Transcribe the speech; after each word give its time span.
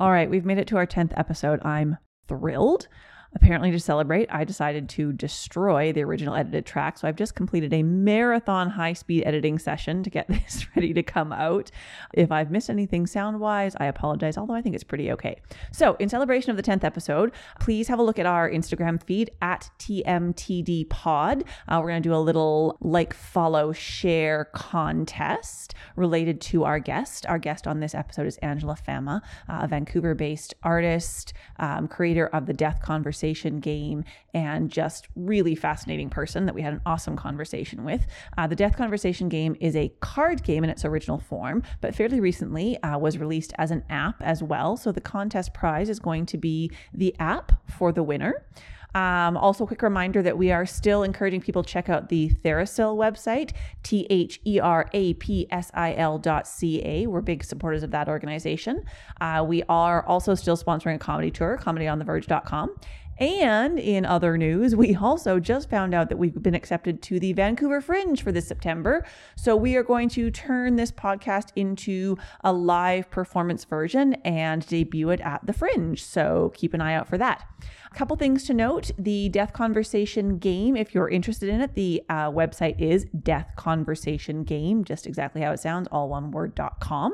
All 0.00 0.10
right, 0.10 0.30
we've 0.30 0.46
made 0.46 0.56
it 0.56 0.66
to 0.68 0.78
our 0.78 0.86
10th 0.86 1.12
episode. 1.14 1.60
I'm 1.62 1.98
thrilled. 2.26 2.88
Apparently, 3.32 3.70
to 3.70 3.78
celebrate, 3.78 4.28
I 4.32 4.42
decided 4.42 4.88
to 4.90 5.12
destroy 5.12 5.92
the 5.92 6.02
original 6.02 6.34
edited 6.34 6.66
track. 6.66 6.98
So 6.98 7.06
I've 7.06 7.14
just 7.14 7.36
completed 7.36 7.72
a 7.72 7.84
marathon 7.84 8.70
high 8.70 8.92
speed 8.92 9.22
editing 9.24 9.56
session 9.56 10.02
to 10.02 10.10
get 10.10 10.26
this 10.28 10.66
ready 10.74 10.92
to 10.94 11.02
come 11.04 11.32
out. 11.32 11.70
If 12.12 12.32
I've 12.32 12.50
missed 12.50 12.70
anything 12.70 13.06
sound 13.06 13.38
wise, 13.38 13.76
I 13.78 13.86
apologize, 13.86 14.36
although 14.36 14.54
I 14.54 14.62
think 14.62 14.74
it's 14.74 14.82
pretty 14.82 15.12
okay. 15.12 15.40
So, 15.70 15.94
in 16.00 16.08
celebration 16.08 16.50
of 16.50 16.56
the 16.56 16.62
10th 16.62 16.82
episode, 16.82 17.30
please 17.60 17.86
have 17.86 18.00
a 18.00 18.02
look 18.02 18.18
at 18.18 18.26
our 18.26 18.50
Instagram 18.50 19.00
feed 19.00 19.30
at 19.40 19.70
TMTD 19.78 20.88
Uh, 21.06 21.80
we're 21.80 21.88
going 21.88 22.02
to 22.02 22.08
do 22.08 22.14
a 22.14 22.16
little 22.16 22.78
like, 22.80 23.14
follow, 23.14 23.72
share 23.72 24.46
contest 24.54 25.74
related 25.94 26.40
to 26.40 26.64
our 26.64 26.80
guest. 26.80 27.26
Our 27.26 27.38
guest 27.38 27.68
on 27.68 27.78
this 27.78 27.94
episode 27.94 28.26
is 28.26 28.38
Angela 28.38 28.74
Fama, 28.74 29.22
uh, 29.48 29.60
a 29.62 29.68
Vancouver 29.68 30.16
based 30.16 30.54
artist, 30.64 31.32
um, 31.60 31.86
creator 31.86 32.26
of 32.26 32.46
the 32.46 32.52
Death 32.52 32.80
Conversation 32.82 33.19
conversation 33.20 33.60
game 33.60 34.02
and 34.32 34.70
just 34.70 35.08
really 35.14 35.54
fascinating 35.54 36.08
person 36.08 36.46
that 36.46 36.54
we 36.54 36.62
had 36.62 36.72
an 36.72 36.80
awesome 36.86 37.16
conversation 37.16 37.84
with. 37.84 38.06
Uh, 38.38 38.46
the 38.46 38.56
Death 38.56 38.76
Conversation 38.78 39.28
game 39.28 39.56
is 39.60 39.76
a 39.76 39.92
card 40.00 40.42
game 40.42 40.64
in 40.64 40.70
its 40.70 40.86
original 40.86 41.18
form, 41.18 41.62
but 41.82 41.94
fairly 41.94 42.18
recently 42.18 42.82
uh, 42.82 42.96
was 42.96 43.18
released 43.18 43.52
as 43.58 43.70
an 43.70 43.84
app 43.90 44.22
as 44.22 44.42
well. 44.42 44.76
So 44.76 44.90
the 44.90 45.02
contest 45.02 45.52
prize 45.52 45.90
is 45.90 45.98
going 45.98 46.24
to 46.26 46.38
be 46.38 46.70
the 46.94 47.14
app 47.18 47.52
for 47.70 47.92
the 47.92 48.02
winner. 48.02 48.46
Um, 48.94 49.36
also, 49.36 49.66
quick 49.66 49.82
reminder 49.82 50.22
that 50.22 50.36
we 50.36 50.50
are 50.50 50.66
still 50.66 51.02
encouraging 51.02 51.40
people 51.40 51.62
to 51.62 51.68
check 51.68 51.88
out 51.88 52.08
the 52.08 52.30
Therapsil 52.44 52.96
website, 52.96 53.52
T 53.82 54.06
H 54.10 54.40
E 54.44 54.58
R 54.58 54.88
A 54.92 55.14
P 55.14 55.46
S 55.50 55.70
I 55.74 55.94
L 55.94 56.18
dot 56.18 56.46
C 56.46 56.82
A. 56.84 57.06
We're 57.06 57.20
big 57.20 57.44
supporters 57.44 57.82
of 57.82 57.92
that 57.92 58.08
organization. 58.08 58.84
Uh, 59.20 59.44
we 59.46 59.62
are 59.68 60.04
also 60.06 60.34
still 60.34 60.56
sponsoring 60.56 60.96
a 60.96 60.98
comedy 60.98 61.30
tour, 61.30 61.58
comedyontheverge.com. 61.62 62.74
And 63.20 63.78
in 63.78 64.06
other 64.06 64.38
news, 64.38 64.74
we 64.74 64.96
also 64.96 65.38
just 65.38 65.68
found 65.68 65.92
out 65.92 66.08
that 66.08 66.16
we've 66.16 66.42
been 66.42 66.54
accepted 66.54 67.02
to 67.02 67.20
the 67.20 67.34
Vancouver 67.34 67.82
Fringe 67.82 68.22
for 68.22 68.32
this 68.32 68.48
September. 68.48 69.04
So 69.36 69.54
we 69.54 69.76
are 69.76 69.82
going 69.82 70.08
to 70.10 70.30
turn 70.30 70.76
this 70.76 70.90
podcast 70.90 71.48
into 71.54 72.16
a 72.42 72.50
live 72.50 73.10
performance 73.10 73.64
version 73.64 74.14
and 74.24 74.66
debut 74.66 75.10
it 75.10 75.20
at 75.20 75.46
the 75.46 75.52
Fringe. 75.52 76.02
So 76.02 76.50
keep 76.54 76.72
an 76.72 76.80
eye 76.80 76.94
out 76.94 77.08
for 77.08 77.18
that. 77.18 77.46
A 77.92 77.96
couple 77.96 78.16
things 78.16 78.44
to 78.44 78.54
note 78.54 78.92
the 78.98 79.28
Death 79.30 79.52
Conversation 79.52 80.38
game, 80.38 80.76
if 80.76 80.94
you're 80.94 81.08
interested 81.08 81.48
in 81.48 81.60
it, 81.60 81.74
the 81.74 82.02
uh, 82.08 82.30
website 82.30 82.80
is 82.80 83.06
Death 83.06 83.48
Conversation 83.56 84.44
Game, 84.44 84.84
just 84.84 85.08
exactly 85.08 85.42
how 85.42 85.50
it 85.50 85.58
sounds, 85.58 85.88
all 85.90 86.08
one 86.08 86.30
word.com. 86.30 87.12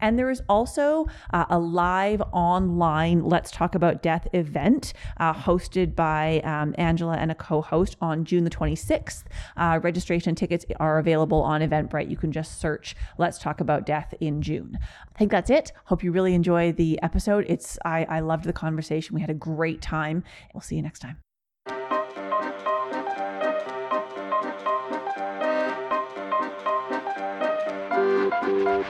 And 0.00 0.18
there 0.18 0.30
is 0.30 0.42
also 0.48 1.06
uh, 1.32 1.46
a 1.50 1.58
live 1.58 2.22
online 2.32 3.24
Let's 3.24 3.50
Talk 3.50 3.74
About 3.74 4.02
Death 4.02 4.26
event 4.32 4.92
uh, 5.18 5.34
hosted 5.34 5.94
by 5.94 6.40
um, 6.40 6.74
Angela 6.78 7.16
and 7.16 7.30
a 7.30 7.34
co 7.34 7.60
host 7.60 7.96
on 8.00 8.24
June 8.24 8.44
the 8.44 8.50
26th. 8.50 9.24
Uh, 9.56 9.80
registration 9.82 10.34
tickets 10.34 10.64
are 10.78 10.98
available 10.98 11.42
on 11.42 11.60
Eventbrite. 11.60 12.10
You 12.10 12.16
can 12.16 12.32
just 12.32 12.60
search 12.60 12.96
Let's 13.18 13.38
Talk 13.38 13.60
About 13.60 13.86
Death 13.86 14.14
in 14.20 14.42
June. 14.42 14.78
I 15.14 15.18
think 15.18 15.30
that's 15.30 15.50
it. 15.50 15.72
Hope 15.84 16.02
you 16.02 16.12
really 16.12 16.34
enjoy 16.34 16.72
the 16.72 16.98
episode. 17.02 17.44
It's 17.48 17.78
I, 17.84 18.04
I 18.04 18.20
loved 18.20 18.44
the 18.44 18.52
conversation. 18.52 19.14
We 19.14 19.20
had 19.20 19.30
a 19.30 19.34
great 19.34 19.82
time. 19.82 20.09
We'll 20.54 20.60
see 20.60 20.76
you 20.76 20.82
next 20.82 21.00
time. 21.00 21.22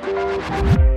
Hello 0.03 0.89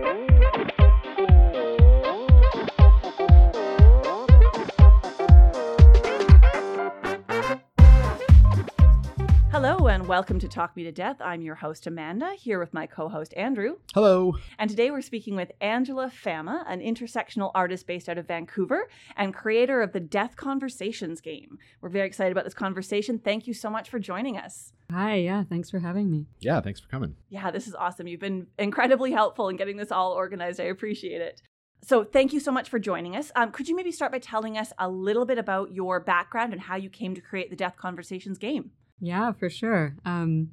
and 9.93 10.07
welcome 10.07 10.39
to 10.39 10.47
Talk 10.47 10.75
Me 10.75 10.83
to 10.85 10.91
Death. 10.91 11.17
I'm 11.19 11.43
your 11.43 11.53
host 11.53 11.85
Amanda, 11.85 12.33
here 12.33 12.57
with 12.57 12.73
my 12.73 12.87
co-host 12.87 13.31
Andrew. 13.37 13.75
Hello. 13.93 14.33
And 14.57 14.67
today 14.67 14.89
we're 14.89 15.03
speaking 15.03 15.35
with 15.35 15.51
Angela 15.61 16.09
Fama, 16.09 16.65
an 16.67 16.79
intersectional 16.79 17.51
artist 17.53 17.85
based 17.85 18.09
out 18.09 18.17
of 18.17 18.27
Vancouver 18.27 18.89
and 19.15 19.35
creator 19.35 19.83
of 19.83 19.93
the 19.93 19.99
Death 19.99 20.35
Conversations 20.35 21.21
game. 21.21 21.59
We're 21.79 21.89
very 21.89 22.07
excited 22.07 22.31
about 22.31 22.43
this 22.43 22.55
conversation. 22.55 23.19
Thank 23.19 23.45
you 23.45 23.53
so 23.53 23.69
much 23.69 23.87
for 23.87 23.99
joining 23.99 24.35
us. 24.35 24.73
Hi, 24.89 25.17
yeah, 25.17 25.43
thanks 25.43 25.69
for 25.69 25.77
having 25.77 26.09
me. 26.09 26.25
Yeah, 26.39 26.59
thanks 26.59 26.79
for 26.79 26.87
coming. 26.87 27.15
Yeah, 27.29 27.51
this 27.51 27.67
is 27.67 27.75
awesome. 27.75 28.07
You've 28.07 28.19
been 28.19 28.47
incredibly 28.57 29.11
helpful 29.11 29.47
in 29.49 29.57
getting 29.57 29.77
this 29.77 29.91
all 29.91 30.13
organized. 30.13 30.59
I 30.59 30.63
appreciate 30.63 31.21
it. 31.21 31.39
So, 31.83 32.03
thank 32.03 32.33
you 32.33 32.39
so 32.39 32.51
much 32.51 32.67
for 32.67 32.79
joining 32.79 33.15
us. 33.15 33.31
Um, 33.35 33.51
could 33.51 33.69
you 33.69 33.75
maybe 33.75 33.91
start 33.91 34.11
by 34.11 34.17
telling 34.17 34.57
us 34.57 34.73
a 34.79 34.89
little 34.89 35.25
bit 35.25 35.37
about 35.37 35.71
your 35.71 35.99
background 35.99 36.51
and 36.51 36.61
how 36.63 36.77
you 36.77 36.89
came 36.89 37.13
to 37.13 37.21
create 37.21 37.51
the 37.51 37.55
Death 37.55 37.75
Conversations 37.77 38.39
game? 38.39 38.71
Yeah, 38.99 39.31
for 39.33 39.49
sure. 39.49 39.95
Um, 40.05 40.51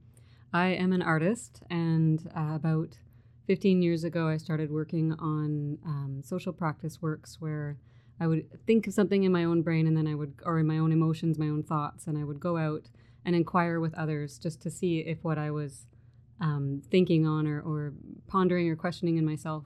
I 0.53 0.69
am 0.69 0.93
an 0.93 1.03
artist, 1.03 1.63
and 1.71 2.29
uh, 2.37 2.55
about 2.55 2.99
15 3.47 3.83
years 3.83 4.05
ago, 4.05 4.29
I 4.29 4.37
started 4.37 4.71
working 4.71 5.13
on 5.13 5.79
um, 5.85 6.23
social 6.25 6.53
practice 6.53 7.01
works 7.01 7.41
where 7.41 7.77
I 8.19 8.27
would 8.27 8.47
think 8.67 8.87
of 8.87 8.95
something 8.95 9.23
in 9.23 9.33
my 9.33 9.45
own 9.45 9.63
brain 9.63 9.87
and 9.87 9.97
then 9.97 10.07
I 10.07 10.15
would, 10.15 10.35
or 10.45 10.59
in 10.59 10.67
my 10.67 10.79
own 10.79 10.93
emotions, 10.93 11.39
my 11.39 11.49
own 11.49 11.63
thoughts, 11.63 12.07
and 12.07 12.19
I 12.19 12.25
would 12.25 12.41
go 12.41 12.57
out 12.57 12.89
and 13.25 13.35
inquire 13.37 13.81
with 13.81 13.95
others 13.95 14.39
just 14.39 14.61
to 14.63 14.71
see 14.71 14.99
if 15.01 15.23
what 15.23 15.39
I 15.39 15.51
was 15.51 15.87
um, 16.41 16.83
thinking 16.91 17.27
on 17.27 17.47
or, 17.47 17.61
or 17.61 17.93
pondering 18.27 18.69
or 18.69 18.77
questioning 18.77 19.17
in 19.17 19.25
myself, 19.25 19.65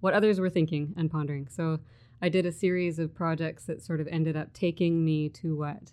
what 0.00 0.14
others 0.14 0.38
were 0.40 0.50
thinking 0.50 0.94
and 0.96 1.10
pondering. 1.10 1.48
So 1.48 1.80
I 2.20 2.28
did 2.28 2.46
a 2.46 2.52
series 2.52 2.98
of 2.98 3.14
projects 3.14 3.64
that 3.66 3.82
sort 3.82 4.00
of 4.00 4.08
ended 4.08 4.36
up 4.36 4.52
taking 4.52 5.04
me 5.04 5.28
to 5.30 5.56
what 5.56 5.92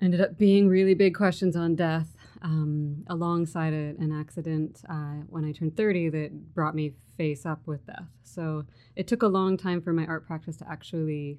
ended 0.00 0.20
up 0.20 0.36
being 0.36 0.68
really 0.68 0.94
big 0.94 1.14
questions 1.14 1.56
on 1.56 1.74
death 1.74 2.16
um, 2.42 3.04
alongside 3.08 3.72
a, 3.72 3.94
an 3.98 4.12
accident 4.12 4.82
uh, 4.88 5.22
when 5.28 5.44
I 5.44 5.52
turned 5.52 5.76
30 5.76 6.10
that 6.10 6.54
brought 6.54 6.74
me 6.74 6.92
face 7.16 7.46
up 7.46 7.66
with 7.66 7.86
death. 7.86 8.08
So 8.22 8.64
it 8.96 9.06
took 9.06 9.22
a 9.22 9.28
long 9.28 9.56
time 9.56 9.80
for 9.80 9.92
my 9.92 10.06
art 10.06 10.26
practice 10.26 10.56
to 10.58 10.68
actually 10.68 11.38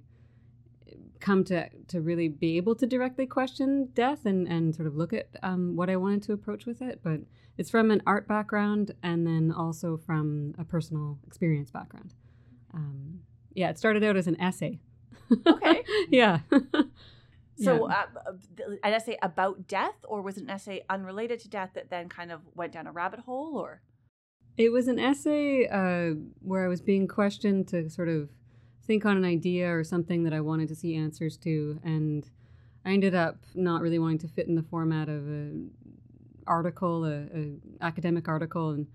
come 1.20 1.44
to 1.44 1.68
to 1.88 2.02
really 2.02 2.28
be 2.28 2.58
able 2.58 2.76
to 2.76 2.86
directly 2.86 3.26
question 3.26 3.90
death 3.94 4.26
and 4.26 4.48
and 4.48 4.76
sort 4.76 4.88
of 4.88 4.96
look 4.96 5.12
at 5.14 5.28
um, 5.42 5.76
what 5.76 5.90
I 5.90 5.96
wanted 5.96 6.24
to 6.24 6.34
approach 6.34 6.66
with 6.66 6.82
it. 6.82 7.02
But 7.04 7.22
it's 7.58 7.70
from 7.70 7.92
an 7.92 8.02
art 8.06 8.28
background 8.28 8.94
and 9.02 9.26
then 9.26 9.52
also 9.52 9.98
from 9.98 10.54
a 10.58 10.64
personal 10.64 11.20
experience 11.26 11.72
background. 11.72 12.14
Um, 12.74 13.22
yeah, 13.54 13.70
it 13.70 13.78
started 13.78 14.04
out 14.04 14.18
as 14.18 14.28
an 14.28 14.40
essay. 14.40 14.80
Okay. 15.48 15.84
yeah. 16.10 16.40
So, 17.58 17.88
yeah. 17.90 18.06
uh, 18.28 18.34
an 18.84 18.94
essay 18.94 19.18
about 19.22 19.68
death, 19.68 19.96
or 20.04 20.22
was 20.22 20.38
it 20.38 20.44
an 20.44 20.50
essay 20.50 20.84
unrelated 20.90 21.40
to 21.42 21.50
death 21.50 21.72
that 21.76 21.90
then 21.90 22.10
kind 22.10 22.32
of 22.32 22.42
went 22.54 22.74
down 22.74 22.86
a 22.86 22.92
rabbit 22.92 23.22
hole, 23.22 23.58
or? 23.58 23.82
It 24.58 24.72
was 24.72 24.88
an 24.88 25.00
essay 25.00 25.68
uh, 25.68 26.16
where 26.42 26.66
I 26.66 26.68
was 26.68 26.82
being 26.82 27.08
questioned 27.08 27.68
to 27.70 27.90
sort 27.90 28.10
of 28.10 28.30
think 28.86 29.06
on 29.06 29.18
an 29.18 29.26
idea 29.26 29.70
or 29.74 29.84
something 29.84 30.24
that 30.24 30.34
I 30.34 30.42
wanted 30.42 30.68
to 30.70 30.76
see 30.76 30.96
answers 30.96 31.38
to, 31.38 31.80
and 31.84 32.30
I 32.86 32.92
ended 32.92 33.16
up 33.16 33.38
not 33.54 33.82
really 33.82 34.00
wanting 34.00 34.20
to 34.20 34.28
fit 34.28 34.48
in 34.48 34.56
the 34.56 34.64
format 34.64 35.08
of 35.10 35.26
an 35.28 35.72
article, 36.46 37.06
a, 37.06 37.24
a 37.34 37.56
academic 37.82 38.28
article, 38.28 38.72
and 38.72 38.88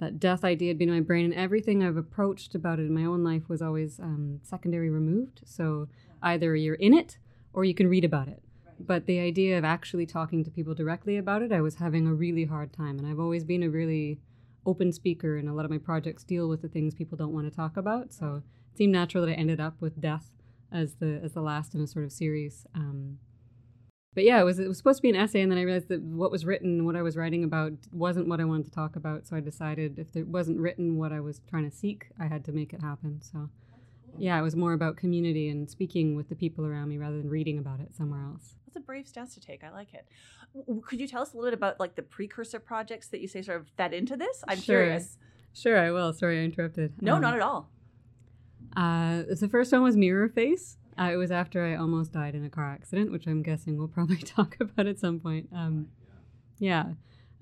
that 0.00 0.20
death 0.20 0.44
idea 0.44 0.68
had 0.68 0.78
been 0.78 0.88
in 0.88 0.94
my 0.96 1.00
brain, 1.00 1.24
and 1.24 1.34
everything 1.34 1.82
I've 1.82 1.96
approached 1.96 2.54
about 2.54 2.78
it 2.78 2.82
in 2.82 2.94
my 2.94 3.04
own 3.04 3.24
life 3.24 3.48
was 3.48 3.62
always 3.62 3.98
um, 4.00 4.40
secondary 4.42 4.90
removed. 4.90 5.40
So 5.44 5.88
either 6.22 6.54
you're 6.54 6.74
in 6.74 6.92
it 6.92 7.18
or 7.52 7.64
you 7.64 7.74
can 7.74 7.88
read 7.88 8.04
about 8.04 8.28
it. 8.28 8.42
But 8.78 9.06
the 9.06 9.20
idea 9.20 9.58
of 9.58 9.64
actually 9.64 10.06
talking 10.06 10.42
to 10.44 10.50
people 10.50 10.74
directly 10.74 11.16
about 11.16 11.42
it, 11.42 11.52
I 11.52 11.60
was 11.60 11.76
having 11.76 12.06
a 12.06 12.14
really 12.14 12.44
hard 12.44 12.72
time. 12.72 12.98
And 12.98 13.06
I've 13.06 13.20
always 13.20 13.44
been 13.44 13.62
a 13.62 13.70
really 13.70 14.20
open 14.66 14.92
speaker, 14.92 15.36
and 15.36 15.48
a 15.48 15.52
lot 15.52 15.64
of 15.64 15.70
my 15.70 15.78
projects 15.78 16.24
deal 16.24 16.48
with 16.48 16.62
the 16.62 16.68
things 16.68 16.94
people 16.94 17.16
don't 17.16 17.32
want 17.32 17.50
to 17.50 17.56
talk 17.56 17.76
about. 17.76 18.12
So 18.12 18.42
it 18.72 18.78
seemed 18.78 18.92
natural 18.92 19.24
that 19.26 19.32
I 19.32 19.34
ended 19.34 19.60
up 19.60 19.80
with 19.80 20.00
death 20.00 20.30
as 20.72 20.94
the 20.94 21.20
as 21.22 21.32
the 21.32 21.42
last 21.42 21.74
in 21.74 21.80
a 21.80 21.86
sort 21.86 22.04
of 22.04 22.12
series. 22.12 22.66
Um, 22.74 23.18
but 24.14 24.24
yeah, 24.24 24.40
it 24.40 24.44
was 24.44 24.58
it 24.58 24.68
was 24.68 24.76
supposed 24.76 24.98
to 24.98 25.02
be 25.02 25.10
an 25.10 25.16
essay, 25.16 25.40
and 25.40 25.50
then 25.50 25.58
I 25.58 25.62
realized 25.62 25.88
that 25.88 26.02
what 26.02 26.30
was 26.30 26.44
written, 26.44 26.84
what 26.84 26.96
I 26.96 27.02
was 27.02 27.16
writing 27.16 27.44
about, 27.44 27.72
wasn't 27.92 28.28
what 28.28 28.40
I 28.40 28.44
wanted 28.44 28.66
to 28.66 28.72
talk 28.72 28.96
about. 28.96 29.26
So 29.26 29.36
I 29.36 29.40
decided 29.40 29.98
if 29.98 30.16
it 30.16 30.26
wasn't 30.26 30.60
written 30.60 30.96
what 30.96 31.12
I 31.12 31.20
was 31.20 31.40
trying 31.48 31.68
to 31.68 31.76
seek, 31.76 32.06
I 32.20 32.26
had 32.26 32.44
to 32.46 32.52
make 32.52 32.72
it 32.72 32.82
happen. 32.82 33.20
So 33.22 33.48
yeah, 34.18 34.38
it 34.38 34.42
was 34.42 34.56
more 34.56 34.72
about 34.72 34.96
community 34.96 35.48
and 35.48 35.68
speaking 35.68 36.16
with 36.16 36.28
the 36.28 36.34
people 36.34 36.64
around 36.66 36.88
me 36.88 36.98
rather 36.98 37.18
than 37.18 37.28
reading 37.30 37.58
about 37.58 37.80
it 37.80 37.94
somewhere 37.94 38.22
else. 38.22 38.54
That's 38.66 38.76
a 38.76 38.80
brave 38.80 39.06
stance 39.06 39.34
to 39.34 39.40
take. 39.40 39.64
I 39.64 39.70
like 39.70 39.94
it. 39.94 40.06
Could 40.86 41.00
you 41.00 41.08
tell 41.08 41.22
us 41.22 41.32
a 41.32 41.36
little 41.36 41.50
bit 41.50 41.54
about 41.54 41.80
like 41.80 41.94
the 41.94 42.02
precursor 42.02 42.58
projects 42.58 43.08
that 43.08 43.20
you 43.20 43.28
say 43.28 43.42
sort 43.42 43.60
of 43.60 43.68
fed 43.76 43.94
into 43.94 44.16
this? 44.16 44.44
I'm 44.48 44.58
sure. 44.58 44.82
curious. 44.82 45.18
Sure, 45.54 45.78
I 45.78 45.90
will. 45.90 46.12
Sorry, 46.12 46.40
I 46.40 46.44
interrupted. 46.44 47.02
No, 47.02 47.16
um, 47.16 47.22
not 47.22 47.34
at 47.34 47.40
all. 47.40 47.68
Uh, 48.76 49.22
the 49.28 49.48
first 49.50 49.72
one 49.72 49.82
was 49.82 49.96
Mirror 49.96 50.30
Face. 50.30 50.78
Uh, 50.98 51.10
it 51.12 51.16
was 51.16 51.30
after 51.30 51.64
I 51.64 51.76
almost 51.76 52.12
died 52.12 52.34
in 52.34 52.44
a 52.44 52.50
car 52.50 52.70
accident, 52.70 53.10
which 53.12 53.26
I'm 53.26 53.42
guessing 53.42 53.76
we'll 53.76 53.88
probably 53.96 54.16
talk 54.18 54.56
about 54.60 54.86
at 54.86 54.98
some 54.98 55.20
point. 55.20 55.48
Um, 55.54 55.88
yeah. 56.58 56.92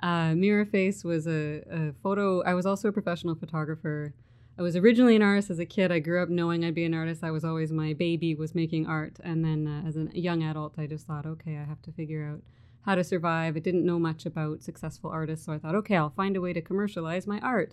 Uh, 0.02 0.34
Mirror 0.34 0.66
Face 0.66 1.04
was 1.04 1.26
a, 1.26 1.62
a 1.70 1.92
photo. 2.02 2.42
I 2.42 2.54
was 2.54 2.66
also 2.66 2.88
a 2.88 2.92
professional 2.92 3.34
photographer 3.34 4.14
I 4.60 4.62
was 4.62 4.76
originally 4.76 5.16
an 5.16 5.22
artist 5.22 5.48
as 5.48 5.58
a 5.58 5.64
kid. 5.64 5.90
I 5.90 6.00
grew 6.00 6.22
up 6.22 6.28
knowing 6.28 6.66
I'd 6.66 6.74
be 6.74 6.84
an 6.84 6.92
artist. 6.92 7.24
I 7.24 7.30
was 7.30 7.46
always 7.46 7.72
my 7.72 7.94
baby 7.94 8.34
was 8.34 8.54
making 8.54 8.86
art, 8.86 9.18
and 9.24 9.42
then 9.42 9.66
uh, 9.66 9.88
as 9.88 9.96
a 9.96 10.10
young 10.12 10.42
adult, 10.42 10.74
I 10.76 10.86
just 10.86 11.06
thought, 11.06 11.24
okay, 11.24 11.56
I 11.56 11.64
have 11.64 11.80
to 11.80 11.92
figure 11.92 12.28
out 12.30 12.42
how 12.82 12.94
to 12.94 13.02
survive. 13.02 13.56
I 13.56 13.60
didn't 13.60 13.86
know 13.86 13.98
much 13.98 14.26
about 14.26 14.62
successful 14.62 15.08
artists, 15.08 15.46
so 15.46 15.54
I 15.54 15.58
thought, 15.58 15.76
okay, 15.76 15.96
I'll 15.96 16.10
find 16.10 16.36
a 16.36 16.42
way 16.42 16.52
to 16.52 16.60
commercialize 16.60 17.26
my 17.26 17.40
art. 17.40 17.72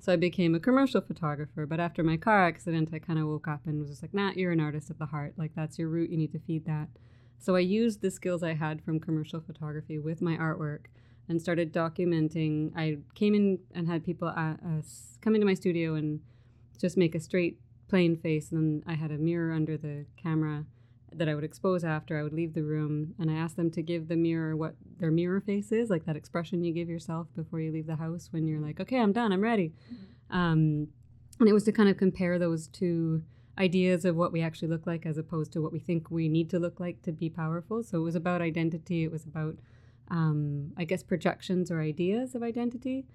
So 0.00 0.10
I 0.10 0.16
became 0.16 0.54
a 0.54 0.58
commercial 0.58 1.02
photographer. 1.02 1.66
But 1.66 1.80
after 1.80 2.02
my 2.02 2.16
car 2.16 2.46
accident, 2.46 2.88
I 2.94 2.98
kind 2.98 3.18
of 3.18 3.26
woke 3.26 3.46
up 3.46 3.66
and 3.66 3.78
was 3.78 3.90
just 3.90 4.00
like, 4.00 4.14
nah, 4.14 4.32
you're 4.34 4.52
an 4.52 4.60
artist 4.60 4.88
at 4.88 4.98
the 4.98 5.04
heart. 5.04 5.34
Like, 5.36 5.52
that's 5.54 5.78
your 5.78 5.90
root. 5.90 6.08
You 6.08 6.16
need 6.16 6.32
to 6.32 6.38
feed 6.38 6.64
that. 6.64 6.88
So 7.40 7.56
I 7.56 7.60
used 7.60 8.00
the 8.00 8.10
skills 8.10 8.42
I 8.42 8.54
had 8.54 8.82
from 8.82 9.00
commercial 9.00 9.42
photography 9.42 9.98
with 9.98 10.22
my 10.22 10.38
artwork 10.38 10.86
and 11.32 11.40
started 11.40 11.72
documenting. 11.72 12.70
I 12.76 12.98
came 13.14 13.34
in 13.34 13.58
and 13.74 13.88
had 13.88 14.04
people 14.04 14.28
uh, 14.28 14.54
uh, 14.54 14.82
come 15.20 15.34
into 15.34 15.46
my 15.46 15.54
studio 15.54 15.94
and 15.94 16.20
just 16.78 16.96
make 16.96 17.14
a 17.14 17.20
straight, 17.20 17.58
plain 17.88 18.16
face. 18.16 18.52
And 18.52 18.82
then 18.84 18.92
I 18.92 18.94
had 18.94 19.10
a 19.10 19.18
mirror 19.18 19.52
under 19.52 19.76
the 19.76 20.06
camera 20.22 20.66
that 21.14 21.28
I 21.28 21.34
would 21.34 21.44
expose 21.44 21.84
after 21.84 22.18
I 22.18 22.22
would 22.22 22.32
leave 22.32 22.54
the 22.54 22.62
room. 22.62 23.14
And 23.18 23.30
I 23.30 23.34
asked 23.34 23.56
them 23.56 23.70
to 23.72 23.82
give 23.82 24.08
the 24.08 24.16
mirror 24.16 24.54
what 24.54 24.76
their 24.98 25.10
mirror 25.10 25.40
face 25.40 25.72
is, 25.72 25.90
like 25.90 26.04
that 26.04 26.16
expression 26.16 26.62
you 26.62 26.72
give 26.72 26.88
yourself 26.88 27.26
before 27.34 27.60
you 27.60 27.72
leave 27.72 27.86
the 27.86 27.96
house 27.96 28.28
when 28.30 28.46
you're 28.46 28.60
like, 28.60 28.78
okay, 28.78 29.00
I'm 29.00 29.12
done, 29.12 29.32
I'm 29.32 29.42
ready. 29.42 29.72
Mm-hmm. 29.92 30.36
Um, 30.36 30.88
and 31.40 31.48
it 31.48 31.52
was 31.52 31.64
to 31.64 31.72
kind 31.72 31.88
of 31.88 31.96
compare 31.96 32.38
those 32.38 32.68
two 32.68 33.22
ideas 33.58 34.04
of 34.04 34.16
what 34.16 34.32
we 34.32 34.42
actually 34.42 34.68
look 34.68 34.86
like 34.86 35.04
as 35.04 35.18
opposed 35.18 35.52
to 35.52 35.60
what 35.60 35.72
we 35.72 35.78
think 35.78 36.10
we 36.10 36.28
need 36.28 36.48
to 36.50 36.58
look 36.58 36.78
like 36.80 37.02
to 37.02 37.12
be 37.12 37.28
powerful. 37.28 37.82
So 37.82 37.98
it 37.98 38.02
was 38.02 38.14
about 38.14 38.40
identity, 38.40 39.04
it 39.04 39.10
was 39.10 39.24
about, 39.24 39.56
um, 40.12 40.72
I 40.76 40.84
guess, 40.84 41.02
projections 41.02 41.70
or 41.70 41.80
ideas 41.80 42.34
of 42.34 42.42
identity. 42.42 43.06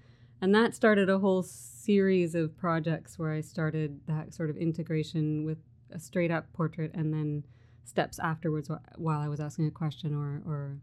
And 0.42 0.54
that 0.54 0.74
started 0.74 1.08
a 1.08 1.18
whole 1.18 1.42
series 1.42 2.34
of 2.34 2.56
projects 2.58 3.18
where 3.18 3.32
I 3.32 3.40
started 3.40 4.00
that 4.06 4.34
sort 4.34 4.50
of 4.50 4.56
integration 4.56 5.44
with 5.44 5.58
a 5.92 5.98
straight 5.98 6.30
up 6.30 6.52
portrait 6.52 6.90
and 6.94 7.14
then 7.14 7.44
steps 7.84 8.18
afterwards 8.18 8.68
while 8.96 9.20
I 9.20 9.28
was 9.28 9.40
asking 9.40 9.68
a 9.68 9.70
question 9.70 10.14
or, 10.14 10.42
or 10.44 10.78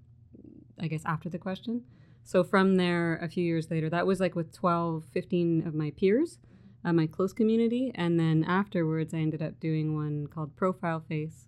I 0.80 0.88
guess 0.88 1.04
after 1.06 1.30
the 1.30 1.38
question. 1.38 1.84
So 2.24 2.44
from 2.44 2.78
there, 2.78 3.18
a 3.18 3.30
few 3.30 3.44
years 3.44 3.70
later, 3.70 3.90
that 3.90 4.08
was 4.08 4.20
like 4.20 4.36
with 4.36 4.52
12, 4.52 5.06
15 5.12 5.68
of 5.68 5.76
my 5.76 5.92
peers, 5.92 6.40
uh, 6.84 6.94
my 6.94 7.08
close 7.08 7.34
community. 7.34 7.92
And 7.94 8.20
then 8.20 8.44
afterwards, 8.48 9.14
I 9.14 9.18
ended 9.18 9.44
up 9.44 9.60
doing 9.60 9.96
one 9.96 10.28
called 10.28 10.56
Profile 10.56 11.02
Face, 11.08 11.48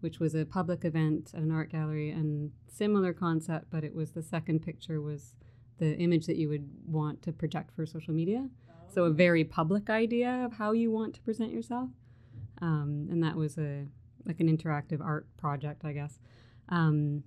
which 0.00 0.20
was 0.20 0.34
a 0.34 0.44
public 0.44 0.84
event 0.84 1.30
at 1.34 1.40
an 1.40 1.50
art 1.50 1.70
gallery 1.70 2.10
and 2.10 2.52
similar 2.66 3.12
concept, 3.12 3.66
but 3.70 3.84
it 3.84 3.94
was 3.94 4.12
the 4.12 4.22
second 4.22 4.60
picture 4.60 5.00
was 5.00 5.34
the 5.78 5.96
image 5.96 6.26
that 6.26 6.36
you 6.36 6.48
would 6.48 6.68
want 6.86 7.22
to 7.22 7.32
project 7.32 7.70
for 7.74 7.86
social 7.86 8.14
media. 8.14 8.48
So 8.92 9.04
a 9.04 9.10
very 9.10 9.44
public 9.44 9.90
idea 9.90 10.44
of 10.44 10.54
how 10.54 10.72
you 10.72 10.90
want 10.90 11.14
to 11.14 11.20
present 11.20 11.52
yourself. 11.52 11.90
Um, 12.60 13.08
and 13.10 13.22
that 13.22 13.36
was 13.36 13.58
a 13.58 13.86
like 14.26 14.40
an 14.40 14.54
interactive 14.54 15.00
art 15.00 15.26
project, 15.36 15.84
I 15.84 15.92
guess. 15.92 16.18
Um, 16.68 17.24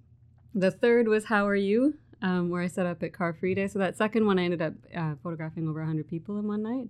the 0.54 0.72
third 0.72 1.08
was 1.08 1.26
How 1.26 1.48
Are 1.48 1.56
You, 1.56 1.96
um, 2.22 2.50
where 2.50 2.62
I 2.62 2.68
set 2.68 2.86
up 2.86 3.02
at 3.02 3.14
Car 3.14 3.34
Free 3.34 3.56
Day. 3.56 3.68
So 3.68 3.80
that 3.80 3.98
second 3.98 4.26
one, 4.26 4.38
I 4.38 4.44
ended 4.44 4.62
up 4.62 4.74
uh, 4.96 5.16
photographing 5.24 5.68
over 5.68 5.80
100 5.80 6.08
people 6.08 6.38
in 6.38 6.48
one 6.48 6.62
night. 6.62 6.90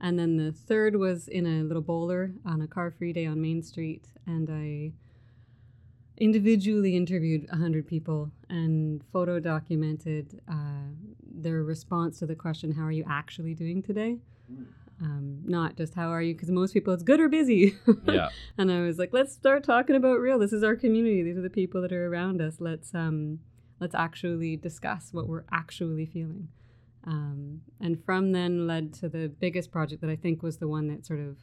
And 0.00 0.18
then 0.18 0.36
the 0.36 0.52
third 0.52 0.96
was 0.96 1.28
in 1.28 1.46
a 1.46 1.62
little 1.62 1.82
bowler 1.82 2.32
on 2.44 2.62
a 2.62 2.66
car 2.66 2.90
free 2.90 3.12
day 3.12 3.26
on 3.26 3.40
Main 3.40 3.62
Street. 3.62 4.06
And 4.26 4.48
I 4.50 4.92
individually 6.16 6.96
interviewed 6.96 7.46
100 7.50 7.86
people 7.86 8.30
and 8.48 9.02
photo 9.12 9.40
documented 9.40 10.40
uh, 10.50 10.88
their 11.22 11.62
response 11.62 12.18
to 12.20 12.26
the 12.26 12.34
question, 12.34 12.72
How 12.72 12.84
are 12.84 12.92
you 12.92 13.04
actually 13.08 13.54
doing 13.54 13.82
today? 13.82 14.18
Mm 14.50 14.66
um, 15.02 15.38
not 15.44 15.76
just 15.76 15.94
how 15.94 16.08
are 16.08 16.22
you? 16.22 16.34
Because 16.34 16.50
most 16.50 16.74
people 16.74 16.92
it's 16.92 17.02
good 17.02 17.20
or 17.20 17.28
busy. 17.28 17.76
Yeah. 18.06 18.28
And 18.58 18.72
i 18.72 18.80
was 18.80 18.98
like 18.98 19.12
let's 19.12 19.32
start 19.32 19.62
talking 19.64 19.96
about 19.96 20.18
real. 20.20 20.38
This 20.38 20.52
is 20.52 20.62
our 20.62 20.74
community. 20.74 21.22
These 21.22 21.36
are 21.36 21.42
the 21.42 21.50
people 21.50 21.80
that 21.82 21.92
are 21.92 22.06
around 22.06 22.40
us. 22.40 22.56
Let's 22.58 22.94
um 22.94 23.40
let's 23.78 23.94
actually 23.94 24.56
discuss 24.56 25.12
what 25.12 25.28
we're 25.28 25.44
actually 25.50 26.06
feeling 26.06 26.48
um, 27.04 27.60
and 27.80 28.02
from 28.04 28.32
then 28.32 28.66
led 28.66 28.92
to 28.92 29.08
the 29.08 29.28
biggest 29.28 29.70
project 29.70 30.00
that 30.00 30.10
i 30.10 30.16
think 30.16 30.42
was 30.42 30.58
the 30.58 30.68
one 30.68 30.88
that 30.88 31.04
sort 31.06 31.20
of 31.20 31.36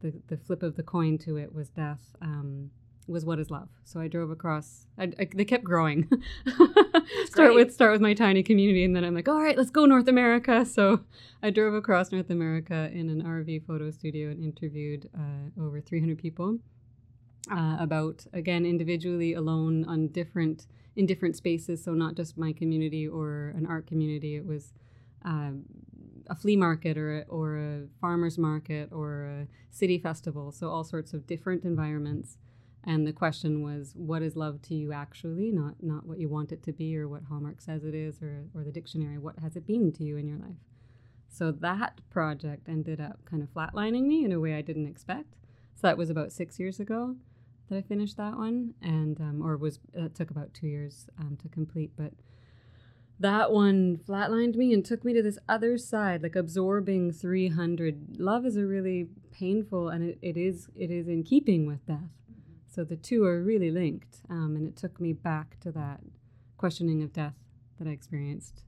the, 0.00 0.12
the 0.28 0.36
flip 0.36 0.62
of 0.62 0.76
the 0.76 0.82
coin 0.82 1.16
to 1.18 1.36
it 1.36 1.54
was 1.54 1.68
death 1.70 2.14
um, 2.20 2.70
was 3.06 3.24
what 3.24 3.38
is 3.38 3.50
love. 3.50 3.68
So 3.84 4.00
I 4.00 4.08
drove 4.08 4.30
across. 4.30 4.86
I, 4.98 5.12
I, 5.18 5.28
they 5.34 5.44
kept 5.44 5.64
growing. 5.64 6.08
start 7.26 7.34
great. 7.34 7.54
with 7.54 7.74
start 7.74 7.92
with 7.92 8.00
my 8.00 8.14
tiny 8.14 8.42
community, 8.42 8.84
and 8.84 8.94
then 8.94 9.04
I'm 9.04 9.14
like, 9.14 9.28
all 9.28 9.40
right, 9.40 9.56
let's 9.56 9.70
go 9.70 9.84
North 9.86 10.08
America. 10.08 10.64
So 10.64 11.00
I 11.42 11.50
drove 11.50 11.74
across 11.74 12.12
North 12.12 12.30
America 12.30 12.90
in 12.92 13.10
an 13.10 13.22
RV 13.22 13.66
photo 13.66 13.90
studio 13.90 14.30
and 14.30 14.42
interviewed 14.42 15.08
uh, 15.16 15.62
over 15.62 15.80
300 15.80 16.18
people 16.18 16.58
uh, 17.50 17.76
about 17.78 18.24
again 18.32 18.64
individually, 18.64 19.34
alone, 19.34 19.84
on 19.84 20.08
different 20.08 20.66
in 20.96 21.06
different 21.06 21.36
spaces. 21.36 21.82
So 21.82 21.92
not 21.92 22.14
just 22.14 22.38
my 22.38 22.52
community 22.52 23.06
or 23.06 23.52
an 23.56 23.66
art 23.66 23.86
community. 23.86 24.36
It 24.36 24.46
was. 24.46 24.72
Uh, 25.24 25.52
a 26.28 26.34
flea 26.34 26.56
market 26.56 26.96
or 26.96 27.18
a, 27.18 27.22
or 27.28 27.56
a 27.58 27.82
farmer's 28.00 28.38
market 28.38 28.88
or 28.92 29.24
a 29.24 29.46
city 29.70 29.98
festival. 29.98 30.52
So, 30.52 30.70
all 30.70 30.84
sorts 30.84 31.12
of 31.12 31.26
different 31.26 31.64
environments. 31.64 32.38
And 32.86 33.06
the 33.06 33.12
question 33.12 33.62
was 33.62 33.94
what 33.96 34.22
is 34.22 34.36
love 34.36 34.60
to 34.62 34.74
you 34.74 34.92
actually? 34.92 35.50
Not 35.50 35.82
not 35.82 36.06
what 36.06 36.18
you 36.18 36.28
want 36.28 36.52
it 36.52 36.62
to 36.64 36.72
be 36.72 36.96
or 36.96 37.08
what 37.08 37.24
hallmark 37.24 37.60
says 37.60 37.84
it 37.84 37.94
is 37.94 38.20
or, 38.22 38.44
or 38.54 38.62
the 38.62 38.72
dictionary 38.72 39.18
what 39.18 39.38
has 39.38 39.56
it 39.56 39.66
been 39.66 39.90
to 39.92 40.04
you 40.04 40.16
in 40.18 40.28
your 40.28 40.38
life? 40.38 40.56
So 41.28 41.50
that 41.50 42.00
project 42.10 42.68
ended 42.68 43.00
up 43.00 43.24
kind 43.24 43.42
of 43.42 43.52
flatlining 43.52 44.02
me 44.02 44.24
in 44.24 44.32
a 44.32 44.40
way 44.40 44.54
i 44.54 44.60
didn't 44.60 44.86
expect. 44.86 45.34
So 45.74 45.88
that 45.88 45.98
was 45.98 46.10
about 46.10 46.30
six 46.30 46.60
years 46.60 46.78
ago 46.78 47.16
that 47.70 47.78
i 47.78 47.82
finished 47.82 48.18
that 48.18 48.36
one 48.36 48.74
and 48.82 49.18
um, 49.20 49.42
or 49.42 49.56
was 49.56 49.80
it 49.94 50.14
took 50.14 50.30
about 50.30 50.52
two 50.52 50.66
years 50.66 51.06
um, 51.18 51.38
to 51.42 51.48
complete 51.48 51.90
but 51.96 52.12
that 53.20 53.52
one 53.52 53.96
flatlined 53.96 54.56
me 54.56 54.72
and 54.72 54.84
took 54.84 55.04
me 55.04 55.12
to 55.12 55.22
this 55.22 55.38
other 55.48 55.78
side 55.78 56.22
like 56.22 56.36
absorbing 56.36 57.12
300 57.12 58.16
love 58.18 58.44
is 58.44 58.56
a 58.56 58.66
really 58.66 59.08
painful 59.32 59.88
and 59.88 60.10
it, 60.10 60.18
it 60.20 60.36
is 60.36 60.68
it 60.74 60.90
is 60.90 61.08
in 61.08 61.22
keeping 61.22 61.66
with 61.66 61.84
death 61.86 62.10
so 62.74 62.82
the 62.82 62.96
two 62.96 63.24
are 63.24 63.40
really 63.40 63.70
linked. 63.70 64.22
Um, 64.28 64.56
and 64.56 64.66
it 64.66 64.76
took 64.76 65.00
me 65.00 65.12
back 65.12 65.60
to 65.60 65.70
that 65.72 66.00
questioning 66.56 67.02
of 67.04 67.12
death 67.12 67.34
that 67.78 67.86
I 67.86 67.92
experienced 67.92 68.64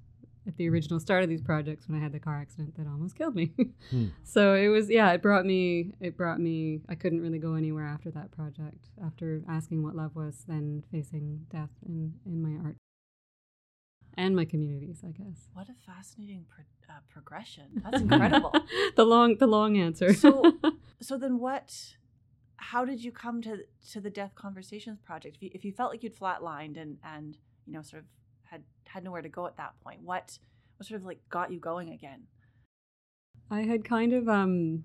at 0.46 0.56
the 0.56 0.68
original 0.68 1.00
start 1.00 1.24
of 1.24 1.28
these 1.28 1.40
projects 1.40 1.88
when 1.88 1.98
I 1.98 2.02
had 2.02 2.12
the 2.12 2.20
car 2.20 2.36
accident 2.40 2.76
that 2.76 2.86
almost 2.86 3.16
killed 3.16 3.34
me. 3.34 3.52
hmm. 3.90 4.06
So 4.22 4.54
it 4.54 4.68
was 4.68 4.88
yeah, 4.88 5.10
it 5.10 5.22
brought 5.22 5.44
me 5.44 5.92
it 6.00 6.16
brought 6.16 6.38
me 6.38 6.82
I 6.88 6.94
couldn't 6.94 7.20
really 7.20 7.40
go 7.40 7.54
anywhere 7.54 7.84
after 7.84 8.12
that 8.12 8.30
project. 8.30 8.90
After 9.04 9.42
asking 9.48 9.82
what 9.82 9.96
love 9.96 10.14
was, 10.14 10.44
then 10.46 10.84
facing 10.92 11.46
death 11.50 11.70
in 11.84 12.14
in 12.24 12.40
my 12.40 12.64
art 12.64 12.76
and 14.16 14.34
my 14.34 14.44
communities, 14.44 15.02
I 15.06 15.10
guess. 15.10 15.48
What 15.52 15.68
a 15.68 15.74
fascinating 15.86 16.46
pro- 16.48 16.94
uh, 16.94 17.00
progression. 17.08 17.82
That's 17.84 18.00
incredible. 18.00 18.52
the 18.96 19.04
long 19.04 19.36
the 19.38 19.46
long 19.46 19.76
answer. 19.76 20.14
so 20.14 20.52
so 21.00 21.18
then 21.18 21.38
what 21.38 21.96
how 22.56 22.84
did 22.84 23.02
you 23.04 23.12
come 23.12 23.42
to 23.42 23.58
to 23.92 24.00
the 24.00 24.10
Death 24.10 24.34
Conversations 24.34 25.00
project? 25.00 25.36
If 25.36 25.42
you, 25.42 25.50
if 25.52 25.64
you 25.64 25.72
felt 25.72 25.90
like 25.90 26.02
you'd 26.02 26.16
flatlined 26.16 26.80
and 26.80 26.98
and 27.04 27.36
you 27.66 27.72
know 27.72 27.82
sort 27.82 28.02
of 28.02 28.08
had 28.44 28.62
had 28.86 29.04
nowhere 29.04 29.22
to 29.22 29.28
go 29.28 29.46
at 29.46 29.56
that 29.56 29.74
point, 29.82 30.02
what 30.02 30.38
what 30.76 30.86
sort 30.86 31.00
of 31.00 31.06
like 31.06 31.20
got 31.28 31.52
you 31.52 31.60
going 31.60 31.90
again? 31.90 32.22
I 33.50 33.62
had 33.62 33.84
kind 33.84 34.12
of 34.12 34.28
um 34.28 34.84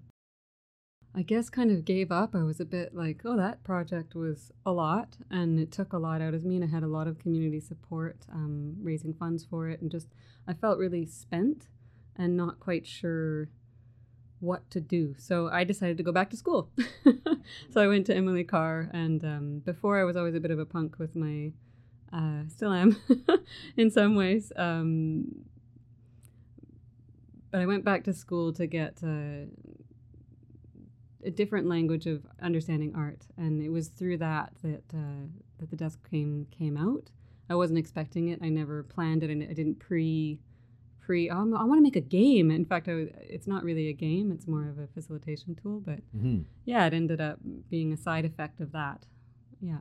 I 1.13 1.24
guess 1.24 1.50
kind 1.50 1.72
of 1.72 1.84
gave 1.84 2.12
up. 2.12 2.36
I 2.36 2.44
was 2.44 2.60
a 2.60 2.65
bit 2.65 2.96
like, 2.96 3.22
oh, 3.25 3.36
that 3.36 3.63
project 3.63 4.15
was 4.15 4.51
a 4.65 4.72
lot 4.72 5.18
and 5.30 5.60
it 5.60 5.72
took 5.72 5.91
a 5.91 5.98
lot 5.98 6.22
out 6.22 6.34
of 6.34 6.46
me. 6.46 6.56
And 6.56 6.63
I 6.63 6.68
had 6.68 6.84
a 6.84 6.88
lot 6.88 7.08
of 7.08 7.20
community 7.20 7.60
support, 7.60 8.25
um, 8.32 8.77
raising 8.82 9.13
funds 9.13 9.44
for 9.44 9.68
it. 9.68 9.82
And 9.82 9.91
just, 9.91 10.08
I 10.48 10.53
felt 10.53 10.77
really 10.77 11.06
spent 11.06 11.68
and 12.15 12.38
not 12.38 12.60
quite 12.60 12.88
sure 12.88 13.50
what 14.39 14.70
to 14.72 14.82
do. 14.82 15.15
So 15.18 15.50
I 15.50 15.63
decided 15.63 15.98
to 15.98 16.03
go 16.03 16.12
back 16.12 16.30
to 16.32 16.38
school. 16.38 16.70
so 17.70 17.82
I 17.82 17.88
went 17.88 18.06
to 18.08 18.15
Emily 18.15 18.44
Carr, 18.44 18.89
and 18.91 19.24
um, 19.24 19.62
before 19.63 20.00
I 20.00 20.03
was 20.03 20.18
always 20.18 20.36
a 20.36 20.39
bit 20.39 20.51
of 20.51 20.60
a 20.60 20.65
punk 20.65 20.98
with 21.00 21.15
my, 21.15 21.51
uh, 22.12 22.48
still 22.48 22.74
am 22.74 22.98
in 23.77 23.91
some 23.91 24.15
ways. 24.15 24.51
Um, 24.56 25.46
but 27.51 27.62
I 27.62 27.65
went 27.65 27.86
back 27.86 28.03
to 28.06 28.13
school 28.13 28.51
to 28.53 28.65
get 28.65 29.00
uh, 29.03 29.46
a 31.25 31.31
different 31.31 31.67
language 31.67 32.07
of 32.07 32.25
understanding 32.41 32.93
art, 32.95 33.27
and 33.37 33.61
it 33.61 33.69
was 33.69 33.87
through 33.89 34.17
that 34.17 34.53
that 34.63 34.83
uh, 34.93 35.27
that 35.59 35.69
the 35.69 35.75
desk 35.75 35.99
came 36.09 36.47
came 36.51 36.77
out. 36.77 37.11
I 37.49 37.55
wasn't 37.55 37.79
expecting 37.79 38.29
it. 38.29 38.39
I 38.41 38.49
never 38.49 38.83
planned 38.83 39.23
it, 39.23 39.29
and 39.29 39.43
I 39.43 39.53
didn't 39.53 39.79
pre 39.79 40.39
pre. 40.99 41.29
Um, 41.29 41.53
I 41.53 41.63
want 41.63 41.79
to 41.79 41.83
make 41.83 41.95
a 41.95 42.01
game. 42.01 42.51
In 42.51 42.65
fact, 42.65 42.87
I, 42.87 43.07
it's 43.21 43.47
not 43.47 43.63
really 43.63 43.89
a 43.89 43.93
game. 43.93 44.31
It's 44.31 44.47
more 44.47 44.69
of 44.69 44.79
a 44.79 44.87
facilitation 44.87 45.55
tool. 45.55 45.79
But 45.79 45.99
mm-hmm. 46.15 46.41
yeah, 46.65 46.85
it 46.85 46.93
ended 46.93 47.19
up 47.19 47.39
being 47.69 47.91
a 47.91 47.97
side 47.97 48.25
effect 48.25 48.61
of 48.61 48.71
that. 48.71 49.05
Yeah. 49.59 49.79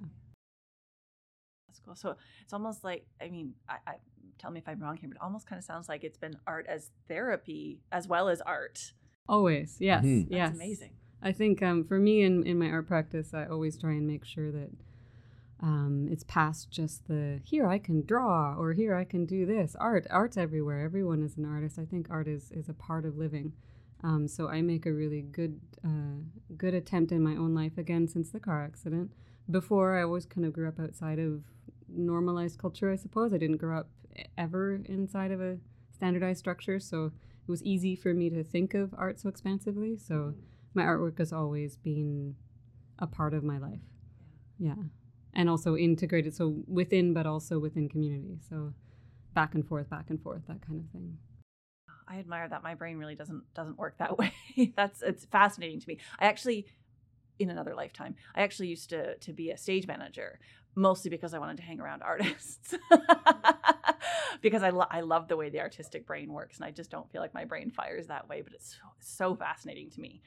That's 1.68 1.80
cool. 1.80 1.94
So 1.94 2.16
it's 2.42 2.52
almost 2.52 2.82
like 2.82 3.06
I 3.20 3.28
mean, 3.28 3.54
I, 3.68 3.76
I 3.86 3.94
tell 4.38 4.50
me 4.50 4.58
if 4.58 4.68
I'm 4.68 4.80
wrong 4.80 4.96
here, 4.96 5.08
but 5.08 5.16
it 5.16 5.22
almost 5.22 5.46
kind 5.46 5.58
of 5.58 5.64
sounds 5.64 5.88
like 5.88 6.02
it's 6.02 6.18
been 6.18 6.36
art 6.46 6.66
as 6.68 6.90
therapy 7.08 7.80
as 7.92 8.08
well 8.08 8.28
as 8.28 8.40
art. 8.40 8.92
Always, 9.28 9.76
yes, 9.78 10.04
Mhm. 10.04 10.22
That's 10.22 10.32
yes. 10.32 10.54
amazing. 10.54 10.90
I 11.22 11.32
think 11.32 11.62
um, 11.62 11.84
for 11.84 11.98
me 11.98 12.22
in, 12.22 12.46
in 12.46 12.58
my 12.58 12.70
art 12.70 12.86
practice, 12.86 13.34
I 13.34 13.46
always 13.46 13.76
try 13.76 13.92
and 13.92 14.06
make 14.06 14.24
sure 14.24 14.50
that 14.50 14.70
um, 15.62 16.08
it's 16.10 16.24
past 16.24 16.70
just 16.70 17.06
the 17.06 17.40
here 17.44 17.66
I 17.66 17.78
can 17.78 18.06
draw 18.06 18.54
or 18.56 18.72
here 18.72 18.94
I 18.94 19.04
can 19.04 19.26
do 19.26 19.44
this. 19.44 19.76
Art, 19.78 20.06
art's 20.10 20.38
everywhere. 20.38 20.80
Everyone 20.82 21.22
is 21.22 21.36
an 21.36 21.44
artist. 21.44 21.78
I 21.78 21.84
think 21.84 22.06
art 22.08 22.28
is, 22.28 22.50
is 22.52 22.68
a 22.68 22.74
part 22.74 23.04
of 23.04 23.18
living. 23.18 23.52
Um, 24.02 24.26
so 24.28 24.48
I 24.48 24.62
make 24.62 24.86
a 24.86 24.92
really 24.92 25.20
good 25.20 25.60
uh, 25.84 26.22
good 26.56 26.74
attempt 26.74 27.12
in 27.12 27.22
my 27.22 27.36
own 27.36 27.54
life 27.54 27.76
again 27.76 28.08
since 28.08 28.30
the 28.30 28.40
car 28.40 28.64
accident. 28.64 29.10
Before 29.50 29.98
I 29.98 30.02
always 30.02 30.24
kind 30.24 30.46
of 30.46 30.52
grew 30.52 30.68
up 30.68 30.80
outside 30.80 31.18
of 31.18 31.42
normalized 31.88 32.58
culture. 32.58 32.90
I 32.90 32.96
suppose 32.96 33.32
I 33.32 33.38
didn't 33.38 33.56
grow 33.58 33.78
up 33.78 33.88
ever 34.38 34.80
inside 34.86 35.30
of 35.30 35.40
a 35.40 35.58
standardized 35.92 36.38
structure, 36.38 36.78
so 36.78 37.06
it 37.06 37.50
was 37.50 37.62
easy 37.62 37.94
for 37.94 38.14
me 38.14 38.30
to 38.30 38.44
think 38.44 38.74
of 38.74 38.94
art 38.96 39.20
so 39.20 39.28
expansively. 39.28 39.96
So 39.96 40.34
my 40.74 40.82
artwork 40.82 41.18
has 41.18 41.32
always 41.32 41.76
been 41.76 42.36
a 42.98 43.06
part 43.06 43.34
of 43.34 43.42
my 43.42 43.58
life. 43.58 43.80
Yeah. 44.58 44.74
And 45.32 45.48
also 45.48 45.76
integrated, 45.76 46.34
so 46.34 46.62
within, 46.66 47.14
but 47.14 47.26
also 47.26 47.58
within 47.58 47.88
community. 47.88 48.38
So 48.48 48.74
back 49.34 49.54
and 49.54 49.66
forth, 49.66 49.88
back 49.88 50.10
and 50.10 50.20
forth, 50.20 50.42
that 50.48 50.60
kind 50.66 50.80
of 50.80 50.90
thing. 50.90 51.16
I 52.10 52.18
admire 52.18 52.48
that. 52.48 52.62
My 52.62 52.74
brain 52.74 52.98
really 52.98 53.14
doesn't 53.14 53.42
doesn't 53.54 53.78
work 53.78 53.98
that 53.98 54.18
way. 54.18 54.32
That's 54.76 55.02
it's 55.02 55.24
fascinating 55.26 55.80
to 55.80 55.88
me. 55.88 55.98
I 56.18 56.26
actually, 56.26 56.66
in 57.38 57.50
another 57.50 57.74
lifetime, 57.74 58.16
I 58.34 58.42
actually 58.42 58.68
used 58.68 58.90
to 58.90 59.16
to 59.16 59.32
be 59.32 59.50
a 59.50 59.56
stage 59.56 59.86
manager, 59.86 60.40
mostly 60.74 61.10
because 61.10 61.34
I 61.34 61.38
wanted 61.38 61.58
to 61.58 61.62
hang 61.62 61.80
around 61.80 62.02
artists. 62.04 62.74
because 64.42 64.62
I 64.62 64.70
lo- 64.70 64.86
I 64.90 65.02
love 65.02 65.28
the 65.28 65.36
way 65.36 65.50
the 65.50 65.60
artistic 65.60 66.06
brain 66.06 66.32
works, 66.32 66.56
and 66.56 66.64
I 66.64 66.72
just 66.72 66.90
don't 66.90 67.10
feel 67.12 67.20
like 67.20 67.34
my 67.34 67.44
brain 67.44 67.70
fires 67.70 68.08
that 68.08 68.28
way. 68.28 68.42
But 68.42 68.54
it's 68.54 68.72
so, 68.72 68.88
so 68.98 69.36
fascinating 69.36 69.90
to 69.90 70.00
me. 70.00 70.20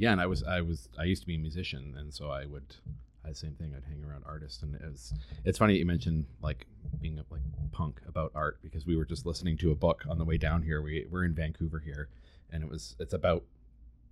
Yeah, 0.00 0.12
and 0.12 0.20
I 0.20 0.24
was 0.24 0.42
I 0.42 0.62
was 0.62 0.88
I 0.98 1.04
used 1.04 1.20
to 1.20 1.26
be 1.26 1.34
a 1.34 1.38
musician, 1.38 1.94
and 1.98 2.12
so 2.12 2.30
I 2.30 2.46
would 2.46 2.74
I 3.22 3.28
the 3.28 3.34
same 3.34 3.52
thing. 3.52 3.74
I'd 3.76 3.84
hang 3.84 4.02
around 4.02 4.24
artists, 4.26 4.62
and 4.62 4.74
it 4.74 4.82
was 4.82 5.12
it's 5.44 5.58
funny 5.58 5.76
you 5.76 5.84
mentioned 5.84 6.24
like 6.40 6.66
being 7.02 7.18
a, 7.18 7.24
like 7.30 7.42
punk 7.70 8.00
about 8.08 8.32
art 8.34 8.60
because 8.62 8.86
we 8.86 8.96
were 8.96 9.04
just 9.04 9.26
listening 9.26 9.58
to 9.58 9.72
a 9.72 9.74
book 9.74 10.04
on 10.08 10.16
the 10.16 10.24
way 10.24 10.38
down 10.38 10.62
here. 10.62 10.80
We 10.80 11.04
we're 11.10 11.26
in 11.26 11.34
Vancouver 11.34 11.80
here, 11.80 12.08
and 12.50 12.62
it 12.62 12.70
was 12.70 12.96
it's 12.98 13.12
about 13.12 13.44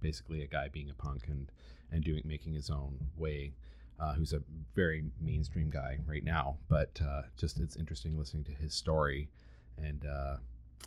basically 0.03 0.43
a 0.43 0.47
guy 0.47 0.69
being 0.69 0.91
a 0.91 0.95
punk 0.95 1.23
and 1.27 1.51
and 1.91 2.05
doing 2.05 2.23
making 2.27 2.53
his 2.53 2.69
own 2.69 2.99
way. 3.17 3.55
Uh, 3.99 4.13
who's 4.13 4.33
a 4.33 4.43
very 4.77 5.03
mainstream 5.21 5.71
guy 5.71 5.99
right 6.07 6.23
now, 6.23 6.57
but 6.69 7.01
uh, 7.03 7.23
just 7.37 7.59
it's 7.59 7.77
interesting 7.77 8.17
listening 8.17 8.45
to 8.45 8.53
his 8.53 8.75
story, 8.75 9.31
and 9.79 10.05
uh, 10.05 10.37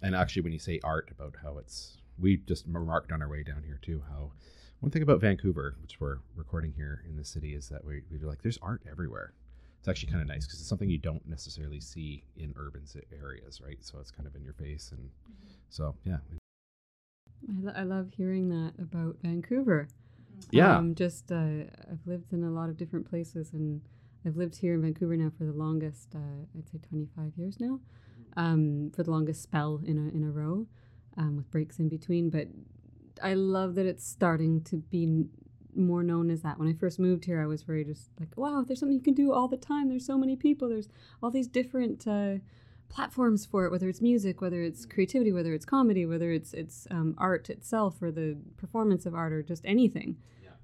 and 0.03 0.15
actually 0.15 0.43
when 0.43 0.53
you 0.53 0.59
say 0.59 0.79
art 0.83 1.09
about 1.11 1.35
how 1.41 1.57
it's 1.57 1.97
we 2.19 2.37
just 2.37 2.65
remarked 2.67 3.11
on 3.11 3.21
our 3.21 3.27
way 3.27 3.41
down 3.41 3.63
here 3.63 3.79
too 3.81 4.03
how 4.07 4.31
one 4.81 4.91
thing 4.91 5.03
about 5.03 5.21
Vancouver, 5.21 5.75
which 5.81 5.99
we're 5.99 6.17
recording 6.35 6.73
here 6.75 7.03
in 7.07 7.15
the 7.15 7.23
city, 7.23 7.53
is 7.53 7.69
that 7.69 7.85
we, 7.85 8.01
we're 8.11 8.27
like, 8.27 8.41
there's 8.41 8.57
art 8.63 8.81
everywhere. 8.89 9.33
It's 9.79 9.87
actually 9.87 10.11
kind 10.11 10.23
of 10.23 10.27
nice 10.27 10.45
because 10.45 10.59
it's 10.59 10.67
something 10.67 10.89
you 10.89 10.97
don't 10.97 11.25
necessarily 11.27 11.79
see 11.79 12.23
in 12.35 12.53
urban 12.57 12.83
areas, 13.23 13.61
right? 13.61 13.77
So 13.81 13.99
it's 13.99 14.11
kind 14.11 14.27
of 14.27 14.35
in 14.35 14.43
your 14.43 14.53
face. 14.53 14.91
And 14.91 15.09
so, 15.69 15.95
yeah. 16.03 16.17
I, 17.47 17.61
lo- 17.61 17.73
I 17.75 17.83
love 17.83 18.09
hearing 18.17 18.49
that 18.49 18.73
about 18.79 19.17
Vancouver. 19.21 19.87
Yeah. 20.49 20.77
Um, 20.77 20.95
just, 20.95 21.31
uh, 21.31 21.65
I've 21.91 22.05
lived 22.07 22.33
in 22.33 22.43
a 22.43 22.49
lot 22.51 22.69
of 22.69 22.77
different 22.77 23.07
places 23.07 23.53
and 23.53 23.81
I've 24.25 24.35
lived 24.35 24.57
here 24.57 24.73
in 24.73 24.81
Vancouver 24.81 25.15
now 25.15 25.31
for 25.35 25.45
the 25.45 25.53
longest, 25.53 26.09
uh, 26.15 26.45
I'd 26.57 26.69
say 26.69 26.79
25 26.89 27.33
years 27.37 27.59
now, 27.59 27.79
um, 28.35 28.91
for 28.95 29.03
the 29.03 29.11
longest 29.11 29.43
spell 29.43 29.79
in 29.85 29.97
a, 29.97 30.15
in 30.15 30.23
a 30.23 30.31
row, 30.31 30.65
um, 31.17 31.37
with 31.37 31.51
breaks 31.51 31.77
in 31.77 31.87
between. 31.87 32.31
But 32.31 32.47
I 33.21 33.33
love 33.33 33.75
that 33.75 33.85
it's 33.85 34.05
starting 34.05 34.61
to 34.63 34.77
be 34.77 35.25
more 35.75 36.03
known 36.03 36.29
as 36.29 36.41
that. 36.41 36.59
When 36.59 36.67
I 36.67 36.73
first 36.73 36.99
moved 36.99 37.25
here, 37.25 37.41
I 37.41 37.45
was 37.45 37.63
very 37.63 37.83
just 37.83 38.09
like, 38.19 38.35
wow, 38.35 38.63
there's 38.65 38.79
something 38.79 38.97
you 38.97 39.03
can 39.03 39.13
do 39.13 39.31
all 39.31 39.47
the 39.47 39.57
time. 39.57 39.89
There's 39.89 40.05
so 40.05 40.17
many 40.17 40.35
people. 40.35 40.69
There's 40.69 40.89
all 41.21 41.31
these 41.31 41.47
different 41.47 42.07
uh, 42.07 42.35
platforms 42.89 43.45
for 43.45 43.65
it, 43.65 43.71
whether 43.71 43.87
it's 43.87 44.01
music, 44.01 44.41
whether 44.41 44.61
it's 44.61 44.85
creativity, 44.85 45.31
whether 45.31 45.53
it's 45.53 45.65
comedy, 45.65 46.05
whether 46.05 46.31
it's 46.31 46.53
it's 46.53 46.87
um, 46.91 47.15
art 47.17 47.49
itself 47.49 48.01
or 48.01 48.11
the 48.11 48.37
performance 48.57 49.05
of 49.05 49.15
art 49.15 49.31
or 49.31 49.41
just 49.41 49.63
anything. 49.65 50.17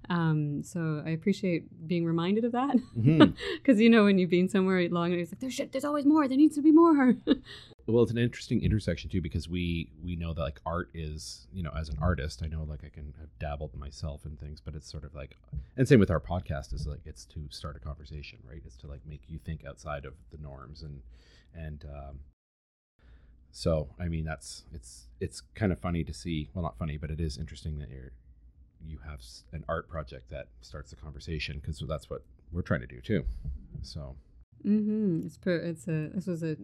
Um, 0.10 0.64
so 0.64 1.04
I 1.06 1.10
appreciate 1.10 1.88
being 1.88 2.06
reminded 2.06 2.46
of 2.46 2.54
that 2.54 2.78
because 3.58 3.80
you 3.80 3.90
know 3.90 4.06
when 4.06 4.18
you've 4.18 4.30
been 4.30 4.48
somewhere 4.48 4.88
long 4.90 5.12
and 5.12 5.22
it's 5.22 5.32
like 5.32 5.40
there's 5.40 5.54
shit, 5.54 5.72
there's 5.72 5.86
always 5.86 6.06
more. 6.06 6.28
There 6.28 6.38
needs 6.38 6.56
to 6.56 6.62
be 6.62 6.72
more. 6.72 7.16
well, 7.88 8.04
it's 8.04 8.12
an 8.12 8.18
interesting 8.18 8.62
intersection 8.62 9.10
too 9.10 9.22
because 9.22 9.50
we 9.50 9.90
we 10.04 10.16
know 10.16 10.34
that 10.34 10.42
like 10.42 10.62
art 10.66 10.90
is 10.94 11.48
you 11.52 11.62
know 11.62 11.72
as 11.78 11.90
an 11.90 11.98
artist, 12.02 12.42
I 12.44 12.48
know 12.48 12.64
like 12.64 12.86
I 12.86 12.90
can 12.90 13.14
have 13.20 13.30
dabbled 13.40 13.76
myself 13.76 14.26
in 14.26 14.38
things, 14.38 14.62
but 14.62 14.76
it's 14.76 14.90
sort 14.90 15.04
of 15.04 15.14
like 15.14 15.36
and 15.76 15.88
same 15.88 16.00
with 16.00 16.12
our 16.12 16.22
podcast 16.22 16.74
is 16.74 16.88
like 16.88 17.02
it's 17.06 17.26
to 17.26 17.42
start 17.50 17.76
a 17.76 17.80
conversation, 17.80 18.40
right? 18.50 18.62
It's 18.66 18.78
to 18.78 18.88
like 18.88 19.02
make 19.06 19.22
you 19.28 19.40
think 19.40 19.66
outside 19.66 20.06
of 20.06 20.14
the 20.32 20.38
norms 20.38 20.84
and 20.84 21.02
and 21.54 21.86
um, 21.86 22.20
so 23.52 23.90
I 24.00 24.08
mean 24.08 24.24
that's 24.24 24.64
it's 24.74 25.08
it's 25.20 25.42
kind 25.56 25.72
of 25.72 25.80
funny 25.80 26.04
to 26.04 26.14
see. 26.14 26.50
Well, 26.54 26.64
not 26.64 26.78
funny, 26.78 26.98
but 26.98 27.12
it 27.12 27.20
is 27.20 27.38
interesting 27.38 27.80
that 27.80 27.90
you're 27.90 28.12
you 28.86 29.00
have 29.06 29.22
an 29.52 29.64
art 29.68 29.90
project 29.90 30.30
that 30.30 30.48
starts 30.62 30.90
the 30.90 30.96
conversation 30.96 31.60
because 31.60 31.84
that's 31.88 32.10
what 32.10 32.24
we're 32.52 32.62
trying 32.62 32.82
to 32.82 32.88
do 32.88 33.02
too. 33.02 33.26
So 33.82 34.16
mm-hmm. 34.66 35.26
It's 35.26 35.38
per, 35.38 35.56
it's 35.56 35.88
a 35.88 36.10
this 36.14 36.28
was 36.28 36.44
a 36.44 36.58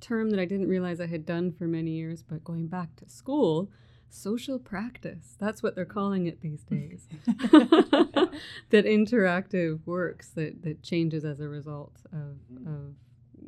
term 0.00 0.30
that 0.30 0.40
I 0.40 0.44
didn't 0.44 0.68
realize 0.68 1.00
I 1.00 1.06
had 1.06 1.24
done 1.24 1.52
for 1.52 1.66
many 1.66 1.92
years, 1.92 2.22
but 2.22 2.44
going 2.44 2.66
back 2.66 2.96
to 2.96 3.08
school, 3.08 3.70
social 4.08 4.58
practice. 4.58 5.36
That's 5.38 5.62
what 5.62 5.74
they're 5.74 5.84
calling 5.84 6.26
it 6.26 6.40
these 6.40 6.62
days. 6.62 7.06
that 7.26 8.84
interactive 8.84 9.80
works 9.86 10.30
that 10.30 10.62
that 10.62 10.82
changes 10.82 11.24
as 11.24 11.40
a 11.40 11.48
result 11.48 12.02
of 12.12 12.38
of 12.66 12.94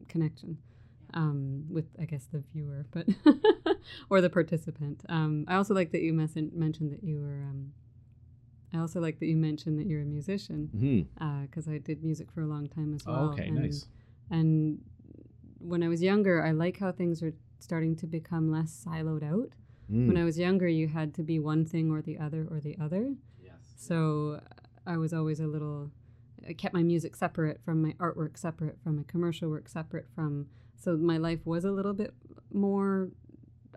connection 0.08 0.58
um, 1.14 1.64
with 1.68 1.86
I 2.00 2.04
guess 2.04 2.26
the 2.32 2.42
viewer, 2.52 2.86
but 2.90 3.06
or 4.10 4.20
the 4.20 4.30
participant. 4.30 5.04
Um, 5.08 5.44
I 5.48 5.56
also 5.56 5.74
like 5.74 5.92
that 5.92 6.02
you 6.02 6.12
mes- 6.12 6.52
mentioned 6.52 6.92
that 6.92 7.04
you 7.04 7.20
were. 7.20 7.42
Um, 7.42 7.72
I 8.72 8.78
also 8.78 9.00
like 9.00 9.18
that 9.20 9.26
you 9.26 9.36
mentioned 9.36 9.78
that 9.78 9.86
you're 9.86 10.02
a 10.02 10.04
musician 10.04 11.08
because 11.42 11.68
I 11.68 11.78
did 11.78 12.02
music 12.04 12.30
for 12.30 12.42
a 12.42 12.46
long 12.46 12.66
time 12.68 12.94
as 12.94 13.02
Oh, 13.06 13.12
well. 13.12 13.24
okay, 13.32 13.46
and, 13.48 13.56
nice. 13.56 13.86
And 14.30 14.80
when 15.58 15.82
I 15.82 15.88
was 15.88 16.02
younger, 16.02 16.44
I 16.44 16.50
like 16.52 16.78
how 16.78 16.92
things 16.92 17.22
are 17.22 17.32
starting 17.60 17.96
to 17.96 18.06
become 18.06 18.50
less 18.50 18.84
siloed 18.86 19.22
out. 19.24 19.50
Mm. 19.90 20.06
When 20.08 20.16
I 20.18 20.24
was 20.24 20.38
younger, 20.38 20.68
you 20.68 20.86
had 20.88 21.14
to 21.14 21.22
be 21.22 21.38
one 21.38 21.64
thing 21.64 21.90
or 21.90 22.02
the 22.02 22.18
other 22.18 22.46
or 22.50 22.60
the 22.60 22.76
other. 22.78 23.14
yes. 23.42 23.54
So 23.76 24.40
I 24.86 24.96
was 24.98 25.12
always 25.14 25.40
a 25.40 25.46
little. 25.46 25.90
I 26.46 26.52
kept 26.52 26.74
my 26.74 26.82
music 26.82 27.16
separate 27.16 27.60
from 27.64 27.82
my 27.82 27.92
artwork, 27.94 28.36
separate 28.38 28.78
from 28.82 28.96
my 28.96 29.02
commercial 29.08 29.48
work, 29.50 29.68
separate 29.68 30.06
from. 30.14 30.46
So 30.76 30.96
my 30.96 31.16
life 31.16 31.40
was 31.46 31.64
a 31.64 31.72
little 31.72 31.94
bit 31.94 32.12
more 32.52 33.08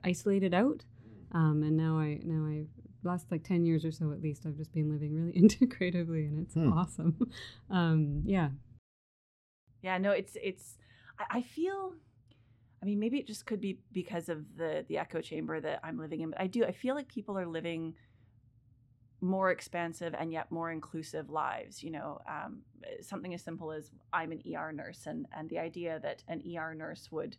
isolated 0.04 0.54
out, 0.54 0.84
um, 1.32 1.64
and 1.64 1.76
now 1.78 1.98
I 1.98 2.20
now 2.24 2.46
I 2.46 2.66
last 3.04 3.32
like 3.32 3.44
ten 3.44 3.66
years 3.66 3.86
or 3.86 3.92
so 3.92 4.12
at 4.12 4.22
least 4.22 4.46
I've 4.46 4.58
just 4.58 4.74
been 4.74 4.90
living 4.92 5.14
really 5.16 5.32
integratively, 5.42 6.28
and 6.28 6.40
it's 6.46 6.54
Hmm. 6.54 6.74
awesome. 6.74 7.32
um, 7.70 8.22
yeah, 8.26 8.50
Yeah, 9.82 9.98
no, 9.98 10.12
it's 10.12 10.38
it's. 10.42 10.78
I, 11.20 11.38
I 11.38 11.42
feel. 11.42 11.94
I 12.82 12.86
mean, 12.86 13.00
maybe 13.00 13.20
it 13.20 13.28
just 13.28 13.46
could 13.46 13.62
be 13.62 13.80
because 13.92 14.30
of 14.30 14.58
the 14.58 14.86
the 14.88 14.98
echo 14.98 15.22
chamber 15.22 15.60
that 15.60 15.80
I'm 15.84 15.98
living 15.98 16.22
in. 16.22 16.32
But 16.32 16.42
I 16.42 16.48
do. 16.48 16.64
I 16.66 16.72
feel 16.72 16.96
like 16.96 17.08
people 17.08 17.38
are 17.38 17.46
living 17.46 17.96
more 19.24 19.52
expansive 19.52 20.16
and 20.18 20.32
yet 20.32 20.52
more 20.52 20.72
inclusive 20.72 21.30
lives. 21.30 21.84
You 21.84 21.92
know, 21.92 22.20
um, 22.28 22.62
something 23.02 23.34
as 23.34 23.42
simple 23.42 23.72
as 23.72 23.92
I'm 24.14 24.32
an 24.32 24.42
ER 24.48 24.72
nurse, 24.72 25.06
and 25.08 25.28
and 25.36 25.50
the 25.50 25.60
idea 25.60 26.00
that 26.02 26.24
an 26.28 26.42
ER 26.48 26.74
nurse 26.76 27.12
would 27.12 27.38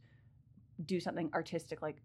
do 0.87 1.01
something 1.01 1.31
artistic 1.35 1.83
like 1.83 1.97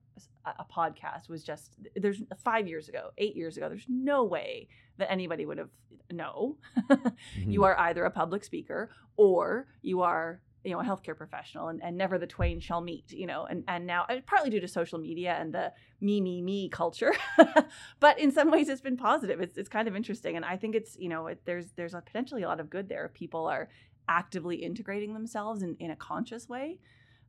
a, 0.45 0.65
podcast 0.65 1.29
was 1.29 1.43
just 1.43 1.71
there's 1.95 2.21
five 2.43 2.67
years 2.67 2.89
ago, 2.89 3.11
eight 3.17 3.35
years 3.35 3.57
ago. 3.57 3.69
There's 3.69 3.85
no 3.89 4.23
way 4.23 4.67
that 4.97 5.11
anybody 5.11 5.45
would 5.45 5.57
have 5.57 5.69
no. 6.11 6.57
Mm-hmm. 6.87 7.51
you 7.51 7.63
are 7.63 7.77
either 7.79 8.05
a 8.05 8.11
public 8.11 8.43
speaker 8.43 8.89
or 9.17 9.67
you 9.81 10.01
are 10.01 10.41
you 10.63 10.73
know 10.73 10.79
a 10.79 10.83
healthcare 10.83 11.15
professional 11.15 11.69
and, 11.69 11.81
and 11.83 11.97
never 11.97 12.17
the 12.17 12.27
twain 12.27 12.59
shall 12.59 12.81
meet 12.81 13.11
you 13.11 13.25
know 13.25 13.45
and 13.45 13.63
and 13.67 13.87
now 13.87 14.05
partly 14.25 14.49
due 14.49 14.59
to 14.59 14.67
social 14.67 14.99
media 14.99 15.35
and 15.39 15.53
the 15.53 15.71
me 16.01 16.19
me 16.19 16.41
me 16.41 16.67
culture 16.67 17.13
but 17.99 18.19
in 18.19 18.31
some 18.31 18.51
ways 18.51 18.67
it's 18.67 18.81
been 18.81 18.97
positive 18.97 19.39
it's, 19.39 19.57
it's 19.57 19.69
kind 19.69 19.87
of 19.87 19.95
interesting 19.95 20.35
and 20.35 20.43
i 20.43 20.57
think 20.57 20.75
it's 20.75 20.97
you 20.97 21.07
know 21.07 21.27
it, 21.27 21.41
there's 21.45 21.71
there's 21.77 21.93
a 21.93 22.01
potentially 22.01 22.43
a 22.43 22.47
lot 22.47 22.59
of 22.59 22.69
good 22.69 22.89
there 22.89 23.05
if 23.05 23.13
people 23.13 23.45
are 23.45 23.69
actively 24.09 24.57
integrating 24.57 25.13
themselves 25.13 25.63
in, 25.63 25.75
in 25.79 25.91
a 25.91 25.95
conscious 25.95 26.49
way 26.49 26.79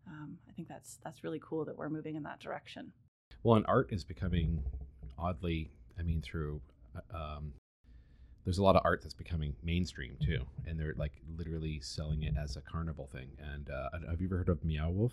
um, 0.08 0.38
i 0.48 0.52
think 0.52 0.68
that's 0.68 0.98
that's 1.04 1.22
really 1.22 1.40
cool 1.42 1.64
that 1.64 1.76
we're 1.76 1.88
moving 1.88 2.16
in 2.16 2.22
that 2.22 2.40
direction 2.40 2.92
Well, 3.42 3.56
and 3.56 3.66
art 3.68 3.92
is 3.92 4.04
becoming 4.04 4.62
oddly, 5.18 5.70
I 5.98 6.02
mean, 6.02 6.22
through, 6.22 6.60
uh, 6.96 7.16
um, 7.16 7.52
there's 8.44 8.58
a 8.58 8.62
lot 8.62 8.76
of 8.76 8.82
art 8.84 9.02
that's 9.02 9.14
becoming 9.14 9.54
mainstream 9.62 10.16
too. 10.20 10.40
And 10.66 10.78
they're 10.78 10.94
like 10.96 11.12
literally 11.36 11.80
selling 11.80 12.22
it 12.22 12.34
as 12.36 12.56
a 12.56 12.60
carnival 12.60 13.06
thing. 13.06 13.28
And 13.38 13.68
uh, 13.70 13.90
have 14.10 14.20
you 14.20 14.26
ever 14.28 14.38
heard 14.38 14.48
of 14.48 14.64
Meow 14.64 14.90
Wolf? 14.90 15.12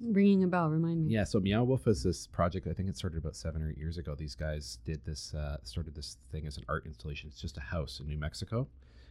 Ringing 0.00 0.42
a 0.42 0.48
bell, 0.48 0.70
remind 0.70 1.06
me. 1.06 1.14
Yeah, 1.14 1.24
so 1.24 1.38
Meow 1.38 1.62
Wolf 1.64 1.86
is 1.86 2.02
this 2.02 2.26
project. 2.26 2.66
I 2.66 2.72
think 2.72 2.88
it 2.88 2.96
started 2.96 3.18
about 3.18 3.36
seven 3.36 3.62
or 3.62 3.70
eight 3.70 3.78
years 3.78 3.96
ago. 3.96 4.14
These 4.14 4.34
guys 4.34 4.78
did 4.84 5.04
this, 5.04 5.32
uh, 5.34 5.58
started 5.62 5.94
this 5.94 6.16
thing 6.32 6.46
as 6.46 6.56
an 6.56 6.64
art 6.68 6.84
installation. 6.84 7.28
It's 7.28 7.40
just 7.40 7.56
a 7.58 7.60
house 7.60 8.00
in 8.00 8.08
New 8.08 8.18
Mexico, 8.18 8.66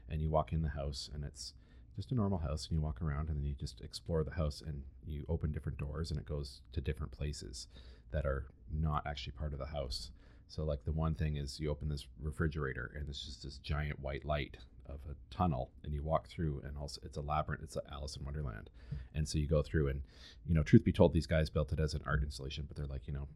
and 0.10 0.22
you 0.22 0.30
walk 0.30 0.52
in 0.52 0.62
the 0.62 0.70
house, 0.70 1.10
and 1.14 1.24
it's 1.24 1.54
just 1.96 2.12
a 2.12 2.16
normal 2.16 2.40
house, 2.40 2.68
and 2.68 2.78
you 2.78 2.82
walk 2.82 3.02
around, 3.02 3.30
and 3.30 3.38
then 3.38 3.46
you 3.46 3.54
just 3.54 3.82
explore 3.82 4.24
the 4.24 4.32
house, 4.32 4.62
and 4.66 4.84
you 5.06 5.26
open 5.30 5.52
different 5.52 5.78
doors, 5.78 6.12
and 6.12 6.20
it 6.20 6.26
goes 6.26 6.62
to 6.72 6.82
different 6.82 7.12
places 7.12 7.68
that 8.12 8.26
are 8.26 8.46
not 8.72 9.06
actually 9.06 9.34
part 9.34 9.54
of 9.54 9.60
the 9.60 9.68
house. 9.68 10.12
So, 10.48 10.64
like 10.64 10.84
the 10.86 10.92
one 10.92 11.16
thing 11.16 11.38
is 11.38 11.60
you 11.60 11.70
open 11.70 11.90
this 11.90 12.08
refrigerator, 12.22 12.92
and 12.96 13.08
it's 13.10 13.26
just 13.26 13.44
this 13.44 13.58
giant 13.58 14.00
white 14.00 14.26
light 14.26 14.58
of 14.88 15.00
a 15.10 15.16
tunnel, 15.34 15.72
and 15.84 15.94
you 15.94 16.04
walk 16.04 16.28
through, 16.28 16.62
and 16.66 16.78
also 16.78 17.02
it's 17.04 17.18
a 17.18 17.22
labyrinth. 17.22 17.64
It's 17.64 17.78
Alice 17.92 18.16
in 18.16 18.26
Wonderland, 18.26 18.70
and 19.14 19.28
so 19.28 19.38
you 19.38 19.48
go 19.48 19.62
through, 19.62 19.88
and 19.88 20.02
you 20.46 20.54
know, 20.54 20.64
truth 20.64 20.84
be 20.84 20.92
told, 20.92 21.14
these 21.14 21.28
guys 21.28 21.50
built 21.50 21.72
it 21.72 21.80
as 21.80 21.94
an 21.94 22.02
art 22.06 22.24
installation, 22.24 22.66
but 22.68 22.76
they're 22.76 22.86
like, 22.86 23.08
you 23.08 23.14
know, 23.14 23.28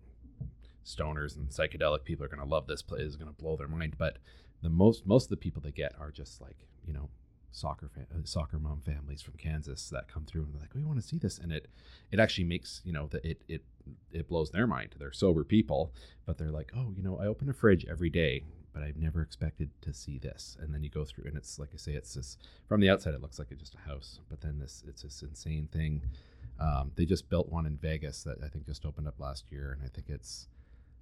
stoners 0.87 1.35
and 1.35 1.49
psychedelic 1.49 2.05
people 2.05 2.25
are 2.25 2.29
going 2.29 2.39
to 2.41 2.45
love 2.45 2.65
this 2.67 2.81
place. 2.81 3.01
is 3.01 3.15
going 3.17 3.33
to 3.33 3.41
blow 3.41 3.57
their 3.57 3.67
mind. 3.67 3.95
But 3.97 4.17
the 4.61 4.69
most 4.69 5.05
most 5.05 5.25
of 5.25 5.29
the 5.29 5.37
people 5.37 5.61
they 5.61 5.71
get 5.71 5.93
are 5.99 6.11
just 6.11 6.41
like, 6.41 6.57
you 6.85 6.93
know, 6.93 7.09
soccer 7.57 7.89
fa- 7.89 8.07
uh, 8.13 8.19
soccer 8.23 8.59
mom 8.59 8.81
families 8.85 9.21
from 9.21 9.33
Kansas 9.35 9.89
that 9.89 10.07
come 10.07 10.25
through 10.25 10.43
and 10.43 10.53
they're 10.53 10.61
like, 10.61 10.75
we 10.75 10.83
want 10.83 11.01
to 11.01 11.07
see 11.07 11.17
this, 11.17 11.37
and 11.37 11.51
it 11.51 11.67
it 12.11 12.19
actually 12.19 12.43
makes 12.43 12.81
you 12.85 12.93
know 12.93 13.07
that 13.07 13.25
it 13.25 13.41
it 13.47 13.63
it 14.11 14.27
blows 14.27 14.51
their 14.51 14.67
mind. 14.67 14.95
They're 14.97 15.11
sober 15.11 15.43
people, 15.43 15.93
but 16.25 16.37
they're 16.37 16.51
like, 16.51 16.71
oh, 16.75 16.93
you 16.95 17.03
know, 17.03 17.19
I 17.19 17.25
open 17.25 17.49
a 17.49 17.53
fridge 17.53 17.85
every 17.89 18.09
day. 18.09 18.43
But 18.73 18.83
I've 18.83 18.97
never 18.97 19.23
expected 19.23 19.71
to 19.81 19.91
see 19.91 20.19
this, 20.19 20.55
and 20.59 20.71
then 20.71 20.83
you 20.83 20.91
go 20.91 21.03
through, 21.03 21.23
and 21.25 21.35
it's 21.35 21.57
like 21.57 21.69
I 21.73 21.77
say, 21.77 21.93
it's 21.93 22.13
this. 22.13 22.37
From 22.67 22.79
the 22.79 22.91
outside, 22.91 23.15
it 23.15 23.21
looks 23.21 23.39
like 23.39 23.47
it's 23.49 23.61
just 23.61 23.73
a 23.73 23.89
house, 23.89 24.19
but 24.29 24.41
then 24.41 24.59
this, 24.59 24.83
it's 24.87 25.01
this 25.01 25.23
insane 25.23 25.67
thing. 25.73 26.03
Um, 26.59 26.91
they 26.95 27.05
just 27.05 27.27
built 27.27 27.49
one 27.49 27.65
in 27.65 27.77
Vegas 27.77 28.21
that 28.23 28.37
I 28.43 28.49
think 28.49 28.67
just 28.67 28.85
opened 28.85 29.07
up 29.07 29.19
last 29.19 29.45
year, 29.51 29.71
and 29.71 29.81
I 29.83 29.89
think 29.89 30.09
it's 30.09 30.47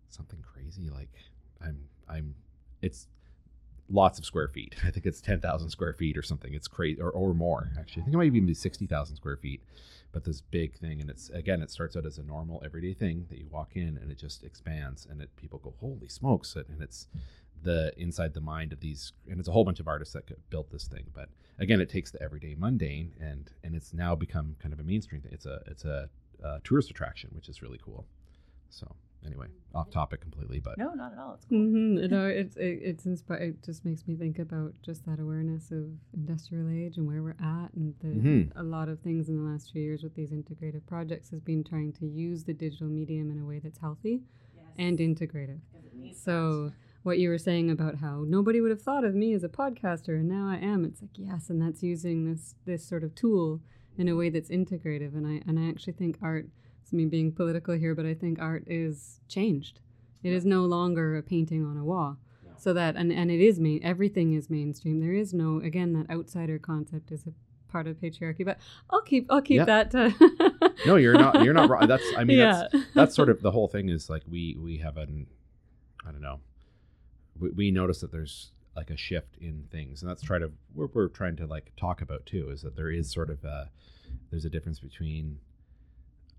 something 0.09 0.39
crazy. 0.41 0.89
Like 0.89 1.12
I'm, 1.62 1.79
I'm, 2.07 2.35
it's 2.81 3.07
lots 3.89 4.19
of 4.19 4.25
square 4.25 4.47
feet. 4.47 4.75
I 4.85 4.91
think 4.91 5.05
it's 5.05 5.21
ten 5.21 5.39
thousand 5.39 5.69
square 5.69 5.93
feet 5.93 6.17
or 6.17 6.21
something. 6.21 6.53
It's 6.53 6.67
crazy, 6.67 7.01
or, 7.01 7.09
or 7.09 7.33
more 7.33 7.71
actually. 7.79 8.03
I 8.03 8.05
think 8.05 8.15
it 8.15 8.17
might 8.17 8.27
even 8.27 8.45
be 8.45 8.53
sixty 8.53 8.85
thousand 8.85 9.15
square 9.17 9.37
feet. 9.37 9.61
But 10.11 10.23
this 10.23 10.39
big 10.39 10.77
thing, 10.77 11.01
and 11.01 11.09
it's 11.09 11.29
again, 11.31 11.61
it 11.61 11.69
starts 11.69 11.97
out 11.97 12.05
as 12.05 12.17
a 12.17 12.23
normal 12.23 12.61
everyday 12.63 12.93
thing 12.93 13.25
that 13.29 13.37
you 13.37 13.47
walk 13.51 13.71
in, 13.75 13.99
and 14.01 14.09
it 14.11 14.17
just 14.17 14.45
expands, 14.45 15.05
and 15.09 15.21
it 15.21 15.29
people 15.35 15.59
go, 15.59 15.73
holy 15.81 16.07
smokes! 16.07 16.55
And 16.55 16.81
it's 16.81 17.07
the 17.63 17.91
inside 17.97 18.33
the 18.33 18.39
mind 18.39 18.71
of 18.71 18.79
these, 18.79 19.11
and 19.29 19.39
it's 19.39 19.49
a 19.49 19.51
whole 19.51 19.65
bunch 19.65 19.81
of 19.81 19.89
artists 19.89 20.13
that 20.13 20.23
built 20.49 20.71
this 20.71 20.87
thing. 20.87 21.05
But 21.13 21.27
again, 21.59 21.81
it 21.81 21.89
takes 21.89 22.11
the 22.11 22.21
everyday 22.21 22.55
mundane, 22.57 23.11
and 23.19 23.51
and 23.63 23.75
it's 23.75 23.93
now 23.93 24.15
become 24.15 24.55
kind 24.59 24.73
of 24.73 24.79
a 24.79 24.83
mainstream 24.83 25.21
thing. 25.21 25.33
It's 25.33 25.45
a 25.45 25.59
it's 25.67 25.83
a, 25.83 26.09
a 26.41 26.61
tourist 26.63 26.89
attraction, 26.89 27.31
which 27.33 27.49
is 27.49 27.61
really 27.61 27.79
cool. 27.83 28.05
So 28.69 28.95
anyway, 29.25 29.48
off 29.74 29.89
topic 29.89 30.22
completely, 30.22 30.60
but 30.60 30.77
No, 30.77 30.94
not 30.94 31.12
at 31.13 31.20
all. 31.20 31.34
It's 31.36 31.46
cool. 31.46 31.58
Mm-hmm. 31.60 31.98
You 31.98 32.08
know, 32.08 32.27
it's 32.27 32.55
it, 32.55 32.79
it's 32.82 33.05
inspired. 33.05 33.41
It 33.41 33.63
just 33.63 33.84
makes 33.86 34.08
me 34.08 34.15
think 34.15 34.39
about 34.39 34.74
just 34.82 35.05
that 35.05 35.20
awareness 35.20 35.72
of 35.72 35.89
industrial 36.13 36.70
age 36.70 36.98
and 36.98 37.05
where 37.08 37.22
we're 37.24 37.36
at, 37.41 37.74
and 37.75 37.94
the 38.00 38.08
Mhm. 38.08 38.51
a 38.55 38.63
lot 38.63 38.88
of 38.89 39.00
things 39.00 39.27
in 39.29 39.36
the 39.36 39.44
last 39.50 39.72
few 39.72 39.82
years 39.82 40.03
with 40.03 40.15
these 40.15 40.32
integrative 40.32 40.86
projects 40.86 41.29
has 41.32 41.41
been 41.41 41.63
trying 41.63 41.91
to 41.94 42.05
use 42.05 42.44
the 42.44 42.53
digital 42.53 42.88
medium 42.88 43.29
in 43.32 43.39
a 43.39 43.46
way 43.46 43.60
that's 43.60 43.79
healthy 43.79 44.22
and 44.77 45.00
integrative. 45.00 45.60
So 46.13 46.72
what 47.03 47.20
you 47.20 47.29
were 47.29 47.38
saying 47.38 47.70
about 47.70 47.96
how 47.96 48.24
nobody 48.27 48.60
would 48.62 48.72
have 48.72 48.82
thought 48.82 49.03
of 49.03 49.13
me 49.15 49.34
as 49.34 49.44
a 49.44 49.50
podcaster 49.50 50.15
and 50.20 50.27
now 50.27 50.48
I 50.48 50.58
am, 50.58 50.84
it's 50.86 51.01
like 51.01 51.12
yes, 51.17 51.50
and 51.50 51.62
that's 51.62 51.84
using 51.84 52.25
this 52.25 52.55
this 52.65 52.84
sort 52.86 53.03
of 53.03 53.13
tool 53.15 53.62
in 53.98 54.08
a 54.10 54.15
way 54.15 54.29
that's 54.29 54.50
integrative. 54.50 55.13
And 55.15 55.25
I 55.27 55.41
and 55.48 55.60
I 55.60 55.70
actually 55.70 55.94
think 55.94 56.17
art. 56.22 56.48
It's 56.85 56.93
me 56.93 57.05
being 57.05 57.31
political 57.31 57.73
here, 57.73 57.95
but 57.95 58.05
I 58.05 58.13
think 58.13 58.37
art 58.37 58.63
is 58.67 59.19
changed. 59.27 59.79
It 60.21 60.31
is 60.31 60.45
no 60.45 60.65
longer 60.65 61.17
a 61.17 61.23
painting 61.23 61.65
on 61.65 61.77
a 61.77 61.83
wall. 61.83 62.17
So 62.57 62.73
that 62.73 62.95
and 62.95 63.11
and 63.11 63.31
it 63.31 63.41
is 63.41 63.59
main. 63.59 63.83
Everything 63.83 64.33
is 64.33 64.51
mainstream. 64.51 64.99
There 64.99 65.11
is 65.15 65.33
no 65.33 65.59
again 65.61 65.93
that 65.93 66.11
outsider 66.11 66.59
concept 66.59 67.11
is 67.11 67.25
a 67.25 67.33
part 67.71 67.87
of 67.87 68.00
patriarchy. 68.00 68.45
But 68.45 68.59
I'll 68.91 69.01
keep 69.01 69.25
I'll 69.31 69.41
keep 69.41 69.57
Yeah. 69.65 69.83
that. 69.83 69.93
No, 70.85 70.95
you're 70.98 71.15
not. 71.17 71.43
You're 71.43 71.55
not 71.55 71.69
wrong. 71.71 71.87
That's. 71.87 72.03
I 72.15 72.24
mean, 72.24 72.37
yeah. 72.37 72.67
that's 72.71 72.85
that's 72.93 73.15
sort 73.15 73.29
of 73.29 73.41
the 73.41 73.50
whole 73.50 73.67
thing. 73.67 73.89
Is 73.89 74.07
like 74.07 74.21
we 74.29 74.55
we 74.59 74.77
have 74.77 74.98
an, 74.98 75.25
I 76.07 76.11
don't 76.11 76.21
know. 76.21 76.39
We, 77.39 77.50
we 77.50 77.71
notice 77.71 78.00
that 78.01 78.11
there's 78.11 78.51
like 78.75 78.91
a 78.91 78.98
shift 78.98 79.37
in 79.41 79.63
things, 79.71 80.03
and 80.03 80.09
that's 80.09 80.21
try 80.21 80.37
to 80.37 80.51
we're, 80.75 80.87
we're 80.93 81.07
trying 81.07 81.35
to 81.37 81.48
like 81.48 81.71
talk 81.77 82.03
about 82.03 82.27
too. 82.27 82.51
Is 82.51 82.61
that 82.61 82.75
there 82.75 82.91
is 82.91 83.11
sort 83.11 83.31
of 83.31 83.43
a 83.43 83.71
there's 84.29 84.45
a 84.45 84.51
difference 84.51 84.79
between. 84.79 85.39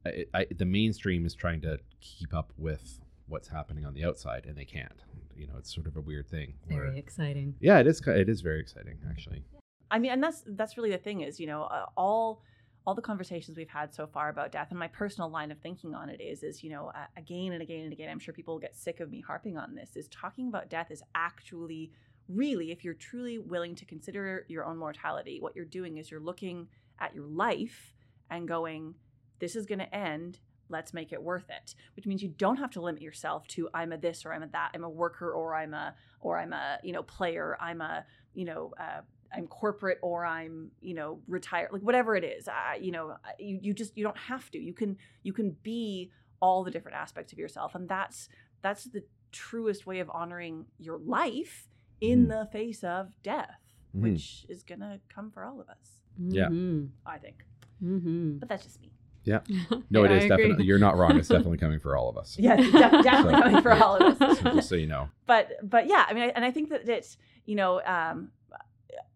I, 0.07 0.25
I, 0.41 0.47
the 0.57 0.65
mainstream 0.65 1.27
is 1.27 1.35
trying 1.35 1.61
to 1.63 1.79
keep 2.01 2.33
up 2.35 2.53
with 2.57 3.01
what's 3.29 3.49
happening 3.49 3.85
on 3.85 3.95
the 3.95 4.05
outside, 4.05 4.47
and 4.47 4.57
they 4.57 4.65
can't. 4.65 5.03
You 5.37 5.47
know, 5.47 5.55
it's 5.59 5.75
sort 5.75 5.87
of 5.87 5.97
a 5.97 6.01
weird 6.01 6.29
thing. 6.29 6.55
where- 6.67 6.85
Very 6.87 6.99
exciting. 6.99 7.55
yeah, 7.61 7.79
it 7.79 7.87
is. 7.87 8.01
It 8.07 8.29
is 8.29 8.41
very 8.41 8.61
exciting, 8.61 8.99
actually. 9.11 9.43
I 9.91 9.99
mean, 9.99 10.11
and 10.13 10.23
that's 10.23 10.43
that's 10.47 10.77
really 10.77 10.91
the 10.91 10.99
thing 10.99 11.21
is, 11.21 11.39
you 11.39 11.47
know, 11.47 11.63
uh, 11.65 11.87
all 11.97 12.43
all 12.87 12.95
the 12.95 13.03
conversations 13.03 13.57
we've 13.59 13.69
had 13.69 13.93
so 13.93 14.07
far 14.07 14.29
about 14.29 14.53
death, 14.53 14.69
and 14.71 14.79
my 14.79 14.87
personal 14.89 15.29
line 15.29 15.51
of 15.51 15.59
thinking 15.59 15.93
on 15.95 16.09
it 16.09 16.21
is, 16.21 16.43
is 16.45 16.63
you 16.63 16.71
know, 16.71 16.93
uh, 16.95 17.07
again 17.17 17.53
and 17.53 17.61
again 17.63 17.83
and 17.85 17.93
again. 17.93 18.09
I'm 18.09 18.19
sure 18.21 18.33
people 18.33 18.55
will 18.55 18.61
get 18.61 18.77
sick 18.77 19.01
of 19.01 19.11
me 19.11 19.21
harping 19.21 19.59
on 19.59 19.75
this. 19.75 19.97
Is 19.97 20.09
talking 20.09 20.49
about 20.49 20.71
death 20.71 20.91
is 20.91 21.03
actually 21.15 21.91
really, 22.29 22.71
if 22.73 22.85
you're 22.85 22.95
truly 22.95 23.39
willing 23.39 23.75
to 23.77 23.85
consider 23.85 24.45
your 24.49 24.65
own 24.65 24.77
mortality, 24.79 25.39
what 25.41 25.55
you're 25.57 25.65
doing 25.65 25.99
is 25.99 26.11
you're 26.11 26.21
looking 26.21 26.67
at 27.01 27.15
your 27.15 27.27
life 27.27 27.93
and 28.31 28.49
going, 28.49 28.95
this 29.39 29.57
is 29.57 29.67
going 29.67 29.79
to 29.81 29.95
end. 29.95 30.41
Let's 30.69 30.93
make 30.93 31.13
it 31.13 31.23
worth 31.23 31.49
it. 31.49 31.75
Which 31.95 32.07
means 32.07 32.23
you 32.23 32.29
don't 32.37 32.57
have 32.57 32.71
to 32.73 32.81
limit 32.81 33.01
yourself 33.03 33.47
to 33.49 33.69
I'm 33.73 33.93
a 33.93 33.99
this 33.99 34.27
or 34.27 34.33
I'm 34.35 34.43
a 34.43 34.49
that. 34.49 34.73
I'm 34.75 34.83
a 34.85 34.89
worker 34.91 35.31
or 35.33 35.55
I'm 35.55 35.75
a 35.75 35.95
or 36.21 36.39
I'm 36.39 36.53
a 36.53 36.79
you 36.83 36.93
know 36.93 37.03
player. 37.05 37.57
I'm 37.61 37.81
a 37.81 38.05
you 38.35 38.45
know 38.47 38.73
uh, 38.81 39.03
I'm 39.35 39.47
corporate 39.49 39.99
or 40.03 40.25
I'm, 40.25 40.71
you 40.81 40.95
know, 40.95 41.21
retired, 41.27 41.71
like 41.73 41.83
whatever 41.83 42.15
it 42.17 42.25
is. 42.25 42.49
I, 42.49 42.79
you 42.81 42.93
know, 42.93 43.17
you, 43.39 43.59
you 43.61 43.75
just 43.75 43.97
you 43.97 44.05
don't 44.05 44.17
have 44.19 44.51
to. 44.53 44.59
You 44.59 44.73
can 44.73 44.97
you 45.23 45.33
can 45.33 45.57
be 45.63 46.11
all 46.41 46.65
the 46.65 46.71
different 46.71 46.97
aspects 46.97 47.33
of 47.33 47.39
yourself, 47.39 47.75
and 47.75 47.89
that's 47.89 48.29
that's 48.63 48.85
the 48.85 49.03
truest 49.33 49.87
way 49.87 50.01
of 50.01 50.09
honoring 50.11 50.67
your 50.79 50.99
life 50.99 51.69
in 52.01 52.27
Mhm. 52.27 52.29
the 52.29 52.47
face 52.51 52.83
of 52.85 53.21
death, 53.23 53.61
Mhm. 53.95 54.01
which 54.03 54.47
is 54.49 54.63
gonna 54.63 55.01
come 55.09 55.31
for 55.31 55.45
all 55.45 55.61
of 55.61 55.69
us. 55.69 56.01
Yeah. 56.19 56.49
Mm-hmm. 56.49 56.87
I 57.05 57.19
think, 57.19 57.45
Mm-hmm. 57.83 58.39
but 58.39 58.49
that's 58.49 58.65
just 58.65 58.81
me. 58.81 58.93
No, 59.91 60.05
it 60.05 60.11
I 60.11 60.17
is 60.17 60.29
definitely. 60.29 60.65
You're 60.65 60.79
not 60.79 60.97
wrong. 60.97 61.19
It's 61.19 61.29
definitely 61.37 61.59
coming 61.59 61.79
for 61.79 61.97
all 61.97 62.09
of 62.09 62.17
us. 62.17 62.37
Yeah, 62.39 62.57
def- 62.57 62.73
definitely 62.73 63.35
So- 63.35 63.43
coming 63.43 63.63
for 63.63 63.73
all 63.73 63.97
of 63.97 64.23
us. 64.23 64.39
Just 64.41 64.69
so 64.69 64.75
you 64.77 64.87
know. 64.87 65.09
but 65.27 65.53
but 65.63 65.87
yeah 65.87 66.05
i 66.09 66.15
mean 66.15 66.25
I, 66.25 66.27
and 66.37 66.45
i 66.45 66.51
think 66.53 66.71
that 66.71 66.89
it's 66.89 67.17
you 67.45 67.57
know 67.57 67.83
um 67.85 68.31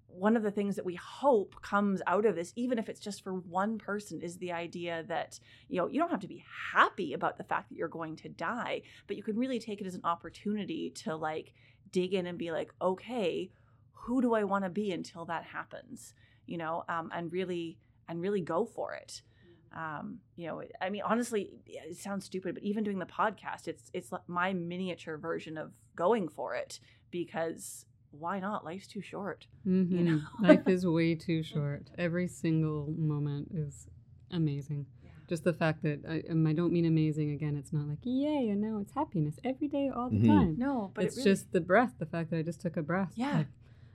one 0.08 0.36
of 0.36 0.42
the 0.42 0.50
things 0.50 0.76
that 0.76 0.84
we 0.84 0.96
hope 0.96 1.54
comes 1.62 2.02
out 2.06 2.26
of 2.26 2.34
this 2.34 2.52
even 2.56 2.78
if 2.78 2.88
it's 2.88 3.00
just 3.00 3.22
for 3.22 3.32
one 3.32 3.78
person 3.78 4.20
is 4.20 4.36
the 4.38 4.52
idea 4.52 5.04
that 5.08 5.38
you 5.68 5.78
know 5.78 5.86
you 5.88 5.98
don't 6.00 6.10
have 6.10 6.20
to 6.20 6.28
be 6.28 6.44
happy 6.72 7.12
about 7.14 7.38
the 7.38 7.44
fact 7.44 7.68
that 7.70 7.76
you're 7.76 7.88
going 7.88 8.16
to 8.16 8.28
die 8.28 8.82
but 9.06 9.16
you 9.16 9.22
can 9.22 9.36
really 9.38 9.58
take 9.60 9.80
it 9.80 9.86
as 9.86 9.94
an 9.94 10.00
opportunity 10.04 10.90
to 10.90 11.14
like 11.14 11.52
dig 11.92 12.12
in 12.12 12.26
and 12.26 12.36
be 12.38 12.50
like 12.50 12.72
okay 12.82 13.50
who 13.92 14.20
do 14.20 14.34
i 14.34 14.42
want 14.44 14.64
to 14.64 14.70
be 14.70 14.90
until 14.92 15.24
that 15.24 15.44
happens 15.44 16.12
you 16.46 16.58
know 16.58 16.84
um, 16.88 17.10
and 17.14 17.32
really 17.32 17.78
and 18.08 18.20
really 18.20 18.40
go 18.40 18.64
for 18.64 18.92
it 18.94 19.22
um, 19.76 20.18
you 20.36 20.46
know 20.46 20.62
i 20.80 20.90
mean 20.90 21.02
honestly 21.04 21.50
it 21.66 21.96
sounds 21.96 22.24
stupid 22.24 22.54
but 22.54 22.62
even 22.64 22.82
doing 22.82 22.98
the 22.98 23.06
podcast 23.06 23.68
it's 23.68 23.90
it's 23.94 24.10
my 24.26 24.52
miniature 24.52 25.16
version 25.16 25.56
of 25.56 25.72
going 25.96 26.28
for 26.28 26.54
it 26.54 26.80
because 27.10 27.84
why 28.10 28.40
not 28.40 28.64
life's 28.64 28.86
too 28.88 29.00
short 29.00 29.46
Mm-hmm. 29.66 30.04
know? 30.04 30.20
Life 30.48 30.66
is 30.68 30.86
way 30.86 31.14
too 31.14 31.42
short. 31.52 31.90
Every 31.98 32.26
single 32.26 32.92
moment 32.96 33.48
is 33.54 33.86
amazing. 34.32 34.86
Just 35.28 35.44
the 35.44 35.52
fact 35.52 35.82
that 35.82 36.00
I, 36.08 36.22
um, 36.32 36.46
I 36.46 36.52
don't 36.54 36.72
mean 36.72 36.86
amazing 36.86 37.30
again. 37.32 37.56
It's 37.56 37.72
not 37.72 37.86
like 37.86 37.98
yay, 38.02 38.48
and 38.48 38.60
now 38.60 38.78
it's 38.80 38.92
happiness 38.94 39.36
every 39.44 39.68
day, 39.68 39.90
all 39.94 40.08
the 40.10 40.16
Mhm. 40.16 40.26
time. 40.26 40.54
no 40.58 40.90
but 40.94 41.04
it's 41.04 41.16
it 41.16 41.20
really, 41.20 41.30
just 41.30 41.52
the 41.52 41.60
breath. 41.60 41.92
The 41.98 42.06
fact 42.06 42.30
that 42.30 42.38
I 42.38 42.42
just 42.42 42.60
took 42.60 42.76
a 42.78 42.82
breath. 42.82 43.12
Yeah. 43.16 43.36
Like, 43.38 43.46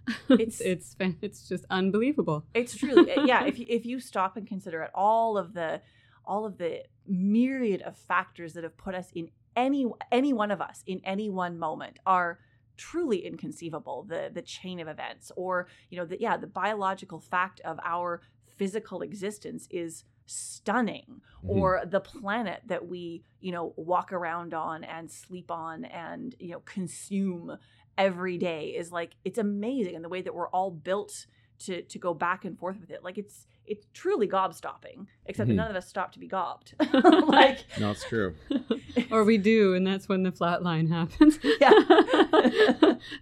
It's- 0.30 0.62
it's 0.62 0.96
it's 1.22 1.48
just 1.48 1.66
unbelievable. 1.70 2.46
it's 2.54 2.76
truly 2.78 3.12
yeah 3.26 3.46
if 3.46 3.58
you, 3.60 3.66
if 3.70 3.86
you 3.86 4.00
stop 4.00 4.38
and 4.38 4.48
consider 4.48 4.82
it 4.84 4.92
all 4.94 5.38
of 5.38 5.54
the 5.54 5.82
all 6.26 6.46
of 6.46 6.58
the 6.58 6.84
myriad 7.08 7.82
of 7.84 7.96
factors 7.98 8.54
that 8.54 8.64
have 8.64 8.78
put 8.78 8.96
us 8.96 9.12
in 9.14 9.30
any 9.56 9.86
any 10.12 10.34
one 10.34 10.52
of 10.52 10.62
us 10.62 10.84
in 10.86 11.00
any 11.06 11.30
one 11.30 11.58
moment 11.58 12.00
are 12.06 12.40
truly 12.78 13.26
inconceivable 13.26 14.04
the 14.04 14.30
the 14.34 14.42
chain 14.42 14.80
of 14.80 14.88
events 14.88 15.32
or 15.36 15.68
you 15.90 15.98
know 15.98 16.06
the 16.06 16.20
yeah 16.20 16.36
the 16.36 16.48
biological 16.48 17.20
fact 17.20 17.62
of 17.62 17.80
our 17.84 18.22
physical 18.58 19.02
existence 19.02 19.68
is 19.72 20.04
stunning 20.28 21.22
Mhm. 21.44 21.50
or 21.50 21.82
the 21.86 22.00
planet 22.00 22.62
that 22.66 22.88
we 22.88 23.24
you 23.40 23.52
know 23.52 23.74
walk 23.78 24.12
around 24.12 24.54
on 24.54 24.84
and 24.84 25.10
sleep 25.12 25.52
on 25.52 25.86
and 25.86 26.36
you 26.40 26.52
know 26.52 26.62
consume 26.62 27.58
every 27.98 28.38
day 28.38 28.68
is 28.70 28.92
like 28.92 29.16
it's 29.24 29.38
amazing 29.38 29.96
and 29.96 30.04
the 30.04 30.10
way 30.10 30.22
that 30.22 30.34
we're 30.36 30.50
all 30.50 30.72
built 30.72 31.26
to 31.60 31.82
to 31.84 31.98
go 32.00 32.14
back 32.14 32.44
and 32.46 32.58
forth 32.60 32.80
with 32.80 32.90
it. 32.92 33.04
Like 33.04 33.18
it's 33.18 33.48
it's 33.68 33.88
truly 33.94 34.28
gobstopping, 34.28 35.08
except 35.26 35.48
Mhm. 35.48 35.54
that 35.54 35.56
none 35.56 35.70
of 35.72 35.76
us 35.76 35.88
stop 35.88 36.12
to 36.12 36.20
be 36.20 36.28
gobbed. 36.28 36.76
like 37.28 37.66
No, 37.80 37.92
it's 37.92 38.04
true. 38.08 38.36
or 39.12 39.24
we 39.24 39.38
do, 39.40 39.74
and 39.74 39.88
that's 39.88 40.08
when 40.08 40.22
the 40.24 40.32
flat 40.32 40.62
line 40.62 40.88
happens. 40.88 41.40
Yeah. 41.60 41.72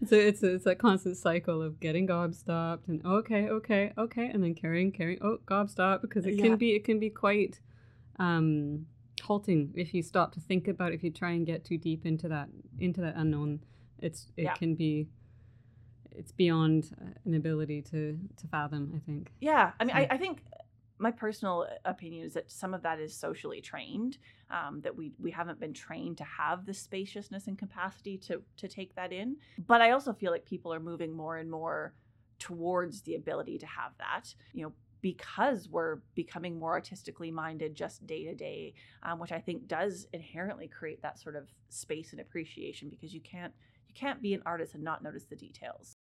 so 0.06 0.16
it's 0.16 0.44
a, 0.44 0.56
it's 0.56 0.66
a 0.66 0.76
constant 0.76 1.18
cycle 1.18 1.62
of 1.62 1.80
getting 1.80 2.08
gobstopped 2.08 2.88
and 2.88 3.06
okay, 3.06 3.48
okay, 3.48 3.94
okay, 3.98 4.28
and 4.34 4.44
then 4.44 4.54
carrying, 4.56 4.92
carrying. 4.92 5.20
Oh, 5.22 5.38
gobstop 5.46 6.02
because 6.02 6.26
it 6.26 6.34
Yeah. 6.36 6.44
can 6.44 6.58
be 6.58 6.72
it 6.72 6.84
can 6.84 7.00
be 7.00 7.10
quite 7.10 7.60
um, 8.20 8.86
halting 9.24 9.72
if 9.76 9.94
you 9.94 10.02
stop 10.04 10.34
to 10.34 10.40
think 10.40 10.68
about 10.68 10.92
it, 10.92 10.96
if 10.96 11.04
you 11.04 11.12
try 11.12 11.32
and 11.32 11.46
get 11.46 11.64
too 11.64 11.78
deep 11.78 12.06
into 12.06 12.28
that 12.30 12.50
into 12.80 13.02
that 13.02 13.16
unknown. 13.16 13.62
It's 14.00 14.32
it 14.38 14.44
Yeah. 14.44 14.54
can 14.56 14.76
be 14.76 15.08
it's 16.12 16.32
beyond 16.32 16.96
an 17.26 17.34
ability 17.34 17.82
to 17.84 18.20
to 18.38 18.48
fathom. 18.48 18.92
I 18.96 19.00
think. 19.00 19.32
Yeah, 19.42 19.74
I 19.80 19.86
mean, 19.86 19.96
I, 19.96 20.04
So- 20.04 20.08
I 20.12 20.18
think 20.18 20.44
my 21.00 21.12
personal 21.12 21.68
opinion 21.86 22.26
is 22.26 22.34
that 22.36 22.50
some 22.52 22.74
of 22.74 22.84
that 22.84 23.00
is 23.00 23.14
socially 23.16 23.62
trained. 23.62 24.18
Um, 24.50 24.82
that 24.82 24.96
we 24.96 25.14
we 25.20 25.32
haven't 25.32 25.60
been 25.60 25.74
trained 25.74 26.18
to 26.20 26.24
have 26.24 26.66
the 26.66 26.74
spaciousness 26.74 27.48
and 27.48 27.58
capacity 27.58 28.18
to 28.20 28.44
to 28.58 28.68
take 28.68 28.94
that 28.96 29.12
in. 29.12 29.38
But 29.68 29.82
I 29.82 29.92
also 29.92 30.14
feel 30.14 30.32
like 30.32 30.46
people 30.46 30.74
are 30.74 30.80
moving 30.80 31.12
more 31.14 31.38
and 31.38 31.50
more 31.50 31.94
towards 32.40 33.02
the 33.04 33.16
ability 33.16 33.58
to 33.60 33.66
have 33.66 33.94
that. 33.98 34.36
You 34.54 34.64
know. 34.68 34.74
Because 35.02 35.68
we're 35.68 35.98
becoming 36.16 36.58
more 36.58 36.72
artistically 36.72 37.30
minded 37.30 37.76
just 37.76 38.08
day 38.08 38.24
to 38.24 38.34
day, 38.34 38.74
um, 39.02 39.20
which 39.20 39.34
I 39.34 39.42
think 39.42 39.68
does 39.68 40.08
inherently 40.14 40.70
create 40.70 41.02
that 41.02 41.20
sort 41.20 41.36
of 41.36 41.50
space 41.68 42.14
and 42.14 42.22
appreciation 42.22 42.88
because 42.88 43.14
you 43.14 43.20
can't 43.20 43.54
you 43.94 44.00
can't 44.00 44.22
be 44.22 44.34
an 44.34 44.42
artist 44.46 44.74
and 44.74 44.84
not 44.84 45.04
notice 45.04 45.26
the 45.26 45.36
details. 45.36 45.98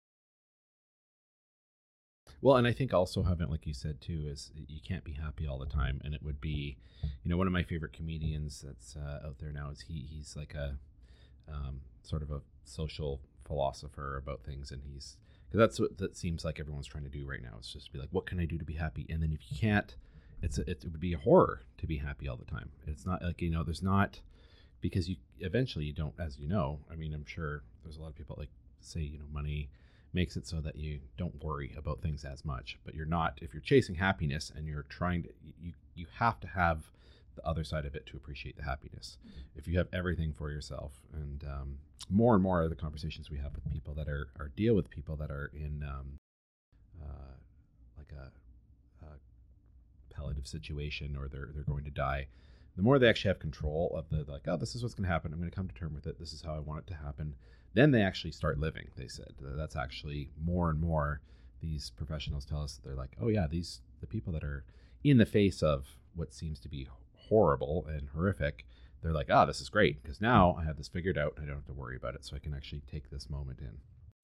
Well, 2.41 2.55
and 2.55 2.67
I 2.67 2.71
think 2.71 2.93
also 2.93 3.23
having, 3.23 3.49
like 3.49 3.65
you 3.65 3.73
said 3.73 3.99
too, 3.99 4.25
is 4.27 4.51
you 4.55 4.79
can't 4.85 5.03
be 5.03 5.13
happy 5.13 5.47
all 5.47 5.57
the 5.57 5.65
time, 5.65 5.99
and 6.03 6.13
it 6.13 6.23
would 6.23 6.39
be, 6.39 6.77
you 7.23 7.29
know, 7.29 7.37
one 7.37 7.47
of 7.47 7.53
my 7.53 7.63
favorite 7.63 7.93
comedians 7.93 8.63
that's 8.65 8.95
uh, 8.95 9.27
out 9.27 9.39
there 9.39 9.51
now 9.51 9.71
is 9.71 9.81
he 9.81 10.05
he's 10.09 10.35
like 10.37 10.53
a 10.53 10.77
um, 11.51 11.81
sort 12.03 12.21
of 12.21 12.31
a 12.31 12.41
social 12.63 13.19
philosopher 13.45 14.17
about 14.17 14.43
things, 14.43 14.71
and 14.71 14.83
he's 14.83 15.17
because 15.47 15.57
that's 15.57 15.79
what 15.79 15.97
that 15.97 16.15
seems 16.15 16.45
like 16.45 16.59
everyone's 16.59 16.87
trying 16.87 17.03
to 17.03 17.09
do 17.09 17.25
right 17.25 17.41
now. 17.41 17.55
It's 17.57 17.73
just 17.73 17.91
be 17.91 17.99
like, 17.99 18.09
what 18.11 18.25
can 18.25 18.39
I 18.39 18.45
do 18.45 18.57
to 18.57 18.65
be 18.65 18.75
happy? 18.75 19.05
And 19.09 19.21
then 19.21 19.33
if 19.33 19.51
you 19.51 19.57
can't, 19.57 19.95
it's 20.41 20.59
a, 20.59 20.69
it 20.69 20.83
would 20.83 20.99
be 20.99 21.13
a 21.13 21.17
horror 21.17 21.63
to 21.79 21.87
be 21.87 21.97
happy 21.97 22.29
all 22.29 22.37
the 22.37 22.45
time. 22.45 22.69
It's 22.87 23.05
not 23.05 23.21
like 23.21 23.41
you 23.41 23.49
know, 23.49 23.63
there's 23.63 23.83
not 23.83 24.21
because 24.79 25.09
you 25.09 25.17
eventually 25.39 25.85
you 25.85 25.93
don't, 25.93 26.13
as 26.19 26.37
you 26.37 26.47
know. 26.47 26.79
I 26.91 26.95
mean, 26.95 27.13
I'm 27.13 27.25
sure 27.25 27.63
there's 27.83 27.97
a 27.97 28.01
lot 28.01 28.09
of 28.09 28.15
people 28.15 28.35
like 28.37 28.49
say, 28.81 29.01
you 29.01 29.17
know, 29.17 29.25
money 29.31 29.69
makes 30.13 30.35
it 30.35 30.47
so 30.47 30.59
that 30.61 30.75
you 30.75 30.99
don't 31.17 31.43
worry 31.43 31.73
about 31.77 32.01
things 32.01 32.25
as 32.25 32.43
much 32.43 32.79
but 32.83 32.95
you're 32.95 33.05
not 33.05 33.37
if 33.43 33.53
you're 33.53 33.61
chasing 33.61 33.93
happiness 33.93 34.51
and 34.55 34.65
you're 34.65 34.87
trying 34.89 35.21
to 35.21 35.29
you 35.61 35.71
you 35.93 36.07
have 36.17 36.39
to 36.39 36.47
have 36.47 36.89
the 37.39 37.47
other 37.47 37.63
side 37.63 37.85
of 37.85 37.95
it 37.95 38.05
to 38.07 38.17
appreciate 38.17 38.57
the 38.57 38.63
happiness. 38.63 39.17
If 39.55 39.67
you 39.67 39.77
have 39.77 39.87
everything 39.93 40.33
for 40.33 40.49
yourself 40.51 41.01
and 41.13 41.43
um, 41.43 41.77
more 42.09 42.33
and 42.33 42.43
more 42.43 42.61
of 42.61 42.69
the 42.69 42.75
conversations 42.75 43.29
we 43.29 43.37
have 43.37 43.53
with 43.55 43.71
people 43.71 43.93
that 43.95 44.07
are 44.07 44.27
or 44.37 44.51
deal 44.55 44.75
with 44.75 44.89
people 44.89 45.15
that 45.17 45.31
are 45.31 45.51
in 45.53 45.83
um, 45.83 46.17
uh, 47.01 47.33
like 47.97 48.11
a, 48.11 49.05
a 49.05 50.13
palliative 50.13 50.47
situation 50.47 51.15
or 51.15 51.27
they're 51.27 51.49
they're 51.53 51.63
going 51.63 51.83
to 51.85 51.91
die 51.91 52.27
the 52.75 52.81
more 52.81 52.99
they 52.99 53.07
actually 53.09 53.29
have 53.29 53.39
control 53.39 53.91
of 53.95 54.09
the 54.09 54.29
like 54.31 54.47
oh 54.47 54.57
this 54.57 54.75
is 54.75 54.83
what's 54.83 54.95
going 54.95 55.07
to 55.07 55.11
happen. 55.11 55.31
I'm 55.31 55.39
going 55.39 55.49
to 55.49 55.55
come 55.55 55.67
to 55.67 55.75
term 55.75 55.93
with 55.93 56.07
it. 56.07 56.19
This 56.19 56.33
is 56.33 56.41
how 56.41 56.55
i 56.55 56.59
want 56.59 56.81
it 56.81 56.87
to 56.87 56.95
happen 56.95 57.35
then 57.73 57.91
they 57.91 58.01
actually 58.01 58.31
start 58.31 58.59
living 58.59 58.87
they 58.95 59.07
said. 59.07 59.33
That's 59.39 59.75
actually 59.75 60.29
more 60.41 60.69
and 60.69 60.79
more 60.79 61.21
these 61.61 61.91
professionals 61.91 62.45
tell 62.45 62.63
us 62.63 62.75
that 62.75 62.85
they're 62.85 62.95
like 62.95 63.15
oh 63.21 63.27
yeah 63.27 63.47
these 63.47 63.81
the 64.01 64.07
people 64.07 64.33
that 64.33 64.43
are 64.43 64.63
in 65.03 65.17
the 65.17 65.25
face 65.25 65.61
of 65.61 65.87
what 66.15 66.33
seems 66.33 66.59
to 66.59 66.69
be 66.69 66.87
horrible 67.29 67.85
and 67.89 68.09
horrific 68.13 68.65
they're 69.01 69.13
like 69.13 69.29
ah 69.29 69.45
this 69.45 69.61
is 69.61 69.69
great 69.69 70.01
because 70.01 70.21
now 70.21 70.57
i 70.59 70.63
have 70.63 70.77
this 70.77 70.87
figured 70.87 71.17
out 71.17 71.33
and 71.35 71.45
i 71.45 71.47
don't 71.47 71.57
have 71.57 71.65
to 71.65 71.73
worry 71.73 71.95
about 71.95 72.15
it 72.15 72.25
so 72.25 72.35
i 72.35 72.39
can 72.39 72.53
actually 72.53 72.81
take 72.91 73.09
this 73.09 73.29
moment 73.29 73.59
in. 73.59 73.71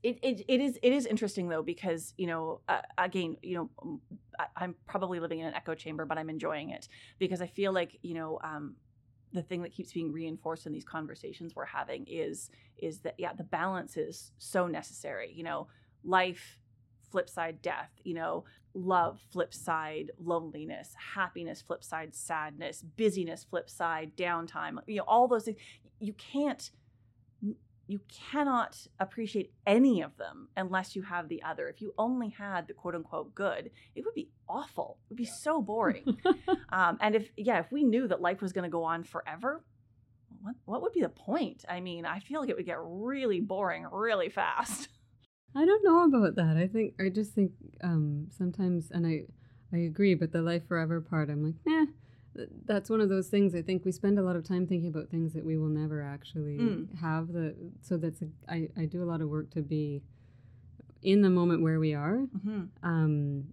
It, 0.03 0.19
it, 0.21 0.45
it 0.47 0.61
is 0.61 0.77
it 0.83 0.93
is 0.93 1.07
interesting 1.07 1.49
though 1.49 1.63
because 1.63 2.13
you 2.15 2.27
know 2.27 2.61
uh, 2.67 2.81
again 2.95 3.37
you 3.41 3.69
know 3.83 3.99
I, 4.37 4.45
I'm 4.55 4.75
probably 4.85 5.19
living 5.19 5.39
in 5.39 5.47
an 5.47 5.55
echo 5.55 5.73
chamber 5.73 6.05
but 6.05 6.19
I'm 6.19 6.29
enjoying 6.29 6.69
it 6.69 6.87
because 7.17 7.41
I 7.41 7.47
feel 7.47 7.71
like 7.71 7.97
you 8.03 8.13
know 8.13 8.39
um, 8.43 8.75
the 9.35 9.43
thing 9.43 9.61
that 9.61 9.73
keeps 9.73 9.91
being 9.91 10.11
reinforced 10.11 10.65
in 10.65 10.71
these 10.73 10.83
conversations 10.85 11.55
we're 11.55 11.65
having 11.65 12.05
is 12.07 12.49
is 12.77 12.99
that 12.99 13.15
yeah 13.17 13.33
the 13.33 13.43
balance 13.43 13.97
is 13.97 14.31
so 14.37 14.67
necessary 14.67 15.31
you 15.33 15.43
know? 15.43 15.67
Life 16.03 16.59
flip 17.11 17.29
side 17.29 17.61
death 17.61 17.91
you 18.03 18.13
know? 18.13 18.45
Love 18.73 19.19
flip 19.31 19.53
side 19.53 20.11
loneliness 20.19 20.93
happiness 21.15 21.61
flip 21.61 21.83
side 21.83 22.15
sadness 22.15 22.83
busyness 22.97 23.43
flip 23.43 23.69
side 23.69 24.11
downtime 24.17 24.77
you 24.87 24.97
know 24.97 25.05
all 25.07 25.27
those 25.27 25.43
things. 25.45 25.57
You 25.99 26.13
can't 26.13 26.71
you 27.87 27.99
cannot 28.31 28.87
appreciate 28.99 29.51
any 29.67 30.01
of 30.01 30.17
them 30.17 30.49
unless 30.57 30.95
you 30.95 31.03
have 31.03 31.29
the 31.29 31.43
other. 31.43 31.67
If 31.67 31.81
you 31.81 31.93
only 31.97 32.29
had 32.29 32.67
the 32.67 32.73
quote 32.73 32.95
unquote 32.95 33.35
good, 33.35 33.69
it 33.95 34.03
would 34.03 34.15
be 34.15 34.29
awful. 34.49 34.97
It 35.05 35.13
would 35.13 35.17
be 35.17 35.25
so 35.25 35.61
boring. 35.61 36.17
um, 36.69 36.97
and 36.99 37.15
if, 37.15 37.29
yeah, 37.37 37.59
if 37.59 37.71
we 37.71 37.83
knew 37.83 38.07
that 38.07 38.21
life 38.21 38.41
was 38.41 38.53
going 38.53 38.63
to 38.63 38.69
go 38.69 38.83
on 38.83 39.03
forever, 39.03 39.63
what, 40.41 40.55
what 40.65 40.81
would 40.81 40.93
be 40.93 41.01
the 41.01 41.09
point? 41.09 41.63
I 41.69 41.79
mean, 41.79 42.05
I 42.05 42.19
feel 42.19 42.41
like 42.41 42.49
it 42.49 42.55
would 42.55 42.65
get 42.65 42.77
really 42.81 43.39
boring 43.39 43.85
really 43.91 44.29
fast. 44.29 44.89
I 45.55 45.65
don't 45.65 45.83
know 45.83 46.03
about 46.03 46.35
that. 46.35 46.57
I 46.57 46.67
think 46.67 46.95
I 46.99 47.09
just 47.09 47.33
think 47.33 47.51
um, 47.81 48.27
sometimes, 48.29 48.91
and 48.91 49.07
I 49.07 49.23
I 49.73 49.77
agree, 49.79 50.13
but 50.13 50.31
the 50.31 50.41
life 50.41 50.67
forever 50.67 50.99
part, 50.99 51.29
I'm 51.29 51.43
like, 51.43 51.55
eh. 51.67 51.85
Th- 52.35 52.49
That's 52.65 52.89
one 52.89 53.01
of 53.01 53.09
those 53.09 53.27
things. 53.27 53.55
I 53.55 53.61
think 53.61 53.85
we 53.85 53.91
spend 53.91 54.17
a 54.19 54.21
lot 54.21 54.35
of 54.35 54.43
time 54.43 54.65
thinking 54.67 54.89
about 54.89 55.09
things 55.09 55.33
that 55.33 55.45
we 55.45 55.57
will 55.57 55.69
never 55.69 56.01
actually 56.01 56.57
Mm. 56.59 56.97
have. 56.99 57.31
The 57.33 57.55
so 57.81 57.97
that's 57.97 58.21
a, 58.21 58.27
I 58.49 58.69
I 58.77 58.85
do 58.85 59.01
a 59.03 59.07
lot 59.11 59.21
of 59.21 59.29
work 59.29 59.49
to 59.51 59.61
be 59.61 60.01
in 61.01 61.21
the 61.21 61.29
moment 61.29 61.61
where 61.61 61.79
we 61.79 61.93
are, 61.93 62.17
Mm-hmm. 62.37 62.61
um, 62.83 63.43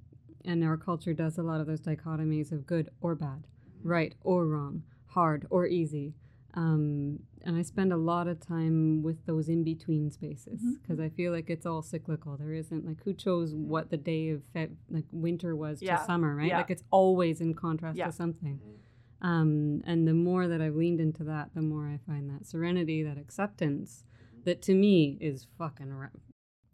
and 0.45 0.65
our 0.65 0.77
culture 0.77 1.13
does 1.15 1.39
a 1.39 1.43
lot 1.43 1.61
of 1.61 1.67
those 1.67 1.81
dichotomies 1.81 2.51
of 2.51 2.67
good 2.67 2.89
or 3.01 3.15
bad, 3.15 3.47
right 3.85 4.15
or 4.23 4.47
wrong, 4.47 4.83
hard 5.07 5.47
or 5.51 5.67
easy. 5.67 6.15
Um, 6.55 7.21
and 7.45 7.57
I 7.57 7.63
spend 7.63 7.93
a 7.93 7.97
lot 7.97 8.29
of 8.29 8.41
time 8.41 9.03
with 9.03 9.27
those 9.27 9.49
in 9.49 9.65
between 9.65 10.11
spaces 10.11 10.61
mm-hmm. 10.61 10.75
because 10.81 11.01
I 11.01 11.09
feel 11.09 11.33
like 11.33 11.51
it's 11.51 11.67
all 11.67 11.83
cyclical. 11.83 12.37
There 12.37 12.53
isn't 12.53 12.87
like 12.87 13.03
who 13.05 13.13
chose 13.13 13.53
mm-hmm. 13.53 13.69
what 13.69 13.91
the 13.91 13.97
day 13.97 14.31
of 14.31 14.43
fe- 14.53 14.71
like 14.91 15.05
winter 15.13 15.55
was 15.57 15.83
Yeah. 15.83 15.97
to 15.97 16.05
summer, 16.05 16.35
right? 16.35 16.49
Yeah. 16.49 16.59
Like 16.59 16.71
it's 16.71 16.85
always 16.91 17.41
in 17.41 17.55
contrast 17.55 17.99
Yeah. 17.99 18.07
to 18.07 18.13
something. 18.13 18.59
Mm-hmm. 18.59 19.29
Um, 19.29 19.83
and 19.87 20.07
the 20.07 20.15
more 20.15 20.49
that 20.49 20.61
I've 20.61 20.75
leaned 20.75 21.01
into 21.01 21.23
that, 21.25 21.51
the 21.55 21.63
more 21.63 21.87
I 21.87 21.99
find 22.07 22.29
that 22.31 22.47
serenity, 22.47 23.03
that 23.05 23.19
acceptance, 23.19 24.05
that 24.45 24.63
to 24.63 24.75
me 24.75 25.17
is 25.21 25.47
fucking 25.59 25.93
ra- 25.93 26.09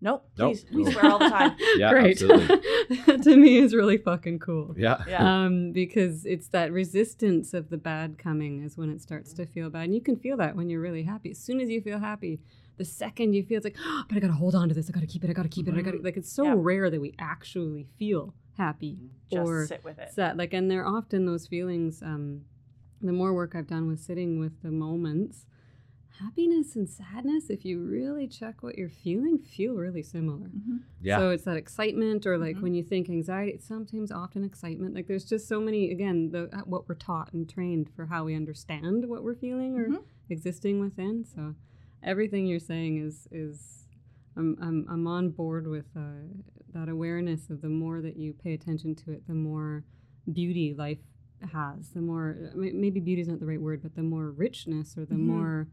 Nope, 0.01 0.29
Nope. 0.39 0.53
please, 0.53 0.65
we 0.73 0.91
swear 0.93 1.07
all 1.07 1.19
the 1.19 1.29
time. 1.29 1.57
Yeah, 1.77 1.91
great. 1.91 2.13
absolutely. 2.23 3.19
to 3.25 3.37
me 3.37 3.59
is 3.59 3.75
really 3.75 3.99
fucking 3.99 4.39
cool. 4.39 4.75
yeah 4.79 5.03
Yeah. 5.09 5.45
Um, 5.45 5.73
because 5.73 6.25
it's 6.25 6.49
that 6.49 6.71
resistance 6.73 7.53
of 7.53 7.69
the 7.71 7.79
bad 7.79 8.17
coming 8.17 8.63
is 8.63 8.77
when 8.77 8.91
it 8.91 9.01
starts 9.01 9.33
to 9.35 9.47
feel 9.47 9.71
bad. 9.71 9.85
And 9.87 9.95
you 9.95 10.01
can 10.01 10.17
feel 10.17 10.37
that 10.37 10.55
when 10.55 10.71
you're 10.71 10.81
really 10.81 11.03
happy. 11.03 11.31
As 11.33 11.39
soon 11.39 11.61
as 11.61 11.69
you 11.69 11.81
feel 11.81 11.99
happy, 11.99 12.39
the 12.77 12.85
second 12.85 13.33
you 13.35 13.43
feel 13.43 13.57
it's 13.57 13.65
like, 13.65 13.77
oh, 13.85 14.05
but 14.09 14.17
I 14.17 14.21
gotta 14.21 14.35
hold 14.35 14.55
on 14.55 14.69
to 14.69 14.75
this. 14.75 14.89
I 14.89 14.93
gotta 14.93 15.07
keep 15.07 15.25
it. 15.25 15.31
I 15.31 15.33
gotta 15.33 15.49
keep 15.49 15.67
it. 15.67 15.75
I 15.75 15.83
gotta 15.83 15.99
like 16.01 16.17
it's 16.17 16.31
so 16.33 16.45
Yeah. 16.45 16.55
rare 16.57 16.91
that 16.91 17.01
we 17.01 17.15
actually 17.19 17.87
feel 17.99 18.35
happy 18.57 18.99
Just 19.33 19.41
or 19.49 19.67
sit 19.67 19.83
with 19.85 19.99
it. 19.99 20.11
sad. 20.13 20.37
Like, 20.39 20.53
and 20.53 20.71
they're 20.71 20.87
often 20.87 21.27
those 21.27 21.47
feelings. 21.49 22.03
Um, 22.03 22.43
the 23.01 23.13
more 23.13 23.33
work 23.33 23.55
I've 23.57 23.67
done 23.69 23.87
with 23.89 24.01
sitting 24.01 24.39
with 24.41 24.63
the 24.63 24.71
moments, 24.71 25.47
happiness 26.21 26.75
and 26.77 26.89
sadness, 26.89 27.51
if 27.51 27.65
you 27.65 27.79
really 27.81 28.27
check 28.27 28.63
what 28.63 28.77
you're 28.79 28.89
feeling, 28.89 29.39
feel 29.39 29.75
really 29.75 30.03
similar. 30.03 30.49
Mhm. 30.49 30.81
yeah 31.01 31.19
So 31.19 31.31
it's 31.31 31.45
that 31.45 31.57
excitement, 31.57 32.27
or 32.27 32.37
like 32.39 32.57
Mhm. 32.57 32.63
when 32.63 32.75
you 32.75 32.83
think 32.83 33.09
anxiety, 33.09 33.53
it's 33.53 33.67
sometimes 33.67 34.11
often 34.11 34.43
excitement. 34.45 34.95
Like 34.95 35.07
there's 35.07 35.25
just 35.25 35.47
so 35.49 35.61
many, 35.61 35.91
again, 35.91 36.31
the 36.31 36.43
uh, 36.57 36.63
what 36.67 36.89
we're 36.89 36.95
taught 36.97 37.33
and 37.33 37.49
trained 37.49 37.89
for 37.91 38.07
how 38.07 38.25
we 38.25 38.35
understand 38.35 39.09
what 39.09 39.23
we're 39.23 39.35
feeling 39.35 39.77
or 39.79 39.89
Mhm. 39.89 40.03
existing 40.29 40.81
within. 40.81 41.25
So 41.25 41.55
everything 42.03 42.47
you're 42.47 42.59
saying 42.73 42.99
is 42.99 43.29
is 43.31 43.89
I'm 44.37 44.57
I'm, 44.61 44.87
I'm 44.89 45.07
on 45.07 45.31
board 45.31 45.67
with 45.67 45.87
uh, 45.97 46.23
that 46.73 46.89
awareness 46.89 47.49
of 47.51 47.61
the 47.61 47.69
more 47.69 48.01
that 48.01 48.17
you 48.17 48.33
pay 48.33 48.55
attention 48.55 48.95
to 48.97 49.13
it, 49.13 49.27
the 49.27 49.35
more 49.35 49.85
beauty 50.33 50.75
life 50.75 51.01
has. 51.53 51.91
The 51.91 52.01
more 52.01 52.37
uh, 52.53 52.57
maybe 52.57 53.01
beauty 53.01 53.23
is 53.23 53.29
not 53.29 53.41
the 53.41 53.47
right 53.47 53.61
word, 53.61 53.83
but 53.83 53.95
the 53.95 54.03
more 54.03 54.31
richness 54.31 54.97
or 54.99 55.05
the 55.07 55.15
Mhm. 55.15 55.21
more 55.35 55.69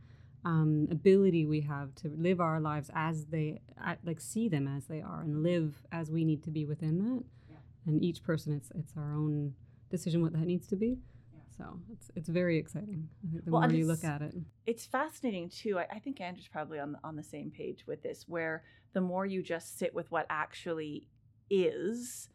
um, 0.45 0.87
ability 0.91 1.45
we 1.45 1.61
have 1.61 1.93
to 1.95 2.07
live 2.15 2.39
our 2.39 2.59
lives 2.59 2.89
as 2.93 3.25
they 3.25 3.59
like 4.03 4.21
see 4.21 4.47
them 4.47 4.67
as 4.67 4.85
they 4.85 5.01
are 5.01 5.21
and 5.21 5.41
live 5.43 5.83
as 5.91 6.11
we 6.11 6.23
need 6.23 6.43
to 6.43 6.51
be 6.51 6.65
within 6.65 6.99
that. 6.99 7.23
Yeah. 7.49 7.57
And 7.87 8.01
each 8.03 8.23
person, 8.23 8.53
it's 8.53 8.71
it's 8.75 8.93
our 8.95 9.13
own 9.13 9.53
decision 9.89 10.21
what 10.21 10.33
that 10.33 10.45
needs 10.45 10.67
to 10.67 10.75
be. 10.75 10.99
Yeah. 11.33 11.39
So 11.57 11.79
it's 11.91 12.11
it's 12.15 12.29
very 12.29 12.57
exciting. 12.59 13.09
I 13.27 13.31
think 13.31 13.45
the 13.45 13.51
Well, 13.51 13.61
more 13.63 13.71
you 13.71 13.87
look 13.87 14.03
at 14.03 14.21
it. 14.21 14.35
it's 14.67 14.85
fascinating 14.85 15.49
too. 15.49 15.79
I, 15.79 15.87
I 15.91 15.99
think 15.99 16.21
Andrew's 16.21 16.47
probably 16.47 16.79
on 16.79 16.91
the, 16.93 16.99
on 17.03 17.15
the 17.15 17.23
same 17.23 17.49
page 17.49 17.85
with 17.87 18.03
this, 18.03 18.25
where 18.27 18.63
the 18.93 19.01
more 19.01 19.25
you 19.25 19.41
just 19.41 19.79
sit 19.79 19.93
with 19.95 20.11
what 20.11 20.27
actually 20.29 21.07
is, 21.49 22.29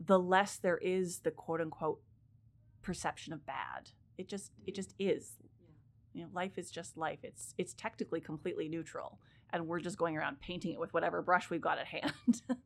the 0.00 0.18
less 0.18 0.56
there 0.56 0.78
is 0.78 1.20
the 1.20 1.30
quote 1.30 1.60
unquote 1.60 2.00
perception 2.80 3.32
of 3.34 3.44
bad. 3.44 3.90
It 4.16 4.28
just 4.28 4.50
it 4.66 4.74
just 4.74 4.94
is. 4.98 5.36
You 6.12 6.22
know, 6.22 6.28
life 6.32 6.58
is 6.58 6.70
just 6.70 6.96
life. 6.96 7.20
It's 7.22 7.54
it's 7.58 7.74
technically 7.74 8.20
completely 8.20 8.68
neutral, 8.68 9.18
and 9.50 9.66
we're 9.66 9.80
just 9.80 9.98
going 9.98 10.16
around 10.16 10.40
painting 10.40 10.72
it 10.72 10.80
with 10.80 10.92
whatever 10.92 11.22
brush 11.22 11.50
we've 11.50 11.60
got 11.60 11.78
at 11.78 11.86
hand. 11.86 12.42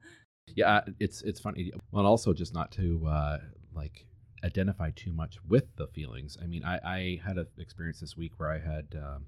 Yeah, 0.55 0.83
it's 1.01 1.23
it's 1.23 1.41
funny. 1.41 1.73
Well, 1.91 2.07
also 2.07 2.33
just 2.33 2.55
not 2.55 2.71
to 2.73 3.07
uh, 3.07 3.39
like 3.75 4.07
identify 4.45 4.91
too 4.95 5.13
much 5.13 5.39
with 5.49 5.65
the 5.77 5.87
feelings. 5.89 6.39
I 6.41 6.47
mean, 6.47 6.65
I, 6.65 6.79
I 6.85 7.21
had 7.25 7.37
an 7.37 7.47
experience 7.59 8.01
this 8.01 8.17
week 8.17 8.33
where 8.37 8.51
I 8.51 8.59
had 8.59 8.87
um, 8.97 9.27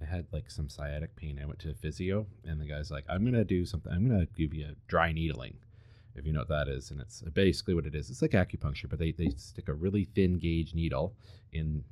I 0.00 0.04
had 0.04 0.26
like 0.32 0.50
some 0.50 0.68
sciatic 0.68 1.16
pain. 1.16 1.40
I 1.42 1.46
went 1.46 1.60
to 1.60 1.70
a 1.70 1.74
physio, 1.74 2.26
and 2.44 2.60
the 2.60 2.66
guy's 2.66 2.90
like, 2.90 3.04
"I'm 3.08 3.24
gonna 3.24 3.44
do 3.44 3.64
something. 3.64 3.92
I'm 3.92 4.06
gonna 4.06 4.26
give 4.36 4.54
you 4.54 4.66
a 4.66 4.74
dry 4.86 5.12
needling." 5.12 5.56
If 6.16 6.24
you 6.26 6.32
know 6.32 6.40
what 6.40 6.48
that 6.48 6.68
is, 6.68 6.92
and 6.92 7.00
it's 7.00 7.22
basically 7.22 7.74
what 7.74 7.86
it 7.86 7.94
is. 7.96 8.08
It's 8.08 8.22
like 8.22 8.32
acupuncture, 8.32 8.88
but 8.88 9.00
they, 9.00 9.10
they 9.10 9.30
stick 9.36 9.68
a 9.68 9.74
really 9.74 10.04
thin 10.04 10.38
gauge 10.38 10.72
needle 10.72 11.12
in 11.52 11.82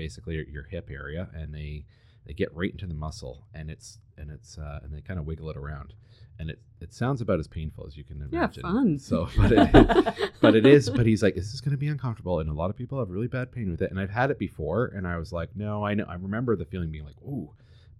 basically 0.00 0.34
your, 0.36 0.44
your 0.44 0.62
hip 0.62 0.88
area, 0.90 1.28
and 1.34 1.54
they 1.54 1.84
they 2.26 2.32
get 2.32 2.54
right 2.54 2.72
into 2.72 2.86
the 2.86 2.94
muscle, 2.94 3.44
and 3.52 3.70
it's 3.70 3.98
and 4.16 4.30
it's 4.30 4.56
uh, 4.56 4.80
and 4.82 4.94
they 4.94 5.02
kind 5.02 5.20
of 5.20 5.26
wiggle 5.26 5.50
it 5.50 5.58
around, 5.58 5.92
and 6.38 6.48
it 6.48 6.58
it 6.80 6.94
sounds 6.94 7.20
about 7.20 7.38
as 7.38 7.46
painful 7.46 7.86
as 7.86 7.98
you 7.98 8.04
can 8.04 8.16
imagine. 8.22 8.62
Yeah, 8.64 8.72
fun. 8.72 8.98
So, 8.98 9.28
but 9.36 9.52
it, 9.52 10.32
but 10.40 10.56
it 10.56 10.64
is. 10.64 10.88
But 10.88 11.04
he's 11.04 11.22
like, 11.22 11.34
this 11.34 11.52
is 11.52 11.60
going 11.60 11.72
to 11.72 11.76
be 11.76 11.88
uncomfortable, 11.88 12.40
and 12.40 12.48
a 12.48 12.54
lot 12.54 12.70
of 12.70 12.76
people 12.76 12.98
have 12.98 13.10
really 13.10 13.26
bad 13.26 13.52
pain 13.52 13.70
with 13.70 13.82
it. 13.82 13.90
And 13.90 14.00
I've 14.00 14.10
had 14.10 14.30
it 14.30 14.38
before, 14.38 14.86
and 14.86 15.06
I 15.06 15.18
was 15.18 15.32
like, 15.34 15.54
no, 15.54 15.84
I 15.84 15.92
know. 15.92 16.06
I 16.08 16.14
remember 16.14 16.56
the 16.56 16.64
feeling 16.64 16.90
being 16.90 17.04
like, 17.04 17.20
ooh. 17.22 17.50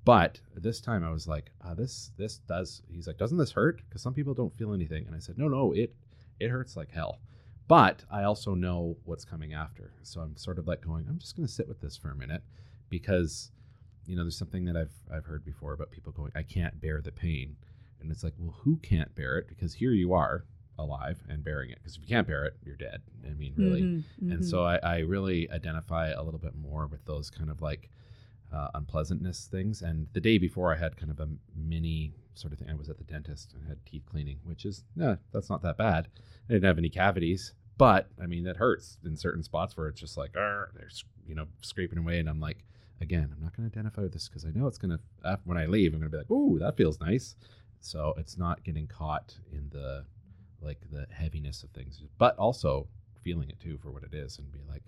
But 0.06 0.40
this 0.54 0.80
time 0.80 1.04
I 1.04 1.10
was 1.10 1.28
like, 1.28 1.50
uh, 1.62 1.74
this 1.74 2.12
this 2.16 2.38
does. 2.48 2.80
He's 2.90 3.06
like, 3.06 3.18
doesn't 3.18 3.36
this 3.36 3.52
hurt? 3.52 3.82
Because 3.86 4.00
some 4.00 4.14
people 4.14 4.32
don't 4.32 4.56
feel 4.56 4.72
anything, 4.72 5.06
and 5.06 5.14
I 5.14 5.18
said, 5.18 5.36
no, 5.36 5.48
no, 5.48 5.72
it 5.72 5.94
it 6.40 6.48
hurts 6.48 6.78
like 6.78 6.90
hell. 6.90 7.20
But 7.70 8.04
I 8.10 8.24
also 8.24 8.54
know 8.54 8.96
what's 9.04 9.24
coming 9.24 9.54
after, 9.54 9.92
so 10.02 10.20
I'm 10.20 10.36
sort 10.36 10.58
of 10.58 10.66
like 10.66 10.80
going, 10.84 11.06
I'm 11.08 11.18
just 11.18 11.36
going 11.36 11.46
to 11.46 11.52
sit 11.58 11.68
with 11.68 11.80
this 11.80 11.96
for 11.96 12.10
a 12.10 12.16
minute, 12.16 12.42
because 12.88 13.52
you 14.06 14.16
know, 14.16 14.24
there's 14.24 14.36
something 14.36 14.64
that 14.64 14.76
I've 14.76 14.96
I've 15.14 15.24
heard 15.24 15.44
before 15.44 15.72
about 15.72 15.90
people 15.92 16.10
going, 16.12 16.32
I 16.34 16.42
can't 16.42 16.80
bear 16.80 17.00
the 17.00 17.12
pain, 17.12 17.56
and 18.00 18.10
it's 18.10 18.24
like, 18.24 18.34
well, 18.38 18.56
who 18.62 18.76
can't 18.78 19.14
bear 19.14 19.38
it? 19.38 19.46
Because 19.48 19.72
here 19.74 19.92
you 19.92 20.12
are, 20.14 20.44
alive 20.78 21.22
and 21.28 21.44
bearing 21.44 21.70
it. 21.70 21.78
Because 21.78 21.94
if 21.96 22.02
you 22.02 22.08
can't 22.08 22.26
bear 22.26 22.44
it, 22.44 22.54
you're 22.64 22.76
dead. 22.88 23.02
I 23.24 23.34
mean, 23.34 23.54
really. 23.56 23.82
Mhm, 23.82 24.04
And 24.32 24.40
mhm. 24.40 24.44
so 24.44 24.64
I, 24.64 24.76
I 24.82 24.98
really 25.00 25.48
identify 25.50 26.08
a 26.10 26.22
little 26.22 26.40
bit 26.40 26.56
more 26.56 26.86
with 26.88 27.04
those 27.04 27.30
kind 27.30 27.50
of 27.50 27.60
like 27.60 27.88
uh, 28.52 28.68
unpleasantness 28.74 29.46
things. 29.46 29.82
And 29.82 30.08
the 30.12 30.20
day 30.20 30.38
before, 30.38 30.72
I 30.74 30.76
had 30.76 30.96
kind 30.96 31.10
of 31.12 31.20
a 31.20 31.28
mini 31.54 32.14
sort 32.34 32.52
of 32.52 32.58
thing. 32.58 32.70
I 32.70 32.74
was 32.74 32.88
at 32.88 32.98
the 32.98 33.04
dentist 33.04 33.52
and 33.54 33.68
had 33.68 33.84
teeth 33.86 34.06
cleaning, 34.10 34.38
which 34.42 34.64
is, 34.64 34.82
yeah, 34.96 35.16
that's 35.32 35.50
not 35.50 35.62
that 35.62 35.76
bad. 35.76 36.08
I 36.48 36.52
didn't 36.54 36.64
have 36.64 36.78
any 36.78 36.88
cavities, 36.88 37.52
but 37.80 38.08
I 38.22 38.26
mean, 38.26 38.44
that 38.44 38.58
hurts 38.58 38.98
in 39.06 39.16
certain 39.16 39.42
spots 39.42 39.74
where 39.74 39.88
it's 39.88 39.98
just 39.98 40.18
like, 40.18 40.36
"Arr," 40.36 40.70
they're, 40.74 40.90
you 41.26 41.34
know, 41.34 41.46
scraping 41.62 41.98
away. 41.98 42.18
And 42.18 42.28
I'm 42.28 42.38
like, 42.38 42.62
again, 43.00 43.32
I'm 43.34 43.42
not 43.42 43.56
going 43.56 43.68
to 43.68 43.74
identify 43.74 44.02
with 44.02 44.12
this 44.12 44.28
because 44.28 44.44
I 44.44 44.50
know 44.50 44.66
it's 44.66 44.76
going 44.76 44.98
to, 45.24 45.38
when 45.44 45.56
I 45.56 45.64
leave, 45.64 45.94
I'm 45.94 46.00
going 46.00 46.10
to 46.10 46.14
be 46.14 46.18
like, 46.18 46.30
ooh, 46.30 46.58
that 46.58 46.76
feels 46.76 47.00
nice. 47.00 47.36
So 47.80 48.12
it's 48.18 48.36
not 48.36 48.62
getting 48.64 48.86
caught 48.86 49.34
in 49.50 49.70
the, 49.70 50.04
like 50.60 50.78
the 50.92 51.06
heaviness 51.10 51.62
of 51.62 51.70
things, 51.70 52.02
but 52.18 52.36
also 52.36 52.86
feeling 53.22 53.48
it 53.48 53.58
too 53.58 53.78
for 53.78 53.90
what 53.90 54.02
it 54.02 54.12
is 54.12 54.38
and 54.38 54.52
be 54.52 54.60
like, 54.68 54.82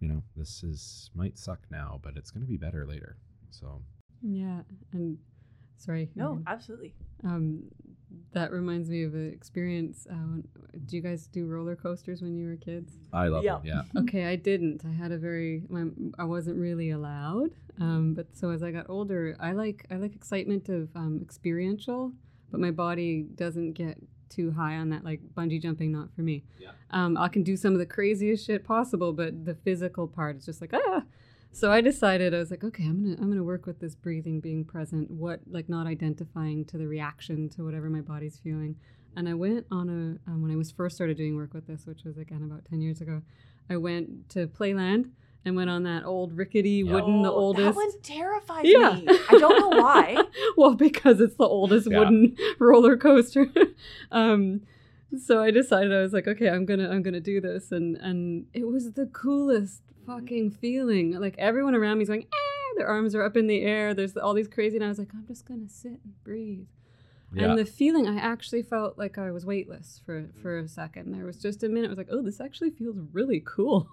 you 0.00 0.08
know, 0.08 0.24
this 0.36 0.64
is 0.64 1.10
might 1.14 1.38
suck 1.38 1.60
now, 1.70 2.00
but 2.02 2.16
it's 2.16 2.32
going 2.32 2.42
to 2.42 2.48
be 2.48 2.56
better 2.56 2.84
later. 2.84 3.16
So 3.50 3.80
yeah, 4.22 4.62
and 4.92 5.18
sorry. 5.76 6.10
no, 6.16 6.42
absolutely. 6.48 6.94
Um, 7.22 7.62
that 8.32 8.52
reminds 8.52 8.88
me 8.90 9.02
of 9.04 9.14
an 9.14 9.32
experience. 9.32 10.06
Uh, 10.10 10.42
do 10.86 10.96
you 10.96 11.02
guys 11.02 11.26
do 11.26 11.46
roller 11.46 11.76
coasters 11.76 12.22
when 12.22 12.36
you 12.36 12.46
were 12.48 12.56
kids? 12.56 12.92
I 13.12 13.28
love 13.28 13.44
Yeah. 13.44 13.58
it. 13.58 13.64
Yeah. 13.64 13.82
Okay, 14.02 14.26
I 14.26 14.36
didn't. 14.36 14.84
I 14.84 14.92
had 14.92 15.12
a 15.12 15.18
very. 15.18 15.62
My, 15.68 15.84
I 16.18 16.24
wasn't 16.24 16.58
really 16.58 16.90
allowed. 16.90 17.50
Um, 17.80 18.14
but 18.14 18.26
so 18.36 18.50
as 18.50 18.62
I 18.62 18.70
got 18.70 18.86
older, 18.88 19.36
I 19.40 19.52
like 19.52 19.86
I 19.90 19.96
like 19.96 20.14
excitement 20.14 20.68
of 20.68 20.88
um, 20.96 21.20
experiential, 21.22 22.12
but 22.50 22.60
my 22.60 22.70
body 22.70 23.22
doesn't 23.34 23.72
get 23.74 23.98
too 24.28 24.50
high 24.52 24.76
on 24.76 24.90
that. 24.90 25.04
Like 25.04 25.20
bungee 25.34 25.60
jumping, 25.60 25.92
not 25.92 26.12
for 26.14 26.22
me. 26.22 26.44
Yeah. 26.58 26.70
Um, 26.90 27.16
I 27.16 27.28
can 27.28 27.42
do 27.42 27.56
some 27.56 27.72
of 27.72 27.78
the 27.78 27.86
craziest 27.86 28.46
shit 28.46 28.64
possible, 28.64 29.12
but 29.12 29.44
the 29.44 29.54
physical 29.54 30.06
part 30.06 30.36
is 30.38 30.44
just 30.46 30.60
like 30.60 30.72
ah. 30.74 31.02
So 31.52 31.72
I 31.72 31.80
decided 31.80 32.34
I 32.34 32.38
was 32.38 32.50
like, 32.50 32.62
okay, 32.62 32.84
I'm 32.84 33.02
gonna 33.02 33.16
I'm 33.20 33.28
gonna 33.28 33.42
work 33.42 33.66
with 33.66 33.80
this 33.80 33.94
breathing, 33.96 34.40
being 34.40 34.64
present, 34.64 35.10
what 35.10 35.40
like 35.50 35.68
not 35.68 35.86
identifying 35.86 36.64
to 36.66 36.78
the 36.78 36.86
reaction 36.86 37.48
to 37.50 37.64
whatever 37.64 37.88
my 37.90 38.00
body's 38.00 38.38
feeling. 38.38 38.76
And 39.16 39.28
I 39.28 39.34
went 39.34 39.66
on 39.70 39.88
a 39.88 40.30
um, 40.30 40.42
when 40.42 40.50
I 40.52 40.56
was 40.56 40.70
first 40.70 40.94
started 40.96 41.16
doing 41.16 41.34
work 41.36 41.54
with 41.54 41.66
this, 41.66 41.86
which 41.86 42.04
was 42.04 42.16
again 42.18 42.42
about 42.44 42.64
ten 42.64 42.80
years 42.80 43.00
ago. 43.00 43.22
I 43.68 43.76
went 43.76 44.28
to 44.30 44.46
Playland 44.46 45.10
and 45.44 45.56
went 45.56 45.70
on 45.70 45.82
that 45.84 46.04
old 46.04 46.36
rickety 46.36 46.82
wooden, 46.84 47.22
the 47.22 47.30
Oh, 47.30 47.36
oldest. 47.38 47.66
That 47.66 47.74
one 47.76 48.00
terrifies 48.02 48.64
Yeah. 48.66 48.94
me. 48.94 49.08
I 49.28 49.34
don't 49.36 49.58
know 49.58 49.70
why. 49.70 50.26
well, 50.56 50.74
because 50.74 51.20
it's 51.20 51.36
the 51.36 51.44
oldest 51.44 51.88
Yeah. 51.90 51.98
wooden 51.98 52.36
roller 52.60 52.96
coaster. 52.96 53.46
um, 54.12 54.60
so 55.18 55.42
I 55.42 55.50
decided 55.50 55.92
I 55.92 56.02
was 56.02 56.12
like, 56.12 56.28
okay, 56.28 56.48
I'm 56.48 56.66
gonna 56.66 56.88
I'm 56.90 57.02
gonna 57.02 57.20
do 57.20 57.40
this, 57.40 57.72
and 57.72 57.96
and 57.96 58.46
it 58.52 58.66
was 58.68 58.92
the 58.92 59.06
coolest 59.06 59.82
fucking 60.08 60.50
feeling. 60.50 61.12
Like 61.12 61.34
everyone 61.38 61.74
around 61.74 61.98
me 61.98 62.02
is 62.02 62.08
going, 62.08 62.26
ah, 62.32 62.74
their 62.76 62.86
arms 62.86 63.14
are 63.14 63.22
up 63.22 63.36
in 63.36 63.46
the 63.46 63.62
air. 63.62 63.94
There's 63.94 64.16
all 64.16 64.34
these 64.34 64.48
crazy, 64.48 64.76
and 64.76 64.84
I 64.84 64.88
was 64.88 64.98
like, 64.98 65.12
I'm 65.14 65.26
just 65.26 65.46
gonna 65.46 65.68
sit 65.68 66.00
and 66.02 66.24
breathe. 66.24 66.66
Yeah. 67.32 67.44
And 67.44 67.58
the 67.58 67.66
feeling, 67.66 68.06
I 68.06 68.16
actually 68.16 68.62
felt 68.62 68.96
like 68.96 69.18
I 69.18 69.30
was 69.30 69.44
weightless 69.44 70.00
for 70.04 70.30
for 70.40 70.58
a 70.58 70.68
second. 70.68 71.12
There 71.12 71.26
was 71.26 71.36
just 71.36 71.62
a 71.62 71.68
minute. 71.68 71.88
I 71.88 71.90
was 71.90 71.98
like, 71.98 72.08
oh, 72.10 72.22
this 72.22 72.40
actually 72.40 72.70
feels 72.70 72.96
really 73.12 73.42
cool. 73.44 73.86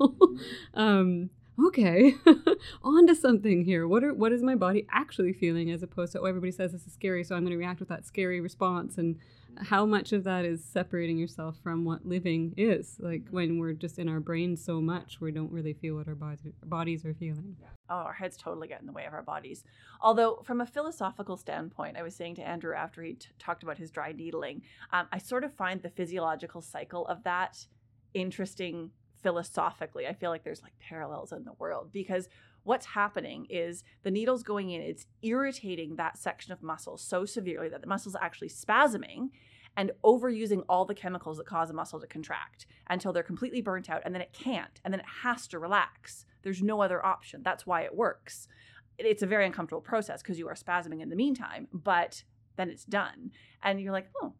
um, 0.74 1.30
okay, 1.68 2.16
on 2.84 3.08
to 3.08 3.16
something 3.16 3.66
here. 3.66 3.88
What 3.88 4.06
are 4.06 4.14
what 4.14 4.32
is 4.32 4.42
my 4.42 4.56
body 4.56 4.88
actually 4.90 5.34
feeling 5.34 5.70
as 5.72 5.84
opposed 5.84 6.14
to 6.14 6.22
oh, 6.22 6.26
everybody 6.26 6.52
says 6.52 6.72
this 6.72 6.88
is 6.88 6.94
scary, 6.94 7.26
so 7.26 7.36
I'm 7.36 7.42
going 7.42 7.52
to 7.52 7.58
react 7.58 7.82
with 7.82 7.90
that 7.90 8.06
scary 8.06 8.40
response. 8.40 8.98
And 8.98 9.20
how 9.58 9.86
much 9.86 10.14
of 10.14 10.24
that 10.24 10.46
is 10.46 10.64
separating 10.64 11.18
yourself 11.18 11.58
from 11.64 11.86
what 11.86 12.06
living 12.06 12.54
is? 12.58 12.98
Like 13.00 13.24
when 13.32 13.58
we're 13.58 13.74
just 13.74 14.00
in 14.00 14.10
our 14.10 14.20
brains 14.20 14.64
so 14.64 14.82
much, 14.82 15.20
we 15.22 15.32
don't 15.32 15.52
really 15.52 15.74
feel 15.74 15.96
what 15.96 16.08
our 16.08 16.16
bodies 16.16 16.54
bodies 16.64 17.06
are 17.06 17.14
feeling. 17.14 17.56
Oh, 17.90 17.96
our 17.96 18.14
heads 18.14 18.38
totally 18.38 18.68
get 18.68 18.82
in 18.82 18.88
the 18.88 18.94
way 18.94 19.06
of 19.06 19.14
our 19.14 19.22
bodies. 19.22 19.64
Although, 20.02 20.42
from 20.44 20.62
a 20.62 20.66
philosophical 20.66 21.38
standpoint, 21.38 21.98
I 21.98 22.04
was 22.04 22.16
saying 22.16 22.36
to 22.36 22.48
Andrew 22.48 22.74
after 22.74 23.04
he 23.04 23.14
t- 23.14 23.28
talked 23.38 23.64
about 23.64 23.78
his 23.78 23.92
dry 23.92 24.12
needling, 24.12 24.64
um, 24.92 25.08
I 25.12 25.20
sort 25.20 25.44
of 25.44 25.54
find 25.54 25.82
the 25.82 25.90
physiological 25.90 26.62
cycle 26.62 27.06
of 27.08 27.24
that 27.24 27.68
interesting 28.14 28.92
philosophically. 29.22 30.08
I 30.08 30.14
feel 30.14 30.32
like 30.32 30.44
there's 30.44 30.64
like 30.64 30.78
parallels 30.80 31.32
in 31.32 31.44
the 31.44 31.54
world 31.54 31.90
because 31.92 32.28
what's 32.66 32.88
happening 32.88 33.48
is 33.50 33.84
the 34.04 34.12
needle's 34.12 34.44
going 34.44 34.72
in, 34.72 34.82
it's 34.82 35.06
irritating 35.22 35.96
that 35.96 36.18
section 36.18 36.52
of 36.52 36.62
muscle 36.62 36.98
so 36.98 37.24
severely 37.26 37.70
that 37.70 37.82
the 37.82 37.88
muscle's 37.88 38.16
actually 38.20 38.50
spasming 38.50 39.30
and 39.78 39.92
overusing 40.04 40.64
all 40.68 40.86
the 40.86 40.96
chemicals 40.96 41.38
that 41.38 41.46
cause 41.46 41.70
a 41.70 41.74
muscle 41.74 42.00
to 42.00 42.08
contract 42.08 42.66
until 42.90 43.14
they're 43.14 43.24
completely 43.24 43.62
burnt 43.62 43.90
out 43.90 44.02
and 44.06 44.14
then 44.14 44.22
it 44.22 44.34
can't 44.34 44.82
and 44.84 44.94
then 44.94 45.00
it 45.00 45.06
has 45.24 45.48
to 45.48 45.60
relax. 45.60 46.26
There's 46.44 46.62
no 46.62 46.82
other 46.82 47.06
option. 47.06 47.42
That's 47.44 47.66
why 47.66 47.82
it 47.82 47.96
works. 47.96 48.48
It's 48.98 49.24
a 49.24 49.28
very 49.28 49.46
uncomfortable 49.46 49.82
process 49.82 50.22
because 50.22 50.40
you 50.40 50.48
are 50.48 50.56
spasming 50.56 51.02
in 51.02 51.10
the 51.10 51.16
meantime, 51.16 51.68
but 51.74 52.24
then 52.56 52.70
it's 52.70 52.86
done. 52.86 53.32
And 53.62 53.82
you're 53.82 53.92
like, 53.92 54.10
oh, 54.22 54.34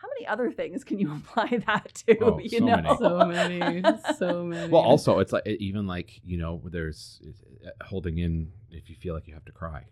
how 0.00 0.08
many 0.08 0.26
other 0.26 0.50
things 0.50 0.82
can 0.84 0.98
you 0.98 1.14
apply 1.16 1.62
that 1.66 1.94
to? 2.06 2.18
Oh, 2.20 2.38
you 2.38 2.48
so 2.48 2.64
know? 2.64 2.76
many. 2.76 2.96
So 2.96 3.26
many, 3.26 3.82
so 4.18 4.44
many. 4.52 4.70
Well, 4.70 4.82
also 4.82 5.18
it's 5.18 5.32
like 5.32 5.46
even 5.46 5.86
like 5.86 6.20
you 6.24 6.38
know 6.38 6.62
there's 6.64 7.20
uh, 7.66 7.70
holding 7.84 8.18
in 8.18 8.52
if 8.70 8.88
you 8.88 8.96
feel 8.96 9.14
like 9.14 9.26
you 9.26 9.34
have 9.34 9.44
to 9.44 9.52
cry, 9.52 9.84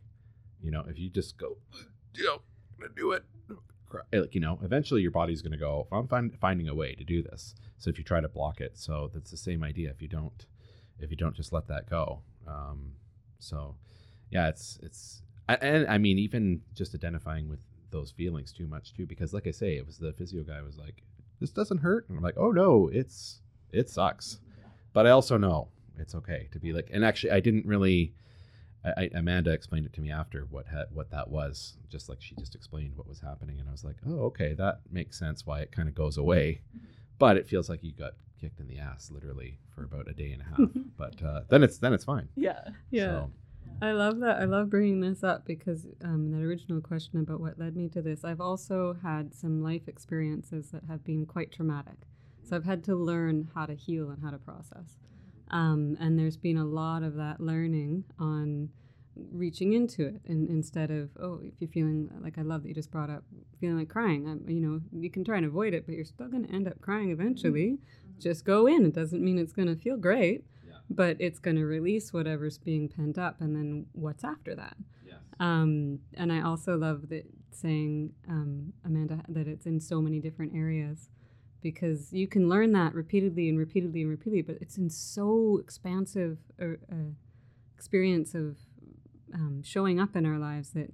you 0.62 0.71
know 0.71 0.85
if 0.88 0.99
you 0.99 1.11
just 1.11 1.37
go, 1.38 1.57
you 2.14 2.25
know, 2.25 2.40
I'm 2.75 2.81
gonna 2.81 2.92
do 2.97 3.12
it. 3.12 3.25
Cry. 3.88 4.03
Like 4.12 4.35
you 4.35 4.40
know, 4.40 4.59
eventually 4.62 5.03
your 5.03 5.11
body's 5.11 5.42
gonna 5.42 5.57
go. 5.57 5.88
I'm 5.90 6.09
find, 6.09 6.37
finding 6.40 6.68
a 6.68 6.75
way 6.75 6.94
to 6.94 7.05
do 7.05 7.23
this. 7.23 7.55
So 7.79 7.90
if 7.90 7.99
you 7.99 8.05
try 8.05 8.21
to 8.21 8.29
block 8.29 8.61
it, 8.61 8.77
so 8.77 9.11
that's 9.12 9.31
the 9.31 9.37
same 9.37 9.62
idea. 9.62 9.90
If 9.90 10.03
you 10.03 10.09
don't, 10.09 10.44
if 10.99 11.11
you 11.11 11.16
don't 11.16 11.35
just 11.35 11.53
let 11.53 11.68
that 11.68 11.88
go. 11.88 12.21
Um, 12.47 12.92
so 13.38 13.77
yeah, 14.31 14.49
it's 14.49 14.79
it's 14.83 15.23
and 15.49 15.87
I 15.88 15.99
mean 15.99 16.18
even 16.18 16.62
just 16.75 16.94
identifying 16.94 17.49
with 17.49 17.61
those 17.90 18.11
feelings 18.11 18.53
too 18.53 18.66
much 18.66 18.94
too 18.94 19.07
because 19.07 19.33
like 19.33 19.46
I 19.46 19.53
say, 19.53 19.77
it 19.77 19.87
was 19.87 19.98
the 19.98 20.12
physio 20.12 20.42
guy 20.42 20.61
was 20.62 20.79
like, 20.79 21.03
this 21.40 21.51
doesn't 21.51 21.79
hurt, 21.79 22.09
and 22.09 22.18
I'm 22.18 22.24
like, 22.24 22.37
oh 22.37 22.51
no, 22.51 22.90
it's 22.92 23.40
it 23.72 23.88
sucks 23.90 24.38
but 24.92 25.07
I 25.07 25.11
also 25.11 25.37
know 25.37 25.68
it's 25.96 26.14
okay 26.14 26.48
to 26.51 26.59
be 26.59 26.72
like. 26.72 26.88
And 26.92 27.05
actually, 27.05 27.31
I 27.31 27.40
didn't 27.40 27.66
really. 27.66 28.14
I, 28.85 29.03
I, 29.03 29.11
Amanda 29.14 29.53
explained 29.53 29.87
it 29.87 29.92
to 29.94 30.01
me 30.01 30.11
after 30.11 30.42
what 30.51 30.66
ha- 30.66 30.87
what 30.92 31.11
that 31.11 31.29
was, 31.29 31.77
just 31.88 32.09
like 32.09 32.20
she 32.20 32.35
just 32.37 32.55
explained 32.55 32.96
what 32.96 33.07
was 33.07 33.20
happening, 33.20 33.61
and 33.61 33.68
I 33.68 33.72
was 33.72 33.85
like, 33.85 33.96
oh, 34.07 34.24
okay, 34.27 34.55
that 34.55 34.81
makes 34.90 35.18
sense 35.18 35.46
why 35.46 35.61
it 35.61 35.70
kind 35.72 35.88
of 35.88 35.94
goes 35.94 36.16
away, 36.16 36.62
but 37.18 37.37
it 37.37 37.46
feels 37.46 37.68
like 37.68 37.83
you 37.83 37.92
got 37.92 38.14
kicked 38.40 38.61
in 38.61 38.68
the 38.68 38.79
ass 38.79 39.11
literally 39.12 39.59
for 39.74 39.85
about 39.85 40.09
a 40.09 40.12
day 40.12 40.33
and 40.33 40.42
a 40.42 40.44
half. 40.44 40.68
but 40.96 41.22
uh, 41.22 41.42
then 41.48 41.62
it's 41.62 41.79
then 41.79 41.92
it's 41.92 42.05
fine. 42.05 42.29
yeah. 42.37 42.68
yeah. 42.90 43.07
So, 43.07 43.31
I 43.81 43.93
love 43.93 44.19
that. 44.21 44.41
I 44.41 44.45
love 44.45 44.71
bringing 44.71 45.01
this 45.01 45.23
up 45.23 45.45
because 45.45 45.87
um, 46.03 46.33
that 46.33 46.43
original 46.43 46.81
question 46.81 47.21
about 47.21 47.41
what 47.41 47.59
led 47.59 47.77
me 47.77 47.88
to 47.91 48.03
this, 48.03 48.25
I've 48.25 48.41
also 48.41 48.97
had 49.03 49.33
some 49.33 49.62
life 49.62 49.87
experiences 49.87 50.71
that 50.73 50.83
have 50.88 51.05
been 51.05 51.27
quite 51.27 51.53
traumatic. 51.53 51.95
So 52.43 52.57
I've 52.57 52.64
had 52.64 52.83
to 52.85 52.97
learn 52.97 53.51
how 53.55 53.67
to 53.67 53.75
heal 53.75 54.11
and 54.11 54.23
how 54.23 54.31
to 54.31 54.38
process. 54.38 54.99
Um, 55.51 55.97
and 56.01 56.19
there's 56.19 56.37
been 56.37 56.57
a 56.57 56.64
lot 56.64 57.05
of 57.05 57.14
that 57.14 57.41
learning 57.41 58.05
on 58.19 58.71
reaching 59.33 59.73
into 59.73 60.07
it 60.07 60.21
and 60.29 60.49
instead 60.49 60.93
of 60.93 61.11
oh 61.21 61.41
if 61.43 61.55
you're 61.59 61.69
feeling 61.71 62.09
like 62.21 62.38
i 62.38 62.43
love 62.43 62.62
that 62.62 62.69
you 62.69 62.75
just 62.75 62.93
brought 62.93 63.11
up 63.11 63.25
feeling 63.61 63.77
like 63.77 63.88
crying 63.88 64.29
I'm, 64.29 64.49
you 64.49 64.61
know 64.61 64.81
you 64.93 65.11
can 65.11 65.25
try 65.25 65.38
and 65.38 65.45
avoid 65.45 65.75
it 65.75 65.87
but 65.87 65.97
you're 65.97 66.05
still 66.05 66.29
going 66.29 66.47
to 66.47 66.55
end 66.55 66.69
up 66.69 66.81
crying 66.81 67.11
eventually 67.11 67.79
mm-hmm. 67.79 68.21
just 68.21 68.45
go 68.45 68.69
in 68.69 68.87
it 68.87 68.95
doesn't 68.95 69.21
mean 69.21 69.37
it's 69.37 69.53
going 69.53 69.67
to 69.67 69.75
feel 69.75 69.97
great. 69.97 70.45
But 70.90 71.16
it's 71.20 71.38
going 71.38 71.57
to 71.57 71.64
release 71.64 72.12
whatever's 72.12 72.59
being 72.59 72.88
pent 72.88 73.18
up 73.18 73.40
and 73.40 73.55
then 73.55 73.87
what's 73.92 74.24
after 74.24 74.55
that 74.55 74.77
yes. 75.07 75.16
um, 75.40 75.98
and 76.14 76.33
i 76.33 76.40
also 76.40 76.77
love 76.77 77.09
that 77.09 77.24
saying 77.51 78.11
um, 78.29 78.72
amanda 78.85 79.20
that 79.29 79.46
it's 79.48 79.66
in 79.66 79.81
so 79.81 80.01
many 80.01 80.20
different 80.20 80.55
areas 80.55 81.09
because 81.61 82.12
you 82.12 82.27
can 82.27 82.48
learn 82.48 82.72
that 82.72 82.94
repeatedly 82.94 83.48
and 83.48 83.59
repeatedly 83.59 84.03
and 84.03 84.11
repeatedly, 84.11 84.42
but 84.42 84.59
it's 84.61 84.79
in 84.79 84.90
so 84.90 85.59
expansive 85.61 86.38
uh, 86.61 86.74
uh, 86.90 87.12
experience 87.74 88.35
of 88.35 88.57
um, 89.35 89.62
showing 89.62 90.01
up 90.01 90.14
in 90.16 90.24
our 90.24 90.38
lives 90.38 90.70
that 90.70 90.92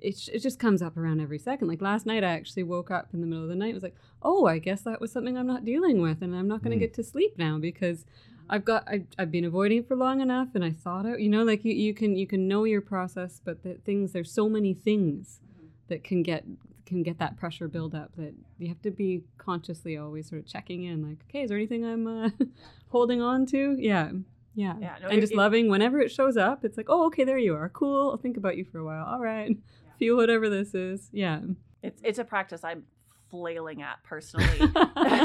it, 0.00 0.18
sh- 0.18 0.28
it 0.32 0.40
just 0.40 0.58
comes 0.58 0.82
up 0.82 0.96
around 0.96 1.20
every 1.20 1.38
second. 1.38 1.68
Like 1.68 1.80
last 1.80 2.06
night, 2.06 2.24
I 2.24 2.32
actually 2.32 2.64
woke 2.64 2.90
up 2.90 3.10
in 3.12 3.20
the 3.20 3.26
middle 3.26 3.44
of 3.44 3.48
the 3.48 3.54
night. 3.54 3.74
Was 3.74 3.82
like, 3.82 3.96
oh, 4.22 4.46
I 4.46 4.58
guess 4.58 4.82
that 4.82 5.00
was 5.00 5.12
something 5.12 5.38
I'm 5.38 5.46
not 5.46 5.64
dealing 5.64 6.02
with, 6.02 6.22
and 6.22 6.34
I'm 6.34 6.48
not 6.48 6.62
going 6.62 6.76
to 6.76 6.76
mm. 6.76 6.88
get 6.88 6.94
to 6.94 7.04
sleep 7.04 7.38
now 7.38 7.58
because 7.58 8.04
I've 8.48 8.64
got 8.64 8.86
I, 8.88 9.04
I've 9.18 9.30
been 9.30 9.44
avoiding 9.44 9.78
it 9.78 9.88
for 9.88 9.96
long 9.96 10.20
enough, 10.20 10.48
and 10.54 10.64
I 10.64 10.70
thought 10.70 11.06
out. 11.06 11.20
You 11.20 11.28
know, 11.28 11.42
like 11.42 11.64
you, 11.64 11.72
you 11.72 11.94
can 11.94 12.16
you 12.16 12.26
can 12.26 12.48
know 12.48 12.64
your 12.64 12.80
process, 12.80 13.40
but 13.44 13.62
the 13.62 13.74
things 13.74 14.12
there's 14.12 14.32
so 14.32 14.48
many 14.48 14.74
things 14.74 15.40
that 15.88 16.04
can 16.04 16.22
get 16.22 16.44
can 16.86 17.02
get 17.02 17.18
that 17.18 17.36
pressure 17.38 17.68
build 17.68 17.94
up 17.94 18.10
that 18.16 18.34
you 18.58 18.68
have 18.68 18.80
to 18.82 18.90
be 18.90 19.22
consciously 19.38 19.96
always 19.96 20.28
sort 20.28 20.40
of 20.40 20.46
checking 20.46 20.84
in 20.84 21.02
like 21.06 21.18
okay 21.28 21.42
is 21.42 21.48
there 21.48 21.56
anything 21.56 21.84
i'm 21.84 22.06
uh, 22.06 22.28
holding 22.88 23.22
on 23.22 23.46
to? 23.46 23.76
Yeah 23.78 24.10
yeah, 24.54 24.74
yeah 24.78 24.96
no, 25.00 25.08
and 25.08 25.20
just 25.20 25.32
it, 25.32 25.38
loving 25.38 25.70
whenever 25.70 25.98
it 26.00 26.10
shows 26.10 26.36
up 26.36 26.64
it's 26.64 26.76
like 26.76 26.86
oh 26.88 27.06
okay 27.06 27.24
there 27.24 27.38
you 27.38 27.54
are. 27.54 27.68
Cool. 27.70 28.10
I'll 28.10 28.18
think 28.18 28.36
about 28.36 28.56
you 28.56 28.64
for 28.64 28.78
a 28.78 28.84
while. 28.84 29.06
All 29.06 29.20
right. 29.20 29.50
Yeah. 29.50 29.56
feel 29.98 30.16
whatever 30.16 30.50
this 30.50 30.74
is. 30.74 31.08
Yeah. 31.12 31.40
It's 31.82 32.00
it's 32.04 32.18
a 32.18 32.24
practice 32.24 32.62
i'm 32.62 32.84
flailing 33.32 33.82
at 33.82 34.00
personally 34.04 34.46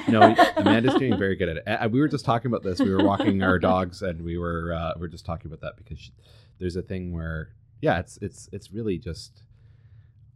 no 0.07 0.33
amanda's 0.55 0.95
doing 0.95 1.15
very 1.17 1.35
good 1.35 1.49
at 1.49 1.57
it 1.67 1.91
we 1.91 1.99
were 1.99 2.07
just 2.07 2.25
talking 2.25 2.49
about 2.49 2.63
this 2.63 2.79
we 2.79 2.89
were 2.89 3.03
walking 3.03 3.43
our 3.43 3.59
dogs 3.73 4.01
and 4.01 4.23
we 4.23 4.39
were 4.39 4.73
uh, 4.73 4.93
we 4.97 5.05
are 5.05 5.09
just 5.09 5.25
talking 5.25 5.45
about 5.45 5.61
that 5.61 5.77
because 5.77 5.99
she, 5.99 6.11
there's 6.57 6.75
a 6.75 6.81
thing 6.81 7.13
where 7.13 7.49
yeah 7.81 7.99
it's 7.99 8.17
it's 8.21 8.49
it's 8.51 8.71
really 8.71 8.97
just 8.97 9.43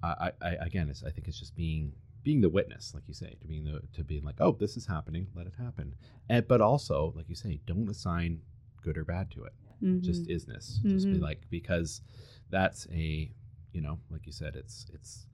I, 0.03 0.31
I 0.41 0.49
again, 0.61 0.91
I 1.05 1.09
think 1.09 1.27
it's 1.27 1.39
just 1.39 1.55
being 1.55 1.93
being 2.23 2.41
the 2.41 2.49
witness, 2.49 2.93
like 2.93 3.03
you 3.07 3.13
say, 3.13 3.35
to 3.41 3.47
being 3.47 3.65
the 3.65 3.81
to 3.93 4.03
being 4.03 4.23
like, 4.23 4.39
oh, 4.39 4.55
this 4.59 4.77
is 4.77 4.85
happening, 4.85 5.27
let 5.35 5.47
it 5.47 5.53
happen. 5.57 5.95
And 6.29 6.47
but 6.47 6.61
also, 6.61 7.13
like 7.15 7.29
you 7.29 7.35
say, 7.35 7.59
don't 7.65 7.89
assign 7.89 8.41
good 8.81 8.97
or 8.97 9.05
bad 9.05 9.31
to 9.31 9.43
it. 9.43 9.53
Mm-hmm. 9.83 10.01
Just 10.01 10.27
isness. 10.27 10.79
Mm-hmm. 10.79 10.89
Just 10.89 11.05
be 11.05 11.13
mm-hmm. 11.13 11.23
like 11.23 11.41
because 11.49 12.01
that's 12.49 12.87
a 12.91 13.31
you 13.73 13.81
know, 13.81 13.99
like 14.09 14.25
you 14.25 14.31
said, 14.31 14.55
it's 14.55 14.87
it's 14.93 15.27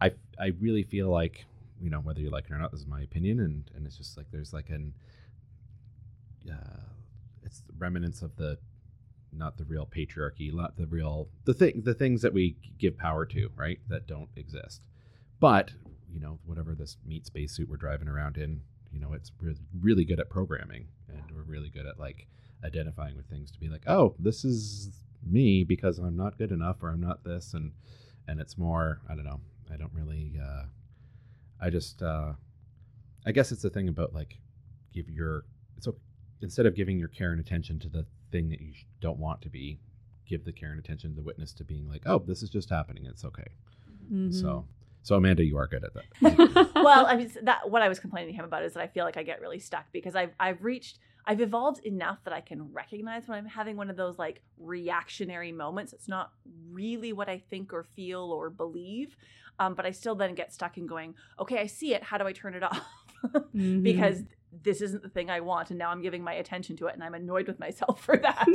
I 0.00 0.12
I 0.38 0.52
really 0.60 0.82
feel 0.82 1.08
like 1.08 1.44
you 1.82 1.90
know 1.90 2.00
whether 2.00 2.20
you 2.20 2.30
like 2.30 2.44
it 2.44 2.52
or 2.52 2.58
not, 2.58 2.70
this 2.70 2.80
is 2.80 2.86
my 2.86 3.02
opinion, 3.02 3.40
and 3.40 3.70
and 3.74 3.86
it's 3.86 3.96
just 3.96 4.16
like 4.16 4.26
there's 4.30 4.52
like 4.52 4.70
an 4.70 4.94
uh, 6.50 6.80
it's 7.42 7.62
remnants 7.78 8.22
of 8.22 8.36
the 8.36 8.58
not 9.32 9.56
the 9.56 9.64
real 9.64 9.86
patriarchy, 9.86 10.52
not 10.52 10.76
the 10.76 10.86
real 10.86 11.28
the 11.44 11.54
thing 11.54 11.82
the 11.84 11.94
things 11.94 12.22
that 12.22 12.32
we 12.32 12.56
give 12.78 12.96
power 12.96 13.26
to, 13.26 13.48
right? 13.56 13.80
That 13.88 14.06
don't 14.06 14.28
exist. 14.36 14.82
But 15.40 15.72
you 16.12 16.20
know, 16.20 16.38
whatever 16.44 16.74
this 16.74 16.96
meat 17.06 17.26
spacesuit 17.26 17.68
we're 17.68 17.76
driving 17.76 18.08
around 18.08 18.36
in, 18.36 18.60
you 18.92 19.00
know, 19.00 19.14
it's 19.14 19.32
re- 19.40 19.56
really 19.80 20.04
good 20.04 20.20
at 20.20 20.28
programming, 20.28 20.86
and 21.08 21.22
we're 21.34 21.42
really 21.42 21.70
good 21.70 21.86
at 21.86 21.98
like 21.98 22.28
identifying 22.64 23.16
with 23.16 23.26
things 23.26 23.50
to 23.50 23.58
be 23.58 23.68
like, 23.68 23.82
oh, 23.86 24.14
this 24.18 24.44
is 24.44 24.90
me 25.26 25.64
because 25.64 25.98
I'm 25.98 26.16
not 26.16 26.38
good 26.38 26.52
enough, 26.52 26.82
or 26.82 26.90
I'm 26.90 27.00
not 27.00 27.24
this, 27.24 27.54
and 27.54 27.72
and 28.28 28.40
it's 28.40 28.56
more, 28.56 29.00
I 29.10 29.14
don't 29.14 29.24
know, 29.24 29.40
I 29.72 29.76
don't 29.76 29.92
really, 29.92 30.34
uh, 30.40 30.64
I 31.62 31.70
just, 31.70 32.02
uh, 32.02 32.32
I 33.24 33.32
guess 33.32 33.52
it's 33.52 33.62
the 33.62 33.70
thing 33.70 33.88
about 33.88 34.12
like 34.12 34.38
give 34.92 35.08
your 35.08 35.44
it's 35.76 35.88
okay 35.88 35.98
instead 36.42 36.66
of 36.66 36.74
giving 36.74 36.98
your 36.98 37.08
care 37.08 37.30
and 37.30 37.40
attention 37.40 37.78
to 37.78 37.88
the 37.88 38.04
thing 38.30 38.50
that 38.50 38.60
you 38.60 38.72
don't 39.00 39.18
want 39.18 39.40
to 39.42 39.48
be, 39.48 39.78
give 40.28 40.44
the 40.44 40.52
care 40.52 40.70
and 40.70 40.78
attention 40.78 41.10
to 41.10 41.16
the 41.16 41.22
witness 41.22 41.52
to 41.54 41.64
being 41.64 41.88
like, 41.88 42.02
oh, 42.06 42.18
this 42.26 42.42
is 42.42 42.50
just 42.50 42.68
happening. 42.68 43.06
It's 43.06 43.24
okay. 43.24 43.46
Mm-hmm. 44.12 44.32
So, 44.32 44.66
so 45.02 45.14
Amanda, 45.14 45.44
you 45.44 45.56
are 45.56 45.66
good 45.66 45.84
at 45.84 45.94
that. 45.94 46.70
well, 46.74 47.06
I 47.06 47.16
mean, 47.16 47.30
that 47.44 47.70
what 47.70 47.80
I 47.80 47.88
was 47.88 48.00
complaining 48.00 48.34
to 48.34 48.38
him 48.38 48.44
about 48.44 48.64
is 48.64 48.74
that 48.74 48.82
I 48.82 48.88
feel 48.88 49.04
like 49.04 49.16
I 49.16 49.22
get 49.22 49.40
really 49.40 49.60
stuck 49.60 49.86
because 49.92 50.14
I've 50.14 50.34
I've 50.38 50.62
reached 50.62 50.98
I've 51.24 51.40
evolved 51.40 51.84
enough 51.84 52.18
that 52.24 52.32
I 52.32 52.40
can 52.40 52.72
recognize 52.72 53.28
when 53.28 53.38
I'm 53.38 53.46
having 53.46 53.76
one 53.76 53.90
of 53.90 53.96
those 53.96 54.18
like 54.18 54.42
reactionary 54.58 55.52
moments. 55.52 55.92
It's 55.92 56.08
not 56.08 56.32
really 56.70 57.12
what 57.12 57.28
I 57.28 57.38
think 57.38 57.72
or 57.72 57.84
feel 57.84 58.32
or 58.32 58.50
believe, 58.50 59.16
um, 59.58 59.74
but 59.74 59.86
I 59.86 59.92
still 59.92 60.14
then 60.14 60.34
get 60.34 60.52
stuck 60.52 60.78
in 60.78 60.86
going, 60.86 61.14
okay, 61.38 61.58
I 61.58 61.66
see 61.66 61.94
it. 61.94 62.02
How 62.02 62.18
do 62.18 62.26
I 62.26 62.32
turn 62.32 62.54
it 62.54 62.62
off? 62.62 62.82
mm-hmm. 63.24 63.82
Because 63.82 64.22
this 64.64 64.82
isn't 64.82 65.02
the 65.02 65.08
thing 65.08 65.30
I 65.30 65.40
want, 65.40 65.70
and 65.70 65.78
now 65.78 65.90
I'm 65.90 66.02
giving 66.02 66.22
my 66.22 66.34
attention 66.34 66.76
to 66.76 66.86
it, 66.86 66.94
and 66.94 67.02
I'm 67.02 67.14
annoyed 67.14 67.46
with 67.46 67.58
myself 67.58 68.00
for 68.04 68.16
that. 68.18 68.46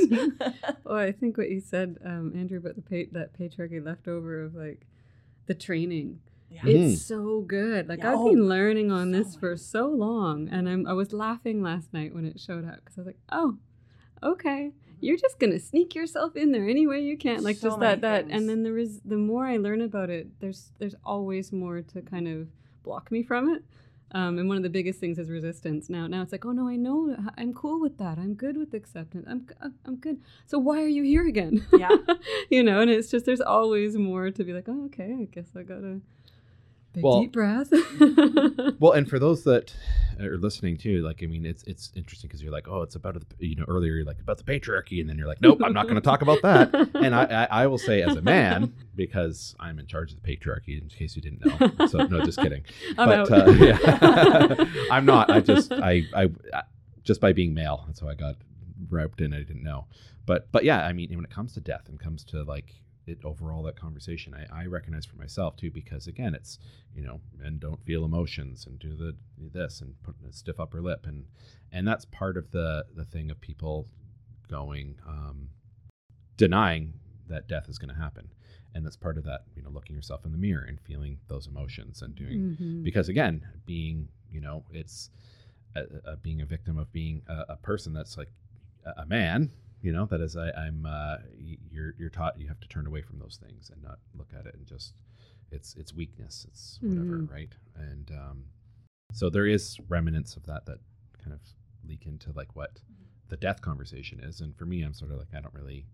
well, 0.84 0.96
I 0.96 1.12
think 1.12 1.36
what 1.36 1.50
you 1.50 1.60
said, 1.60 1.98
um, 2.04 2.32
Andrew, 2.34 2.58
about 2.58 2.76
the 2.76 2.82
pa- 2.82 3.10
that 3.12 3.38
patriarchy 3.38 3.84
leftover 3.84 4.42
of 4.44 4.54
like 4.54 4.86
the 5.46 5.54
training. 5.54 6.20
Yeah. 6.50 6.62
It's 6.64 7.02
mm. 7.02 7.06
so 7.06 7.40
good. 7.42 7.88
Like 7.88 8.00
yeah. 8.00 8.12
I've 8.12 8.24
been 8.24 8.48
learning 8.48 8.90
on 8.90 9.12
so 9.12 9.18
this 9.18 9.36
for 9.36 9.56
so 9.56 9.88
long, 9.88 10.48
and 10.48 10.68
I'm 10.68 10.86
I 10.86 10.92
was 10.92 11.12
laughing 11.12 11.62
last 11.62 11.92
night 11.92 12.14
when 12.14 12.24
it 12.24 12.40
showed 12.40 12.66
up 12.66 12.76
because 12.76 12.96
I 12.96 13.00
was 13.02 13.06
like, 13.06 13.18
oh, 13.30 13.58
okay, 14.22 14.72
mm-hmm. 14.72 14.96
you're 15.00 15.18
just 15.18 15.38
gonna 15.38 15.58
sneak 15.58 15.94
yourself 15.94 16.36
in 16.36 16.52
there 16.52 16.68
any 16.68 16.86
way 16.86 17.00
you 17.00 17.18
can, 17.18 17.42
like 17.42 17.56
so 17.56 17.68
just 17.68 17.80
that 17.80 18.00
that. 18.00 18.26
And 18.30 18.48
then 18.48 18.62
there 18.62 18.78
is 18.78 19.00
the 19.04 19.16
more 19.18 19.46
I 19.46 19.58
learn 19.58 19.82
about 19.82 20.10
it, 20.10 20.28
there's 20.40 20.72
there's 20.78 20.94
always 21.04 21.52
more 21.52 21.82
to 21.82 22.00
kind 22.02 22.26
of 22.26 22.48
block 22.82 23.10
me 23.10 23.22
from 23.22 23.50
it. 23.50 23.62
Um, 24.12 24.38
and 24.38 24.48
one 24.48 24.56
of 24.56 24.62
the 24.62 24.70
biggest 24.70 25.00
things 25.00 25.18
is 25.18 25.28
resistance. 25.28 25.90
Now, 25.90 26.06
now 26.06 26.22
it's 26.22 26.32
like, 26.32 26.46
oh 26.46 26.52
no, 26.52 26.66
I 26.66 26.76
know, 26.76 27.14
I'm 27.36 27.52
cool 27.52 27.78
with 27.78 27.98
that. 27.98 28.16
I'm 28.16 28.32
good 28.32 28.56
with 28.56 28.72
acceptance. 28.72 29.26
I'm, 29.28 29.46
I'm 29.84 29.96
good. 29.96 30.22
So 30.46 30.58
why 30.58 30.82
are 30.82 30.88
you 30.88 31.02
here 31.02 31.26
again? 31.26 31.66
Yeah, 31.76 31.94
you 32.50 32.62
know. 32.62 32.80
And 32.80 32.90
it's 32.90 33.10
just 33.10 33.26
there's 33.26 33.42
always 33.42 33.96
more 33.96 34.30
to 34.30 34.44
be 34.44 34.54
like, 34.54 34.64
oh, 34.66 34.86
okay, 34.86 35.14
I 35.20 35.24
guess 35.24 35.48
I 35.54 35.62
gotta 35.62 36.00
Big 36.98 37.04
well, 37.04 37.20
deep 37.20 37.32
breath. 37.32 37.72
well, 38.80 38.92
and 38.92 39.08
for 39.08 39.20
those 39.20 39.44
that 39.44 39.72
are 40.20 40.36
listening 40.36 40.76
too, 40.76 41.00
like 41.02 41.22
I 41.22 41.26
mean, 41.26 41.46
it's 41.46 41.62
it's 41.62 41.92
interesting 41.94 42.26
because 42.26 42.42
you're 42.42 42.50
like, 42.50 42.66
oh, 42.66 42.82
it's 42.82 42.96
about 42.96 43.14
the 43.14 43.46
you 43.46 43.54
know 43.54 43.64
earlier 43.68 43.94
you're 43.94 44.04
like 44.04 44.18
about 44.18 44.38
the 44.38 44.42
patriarchy, 44.42 45.00
and 45.00 45.08
then 45.08 45.16
you're 45.16 45.28
like, 45.28 45.40
nope, 45.40 45.60
I'm 45.64 45.72
not 45.72 45.84
going 45.84 45.94
to 45.94 46.00
talk 46.00 46.22
about 46.22 46.42
that. 46.42 46.90
And 46.96 47.14
I, 47.14 47.24
I, 47.24 47.62
I 47.62 47.66
will 47.68 47.78
say 47.78 48.02
as 48.02 48.16
a 48.16 48.20
man 48.20 48.74
because 48.96 49.54
I'm 49.60 49.78
in 49.78 49.86
charge 49.86 50.12
of 50.12 50.20
the 50.20 50.36
patriarchy, 50.36 50.80
in 50.82 50.88
case 50.88 51.14
you 51.14 51.22
didn't 51.22 51.44
know. 51.44 51.86
So 51.86 51.98
no, 51.98 52.24
just 52.24 52.40
kidding. 52.40 52.64
I'm 52.98 53.08
but 53.28 53.30
uh, 53.30 53.50
yeah, 53.52 54.64
I'm 54.90 55.06
not. 55.06 55.30
I 55.30 55.40
just 55.40 55.72
I 55.72 56.02
I 56.14 56.30
just 57.04 57.20
by 57.20 57.32
being 57.32 57.54
male, 57.54 57.84
that's 57.86 58.00
how 58.00 58.08
I 58.08 58.14
got 58.14 58.34
roped 58.90 59.20
in. 59.20 59.32
I 59.32 59.38
didn't 59.38 59.62
know, 59.62 59.86
but 60.26 60.50
but 60.50 60.64
yeah, 60.64 60.84
I 60.84 60.92
mean, 60.92 61.14
when 61.14 61.24
it 61.24 61.30
comes 61.30 61.54
to 61.54 61.60
death 61.60 61.88
and 61.88 62.00
comes 62.00 62.24
to 62.24 62.42
like 62.42 62.74
it 63.08 63.18
overall 63.24 63.62
that 63.62 63.78
conversation 63.78 64.34
I, 64.34 64.62
I 64.62 64.66
recognize 64.66 65.06
for 65.06 65.16
myself 65.16 65.56
too 65.56 65.70
because 65.70 66.06
again 66.06 66.34
it's 66.34 66.58
you 66.94 67.02
know 67.02 67.20
men 67.36 67.58
don't 67.58 67.84
feel 67.84 68.04
emotions 68.04 68.66
and 68.66 68.78
do 68.78 68.94
the 68.94 69.14
this 69.38 69.80
and 69.80 69.94
put 70.02 70.16
a 70.28 70.32
stiff 70.32 70.60
upper 70.60 70.80
lip 70.80 71.06
and 71.06 71.24
and 71.72 71.86
that's 71.86 72.04
part 72.04 72.36
of 72.36 72.50
the 72.50 72.84
the 72.94 73.04
thing 73.04 73.30
of 73.30 73.40
people 73.40 73.86
going 74.48 74.96
um, 75.06 75.48
denying 76.36 76.94
that 77.28 77.48
death 77.48 77.68
is 77.68 77.78
going 77.78 77.94
to 77.94 78.00
happen 78.00 78.28
and 78.74 78.84
that's 78.84 78.96
part 78.96 79.18
of 79.18 79.24
that 79.24 79.42
you 79.54 79.62
know 79.62 79.70
looking 79.70 79.94
yourself 79.94 80.24
in 80.24 80.32
the 80.32 80.38
mirror 80.38 80.64
and 80.66 80.80
feeling 80.80 81.18
those 81.28 81.46
emotions 81.46 82.02
and 82.02 82.14
doing 82.14 82.38
mm-hmm. 82.38 82.82
because 82.82 83.08
again 83.08 83.46
being 83.66 84.08
you 84.30 84.40
know 84.40 84.64
it's 84.72 85.10
a, 85.76 85.82
a 86.04 86.16
being 86.16 86.40
a 86.40 86.46
victim 86.46 86.78
of 86.78 86.90
being 86.92 87.22
a, 87.28 87.44
a 87.50 87.56
person 87.56 87.92
that's 87.92 88.16
like 88.16 88.30
a 88.96 89.06
man 89.06 89.50
you 89.80 89.92
know 89.92 90.06
that 90.06 90.20
is 90.20 90.36
I, 90.36 90.50
i'm 90.50 90.86
uh, 90.86 91.16
you're 91.70 91.94
you're 91.98 92.10
taught 92.10 92.38
you 92.38 92.48
have 92.48 92.60
to 92.60 92.68
turn 92.68 92.86
away 92.86 93.02
from 93.02 93.18
those 93.18 93.38
things 93.42 93.70
and 93.72 93.82
not 93.82 93.98
look 94.16 94.30
at 94.38 94.46
it 94.46 94.54
and 94.54 94.66
just 94.66 94.94
it's 95.50 95.74
it's 95.76 95.94
weakness 95.94 96.46
it's 96.48 96.78
whatever 96.82 97.18
mm-hmm. 97.18 97.32
right 97.32 97.52
and 97.76 98.10
um, 98.10 98.44
so 99.12 99.30
there 99.30 99.46
is 99.46 99.78
remnants 99.88 100.36
of 100.36 100.44
that 100.46 100.66
that 100.66 100.78
kind 101.22 101.32
of 101.32 101.40
leak 101.86 102.06
into 102.06 102.32
like 102.32 102.54
what 102.54 102.80
the 103.28 103.36
death 103.36 103.60
conversation 103.60 104.20
is 104.20 104.40
and 104.40 104.56
for 104.56 104.66
me 104.66 104.82
i'm 104.82 104.94
sort 104.94 105.10
of 105.10 105.18
like 105.18 105.28
i 105.36 105.40
don't 105.40 105.54
really 105.54 105.86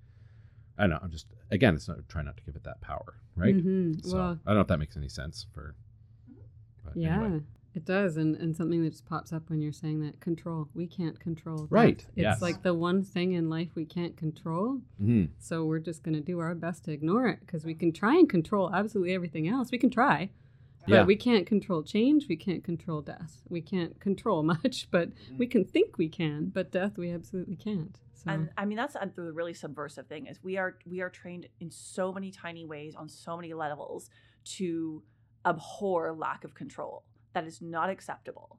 i 0.79 0.83
don't 0.83 0.91
know 0.91 0.99
i'm 1.03 1.11
just 1.11 1.27
again 1.51 1.75
it's 1.75 1.89
not 1.89 1.99
trying 2.09 2.25
not 2.25 2.37
to 2.37 2.43
give 2.45 2.57
it 2.57 2.65
that 2.65 2.81
power 2.81 3.15
right 3.37 3.57
mm-hmm. 3.57 3.93
so 4.03 4.17
well, 4.17 4.39
i 4.47 4.51
don't 4.51 4.57
know 4.57 4.61
if 4.61 4.69
that 4.69 4.79
makes 4.79 4.97
any 4.97 5.09
sense 5.09 5.47
for 5.53 5.75
yeah 6.95 7.21
anyway. 7.23 7.41
It 7.75 7.85
does, 7.85 8.17
and, 8.17 8.37
and 8.37 8.57
something 8.57 8.83
that 8.85 8.91
just 8.91 9.05
pops 9.07 9.33
up 9.33 9.51
when 9.51 9.61
you're 9.61 9.73
saying 9.73 10.01
that 10.03 10.21
control. 10.21 10.69
We 10.75 10.87
can't 10.87 11.19
control. 11.19 11.63
that. 11.63 11.71
Right, 11.73 11.99
It's 11.99 12.09
yes. 12.15 12.41
like 12.43 12.63
the 12.63 12.73
one 12.73 13.03
thing 13.03 13.33
in 13.33 13.51
life 13.51 13.71
we 13.75 13.85
can't 13.85 14.17
control. 14.17 14.81
Mhm. 15.03 15.31
So 15.39 15.65
we're 15.65 15.81
just 15.81 16.03
going 16.05 16.15
to 16.15 16.21
do 16.21 16.39
our 16.39 16.55
best 16.55 16.85
to 16.85 16.93
ignore 16.93 17.27
it 17.27 17.41
because 17.41 17.65
we 17.65 17.75
can 17.75 17.93
try 17.93 18.15
and 18.17 18.29
control 18.29 18.73
absolutely 18.73 19.13
everything 19.13 19.49
else. 19.49 19.73
We 19.73 19.79
can 19.79 19.91
try, 19.91 20.31
but 20.87 20.89
Yeah. 20.95 21.05
we 21.05 21.17
can't 21.17 21.47
control 21.47 21.83
change. 21.83 22.29
We 22.29 22.37
can't 22.37 22.63
control 22.63 23.03
death. 23.03 23.43
We 23.49 23.61
can't 23.61 23.99
control 24.09 24.45
much, 24.45 24.89
but 24.93 25.11
we 25.37 25.49
can 25.49 25.65
think 25.65 25.99
we 25.99 26.09
can. 26.09 26.51
But 26.51 26.71
death, 26.71 26.97
we 26.97 27.11
absolutely 27.11 27.57
can't. 27.57 27.99
So 28.15 28.31
And 28.31 28.51
I 28.57 28.67
mean 28.67 28.77
that's 28.77 28.95
uh, 28.95 29.07
the 29.15 29.33
really 29.33 29.53
subversive 29.53 30.07
thing 30.07 30.27
is 30.27 30.39
we 30.45 30.57
are 30.59 30.77
we 30.87 31.01
are 31.01 31.11
trained 31.11 31.49
in 31.59 31.71
so 31.73 32.13
many 32.13 32.31
tiny 32.31 32.65
ways 32.65 32.95
on 32.95 33.09
so 33.09 33.37
many 33.37 33.53
levels 33.53 34.11
to 34.57 35.03
abhor 35.45 36.13
lack 36.13 36.45
of 36.45 36.55
control. 36.55 37.03
That 37.35 37.47
is 37.47 37.61
not 37.61 37.91
acceptable. 37.91 38.59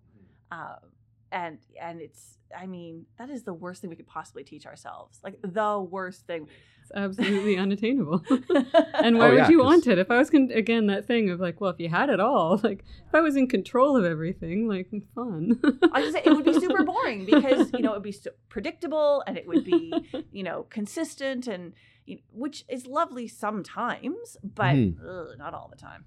Um, 0.51 0.91
and 1.31 1.57
and 1.81 1.99
it's 2.01 2.37
I 2.55 2.65
mean 2.67 3.07
that 3.17 3.29
is 3.29 3.43
the 3.43 3.53
worst 3.53 3.81
thing 3.81 3.89
we 3.89 3.95
could 3.95 4.07
possibly 4.07 4.43
teach 4.43 4.65
ourselves. 4.67 5.19
Like 5.23 5.39
the 5.41 5.79
worst 5.79 6.27
thing. 6.27 6.47
it's 6.81 6.91
absolutely 6.95 7.57
unattainable. 7.65 8.21
and 8.29 9.17
why 9.17 9.29
Oh, 9.29 9.35
would 9.35 9.47
you 9.49 9.57
you 9.57 9.57
'cause- 9.57 9.65
want 9.65 9.87
it? 9.87 9.97
If 9.97 10.11
I 10.11 10.17
was 10.17 10.29
con- 10.29 10.51
again 10.53 10.85
that 10.87 11.07
thing 11.07 11.29
of 11.31 11.39
like, 11.39 11.59
well, 11.59 11.71
if 11.71 11.79
you 11.79 11.89
had 11.89 12.09
it 12.09 12.19
all, 12.19 12.57
like 12.63 12.85
if 13.07 13.13
I 13.15 13.21
was 13.21 13.35
in 13.35 13.47
control 13.47 13.97
of 13.97 14.05
everything, 14.05 14.67
like 14.67 14.87
fun. 15.15 15.59
I 15.63 15.69
was 15.69 15.81
gonna 15.91 16.11
say 16.11 16.21
it 16.25 16.33
would 16.35 16.45
be 16.45 16.53
super 16.53 16.83
boring 16.83 17.25
because 17.25 17.71
you 17.73 17.79
know 17.79 17.91
it 17.91 17.95
would 17.95 18.03
be 18.03 18.11
so 18.11 18.29
predictable 18.49 19.23
and 19.25 19.37
it 19.37 19.47
would 19.47 19.65
be 19.65 19.91
you 20.31 20.43
know 20.43 20.67
consistent 20.69 21.47
and 21.47 21.73
you 22.05 22.19
which 22.31 22.63
is 22.69 22.85
lovely 22.85 23.27
sometimes, 23.27 24.37
but 24.43 24.75
Mhm. 24.75 24.97
ugh, 25.03 25.37
not 25.39 25.53
all 25.55 25.67
the 25.69 25.75
time. 25.75 26.05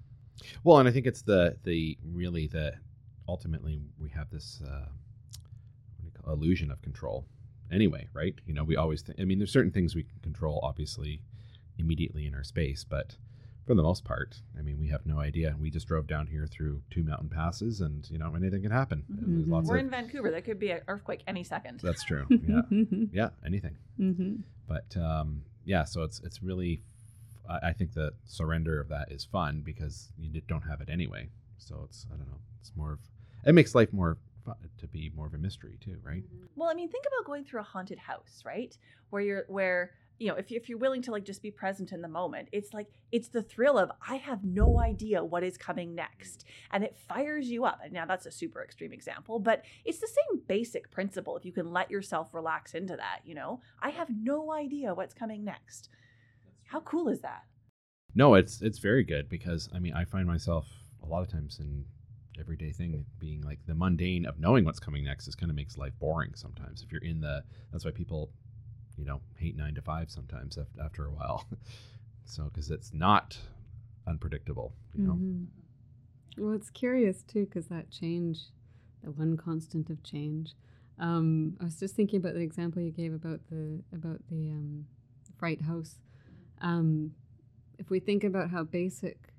Well, 0.63 0.77
and 0.79 0.87
I 0.87 0.91
think 0.91 1.05
it's 1.05 1.21
the 1.21 1.57
the 1.63 1.97
really 2.03 2.47
the 2.47 2.73
ultimately 3.27 3.79
we 3.99 4.09
have 4.09 4.29
this 4.29 4.61
uh, 4.65 4.69
what 4.87 6.01
do 6.01 6.05
you 6.05 6.11
call 6.11 6.33
illusion 6.33 6.71
of 6.71 6.81
control. 6.81 7.25
Anyway, 7.71 8.07
right? 8.13 8.33
You 8.47 8.53
know, 8.53 8.63
we 8.63 8.75
always. 8.75 9.03
Th- 9.03 9.19
I 9.19 9.25
mean, 9.25 9.37
there's 9.37 9.51
certain 9.51 9.71
things 9.71 9.95
we 9.95 10.03
can 10.03 10.19
control, 10.23 10.59
obviously, 10.63 11.21
immediately 11.77 12.25
in 12.25 12.33
our 12.33 12.43
space, 12.43 12.83
but 12.83 13.15
for 13.67 13.75
the 13.75 13.83
most 13.83 14.03
part, 14.03 14.41
I 14.57 14.63
mean, 14.63 14.79
we 14.79 14.87
have 14.87 15.05
no 15.05 15.19
idea. 15.19 15.55
We 15.59 15.69
just 15.69 15.87
drove 15.87 16.07
down 16.07 16.25
here 16.25 16.47
through 16.47 16.81
two 16.89 17.03
mountain 17.03 17.29
passes, 17.29 17.81
and 17.81 18.09
you 18.09 18.17
know, 18.17 18.33
anything 18.35 18.63
can 18.63 18.71
happen. 18.71 19.03
Mhm. 19.11 19.47
lots 19.51 19.69
We're 19.69 19.75
of. 19.77 19.83
in 19.85 19.89
Vancouver. 19.91 20.31
There 20.31 20.41
could 20.41 20.57
be 20.57 20.71
an 20.71 20.81
earthquake 20.87 21.21
any 21.27 21.43
second. 21.43 21.79
That's 21.83 22.03
true. 22.03 22.25
Yeah, 22.47 22.61
yeah, 23.11 23.29
anything. 23.45 23.77
hmm 23.97 24.35
but 24.67 24.95
um, 24.97 25.41
yeah 25.65 25.83
so 25.83 26.03
it's 26.03 26.19
it's 26.23 26.41
really 26.43 26.81
I, 27.49 27.69
I 27.69 27.73
think 27.73 27.93
the 27.93 28.13
surrender 28.25 28.79
of 28.79 28.89
that 28.89 29.11
is 29.11 29.25
fun 29.25 29.61
because 29.65 30.09
you 30.17 30.41
don't 30.47 30.61
have 30.61 30.81
it 30.81 30.89
anyway 30.89 31.29
so 31.57 31.81
it's 31.85 32.05
i 32.13 32.15
don't 32.15 32.27
know 32.27 32.39
it's 32.59 32.71
more 32.75 32.93
of 32.93 32.99
it 33.45 33.53
makes 33.53 33.73
life 33.75 33.91
more 33.93 34.17
fun 34.45 34.55
to 34.77 34.87
be 34.87 35.11
more 35.15 35.27
of 35.27 35.33
a 35.33 35.37
mystery 35.37 35.77
too 35.81 35.97
right 36.03 36.23
mm-hmm. 36.23 36.39
Well, 36.59 36.69
I 36.69 36.73
mean, 36.73 36.89
think 36.89 37.05
about 37.07 37.25
going 37.25 37.45
through 37.45 37.61
a 37.61 37.63
haunted 37.63 37.99
house, 37.99 38.43
right? 38.45 38.77
Where 39.11 39.21
you're 39.21 39.45
where 39.47 39.91
you 40.17 40.27
know, 40.27 40.35
if, 40.35 40.51
if 40.51 40.67
you're 40.67 40.77
willing 40.77 41.01
to 41.03 41.11
like 41.11 41.23
just 41.23 41.41
be 41.41 41.49
present 41.49 41.93
in 41.93 42.01
the 42.01 42.09
moment, 42.09 42.49
it's 42.51 42.73
like 42.73 42.87
it's 43.13 43.29
the 43.29 43.41
thrill 43.41 43.77
of 43.77 43.89
I 44.05 44.17
have 44.17 44.43
no 44.43 44.77
idea 44.77 45.23
what 45.23 45.41
is 45.41 45.57
coming 45.57 45.95
next, 45.95 46.43
and 46.71 46.83
it 46.83 46.97
fires 47.07 47.47
you 47.47 47.63
up. 47.63 47.79
And 47.81 47.93
now 47.93 48.05
that's 48.05 48.25
a 48.25 48.31
super 48.31 48.61
extreme 48.61 48.91
example, 48.91 49.39
but 49.39 49.63
it's 49.85 49.99
the 49.99 50.07
same 50.07 50.41
basic 50.49 50.91
principle. 50.91 51.37
If 51.37 51.45
you 51.45 51.53
can 51.53 51.71
let 51.71 51.89
yourself 51.89 52.33
relax 52.33 52.73
into 52.73 52.97
that, 52.97 53.21
you 53.23 53.35
know, 53.35 53.61
I 53.81 53.91
have 53.91 54.09
no 54.09 54.51
idea 54.51 54.93
what's 54.93 55.13
coming 55.13 55.45
next. 55.45 55.87
How 56.69 56.79
cool 56.81 57.09
is 57.09 57.21
that? 57.21 57.43
no 58.15 58.33
it's 58.33 58.61
it's 58.61 58.79
very 58.79 59.03
good 59.03 59.29
because 59.29 59.69
i 59.73 59.77
mean 59.77 59.93
i 59.93 60.03
find 60.03 60.25
myself 60.25 60.67
a 61.03 61.05
lot 61.05 61.21
of 61.21 61.27
times 61.27 61.59
in 61.59 61.85
everyday 62.39 62.71
thing 62.71 63.05
being 63.19 63.39
like 63.41 63.59
the 63.67 63.75
mundane 63.75 64.25
of 64.25 64.39
knowing 64.39 64.65
what's 64.65 64.79
coming 64.79 65.03
next 65.03 65.27
is 65.27 65.35
kind 65.35 65.51
of 65.51 65.55
makes 65.55 65.77
life 65.77 65.93
boring 65.99 66.31
sometimes 66.33 66.81
if 66.81 66.91
you're 66.91 67.03
in 67.03 67.21
the 67.21 67.43
that's 67.71 67.85
why 67.85 67.91
people 67.91 68.31
you 68.97 69.05
know 69.05 69.21
hate 69.37 69.55
nine 69.55 69.75
to 69.75 69.81
five 69.81 70.09
sometimes 70.09 70.57
af- 70.57 70.67
after 70.83 71.05
a 71.05 71.11
while 71.11 71.45
so 72.25 72.45
because 72.45 72.71
it's 72.71 72.91
not 72.93 73.37
unpredictable 74.07 74.73
you 74.95 75.03
know 75.03 75.13
Mhm. 75.13 75.47
Well, 76.37 76.53
it's 76.53 76.69
curious 76.69 77.21
too 77.21 77.45
because 77.45 77.67
that 77.67 77.91
change, 77.91 78.39
the 79.03 79.11
one 79.11 79.37
constant 79.37 79.89
of 79.89 80.01
change. 80.03 80.55
Um, 80.97 81.57
I 81.61 81.65
was 81.65 81.79
just 81.79 81.95
thinking 81.95 82.17
about 82.17 82.33
the 82.33 82.41
example 82.41 82.81
you 82.81 82.91
gave 82.91 83.13
about 83.13 83.41
the 83.49 83.83
about 83.93 84.21
the 84.29 84.49
um, 84.51 84.85
fright 85.37 85.61
house. 85.61 85.95
Um, 86.61 87.15
if 87.77 87.89
we 87.89 87.99
think 87.99 88.23
about 88.23 88.49
how 88.51 88.63
basic 88.63 89.33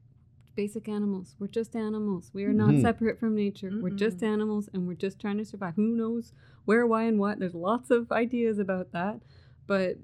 basic 0.57 0.89
animals, 0.89 1.37
we're 1.39 1.47
just 1.47 1.75
animals. 1.75 2.31
We 2.35 2.45
are 2.45 2.53
not 2.53 2.75
Mhm. 2.75 2.83
separate 2.83 3.18
from 3.18 3.35
nature. 3.35 3.71
We're 3.81 3.91
just 3.91 4.23
animals, 4.23 4.68
and 4.75 4.87
we're 4.87 4.95
just 4.95 5.18
trying 5.18 5.39
to 5.39 5.45
survive. 5.45 5.77
Who 5.77 5.95
knows 5.97 6.35
where, 6.66 6.87
why, 6.87 7.05
and 7.05 7.18
what? 7.18 7.39
There's 7.39 7.55
lots 7.55 7.91
of 7.91 8.11
ideas 8.12 8.59
about 8.59 8.91
that, 8.93 9.23
but 9.66 9.99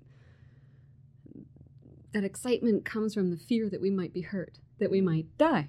that 2.13 2.25
excitement 2.25 2.85
comes 2.87 3.13
from 3.13 3.31
the 3.31 3.37
fear 3.37 3.69
that 3.69 3.81
we 3.83 3.91
might 3.91 4.15
be 4.15 4.23
hurt, 4.23 4.59
that 4.79 4.91
we 4.91 5.01
might 5.03 5.27
die. 5.37 5.69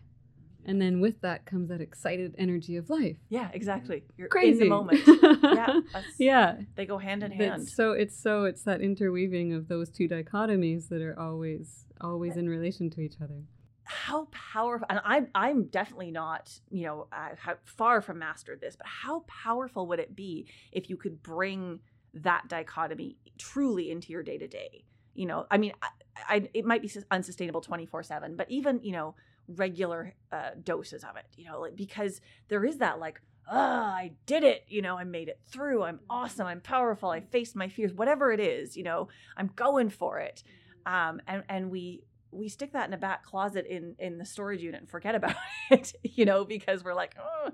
And 0.68 0.82
then 0.82 1.00
with 1.00 1.22
that 1.22 1.46
comes 1.46 1.70
that 1.70 1.80
excited 1.82 2.36
energy 2.38 2.76
of 2.76 2.90
life. 2.90 3.16
Yeah, 3.30 3.50
exactly. 3.54 4.04
You're 4.18 4.28
Crazy. 4.28 4.52
in 4.52 4.60
the 4.60 4.66
moment. 4.70 5.02
yeah, 5.44 5.80
yeah. 6.20 6.56
they 6.76 6.86
go 6.86 6.98
hand 6.98 7.24
in 7.24 7.32
hand. 7.32 7.68
so 7.68 7.94
it's 7.94 8.22
so 8.22 8.44
it's 8.44 8.64
that 8.64 8.82
interweaving 8.82 9.54
of 9.54 9.70
those 9.70 9.90
two 9.90 10.08
dichotomies 10.10 10.90
that 10.90 11.02
are 11.02 11.18
always 11.18 11.86
always 12.02 12.36
in 12.38 12.48
relation 12.50 12.90
to 12.92 13.02
each 13.02 13.16
other. 13.24 13.42
how 13.86 14.28
powerful 14.32 14.86
and 14.90 15.00
i'm 15.06 15.28
i'm 15.34 15.64
definitely 15.66 16.12
not 16.12 16.60
you 16.70 16.84
know 16.86 17.08
have 17.38 17.58
far 17.64 18.02
from 18.02 18.20
mastered 18.20 18.60
this 18.60 18.76
but 18.76 18.86
how 18.86 19.22
powerful 19.46 19.88
would 19.88 20.00
it 20.00 20.14
be 20.16 20.46
if 20.74 20.90
you 20.90 20.98
could 20.98 21.24
bring 21.24 21.80
that 22.14 22.44
dichotomy 22.50 23.16
truly 23.38 23.90
into 23.90 24.12
your 24.12 24.22
day 24.24 24.38
to 24.38 24.48
day 24.48 24.84
you 25.14 25.26
know 25.26 25.46
i 25.50 25.58
mean 25.58 25.72
I, 25.82 25.90
I 26.28 26.50
it 26.54 26.66
might 26.66 26.82
be 26.82 26.92
unsustainable 27.12 27.62
24 27.62 28.04
7 28.04 28.36
but 28.36 28.52
even 28.52 28.82
you 28.84 28.92
know 28.92 29.16
regular 29.48 30.14
uh, 30.32 30.50
doses 30.64 31.04
of 31.04 31.16
it 31.16 31.26
you 31.38 31.46
know 31.46 31.62
like 31.62 31.76
because 31.76 32.20
there 32.50 32.66
is 32.66 32.78
that 32.78 33.00
like 33.00 33.22
ah 33.50 33.94
i 33.96 34.12
did 34.26 34.44
it 34.44 34.66
you 34.68 34.82
know 34.82 34.98
i 34.98 35.04
made 35.06 35.30
it 35.30 35.40
through 35.48 35.84
i'm 35.84 36.00
awesome 36.10 36.46
i'm 36.46 36.60
powerful 36.60 37.10
i 37.10 37.22
faced 37.22 37.56
my 37.56 37.70
fears 37.70 37.94
whatever 37.94 38.32
it 38.32 38.40
is 38.42 38.76
you 38.76 38.84
know 38.84 39.08
i'm 39.38 39.50
going 39.56 39.90
for 39.90 40.20
it 40.20 40.44
um, 40.86 41.22
and 41.28 41.44
and 41.48 41.70
we 41.72 42.04
we 42.32 42.50
stick 42.50 42.74
that 42.74 42.88
in 42.88 42.94
a 42.94 42.98
back 42.98 43.24
closet 43.24 43.66
in 43.66 43.96
in 44.00 44.18
the 44.18 44.26
storage 44.26 44.62
unit 44.62 44.82
and 44.82 44.90
forget 44.90 45.16
about 45.16 45.36
it 45.72 45.94
you 46.04 46.26
know 46.26 46.44
because 46.44 46.84
we're 46.84 46.94
like 46.94 47.16
oh 47.18 47.52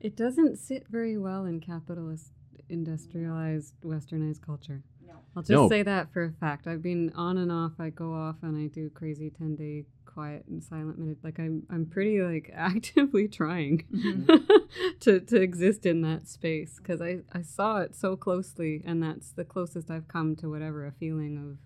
It 0.00 0.16
doesn't 0.16 0.58
sit 0.58 0.86
very 0.88 1.16
well 1.18 1.44
in 1.44 1.60
capitalist 1.60 2.32
industrialized 2.68 3.74
westernized 3.84 4.40
culture. 4.42 4.82
no 5.06 5.14
I'll 5.36 5.42
just 5.42 5.50
No. 5.52 5.68
say 5.68 5.82
that 5.82 6.12
for 6.12 6.24
a 6.24 6.32
fact. 6.32 6.66
I've 6.66 6.82
been 6.82 7.12
on 7.14 7.38
and 7.38 7.50
off. 7.52 7.72
I 7.78 7.90
go 7.90 8.12
off 8.12 8.36
and 8.42 8.56
I 8.56 8.66
do 8.66 8.90
crazy 8.90 9.30
10 9.30 9.56
day 9.56 9.84
quiet 10.18 10.44
and 10.48 10.64
silent 10.64 10.98
minute. 10.98 11.18
Like 11.22 11.38
I'm 11.38 11.62
I'm 11.70 11.86
pretty 11.86 12.20
like 12.20 12.50
actively 12.56 13.28
trying 13.28 13.84
to 15.00 15.20
to 15.20 15.36
exist 15.40 15.86
in 15.86 16.02
that 16.02 16.26
space 16.26 16.76
because 16.78 17.00
I 17.00 17.20
I 17.32 17.42
saw 17.42 17.78
it 17.82 17.94
so 17.94 18.16
closely 18.16 18.82
and 18.84 19.00
that's 19.00 19.30
the 19.30 19.44
closest 19.44 19.92
I've 19.92 20.08
come 20.08 20.34
to 20.36 20.50
whatever 20.50 20.84
a 20.86 20.90
feeling 20.90 21.36
of 21.38 21.58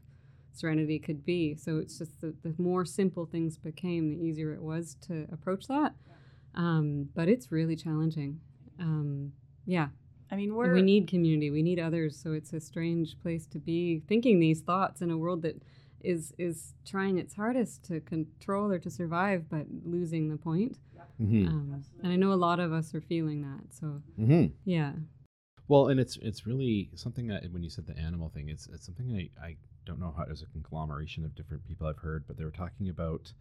serenity 0.54 0.98
could 0.98 1.24
be. 1.24 1.54
So 1.54 1.78
it's 1.78 1.96
just 1.96 2.20
the, 2.20 2.34
the 2.42 2.54
more 2.58 2.84
simple 2.84 3.24
things 3.24 3.56
became, 3.56 4.10
the 4.10 4.22
easier 4.22 4.52
it 4.52 4.60
was 4.60 4.98
to 5.06 5.26
approach 5.32 5.66
that. 5.68 5.94
Um, 6.54 7.08
but 7.14 7.30
it's 7.30 7.50
really 7.50 7.74
challenging. 7.74 8.38
Um, 8.78 9.32
yeah, 9.64 9.88
i 10.30 10.36
mean 10.36 10.54
we're 10.54 10.74
we 10.74 10.82
need 10.82 11.08
community. 11.08 11.48
We 11.50 11.62
need 11.62 11.78
others. 11.78 12.20
So 12.22 12.32
it's 12.32 12.52
a 12.52 12.60
strange 12.60 13.18
place 13.22 13.46
to 13.46 13.58
be 13.58 14.02
thinking 14.08 14.40
these 14.40 14.60
thoughts 14.60 15.00
in 15.00 15.10
a 15.10 15.16
world 15.16 15.40
that 15.40 15.56
is 16.04 16.34
is 16.38 16.74
trying 16.84 17.18
its 17.18 17.34
hardest 17.34 17.84
to 17.84 18.00
control 18.00 18.70
or 18.72 18.78
to 18.78 18.90
survive, 18.90 19.48
but 19.48 19.66
losing 19.84 20.28
the 20.28 20.36
point. 20.36 20.78
Mhm. 21.20 21.46
Um, 21.48 21.82
and 22.02 22.12
I 22.12 22.16
know 22.16 22.32
a 22.32 22.34
lot 22.34 22.58
of 22.60 22.72
us 22.72 22.94
are 22.94 23.00
feeling 23.00 23.42
that. 23.42 23.72
So 23.74 24.02
Mhm. 24.18 24.52
yeah, 24.64 24.94
Well, 25.68 25.88
and 25.88 25.98
it's 26.00 26.16
it's 26.18 26.46
really 26.46 26.90
something 26.94 27.26
that 27.28 27.50
when 27.52 27.62
you 27.62 27.70
said 27.70 27.86
the 27.86 27.96
animal 27.98 28.28
thing, 28.28 28.48
it's 28.48 28.66
it's 28.68 28.84
something 28.84 29.14
I, 29.14 29.30
I 29.44 29.56
don't 29.86 29.98
know 30.00 30.12
how 30.16 30.24
there's 30.24 30.42
a 30.42 30.46
conglomeration 30.46 31.24
of 31.24 31.34
different 31.34 31.64
people 31.64 31.86
I've 31.86 31.98
heard, 31.98 32.24
but 32.26 32.36
they 32.36 32.44
were 32.44 32.50
talking 32.50 32.88
about, 32.88 33.32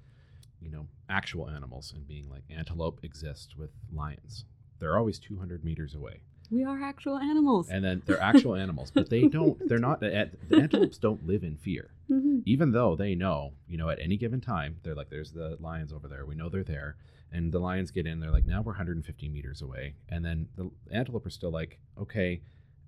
you 0.62 0.70
know, 0.72 0.88
actual 1.09 1.49
animals 1.49 1.91
and 1.95 2.07
being 2.07 2.30
like 2.30 2.43
antelope 2.49 2.99
exist 3.03 3.57
with 3.57 3.72
lions. 3.91 4.45
They're 4.80 4.97
always 4.97 5.20
200 5.20 5.64
meters 5.66 5.93
away, 5.93 6.22
we 6.49 6.64
are 6.64 6.82
actual 6.82 7.18
animals. 7.18 7.70
and 7.70 7.84
then 7.84 8.01
they're 8.05 8.22
actual 8.22 8.55
animals, 8.66 8.91
but 8.91 9.09
they 9.09 9.28
don't. 9.28 9.57
They're 9.68 9.78
not. 9.80 9.99
The, 9.99 10.30
the 10.49 10.57
antelopes 10.57 10.97
don't 10.97 11.26
live 11.28 11.43
in 11.43 11.57
fear, 11.57 11.91
Mhm. 12.12 12.43
even 12.45 12.72
though 12.72 12.95
they 12.95 13.16
know, 13.16 13.53
you 13.68 13.78
know, 13.78 13.89
at 13.89 13.99
any 13.99 14.18
given 14.18 14.41
time, 14.41 14.78
they're 14.84 14.95
like, 14.95 15.09
"There's 15.09 15.32
the 15.32 15.55
lions 15.59 15.93
over 15.93 16.07
there. 16.07 16.26
We 16.26 16.36
know 16.36 16.49
they're 16.49 16.64
there." 16.64 16.97
And 17.32 17.51
the 17.53 17.59
lions 17.59 17.91
get 17.91 18.05
in. 18.05 18.20
They're 18.20 18.32
like, 18.32 18.45
"Now 18.45 18.62
we're 18.62 18.74
150 18.74 19.30
meters 19.30 19.62
away," 19.62 19.95
and 20.09 20.24
then 20.26 20.49
the 20.55 20.70
antelope 20.91 21.26
are 21.26 21.30
still 21.30 21.51
like, 21.51 21.80
"Okay." 21.97 22.41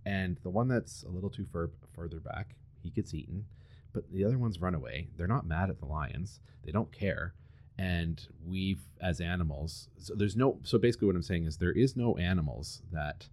And 0.06 0.38
the 0.44 0.50
one 0.50 0.68
that's 0.68 1.04
a 1.04 1.10
little 1.10 1.30
too 1.30 1.46
far 1.46 1.72
further 1.94 2.20
back, 2.20 2.56
he 2.82 2.90
gets 2.90 3.14
eaten, 3.14 3.46
but 3.94 4.12
the 4.12 4.26
other 4.26 4.38
ones 4.38 4.60
run 4.60 4.76
away. 4.76 5.08
They're 5.16 5.28
not 5.28 5.46
mad 5.48 5.70
at 5.70 5.80
the 5.80 5.86
lions. 5.86 6.42
They 6.64 6.72
don't 6.72 6.92
care. 6.92 7.34
and 7.76 8.28
we've 8.46 8.84
as 9.02 9.20
animals 9.20 9.90
so 9.98 10.14
there's 10.14 10.36
no 10.36 10.60
so 10.62 10.78
basically 10.78 11.08
what 11.08 11.16
i'm 11.16 11.24
saying 11.24 11.44
is 11.46 11.58
there 11.58 11.72
is 11.72 11.96
no 11.98 12.16
animals 12.18 12.84
that 12.92 13.28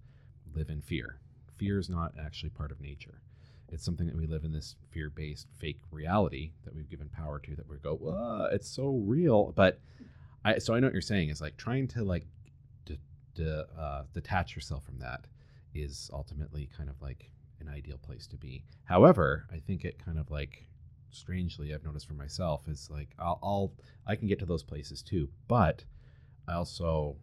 live 0.55 0.71
in 0.71 0.81
fear 0.81 1.21
fear 1.59 1.79
is 1.79 1.91
not 1.91 2.15
actually 2.19 2.49
part 2.49 2.71
of 2.73 2.81
nature 2.81 3.21
it's 3.73 3.85
something 3.85 4.07
that 4.07 4.17
we 4.17 4.27
live 4.27 4.45
in 4.45 4.53
this 4.53 4.77
fear-based 4.91 5.47
fake 5.59 5.81
reality 5.91 6.53
that 6.65 6.75
we've 6.75 6.89
given 6.89 7.09
power 7.09 7.39
to 7.39 7.55
that 7.57 7.69
we 7.69 7.77
go 7.79 8.49
it's 8.53 8.69
so 8.69 9.01
real 9.05 9.53
but 9.57 9.81
i 10.45 10.59
so 10.59 10.75
i 10.75 10.81
know 10.81 10.87
what 10.87 10.93
you're 10.93 11.03
saying 11.03 11.29
is 11.29 11.41
like 11.41 11.57
trying 11.57 11.87
to 11.87 12.03
like 12.03 12.27
de- 12.85 12.99
de- 13.35 13.67
uh, 13.79 14.03
detach 14.13 14.55
yourself 14.55 14.85
from 14.85 14.99
that 14.99 15.27
is 15.75 16.11
ultimately 16.13 16.69
kind 16.77 16.89
of 16.89 17.01
like 17.01 17.31
an 17.61 17.69
ideal 17.69 17.99
place 17.99 18.27
to 18.27 18.37
be 18.37 18.65
however 18.85 19.47
i 19.53 19.59
think 19.59 19.85
it 19.85 20.05
kind 20.05 20.19
of 20.19 20.31
like 20.31 20.67
strangely 21.11 21.75
I've 21.75 21.85
noticed 21.85 22.07
for 22.07 22.15
myself 22.15 22.69
is 22.69 22.89
like 22.91 23.09
I'll, 23.19 23.39
I'll 23.43 23.73
I 24.07 24.17
can 24.17 24.29
get 24.29 24.39
to 24.41 24.47
those 24.47 24.63
places 24.63 25.03
too, 25.03 25.29
but 25.49 25.85
I 26.49 26.55
also 26.55 27.17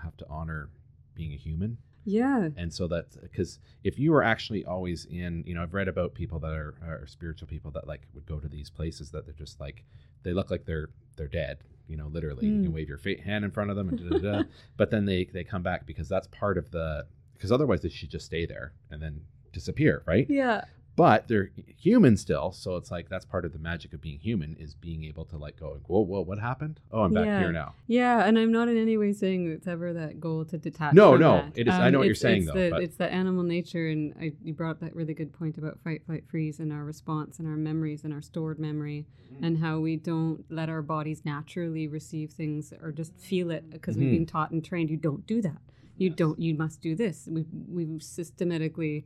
have 0.00 0.16
to 0.18 0.26
honor 0.28 0.70
being 1.14 1.32
a 1.32 1.36
human. 1.36 1.78
Yeah. 2.04 2.48
And 2.56 2.72
so 2.72 2.86
that 2.88 3.06
because 3.22 3.58
if 3.84 3.98
you 3.98 4.10
were 4.12 4.22
actually 4.22 4.64
always 4.64 5.04
in, 5.04 5.44
you 5.46 5.54
know, 5.54 5.62
I've 5.62 5.74
read 5.74 5.88
about 5.88 6.14
people 6.14 6.38
that 6.40 6.52
are, 6.52 6.74
are 6.82 7.06
spiritual 7.06 7.48
people 7.48 7.70
that 7.72 7.86
like 7.86 8.02
would 8.14 8.26
go 8.26 8.38
to 8.40 8.48
these 8.48 8.70
places 8.70 9.10
that 9.12 9.24
they're 9.24 9.34
just 9.34 9.60
like 9.60 9.84
they 10.22 10.32
look 10.32 10.50
like 10.50 10.64
they're 10.64 10.88
they're 11.16 11.28
dead, 11.28 11.58
you 11.88 11.96
know, 11.96 12.08
literally. 12.08 12.46
You 12.46 12.52
Mm. 12.58 12.62
can 12.64 12.72
wave 12.72 12.88
your 12.88 12.98
hand 13.24 13.44
in 13.44 13.50
front 13.50 13.70
of 13.70 13.76
them, 13.76 13.88
and 13.88 13.98
da, 13.98 14.18
da, 14.18 14.32
da, 14.38 14.42
but 14.76 14.90
then 14.90 15.04
they 15.04 15.24
they 15.26 15.44
come 15.44 15.62
back 15.62 15.86
because 15.86 16.08
that's 16.08 16.26
part 16.28 16.58
of 16.58 16.70
the 16.70 17.06
because 17.34 17.52
otherwise 17.52 17.80
they 17.82 17.88
should 17.88 18.10
just 18.10 18.26
stay 18.26 18.46
there 18.46 18.72
and 18.90 19.00
then 19.02 19.20
disappear, 19.52 20.02
right? 20.06 20.26
Yeah. 20.30 20.64
But 20.94 21.26
they're 21.28 21.50
human 21.78 22.16
still 22.16 22.52
so 22.52 22.76
it's 22.76 22.90
like 22.90 23.08
that's 23.08 23.24
part 23.24 23.44
of 23.44 23.52
the 23.52 23.58
magic 23.58 23.92
of 23.94 24.00
being 24.00 24.18
human 24.18 24.54
is 24.56 24.74
being 24.74 25.04
able 25.04 25.24
to 25.24 25.36
like 25.36 25.58
go 25.58 25.78
whoa 25.86 26.00
whoa 26.00 26.20
what 26.20 26.38
happened 26.38 26.78
oh 26.92 27.00
i'm 27.02 27.12
back 27.14 27.24
Yeah. 27.24 27.38
here 27.40 27.52
now 27.52 27.74
Yeah, 27.86 28.24
and 28.26 28.38
I'm 28.38 28.52
not 28.52 28.68
in 28.68 28.76
any 28.76 28.96
way 28.98 29.12
saying 29.12 29.50
it's 29.50 29.66
ever 29.66 29.92
that 29.94 30.20
goal 30.20 30.44
to 30.46 30.58
detach. 30.58 30.94
No, 30.94 31.12
from 31.12 31.20
no, 31.20 31.32
that. 31.36 31.44
Um, 31.44 31.52
it 31.56 31.68
is- 31.68 31.74
I 31.74 31.90
know 31.90 31.98
what 31.98 32.06
you're 32.06 32.14
saying, 32.14 32.42
it's 32.42 32.52
though, 32.52 32.60
The, 32.64 32.70
but- 32.70 32.82
It's 32.82 32.96
the 32.96 33.10
animal 33.12 33.42
nature, 33.42 33.88
and 33.88 34.14
I, 34.20 34.32
you 34.42 34.52
brought 34.54 34.72
up 34.72 34.80
that 34.80 34.94
really 34.94 35.14
good 35.14 35.32
point 35.32 35.58
about 35.58 35.78
fight, 35.84 36.04
flight, 36.06 36.24
freeze, 36.28 36.58
and 36.60 36.72
our 36.72 36.84
response, 36.84 37.38
and 37.38 37.46
our 37.48 37.56
memories, 37.56 38.04
and 38.04 38.12
our 38.14 38.22
stored 38.22 38.58
memory, 38.58 39.06
Mm-hmm. 39.32 39.44
and 39.44 39.58
how 39.58 39.78
we 39.80 39.96
don't 39.96 40.44
let 40.50 40.68
our 40.68 40.82
bodies 40.82 41.22
naturally 41.24 41.88
receive 41.88 42.32
things 42.32 42.72
or 42.82 42.92
just 42.92 43.18
feel 43.18 43.50
it 43.50 43.70
because 43.70 43.96
Mhm. 43.96 44.00
we've 44.00 44.10
been 44.10 44.26
taught 44.26 44.50
and 44.50 44.62
trained. 44.64 44.90
You 44.90 44.98
don't 44.98 45.26
do 45.26 45.40
that. 45.42 45.58
You 45.96 46.10
don't. 46.10 46.38
You 46.38 46.54
must 46.54 46.80
do 46.82 46.94
this. 46.94 47.28
We've 47.30 47.46
we've 47.68 48.02
systematically 48.02 49.04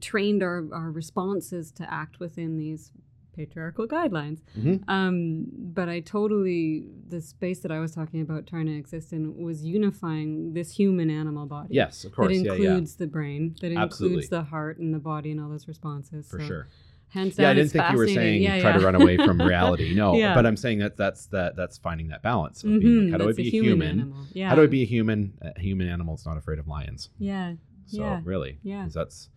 trained 0.00 0.42
our, 0.42 0.64
our 0.72 0.90
responses 0.90 1.70
to 1.72 1.92
act 1.92 2.18
within 2.20 2.56
these 2.58 2.92
patriarchal 3.34 3.86
guidelines. 3.86 4.40
Mhm. 4.58 4.82
Um, 4.88 5.46
but 5.52 5.88
I 5.90 6.00
totally 6.00 6.86
the 7.08 7.20
space 7.20 7.60
that 7.60 7.70
I 7.70 7.78
was 7.80 7.94
talking 7.94 8.22
about 8.22 8.46
trying 8.46 8.64
to 8.66 8.74
exist 8.74 9.12
in 9.12 9.36
was 9.36 9.62
unifying 9.64 10.54
this 10.54 10.70
human 10.72 11.10
animal 11.10 11.44
body. 11.46 11.68
yes 11.74 12.04
of 12.04 12.12
course 12.12 12.28
that 12.28 12.44
yeah 12.44 12.52
includes 12.54 12.96
the 12.96 13.06
brain, 13.06 13.54
that 13.60 13.72
Absolutely. 13.72 14.14
includes 14.16 14.28
the 14.30 14.42
heart 14.42 14.78
and 14.78 14.94
the 14.94 14.98
body 14.98 15.30
and 15.32 15.40
all 15.40 15.50
those 15.50 15.68
responses. 15.68 16.26
for 16.28 16.40
So, 16.40 16.46
sure 16.46 16.66
Hands 17.10 17.38
yeah 17.38 17.50
i 17.50 17.54
didn't 17.54 17.70
think 17.70 17.84
you 17.92 17.96
were 17.98 18.08
saying 18.08 18.42
yeah, 18.42 18.58
try 18.60 18.70
yeah. 18.70 18.78
to 18.78 18.84
run 18.84 18.94
away 18.96 19.16
from 19.16 19.40
reality 19.40 19.94
no 20.02 20.14
Yeah. 20.16 20.34
but 20.34 20.44
i'm 20.44 20.56
saying 20.56 20.78
that 20.80 20.96
that's 20.96 21.26
that 21.26 21.54
that's 21.56 21.78
finding 21.78 22.08
that 22.08 22.20
balance 22.22 22.64
of 22.64 22.70
being 22.80 22.82
like, 22.82 23.08
Mhm, 23.08 23.10
how 23.12 23.18
do 23.18 23.28
i 23.28 23.32
be 23.32 23.46
a 23.46 23.50
human, 23.50 23.98
human. 23.98 24.14
Yeah. 24.32 24.48
how 24.48 24.54
do 24.56 24.62
i 24.62 24.66
be 24.66 24.82
a 24.82 24.86
human 24.86 25.34
a 25.40 25.60
human 25.60 25.88
animal 25.88 26.14
that's 26.16 26.26
not 26.26 26.36
afraid 26.36 26.58
of 26.58 26.66
lions 26.66 27.10
Yeah. 27.18 27.54
so 27.86 28.00
Yeah. 28.02 28.20
really 28.24 28.58
yeah, 28.64 28.88
that's 28.92 29.28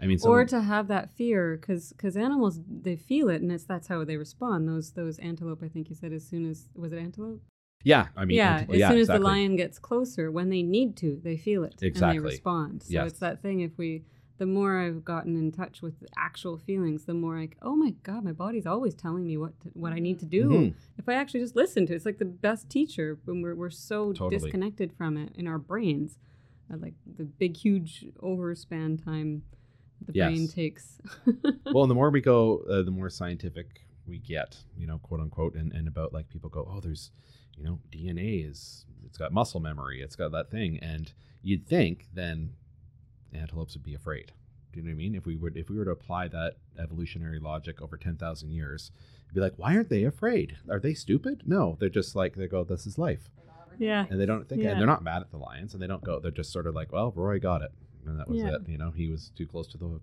i 0.00 0.06
mean 0.06 0.18
some, 0.18 0.30
or 0.30 0.44
to 0.44 0.60
have 0.60 0.88
that 0.88 1.10
fear 1.16 1.56
because 1.56 1.92
because 1.92 2.16
animals 2.16 2.60
they 2.68 2.96
feel 2.96 3.28
it 3.28 3.40
and 3.42 3.50
it's 3.52 3.64
that's 3.64 3.88
how 3.88 4.04
they 4.04 4.16
respond 4.16 4.68
those 4.68 4.92
those 4.92 5.18
antelope 5.18 5.62
i 5.62 5.68
think 5.68 5.88
you 5.88 5.94
said 5.94 6.12
as 6.12 6.24
soon 6.26 6.48
as 6.48 6.68
was 6.74 6.92
it 6.92 6.98
antelope 6.98 7.40
yeah 7.84 8.08
i 8.16 8.24
mean 8.24 8.36
yeah 8.36 8.58
ant- 8.58 8.70
as 8.70 8.78
yeah 8.78 8.88
soon 8.88 8.98
as 8.98 9.02
exactly. 9.04 9.18
the 9.20 9.24
lion 9.24 9.56
gets 9.56 9.78
closer 9.78 10.30
when 10.30 10.48
they 10.50 10.62
need 10.62 10.96
to 10.96 11.20
they 11.22 11.36
feel 11.36 11.64
it 11.64 11.74
and 11.82 11.94
they 12.12 12.18
respond 12.18 12.82
so 12.82 12.92
Yes. 12.92 13.10
it's 13.12 13.20
that 13.20 13.40
thing 13.42 13.60
if 13.60 13.76
we 13.78 14.04
the 14.38 14.46
more 14.46 14.78
i've 14.80 15.04
gotten 15.04 15.36
in 15.36 15.50
touch 15.50 15.82
with 15.82 15.98
the 16.00 16.06
actual 16.16 16.56
feelings 16.58 17.04
the 17.06 17.14
more 17.14 17.38
like 17.40 17.56
oh 17.62 17.74
my 17.76 17.90
god 18.02 18.22
my 18.24 18.32
body's 18.32 18.66
always 18.66 18.94
telling 18.94 19.26
me 19.26 19.36
what 19.36 19.58
to, 19.60 19.68
what 19.74 19.92
i 19.92 19.98
need 19.98 20.18
to 20.20 20.26
do 20.26 20.48
Mhm. 20.50 20.74
if 20.96 21.08
i 21.08 21.14
actually 21.14 21.40
just 21.40 21.56
listen 21.56 21.86
to 21.86 21.92
it 21.92 21.96
it's 21.96 22.06
like 22.06 22.18
the 22.18 22.24
best 22.24 22.68
teacher 22.70 23.18
when 23.24 23.42
we're, 23.42 23.54
we're 23.56 23.70
so 23.70 24.12
Totally. 24.12 24.38
disconnected 24.40 24.92
from 24.92 25.16
it 25.16 25.32
in 25.36 25.46
our 25.48 25.58
brains 25.58 26.18
uh, 26.72 26.76
like 26.78 26.94
the 27.06 27.24
big 27.24 27.56
huge 27.56 28.06
overspan 28.22 29.02
time 29.02 29.42
the 30.06 30.12
brain 30.12 30.48
takes 30.48 31.00
well, 31.72 31.82
and 31.84 31.90
the 31.90 31.94
more 31.94 32.10
we 32.10 32.20
go, 32.20 32.58
uh, 32.70 32.82
the 32.82 32.90
more 32.90 33.10
scientific 33.10 33.82
we 34.06 34.18
get, 34.18 34.56
you 34.76 34.86
know, 34.86 34.98
quote 34.98 35.20
unquote, 35.20 35.54
and, 35.54 35.72
and 35.72 35.86
about 35.88 36.12
like 36.12 36.28
people 36.28 36.48
go, 36.50 36.66
oh, 36.72 36.80
there's, 36.80 37.10
you 37.56 37.64
know, 37.64 37.78
DNA 37.90 38.48
is, 38.48 38.86
it's 39.04 39.18
got 39.18 39.32
muscle 39.32 39.60
memory, 39.60 40.00
it's 40.00 40.16
got 40.16 40.32
that 40.32 40.50
thing. 40.50 40.78
And 40.80 41.12
you'd 41.42 41.66
think 41.66 42.06
then 42.14 42.52
antelopes 43.32 43.74
would 43.74 43.82
be 43.82 43.94
afraid. 43.94 44.32
Do 44.72 44.80
you 44.80 44.82
know 44.84 44.88
what 44.90 44.94
I 44.94 44.96
mean? 44.96 45.14
If 45.14 45.26
we 45.26 45.36
would, 45.36 45.56
if 45.56 45.68
we 45.70 45.76
were 45.76 45.84
to 45.84 45.90
apply 45.90 46.28
that 46.28 46.54
evolutionary 46.78 47.38
logic 47.40 47.80
over 47.82 47.96
10,000 47.96 48.50
years, 48.50 48.90
it'd 49.26 49.34
be 49.34 49.40
like, 49.40 49.54
why 49.56 49.74
aren't 49.76 49.88
they 49.90 50.04
afraid? 50.04 50.56
Are 50.70 50.80
they 50.80 50.94
stupid? 50.94 51.42
No, 51.46 51.76
they're 51.80 51.88
just 51.88 52.14
like, 52.14 52.34
they 52.34 52.46
go, 52.46 52.64
this 52.64 52.86
is 52.86 52.98
life. 52.98 53.30
yeah 53.78 54.06
And 54.10 54.20
they 54.20 54.26
don't 54.26 54.48
think, 54.48 54.62
Yeah. 54.62 54.70
and 54.70 54.80
they're 54.80 54.86
not 54.86 55.02
mad 55.02 55.22
at 55.22 55.30
the 55.30 55.38
lions 55.38 55.72
and 55.74 55.82
they 55.82 55.86
don't 55.86 56.04
go, 56.04 56.18
they're 56.20 56.30
just 56.30 56.52
sort 56.52 56.66
of 56.66 56.74
like, 56.74 56.92
well, 56.92 57.12
Roy 57.14 57.38
got 57.38 57.62
it. 57.62 57.72
And 58.10 58.18
that 58.20 58.28
was 58.28 58.38
Yeah. 58.38 58.54
it. 58.56 58.68
You 58.68 58.78
know, 58.78 58.90
he 58.90 59.08
was 59.08 59.30
too 59.36 59.46
close 59.46 59.66
to 59.68 59.78
the 59.78 60.00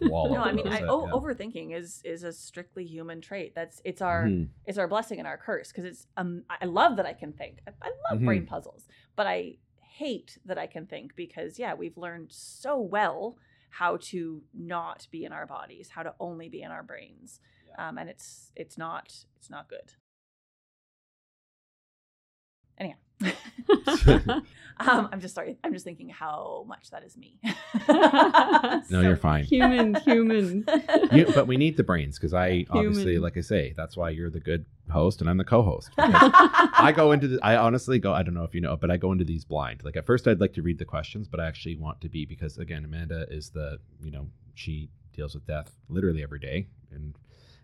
wall. 0.00 0.32
No, 0.32 0.42
I 0.42 0.52
mean, 0.52 0.68
I, 0.68 0.78
it, 0.80 0.84
o- 0.88 1.06
yeah. 1.06 1.12
overthinking 1.12 1.74
is 1.74 2.00
is 2.04 2.22
a 2.22 2.32
strictly 2.32 2.84
human 2.84 3.20
trait. 3.20 3.54
That's 3.54 3.80
it's 3.84 4.00
our 4.02 4.26
Mhm. 4.28 4.48
it's 4.66 4.78
our 4.78 4.86
blessing 4.88 5.18
and 5.18 5.26
our 5.26 5.36
curse 5.38 5.68
because 5.72 5.84
it's 5.84 6.06
um 6.16 6.44
I 6.48 6.66
love 6.66 6.96
that 6.96 7.06
I 7.06 7.12
can 7.14 7.32
think. 7.32 7.58
I, 7.66 7.72
I 7.82 7.90
love 8.10 8.20
Mhm. 8.20 8.24
brain 8.24 8.46
puzzles, 8.46 8.86
but 9.16 9.26
I 9.26 9.56
hate 9.80 10.38
that 10.44 10.58
I 10.58 10.66
can 10.66 10.86
think 10.86 11.16
because 11.16 11.58
yeah, 11.58 11.74
we've 11.74 11.96
learned 11.96 12.30
so 12.32 12.78
well 12.80 13.36
how 13.70 13.96
to 14.00 14.42
not 14.54 15.06
be 15.10 15.24
in 15.24 15.32
our 15.32 15.46
bodies, 15.46 15.90
how 15.90 16.02
to 16.02 16.14
only 16.20 16.48
be 16.48 16.62
in 16.62 16.70
our 16.70 16.82
brains, 16.82 17.40
um, 17.76 17.98
and 17.98 18.08
it's 18.08 18.52
it's 18.56 18.78
not 18.78 19.24
it's 19.38 19.50
not 19.50 19.68
good. 19.68 19.94
Anyhow, 22.78 22.96
um, 24.80 25.08
I'm 25.12 25.20
just 25.20 25.34
sorry. 25.34 25.58
I'm 25.64 25.72
just 25.72 25.84
thinking 25.84 26.08
how 26.08 26.64
much 26.66 26.90
that 26.90 27.02
is 27.04 27.16
me. 27.16 27.38
No, 28.90 29.00
you're 29.02 29.16
fine. 29.16 29.44
human 29.44 29.94
human 29.96 30.64
you, 31.12 31.26
but 31.34 31.46
we 31.46 31.56
need 31.56 31.76
the 31.76 31.82
brains 31.82 32.18
because 32.18 32.32
I 32.32 32.64
obviously, 32.70 33.18
like 33.18 33.36
I 33.36 33.40
say, 33.40 33.74
that's 33.76 33.96
why 33.96 34.10
you're 34.10 34.30
the 34.30 34.40
good 34.40 34.64
host 34.90 35.20
and 35.20 35.28
I'm 35.28 35.36
the 35.36 35.44
co-host. 35.44 35.90
I 35.98 36.92
go 36.94 37.12
into 37.12 37.28
the, 37.28 37.38
I 37.42 37.56
honestly 37.56 37.98
go, 37.98 38.12
I 38.14 38.22
don't 38.22 38.34
know 38.34 38.44
if 38.44 38.54
you 38.54 38.60
know, 38.60 38.76
but 38.76 38.90
I 38.90 38.96
go 38.96 39.12
into 39.12 39.24
these 39.24 39.44
blind. 39.44 39.84
Like 39.84 39.96
at 39.96 40.06
first, 40.06 40.26
I'd 40.26 40.40
like 40.40 40.54
to 40.54 40.62
read 40.62 40.78
the 40.78 40.84
questions, 40.84 41.28
but 41.28 41.40
I 41.40 41.46
actually 41.46 41.76
want 41.76 42.00
to 42.02 42.08
be 42.08 42.24
because 42.24 42.56
again, 42.56 42.84
Amanda 42.84 43.26
is 43.30 43.50
the, 43.50 43.78
you 44.00 44.10
know, 44.10 44.28
she 44.54 44.90
deals 45.12 45.34
with 45.34 45.46
death 45.46 45.72
literally 45.88 46.22
every 46.22 46.38
day, 46.38 46.68
and 46.90 47.14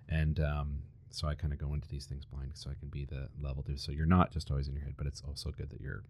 and 0.09 0.41
um, 0.41 0.79
so 1.15 1.29
I 1.29 1.35
kind 1.35 1.53
of 1.53 1.59
go 1.59 1.73
into 1.75 1.89
these 1.89 2.07
things 2.07 2.25
blind 2.25 2.53
so 2.55 2.71
I 2.71 2.75
can 2.75 2.89
be 2.89 3.05
the 3.05 3.29
level 3.41 3.63
two. 3.63 3.77
So 3.77 3.93
you're 3.93 4.07
not 4.07 4.31
just 4.33 4.51
always 4.51 4.69
in 4.69 4.75
your 4.75 4.83
head, 4.85 4.95
but 4.97 5.07
it's 5.07 5.23
also 5.27 5.51
good 5.51 5.71
that 5.71 5.81
you're 5.81 6.03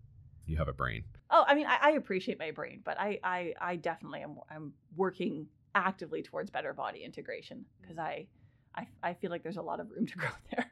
you 0.47 0.57
have 0.57 0.69
a 0.69 0.73
brain. 0.73 1.05
Oh, 1.31 1.45
I 1.47 1.55
mean, 1.55 1.67
I, 1.67 1.79
I 1.81 1.91
appreciate 1.93 2.39
my 2.39 2.51
brain, 2.51 2.81
but 2.85 3.01
I, 3.01 3.19
I, 3.25 3.55
I 3.61 3.77
definitely 3.77 4.21
am. 4.21 4.37
I'm 4.51 4.75
working 4.95 5.47
actively 5.75 6.23
towards 6.23 6.51
better 6.51 6.73
body 6.75 7.03
integration 7.03 7.65
because 7.81 7.97
I, 7.99 8.27
I, 8.77 8.87
I 9.03 9.15
feel 9.15 9.31
like 9.31 9.43
there's 9.43 9.57
a 9.57 9.63
lot 9.63 9.81
of 9.81 9.91
room 9.91 10.07
to 10.07 10.15
grow 10.19 10.29
there. 10.55 10.71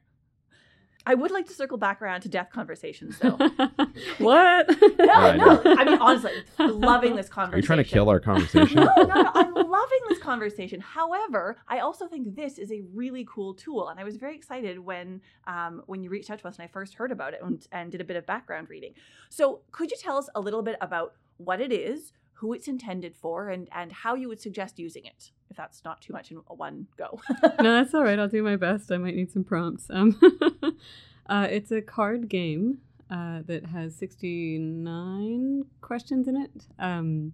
I 1.04 1.14
would 1.14 1.30
like 1.32 1.46
to 1.48 1.54
circle 1.54 1.78
back 1.78 2.00
around 2.00 2.20
to 2.20 2.28
death 2.28 2.50
conversations, 2.52 3.18
though. 3.18 3.36
what 4.18 4.68
No, 4.98 5.12
I 5.14 5.36
no. 5.36 5.44
know. 5.46 5.62
I 5.64 5.84
mean, 5.84 5.98
honestly, 6.00 6.30
loving 6.58 7.16
this 7.16 7.28
conversation. 7.28 7.30
Are 7.30 7.30
conversation. 7.30 7.56
you 7.56 7.62
trying 7.62 7.78
to 7.78 7.84
kill 7.84 8.08
our 8.08 8.20
conversation? 8.20 8.76
no, 8.84 8.94
no, 9.04 9.22
no. 9.22 9.30
I'm 9.34 9.54
loving 9.82 10.08
this 10.08 10.18
conversation. 10.18 10.80
However, 10.80 11.56
I 11.68 11.80
also 11.80 12.06
think 12.06 12.34
this 12.34 12.58
is 12.58 12.70
a 12.70 12.82
really 12.94 13.26
cool 13.28 13.54
tool, 13.54 13.88
and 13.88 13.98
I 13.98 14.04
was 14.04 14.16
very 14.16 14.36
excited 14.36 14.78
when 14.78 15.20
um, 15.46 15.82
when 15.86 16.02
you 16.02 16.10
reached 16.10 16.30
out 16.30 16.38
to 16.40 16.48
us 16.48 16.56
and 16.56 16.64
I 16.64 16.68
first 16.68 16.94
heard 16.94 17.12
about 17.12 17.34
it 17.34 17.40
and, 17.42 17.66
and 17.72 17.90
did 17.90 18.00
a 18.00 18.04
bit 18.04 18.16
of 18.16 18.26
background 18.26 18.70
reading. 18.70 18.94
So, 19.28 19.60
could 19.70 19.90
you 19.90 19.96
tell 20.00 20.16
us 20.16 20.28
a 20.34 20.40
little 20.40 20.62
bit 20.62 20.76
about 20.80 21.14
what 21.38 21.60
it 21.60 21.72
is, 21.72 22.12
who 22.34 22.52
it's 22.52 22.68
intended 22.68 23.16
for, 23.16 23.48
and 23.48 23.68
and 23.72 23.92
how 23.92 24.14
you 24.14 24.28
would 24.28 24.40
suggest 24.40 24.78
using 24.78 25.04
it, 25.04 25.30
if 25.50 25.56
that's 25.56 25.84
not 25.84 26.00
too 26.00 26.12
much 26.12 26.30
in 26.30 26.38
one 26.48 26.86
go? 26.96 27.20
no, 27.42 27.50
that's 27.76 27.94
all 27.94 28.04
right. 28.04 28.18
I'll 28.18 28.28
do 28.28 28.42
my 28.42 28.56
best. 28.56 28.92
I 28.92 28.98
might 28.98 29.16
need 29.16 29.32
some 29.32 29.44
prompts. 29.44 29.86
Um, 29.90 30.18
uh, 31.26 31.48
it's 31.50 31.72
a 31.72 31.82
card 31.82 32.28
game 32.28 32.78
uh, 33.10 33.42
that 33.46 33.66
has 33.66 33.94
69 33.96 35.64
questions 35.80 36.28
in 36.28 36.36
it. 36.36 36.66
Um, 36.78 37.32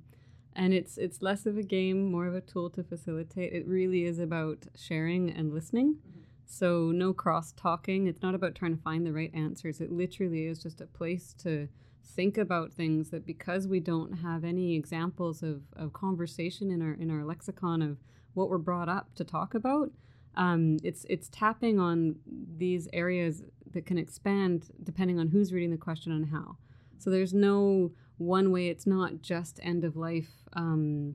and 0.58 0.74
it's 0.74 0.98
it's 0.98 1.22
less 1.22 1.46
of 1.46 1.56
a 1.56 1.62
game, 1.62 2.10
more 2.10 2.26
of 2.26 2.34
a 2.34 2.40
tool 2.40 2.68
to 2.70 2.82
facilitate. 2.82 3.52
It 3.52 3.66
really 3.66 4.04
is 4.04 4.18
about 4.18 4.66
sharing 4.76 5.30
and 5.30 5.54
listening. 5.54 5.98
So 6.44 6.90
no 6.90 7.12
cross 7.12 7.52
talking. 7.52 8.08
It's 8.08 8.22
not 8.22 8.34
about 8.34 8.56
trying 8.56 8.76
to 8.76 8.82
find 8.82 9.06
the 9.06 9.12
right 9.12 9.30
answers. 9.32 9.80
It 9.80 9.92
literally 9.92 10.46
is 10.46 10.58
just 10.60 10.80
a 10.80 10.86
place 10.86 11.32
to 11.44 11.68
think 12.02 12.36
about 12.36 12.72
things 12.72 13.10
that 13.10 13.24
because 13.24 13.68
we 13.68 13.78
don't 13.78 14.12
have 14.12 14.42
any 14.42 14.74
examples 14.74 15.42
of, 15.42 15.62
of 15.76 15.92
conversation 15.92 16.70
in 16.72 16.82
our 16.82 16.92
in 16.94 17.10
our 17.10 17.24
lexicon 17.24 17.80
of 17.80 17.98
what 18.34 18.50
we're 18.50 18.58
brought 18.58 18.88
up 18.88 19.14
to 19.14 19.24
talk 19.24 19.54
about, 19.54 19.92
um, 20.34 20.78
it's 20.82 21.06
it's 21.08 21.28
tapping 21.28 21.78
on 21.78 22.16
these 22.56 22.88
areas 22.92 23.44
that 23.72 23.86
can 23.86 23.98
expand 23.98 24.70
depending 24.82 25.20
on 25.20 25.28
who's 25.28 25.52
reading 25.52 25.70
the 25.70 25.76
question 25.76 26.10
and 26.10 26.30
how. 26.30 26.56
So 26.98 27.10
there's 27.10 27.32
no 27.32 27.92
one 28.18 28.50
way. 28.50 28.68
It's 28.68 28.86
not 28.86 29.22
just 29.22 29.58
end 29.62 29.84
of 29.84 29.96
life. 29.96 30.30
Um, 30.52 31.14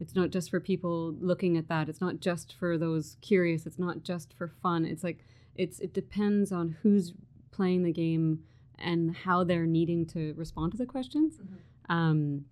it's 0.00 0.14
not 0.14 0.30
just 0.30 0.50
for 0.50 0.60
people 0.60 1.14
looking 1.20 1.56
at 1.56 1.68
that. 1.68 1.88
It's 1.88 2.00
not 2.00 2.20
just 2.20 2.54
for 2.54 2.78
those 2.78 3.16
curious. 3.20 3.66
It's 3.66 3.78
not 3.78 4.02
just 4.02 4.32
for 4.34 4.48
fun. 4.48 4.84
It's 4.84 5.04
like 5.04 5.24
it's 5.54 5.80
it 5.80 5.92
depends 5.92 6.52
on 6.52 6.76
who's 6.82 7.12
playing 7.50 7.82
the 7.82 7.92
game 7.92 8.44
and 8.78 9.14
how 9.14 9.42
they're 9.44 9.66
needing 9.66 10.06
to 10.06 10.34
respond 10.36 10.72
to 10.72 10.78
the 10.78 10.86
questions. 10.86 11.34
Mm-hmm. 11.34 11.92
Um, 11.92 12.44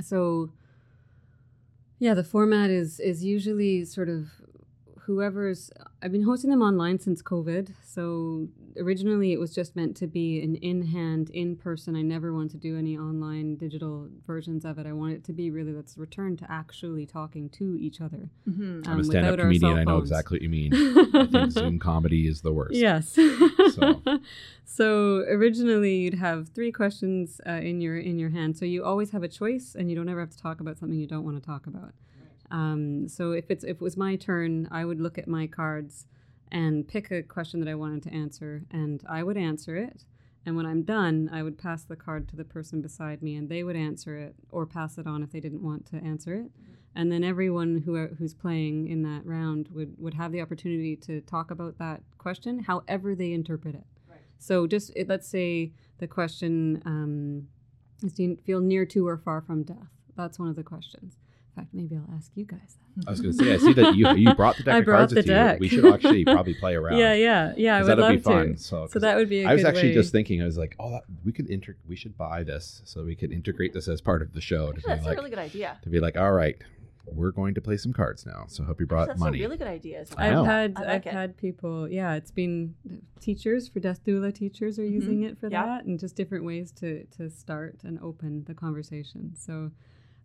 so 0.00 0.50
yeah, 1.98 2.14
the 2.14 2.24
format 2.24 2.70
is 2.70 2.98
is 2.98 3.22
usually 3.24 3.84
sort 3.84 4.08
of 4.08 4.30
whoever's 5.02 5.70
I've 6.02 6.12
been 6.12 6.22
hosting 6.22 6.50
them 6.50 6.62
online 6.62 6.98
since 6.98 7.22
COVID. 7.22 7.74
So 7.84 8.48
originally 8.78 9.32
it 9.32 9.40
was 9.40 9.54
just 9.54 9.74
meant 9.76 9.96
to 9.96 10.06
be 10.06 10.42
an 10.42 10.54
in 10.56 10.82
hand, 10.86 11.30
in 11.30 11.56
person. 11.56 11.96
I 11.96 12.02
never 12.02 12.32
wanted 12.32 12.50
to 12.52 12.56
do 12.58 12.76
any 12.78 12.96
online 12.96 13.56
digital 13.56 14.08
versions 14.26 14.64
of 14.64 14.78
it. 14.78 14.86
I 14.86 14.92
want 14.92 15.12
it 15.14 15.24
to 15.24 15.32
be 15.32 15.50
really 15.50 15.72
let's 15.72 15.96
return 15.98 16.36
to 16.38 16.50
actually 16.50 17.06
talking 17.06 17.48
to 17.50 17.76
each 17.80 18.00
other. 18.00 18.30
Mhm. 18.48 18.86
I'm 18.86 18.92
a 18.92 18.98
um, 18.98 19.04
stand 19.04 19.26
up 19.26 19.32
without 19.32 19.42
comedian. 19.44 19.78
I 19.78 19.84
know 19.84 19.98
exactly 19.98 20.36
what 20.36 20.42
you 20.42 20.48
mean. 20.48 20.72
I 20.74 21.26
think 21.26 21.50
Zoom 21.58 21.78
comedy 21.78 22.26
is 22.26 22.40
the 22.42 22.52
worst. 22.52 22.74
Yes. 22.74 23.08
So- 23.74 24.00
so 24.64 25.16
originally 25.28 25.96
you'd 25.96 26.14
have 26.14 26.48
three 26.50 26.72
questions 26.72 27.40
uh, 27.46 27.52
in 27.52 27.80
your 27.80 27.96
in 27.98 28.18
your 28.18 28.30
hand. 28.30 28.56
So 28.56 28.64
you 28.64 28.84
always 28.84 29.10
have 29.10 29.22
a 29.22 29.28
choice, 29.28 29.74
and 29.74 29.90
you 29.90 29.96
don't 29.96 30.08
ever 30.08 30.20
have 30.20 30.30
to 30.30 30.38
talk 30.38 30.60
about 30.60 30.78
something 30.78 30.98
you 30.98 31.06
don't 31.06 31.24
want 31.24 31.36
to 31.36 31.44
talk 31.44 31.66
about. 31.66 31.92
Um, 32.50 33.08
so 33.08 33.32
if 33.32 33.50
it's 33.50 33.64
if 33.64 33.76
it 33.76 33.80
was 33.80 33.96
my 33.96 34.16
turn, 34.16 34.68
I 34.70 34.84
would 34.84 35.00
look 35.00 35.18
at 35.18 35.28
my 35.28 35.46
cards 35.46 36.06
and 36.52 36.86
pick 36.86 37.10
a 37.10 37.22
question 37.22 37.60
that 37.60 37.68
I 37.68 37.74
wanted 37.74 38.02
to 38.04 38.14
answer, 38.14 38.64
and 38.70 39.02
I 39.08 39.22
would 39.22 39.36
answer 39.36 39.76
it. 39.76 40.04
And 40.46 40.56
when 40.56 40.66
I'm 40.66 40.82
done, 40.82 41.28
I 41.32 41.42
would 41.42 41.58
pass 41.58 41.84
the 41.84 41.96
card 41.96 42.28
to 42.28 42.36
the 42.36 42.44
person 42.44 42.80
beside 42.80 43.22
me, 43.22 43.36
and 43.36 43.48
they 43.48 43.62
would 43.62 43.76
answer 43.76 44.16
it 44.16 44.34
or 44.50 44.66
pass 44.66 44.96
it 44.98 45.06
on 45.06 45.22
if 45.22 45.32
they 45.32 45.40
didn't 45.40 45.62
want 45.62 45.86
to 45.86 45.96
answer 45.96 46.34
it. 46.34 46.50
And 46.94 47.12
then 47.12 47.22
everyone 47.22 47.82
who 47.84 48.06
who's 48.06 48.34
playing 48.34 48.88
in 48.88 49.02
that 49.02 49.24
round 49.24 49.68
would 49.72 49.94
would 49.98 50.14
have 50.14 50.32
the 50.32 50.40
opportunity 50.40 50.96
to 50.96 51.20
talk 51.20 51.50
about 51.50 51.78
that 51.78 52.02
question, 52.18 52.60
however 52.60 53.14
they 53.14 53.32
interpret 53.32 53.74
it. 53.74 53.86
So 54.38 54.66
just 54.66 54.90
it, 54.96 55.08
let's 55.08 55.28
say 55.28 55.72
the 55.98 56.08
question 56.08 56.82
um, 56.84 57.48
is: 58.02 58.14
Do 58.14 58.22
you 58.24 58.36
feel 58.44 58.60
near 58.60 58.84
to 58.86 59.06
or 59.06 59.16
far 59.18 59.40
from 59.40 59.62
death? 59.62 59.90
That's 60.16 60.38
one 60.38 60.48
of 60.48 60.56
the 60.56 60.64
questions. 60.64 61.16
In 61.56 61.62
fact, 61.62 61.74
maybe 61.74 61.96
I'll 61.96 62.14
ask 62.16 62.30
you 62.36 62.44
guys 62.44 62.76
that. 62.96 63.08
I 63.08 63.10
was 63.10 63.20
going 63.20 63.36
to 63.36 63.44
say, 63.44 63.52
I 63.54 63.56
see 63.58 63.72
that 63.72 63.96
you 63.96 64.08
you 64.14 64.34
brought 64.34 64.56
the 64.56 64.62
deck 64.64 64.74
I 64.74 64.78
of 64.78 64.84
brought 64.84 64.96
cards 64.98 65.12
the 65.12 65.18
with 65.18 65.26
deck. 65.26 65.56
you. 65.56 65.60
We 65.60 65.68
should 65.68 65.84
actually 65.92 66.24
probably 66.36 66.54
play 66.54 66.74
around. 66.76 66.98
Yeah, 66.98 67.12
yeah, 67.14 67.54
yeah. 67.56 67.76
I 67.76 67.80
'Cause 67.80 67.88
would 67.88 67.90
that'll 67.98 68.04
love 68.04 68.12
be 68.16 68.20
fun. 68.22 68.54
to. 68.54 68.56
So, 68.56 68.86
So 68.86 68.92
'cause 68.92 69.02
that 69.02 69.16
would 69.16 69.28
be. 69.28 69.44
I 69.44 69.50
I 69.50 69.54
was 69.54 69.64
actually 69.64 69.92
just 69.94 70.12
thinking, 70.12 70.40
I 70.42 70.44
was 70.44 70.56
like, 70.58 70.76
oh, 70.78 70.90
that, 70.90 71.02
we 71.24 71.32
could 71.32 71.48
inter- 71.50 71.76
we 71.88 71.96
should 71.96 72.16
buy 72.16 72.44
this 72.44 72.82
so 72.84 73.04
we 73.04 73.16
could 73.16 73.32
integrate 73.32 73.72
this 73.72 73.88
as 73.88 74.00
part 74.00 74.22
of 74.22 74.32
the 74.32 74.40
show 74.40 74.70
to 74.72 74.80
that's 74.86 75.00
be 75.00 75.06
a 75.06 75.08
like 75.08 75.18
really 75.18 75.30
good 75.30 75.38
idea. 75.40 75.76
to 75.82 75.88
be 75.90 75.98
like, 75.98 76.16
all 76.16 76.32
right, 76.32 76.56
we're 77.06 77.32
going 77.32 77.54
to 77.54 77.60
play 77.60 77.76
some 77.76 77.92
cards 77.92 78.24
now. 78.24 78.44
So 78.46 78.62
hope 78.62 78.78
you 78.78 78.86
brought 78.86 79.08
that's 79.08 79.18
money. 79.18 79.38
a 79.40 79.42
really 79.42 79.56
good 79.56 79.66
idea. 79.66 80.00
As. 80.02 80.12
I 80.16 80.28
I've 80.38 80.46
had 80.46 80.74
I 80.76 80.80
like 80.80 80.88
I've 80.88 81.06
it. 81.06 81.12
had 81.12 81.36
people. 81.36 81.88
Yeah, 81.88 82.14
it's 82.14 82.30
been 82.30 82.74
teachers 83.18 83.68
for 83.68 83.80
death 83.80 84.04
doula 84.04 84.32
teachers 84.32 84.78
are 84.78 84.82
mm-hmm. 84.82 84.94
using 84.94 85.22
it 85.24 85.38
for 85.38 85.48
Yeah. 85.50 85.64
that, 85.66 85.84
and 85.86 85.98
just 85.98 86.14
different 86.14 86.44
ways 86.44 86.70
to 86.72 87.04
to 87.18 87.28
start 87.30 87.78
and 87.84 87.98
open 88.00 88.44
the 88.46 88.54
conversation. 88.54 89.32
So, 89.36 89.72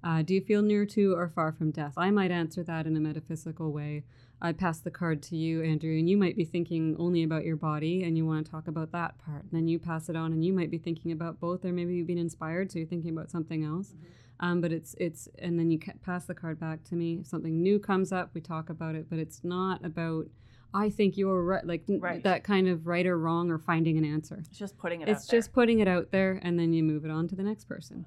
uh, 0.06 0.22
do 0.22 0.34
you 0.36 0.42
feel 0.42 0.62
near 0.62 0.86
to 0.86 1.14
or 1.16 1.28
far 1.28 1.52
from 1.52 1.72
death? 1.72 1.94
I 1.98 2.12
might 2.12 2.32
answer 2.32 2.64
that 2.64 2.86
in 2.86 2.96
a 2.96 3.00
metaphysical 3.00 3.72
way. 3.72 4.04
I 4.42 4.52
pass 4.52 4.80
the 4.80 4.92
card 4.92 5.24
to 5.24 5.36
you, 5.36 5.64
Andrew, 5.64 5.98
and 5.98 6.08
you 6.10 6.18
might 6.18 6.38
be 6.38 6.46
thinking 6.46 6.96
only 7.00 7.24
about 7.24 7.44
your 7.46 7.56
body 7.56 8.04
and 8.04 8.16
you 8.16 8.26
want 8.26 8.46
to 8.46 8.52
talk 8.52 8.68
about 8.68 8.92
that 8.92 9.18
part. 9.18 9.44
And 9.44 9.52
then 9.52 9.68
you 9.68 9.80
pass 9.80 10.08
it 10.08 10.16
on, 10.16 10.32
and 10.34 10.46
you 10.46 10.54
might 10.54 10.70
be 10.70 10.78
thinking 10.78 11.12
about 11.12 11.40
both, 11.40 11.66
or 11.66 11.72
maybe 11.74 11.96
you've 11.96 12.06
been 12.08 12.18
inspired, 12.20 12.72
so 12.72 12.80
you're 12.80 12.88
thinking 12.88 13.12
about 13.12 13.32
something 13.32 13.64
else. 13.64 13.96
Um, 14.42 14.62
but 14.62 14.72
it's 14.72 14.96
it's 15.00 15.30
and 15.40 15.58
then 15.58 15.72
you 15.72 15.80
pass 16.06 16.26
the 16.26 16.36
card 16.36 16.60
back 16.60 16.84
to 16.86 16.96
me. 16.96 17.20
If 17.22 17.28
something 17.28 17.64
new 17.64 17.80
comes 17.80 18.12
up, 18.12 18.32
we 18.34 18.42
talk 18.42 18.70
about 18.70 18.94
it. 18.94 19.10
But 19.10 19.18
it's 19.20 19.44
not 19.44 19.84
about 19.84 20.28
I 20.74 20.90
think 20.90 21.16
you're 21.18 21.42
right, 21.42 21.66
like 21.66 21.84
Right. 21.88 22.22
that 22.24 22.44
kind 22.44 22.68
of 22.68 22.86
right 22.86 23.06
or 23.08 23.18
wrong 23.18 23.50
or 23.50 23.58
finding 23.58 23.98
an 23.98 24.04
answer. 24.04 24.36
It's 24.40 24.50
just 24.60 24.78
putting 24.78 25.00
it. 25.02 25.08
It's 25.08 25.24
out 25.24 25.32
there. 25.32 25.40
just 25.40 25.54
putting 25.54 25.80
it 25.80 25.88
out 25.88 26.12
there, 26.12 26.40
and 26.44 26.60
then 26.60 26.74
you 26.74 26.84
move 26.84 27.06
it 27.06 27.12
on 27.12 27.30
to 27.30 27.36
the 27.36 27.44
next 27.44 27.64
person. 27.64 28.06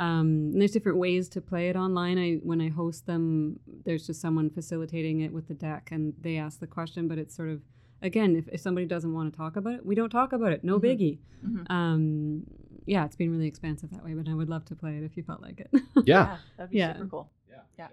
Um, 0.00 0.50
and 0.52 0.60
there's 0.60 0.70
different 0.72 0.98
ways 0.98 1.28
to 1.30 1.40
play 1.40 1.68
it 1.68 1.76
online. 1.76 2.18
I 2.18 2.34
when 2.42 2.60
I 2.60 2.68
host 2.70 3.06
them, 3.06 3.60
there's 3.84 4.06
just 4.06 4.20
someone 4.20 4.48
facilitating 4.50 5.20
it 5.20 5.32
with 5.32 5.46
the 5.48 5.54
deck, 5.54 5.90
and 5.92 6.14
they 6.20 6.36
ask 6.38 6.58
the 6.58 6.66
question. 6.66 7.06
But 7.06 7.18
it's 7.18 7.34
sort 7.36 7.50
of 7.50 7.60
again, 8.02 8.34
if, 8.34 8.48
if 8.48 8.60
somebody 8.60 8.86
doesn't 8.86 9.12
want 9.12 9.30
to 9.32 9.36
talk 9.36 9.56
about 9.56 9.74
it, 9.74 9.84
we 9.86 9.94
don't 9.94 10.08
talk 10.10 10.32
about 10.32 10.52
it. 10.52 10.64
No 10.64 10.80
Mhm. 10.80 10.84
biggie. 10.84 11.18
Mhm. 11.44 11.70
Um, 11.70 12.44
yeah, 12.86 13.04
it's 13.04 13.14
been 13.16 13.30
really 13.30 13.46
expansive 13.46 13.90
that 13.90 14.02
way, 14.02 14.14
but 14.14 14.26
I 14.28 14.34
would 14.34 14.48
love 14.48 14.64
to 14.66 14.74
play 14.74 14.96
it 14.96 15.04
if 15.04 15.16
you 15.18 15.22
felt 15.22 15.42
like 15.42 15.60
it. 15.60 15.70
yeah. 16.06 16.38
that'd 16.56 16.70
be 16.70 16.78
Yeah. 16.78 16.94
super 16.94 17.06
cool. 17.08 17.30
Yeah. 17.50 17.60
Yeah. 17.78 17.88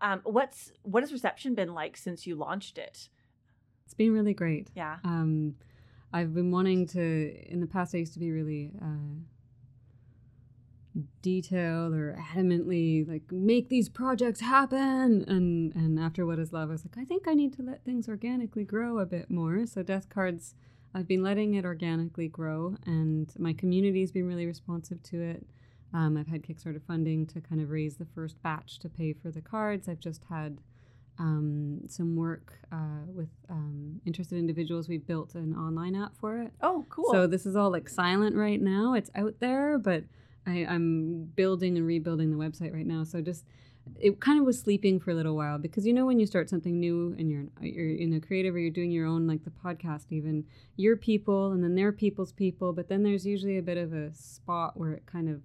Um, 0.00 0.20
what's 0.24 0.70
what 0.82 1.02
has 1.02 1.12
reception 1.12 1.54
been 1.54 1.72
like 1.72 1.96
since 1.96 2.26
you 2.26 2.36
launched 2.36 2.76
it? 2.76 3.08
it's 3.86 3.94
been 3.94 4.12
really 4.12 4.34
great. 4.34 4.68
Yeah. 4.74 4.98
Um, 5.04 5.54
I've 6.12 6.34
been 6.34 6.50
wanting 6.50 6.86
to. 6.88 7.02
In 7.52 7.60
the 7.60 7.66
past, 7.66 7.94
I 7.94 7.98
used 7.98 8.12
to 8.14 8.18
be 8.18 8.32
really 8.32 8.72
uh, 8.82 9.14
detailed 11.22 11.92
or 11.94 12.18
adamantly 12.34 13.06
like 13.06 13.30
make 13.30 13.68
these 13.68 13.88
projects 13.88 14.40
happen. 14.40 15.24
And 15.26 15.74
and 15.74 15.98
after 15.98 16.24
what 16.26 16.38
is 16.38 16.52
love, 16.52 16.70
I 16.70 16.72
was 16.72 16.84
like, 16.84 16.98
I 16.98 17.04
think 17.04 17.26
I 17.28 17.34
need 17.34 17.52
to 17.54 17.62
let 17.62 17.84
things 17.84 18.08
organically 18.08 18.64
grow 18.64 18.98
a 18.98 19.06
bit 19.06 19.30
more. 19.30 19.66
So 19.66 19.82
death 19.82 20.08
cards, 20.08 20.54
I've 20.94 21.08
been 21.08 21.22
letting 21.22 21.54
it 21.54 21.64
organically 21.64 22.28
grow, 22.28 22.76
and 22.86 23.32
my 23.38 23.52
community's 23.52 24.12
been 24.12 24.26
really 24.26 24.46
responsive 24.46 25.02
to 25.04 25.20
it. 25.20 25.46
Um, 25.92 26.16
I've 26.16 26.26
had 26.26 26.42
Kickstarter 26.42 26.82
funding 26.82 27.26
to 27.26 27.40
kind 27.40 27.60
of 27.60 27.70
raise 27.70 27.96
the 27.96 28.06
first 28.14 28.42
batch 28.42 28.78
to 28.80 28.88
pay 28.88 29.12
for 29.12 29.30
the 29.30 29.40
cards. 29.40 29.88
I've 29.88 30.00
just 30.00 30.24
had 30.28 30.58
um, 31.18 31.80
some 31.88 32.16
work 32.16 32.58
uh, 32.72 33.06
with 33.06 33.28
um, 33.48 34.00
interested 34.04 34.38
individuals. 34.38 34.88
We 34.88 34.98
built 34.98 35.34
an 35.34 35.54
online 35.54 35.94
app 35.94 36.16
for 36.16 36.38
it. 36.38 36.52
Oh, 36.60 36.84
cool. 36.88 37.10
So 37.12 37.26
this 37.26 37.46
is 37.46 37.56
all 37.56 37.70
like 37.70 37.88
silent 37.88 38.36
right 38.36 38.60
now. 38.60 38.94
It's 38.94 39.10
out 39.14 39.36
there, 39.40 39.78
but 39.78 40.04
I, 40.46 40.66
I'm 40.68 41.24
building 41.34 41.76
and 41.76 41.86
rebuilding 41.86 42.30
the 42.30 42.36
website 42.36 42.72
right 42.72 42.86
now. 42.86 43.04
So 43.04 43.20
just 43.20 43.44
it 44.00 44.20
kind 44.20 44.38
of 44.38 44.44
was 44.44 44.58
sleeping 44.58 44.98
for 44.98 45.10
a 45.10 45.14
little 45.14 45.36
while 45.36 45.58
because 45.58 45.86
you 45.86 45.92
know 45.92 46.06
when 46.06 46.18
you 46.18 46.26
start 46.26 46.50
something 46.50 46.78
new 46.78 47.14
and 47.18 47.30
you're 47.30 47.44
you're 47.60 47.96
in 47.96 48.12
a 48.14 48.20
creative 48.20 48.54
or 48.54 48.58
you're 48.58 48.70
doing 48.70 48.90
your 48.90 49.06
own 49.06 49.26
like 49.26 49.44
the 49.44 49.50
podcast 49.50 50.06
even 50.10 50.44
your 50.76 50.96
people 50.96 51.52
and 51.52 51.62
then 51.62 51.74
their 51.74 51.92
people's 51.92 52.32
people 52.32 52.72
but 52.72 52.88
then 52.88 53.02
there's 53.02 53.24
usually 53.24 53.58
a 53.58 53.62
bit 53.62 53.78
of 53.78 53.92
a 53.92 54.12
spot 54.14 54.76
where 54.76 54.92
it 54.92 55.06
kind 55.06 55.28
of 55.28 55.40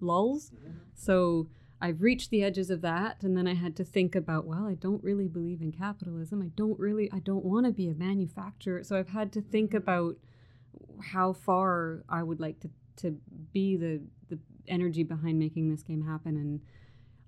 lulls. 0.00 0.50
Mm-hmm. 0.50 0.78
So 0.94 1.48
I've 1.80 2.02
reached 2.02 2.30
the 2.30 2.42
edges 2.42 2.70
of 2.70 2.80
that 2.82 3.22
and 3.22 3.36
then 3.36 3.46
I 3.46 3.54
had 3.54 3.76
to 3.76 3.84
think 3.84 4.14
about 4.14 4.46
well 4.46 4.66
I 4.66 4.74
don't 4.74 5.02
really 5.02 5.28
believe 5.28 5.60
in 5.60 5.72
capitalism. 5.72 6.42
I 6.42 6.50
don't 6.56 6.78
really 6.78 7.10
I 7.12 7.20
don't 7.20 7.44
want 7.44 7.66
to 7.66 7.72
be 7.72 7.88
a 7.88 7.94
manufacturer. 7.94 8.82
So 8.82 8.96
I've 8.96 9.10
had 9.10 9.32
to 9.32 9.40
think 9.40 9.70
mm-hmm. 9.70 9.78
about 9.78 10.16
how 11.00 11.32
far 11.32 12.04
I 12.08 12.22
would 12.22 12.40
like 12.40 12.60
to 12.60 12.70
to 12.96 13.16
be 13.52 13.76
the 13.76 14.00
energy 14.68 15.02
behind 15.02 15.38
making 15.38 15.70
this 15.70 15.82
game 15.82 16.02
happen 16.02 16.36
and 16.36 16.60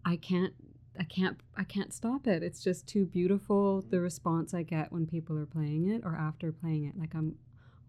I 0.04 0.16
can't 0.16 0.54
I 0.98 1.04
can't 1.04 1.38
I 1.56 1.64
can't 1.64 1.92
stop 1.92 2.26
it. 2.26 2.42
It's 2.42 2.62
just 2.62 2.86
too 2.86 3.04
beautiful 3.04 3.82
the 3.90 4.00
response 4.00 4.54
I 4.54 4.62
get 4.62 4.92
when 4.92 5.06
people 5.06 5.38
are 5.38 5.46
playing 5.46 5.88
it 5.90 6.02
or 6.04 6.16
after 6.16 6.52
playing 6.52 6.84
it. 6.84 6.98
Like 6.98 7.14
I'm 7.14 7.36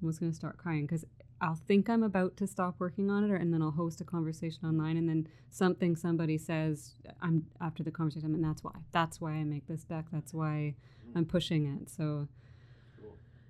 almost 0.01 0.19
going 0.19 0.31
to 0.31 0.35
start 0.35 0.57
crying 0.57 0.87
cuz 0.87 1.05
I'll 1.39 1.55
think 1.55 1.87
I'm 1.87 2.01
about 2.01 2.35
to 2.37 2.47
stop 2.47 2.75
working 2.79 3.11
on 3.11 3.23
it 3.23 3.29
or, 3.29 3.35
and 3.35 3.53
then 3.53 3.61
I'll 3.61 3.71
host 3.71 4.01
a 4.01 4.03
conversation 4.03 4.65
online 4.65 4.97
and 4.97 5.07
then 5.07 5.27
something 5.51 5.95
somebody 5.95 6.37
says 6.37 6.95
I'm 7.21 7.45
after 7.61 7.83
the 7.83 7.91
conversation 7.91 8.33
and 8.33 8.43
that's 8.43 8.63
why. 8.63 8.73
That's 8.91 9.21
why 9.21 9.33
I 9.33 9.43
make 9.43 9.67
this 9.67 9.83
deck. 9.83 10.05
That's 10.11 10.33
why 10.33 10.75
I'm 11.15 11.25
pushing 11.25 11.65
it. 11.67 11.89
So 11.89 12.27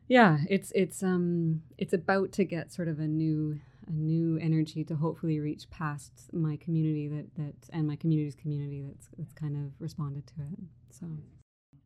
yeah, 0.08 0.40
it's 0.50 0.72
it's 0.76 1.02
um 1.04 1.64
it's 1.78 1.94
about 1.94 2.32
to 2.34 2.46
get 2.46 2.72
sort 2.72 2.88
of 2.88 3.00
a 3.00 3.08
new 3.08 3.60
a 3.88 3.92
new 3.92 4.38
energy 4.38 4.84
to 4.86 4.96
hopefully 4.96 5.40
reach 5.40 5.70
past 5.70 6.30
my 6.34 6.58
community 6.58 7.08
that 7.08 7.36
that 7.36 7.56
and 7.72 7.88
my 7.88 7.96
community's 7.96 8.36
community 8.36 8.84
that's 8.86 9.08
that's 9.18 9.34
kind 9.34 9.56
of 9.56 9.72
responded 9.80 10.28
to 10.28 10.34
it. 10.52 10.60
So 10.92 11.08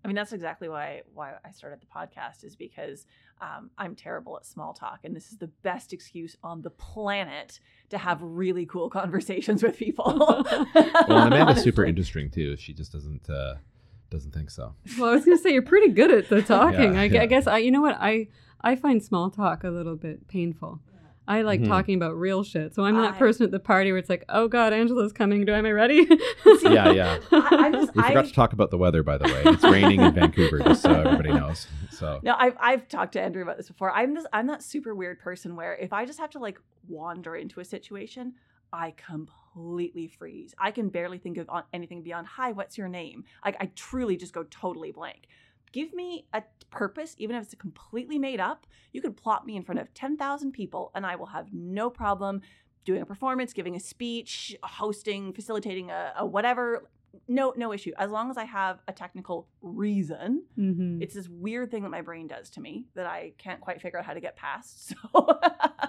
I 0.03 0.07
mean, 0.07 0.15
that's 0.15 0.33
exactly 0.33 0.67
why 0.67 1.01
why 1.13 1.33
I 1.45 1.51
started 1.51 1.79
the 1.81 1.85
podcast 1.85 2.43
is 2.43 2.55
because 2.55 3.05
um, 3.39 3.69
I'm 3.77 3.95
terrible 3.95 4.35
at 4.37 4.45
small 4.45 4.73
talk, 4.73 4.99
and 5.03 5.15
this 5.15 5.31
is 5.31 5.37
the 5.37 5.47
best 5.47 5.93
excuse 5.93 6.35
on 6.43 6.61
the 6.61 6.71
planet 6.71 7.59
to 7.89 7.97
have 7.97 8.19
really 8.21 8.65
cool 8.65 8.89
conversations 8.89 9.63
with 9.63 9.77
people. 9.77 10.45
Well, 11.07 11.25
and 11.25 11.33
Amanda's 11.33 11.63
super 11.63 11.85
interesting 11.91 12.29
too. 12.29 12.55
She 12.57 12.73
just 12.73 12.91
doesn't 12.91 13.29
uh, 13.29 13.55
doesn't 14.09 14.33
think 14.33 14.49
so. 14.49 14.73
well, 14.97 15.09
I 15.09 15.13
was 15.13 15.25
gonna 15.25 15.37
say 15.37 15.51
you're 15.51 15.61
pretty 15.61 15.89
good 15.89 16.11
at 16.11 16.29
the 16.29 16.41
talking. 16.41 16.93
Yeah, 16.93 17.01
I, 17.01 17.03
yeah. 17.05 17.21
I 17.21 17.25
guess 17.25 17.47
I 17.47 17.57
you 17.59 17.71
know 17.71 17.81
what 17.81 17.97
I 17.99 18.27
I 18.61 18.75
find 18.75 19.03
small 19.03 19.29
talk 19.29 19.63
a 19.63 19.69
little 19.69 19.95
bit 19.95 20.27
painful. 20.27 20.79
I 21.31 21.41
like 21.43 21.61
Mhm. 21.61 21.67
talking 21.67 21.95
about 21.95 22.17
real 22.17 22.43
shit. 22.43 22.75
So 22.75 22.83
I'm 22.83 22.95
that 22.97 23.13
I- 23.15 23.17
person 23.17 23.45
at 23.45 23.51
the 23.51 23.59
party 23.59 23.91
where 23.91 23.99
it's 23.99 24.09
like, 24.09 24.25
oh 24.29 24.47
god, 24.47 24.73
Angela's 24.73 25.13
coming. 25.13 25.45
Do 25.45 25.53
am 25.53 25.65
I 25.65 25.71
ready? 25.71 26.07
Yeah, 26.63 26.91
yeah. 26.91 27.17
I, 27.31 27.47
I'm 27.51 27.73
just, 27.73 27.95
We 27.95 28.01
forgot 28.03 28.25
I, 28.25 28.27
to 28.27 28.33
talk 28.33 28.53
about 28.53 28.69
the 28.71 28.77
weather, 28.77 29.01
by 29.03 29.17
the 29.17 29.25
way. 29.25 29.41
It's 29.45 29.63
raining 29.63 30.01
in 30.01 30.13
Vancouver, 30.13 30.59
just 30.59 30.81
so 30.83 30.91
everybody 30.91 31.33
knows. 31.33 31.67
So 31.91 32.19
No, 32.23 32.35
I've 32.37 32.55
I've 32.59 32.87
talked 32.87 33.13
to 33.13 33.21
Andrew 33.21 33.41
about 33.41 33.57
this 33.57 33.67
before. 33.67 33.91
I'm 33.91 34.13
this 34.13 34.25
I'm 34.33 34.47
that 34.47 34.61
super 34.63 34.93
weird 34.95 35.19
person 35.19 35.55
where 35.55 35.75
if 35.75 35.91
I 35.93 36.05
just 36.05 36.19
have 36.19 36.29
to 36.31 36.39
like 36.39 36.59
wander 36.87 37.35
into 37.35 37.59
a 37.59 37.65
situation, 37.65 38.33
I 38.73 38.93
completely 38.95 40.07
freeze. 40.07 40.53
I 40.59 40.71
can 40.71 40.89
barely 40.89 41.17
think 41.17 41.37
of 41.37 41.49
anything 41.73 42.03
beyond 42.03 42.27
"Hi, 42.27 42.51
what's 42.51 42.77
your 42.77 42.87
name?" 42.87 43.23
Like 43.45 43.57
I 43.59 43.69
truly 43.75 44.15
just 44.17 44.33
go 44.33 44.43
totally 44.49 44.91
blank. 44.91 45.27
Give 45.71 45.93
me 45.93 46.25
a 46.33 46.43
purpose, 46.69 47.15
even 47.17 47.35
if 47.35 47.43
it's 47.43 47.55
completely 47.55 48.17
made 48.17 48.39
up. 48.39 48.67
You 48.93 49.01
could 49.01 49.15
plot 49.17 49.45
me 49.45 49.55
in 49.55 49.63
front 49.63 49.79
of 49.79 49.93
ten 49.93 50.17
thousand 50.17 50.51
people, 50.51 50.91
and 50.95 51.05
I 51.05 51.15
will 51.15 51.27
have 51.27 51.53
no 51.53 51.89
problem 51.89 52.41
doing 52.83 53.01
a 53.01 53.05
performance, 53.05 53.53
giving 53.53 53.75
a 53.75 53.79
speech, 53.79 54.55
hosting, 54.63 55.33
facilitating 55.33 55.91
a, 55.91 56.13
a 56.17 56.25
whatever. 56.25 56.89
No, 57.27 57.53
no 57.57 57.73
issue. 57.73 57.91
As 57.97 58.09
long 58.11 58.29
as 58.29 58.37
I 58.37 58.45
have 58.45 58.79
a 58.87 58.93
technical 58.93 59.47
reason, 59.61 60.43
hmm 60.55 61.01
it's 61.01 61.15
this 61.15 61.27
weird 61.29 61.71
thing 61.71 61.83
that 61.83 61.89
my 61.89 62.01
brain 62.01 62.27
does 62.27 62.49
to 62.51 62.61
me 62.61 62.85
that 62.95 63.05
I 63.05 63.33
can't 63.37 63.59
quite 63.59 63.81
figure 63.81 63.97
out 63.99 64.05
how 64.05 64.13
to 64.13 64.21
get 64.21 64.35
past. 64.35 64.93
So 65.13 65.39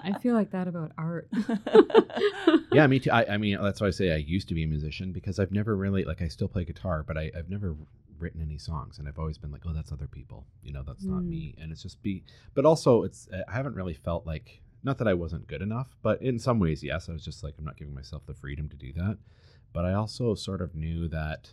I 0.05 0.13
feel 0.21 0.33
like 0.33 0.51
that 0.51 0.67
about 0.67 0.91
art. 0.97 1.29
yeah, 2.71 2.87
me 2.87 2.99
too. 2.99 3.11
I, 3.11 3.25
I 3.33 3.37
mean, 3.37 3.57
that's 3.61 3.79
why 3.79 3.87
I 3.87 3.91
say 3.91 4.11
I 4.11 4.17
used 4.17 4.47
to 4.49 4.53
be 4.55 4.63
a 4.63 4.67
musician 4.67 5.11
because 5.11 5.39
I've 5.39 5.51
never 5.51 5.75
really 5.75 6.03
like 6.03 6.21
I 6.21 6.27
still 6.27 6.47
play 6.47 6.65
guitar, 6.65 7.03
but 7.07 7.17
I, 7.17 7.31
I've 7.37 7.49
never 7.49 7.75
written 8.19 8.41
any 8.41 8.57
songs, 8.57 8.99
and 8.99 9.07
I've 9.07 9.19
always 9.19 9.37
been 9.37 9.51
like, 9.51 9.61
oh, 9.67 9.73
that's 9.73 9.91
other 9.91 10.07
people. 10.07 10.45
You 10.61 10.73
know, 10.73 10.83
that's 10.85 11.05
not 11.05 11.21
Mm. 11.23 11.29
me. 11.29 11.55
And 11.59 11.71
it's 11.71 11.83
just 11.83 12.01
be, 12.01 12.23
but 12.53 12.65
also 12.65 13.03
it's 13.03 13.27
uh, 13.31 13.43
I 13.47 13.53
haven't 13.53 13.75
really 13.75 13.93
felt 13.93 14.25
like 14.25 14.61
not 14.83 14.97
that 14.97 15.07
I 15.07 15.13
wasn't 15.13 15.47
good 15.47 15.61
enough, 15.61 15.95
but 16.01 16.21
in 16.21 16.39
some 16.39 16.59
ways, 16.59 16.83
yes, 16.83 17.07
I 17.07 17.13
was 17.13 17.23
just 17.23 17.43
like 17.43 17.55
I'm 17.57 17.65
not 17.65 17.77
giving 17.77 17.93
myself 17.93 18.25
the 18.25 18.33
freedom 18.33 18.67
to 18.69 18.75
do 18.75 18.91
that. 18.93 19.17
But 19.73 19.85
I 19.85 19.93
also 19.93 20.35
sort 20.35 20.61
of 20.61 20.75
knew 20.75 21.07
that. 21.09 21.51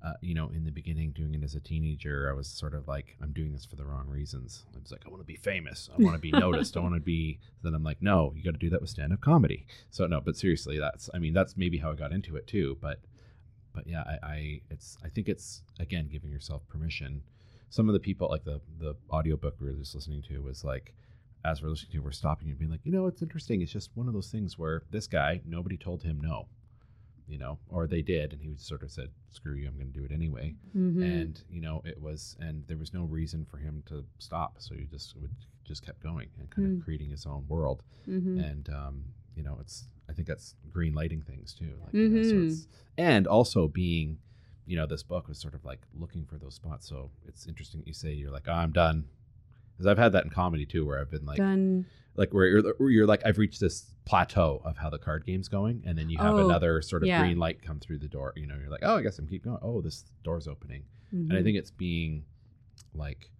Uh, 0.00 0.12
you 0.20 0.32
know, 0.32 0.48
in 0.54 0.64
the 0.64 0.70
beginning, 0.70 1.10
doing 1.10 1.34
it 1.34 1.42
as 1.42 1.56
a 1.56 1.60
teenager, 1.60 2.30
I 2.30 2.32
was 2.32 2.46
sort 2.46 2.72
of 2.72 2.86
like, 2.86 3.16
I'm 3.20 3.32
doing 3.32 3.50
this 3.50 3.64
for 3.64 3.74
the 3.74 3.84
wrong 3.84 4.06
reasons. 4.06 4.64
I 4.72 4.78
was 4.78 4.92
like, 4.92 5.02
I 5.04 5.08
want 5.08 5.22
to 5.22 5.26
be 5.26 5.34
famous. 5.34 5.90
I 5.92 6.00
want 6.00 6.14
to 6.14 6.20
be 6.20 6.30
noticed. 6.30 6.76
I 6.76 6.80
want 6.84 6.94
to 6.94 7.00
be. 7.00 7.40
Then 7.64 7.74
I'm 7.74 7.82
like, 7.82 8.00
no, 8.00 8.32
you 8.36 8.44
got 8.44 8.52
to 8.52 8.58
do 8.58 8.70
that 8.70 8.80
with 8.80 8.90
stand 8.90 9.12
up 9.12 9.20
comedy. 9.20 9.66
So 9.90 10.06
no, 10.06 10.20
but 10.20 10.36
seriously, 10.36 10.78
that's. 10.78 11.10
I 11.12 11.18
mean, 11.18 11.34
that's 11.34 11.56
maybe 11.56 11.78
how 11.78 11.90
I 11.90 11.94
got 11.96 12.12
into 12.12 12.36
it 12.36 12.46
too. 12.46 12.78
But, 12.80 13.00
but 13.74 13.88
yeah, 13.88 14.04
I, 14.06 14.26
I 14.26 14.60
it's. 14.70 14.96
I 15.04 15.08
think 15.08 15.28
it's 15.28 15.62
again 15.80 16.08
giving 16.08 16.30
yourself 16.30 16.62
permission. 16.68 17.24
Some 17.68 17.88
of 17.88 17.92
the 17.92 17.98
people, 17.98 18.28
like 18.30 18.44
the 18.44 18.60
the 18.78 18.94
audiobook 19.10 19.56
we 19.60 19.66
were 19.66 19.78
just 19.80 19.96
listening 19.96 20.22
to, 20.28 20.38
was 20.44 20.62
like, 20.62 20.94
as 21.44 21.60
we're 21.60 21.70
listening 21.70 21.92
to, 21.94 21.98
we're 21.98 22.12
stopping 22.12 22.50
and 22.50 22.58
being 22.58 22.70
like, 22.70 22.84
you 22.84 22.92
know, 22.92 23.08
it's 23.08 23.22
interesting. 23.22 23.62
It's 23.62 23.72
just 23.72 23.90
one 23.94 24.06
of 24.06 24.14
those 24.14 24.30
things 24.30 24.58
where 24.58 24.82
this 24.90 25.06
guy, 25.06 25.40
nobody 25.44 25.76
told 25.76 26.02
him 26.02 26.20
no, 26.20 26.46
you 27.28 27.38
know, 27.38 27.58
or 27.68 27.86
they 27.86 28.02
did, 28.02 28.32
and 28.32 28.42
he 28.42 28.56
sort 28.56 28.82
of 28.82 28.90
said, 28.90 29.10
"Screw 29.30 29.54
you, 29.54 29.68
I'm 29.68 29.74
going 29.74 29.92
to 29.92 29.98
do 29.98 30.04
it 30.04 30.12
anyway." 30.12 30.54
Mhm. 30.76 31.02
and 31.02 31.44
you 31.48 31.60
know 31.60 31.80
it 31.84 32.00
was 32.00 32.36
and 32.40 32.66
there 32.66 32.76
was 32.78 32.92
no 32.92 33.04
reason 33.04 33.44
for 33.44 33.58
him 33.58 33.82
to 33.86 34.04
stop 34.18 34.56
so 34.58 34.74
he 34.74 34.84
just 34.84 35.14
would 35.16 35.30
just 35.64 35.84
kept 35.86 36.00
going 36.02 36.28
and 36.40 36.50
kind 36.50 36.66
Hmm. 36.66 36.78
of 36.78 36.84
creating 36.84 37.10
his 37.10 37.24
own 37.26 37.44
world 37.46 37.82
Mhm. 38.08 38.42
and 38.48 38.68
um 38.70 39.04
you 39.36 39.42
know 39.44 39.58
it's 39.60 39.86
i 40.08 40.12
think 40.12 40.26
that's 40.26 40.56
green 40.68 40.94
lighting 40.94 41.22
things 41.22 41.54
too 41.54 41.78
like 41.84 41.92
you 41.94 42.08
know, 42.08 42.22
so 42.22 42.34
Mhm. 42.36 42.46
it's, 42.46 42.66
and 42.96 43.26
also 43.28 43.68
being 43.68 44.18
you 44.66 44.76
know 44.76 44.86
this 44.86 45.04
book 45.04 45.28
was 45.28 45.38
sort 45.38 45.54
of 45.54 45.64
like 45.64 45.86
looking 45.94 46.24
for 46.26 46.36
those 46.38 46.54
spots 46.56 46.88
so 46.88 47.10
it's 47.28 47.46
interesting 47.46 47.82
you 47.86 47.92
say 47.94 48.12
you're 48.12 48.32
like 48.32 48.48
oh, 48.48 48.52
i'm 48.52 48.72
done 48.72 49.04
because 49.78 49.86
i've 49.86 49.96
had 49.98 50.12
that 50.12 50.24
in 50.24 50.30
comedy 50.30 50.66
too 50.66 50.84
where 50.84 50.98
i've 51.00 51.10
been 51.10 51.24
like 51.24 51.38
Done. 51.38 51.86
like 52.16 52.34
where 52.34 52.46
you're, 52.46 52.74
where 52.78 52.90
you're 52.90 53.06
like 53.06 53.22
i've 53.24 53.38
reached 53.38 53.60
this 53.60 53.86
plateau 54.04 54.60
of 54.64 54.76
how 54.76 54.90
the 54.90 54.98
card 54.98 55.24
game's 55.24 55.48
going 55.48 55.82
and 55.86 55.96
then 55.96 56.10
you 56.10 56.18
have 56.18 56.34
Oh, 56.36 56.44
another 56.44 56.82
sort 56.82 57.02
of 57.02 57.08
yeah. 57.08 57.20
green 57.22 57.38
light 57.38 57.62
come 57.62 57.78
through 57.78 57.98
the 57.98 58.08
door 58.08 58.32
you 58.36 58.46
know 58.46 58.56
you're 58.60 58.70
like 58.70 58.80
oh 58.82 58.96
i 58.96 59.02
guess 59.02 59.18
i'm 59.18 59.26
keep 59.28 59.44
going 59.44 59.58
oh 59.62 59.80
this 59.80 60.04
door's 60.24 60.48
opening 60.48 60.82
and 61.12 61.32
I 61.32 61.36
Mhm. 61.36 61.44
think 61.44 61.56
it's 61.58 61.70
being 61.70 62.24
like 62.94 63.30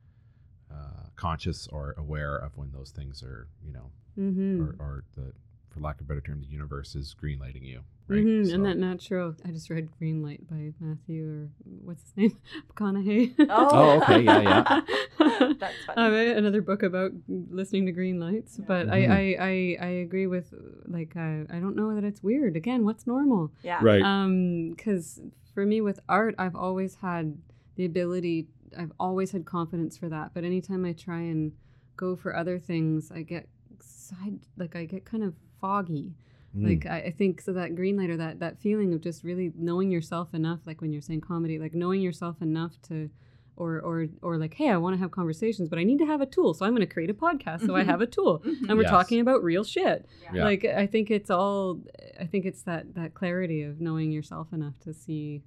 uh, 0.71 1.09
conscious 1.17 1.67
or 1.69 1.95
aware 1.99 2.37
of 2.37 2.57
when 2.57 2.71
those 2.73 2.91
things 2.91 3.23
are, 3.23 3.49
you 3.63 3.73
know, 3.73 3.91
Mhm. 4.19 4.61
or, 4.61 4.75
or 4.79 5.05
the, 5.17 5.33
for 5.71 5.81
lack 5.81 5.97
of 6.01 6.03
a 6.03 6.09
better 6.09 6.21
term, 6.21 6.41
the 6.41 6.47
universe 6.47 6.95
is 6.95 7.13
green 7.15 7.39
lighting 7.39 7.65
you, 7.65 7.83
right? 8.09 8.25
Mhm, 8.25 8.47
So- 8.49 8.55
And 8.55 8.65
that 8.65 8.77
natural. 8.79 9.37
I 9.45 9.51
just 9.51 9.71
read 9.71 9.89
Green 9.99 10.23
Light 10.23 10.49
by 10.49 10.73
Matthew 10.81 11.29
or 11.29 11.49
what's 11.85 12.03
his 12.03 12.13
name, 12.17 12.39
McConaughey. 12.75 13.35
Oh, 13.49 14.01
okay, 14.03 14.23
yeah, 14.23 14.41
yeah. 14.41 14.81
That's 15.59 15.75
funny. 15.87 16.31
Um, 16.33 16.37
another 16.39 16.63
book 16.63 16.83
about 16.83 17.13
listening 17.29 17.87
to 17.87 17.93
green 17.93 18.19
lights, 18.19 18.57
Yeah. 18.59 18.65
but 18.67 18.87
Mhm. 18.89 18.93
I, 18.93 18.97
I, 19.07 19.47
I, 19.81 19.87
I 19.87 19.91
agree 19.91 20.27
with 20.27 20.53
like 20.87 21.15
uh, 21.17 21.45
I 21.51 21.59
don't 21.61 21.77
know 21.77 21.95
that 21.95 22.05
it's 22.05 22.23
weird. 22.23 22.57
Again, 22.57 22.85
what's 22.85 23.07
normal? 23.07 23.51
yeah. 23.63 23.79
right. 23.83 24.03
Um, 24.03 24.71
because 24.71 25.21
for 25.55 25.65
me 25.67 25.81
with 25.81 26.01
art, 26.09 26.35
I've 26.39 26.57
always 26.57 26.97
had 26.97 27.37
the 27.77 27.85
ability. 27.85 28.49
I've 28.77 28.93
always 29.01 29.31
had 29.33 29.45
confidence 29.45 29.97
for 29.97 30.09
that. 30.09 30.33
But 30.35 30.45
anytime 30.45 30.85
I 30.85 30.93
try 30.93 31.21
and 31.21 31.53
go 31.97 32.17
for 32.17 32.35
other 32.37 32.59
things, 32.59 33.11
I 33.11 33.23
get 33.23 33.49
side 33.81 34.41
like 34.57 34.75
I 34.77 34.85
get 34.85 35.05
kind 35.05 35.23
of 35.25 35.35
foggy. 35.61 36.13
Mm. 36.57 36.67
Like 36.69 36.87
I, 36.87 36.99
I 37.09 37.11
think 37.11 37.41
so 37.41 37.53
that 37.53 37.75
green 37.77 37.97
light 37.97 38.11
or 38.11 38.17
that 38.17 38.41
that 38.41 38.59
feeling 38.59 38.95
of 38.95 39.01
just 39.01 39.23
really 39.25 39.53
knowing 39.57 39.91
yourself 39.91 40.33
enough, 40.35 40.61
like 40.67 40.81
when 40.81 40.93
you're 40.93 41.03
saying 41.03 41.21
comedy, 41.21 41.59
like 41.59 41.75
knowing 41.75 42.01
yourself 42.01 42.41
enough 42.41 42.81
to 42.89 43.11
or 43.57 43.81
or 43.81 44.07
or 44.23 44.39
like, 44.39 44.55
hey, 44.55 44.71
I 44.71 44.77
want 44.79 44.95
to 44.95 45.01
have 45.01 45.11
conversations, 45.11 45.69
but 45.69 45.79
I 45.79 45.85
need 45.85 45.99
to 45.99 46.07
have 46.07 46.21
a 46.21 46.27
tool. 46.27 46.55
So 46.55 46.65
I'm 46.65 46.73
gonna 46.75 46.87
create 46.87 47.11
a 47.11 47.15
podcast 47.15 47.67
so 47.67 47.75
I 47.77 47.83
Mhm. 47.83 47.87
have 47.87 48.01
a 48.01 48.07
tool. 48.07 48.39
Mhm. 48.41 48.69
And 48.69 48.77
we're 48.79 48.83
Yes. 48.83 48.91
talking 48.91 49.21
about 49.21 49.43
real 49.45 49.65
shit. 49.65 50.07
Yeah. 50.33 50.45
Like 50.45 50.65
I 50.65 50.87
think 50.87 51.11
it's 51.11 51.29
all 51.31 51.83
I 52.21 52.25
think 52.27 52.47
it's 52.47 52.63
that 52.63 52.95
that 52.95 53.15
clarity 53.15 53.63
of 53.63 53.81
knowing 53.81 54.11
yourself 54.13 54.53
enough 54.53 54.79
to 54.81 54.95
see 54.95 55.43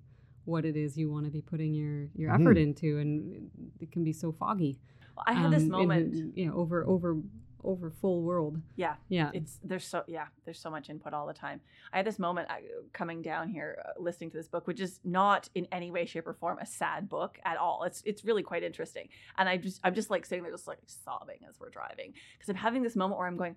what 0.46 0.66
it 0.66 0.76
is 0.76 0.98
you 0.98 1.10
want 1.10 1.26
to 1.26 1.32
be 1.32 1.42
putting 1.42 1.74
your 1.74 2.10
your 2.16 2.32
effort 2.34 2.58
Mhm. 2.58 2.62
into 2.64 2.98
and 3.00 3.50
it 3.80 3.92
can 3.92 4.04
be 4.04 4.14
so 4.14 4.32
foggy. 4.32 4.78
Well, 5.16 5.24
I 5.28 5.34
had 5.34 5.52
this 5.52 5.64
moment, 5.64 6.04
in 6.06 6.12
the- 6.12 6.18
moment. 6.20 6.38
yeah, 6.38 6.52
over 6.54 6.86
over 6.86 7.18
over 7.64 7.90
full 7.90 8.22
world. 8.22 8.62
yeah. 8.76 8.96
Yeah. 9.10 9.32
It's 9.34 9.60
there's 9.64 9.86
so 9.86 10.04
yeah 10.08 10.28
there's 10.46 10.60
so 10.60 10.70
much 10.70 10.90
input 10.90 11.14
all 11.14 11.28
the 11.28 11.34
time. 11.34 11.62
I 11.94 11.98
had 11.98 12.06
this 12.06 12.20
moment 12.20 12.50
uh, 12.50 12.56
coming 12.94 13.22
down 13.22 13.50
here 13.50 13.84
uh, 13.86 14.02
listening 14.02 14.32
to 14.32 14.38
this 14.38 14.48
book, 14.48 14.68
which 14.68 14.80
is 14.80 15.00
not 15.04 15.50
in 15.56 15.68
any 15.72 15.92
way, 15.92 16.06
shape, 16.06 16.28
or 16.28 16.34
form 16.34 16.60
a 16.60 16.66
sad 16.66 17.10
book 17.10 17.40
at 17.46 17.58
all. 17.58 17.84
It's 17.84 18.02
it's 18.06 18.26
really 18.26 18.44
quite 18.44 18.64
interesting, 18.64 19.10
and 19.38 19.48
I 19.50 19.58
just 19.58 19.80
I'm 19.84 19.96
just 19.96 20.10
like 20.10 20.26
sitting 20.26 20.44
there 20.44 20.52
just 20.52 20.68
like 20.68 20.80
sobbing 20.86 21.40
as 21.50 21.60
we're 21.60 21.70
driving 21.70 22.14
because 22.38 22.50
I'm 22.50 22.56
having 22.56 22.84
this 22.84 22.96
moment 22.96 23.20
where 23.20 23.28
I'm 23.28 23.38
going, 23.38 23.56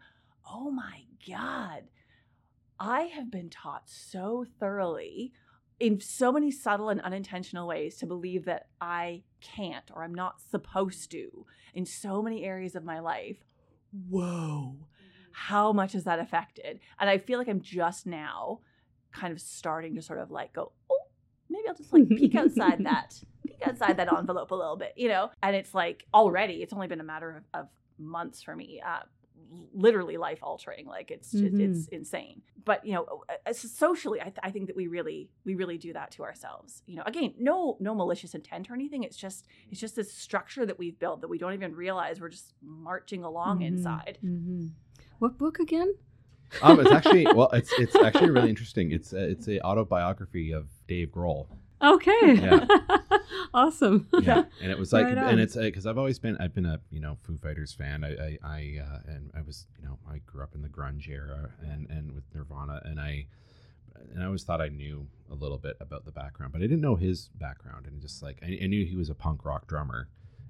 oh 0.51 0.71
my 0.71 1.05
god, 1.29 1.85
I 2.79 3.03
have 3.03 3.31
been 3.31 3.51
taught 3.51 3.85
so 3.87 4.45
thoroughly 4.59 5.33
in 5.81 6.01
so 6.01 6.33
many 6.33 6.51
subtle 6.51 6.89
and 6.89 7.01
unintentional 7.01 7.67
ways 7.67 7.97
to 7.97 8.07
believe 8.07 8.45
that 8.45 8.69
I 8.81 9.23
can't 9.41 9.91
or 9.93 10.05
I'm 10.05 10.15
not 10.15 10.41
supposed 10.41 11.11
to 11.11 11.47
in 11.75 11.85
so 11.85 12.23
many 12.23 12.45
areas 12.45 12.75
of 12.75 12.85
my 12.85 13.01
life. 13.01 13.39
Whoa 14.09 14.77
how 15.35 15.73
much 15.73 15.93
has 15.93 16.05
that 16.05 16.21
affected? 16.21 16.79
And 16.99 17.11
I 17.11 17.19
feel 17.19 17.39
like 17.39 17.49
I'm 17.49 17.61
just 17.61 18.07
now 18.07 18.61
kind 19.13 19.33
of 19.33 19.41
starting 19.41 19.97
to 19.97 20.03
sort 20.03 20.21
of 20.21 20.31
like 20.31 20.53
go, 20.53 20.73
oh, 20.91 21.01
maybe 21.51 21.69
I'll 21.69 21.75
just 21.75 21.93
like 21.93 22.09
peek 22.09 22.37
outside 22.37 22.85
that, 22.85 23.21
peek 23.47 23.61
outside 23.67 23.97
that 23.97 24.13
envelope 24.13 24.53
a 24.53 24.55
little 24.55 24.77
bit, 24.77 24.95
you 24.97 25.09
know? 25.09 25.31
And 25.43 25.57
it's 25.57 25.75
like 25.75 26.07
already, 26.15 26.63
it's 26.63 26.73
only 26.73 26.87
been 26.87 27.01
a 27.01 27.05
matter 27.05 27.43
of, 27.53 27.63
of 27.63 27.69
months 27.99 28.43
for 28.43 28.55
me. 28.55 28.81
Uh, 28.87 29.01
literally 29.73 30.17
life 30.17 30.39
altering 30.43 30.87
like 30.87 31.11
it's 31.11 31.31
just 31.33 31.55
Mhm. 31.55 31.61
it's 31.61 31.89
insane 31.89 32.43
but 32.65 32.85
you 32.85 32.93
know 32.95 33.23
uh, 33.47 33.53
socially 33.53 34.21
I, 34.21 34.25
th- 34.25 34.39
I 34.43 34.51
think 34.51 34.67
that 34.69 34.77
we 34.77 34.87
really 34.87 35.31
we 35.45 35.55
really 35.55 35.79
do 35.79 35.93
that 35.93 36.11
to 36.13 36.23
ourselves 36.23 36.83
you 36.87 36.97
know 36.97 37.03
again 37.07 37.35
no 37.39 37.77
no 37.81 37.95
malicious 37.95 38.35
intent 38.35 38.71
or 38.71 38.75
anything 38.75 39.03
it's 39.05 39.17
just 39.17 39.47
it's 39.71 39.81
just 39.81 39.97
this 39.97 40.13
structure 40.13 40.65
that 40.67 40.79
we've 40.79 40.99
built 40.99 41.21
that 41.21 41.29
we 41.29 41.39
don't 41.39 41.53
even 41.55 41.75
realize 41.75 42.21
we're 42.21 42.29
just 42.29 42.55
marching 42.63 43.23
along 43.25 43.61
Mhm, 43.61 43.67
inside 43.67 44.19
mhm. 44.25 44.71
What 45.19 45.39
book 45.39 45.59
again? 45.61 45.95
um, 46.63 46.79
it's 46.81 46.93
actually 46.93 47.27
well, 47.35 47.51
it's 47.53 47.73
it's 47.79 47.97
actually 47.97 48.31
really 48.31 48.49
interesting. 48.51 48.93
It's 48.93 49.13
a, 49.13 49.23
it's 49.31 49.49
a 49.49 49.61
autobiography 49.63 50.53
of 50.53 50.69
Dave 50.87 51.09
Grohl. 51.11 51.47
Okay. 51.83 52.35
Yeah. 52.35 52.67
awesome. 53.55 54.09
Yeah, 54.21 54.45
and 54.63 54.71
it 54.71 54.79
was 54.79 54.93
like, 54.93 55.07
Right 55.07 55.17
and 55.17 55.41
it's 55.41 55.57
because 55.57 55.87
I've 55.87 55.99
always 55.99 56.19
been, 56.19 56.37
I've 56.39 56.55
been 56.55 56.67
a 56.67 56.81
you 56.91 57.01
know 57.01 57.19
Foo 57.23 57.37
Fighters 57.37 57.73
fan. 57.73 58.05
I 58.05 58.11
I, 58.11 58.39
I 58.43 58.81
uh, 58.81 58.99
and 59.07 59.31
I 59.37 59.43
was 59.43 59.67
you 59.79 59.87
know 59.87 59.99
I 60.11 60.19
grew 60.19 60.43
up 60.43 60.55
in 60.55 60.63
the 60.63 60.69
grunge 60.69 61.09
era 61.09 61.51
and 61.63 61.89
and 61.91 62.13
with 62.13 62.25
Nirvana, 62.35 62.81
and 62.85 63.01
I 63.01 63.27
and 64.13 64.23
I 64.23 64.27
always 64.27 64.45
thought 64.45 64.61
I 64.61 64.69
knew 64.69 65.07
a 65.31 65.35
little 65.35 65.59
bit 65.59 65.77
about 65.81 66.05
the 66.05 66.13
background, 66.13 66.53
but 66.53 66.61
I 66.61 66.67
didn't 66.67 66.81
know 66.81 66.97
his 66.97 67.29
background, 67.35 67.87
and 67.87 68.01
just 68.01 68.23
like 68.23 68.39
I, 68.43 68.59
I 68.63 68.67
knew 68.67 68.85
he 68.85 68.97
was 68.97 69.11
a 69.11 69.15
punk 69.15 69.45
rock 69.45 69.67
drummer, 69.67 70.09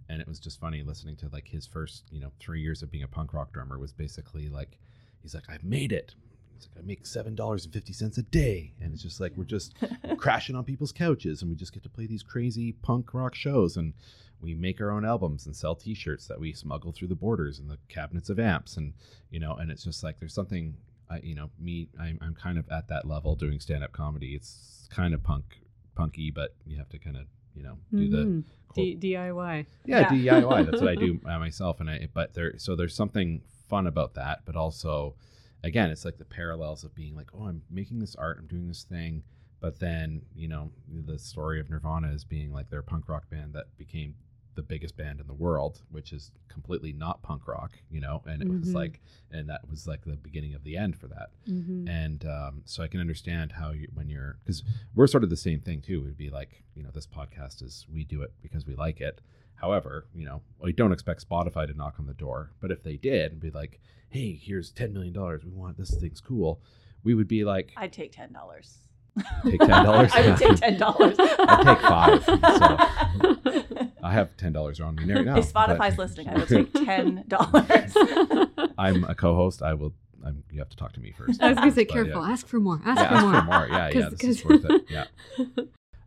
and 0.09 0.21
it 0.21 0.29
was 0.29 0.39
just 0.39 0.61
funny 0.61 0.83
listening 0.83 1.17
to 1.17 1.29
like 1.29 1.49
his 1.49 1.67
first 1.67 2.05
you 2.11 2.21
know 2.21 2.33
three 2.39 2.61
years 2.61 2.83
of 2.83 2.91
being 2.91 3.05
a 3.05 3.09
punk 3.09 3.33
rock 3.33 3.53
drummer 3.53 3.79
was 3.79 3.93
basically 3.93 4.49
like 4.49 4.79
he's 5.23 5.35
like 5.35 5.45
I've 5.49 5.65
made 5.65 5.93
it. 5.93 6.15
It's 6.57 6.69
like 6.75 6.85
I 6.85 6.87
make 6.87 7.07
seven 7.07 7.35
dollars 7.35 7.65
and 7.65 7.73
fifty 7.75 7.93
cents 7.93 8.19
a 8.19 8.23
day, 8.23 8.73
and 8.81 8.93
it's 8.93 9.03
just 9.03 9.21
like 9.21 9.33
we're 9.37 9.45
just 9.45 9.75
crashing 10.17 10.57
on 10.57 10.65
people's 10.65 10.93
couches, 10.93 11.43
and 11.43 11.51
we 11.51 11.57
just 11.57 11.73
get 11.73 11.83
to 11.85 11.89
play 11.89 12.07
these 12.07 12.23
crazy 12.23 12.73
punk 12.73 13.15
rock 13.15 13.35
shows, 13.35 13.77
and 13.77 13.95
we 14.41 14.55
make 14.55 14.81
our 14.81 14.91
own 14.91 15.05
albums 15.05 15.47
and 15.47 15.57
sell 15.57 15.75
T-shirts 15.75 16.27
that 16.27 16.39
we 16.39 16.53
smuggle 16.53 16.93
through 16.93 17.09
the 17.09 17.15
borders 17.15 17.59
and 17.59 17.71
the 17.71 17.79
cabinets 17.89 18.29
of 18.31 18.39
amps, 18.39 18.77
and 18.77 18.93
you 19.31 19.41
know, 19.41 19.55
and 19.57 19.71
it's 19.71 19.85
just 19.85 20.03
like 20.03 20.19
there's 20.21 20.35
something, 20.35 20.77
I, 21.11 21.19
you 21.23 21.35
know, 21.35 21.51
me, 21.59 21.89
I'm, 21.99 22.19
I'm 22.21 22.35
kind 22.35 22.59
of 22.59 22.69
at 22.71 22.89
that 22.89 23.07
level 23.07 23.35
doing 23.37 23.59
stand-up 23.61 23.93
comedy. 23.93 24.35
It's 24.35 24.89
kind 24.91 25.15
of 25.15 25.23
punk, 25.23 25.45
punky, 25.95 26.31
but 26.31 26.55
you 26.67 26.77
have 26.77 26.89
to 26.91 26.99
kind 26.99 27.17
of, 27.17 27.25
you 27.55 27.63
know, 27.63 27.79
do 27.95 28.09
the 28.09 28.17
Mhm. 28.19 28.45
quote- 28.69 29.01
D- 29.01 29.15
DIY. 29.15 29.67
yeah, 29.87 30.13
Yeah. 30.13 30.41
DIY. 30.41 30.67
That's 30.71 30.81
what 30.83 30.91
I 30.91 30.95
do 30.97 31.21
myself, 31.25 31.81
and 31.81 31.89
I. 31.91 32.09
But 32.13 32.35
there, 32.35 32.59
so 32.59 32.77
there's 32.77 32.95
something 32.95 33.41
fun 33.71 33.87
about 33.87 34.15
that, 34.15 34.43
but 34.45 34.57
also, 34.57 35.15
again, 35.65 35.91
it's 35.91 36.05
like 36.05 36.19
the 36.19 36.25
parallels 36.25 36.85
of 36.85 36.95
being 36.95 37.15
like, 37.17 37.31
oh, 37.35 37.45
I'm 37.47 37.63
making 37.71 37.99
this 37.99 38.15
art, 38.17 38.39
I'm 38.39 38.47
doing 38.47 38.69
this 38.69 38.85
thing, 38.85 39.23
but 39.61 39.81
then 39.81 40.23
you 40.35 40.47
know, 40.49 40.71
the 41.07 41.19
story 41.19 41.59
of 41.61 41.69
Nirvana 41.71 42.13
is 42.13 42.25
being 42.25 42.53
like 42.53 42.71
their 42.71 42.83
punk 42.83 43.09
rock 43.09 43.29
band 43.31 43.55
that 43.55 43.77
became 43.79 44.15
the 44.55 44.63
biggest 44.63 44.97
band 44.97 45.19
in 45.19 45.27
the 45.27 45.35
world, 45.35 45.83
which 45.91 46.13
is 46.13 46.31
completely 46.49 46.93
not 46.93 47.21
punk 47.23 47.49
rock, 47.49 47.73
you 47.91 48.01
know, 48.01 48.23
and 48.27 48.41
it 48.41 48.49
was 48.49 48.69
Mhm. 48.71 48.75
like, 48.75 49.01
and 49.33 49.49
that 49.49 49.69
was 49.69 49.89
like 49.89 50.05
the 50.05 50.15
beginning 50.17 50.55
of 50.55 50.63
the 50.63 50.77
end 50.77 50.97
for 50.97 51.09
that 51.09 51.31
Mm-hmm. 51.49 51.89
and 51.89 52.25
um, 52.25 52.63
so 52.65 52.83
I 52.85 52.87
can 52.89 53.01
understand 53.01 53.51
how 53.53 53.73
you 53.73 53.89
when 53.95 54.09
you're 54.09 54.39
because 54.45 54.63
we're 54.95 55.09
sort 55.09 55.25
of 55.25 55.31
the 55.31 55.37
same 55.37 55.61
thing 55.61 55.81
too. 55.81 56.03
We'd 56.03 56.17
be 56.17 56.31
like, 56.31 56.63
you 56.77 56.83
know, 56.85 56.91
this 56.93 57.07
podcast 57.07 57.63
is 57.63 57.85
we 57.93 58.05
do 58.05 58.23
it 58.23 58.33
because 58.43 58.65
we 58.65 58.77
like 58.77 59.01
it. 59.01 59.21
However, 59.57 60.07
you 60.15 60.25
know, 60.27 60.43
we 60.63 60.73
don't 60.73 60.93
expect 60.93 61.27
Spotify 61.29 61.67
to 61.67 61.75
knock 61.75 61.95
on 61.99 62.07
the 62.07 62.15
door, 62.15 62.51
but 62.61 62.71
if 62.71 62.83
they 62.83 62.97
did 62.97 63.33
and 63.33 63.41
be 63.41 63.51
like, 63.51 63.81
hey, 64.11 64.39
here's 64.41 64.71
ten 64.71 64.93
million 64.93 65.13
dollars, 65.13 65.43
we 65.45 65.51
want 65.53 65.77
this 65.79 65.91
thing's 65.95 66.21
cool, 66.21 66.61
we 67.03 67.15
would 67.15 67.29
be 67.29 67.45
like, 67.45 67.73
I'd 67.77 67.93
take 67.93 68.13
ten 68.13 68.33
dollars. 68.33 68.79
take 69.45 69.61
ten 69.61 69.85
dollars. 69.85 70.11
I 70.15 70.27
would 70.29 70.37
take 70.39 70.57
ten 70.57 70.79
dollars. 70.79 71.17
I'd 71.19 71.65
take 71.65 71.81
five, 71.81 72.25
so. 72.25 73.91
I 74.03 74.13
have 74.13 74.37
ten 74.37 74.53
dollars 74.53 74.81
on 74.81 74.97
me 74.97 75.11
right 75.13 75.25
now. 75.25 75.39
if 75.39 75.51
Spotify's 75.53 75.97
but- 75.97 75.99
listening, 75.99 76.29
I 76.29 76.35
will 76.39 76.47
take 76.47 76.73
ten 76.85 77.25
dollars. 77.29 77.97
I'm 78.77 79.05
a 79.05 79.15
co-host. 79.15 79.63
I 79.63 79.75
will. 79.75 79.95
I'm, 80.27 80.43
you 80.51 80.59
have 80.59 80.71
to 80.71 80.77
talk 80.77 80.93
to 80.95 81.01
me 81.01 81.13
first. 81.17 81.43
I 81.43 81.49
was 81.51 81.59
gonna 81.59 81.71
say, 81.71 81.85
But, 81.85 81.95
yeah. 81.97 82.03
careful. 82.05 82.25
Ask 82.25 82.47
for 82.47 82.59
more. 82.59 82.81
Ask 82.85 82.99
yeah, 83.01 83.09
for 83.09 83.15
ask 83.15 83.25
more. 83.25 83.35
for 83.35 83.43
more. 83.45 83.69
Yeah, 83.69 83.89
yeah, 83.89 83.93
'Cause- 83.93 84.11
this 84.19 84.29
is 84.31 84.43
'cause- 84.43 84.63
worth 84.63 84.71
it. 84.71 84.85
Yeah. 84.91 85.05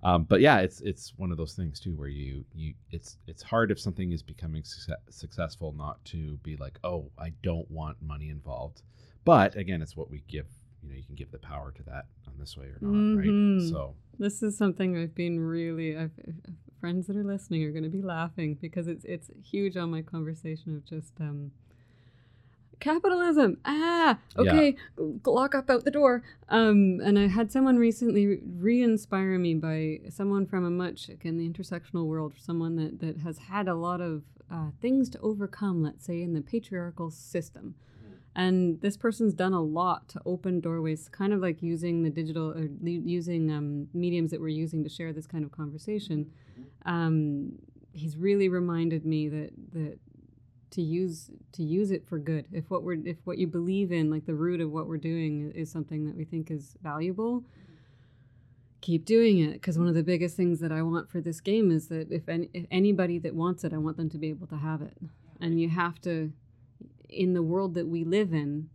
Um, 0.04 0.24
but 0.24 0.42
yeah, 0.42 0.60
it's 0.60 0.82
it's 0.82 1.14
one 1.18 1.32
of 1.32 1.38
those 1.38 1.54
things 1.54 1.80
too 1.80 1.96
where 1.96 2.08
you 2.08 2.46
you 2.54 2.74
it's 2.92 3.18
it's 3.28 3.42
hard 3.42 3.72
if 3.72 3.80
something 3.80 4.12
is 4.12 4.22
becoming 4.22 4.64
success, 4.64 4.98
successful 5.10 5.74
not 5.78 6.04
to 6.06 6.38
be 6.44 6.56
like, 6.58 6.80
oh, 6.84 7.10
I 7.18 7.32
don't 7.44 7.70
want 7.72 8.02
money 8.02 8.30
involved. 8.30 8.84
But 9.26 9.56
again, 9.56 9.82
it's 9.82 9.98
what 9.98 10.10
we 10.10 10.24
give. 10.28 10.46
You 10.84 10.90
know, 10.90 10.96
you 10.96 11.04
can 11.04 11.16
give 11.16 11.32
the 11.32 11.40
power 11.40 11.72
to 11.72 11.84
that 11.84 12.06
on 12.28 12.34
this 12.40 12.56
way 12.56 12.68
or 12.68 12.78
not, 12.82 12.94
Mhm. 12.94 13.18
right? 13.62 13.70
So 13.70 13.96
This 14.20 14.42
is 14.44 14.56
something 14.58 14.96
I've 14.96 15.16
been 15.16 15.40
really. 15.40 15.98
I've, 15.98 16.12
friends 16.80 17.08
that 17.08 17.18
are 17.18 17.24
listening 17.24 17.64
are 17.64 17.72
going 17.72 17.84
to 17.84 17.90
be 17.90 18.04
laughing 18.04 18.54
because 18.62 18.88
it's 18.88 19.04
it's 19.06 19.32
huge 19.44 19.76
on 19.78 19.90
my 19.90 20.04
conversation 20.04 20.76
of 20.76 20.86
just 20.86 21.20
um, 21.20 21.52
capitalism. 22.80 23.58
Ah, 23.66 24.20
okay, 24.38 24.72
g- 24.72 24.78
lock 25.26 25.56
up 25.56 25.70
out 25.70 25.84
the 25.86 25.92
door. 25.92 26.24
Um, 26.50 27.00
and 27.04 27.18
I 27.20 27.28
had 27.28 27.52
someone 27.52 27.78
recently 27.78 28.40
re-inspire 28.58 29.38
me 29.38 29.56
by 29.56 30.02
someone 30.10 30.46
from 30.46 30.66
a 30.66 30.70
much 30.70 31.10
again 31.10 31.38
the 31.38 31.48
intersectional 31.50 32.06
world, 32.06 32.34
someone 32.38 32.76
that 32.78 33.00
that 33.00 33.18
has 33.20 33.38
had 33.38 33.68
a 33.68 33.76
lot 33.76 34.02
of 34.02 34.24
uh, 34.52 34.70
things 34.82 35.10
to 35.10 35.20
overcome. 35.20 35.84
Let's 35.84 36.06
say 36.06 36.22
in 36.22 36.34
the 36.34 36.42
patriarchal 36.42 37.12
system. 37.12 37.76
And 38.40 38.80
this 38.82 38.98
person's 38.98 39.34
done 39.34 39.54
a 39.54 39.64
lot 39.64 40.10
to 40.10 40.22
open 40.24 40.60
doorways, 40.60 41.10
kind 41.10 41.34
of 41.34 41.40
like 41.40 41.64
using 41.64 42.04
the 42.04 42.12
digital 42.12 42.52
or 42.52 42.70
using 42.84 43.52
um, 43.52 43.88
mediums 43.96 44.30
that 44.30 44.40
we're 44.40 44.50
using 44.50 44.84
to 44.84 44.90
share 44.90 45.12
this 45.12 45.26
kind 45.26 45.44
of 45.44 45.52
conversation. 45.52 46.30
Um, 46.86 47.54
he's 47.94 48.16
really 48.16 48.48
reminded 48.48 49.06
me 49.08 49.28
that 49.28 49.50
that 49.74 49.98
to 50.72 50.82
use 50.82 51.30
to 51.54 51.64
use 51.64 51.92
it 51.92 52.06
for 52.06 52.20
good. 52.20 52.46
If 52.52 52.70
what 52.70 52.84
we're 52.84 52.98
if 53.06 53.18
what 53.24 53.38
you 53.38 53.48
believe 53.48 53.92
in, 53.92 54.10
like 54.10 54.26
the 54.26 54.36
root 54.36 54.62
of 54.62 54.72
what 54.72 54.88
we're 54.88 54.98
doing, 54.98 55.52
is 55.56 55.72
something 55.72 56.06
that 56.06 56.16
we 56.16 56.26
think 56.26 56.52
is 56.52 56.76
valuable, 56.82 57.44
keep 58.82 59.06
doing 59.06 59.40
it. 59.40 59.54
Because 59.54 59.78
one 59.78 59.88
of 59.88 59.96
the 59.96 60.04
biggest 60.04 60.36
things 60.36 60.60
that 60.60 60.72
I 60.72 60.82
want 60.82 61.10
for 61.10 61.22
this 61.22 61.42
game 61.42 61.72
is 61.72 61.88
that 61.88 62.12
if, 62.12 62.28
any, 62.28 62.50
if 62.54 62.66
anybody 62.70 63.20
that 63.20 63.36
wants 63.36 63.64
it, 63.64 63.74
I 63.74 63.78
want 63.78 63.98
them 63.98 64.10
to 64.10 64.18
be 64.18 64.30
able 64.30 64.48
to 64.48 64.58
have 64.58 64.82
it. 64.82 64.98
And 65.40 65.60
you 65.62 65.70
have 65.70 66.02
to 66.02 66.32
in 67.10 67.34
the 67.34 67.44
world 67.44 67.74
that 67.76 67.88
we 67.88 68.04
live 68.04 68.34
in, 68.34 68.70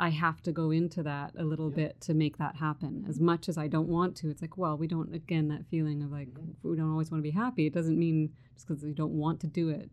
I 0.00 0.08
have 0.08 0.40
to 0.42 0.52
go 0.52 0.70
into 0.70 1.02
that 1.02 1.32
a 1.38 1.44
little 1.44 1.68
bit 1.68 2.00
to 2.02 2.14
make 2.14 2.38
that 2.38 2.56
happen. 2.56 3.04
As 3.06 3.20
much 3.20 3.50
as 3.50 3.58
I 3.58 3.68
don't 3.68 3.86
want 3.88 4.16
to, 4.16 4.30
it's 4.30 4.40
like, 4.40 4.56
well, 4.56 4.76
we 4.78 4.86
don't, 4.86 5.14
again, 5.14 5.48
that 5.48 5.66
feeling 5.66 6.02
of 6.02 6.10
like, 6.10 6.28
mm-hmm. 6.28 6.68
we 6.70 6.76
don't 6.76 6.90
always 6.90 7.10
want 7.10 7.20
to 7.22 7.22
be 7.22 7.30
happy. 7.36 7.66
It 7.66 7.74
doesn't 7.74 7.98
mean 7.98 8.32
just 8.54 8.66
because 8.66 8.82
we 8.82 8.92
don't 8.92 9.12
want 9.12 9.40
to 9.40 9.46
do 9.46 9.68
it 9.68 9.90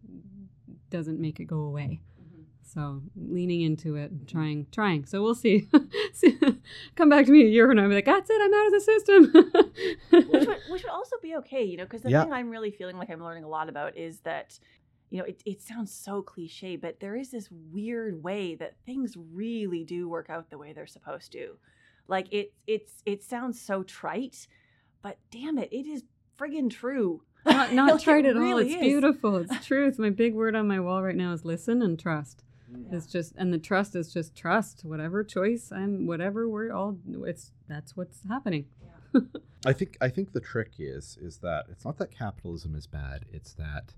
doesn't 0.89 1.19
make 1.19 1.41
it 1.41 1.45
go 1.45 1.59
away. 1.59 1.99
Mm-hmm. 2.21 2.41
So 2.63 3.01
leaning 3.17 3.61
into 3.61 3.95
it, 3.95 4.11
and 4.11 4.25
trying, 4.25 4.67
trying. 4.71 5.05
So 5.05 5.21
we'll 5.21 5.35
see. 5.35 5.67
See- 6.13 6.39
Come 6.95 7.09
back 7.09 7.25
to 7.25 7.31
me 7.33 7.41
a 7.43 7.49
year 7.49 7.67
from 7.67 7.75
now 7.75 7.83
and 7.83 7.91
be 7.91 7.95
like, 7.95 8.05
that's 8.05 8.29
it, 8.29 8.41
I'm 8.41 8.53
out 8.53 8.65
of 8.67 8.73
the 8.73 8.79
system. 8.79 9.33
which 10.31 10.47
would 10.47 10.57
which 10.69 10.83
would 10.83 10.91
also 10.91 11.17
be 11.21 11.35
okay, 11.35 11.63
you 11.63 11.75
know, 11.75 11.83
because 11.83 12.01
the 12.03 12.11
Yeah. 12.11 12.23
thing 12.23 12.31
I'm 12.31 12.49
really 12.49 12.71
feeling 12.71 12.97
like 12.97 13.09
I'm 13.09 13.21
learning 13.21 13.43
a 13.43 13.49
lot 13.49 13.67
about 13.67 13.97
is 13.97 14.19
that, 14.21 14.57
you 15.09 15.19
know, 15.19 15.25
it, 15.25 15.41
it 15.45 15.61
sounds 15.61 15.91
so 15.91 16.21
cliche, 16.21 16.75
but 16.75 16.99
there 16.99 17.15
is 17.15 17.31
this 17.31 17.49
weird 17.71 18.21
way 18.23 18.55
that 18.55 18.75
things 18.85 19.15
really 19.33 19.83
do 19.83 20.09
work 20.09 20.29
out 20.29 20.49
the 20.49 20.57
way 20.57 20.73
they're 20.73 20.87
supposed 20.87 21.31
to. 21.33 21.57
Like 22.07 22.31
it 22.31 22.53
it's 22.67 23.01
it 23.05 23.23
sounds 23.23 23.59
so 23.59 23.83
trite, 23.83 24.47
but 25.01 25.17
damn 25.31 25.57
it, 25.57 25.69
it 25.71 25.85
is 25.85 26.03
friggin' 26.39 26.69
true. 26.69 27.23
not 27.45 27.73
not 27.73 27.91
Like, 27.93 28.01
tried 28.01 28.25
it 28.25 28.35
at 28.35 28.41
all. 28.41 28.57
It's 28.57 28.73
is. 28.73 28.79
beautiful. 28.79 29.37
It's 29.37 29.65
truth. 29.65 29.99
My 29.99 30.09
big 30.09 30.33
word 30.33 30.55
on 30.55 30.67
my 30.67 30.79
wall 30.79 31.01
right 31.03 31.15
now 31.15 31.31
is 31.33 31.45
listen 31.45 31.81
and 31.81 31.99
trust. 31.99 32.43
Yeah. 32.69 32.97
It's 32.97 33.07
just 33.07 33.33
and 33.37 33.53
the 33.53 33.57
trust 33.57 33.95
is 33.95 34.11
just 34.13 34.35
trust. 34.35 34.83
Whatever 34.83 35.23
choice 35.23 35.71
and 35.71 36.07
whatever 36.07 36.47
we're 36.49 36.71
all 36.71 36.97
it's 37.23 37.51
that's 37.67 37.95
what's 37.95 38.19
happening. 38.27 38.65
I 39.65 39.73
think 39.73 39.97
I 40.01 40.09
think 40.09 40.31
the 40.33 40.41
trick 40.41 40.73
is 40.79 41.17
is 41.21 41.37
that 41.39 41.65
it's 41.69 41.85
not 41.85 41.97
that 41.97 42.11
capitalism 42.11 42.75
is 42.75 42.87
bad. 42.87 43.25
It's 43.31 43.53
that 43.53 43.93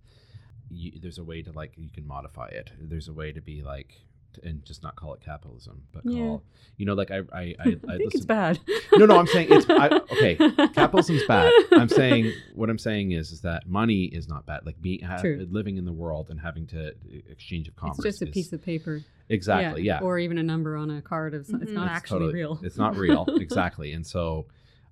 you, 0.69 0.99
there's 1.01 1.17
a 1.17 1.23
way 1.23 1.41
to 1.41 1.51
like 1.51 1.73
you 1.77 1.89
can 1.89 2.05
modify 2.07 2.47
it. 2.47 2.71
There's 2.79 3.07
a 3.07 3.13
way 3.13 3.31
to 3.31 3.41
be 3.41 3.61
like 3.63 3.93
t- 4.33 4.41
and 4.47 4.63
just 4.65 4.83
not 4.83 4.95
call 4.95 5.13
it 5.13 5.21
capitalism, 5.21 5.83
but 5.91 6.03
Yeah. 6.05 6.19
call 6.19 6.43
you 6.77 6.85
know 6.85 6.93
like 6.93 7.11
I 7.11 7.17
I 7.17 7.23
I, 7.33 7.35
I, 7.41 7.43
I 7.43 7.71
think 7.73 7.85
listen, 7.87 8.11
it's 8.13 8.25
bad. 8.25 8.59
No, 8.93 9.05
no, 9.05 9.17
I'm 9.19 9.27
saying 9.27 9.47
it's 9.51 9.65
I, 9.69 9.87
okay. 10.13 10.35
Capitalism's 10.73 11.23
bad. 11.27 11.51
I'm 11.71 11.89
saying 11.89 12.31
what 12.55 12.69
I'm 12.69 12.77
saying 12.77 13.11
is 13.11 13.31
is 13.31 13.41
that 13.41 13.67
money 13.67 14.03
is 14.05 14.27
not 14.27 14.45
bad. 14.45 14.65
Like 14.65 14.81
be 14.81 14.99
ha- 14.99 15.21
living 15.49 15.77
in 15.77 15.85
the 15.85 15.93
world 15.93 16.29
and 16.29 16.39
having 16.39 16.67
to 16.67 16.93
exchange 17.29 17.67
of 17.67 17.75
commerce. 17.75 17.97
It's 17.99 18.05
just 18.05 18.21
a 18.21 18.27
is- 18.27 18.33
piece 18.33 18.53
of 18.53 18.61
paper. 18.63 19.01
exactly 19.29 19.83
yeah. 19.83 19.99
Or 20.01 20.19
even 20.19 20.37
a 20.37 20.43
number 20.43 20.75
on 20.75 20.89
a 20.91 21.01
card 21.01 21.33
of 21.33 21.45
some, 21.45 21.61
it's 21.61 21.71
not 21.71 21.87
It's 21.87 21.95
actually 21.97 22.19
totally- 22.19 22.33
real. 22.35 22.59
It's 22.63 22.77
not 22.77 22.95
real, 22.95 23.25
exactly. 23.39 23.91
And 23.93 24.05
so, 24.05 24.45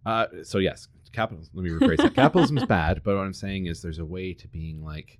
uh, 0.05 0.27
so 0.43 0.57
yes, 0.59 0.87
capitalism. 1.11 1.51
Let 1.55 1.63
me 1.63 1.69
rephrase 1.71 1.97
that. 1.97 2.13
Capitalism 2.13 2.57
is 2.57 2.65
bad, 2.65 3.01
but 3.03 3.15
what 3.15 3.21
I'm 3.25 3.33
saying 3.33 3.65
is 3.67 3.81
there's 3.81 3.99
a 3.99 4.05
way 4.05 4.33
to 4.33 4.47
being 4.47 4.83
like. 4.83 5.19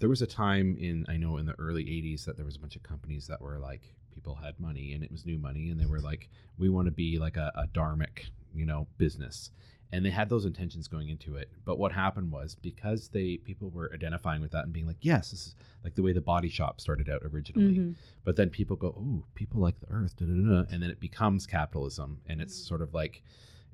There 0.00 0.08
was 0.08 0.22
a 0.22 0.26
time 0.26 0.76
in 0.78 1.06
I 1.08 1.16
know 1.16 1.36
in 1.38 1.46
the 1.46 1.58
early 1.58 1.84
'80s 1.84 2.24
that 2.24 2.36
there 2.36 2.44
was 2.44 2.56
a 2.56 2.60
bunch 2.60 2.76
of 2.76 2.82
companies 2.82 3.26
that 3.28 3.40
were 3.40 3.58
like 3.58 3.94
people 4.10 4.34
had 4.36 4.58
money 4.60 4.92
and 4.92 5.02
it 5.02 5.10
was 5.10 5.26
new 5.26 5.38
money 5.38 5.70
and 5.70 5.80
they 5.80 5.86
were 5.86 6.00
like 6.00 6.28
we 6.56 6.68
want 6.68 6.86
to 6.86 6.92
be 6.92 7.18
like 7.18 7.36
a, 7.36 7.50
a 7.56 7.66
dharmic 7.68 8.26
you 8.54 8.66
know 8.66 8.86
business. 8.98 9.50
And 9.92 10.04
they 10.04 10.10
had 10.10 10.28
those 10.28 10.44
intentions 10.44 10.88
going 10.88 11.08
into 11.08 11.36
it. 11.36 11.50
But 11.64 11.78
what 11.78 11.92
happened 11.92 12.32
was 12.32 12.56
because 12.56 13.08
they 13.08 13.36
people 13.36 13.70
were 13.70 13.92
identifying 13.94 14.40
with 14.40 14.50
that 14.50 14.64
and 14.64 14.72
being 14.72 14.86
like 14.86 14.96
yes 15.02 15.30
this 15.30 15.46
is 15.46 15.54
like 15.84 15.94
the 15.94 16.02
way 16.02 16.12
the 16.12 16.20
body 16.20 16.48
shop 16.48 16.80
started 16.80 17.08
out 17.08 17.22
originally. 17.24 17.76
Mhm. 17.78 17.94
but 18.24 18.34
then 18.36 18.50
people 18.50 18.74
go, 18.76 18.88
"Oh, 18.88 19.24
people 19.34 19.60
like 19.60 19.78
the 19.80 19.90
earth," 19.90 20.16
da, 20.16 20.26
da, 20.26 20.32
da, 20.32 20.64
and 20.72 20.82
then 20.82 20.90
it 20.90 20.98
becomes 20.98 21.46
capitalism, 21.46 22.20
and 22.26 22.40
it's 22.40 22.54
sort 22.56 22.82
of 22.82 22.92
like 22.94 23.22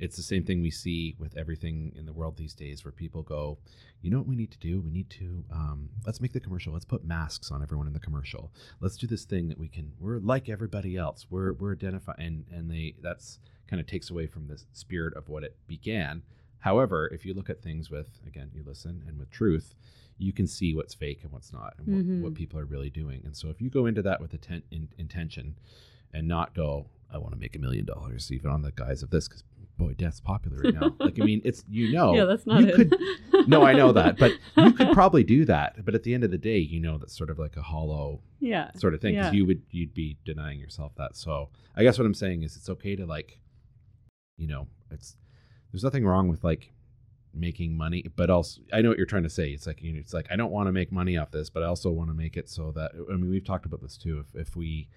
it's 0.01 0.17
the 0.17 0.23
same 0.23 0.45
thing 0.45 0.61
we 0.63 0.71
see 0.71 1.15
with 1.19 1.37
everything 1.37 1.93
in 1.97 2.07
the 2.07 2.13
world 2.13 2.37
these 2.37 2.55
days, 2.55 2.85
where 2.85 2.93
people 2.93 3.23
go, 3.23 3.59
"You 4.03 4.11
know 4.11 4.19
what 4.19 4.27
we 4.27 4.35
need 4.37 4.51
to 4.53 4.59
do? 4.59 4.81
We 4.81 4.91
need 4.91 5.11
to 5.11 5.45
um, 5.51 5.91
let's 6.07 6.21
make 6.21 6.33
the 6.33 6.41
commercial. 6.41 6.73
Let's 6.73 6.85
put 6.85 7.05
masks 7.05 7.51
on 7.51 7.63
everyone 7.63 7.87
in 7.87 7.93
the 7.93 8.01
commercial. 8.01 8.51
Let's 8.81 8.97
do 8.97 9.07
this 9.07 9.25
thing 9.25 9.49
that 9.49 9.59
we 9.59 9.69
can. 9.69 9.93
We're 10.01 10.19
like 10.19 10.49
everybody 10.49 10.97
else. 10.97 11.27
We're 11.31 11.53
we're 11.53 11.73
identify 11.73 12.15
and 12.19 12.45
and 12.51 12.71
they 12.71 12.95
that's 13.01 13.39
kind 13.69 13.81
of 13.81 13.87
takes 13.87 14.11
away 14.11 14.27
from 14.27 14.49
the 14.49 14.61
spirit 14.73 15.15
of 15.17 15.29
what 15.29 15.45
it 15.45 15.57
began. 15.69 16.23
However, 16.59 17.09
if 17.13 17.25
you 17.25 17.33
look 17.35 17.49
at 17.51 17.63
things 17.63 17.91
with 17.91 18.21
again, 18.27 18.51
you 18.55 18.63
listen 18.67 19.03
and 19.07 19.19
with 19.19 19.31
truth, 19.31 19.75
you 20.19 20.33
can 20.33 20.47
see 20.47 20.75
what's 20.75 20.93
fake 20.95 21.21
and 21.23 21.33
what's 21.33 21.53
not, 21.53 21.75
and 21.79 21.87
what, 21.87 22.07
Mhm. 22.07 22.21
what 22.23 22.35
people 22.35 22.59
are 22.59 22.67
really 22.67 22.91
doing. 22.91 23.23
And 23.25 23.35
so, 23.37 23.49
if 23.49 23.61
you 23.63 23.71
go 23.71 23.87
into 23.87 24.03
that 24.03 24.21
with 24.21 24.35
atten- 24.35 24.65
in, 24.71 24.89
intention, 24.99 25.57
and 26.13 26.27
not 26.29 26.55
go, 26.55 26.91
I 27.11 27.17
want 27.19 27.33
to 27.33 27.39
make 27.41 27.57
a 27.57 27.59
million 27.59 27.87
dollars, 27.87 28.31
even 28.31 28.51
on 28.51 28.61
the 28.63 28.73
guise 28.73 29.03
of 29.03 29.11
this, 29.11 29.29
because 29.29 29.45
boy, 29.81 29.95
death's 29.95 30.21
popular 30.21 30.59
right 30.63 30.75
now. 30.75 30.95
like 31.01 31.19
I 31.21 31.25
mean, 31.25 31.41
it's 31.45 31.65
you 31.69 31.93
know, 31.93 32.15
yeah, 32.19 32.25
that's 32.25 32.47
not 32.47 32.61
you 32.61 32.69
it. 32.69 32.75
could 32.77 33.49
no, 33.49 33.65
I 33.65 33.73
know 33.73 33.91
that, 33.93 34.19
but 34.19 34.33
you 34.57 34.73
could 34.73 34.93
probably 34.93 35.25
do 35.25 35.45
that. 35.47 35.85
But 35.85 35.95
at 35.95 36.03
the 36.05 36.15
end 36.15 36.23
of 36.25 36.31
the 36.31 36.39
day, 36.39 36.59
you 36.59 36.79
know 36.81 36.99
that's 36.99 37.17
sort 37.17 37.31
of 37.31 37.39
like 37.39 37.57
a 37.57 37.63
hollow 37.63 38.21
yeah, 38.39 38.71
sort 38.77 38.95
of 38.95 39.01
thing 39.01 39.15
because 39.15 39.33
Yeah. 39.33 39.39
you 39.39 39.47
would 39.47 39.63
you'd 39.71 39.95
be 39.95 40.17
denying 40.25 40.59
yourself 40.61 40.93
that. 40.97 41.17
So 41.17 41.49
I 41.77 41.83
guess 41.83 41.99
what 41.99 42.07
I'm 42.07 42.15
saying 42.15 42.43
is 42.43 42.57
it's 42.57 42.69
okay 42.71 42.95
to 42.97 43.07
like, 43.07 43.41
you 44.37 44.47
know, 44.47 44.69
it's 44.91 45.17
there's 45.73 45.85
nothing 45.85 46.05
wrong 46.05 46.29
with 46.29 46.45
like 46.45 46.73
making 47.33 47.77
money, 47.77 48.05
but 48.17 48.29
also 48.31 48.61
I 48.73 48.83
know 48.83 48.89
what 48.91 48.99
you're 48.99 49.07
trying 49.07 49.23
to 49.23 49.31
say. 49.31 49.51
It's 49.51 49.67
like 49.67 49.83
you 49.83 49.93
know, 49.93 49.99
it's 50.01 50.13
like 50.15 50.27
I 50.31 50.37
don't 50.37 50.51
want 50.51 50.67
to 50.69 50.73
make 50.73 50.91
money 50.93 51.17
off 51.17 51.31
this, 51.31 51.49
but 51.51 51.63
I 51.63 51.67
also 51.67 51.91
want 51.91 52.11
to 52.11 52.15
make 52.15 52.37
it 52.37 52.49
so 52.49 52.73
that 52.73 52.93
I 53.11 53.13
mean 53.17 53.31
we've 53.31 53.45
talked 53.45 53.67
about 53.67 53.81
this 53.83 53.97
too. 53.97 54.19
If 54.35 54.49
if 54.49 54.57
we 54.57 54.89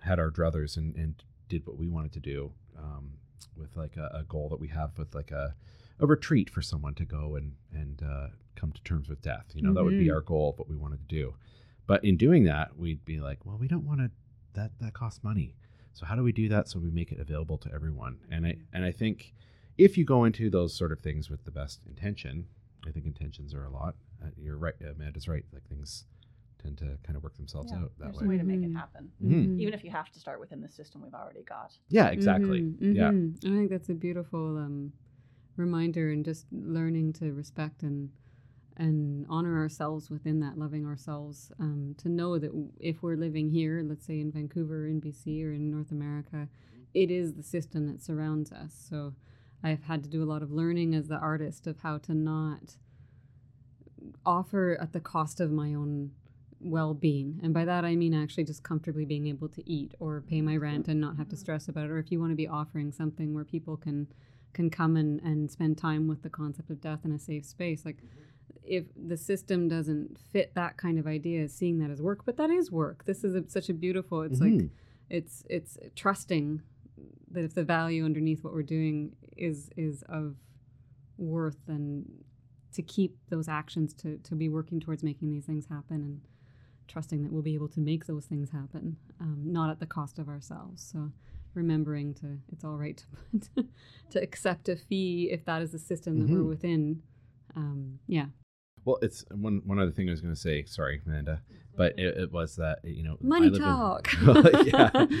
had 0.00 0.18
our 0.18 0.30
druthers 0.30 0.76
and 0.76 0.94
and 0.96 1.22
did 1.48 1.66
what 1.66 1.76
we 1.78 1.86
wanted 1.86 2.12
to 2.12 2.20
do 2.20 2.50
um, 2.76 3.12
with 3.56 3.76
like 3.76 3.96
a, 3.96 4.10
a 4.14 4.22
goal 4.24 4.48
that 4.50 4.60
we 4.60 4.68
have 4.68 4.96
with 4.98 5.14
like 5.14 5.30
a 5.30 5.54
a 5.98 6.06
retreat 6.06 6.50
for 6.50 6.60
someone 6.62 6.94
to 6.94 7.04
go 7.04 7.36
and 7.36 7.52
and 7.72 8.02
uh, 8.02 8.28
come 8.54 8.72
to 8.72 8.82
terms 8.82 9.08
with 9.08 9.22
death. 9.22 9.46
You 9.54 9.62
know, 9.62 9.72
that 9.74 9.82
would 9.84 9.98
be 9.98 10.06
Mhm. 10.08 10.14
our 10.14 10.20
goal 10.20 10.50
of 10.50 10.58
what 10.58 10.68
we 10.68 10.76
wanted 10.76 11.00
to 11.08 11.14
do. 11.14 11.34
But 11.86 12.04
in 12.04 12.16
doing 12.16 12.44
that, 12.44 12.76
we'd 12.76 13.04
be 13.04 13.20
like, 13.20 13.46
well, 13.46 13.56
we 13.58 13.68
don't 13.68 13.84
want 13.86 14.00
to 14.00 14.10
that 14.54 14.72
that 14.80 14.92
costs 14.94 15.22
money. 15.24 15.54
So 15.92 16.04
how 16.04 16.14
do 16.16 16.22
we 16.22 16.32
do 16.32 16.48
that 16.50 16.68
so 16.68 16.78
we 16.78 16.90
make 16.90 17.12
it 17.12 17.18
available 17.20 17.56
to 17.58 17.72
everyone? 17.72 18.18
And 18.30 18.46
I 18.46 18.56
and 18.72 18.84
I 18.84 18.92
think 18.92 19.32
if 19.78 19.96
you 19.96 20.04
go 20.04 20.24
into 20.24 20.50
those 20.50 20.74
sort 20.74 20.92
of 20.92 21.00
things 21.00 21.30
with 21.30 21.44
the 21.44 21.50
best 21.50 21.80
intention, 21.86 22.46
I 22.86 22.90
think 22.90 23.06
intentions 23.06 23.54
are 23.54 23.64
a 23.64 23.70
lot. 23.70 23.94
Uh, 24.22 24.28
you're 24.36 24.58
right, 24.58 24.74
Amanda's 24.80 25.28
right. 25.28 25.44
Like 25.52 25.66
things 25.68 26.04
tend 26.62 26.78
to 26.78 26.98
kind 27.02 27.16
of 27.16 27.22
work 27.22 27.36
themselves 27.36 27.70
Yeah, 27.72 27.78
out 27.78 27.92
that 27.98 28.04
there's 28.04 28.16
way. 28.18 28.24
a 28.24 28.28
way 28.28 28.38
to 28.38 28.44
make 28.44 28.62
it 28.62 28.70
Mhm. 28.70 28.74
happen, 28.74 29.12
Mhm. 29.22 29.58
even 29.60 29.74
if 29.74 29.84
you 29.84 29.90
have 29.90 30.10
to 30.12 30.18
start 30.18 30.40
within 30.40 30.60
the 30.60 30.68
system 30.68 31.02
we've 31.02 31.14
already 31.14 31.42
got. 31.42 31.78
Yeah, 31.88 32.08
exactly. 32.08 32.62
Mhm, 32.62 32.94
Yeah. 32.94 33.10
mhm. 33.10 33.36
I 33.44 33.56
think 33.56 33.70
that's 33.70 33.88
a 33.88 33.94
beautiful 33.94 34.56
um, 34.58 34.92
reminder, 35.56 36.10
and 36.10 36.24
just 36.24 36.46
learning 36.52 37.12
to 37.14 37.32
respect 37.32 37.82
and 37.82 38.10
and 38.78 39.24
honor 39.30 39.56
ourselves 39.56 40.10
within 40.10 40.40
that, 40.40 40.58
loving 40.58 40.84
ourselves. 40.84 41.50
Um, 41.58 41.94
to 41.96 42.10
know 42.10 42.38
that 42.38 42.48
w- 42.48 42.70
if 42.78 43.02
we're 43.02 43.16
living 43.16 43.48
here, 43.48 43.82
let's 43.82 44.04
say 44.04 44.20
in 44.20 44.30
Vancouver, 44.30 44.86
in 44.86 45.00
BC, 45.00 45.42
or 45.44 45.52
in 45.52 45.70
North 45.70 45.90
America, 45.92 46.46
it 46.92 47.10
is 47.10 47.32
the 47.32 47.42
system 47.42 47.86
that 47.86 48.02
surrounds 48.02 48.52
us. 48.52 48.74
So 48.74 49.14
I've 49.62 49.84
had 49.84 50.02
to 50.04 50.10
do 50.10 50.22
a 50.22 50.28
lot 50.28 50.42
of 50.42 50.52
learning 50.52 50.94
as 50.94 51.08
the 51.08 51.16
artist 51.16 51.66
of 51.66 51.78
how 51.80 51.96
to 51.98 52.12
not 52.12 52.76
offer 54.24 54.76
at 54.80 54.92
the 54.92 55.00
cost 55.00 55.40
of 55.40 55.50
my 55.50 55.72
own 55.74 56.10
well-being. 56.60 57.40
And 57.42 57.52
by 57.52 57.64
that 57.64 57.84
i 57.84 57.94
mean 57.96 58.14
actually 58.14 58.44
just 58.44 58.62
comfortably 58.62 59.04
being 59.04 59.26
able 59.26 59.48
to 59.48 59.62
eat 59.70 59.94
or 60.00 60.22
pay 60.22 60.40
my 60.40 60.56
rent 60.56 60.88
and 60.88 61.00
not 61.00 61.16
have 61.16 61.28
to 61.28 61.36
stress 61.36 61.68
about 61.68 61.84
it. 61.84 61.90
Or 61.90 61.98
if 61.98 62.10
you 62.10 62.18
want 62.20 62.32
to 62.32 62.36
be 62.36 62.48
offering 62.48 62.92
something 62.92 63.34
where 63.34 63.44
people 63.44 63.76
can 63.76 64.06
can 64.52 64.70
come 64.70 64.96
and, 64.96 65.20
and 65.20 65.50
spend 65.50 65.76
time 65.76 66.08
with 66.08 66.22
the 66.22 66.30
concept 66.30 66.70
of 66.70 66.80
death 66.80 67.00
in 67.04 67.12
a 67.12 67.18
safe 67.18 67.44
space 67.44 67.84
like 67.84 67.98
if 68.64 68.84
the 68.96 69.16
system 69.16 69.68
doesn't 69.68 70.18
fit 70.32 70.54
that 70.54 70.76
kind 70.78 70.98
of 70.98 71.06
idea 71.06 71.46
seeing 71.48 71.78
that 71.78 71.90
as 71.90 72.00
work 72.00 72.24
but 72.24 72.36
that 72.38 72.50
is 72.50 72.70
work. 72.72 73.04
This 73.04 73.22
is 73.22 73.34
a, 73.34 73.44
such 73.48 73.68
a 73.68 73.74
beautiful 73.74 74.22
it's 74.22 74.40
like 74.40 74.52
Mhm. 74.54 74.70
it's 75.10 75.44
it's 75.50 75.76
trusting 75.94 76.62
that 77.30 77.44
if 77.44 77.52
the 77.54 77.64
value 77.64 78.04
underneath 78.04 78.42
what 78.42 78.54
we're 78.54 78.62
doing 78.62 79.14
is 79.36 79.68
is 79.76 80.02
of 80.08 80.36
worth 81.18 81.58
and 81.68 82.10
to 82.72 82.82
keep 82.82 83.16
those 83.28 83.48
actions 83.48 83.92
to 83.94 84.16
to 84.18 84.34
be 84.34 84.48
working 84.48 84.80
towards 84.80 85.02
making 85.02 85.30
these 85.30 85.44
things 85.44 85.66
happen 85.66 85.96
and 86.02 86.20
trusting 86.88 87.22
that 87.22 87.32
we'll 87.32 87.42
be 87.42 87.54
able 87.54 87.68
to 87.68 87.80
make 87.80 88.06
those 88.06 88.26
things 88.26 88.50
happen 88.50 88.96
um, 89.20 89.40
not 89.44 89.70
at 89.70 89.80
the 89.80 89.86
cost 89.86 90.18
of 90.18 90.28
ourselves 90.28 90.82
so 90.92 91.10
remembering 91.54 92.12
to 92.14 92.38
it's 92.52 92.64
all 92.64 92.76
right 92.76 93.04
to 93.40 93.66
to 94.10 94.22
accept 94.22 94.68
a 94.68 94.76
fee 94.76 95.28
if 95.32 95.44
that 95.44 95.62
is 95.62 95.72
the 95.72 95.78
system 95.78 96.18
that 96.20 96.28
we're 96.28 96.40
Mhm. 96.40 96.48
within 96.48 97.02
um, 97.54 97.98
yeah 98.06 98.26
Well, 98.84 98.98
it's 99.02 99.24
one 99.30 99.62
one 99.64 99.78
other 99.78 99.90
thing 99.92 100.08
I 100.08 100.12
was 100.12 100.20
going 100.20 100.34
to 100.34 100.40
say. 100.40 100.64
Sorry, 100.64 101.00
Amanda, 101.06 101.40
but 101.76 101.98
it, 101.98 102.16
it 102.18 102.32
was 102.32 102.56
that 102.56 102.80
you 102.84 103.02
know 103.02 103.16
money 103.20 103.46
live 103.50 103.54
in- 103.56 103.62
talk 103.62 104.12
yeah. 104.66 105.06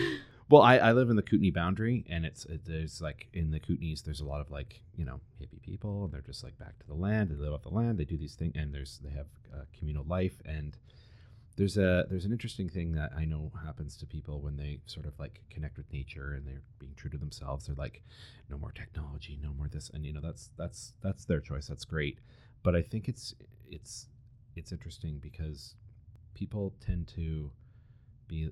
Well, 0.48 0.62
I, 0.62 0.76
I 0.78 0.92
live 0.92 1.10
in 1.10 1.16
the 1.16 1.22
Kootenay 1.22 1.50
boundary, 1.50 2.04
and 2.08 2.24
it's 2.24 2.44
it, 2.44 2.60
there's 2.64 3.00
like 3.02 3.26
in 3.32 3.50
the 3.50 3.58
Kootenays, 3.58 4.04
there's 4.04 4.20
a 4.20 4.24
lot 4.24 4.40
of 4.40 4.48
like 4.48 4.82
you 4.94 5.04
know 5.04 5.18
hippie 5.42 5.60
people, 5.60 6.04
and 6.04 6.12
they're 6.12 6.20
just 6.20 6.44
like 6.44 6.56
back 6.56 6.78
to 6.78 6.86
the 6.86 6.94
land. 6.94 7.30
They 7.30 7.34
live 7.34 7.52
off 7.52 7.62
the 7.62 7.70
land. 7.70 7.98
They 7.98 8.04
do 8.04 8.16
these 8.16 8.36
things, 8.36 8.52
and 8.54 8.72
there's 8.72 9.00
they 9.02 9.10
have 9.10 9.26
uh, 9.52 9.64
communal 9.76 10.04
life, 10.04 10.40
and 10.44 10.76
there's 11.56 11.76
a 11.78 12.06
there's 12.10 12.24
an 12.26 12.32
interesting 12.32 12.68
thing 12.68 12.92
that 12.92 13.12
I 13.16 13.24
know 13.24 13.50
happens 13.64 13.96
to 13.98 14.06
people 14.06 14.40
when 14.40 14.56
they 14.56 14.80
sort 14.86 15.06
of 15.06 15.18
like 15.18 15.40
connect 15.50 15.76
with 15.78 15.90
nature 15.92 16.34
and 16.34 16.46
they're 16.46 16.62
being 16.78 16.94
true 16.96 17.10
to 17.10 17.18
themselves. 17.18 17.66
They're 17.66 17.74
like, 17.74 18.02
no 18.50 18.58
more 18.58 18.72
technology, 18.72 19.38
no 19.42 19.52
more 19.52 19.68
this, 19.68 19.90
and 19.92 20.04
you 20.04 20.12
know 20.12 20.20
that's 20.20 20.50
that's 20.56 20.92
that's 21.02 21.24
their 21.24 21.40
choice. 21.40 21.66
That's 21.66 21.84
great, 21.84 22.18
but 22.62 22.76
I 22.76 22.82
think 22.82 23.08
it's 23.08 23.34
it's 23.70 24.08
it's 24.54 24.72
interesting 24.72 25.18
because 25.18 25.74
people 26.34 26.74
tend 26.80 27.08
to 27.08 27.50
be 28.28 28.50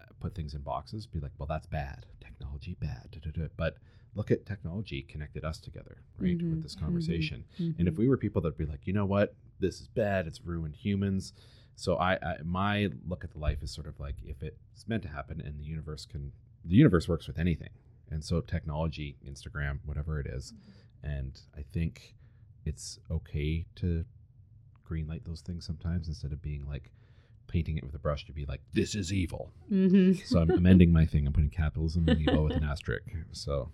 uh, 0.00 0.04
put 0.20 0.34
things 0.34 0.54
in 0.54 0.60
boxes 0.60 1.06
be 1.06 1.18
like 1.20 1.32
well 1.38 1.46
that's 1.46 1.66
bad 1.66 2.06
technology 2.20 2.76
bad 2.80 3.08
da, 3.10 3.18
da, 3.20 3.30
da. 3.42 3.48
but 3.56 3.76
look 4.14 4.30
at 4.30 4.44
technology 4.46 5.02
connected 5.02 5.44
us 5.44 5.58
together 5.58 5.98
right 6.18 6.36
Mhm, 6.38 6.50
with 6.50 6.62
this 6.62 6.74
mhm, 6.74 6.80
conversation 6.80 7.44
and 7.58 7.88
Mhm. 7.88 7.88
if 7.88 7.96
we 7.98 8.08
were 8.08 8.16
people 8.16 8.40
that'd 8.42 8.58
be 8.58 8.66
like 8.66 8.86
you 8.86 8.92
know 8.92 9.06
what 9.06 9.34
this 9.58 9.80
is 9.80 9.88
bad 9.88 10.26
it's 10.26 10.40
ruined 10.44 10.76
humans 10.76 11.32
so 11.80 11.96
I, 11.96 12.12
I 12.30 12.36
my 12.44 12.90
look 13.10 13.24
at 13.24 13.30
the 13.32 13.38
life 13.38 13.62
is 13.62 13.70
sort 13.70 13.86
of 13.86 13.98
like 13.98 14.16
if 14.22 14.42
it's 14.42 14.86
meant 14.86 15.02
to 15.04 15.08
happen 15.08 15.40
and 15.40 15.58
the 15.58 15.64
universe 15.64 16.04
can 16.04 16.32
the 16.64 16.76
universe 16.76 17.08
works 17.08 17.26
with 17.26 17.38
anything. 17.38 17.70
And 18.12 18.24
so 18.24 18.40
technology 18.40 19.16
instagram 19.26 19.78
whatever 19.84 20.18
it 20.20 20.26
is 20.26 20.52
and 21.02 21.32
i 21.56 21.62
think 21.72 22.16
it's 22.66 22.98
okay 23.10 23.64
to 23.76 24.04
greenlight 24.88 25.24
those 25.24 25.40
things 25.40 25.64
sometimes 25.64 26.08
instead 26.08 26.32
of 26.32 26.42
being 26.42 26.66
like 26.66 26.90
painting 27.46 27.76
it 27.78 27.84
with 27.84 27.94
a 27.94 27.98
brush 27.98 28.26
to 28.26 28.32
be 28.32 28.44
like 28.46 28.60
this 28.74 28.94
is 28.94 29.12
evil. 29.12 29.52
Mhm. 29.72 30.20
so 30.26 30.40
i'm 30.40 30.50
amending 30.50 30.92
my 30.98 31.06
thing. 31.06 31.26
I'm 31.26 31.32
putting 31.32 31.50
capitalism 31.50 32.08
and 32.08 32.20
evil 32.20 32.44
with 32.44 32.56
an 32.56 32.64
asterisk. 32.64 33.06
So 33.32 33.70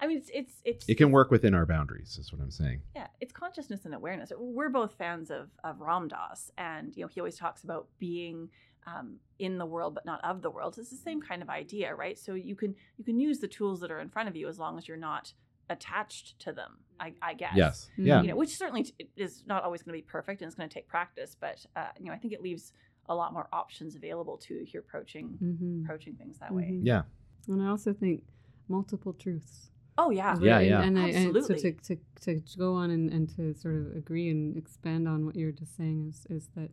I 0.00 0.06
mean, 0.06 0.18
it's 0.18 0.30
it's 0.32 0.54
it's 0.64 0.88
it 0.88 0.96
can 0.96 1.10
work 1.10 1.30
within 1.30 1.54
our 1.54 1.64
boundaries 1.66 2.18
is 2.18 2.32
what 2.32 2.40
i'm 2.42 2.50
saying 2.50 2.80
Yeah, 2.94 3.06
it's 3.20 3.32
consciousness 3.32 3.84
and 3.86 3.94
awareness. 3.94 4.30
We're 4.36 4.68
both 4.68 4.94
fans 4.94 5.30
of 5.30 5.48
of 5.64 5.80
Ram 5.80 6.08
Dass, 6.08 6.50
and 6.58 6.94
you 6.96 7.02
know 7.02 7.08
he 7.08 7.20
always 7.20 7.36
talks 7.38 7.64
about 7.64 7.88
being 7.98 8.50
um, 8.86 9.16
in 9.38 9.58
the 9.58 9.66
world 9.66 9.94
but 9.94 10.04
not 10.06 10.22
of 10.24 10.42
the 10.42 10.50
world. 10.50 10.76
It's 10.78 10.90
the 10.90 10.96
same 10.96 11.20
kind 11.20 11.42
of 11.42 11.48
idea, 11.48 11.94
right? 11.94 12.18
So 12.18 12.34
you 12.34 12.54
can 12.56 12.74
you 12.98 13.04
can 13.04 13.18
use 13.18 13.38
the 13.38 13.48
tools 13.48 13.80
that 13.80 13.90
are 13.90 14.00
in 14.00 14.08
front 14.10 14.28
of 14.28 14.36
you 14.36 14.48
as 14.48 14.58
long 14.58 14.76
as 14.78 14.86
you're 14.86 14.96
not 14.96 15.32
attached 15.70 16.38
to 16.40 16.52
them. 16.52 16.78
I, 17.00 17.12
I 17.20 17.34
guess. 17.34 17.52
yes 17.56 17.90
yeah 17.96 18.22
You 18.22 18.28
know, 18.28 18.36
which 18.36 18.56
certainly 18.56 18.84
t- 18.84 19.10
is 19.16 19.42
not 19.46 19.64
always 19.64 19.82
going 19.82 19.94
to 19.96 20.02
be 20.02 20.06
perfect, 20.06 20.40
and 20.40 20.46
it's 20.48 20.54
going 20.54 20.68
to 20.68 20.72
take 20.74 20.88
practice. 20.88 21.36
But 21.38 21.64
uh, 21.74 21.88
you 21.98 22.06
know, 22.06 22.12
I 22.12 22.18
think 22.18 22.32
it 22.32 22.40
leaves 22.42 22.72
a 23.08 23.14
lot 23.14 23.32
more 23.32 23.48
options 23.52 23.94
available 23.96 24.36
to 24.38 24.54
you 24.54 24.62
if 24.62 24.72
you're 24.74 24.82
approaching 24.82 25.38
Mhm. 25.42 25.84
approaching 25.84 26.14
things 26.16 26.38
that 26.38 26.52
way. 26.54 26.70
Mhm. 26.72 26.80
yeah 26.84 27.02
And 27.48 27.62
I 27.62 27.68
also 27.68 27.92
think 27.92 28.22
multiple 28.68 29.12
truths. 29.12 29.70
Oh 29.98 30.10
yeah, 30.10 30.34
is 30.34 30.40
Yeah, 30.40 30.56
what- 30.56 30.66
yeah. 30.66 30.82
And, 30.82 30.98
I, 30.98 31.08
and 31.08 31.44
so 31.44 31.54
to, 31.54 31.72
to, 31.72 31.96
to 32.22 32.42
go 32.58 32.74
on 32.74 32.90
and, 32.90 33.10
and 33.10 33.28
to 33.36 33.54
sort 33.54 33.76
of 33.76 33.96
agree 33.96 34.28
and 34.30 34.56
expand 34.56 35.08
on 35.08 35.24
what 35.24 35.36
you're 35.36 35.52
just 35.52 35.76
saying 35.76 36.06
is, 36.08 36.26
is 36.28 36.48
that, 36.56 36.70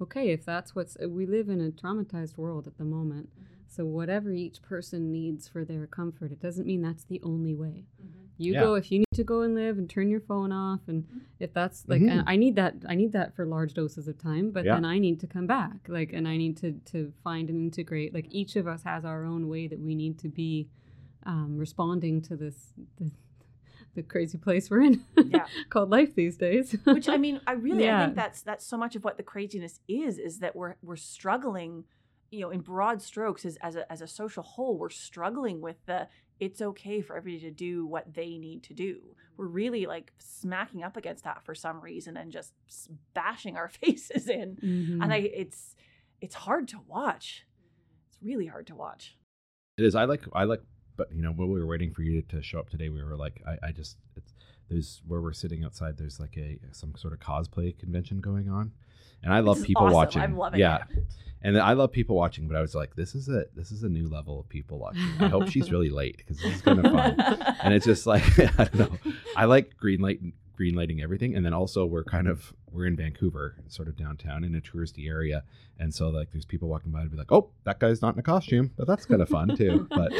okay, 0.00 0.30
if 0.30 0.44
that's 0.44 0.74
what's, 0.74 0.96
we 1.06 1.26
live 1.26 1.48
in 1.48 1.60
a 1.60 1.70
traumatized 1.70 2.36
world 2.38 2.66
at 2.66 2.78
the 2.78 2.84
moment. 2.84 3.28
So 3.68 3.84
whatever 3.86 4.32
each 4.32 4.60
person 4.62 5.10
needs 5.12 5.48
for 5.48 5.64
their 5.64 5.86
comfort, 5.86 6.30
it 6.32 6.40
doesn't 6.40 6.66
mean 6.66 6.82
that's 6.82 7.04
the 7.04 7.20
only 7.22 7.54
way. 7.54 7.84
You 8.38 8.54
Yeah. 8.54 8.60
go 8.60 8.74
if 8.74 8.90
you 8.90 8.98
need 9.00 9.06
to 9.14 9.24
go 9.24 9.42
and 9.42 9.54
live 9.54 9.78
and 9.78 9.88
turn 9.88 10.08
your 10.10 10.20
phone 10.20 10.52
off, 10.52 10.80
and 10.88 11.06
if 11.38 11.52
that's 11.54 11.86
like, 11.86 12.00
Mhm. 12.02 12.10
and 12.10 12.24
I 12.26 12.36
need 12.36 12.56
that, 12.56 12.74
I 12.88 12.94
need 12.94 13.12
that 13.12 13.34
for 13.36 13.46
large 13.46 13.72
doses 13.74 14.08
of 14.08 14.18
time, 14.18 14.50
but 14.50 14.64
Yeah. 14.64 14.74
then 14.74 14.84
I 14.84 14.98
need 14.98 15.20
to 15.20 15.26
come 15.26 15.46
back, 15.46 15.88
like, 15.88 16.12
and 16.12 16.26
I 16.26 16.36
need 16.38 16.56
to 16.58 16.72
to 16.92 17.12
find 17.22 17.48
and 17.50 17.58
integrate. 17.58 18.12
Like 18.12 18.26
each 18.30 18.56
of 18.56 18.66
us 18.66 18.82
has 18.82 19.04
our 19.04 19.24
own 19.24 19.48
way 19.48 19.68
that 19.68 19.78
we 19.80 19.94
need 19.94 20.18
to 20.20 20.28
be 20.28 20.68
um, 21.24 21.56
responding 21.56 22.20
to 22.22 22.36
this 22.36 22.72
the, 22.98 23.10
the 23.94 24.02
crazy 24.02 24.38
place 24.38 24.70
we're 24.70 24.82
in, 24.82 25.04
Yeah. 25.16 25.46
called 25.70 25.90
life 25.90 26.14
these 26.14 26.36
days. 26.36 26.76
which 26.84 27.08
I 27.08 27.16
mean, 27.16 27.40
I 27.46 27.52
really 27.52 27.88
I 27.90 28.04
think 28.04 28.16
that's 28.16 28.42
that's 28.42 28.66
so 28.66 28.76
much 28.76 28.96
of 28.96 29.04
what 29.04 29.16
the 29.16 29.22
craziness 29.22 29.80
is 29.88 30.18
is 30.18 30.38
that 30.40 30.56
we're 30.56 30.76
we're 30.82 30.96
struggling, 30.96 31.84
you 32.30 32.40
know, 32.40 32.50
in 32.50 32.60
broad 32.60 33.02
strokes 33.02 33.44
as 33.44 33.56
as 33.56 33.76
a 33.76 33.90
as 33.92 34.00
a 34.02 34.06
social 34.06 34.42
whole, 34.42 34.76
we're 34.78 34.88
struggling 34.90 35.60
with 35.60 35.76
the 35.86 36.08
it's 36.40 36.60
okay 36.60 37.00
for 37.00 37.16
everybody 37.16 37.40
to 37.44 37.50
do 37.52 37.86
what 37.86 38.14
they 38.14 38.36
need 38.38 38.62
to 38.64 38.74
do. 38.74 39.14
We're 39.36 39.46
really 39.46 39.86
like 39.86 40.12
smacking 40.18 40.82
up 40.82 40.96
against 40.96 41.24
that 41.24 41.44
for 41.44 41.54
some 41.54 41.80
reason 41.80 42.16
and 42.16 42.32
just 42.32 42.52
bashing 43.14 43.56
our 43.56 43.68
faces 43.82 44.28
in. 44.28 44.56
Mhm. 44.56 45.02
And 45.02 45.12
I 45.12 45.18
it's 45.18 45.76
it's 46.20 46.34
hard 46.34 46.66
to 46.68 46.78
watch. 46.88 47.44
It's 48.08 48.18
really 48.22 48.46
hard 48.46 48.66
to 48.68 48.74
watch. 48.74 49.16
It 49.78 49.84
is. 49.84 49.94
I 49.94 50.04
like. 50.04 50.22
I 50.34 50.44
like. 50.44 50.62
But 50.96 51.14
you 51.14 51.22
know, 51.22 51.32
while 51.32 51.48
we 51.48 51.60
were 51.60 51.66
waiting 51.66 51.92
for 51.92 52.02
you 52.02 52.22
to 52.22 52.42
show 52.42 52.58
up 52.58 52.68
today, 52.68 52.88
we 52.88 53.02
were 53.02 53.16
like, 53.16 53.42
I, 53.46 53.68
I 53.68 53.72
just, 53.72 53.96
it's, 54.16 54.34
there's 54.68 55.02
where 55.06 55.20
we're 55.20 55.32
sitting 55.32 55.64
outside. 55.64 55.96
There's 55.98 56.20
like 56.20 56.36
a 56.36 56.58
some 56.72 56.94
sort 56.96 57.12
of 57.12 57.20
cosplay 57.20 57.78
convention 57.78 58.20
going 58.20 58.48
on, 58.48 58.72
and 59.22 59.32
I 59.32 59.40
love 59.40 59.62
people 59.62 59.84
awesome. 59.84 59.94
watching. 59.94 60.22
I'm 60.22 60.36
loving 60.36 60.60
yeah. 60.60 60.84
it. 60.90 61.04
And 61.44 61.58
I 61.58 61.72
love 61.72 61.90
people 61.90 62.14
watching, 62.14 62.46
but 62.46 62.56
I 62.56 62.60
was 62.60 62.74
like, 62.74 62.94
this 62.94 63.14
is 63.14 63.28
a 63.28 63.46
this 63.54 63.72
is 63.72 63.82
a 63.82 63.88
new 63.88 64.08
level 64.08 64.40
of 64.40 64.48
people 64.48 64.78
watching. 64.78 65.02
I 65.20 65.28
hope 65.28 65.48
she's 65.48 65.72
really 65.72 65.90
late 65.90 66.18
because 66.18 66.38
this 66.38 66.54
is 66.54 66.62
kind 66.62 66.84
of 66.84 66.92
fun. 66.92 67.20
and 67.62 67.74
it's 67.74 67.84
just 67.84 68.06
like 68.06 68.22
I 68.58 68.64
don't 68.64 68.74
know. 68.74 69.12
I 69.36 69.46
like 69.46 69.76
green 69.76 70.00
light 70.00 70.20
green 70.56 70.74
lighting 70.74 71.02
everything, 71.02 71.34
and 71.34 71.44
then 71.44 71.52
also 71.52 71.84
we're 71.84 72.04
kind 72.04 72.28
of 72.28 72.52
we're 72.72 72.86
in 72.86 72.96
Vancouver, 72.96 73.56
sort 73.68 73.88
of 73.88 73.96
downtown 73.96 74.44
in 74.44 74.54
a 74.54 74.60
touristy 74.60 75.08
area, 75.08 75.44
and 75.78 75.92
so 75.92 76.08
like 76.10 76.30
there's 76.32 76.44
people 76.44 76.68
walking 76.68 76.90
by 76.92 77.00
and 77.00 77.10
be 77.10 77.16
like, 77.16 77.32
oh, 77.32 77.50
that 77.64 77.78
guy's 77.80 78.02
not 78.02 78.14
in 78.14 78.20
a 78.20 78.22
costume, 78.22 78.70
but 78.76 78.86
that's 78.86 79.04
kind 79.06 79.20
of 79.22 79.28
fun 79.28 79.56
too. 79.56 79.86
But 79.96 80.12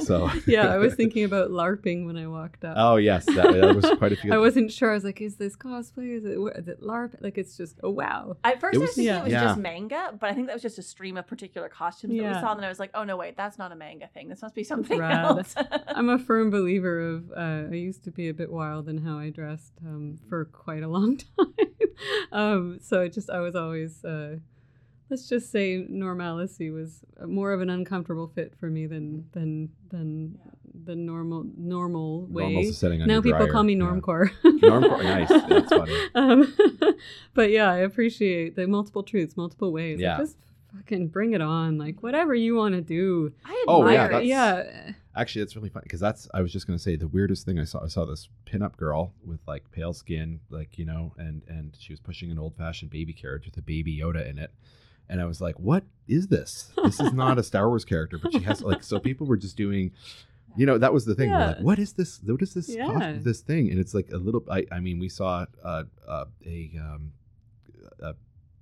so 0.00 0.30
yeah, 0.46 0.68
I 0.72 0.78
was 0.78 0.94
thinking 0.94 1.24
about 1.24 1.50
LARPing 1.50 2.06
when 2.06 2.16
I 2.16 2.26
walked 2.26 2.64
up. 2.64 2.74
Oh 2.78 2.96
yes, 2.96 3.24
that, 3.26 3.52
that 3.52 3.74
was 3.74 3.90
quite 3.98 4.12
a 4.12 4.16
few. 4.16 4.32
I 4.34 4.38
wasn't 4.38 4.72
sure. 4.72 4.90
I 4.90 4.94
was 4.94 5.04
like, 5.04 5.20
is 5.20 5.36
this 5.36 5.56
cosplay? 5.56 6.16
Is 6.16 6.24
it, 6.24 6.38
is 6.58 6.68
it 6.68 6.80
LARP? 6.82 7.14
Like, 7.20 7.38
it's 7.38 7.56
just, 7.56 7.78
oh, 7.82 7.90
wow. 7.90 8.36
At 8.44 8.60
first, 8.60 8.74
It 8.74 8.78
I 8.78 8.80
was 8.80 8.88
was- 8.88 8.96
thinking 8.96 9.14
Yeah. 9.14 9.20
it 9.20 9.24
was 9.24 9.32
Yeah. 9.32 9.44
just 9.44 9.58
manga, 9.58 10.14
but 10.18 10.30
I 10.30 10.34
think 10.34 10.46
that 10.48 10.54
was 10.54 10.62
just 10.62 10.78
a 10.78 10.82
stream 10.82 11.16
of 11.16 11.26
particular 11.26 11.68
costumes 11.68 12.12
that 12.12 12.18
we 12.18 12.22
Yeah. 12.22 12.40
saw. 12.40 12.52
And 12.52 12.60
then 12.60 12.64
I 12.64 12.68
was 12.68 12.78
like, 12.78 12.90
oh 12.94 13.04
no, 13.04 13.16
wait, 13.16 13.36
that's 13.36 13.58
not 13.58 13.72
a 13.72 13.76
manga 13.76 14.08
thing. 14.08 14.28
This 14.28 14.42
must 14.42 14.54
be 14.54 14.64
something 14.64 14.98
Rad. 15.00 15.24
else. 15.24 15.54
I'm 15.88 16.08
a 16.08 16.18
firm 16.18 16.50
believer 16.50 17.00
of, 17.00 17.30
uh, 17.32 17.68
I 17.70 17.74
used 17.74 18.04
to 18.04 18.10
be 18.10 18.28
a 18.28 18.34
bit 18.34 18.50
wild 18.50 18.88
in 18.88 18.98
how 18.98 19.18
I 19.18 19.30
dressed 19.30 19.72
um, 19.84 20.18
for 20.28 20.44
quite 20.46 20.82
a 20.82 20.88
long 20.88 21.16
time. 21.16 21.54
um, 22.32 22.78
so 22.82 23.02
it 23.02 23.12
just, 23.12 23.30
I 23.30 23.40
was 23.40 23.54
always, 23.54 24.04
uh, 24.04 24.36
let's 25.10 25.28
just 25.28 25.50
say 25.52 25.84
normalcy 25.88 26.70
was 26.70 27.00
more 27.26 27.52
of 27.52 27.60
an 27.60 27.70
uncomfortable 27.70 28.28
fit 28.34 28.54
for 28.58 28.68
me 28.70 28.86
than, 28.86 29.26
than, 29.32 29.68
than 29.90 30.38
the 30.84 30.94
normal, 30.94 31.44
normal 31.56 32.26
way. 32.26 32.44
Almost 32.56 32.78
sitting 32.80 33.00
on 33.02 33.08
now 33.08 33.20
people 33.22 33.38
dryer. 33.38 33.52
call 33.52 33.62
me 33.62 33.74
Yeah. 33.74 33.82
normcore. 33.84 34.30
Normcore, 34.44 35.02
nice. 35.02 35.28
That's 35.48 35.68
funny. 35.70 35.94
Um, 36.14 36.54
but 37.34 37.50
yeah, 37.50 37.70
I 37.70 37.78
appreciate 37.78 38.56
the 38.56 38.66
multiple 38.66 39.02
truths, 39.02 39.36
multiple 39.36 39.72
ways. 39.72 39.96
Like, 39.98 40.02
Yeah. 40.02 40.18
just 40.18 40.36
fucking 40.74 41.08
bring 41.08 41.32
it 41.32 41.40
on. 41.40 41.78
Like 41.78 42.02
whatever 42.02 42.34
you 42.34 42.54
want 42.56 42.74
to 42.74 42.80
do. 42.82 43.32
I 43.44 43.64
Oh, 43.68 43.88
yeah, 43.88 44.04
admire 44.04 44.06
it. 44.06 44.10
that's- 44.12 44.26
yeah. 44.26 44.92
Actually, 45.16 45.42
that's 45.42 45.56
really 45.56 45.70
funny 45.70 45.84
because 45.84 46.00
that's 46.00 46.28
I 46.34 46.42
was 46.42 46.52
just 46.52 46.66
gonna 46.66 46.78
say 46.78 46.94
the 46.96 47.08
weirdest 47.08 47.46
thing 47.46 47.58
I 47.58 47.64
saw. 47.64 47.82
I 47.82 47.88
saw 47.88 48.04
this 48.04 48.28
pinup 48.44 48.76
girl 48.76 49.14
with 49.24 49.40
like 49.46 49.70
pale 49.72 49.94
skin, 49.94 50.40
like 50.50 50.78
you 50.78 50.84
know, 50.84 51.14
and 51.16 51.42
and 51.48 51.74
she 51.78 51.92
was 51.92 52.00
pushing 52.00 52.30
an 52.30 52.38
old 52.38 52.54
fashioned 52.56 52.90
baby 52.90 53.12
carriage 53.14 53.46
with 53.46 53.56
a 53.56 53.62
baby 53.62 53.98
Yoda 53.98 54.28
in 54.28 54.38
it, 54.38 54.50
and 55.08 55.20
I 55.20 55.24
was 55.24 55.40
like, 55.40 55.58
what 55.58 55.84
is 56.06 56.28
this? 56.28 56.70
This 56.84 57.00
is 57.00 57.12
not 57.14 57.38
a 57.38 57.42
Star 57.42 57.68
Wars 57.68 57.84
character, 57.84 58.18
but 58.18 58.32
she 58.32 58.40
has 58.40 58.60
like 58.62 58.82
so 58.82 58.98
people 58.98 59.26
were 59.26 59.38
just 59.38 59.56
doing. 59.56 59.92
You 60.58 60.64
know 60.66 60.78
that 60.78 60.92
was 60.92 61.04
the 61.04 61.14
thing. 61.14 61.30
We're 61.30 61.38
like, 61.38 61.58
what 61.60 61.78
is 61.78 61.94
this? 61.94 62.20
What 62.24 62.40
is 62.40 62.54
this? 62.54 62.68
Yeah. 62.68 63.16
this 63.18 63.40
thing? 63.40 63.70
And 63.70 63.78
it's 63.78 63.92
like 63.94 64.10
a 64.12 64.16
little. 64.16 64.42
I, 64.50 64.64
I 64.72 64.80
mean, 64.80 64.98
we 64.98 65.08
saw 65.08 65.44
uh, 65.62 65.84
uh, 66.08 66.24
a 66.46 66.72
um, 66.78 67.12
uh, 68.02 68.12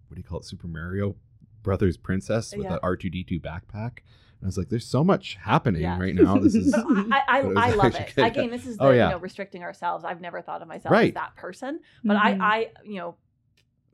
what 0.08 0.14
do 0.14 0.18
you 0.18 0.24
call 0.24 0.40
it? 0.40 0.44
Super 0.44 0.66
Mario 0.66 1.14
Brothers 1.62 1.96
princess 1.96 2.54
with 2.56 2.64
Yeah. 2.66 2.74
an 2.74 2.78
R 2.82 2.96
two 2.96 3.10
D 3.10 3.22
two 3.24 3.38
backpack. 3.40 3.98
And 4.44 4.48
I 4.48 4.48
was 4.48 4.58
like, 4.58 4.68
there's 4.68 4.84
so 4.86 5.02
much 5.02 5.38
happening 5.40 5.80
Yeah. 5.80 5.98
right 5.98 6.14
now. 6.14 6.36
This 6.38 6.54
is 6.54 6.70
But 6.76 6.84
I, 6.86 7.22
I, 7.26 7.42
But 7.42 7.48
it 7.50 7.54
was 7.54 7.56
I 7.64 7.70
love 7.70 7.94
it. 7.94 8.12
good. 8.14 8.26
Again, 8.26 8.50
this 8.50 8.66
is 8.66 8.76
the, 8.76 8.84
Oh, 8.84 8.90
yeah. 8.90 9.06
you 9.06 9.10
know 9.12 9.18
restricting 9.18 9.62
ourselves. 9.62 10.04
I've 10.04 10.20
never 10.20 10.42
thought 10.42 10.60
of 10.60 10.68
myself 10.68 10.94
as 10.94 11.14
that 11.14 11.34
person, 11.34 11.80
but 12.04 12.18
Mhm. 12.18 12.40
I, 12.42 12.56
I, 12.58 12.70
you 12.84 12.96
know, 12.98 13.16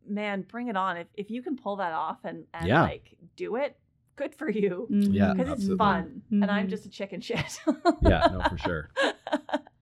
man, 0.09 0.42
bring 0.42 0.66
it 0.66 0.76
on. 0.76 0.96
If 0.96 1.07
if 1.14 1.30
you 1.30 1.40
can 1.40 1.57
pull 1.57 1.76
that 1.76 1.92
off 1.92 2.18
and 2.24 2.46
and 2.53 2.66
Yeah. 2.66 2.82
like 2.82 3.16
do 3.36 3.55
it, 3.55 3.78
good 4.16 4.34
for 4.34 4.51
you. 4.51 4.88
Yeah, 4.90 5.34
Because 5.34 5.46
it's 5.53 5.61
absolutely. 5.61 5.76
fun, 5.78 6.22
and 6.32 6.51
I'm 6.51 6.66
Mhm. 6.66 6.70
just 6.70 6.84
a 6.84 6.90
chicken 6.90 7.20
shit. 7.20 7.61
yeah, 8.03 8.26
no, 8.32 8.40
for 8.48 8.59
sure. 8.66 8.90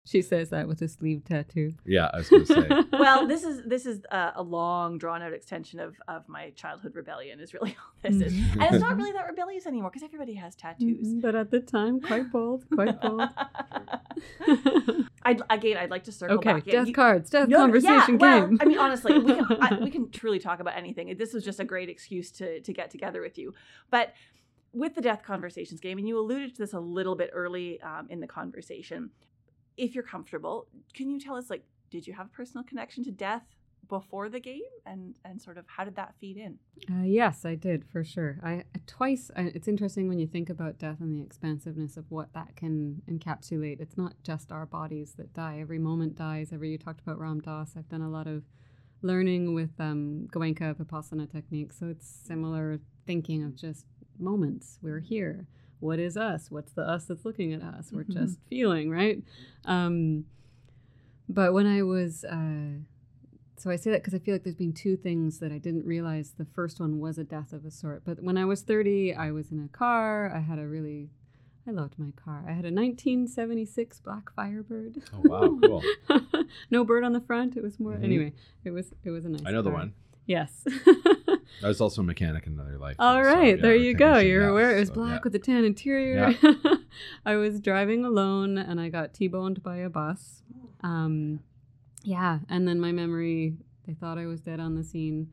She 0.07 0.23
says 0.23 0.49
that 0.49 0.67
with 0.67 0.81
a 0.81 0.89
sleeve 0.89 1.25
tattoo. 1.25 1.75
Yeah, 1.85 2.11
I 2.13 2.19
was 2.19 2.29
gonna 2.31 2.47
say. 2.47 2.67
well, 2.93 3.27
this 3.29 3.45
is 3.45 3.63
this 3.67 3.85
is 3.85 4.01
a, 4.11 4.33
a 4.37 4.43
long, 4.43 4.97
drawn 4.97 5.21
out 5.23 5.35
extension 5.35 5.79
of 5.79 5.95
of 6.09 6.27
my 6.27 6.51
childhood 6.51 6.95
rebellion. 6.97 7.39
Is 7.39 7.53
really 7.53 7.71
all 7.79 7.93
this 8.11 8.21
is, 8.21 8.33
Mhm. 8.33 8.53
and 8.65 8.75
it's 8.75 8.83
not 8.83 8.97
really 8.97 9.13
that 9.13 9.27
rebellious 9.29 9.67
anymore 9.67 9.91
because 9.91 10.03
everybody 10.03 10.35
has 10.35 10.57
tattoos. 10.57 11.07
Mhm, 11.07 11.21
But 11.21 11.35
at 11.35 11.51
the 11.51 11.61
time, 11.61 12.01
quite 12.01 12.33
bold, 12.33 12.65
quite 12.75 12.99
bold. 13.01 13.29
I'd, 15.23 15.43
again, 15.51 15.77
I'd 15.77 15.91
like 15.91 16.05
to 16.05 16.13
circle 16.13 16.39
okay, 16.39 16.55
back. 16.55 16.67
in. 16.67 16.73
death 16.73 16.87
You- 16.87 16.95
cards, 16.95 17.31
death 17.31 17.49
No, 17.49 17.59
no, 17.59 17.63
conversation 17.65 18.19
yeah, 18.19 18.39
well, 18.39 18.47
game. 18.49 18.59
I 18.61 18.65
mean, 18.65 18.79
honestly, 18.79 19.19
we 19.19 19.35
can 19.35 19.47
I, 19.61 19.79
we 19.83 19.91
can 19.91 20.11
truly 20.11 20.39
talk 20.39 20.61
about 20.61 20.77
anything. 20.79 21.15
This 21.19 21.35
was 21.35 21.45
just 21.45 21.61
a 21.61 21.65
great 21.65 21.91
excuse 21.91 22.31
to 22.33 22.61
to 22.61 22.73
get 22.73 22.91
together 22.91 23.21
with 23.21 23.37
you. 23.39 23.53
But 23.91 24.15
with 24.73 24.95
the 24.95 25.03
death 25.03 25.23
conversations 25.23 25.79
game, 25.81 25.99
and 25.99 26.09
you 26.09 26.19
alluded 26.19 26.55
to 26.55 26.59
this 26.63 26.73
a 26.73 26.81
little 26.81 27.17
bit 27.17 27.31
early 27.35 27.81
um, 27.83 28.07
in 28.09 28.21
the 28.21 28.27
conversation. 28.27 29.11
If 29.77 29.95
you're 29.95 30.05
comfortable, 30.05 30.66
can 30.95 31.11
you 31.11 31.21
tell 31.21 31.37
us 31.37 31.51
like, 31.51 31.64
did 31.91 32.07
you 32.07 32.12
have 32.14 32.27
a 32.27 32.31
personal 32.31 32.64
connection 32.64 33.05
to 33.05 33.11
death 33.11 33.45
before 33.89 34.29
the 34.29 34.39
game, 34.41 34.61
and 34.87 35.16
and 35.25 35.43
sort 35.43 35.59
of 35.59 35.64
how 35.66 35.85
did 35.85 35.97
that 35.97 36.14
feed 36.21 36.37
in? 36.37 36.59
Uh, 36.89 37.03
yes, 37.03 37.45
I 37.45 37.57
did 37.57 37.85
for 37.85 38.05
sure. 38.05 38.39
I 38.43 38.64
twice. 38.87 39.31
I, 39.37 39.51
it's 39.55 39.68
interesting 39.68 40.09
when 40.09 40.18
you 40.18 40.27
think 40.27 40.49
about 40.49 40.79
death 40.79 41.01
and 41.01 41.12
the 41.14 41.23
expansiveness 41.23 41.97
of 41.97 42.05
what 42.09 42.33
that 42.33 42.57
can 42.57 43.03
encapsulate. 43.11 43.81
It's 43.81 43.99
not 43.99 44.14
just 44.23 44.53
our 44.53 44.64
bodies 44.64 45.14
that 45.18 45.35
die. 45.35 45.59
Every 45.61 45.79
moment 45.79 46.14
dies. 46.14 46.53
Every 46.53 46.71
you 46.71 46.79
talked 46.79 47.01
about 47.01 47.18
Ram 47.18 47.41
Dass. 47.41 47.75
I've 47.77 47.89
done 47.89 48.03
a 48.03 48.11
lot 48.11 48.29
of 48.29 48.45
learning 49.03 49.55
with 49.55 49.73
um, 49.81 50.29
Goenka 50.31 50.75
Vipassana 50.75 51.31
technique, 51.31 51.73
so 51.73 51.89
it's 51.89 52.07
similar 52.07 52.79
thinking 53.07 53.43
of 53.43 53.57
just 53.57 53.87
moments. 54.18 54.79
We're 54.83 55.01
here. 55.01 55.49
What 55.81 55.99
is 55.99 56.16
us? 56.16 56.51
What's 56.51 56.72
the 56.72 56.83
us 56.83 57.05
that's 57.07 57.24
looking 57.24 57.53
at 57.53 57.62
us? 57.62 57.91
We're 57.93 58.05
Mhm. 58.05 58.12
just 58.12 58.39
feeling, 58.49 58.91
right? 58.91 59.22
Um, 59.64 60.26
but 61.28 61.53
when 61.53 61.66
I 61.66 61.83
was 61.83 62.24
uh, 62.24 62.78
so 63.57 63.70
I 63.70 63.76
say 63.76 63.91
that 63.91 64.01
because 64.03 64.14
I 64.14 64.18
feel 64.18 64.35
like 64.35 64.43
there's 64.43 64.55
been 64.57 64.72
two 64.72 64.97
things 64.97 65.39
that 65.41 65.53
I 65.53 65.59
didn't 65.59 65.85
realize. 65.85 66.33
The 66.37 66.47
first 66.47 66.81
one 66.81 66.99
was 66.99 67.18
a 67.18 67.24
death 67.24 67.53
of 67.53 67.64
a 67.66 67.70
sort. 67.70 68.03
But 68.07 68.22
when 68.22 68.39
I 68.39 68.47
was 68.47 68.62
30, 68.62 69.14
I 69.14 69.31
was 69.33 69.51
in 69.51 69.62
a 69.62 69.68
car. 69.68 70.33
I 70.35 70.39
had 70.41 70.59
a 70.59 70.66
really, 70.66 71.11
I 71.66 71.70
loved 71.72 71.99
my 71.99 72.11
car. 72.12 72.43
I 72.49 72.53
had 72.53 72.64
a 72.64 72.70
1976 72.70 74.01
black 74.01 74.33
Firebird. 74.35 75.03
Oh 75.14 75.20
wow, 75.28 75.59
cool. 75.61 75.85
no 76.70 76.85
bird 76.85 77.05
on 77.05 77.12
the 77.12 77.20
front. 77.20 77.55
It 77.57 77.62
was 77.62 77.78
more. 77.78 77.97
Mhm. 77.97 78.05
Anyway, 78.05 78.33
it 78.64 78.70
was 78.70 78.93
it 79.05 79.11
was 79.11 79.24
a 79.26 79.28
nice. 79.28 79.43
I 79.45 79.51
know 79.51 79.61
the 79.62 79.70
one. 79.70 79.93
Yes. 80.26 80.64
I 81.63 81.69
was 81.69 81.81
also 81.81 82.01
a 82.01 82.05
mechanic 82.05 82.47
in 82.47 82.55
another 82.55 82.79
life. 82.79 82.97
All 82.99 83.23
too, 83.23 83.31
so, 83.31 83.41
yeah, 83.41 83.57
there 83.57 83.75
you 83.75 83.95
go. 83.95 84.19
You're 84.19 84.43
yeah, 84.43 84.51
aware 84.51 84.77
it 84.77 84.81
was 84.81 84.89
so, 84.89 84.95
black 84.95 85.13
yeah. 85.13 85.21
with 85.25 85.35
a 85.35 85.39
tan 85.39 85.65
interior. 85.65 86.35
I 87.27 87.37
was 87.37 87.61
driving 87.61 88.05
alone 88.05 88.59
and 88.59 88.81
I 88.81 88.89
got 88.89 89.15
T-boned 89.15 89.63
by 89.63 89.79
a 89.79 89.91
bus. 89.91 90.43
Um, 90.83 91.41
yeah, 92.03 92.39
and 92.49 92.67
then 92.67 92.81
my 92.81 92.93
memory, 92.93 93.57
they 93.87 93.95
thought 93.95 94.19
I 94.19 94.27
was 94.27 94.41
dead 94.41 94.61
on 94.61 94.75
the 94.75 94.85
scene. 94.85 95.31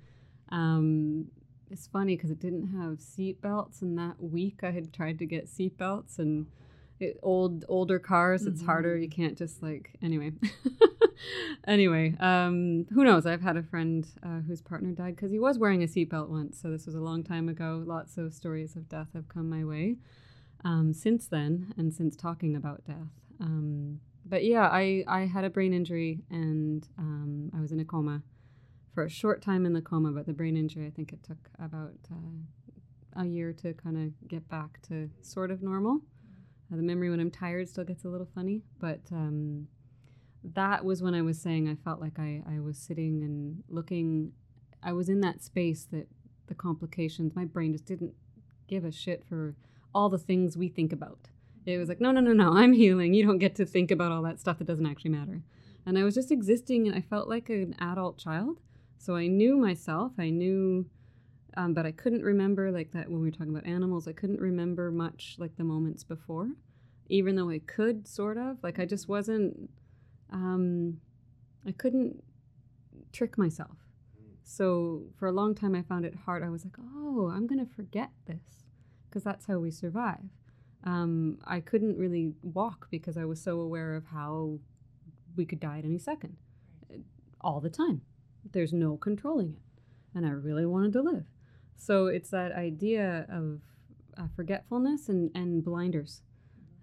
Um, 0.50 1.28
it's 1.72 1.88
funny 1.88 2.16
because 2.16 2.32
it 2.32 2.40
didn't 2.40 2.68
have 2.68 3.02
seat 3.02 3.42
belts, 3.42 3.82
and 3.82 3.98
that 3.98 4.22
week 4.22 4.60
I 4.64 4.72
had 4.72 4.94
tried 4.94 5.20
to 5.20 5.26
get 5.26 5.50
seat 5.50 5.78
belts 5.78 6.20
and. 6.20 6.48
Old 7.22 7.66
older 7.68 8.00
cars 8.00 8.46
it's 8.46 8.64
harder. 8.64 8.98
You 8.98 9.10
can't 9.10 9.38
just 9.38 9.62
like 9.62 9.92
anyway. 10.02 10.32
Anyway 11.66 12.16
um 12.20 12.86
who 12.94 13.04
knows? 13.04 13.26
I've 13.26 13.42
had 13.42 13.58
a 13.58 13.64
friend 13.64 14.08
uh, 14.24 14.42
whose 14.48 14.62
partner 14.62 14.92
died 14.92 15.16
because 15.16 15.32
he 15.32 15.40
was 15.40 15.58
wearing 15.58 15.82
a 15.82 15.88
seatbelt 15.88 16.30
once 16.30 16.62
so 16.62 16.70
this 16.70 16.86
was 16.86 16.94
a 16.94 17.00
long 17.02 17.24
time 17.24 17.50
ago. 17.50 17.84
Lots 17.86 18.18
of 18.18 18.34
stories 18.34 18.76
of 18.76 18.88
death 18.88 19.08
have 19.16 19.28
come 19.28 19.50
my 19.50 19.66
way 19.66 19.98
um, 20.64 20.94
since 20.94 21.28
then 21.28 21.74
and 21.76 21.92
since 21.92 22.16
talking 22.16 22.56
about 22.56 22.86
death. 22.86 23.10
Um, 23.40 24.00
but 24.30 24.44
yeah 24.44 24.68
I, 24.68 25.04
I 25.08 25.22
had 25.22 25.44
a 25.44 25.50
brain 25.50 25.74
injury 25.74 26.20
and 26.30 26.88
um, 26.98 27.52
i 27.56 27.62
was 27.62 27.72
in 27.72 27.80
a 27.80 27.86
coma 27.86 28.22
for 28.94 29.04
a 29.04 29.10
short 29.10 29.42
time 29.42 29.66
in 29.66 29.74
the 29.74 29.82
coma 29.82 30.12
but 30.12 30.26
the 30.26 30.34
brain 30.34 30.58
injury 30.58 30.86
i 30.86 30.90
think 30.90 31.14
it 31.14 31.24
took 31.24 31.50
about 31.60 31.98
uh, 32.12 33.22
a 33.22 33.26
year 33.26 33.54
to 33.54 33.74
kind 33.74 33.98
of 33.98 34.28
get 34.28 34.48
back 34.50 34.82
to 34.88 35.10
sort 35.22 35.52
of 35.52 35.62
normal 35.62 36.02
uh, 36.72 36.76
the 36.76 36.84
memory 36.84 37.10
when 37.10 37.20
i'm 37.20 37.32
tired 37.32 37.68
still 37.68 37.84
gets 37.84 38.04
a 38.06 38.08
little 38.08 38.28
funny 38.34 38.62
but 38.80 39.02
um, 39.12 39.68
that 40.54 40.86
was 40.86 41.02
when 41.02 41.14
I 41.14 41.22
was 41.22 41.40
saying 41.40 41.68
I 41.68 41.76
felt 41.76 42.00
like 42.00 42.20
I, 42.20 42.44
I 42.50 42.60
was 42.60 42.78
sitting 42.78 43.24
and 43.24 43.64
looking. 43.70 44.32
I 44.84 44.94
was 44.94 45.10
in 45.10 45.22
that 45.22 45.44
space 45.44 45.86
that 45.92 46.08
the 46.48 46.56
complications, 46.56 47.36
my 47.36 47.46
brain 47.46 47.74
just 47.74 47.86
didn't 47.86 48.14
give 48.68 48.86
a 48.86 48.92
shit 48.92 49.26
for 49.28 49.56
all 49.94 50.10
the 50.10 50.18
things 50.18 50.56
we 50.56 50.70
think 50.70 50.94
about. 50.94 51.30
It 51.66 51.78
was 51.78 51.90
like, 51.90 52.00
no, 52.00 52.12
no, 52.12 52.22
no, 52.22 52.34
no, 52.34 52.54
I'm 52.54 52.74
healing. 52.74 53.14
You 53.14 53.26
don't 53.26 53.40
get 53.40 53.56
to 53.56 53.66
think 53.66 53.92
about 53.92 54.12
all 54.12 54.22
that 54.24 54.40
stuff 54.40 54.60
that 54.60 54.68
doesn't 54.68 54.86
actually 54.86 55.12
matter. 55.12 55.42
And 55.86 55.98
I 55.98 56.04
was 56.04 56.16
just 56.16 56.32
existing 56.32 56.88
and 56.88 56.96
I 56.96 57.02
felt 57.02 57.28
like 57.28 57.50
an 57.50 57.76
adult 57.80 58.18
child. 58.18 58.60
So 58.98 59.16
I 59.16 59.28
knew 59.28 59.58
myself. 59.58 60.14
I 60.18 60.30
knew, 60.30 60.86
um, 61.56 61.74
but 61.74 61.86
I 61.86 61.92
couldn't 61.92 62.24
remember 62.24 62.72
like 62.72 62.92
that 62.92 63.10
when 63.10 63.20
we 63.20 63.26
were 63.28 63.32
talking 63.32 63.54
about 63.56 63.66
animals. 63.66 64.08
I 64.08 64.14
couldn't 64.14 64.40
remember 64.40 64.92
much 64.92 65.36
like 65.38 65.56
the 65.58 65.64
moments 65.64 66.04
before, 66.04 66.50
even 67.10 67.36
though 67.36 67.50
I 67.50 67.60
could 67.60 68.08
sort 68.08 68.38
of. 68.38 68.58
Like 68.64 68.80
I 68.80 68.86
just 68.86 69.08
wasn't 69.08 69.70
um, 70.32 71.00
I 71.66 71.72
couldn't 71.72 72.24
trick 73.12 73.38
myself. 73.38 73.78
So 74.44 75.04
for 75.18 75.28
a 75.28 75.32
long 75.32 75.56
time, 75.56 75.76
I 75.76 75.82
found 75.82 76.06
it 76.06 76.16
hard. 76.26 76.44
I 76.44 76.50
was 76.50 76.64
like, 76.64 76.78
oh, 76.80 77.32
I'm 77.34 77.48
going 77.48 77.66
to 77.66 77.74
forget 77.74 78.12
this 78.26 78.64
because 79.10 79.24
that's 79.24 79.46
how 79.46 79.60
we 79.60 79.72
survive. 79.72 80.24
Um, 80.84 81.40
I 81.46 81.60
couldn't 81.60 81.98
really 81.98 82.34
walk 82.42 82.88
because 82.90 83.18
I 83.18 83.26
was 83.26 83.42
so 83.42 83.60
aware 83.60 83.96
of 83.96 84.06
how 84.06 84.60
we 85.36 85.46
could 85.46 85.60
die 85.60 85.80
at 85.80 85.86
any 85.86 85.98
second, 86.00 86.38
all 87.42 87.60
the 87.60 87.70
time. 87.70 88.02
There's 88.52 88.72
no 88.72 88.96
controlling 88.96 89.50
it. 89.54 89.62
and 90.16 90.26
I 90.26 90.30
really 90.30 90.66
wanted 90.66 90.94
to 90.94 91.02
live. 91.02 91.26
So 91.78 92.08
it's 92.08 92.30
that 92.32 92.52
idea 92.52 93.26
of 93.30 93.62
uh, 94.18 94.28
forgetfulness 94.36 95.10
and, 95.10 95.32
and 95.36 95.64
blinders. 95.64 96.22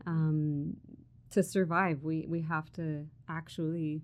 Um, 0.06 0.76
to 1.30 1.42
survive, 1.42 2.02
we, 2.02 2.26
we 2.28 2.42
have 2.42 2.72
to 2.74 3.06
actually 3.28 4.02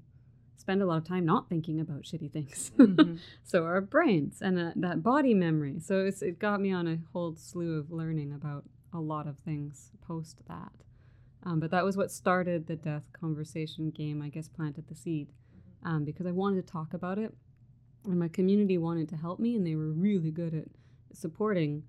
spend 0.57 0.83
a 0.83 0.87
lot 0.87 0.99
of 0.99 1.05
time 1.05 1.25
not 1.25 1.49
thinking 1.49 1.81
about 1.81 2.03
shitty 2.03 2.31
things. 2.33 2.71
Mhm. 2.79 3.19
so 3.45 3.65
our 3.65 3.81
brains 3.81 4.43
and 4.43 4.59
uh, 4.59 4.73
that 4.77 5.03
body 5.03 5.33
memory. 5.33 5.79
So 5.81 6.05
it's, 6.05 6.23
it 6.23 6.39
got 6.39 6.61
me 6.61 6.73
on 6.73 6.87
a 6.89 6.99
whole 7.13 7.35
slew 7.37 7.79
of 7.79 7.91
learning 7.93 8.33
about 8.33 8.65
a 8.93 8.99
lot 9.01 9.27
of 9.29 9.39
things 9.39 9.91
post 10.07 10.39
that. 10.49 10.73
Um, 11.45 11.61
but 11.61 11.71
that 11.71 11.85
was 11.85 11.97
what 11.97 12.11
started 12.11 12.67
the 12.67 12.77
death 12.77 13.05
conversation 13.13 13.91
game. 13.91 14.21
I 14.21 14.29
guess 14.29 14.49
planted 14.49 14.89
the 14.89 14.95
seed 14.95 15.29
um, 15.85 16.05
because 16.05 16.27
I 16.27 16.33
wanted 16.33 16.67
to 16.67 16.73
talk 16.73 16.93
about 16.93 17.19
it, 17.19 17.33
and 18.05 18.19
my 18.19 18.29
community 18.29 18.79
wanted 18.79 19.09
to 19.11 19.17
help 19.17 19.39
me, 19.39 19.57
and 19.57 19.67
they 19.67 19.77
were 19.77 19.91
really 19.91 20.31
good 20.31 20.55
at 20.55 20.69
supporting. 21.13 21.83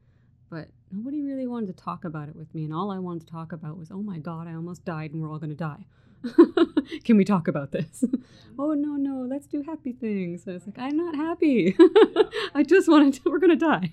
But 0.49 0.67
nobody 0.91 1.21
really 1.21 1.47
wanted 1.47 1.67
to 1.77 1.83
talk 1.83 2.03
about 2.03 2.27
it 2.27 2.35
with 2.35 2.53
me, 2.53 2.65
and 2.65 2.73
all 2.73 2.91
I 2.91 2.99
wanted 2.99 3.25
to 3.27 3.31
talk 3.31 3.51
about 3.51 3.77
was, 3.77 3.91
"Oh 3.91 4.01
my 4.01 4.19
God, 4.19 4.47
I 4.47 4.53
almost 4.53 4.83
died, 4.85 5.11
and 5.11 5.21
we're 5.21 5.31
all 5.31 5.39
going 5.39 5.49
to 5.49 5.55
die." 5.55 5.85
Can 7.03 7.17
we 7.17 7.25
talk 7.25 7.47
about 7.47 7.71
this? 7.71 8.03
Mm-hmm. 8.05 8.21
oh 8.59 8.73
no, 8.73 8.95
no, 8.95 9.25
let's 9.27 9.47
do 9.47 9.63
happy 9.63 9.93
things. 9.93 10.47
I 10.47 10.53
was 10.53 10.65
like, 10.67 10.77
I'm 10.77 10.97
not 10.97 11.15
happy. 11.15 11.75
I 12.53 12.63
just 12.63 12.87
wanted 12.87 13.15
to. 13.15 13.29
We're 13.29 13.39
gonna 13.39 13.55
die. 13.55 13.91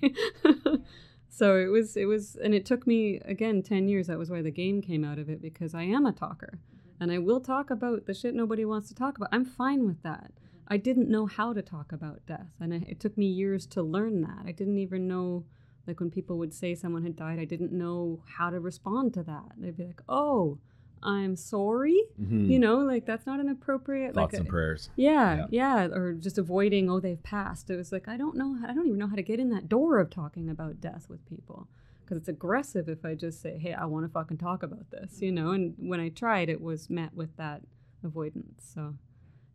so 1.29 1.57
it 1.57 1.67
was, 1.67 1.97
it 1.97 2.05
was, 2.05 2.35
and 2.35 2.53
it 2.53 2.65
took 2.65 2.85
me 2.85 3.19
again 3.25 3.63
ten 3.63 3.87
years. 3.87 4.07
That 4.07 4.19
was 4.19 4.29
why 4.29 4.41
the 4.41 4.51
game 4.51 4.81
came 4.81 5.03
out 5.03 5.17
of 5.19 5.29
it 5.29 5.41
because 5.41 5.73
I 5.73 5.83
am 5.83 6.05
a 6.05 6.11
talker, 6.11 6.59
mm-hmm. 6.59 7.03
and 7.03 7.11
I 7.11 7.17
will 7.17 7.39
talk 7.39 7.69
about 7.69 8.05
the 8.05 8.13
shit 8.13 8.35
nobody 8.35 8.65
wants 8.65 8.89
to 8.89 8.95
talk 8.95 9.17
about. 9.17 9.29
I'm 9.31 9.45
fine 9.45 9.87
with 9.87 10.03
that. 10.03 10.31
I 10.69 10.77
didn't 10.77 11.09
know 11.09 11.25
how 11.25 11.53
to 11.53 11.61
talk 11.61 11.91
about 11.91 12.25
death, 12.27 12.51
and 12.59 12.73
it, 12.73 12.83
it 12.87 12.99
took 12.99 13.17
me 13.17 13.25
years 13.25 13.65
to 13.67 13.81
learn 13.81 14.21
that. 14.21 14.43
I 14.45 14.51
didn't 14.51 14.77
even 14.77 15.07
know. 15.07 15.45
Like 15.87 15.99
when 15.99 16.11
people 16.11 16.37
would 16.37 16.53
say 16.53 16.75
someone 16.75 17.01
had 17.03 17.15
died, 17.15 17.39
I 17.39 17.45
didn't 17.45 17.71
know 17.71 18.21
how 18.37 18.51
to 18.51 18.59
respond 18.59 19.13
to 19.15 19.23
that. 19.23 19.53
They'd 19.57 19.75
be 19.75 19.85
like, 19.85 20.01
"Oh, 20.07 20.59
I'm 21.01 21.35
sorry," 21.35 21.99
Mhm. 22.21 22.47
you 22.49 22.59
know, 22.59 22.77
like 22.79 23.05
that's 23.07 23.25
not 23.25 23.39
an 23.39 23.49
appropriate 23.49 24.13
thoughts 24.13 24.33
like 24.33 24.39
and 24.41 24.49
prayers. 24.49 24.91
yeah, 24.95 25.47
yeah, 25.49 25.85
or 25.85 26.13
just 26.13 26.37
avoiding, 26.37 26.89
oh, 26.91 26.99
they've 26.99 27.23
passed. 27.23 27.69
It 27.71 27.75
was 27.77 27.91
like 27.91 28.07
I 28.07 28.17
don't 28.17 28.35
know, 28.35 28.59
I 28.67 28.73
don't 28.75 28.85
even 28.85 28.99
know 28.99 29.07
how 29.07 29.15
to 29.15 29.23
get 29.23 29.39
in 29.39 29.49
that 29.49 29.67
door 29.67 29.97
of 29.97 30.09
talking 30.11 30.47
about 30.49 30.79
death 30.79 31.09
with 31.09 31.25
people 31.25 31.67
because 32.01 32.17
it's 32.17 32.29
aggressive 32.29 32.87
if 32.89 33.03
I 33.05 33.15
just 33.15 33.41
say, 33.41 33.57
hey, 33.57 33.73
I 33.73 33.85
want 33.85 34.05
to 34.05 34.09
fucking 34.11 34.37
talk 34.37 34.61
about 34.61 34.91
this, 34.91 35.21
you 35.23 35.31
know. 35.31 35.51
And 35.51 35.73
when 35.79 35.99
I 35.99 36.09
tried, 36.09 36.49
it 36.49 36.61
was 36.61 36.89
met 36.89 37.13
with 37.15 37.35
that 37.37 37.63
avoidance. 38.03 38.69
So 38.75 38.95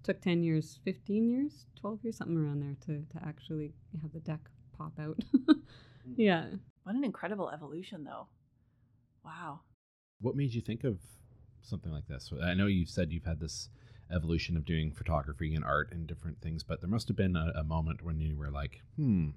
took 0.05 0.21
ten 0.21 0.45
years, 0.45 0.79
fifteen 0.85 1.29
years, 1.29 1.67
twelve 1.75 1.99
years, 2.05 2.17
something 2.17 2.37
around 2.37 2.61
there 2.61 2.77
to 2.87 3.05
to 3.19 3.27
actually 3.27 3.75
have 4.01 4.13
the 4.13 4.21
deck 4.21 4.49
pop 4.77 4.93
out. 5.01 5.19
yeah. 6.17 6.47
What 6.85 6.95
an 6.95 7.05
incredible 7.05 7.51
evolution, 7.51 8.05
though. 8.05 8.29
Wow. 9.25 9.61
What 10.21 10.37
made 10.37 10.53
you 10.53 10.61
think 10.61 10.85
of 10.85 10.99
something 11.63 11.91
like 11.91 12.07
this? 12.07 12.31
I 12.43 12.55
know 12.55 12.67
you've 12.67 12.91
said 12.91 13.11
you've 13.11 13.25
had 13.25 13.41
this 13.41 13.71
evolution 14.13 14.57
of 14.57 14.67
doing 14.67 14.93
photography 14.93 15.55
and 15.55 15.65
art 15.65 15.91
and 15.93 16.07
different 16.07 16.41
things, 16.41 16.63
but 16.63 16.81
there 16.81 16.91
must 16.91 17.09
have 17.09 17.17
been 17.17 17.37
a, 17.37 17.53
a 17.57 17.65
moment 17.65 18.03
when 18.03 18.21
you 18.21 18.37
were 18.37 18.51
like, 18.51 18.83
hmm. 18.97 19.31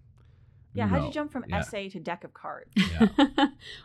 Yeah, 0.78 0.88
how'd 0.88 1.02
no. 1.02 1.08
you 1.08 1.12
jump 1.14 1.32
from 1.32 1.46
Yeah. 1.48 1.58
essay 1.60 1.90
to 1.90 2.00
deck 2.00 2.24
of 2.24 2.34
cards? 2.34 2.72
Yeah. 2.76 3.08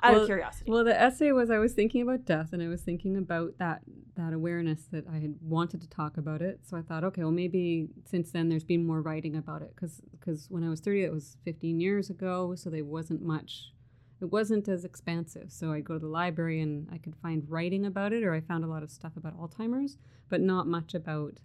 Out 0.02 0.12
Well- 0.12 0.20
of 0.20 0.26
curiosity. 0.26 0.70
Well, 0.70 0.84
the 0.84 1.00
essay 1.00 1.32
was 1.32 1.50
I 1.50 1.58
was 1.58 1.72
thinking 1.72 2.02
about 2.02 2.24
death, 2.24 2.52
and 2.52 2.62
I 2.62 2.68
was 2.68 2.82
thinking 2.82 3.16
about 3.16 3.58
that 3.58 3.82
that 4.14 4.34
awareness 4.34 4.84
that 4.92 5.06
I 5.08 5.18
had 5.20 5.36
wanted 5.40 5.80
to 5.80 5.88
talk 5.88 6.18
about 6.18 6.42
it. 6.42 6.60
So 6.66 6.76
I 6.76 6.82
thought, 6.82 7.02
okay, 7.02 7.22
well, 7.22 7.32
maybe 7.32 7.88
since 8.04 8.30
then 8.30 8.50
there's 8.50 8.62
been 8.64 8.86
more 8.86 9.00
writing 9.00 9.34
about 9.36 9.62
it, 9.62 9.74
because 9.74 10.46
when 10.50 10.62
I 10.62 10.68
was 10.68 10.80
thirty, 10.80 11.02
it 11.02 11.12
was 11.12 11.36
fifteen 11.44 11.80
years 11.80 12.10
ago, 12.10 12.54
so 12.54 12.68
there 12.70 12.84
wasn't 12.84 13.22
much. 13.22 13.72
It 14.20 14.26
wasn't 14.30 14.68
as 14.68 14.84
expansive. 14.84 15.50
So 15.50 15.72
I'd 15.72 15.84
go 15.84 15.94
to 15.94 15.98
the 15.98 16.06
library 16.06 16.60
and 16.60 16.88
I 16.92 16.98
could 16.98 17.16
find 17.16 17.44
writing 17.48 17.84
about 17.86 18.12
it, 18.12 18.22
or 18.22 18.32
I 18.34 18.40
found 18.40 18.62
a 18.64 18.68
lot 18.68 18.82
of 18.84 18.90
stuff 18.90 19.16
about 19.16 19.36
Alzheimer's, 19.36 19.96
but 20.28 20.40
not 20.40 20.68
much 20.68 20.94
about 20.94 21.40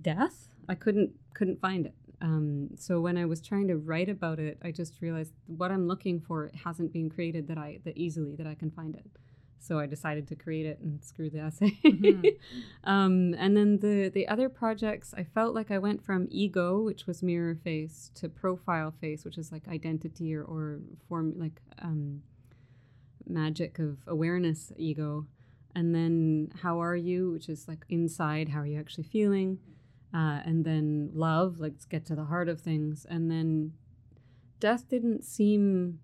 death. 0.00 0.48
I 0.68 0.74
couldn't 0.74 1.12
couldn't 1.34 1.60
find 1.60 1.84
it. 1.86 1.94
Um, 2.24 2.70
so 2.76 3.02
when 3.02 3.18
I 3.18 3.26
was 3.26 3.42
trying 3.42 3.68
to 3.68 3.76
write 3.76 4.08
about 4.08 4.38
it, 4.38 4.56
I 4.62 4.70
just 4.70 5.02
realized 5.02 5.34
what 5.46 5.70
I'm 5.70 5.86
looking 5.86 6.20
for 6.20 6.50
hasn't 6.64 6.90
been 6.90 7.10
created 7.10 7.48
that 7.48 7.58
I 7.58 7.80
that 7.84 7.98
easily 7.98 8.34
that 8.36 8.46
I 8.46 8.54
can 8.54 8.70
find 8.70 8.94
it. 8.96 9.04
So 9.58 9.78
I 9.78 9.86
decided 9.86 10.26
to 10.28 10.34
create 10.34 10.64
it 10.72 10.78
and 10.80 11.04
screw 11.04 11.28
the 11.28 11.40
essay. 11.40 11.78
Mhm. 11.84 12.36
um, 12.84 13.34
and 13.34 13.54
then 13.56 13.78
the 13.78 14.08
the 14.08 14.26
other 14.26 14.48
projects, 14.48 15.12
I 15.14 15.24
felt 15.24 15.54
like 15.54 15.70
I 15.70 15.78
went 15.78 16.02
from 16.02 16.26
ego, 16.30 16.80
which 16.80 17.06
was 17.06 17.22
mirror 17.22 17.56
face, 17.62 18.10
to 18.14 18.30
profile 18.30 18.90
face, 19.02 19.24
which 19.26 19.36
is 19.36 19.52
like 19.52 19.68
identity 19.68 20.34
or 20.34 20.44
or 20.44 20.80
form 21.08 21.34
like 21.36 21.60
um, 21.82 22.22
magic 23.28 23.78
of 23.78 23.98
awareness 24.06 24.72
ego. 24.78 25.26
And 25.76 25.94
then 25.94 26.52
how 26.62 26.80
are 26.80 26.96
you, 26.96 27.32
which 27.32 27.48
is 27.50 27.68
like 27.68 27.84
inside, 27.90 28.48
how 28.50 28.60
are 28.60 28.66
you 28.66 28.78
actually 28.78 29.04
feeling? 29.04 29.58
Uh, 30.14 30.40
and 30.46 30.64
then 30.64 31.10
love 31.12 31.58
let's 31.58 31.84
get 31.84 32.06
to 32.06 32.14
the 32.14 32.24
heart 32.24 32.48
of 32.48 32.60
things. 32.60 33.04
And 33.10 33.30
then 33.30 33.72
death 34.60 34.88
didn't 34.88 35.24
seem 35.24 35.98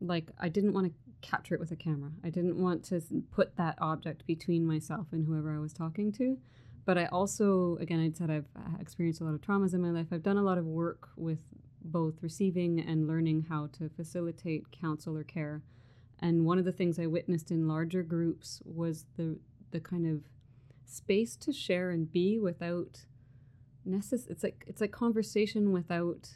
like 0.00 0.30
i 0.38 0.48
didn't 0.48 0.72
want 0.72 0.86
to 0.86 0.92
capture 1.20 1.52
it 1.54 1.60
with 1.60 1.72
a 1.72 1.76
camera. 1.76 2.12
I 2.22 2.30
didn't 2.30 2.56
want 2.56 2.84
to 2.84 3.02
put 3.32 3.56
that 3.56 3.74
object 3.80 4.24
between 4.26 4.64
myself 4.64 5.08
and 5.10 5.26
whoever 5.26 5.52
i 5.54 5.58
was 5.58 5.72
talking 5.72 6.12
to. 6.12 6.38
But 6.84 6.96
i 6.96 7.06
also 7.06 7.76
again 7.80 8.00
i 8.00 8.16
said 8.16 8.30
i've 8.30 8.46
uh, 8.56 8.78
experienced 8.80 9.20
a 9.20 9.24
lot 9.24 9.34
of 9.34 9.40
traumas 9.40 9.74
in 9.74 9.82
my 9.82 9.90
life. 9.90 10.06
I've 10.12 10.22
done 10.22 10.38
a 10.38 10.42
lot 10.42 10.58
of 10.58 10.64
work 10.64 11.08
with 11.16 11.40
both 11.82 12.22
receiving 12.22 12.80
and 12.80 13.08
learning 13.08 13.46
how 13.48 13.68
to 13.78 13.88
facilitate 13.88 14.70
counsel 14.70 15.16
or 15.16 15.24
care. 15.24 15.62
And 16.20 16.44
one 16.44 16.58
of 16.58 16.64
the 16.64 16.72
things 16.72 16.98
i 16.98 17.06
witnessed 17.06 17.50
in 17.50 17.66
larger 17.66 18.04
groups 18.04 18.62
was 18.64 19.06
the 19.16 19.38
the 19.72 19.80
kind 19.80 20.06
of 20.06 20.22
space 20.86 21.36
to 21.36 21.52
share 21.52 21.90
and 21.90 22.10
be 22.10 22.38
without 22.38 23.04
necess- 23.86 24.28
it's 24.28 24.42
like 24.42 24.64
it's 24.66 24.80
like 24.80 24.92
conversation 24.92 25.72
without 25.72 26.30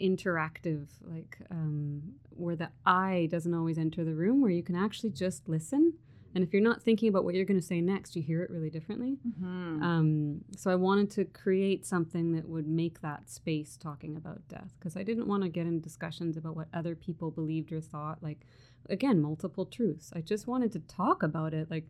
interactive 0.00 0.86
like 1.02 1.38
um 1.50 2.00
where 2.30 2.56
the 2.56 2.70
i 2.86 3.28
doesn't 3.30 3.52
always 3.52 3.76
enter 3.76 4.02
the 4.02 4.14
room 4.14 4.40
where 4.40 4.50
you 4.50 4.62
can 4.62 4.74
actually 4.74 5.10
just 5.10 5.46
listen 5.46 5.92
and 6.34 6.42
if 6.44 6.52
you're 6.54 6.62
not 6.62 6.80
thinking 6.80 7.08
about 7.08 7.24
what 7.24 7.34
you're 7.34 7.44
going 7.44 7.60
to 7.60 7.66
say 7.66 7.80
next 7.82 8.16
you 8.16 8.22
hear 8.22 8.42
it 8.42 8.48
really 8.50 8.70
differently 8.70 9.18
Mhm. 9.28 9.82
um, 9.82 10.40
so 10.56 10.70
I 10.70 10.74
wanted 10.76 11.10
to 11.12 11.24
create 11.26 11.84
something 11.84 12.32
that 12.32 12.48
would 12.48 12.66
make 12.68 13.00
that 13.02 13.28
space 13.28 13.76
talking 13.76 14.16
about 14.16 14.46
death 14.48 14.72
because 14.78 14.96
I 14.96 15.02
didn't 15.02 15.26
want 15.26 15.42
to 15.42 15.48
get 15.48 15.66
in 15.66 15.80
discussions 15.80 16.36
about 16.36 16.56
what 16.56 16.68
other 16.72 16.94
people 16.94 17.30
believed 17.30 17.72
or 17.72 17.80
thought. 17.80 18.22
Like, 18.22 18.40
again, 18.88 19.20
multiple 19.20 19.64
truths. 19.66 20.12
I 20.14 20.20
just 20.20 20.46
wanted 20.46 20.70
to 20.72 20.80
talk 20.80 21.22
about 21.22 21.52
it. 21.54 21.68
Like, 21.70 21.88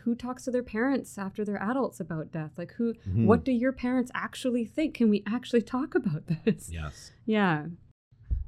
who 0.00 0.14
talks 0.14 0.44
to 0.44 0.50
their 0.50 0.62
parents 0.62 1.16
after 1.18 1.44
they're 1.44 1.62
adults 1.62 2.00
about 2.00 2.32
death? 2.32 2.52
Like, 2.58 2.72
who? 2.72 2.94
Mhm. 3.08 3.26
What 3.26 3.44
do 3.44 3.52
your 3.52 3.72
parents 3.72 4.10
actually 4.14 4.64
think? 4.64 4.94
Can 4.94 5.08
we 5.10 5.22
actually 5.26 5.62
talk 5.62 5.94
about 5.94 6.26
this? 6.26 6.70
Yes. 6.72 7.12
Yeah. 7.26 7.66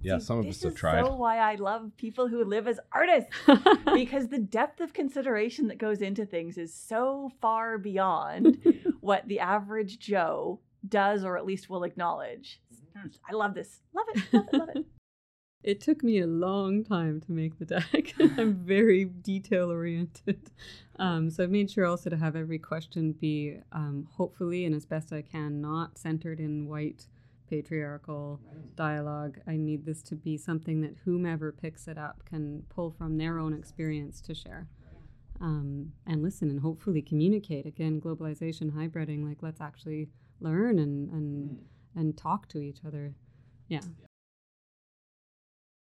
Yeah. 0.01 0.19
See, 0.19 0.25
some 0.25 0.39
of 0.39 0.45
this 0.45 0.57
us 0.59 0.63
have 0.65 0.73
is 0.73 0.79
tried. 0.79 1.05
so 1.07 1.15
why 1.15 1.39
I 1.39 1.55
love 1.55 1.93
people 1.97 2.29
who 2.29 2.45
live 2.45 2.69
as 2.69 2.79
artists. 2.93 3.31
because 3.95 4.29
the 4.29 4.39
depth 4.39 4.81
of 4.81 4.93
consideration 4.93 5.69
that 5.69 5.79
goes 5.79 6.03
into 6.03 6.27
things 6.27 6.59
is 6.59 6.75
so 6.75 7.31
far 7.41 7.79
beyond 7.79 8.59
what 9.01 9.27
the 9.29 9.41
average 9.41 9.99
Joe 9.99 10.61
does 10.87 11.25
or 11.25 11.39
at 11.39 11.47
least 11.47 11.71
will 11.71 11.85
acknowledge. 11.85 12.61
I 13.29 13.33
love 13.33 13.55
this. 13.55 13.81
Love 13.95 14.07
it. 14.15 14.23
Love 14.33 14.45
it. 14.53 14.59
Love 14.59 14.69
it. 14.75 14.87
It 15.65 15.81
took 15.81 16.05
me 16.05 16.19
a 16.21 16.27
long 16.27 16.85
time 16.85 17.23
to 17.23 17.33
make 17.33 17.59
the 17.59 17.65
deck. 17.65 18.13
I'm 18.21 18.55
very 18.67 19.07
detail 19.07 19.71
oriented. 19.71 20.51
Um, 20.99 21.31
so 21.31 21.43
I've 21.43 21.51
made 21.51 21.71
sure 21.71 21.87
also 21.87 22.11
to 22.11 22.19
have 22.19 22.37
every 22.37 22.59
question 22.59 23.13
be 23.13 23.57
um, 23.73 24.07
hopefully 24.13 24.67
and 24.67 24.75
as 24.75 24.85
best 24.85 25.11
I 25.11 25.23
can 25.23 25.63
not 25.63 25.97
centered 25.97 26.39
in 26.39 26.69
white 26.69 27.07
patriarchal 27.49 28.41
dialogue. 28.77 29.39
I 29.47 29.57
need 29.57 29.87
this 29.87 30.03
to 30.03 30.15
be 30.15 30.37
something 30.37 30.83
that 30.83 30.97
whomever 31.07 31.51
picks 31.51 31.89
it 31.89 31.97
up 31.97 32.27
can 32.27 32.65
pull 32.69 32.91
from 32.91 33.17
their 33.17 33.39
own 33.39 33.55
experience 33.55 34.21
to 34.23 34.35
share. 34.35 34.69
Um, 35.41 35.93
and 36.07 36.23
listen 36.23 36.51
and 36.51 36.61
hopefully 36.61 37.01
communicate. 37.01 37.65
Again, 37.65 38.03
globalization, 38.03 38.71
hybriding, 38.71 39.27
like 39.27 39.39
let's 39.41 39.63
actually 39.63 40.11
learn 40.41 40.79
and, 40.79 41.09
and, 41.11 41.59
and 41.97 42.19
talk 42.19 42.49
to 42.49 42.59
each 42.59 42.81
other. 42.87 43.15
Yeah. 43.69 43.81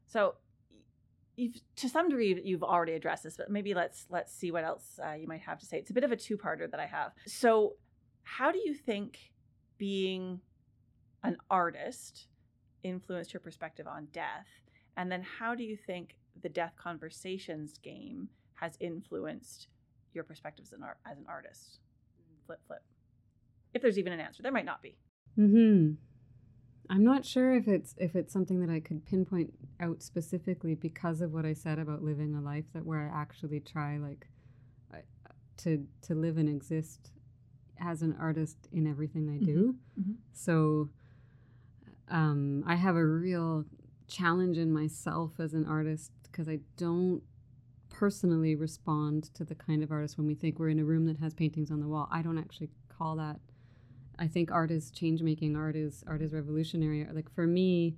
So, 0.07 0.35
you've 1.35 1.59
to 1.75 1.89
some 1.89 2.09
degree 2.09 2.41
you've 2.43 2.63
already 2.63 2.93
addressed 2.93 3.23
this, 3.23 3.37
but 3.37 3.49
maybe 3.49 3.73
let's 3.73 4.05
let's 4.09 4.33
see 4.33 4.51
what 4.51 4.63
else 4.63 4.99
uh, 5.05 5.13
you 5.13 5.27
might 5.27 5.41
have 5.41 5.59
to 5.59 5.65
say. 5.65 5.77
It's 5.77 5.89
a 5.89 5.93
bit 5.93 6.03
of 6.03 6.11
a 6.11 6.15
two-parter 6.15 6.69
that 6.69 6.79
I 6.79 6.85
have. 6.85 7.11
So, 7.25 7.73
how 8.23 8.51
do 8.51 8.59
you 8.59 8.73
think 8.73 9.19
being 9.77 10.39
an 11.23 11.37
artist 11.49 12.27
influenced 12.83 13.33
your 13.33 13.41
perspective 13.41 13.87
on 13.87 14.07
death? 14.11 14.47
And 14.97 15.11
then, 15.11 15.23
how 15.39 15.55
do 15.55 15.63
you 15.63 15.75
think 15.75 16.15
the 16.41 16.49
death 16.49 16.73
conversations 16.77 17.77
game 17.79 18.29
has 18.55 18.77
influenced 18.79 19.67
your 20.13 20.23
perspectives 20.23 20.69
as 20.69 20.79
an, 20.79 20.83
art, 20.83 20.97
as 21.09 21.17
an 21.17 21.25
artist? 21.27 21.79
Flip, 22.45 22.59
flip. 22.67 22.83
If 23.73 23.81
there's 23.81 23.99
even 23.99 24.13
an 24.13 24.19
answer, 24.19 24.41
there 24.41 24.51
might 24.51 24.65
not 24.65 24.81
be. 24.81 24.97
Hmm. 25.35 25.93
I'm 26.89 27.03
not 27.03 27.25
sure 27.25 27.55
if 27.55 27.67
it's 27.67 27.95
if 27.97 28.15
it's 28.15 28.31
something 28.31 28.59
that 28.61 28.69
I 28.69 28.79
could 28.79 29.05
pinpoint 29.05 29.53
out 29.79 30.01
specifically 30.03 30.75
because 30.75 31.21
of 31.21 31.33
what 31.33 31.45
I 31.45 31.53
said 31.53 31.79
about 31.79 32.03
living 32.03 32.35
a 32.35 32.41
life 32.41 32.65
that 32.73 32.85
where 32.85 33.01
I 33.01 33.21
actually 33.21 33.59
try 33.59 33.97
like 33.97 34.27
to 35.57 35.85
to 36.03 36.15
live 36.15 36.37
and 36.37 36.49
exist 36.49 37.11
as 37.79 38.01
an 38.01 38.15
artist 38.19 38.57
in 38.71 38.87
everything 38.87 39.29
I 39.29 39.43
do. 39.43 39.75
Mm-hmm. 39.99 40.13
So 40.33 40.89
um, 42.09 42.63
I 42.65 42.75
have 42.75 42.95
a 42.95 43.05
real 43.05 43.65
challenge 44.07 44.57
in 44.57 44.71
myself 44.71 45.39
as 45.39 45.53
an 45.53 45.65
artist 45.65 46.11
because 46.23 46.47
I 46.47 46.59
don't 46.77 47.21
personally 47.89 48.55
respond 48.55 49.33
to 49.33 49.43
the 49.43 49.55
kind 49.55 49.83
of 49.83 49.91
artist 49.91 50.17
when 50.17 50.27
we 50.27 50.35
think 50.35 50.59
we're 50.59 50.69
in 50.69 50.79
a 50.79 50.85
room 50.85 51.05
that 51.07 51.17
has 51.17 51.33
paintings 51.33 51.71
on 51.71 51.79
the 51.79 51.87
wall. 51.87 52.07
I 52.11 52.21
don't 52.21 52.37
actually 52.37 52.69
call 52.89 53.15
that. 53.17 53.39
I 54.17 54.27
think 54.27 54.51
art 54.51 54.71
is 54.71 54.91
change 54.91 55.21
making. 55.21 55.55
Art 55.55 55.75
is 55.75 56.03
art 56.07 56.21
is 56.21 56.33
revolutionary. 56.33 57.07
Like 57.11 57.33
for 57.33 57.47
me, 57.47 57.95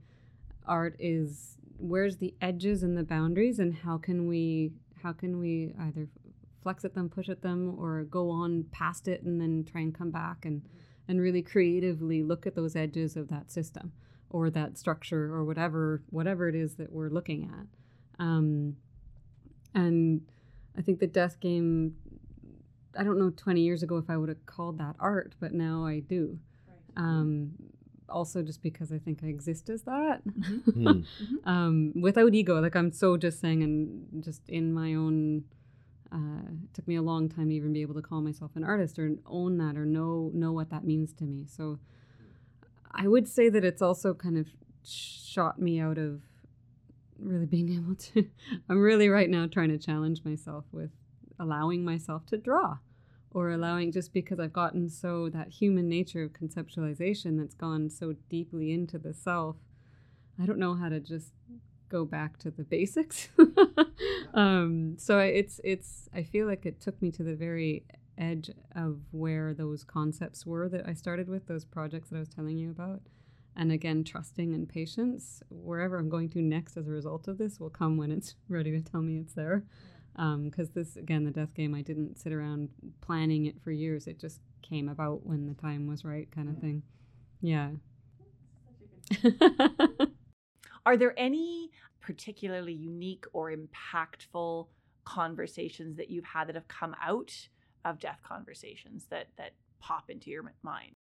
art 0.65 0.95
is 0.99 1.57
where's 1.77 2.17
the 2.17 2.33
edges 2.41 2.83
and 2.83 2.97
the 2.97 3.03
boundaries, 3.03 3.59
and 3.59 3.73
how 3.73 3.97
can 3.97 4.27
we 4.27 4.71
how 5.03 5.13
can 5.13 5.39
we 5.39 5.73
either 5.79 6.07
flex 6.61 6.83
at 6.83 6.95
them, 6.95 7.09
push 7.09 7.29
at 7.29 7.41
them, 7.41 7.75
or 7.79 8.03
go 8.03 8.29
on 8.29 8.65
past 8.71 9.07
it 9.07 9.23
and 9.23 9.39
then 9.39 9.63
try 9.63 9.81
and 9.81 9.93
come 9.93 10.11
back 10.11 10.45
and 10.45 10.63
and 11.07 11.21
really 11.21 11.41
creatively 11.41 12.23
look 12.23 12.45
at 12.45 12.55
those 12.55 12.75
edges 12.75 13.15
of 13.15 13.29
that 13.29 13.51
system 13.51 13.93
or 14.29 14.49
that 14.49 14.77
structure 14.77 15.33
or 15.33 15.45
whatever 15.45 16.01
whatever 16.09 16.49
it 16.49 16.55
is 16.55 16.75
that 16.75 16.91
we're 16.91 17.09
looking 17.09 17.49
at. 17.53 17.67
Um, 18.23 18.75
and 19.73 20.21
I 20.77 20.81
think 20.81 20.99
the 20.99 21.07
death 21.07 21.39
game. 21.39 21.95
I 22.97 23.03
don't 23.03 23.19
know 23.19 23.29
20 23.29 23.61
years 23.61 23.83
ago 23.83 23.97
if 23.97 24.09
I 24.09 24.17
would 24.17 24.29
have 24.29 24.45
called 24.45 24.77
that 24.79 24.95
art, 24.99 25.35
but 25.39 25.53
now 25.53 25.85
I 25.85 25.99
do. 25.99 26.39
Um, 26.95 27.51
also, 28.09 28.41
just 28.41 28.63
because 28.63 28.91
I 28.91 28.97
think 28.97 29.19
I 29.23 29.27
exist 29.27 29.69
as 29.69 29.83
that, 29.83 30.21
Hmm. 30.73 31.01
um, 31.45 31.93
without 31.99 32.33
ego. 32.33 32.59
Like 32.61 32.75
I'm 32.75 32.91
so 32.91 33.17
just 33.17 33.39
saying, 33.39 33.63
and 33.63 34.23
just 34.23 34.47
in 34.49 34.73
my 34.73 34.95
own. 34.95 35.43
Uh, 36.09 36.39
it 36.63 36.73
took 36.73 36.87
me 36.87 36.95
a 36.95 37.01
long 37.01 37.27
time 37.27 37.49
to 37.49 37.53
even 37.53 37.73
be 37.73 37.81
able 37.81 37.93
to 37.93 38.01
call 38.01 38.21
myself 38.21 38.51
an 38.55 38.63
artist 38.63 38.97
or 38.97 39.11
own 39.25 39.57
that 39.57 39.75
or 39.75 39.85
know 39.85 40.31
know 40.33 40.53
what 40.53 40.69
that 40.69 40.85
means 40.85 41.11
to 41.13 41.25
me. 41.25 41.45
So, 41.45 41.79
I 42.93 43.09
would 43.09 43.27
say 43.27 43.49
that 43.49 43.65
it's 43.65 43.81
also 43.81 44.13
kind 44.13 44.37
of 44.37 44.47
shot 44.85 45.59
me 45.59 45.81
out 45.81 45.97
of 45.97 46.21
really 47.19 47.45
being 47.45 47.69
able 47.77 47.95
to. 47.95 48.25
I'm 48.69 48.79
really 48.81 49.09
right 49.09 49.29
now 49.29 49.47
trying 49.47 49.67
to 49.69 49.77
challenge 49.77 50.23
myself 50.23 50.63
with 50.71 50.91
allowing 51.37 51.83
myself 51.83 52.25
to 52.27 52.37
draw 52.37 52.77
or 53.31 53.51
allowing 53.51 53.91
just 53.91 54.13
because 54.13 54.39
I've 54.39 54.53
gotten 54.53 54.89
so 54.89 55.29
that 55.29 55.49
human 55.49 55.89
nature 55.89 56.23
of 56.23 56.33
conceptualization 56.33 57.37
that's 57.37 57.55
gone 57.55 57.89
so 57.89 58.15
deeply 58.29 58.71
into 58.71 58.97
the 58.97 59.13
self. 59.13 59.57
I 60.41 60.45
don't 60.45 60.59
know 60.59 60.75
how 60.75 60.89
to 60.89 60.99
just 60.99 61.33
go 61.89 62.05
back 62.05 62.37
to 62.39 62.51
the 62.51 62.63
basics. 62.75 63.29
um, 64.33 64.95
so 64.97 65.19
it's 65.19 65.59
it's 65.63 66.09
I 66.13 66.23
feel 66.23 66.47
like 66.47 66.65
it 66.65 66.79
took 66.79 67.01
me 67.01 67.11
to 67.11 67.23
the 67.23 67.35
very 67.35 67.85
edge 68.17 68.49
of 68.75 68.99
where 69.11 69.53
those 69.53 69.83
concepts 69.83 70.45
were 70.45 70.67
that 70.69 70.87
I 70.87 70.93
started 70.93 71.29
with 71.29 71.47
those 71.47 71.65
projects 71.65 72.09
that 72.09 72.15
I 72.15 72.19
was 72.19 72.29
telling 72.29 72.57
you 72.57 72.71
about. 72.71 73.01
And 73.55 73.71
again, 73.71 74.03
trusting 74.03 74.53
and 74.53 74.69
patience. 74.69 75.41
Wherever 75.49 75.97
I'm 75.97 76.09
going 76.09 76.29
to 76.29 76.41
next 76.41 76.77
as 76.77 76.87
a 76.87 76.91
result 76.91 77.27
of 77.27 77.37
this 77.37 77.59
will 77.59 77.69
come 77.69 77.97
when 77.97 78.11
it's 78.11 78.35
ready 78.49 78.71
to 78.71 78.81
tell 78.81 79.01
me 79.01 79.17
it's 79.17 79.33
there. 79.33 79.63
Um, 80.17 80.49
because 80.49 80.69
this, 80.69 80.95
again, 80.95 81.25
the 81.25 81.31
death 81.31 81.53
game, 81.53 81.75
I 81.75 81.81
didn't 81.81 82.17
sit 82.17 82.33
around 82.33 82.69
planning 83.01 83.45
it 83.45 83.61
for 83.61 83.71
years. 83.71 84.07
It 84.07 84.19
just 84.19 84.39
came 84.63 84.89
about 84.89 85.25
when 85.25 85.45
the 85.45 85.53
time 85.53 85.87
was 85.87 86.03
right, 86.03 86.29
kind 86.31 86.49
of 86.49 86.57
thing. 86.57 86.81
Yeah. 87.41 87.69
Are 90.85 90.97
there 90.97 91.13
any 91.17 91.69
particularly 92.01 92.73
unique 92.73 93.25
or 93.33 93.51
impactful 93.51 94.67
conversations 95.05 95.97
that 95.97 96.09
you've 96.09 96.25
had 96.25 96.47
that 96.47 96.55
have 96.55 96.67
come 96.67 96.95
out 97.01 97.33
of 97.85 97.99
death 97.99 98.19
conversations 98.23 99.05
that 99.09 99.27
that 99.37 99.51
pop 99.79 100.09
into 100.09 100.29
your 100.29 100.51
mind? 100.63 100.95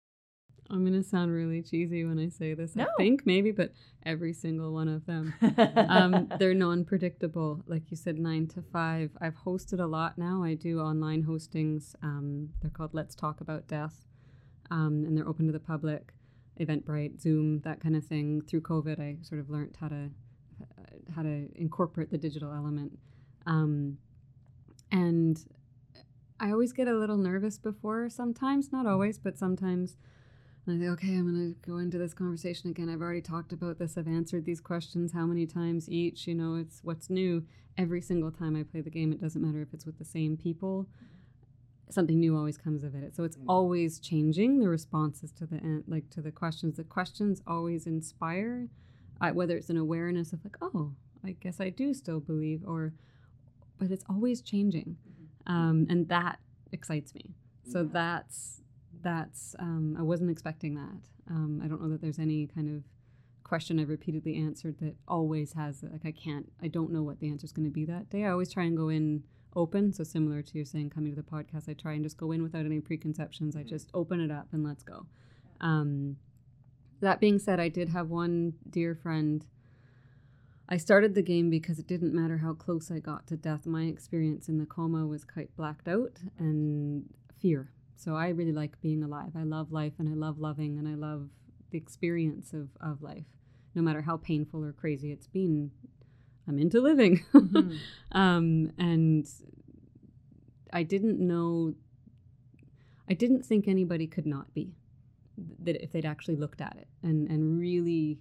I'm 0.69 0.83
gonna 0.83 1.03
sound 1.03 1.31
really 1.31 1.61
cheesy 1.61 2.03
when 2.05 2.17
I 2.17 2.29
say 2.29 2.53
this. 2.53 2.75
No. 2.75 2.85
I 2.85 2.87
think 2.97 3.25
maybe, 3.25 3.51
but 3.51 3.71
every 4.03 4.33
single 4.33 4.73
one 4.73 4.87
of 4.87 5.05
them. 5.05 5.33
um, 5.89 6.31
they're 6.39 6.53
non-predictable. 6.53 7.61
Like 7.67 7.91
you 7.91 7.97
said, 7.97 8.17
nine 8.17 8.47
to 8.47 8.61
five. 8.61 9.11
I've 9.21 9.35
hosted 9.35 9.79
a 9.79 9.85
lot 9.85 10.17
now. 10.17 10.43
I 10.43 10.55
do 10.55 10.79
online 10.79 11.23
hostings. 11.23 11.95
Um, 12.01 12.49
they're 12.61 12.71
called 12.71 12.93
Let's 12.93 13.13
Talk 13.13 13.41
About 13.41 13.67
Death, 13.67 14.05
um, 14.71 15.03
and 15.05 15.15
they're 15.15 15.27
open 15.27 15.45
to 15.47 15.53
the 15.53 15.59
public. 15.59 16.13
Eventbrite, 16.59 17.21
Zoom, 17.21 17.59
that 17.61 17.81
kind 17.81 17.95
of 17.95 18.05
thing. 18.05 18.41
Through 18.41 18.61
COVID, 18.61 18.99
I 18.99 19.17
sort 19.21 19.41
of 19.41 19.49
learned 19.49 19.77
how 19.79 19.89
to 19.89 20.09
how 21.15 21.21
to 21.21 21.49
incorporate 21.55 22.09
the 22.09 22.17
digital 22.17 22.51
element. 22.51 22.97
Um, 23.45 23.97
and 24.91 25.43
I 26.39 26.51
always 26.51 26.73
get 26.73 26.87
a 26.87 26.93
little 26.93 27.17
nervous 27.17 27.57
before. 27.57 28.09
Sometimes, 28.09 28.71
not 28.71 28.85
always, 28.85 29.19
but 29.19 29.37
sometimes. 29.37 29.97
And 30.67 30.75
I 30.75 30.79
think, 30.79 30.91
okay, 30.93 31.15
I'm 31.15 31.31
going 31.31 31.53
to 31.53 31.69
go 31.69 31.77
into 31.77 31.97
this 31.97 32.13
conversation 32.13 32.69
again. 32.71 32.89
I've 32.89 33.01
already 33.01 33.21
talked 33.21 33.53
about 33.53 33.77
this. 33.77 33.97
I've 33.97 34.07
answered 34.07 34.45
these 34.45 34.61
questions 34.61 35.11
how 35.11 35.25
many 35.25 35.45
times 35.45 35.89
each. 35.89 36.27
You 36.27 36.35
know, 36.35 36.55
it's 36.55 36.79
what's 36.83 37.09
new. 37.09 37.45
Every 37.77 38.01
single 38.01 38.31
time 38.31 38.55
I 38.55 38.63
play 38.63 38.81
the 38.81 38.89
game, 38.89 39.11
it 39.11 39.21
doesn't 39.21 39.41
matter 39.41 39.61
if 39.61 39.73
it's 39.73 39.85
with 39.85 39.99
the 39.99 40.05
same 40.05 40.37
people. 40.37 40.87
Something 41.89 42.19
new 42.19 42.35
always 42.35 42.57
comes 42.57 42.83
of 42.83 42.95
it. 42.95 43.15
So 43.15 43.23
it's 43.23 43.37
always 43.47 43.99
changing 43.99 44.59
the 44.59 44.67
responses 44.67 45.31
to 45.33 45.45
the 45.45 45.57
an- 45.57 45.83
like 45.87 46.09
to 46.11 46.21
the 46.21 46.31
questions. 46.31 46.77
The 46.77 46.83
questions 46.83 47.41
always 47.45 47.85
inspire, 47.85 48.69
uh, 49.21 49.31
whether 49.31 49.55
it's 49.55 49.69
an 49.69 49.77
awareness 49.77 50.33
of 50.33 50.39
like, 50.43 50.57
oh, 50.61 50.93
I 51.23 51.35
guess 51.39 51.59
I 51.59 51.69
do 51.69 51.93
still 51.93 52.19
believe, 52.19 52.63
or, 52.65 52.93
but 53.77 53.91
it's 53.91 54.05
always 54.09 54.41
changing, 54.41 54.97
um, 55.45 55.85
and 55.89 56.07
that 56.09 56.39
excites 56.71 57.13
me. 57.13 57.35
So 57.71 57.83
that's 57.83 58.61
that's 59.05 59.55
um, 59.59 59.95
I 59.97 60.01
wasn't 60.01 60.31
expecting 60.31 60.73
that. 60.75 61.07
Um, 61.29 61.61
I 61.63 61.67
don't 61.67 61.81
know 61.81 61.89
that 61.89 62.01
there's 62.01 62.19
any 62.19 62.47
kind 62.47 62.75
of 62.75 62.83
question 63.43 63.79
I've 63.79 63.89
repeatedly 63.89 64.35
answered 64.37 64.79
that 64.79 64.95
always 65.07 65.53
has 65.53 65.83
like 65.83 66.05
I 66.05 66.11
can't 66.11 66.51
I 66.61 66.67
don't 66.67 66.91
know 66.91 67.03
what 67.03 67.19
the 67.19 67.29
answer 67.29 67.45
is 67.45 67.51
going 67.51 67.67
to 67.67 67.71
be 67.71 67.85
that 67.85 68.09
day. 68.09 68.25
I 68.25 68.31
always 68.31 68.51
try 68.51 68.63
and 68.63 68.75
go 68.75 68.89
in 68.89 69.23
open. 69.55 69.93
So 69.93 70.03
similar 70.03 70.41
to 70.41 70.57
you 70.57 70.65
saying 70.65 70.89
coming 70.89 71.15
to 71.15 71.21
the 71.21 71.27
podcast, 71.27 71.69
I 71.69 71.73
try 71.73 71.93
and 71.93 72.03
just 72.03 72.17
go 72.17 72.31
in 72.31 72.41
without 72.41 72.65
any 72.65 72.81
preconceptions. 72.81 73.55
I 73.55 73.61
just 73.61 73.89
open 73.93 74.19
it 74.19 74.31
up 74.31 74.47
and 74.51 74.63
let's 74.63 74.83
go. 74.83 75.05
Um, 75.61 76.17
that 77.01 77.19
being 77.19 77.37
said, 77.37 77.59
I 77.59 77.69
did 77.69 77.89
have 77.89 78.09
one 78.09 78.53
dear 78.67 78.95
friend. 78.95 79.45
I 80.67 80.77
started 80.77 81.13
the 81.13 81.21
game 81.21 81.51
because 81.51 81.77
it 81.77 81.85
didn't 81.85 82.13
matter 82.13 82.39
how 82.39 82.53
close 82.53 82.89
I 82.89 82.97
got 82.97 83.27
to 83.27 83.37
death. 83.37 83.67
My 83.67 83.83
experience 83.83 84.49
in 84.49 84.57
the 84.57 84.65
coma 84.65 85.05
was 85.05 85.23
quite 85.23 85.55
blacked 85.55 85.87
out 85.87 86.17
and 86.39 87.05
fear. 87.39 87.69
So 87.95 88.15
I 88.15 88.29
really 88.29 88.51
like 88.51 88.79
being 88.81 89.03
alive. 89.03 89.31
I 89.35 89.43
love 89.43 89.71
life 89.71 89.93
and 89.99 90.09
I 90.09 90.13
love 90.13 90.39
loving 90.39 90.77
and 90.77 90.87
I 90.87 90.95
love 90.95 91.29
the 91.71 91.77
experience 91.77 92.53
of, 92.53 92.69
of 92.81 93.01
life. 93.01 93.25
No 93.73 93.81
matter 93.81 94.01
how 94.01 94.17
painful 94.17 94.63
or 94.63 94.71
crazy 94.73 95.11
it's 95.11 95.27
been, 95.27 95.71
I'm 96.47 96.59
into 96.59 96.79
living. 96.81 97.23
Mhm. 97.33 97.77
um, 98.11 98.71
and 98.77 99.27
I 100.71 100.83
didn't 100.83 101.19
know, 101.19 101.73
I 103.09 103.13
didn't 103.13 103.45
think 103.45 103.67
anybody 103.67 104.07
could 104.07 104.25
not 104.25 104.53
be, 104.53 104.75
that 105.63 105.81
if 105.81 105.91
they'd 105.91 106.05
actually 106.05 106.35
looked 106.35 106.61
at 106.61 106.75
it 106.77 106.87
and, 107.03 107.27
and 107.29 107.59
really 107.59 108.19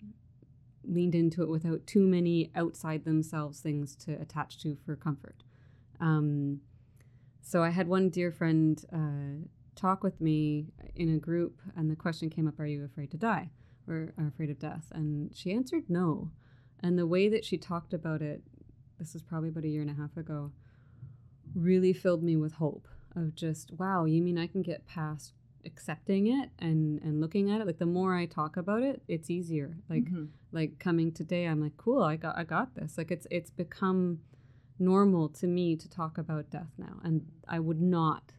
leaned 0.86 1.14
into 1.14 1.42
it 1.42 1.48
without 1.48 1.86
too 1.86 2.06
many 2.06 2.50
outside 2.54 3.04
themselves 3.04 3.60
things 3.60 3.96
to 3.96 4.12
attach 4.20 4.58
to 4.62 4.76
for 4.84 4.94
comfort. 4.96 5.42
Um, 6.00 6.60
so 7.40 7.62
I 7.62 7.70
had 7.70 7.88
one 7.88 8.08
dear 8.08 8.30
friend 8.30 8.82
uh, 8.92 9.46
talk 9.74 10.02
with 10.02 10.20
me 10.20 10.66
in 10.94 11.14
a 11.14 11.18
group, 11.18 11.60
and 11.76 11.90
the 11.90 11.96
question 11.96 12.30
came 12.30 12.46
up 12.48 12.58
Are 12.60 12.66
you 12.66 12.84
afraid 12.84 13.10
to 13.12 13.16
die 13.16 13.50
or 13.88 14.14
are 14.18 14.26
afraid 14.28 14.50
of 14.50 14.58
death? 14.58 14.86
And 14.92 15.34
she 15.36 15.52
answered 15.52 15.84
no. 15.88 16.30
And 16.80 16.98
the 16.98 17.06
way 17.06 17.28
that 17.28 17.44
she 17.44 17.56
talked 17.58 17.92
about 17.94 18.22
it, 18.22 18.42
this 18.98 19.12
was 19.14 19.22
probably 19.22 19.48
about 19.50 19.64
a 19.64 19.68
year 19.68 19.80
and 19.82 19.90
a 19.90 19.94
half 19.94 20.16
ago, 20.16 20.52
really 21.54 21.92
filled 21.92 22.22
me 22.22 22.36
with 22.36 22.54
hope 22.54 22.88
of 23.16 23.34
just, 23.34 23.70
wow, 23.78 24.04
you 24.04 24.22
mean 24.22 24.38
I 24.38 24.46
can 24.46 24.62
get 24.62 24.86
past 24.86 25.34
accepting 25.66 26.26
it 26.26 26.50
and 26.58 27.00
and 27.00 27.22
looking 27.22 27.50
at 27.50 27.58
it 27.58 27.66
like 27.66 27.78
the 27.78 27.86
more 27.86 28.14
i 28.14 28.26
talk 28.26 28.58
about 28.58 28.82
it 28.82 29.00
it's 29.08 29.30
easier 29.30 29.78
like 29.88 30.04
Mhm. 30.04 30.28
like 30.52 30.78
coming 30.78 31.10
today 31.10 31.46
i'm 31.46 31.58
like 31.58 31.74
cool 31.78 32.02
i 32.02 32.16
got 32.16 32.36
i 32.36 32.44
got 32.44 32.74
this 32.74 32.98
like 32.98 33.10
it's 33.10 33.26
it's 33.30 33.48
become 33.48 34.20
normal 34.78 35.26
to 35.30 35.46
me 35.46 35.74
to 35.74 35.88
talk 35.88 36.18
about 36.18 36.50
death 36.50 36.68
now 36.76 37.00
and 37.02 37.26
i 37.48 37.58
would 37.58 37.80
not 37.80 38.34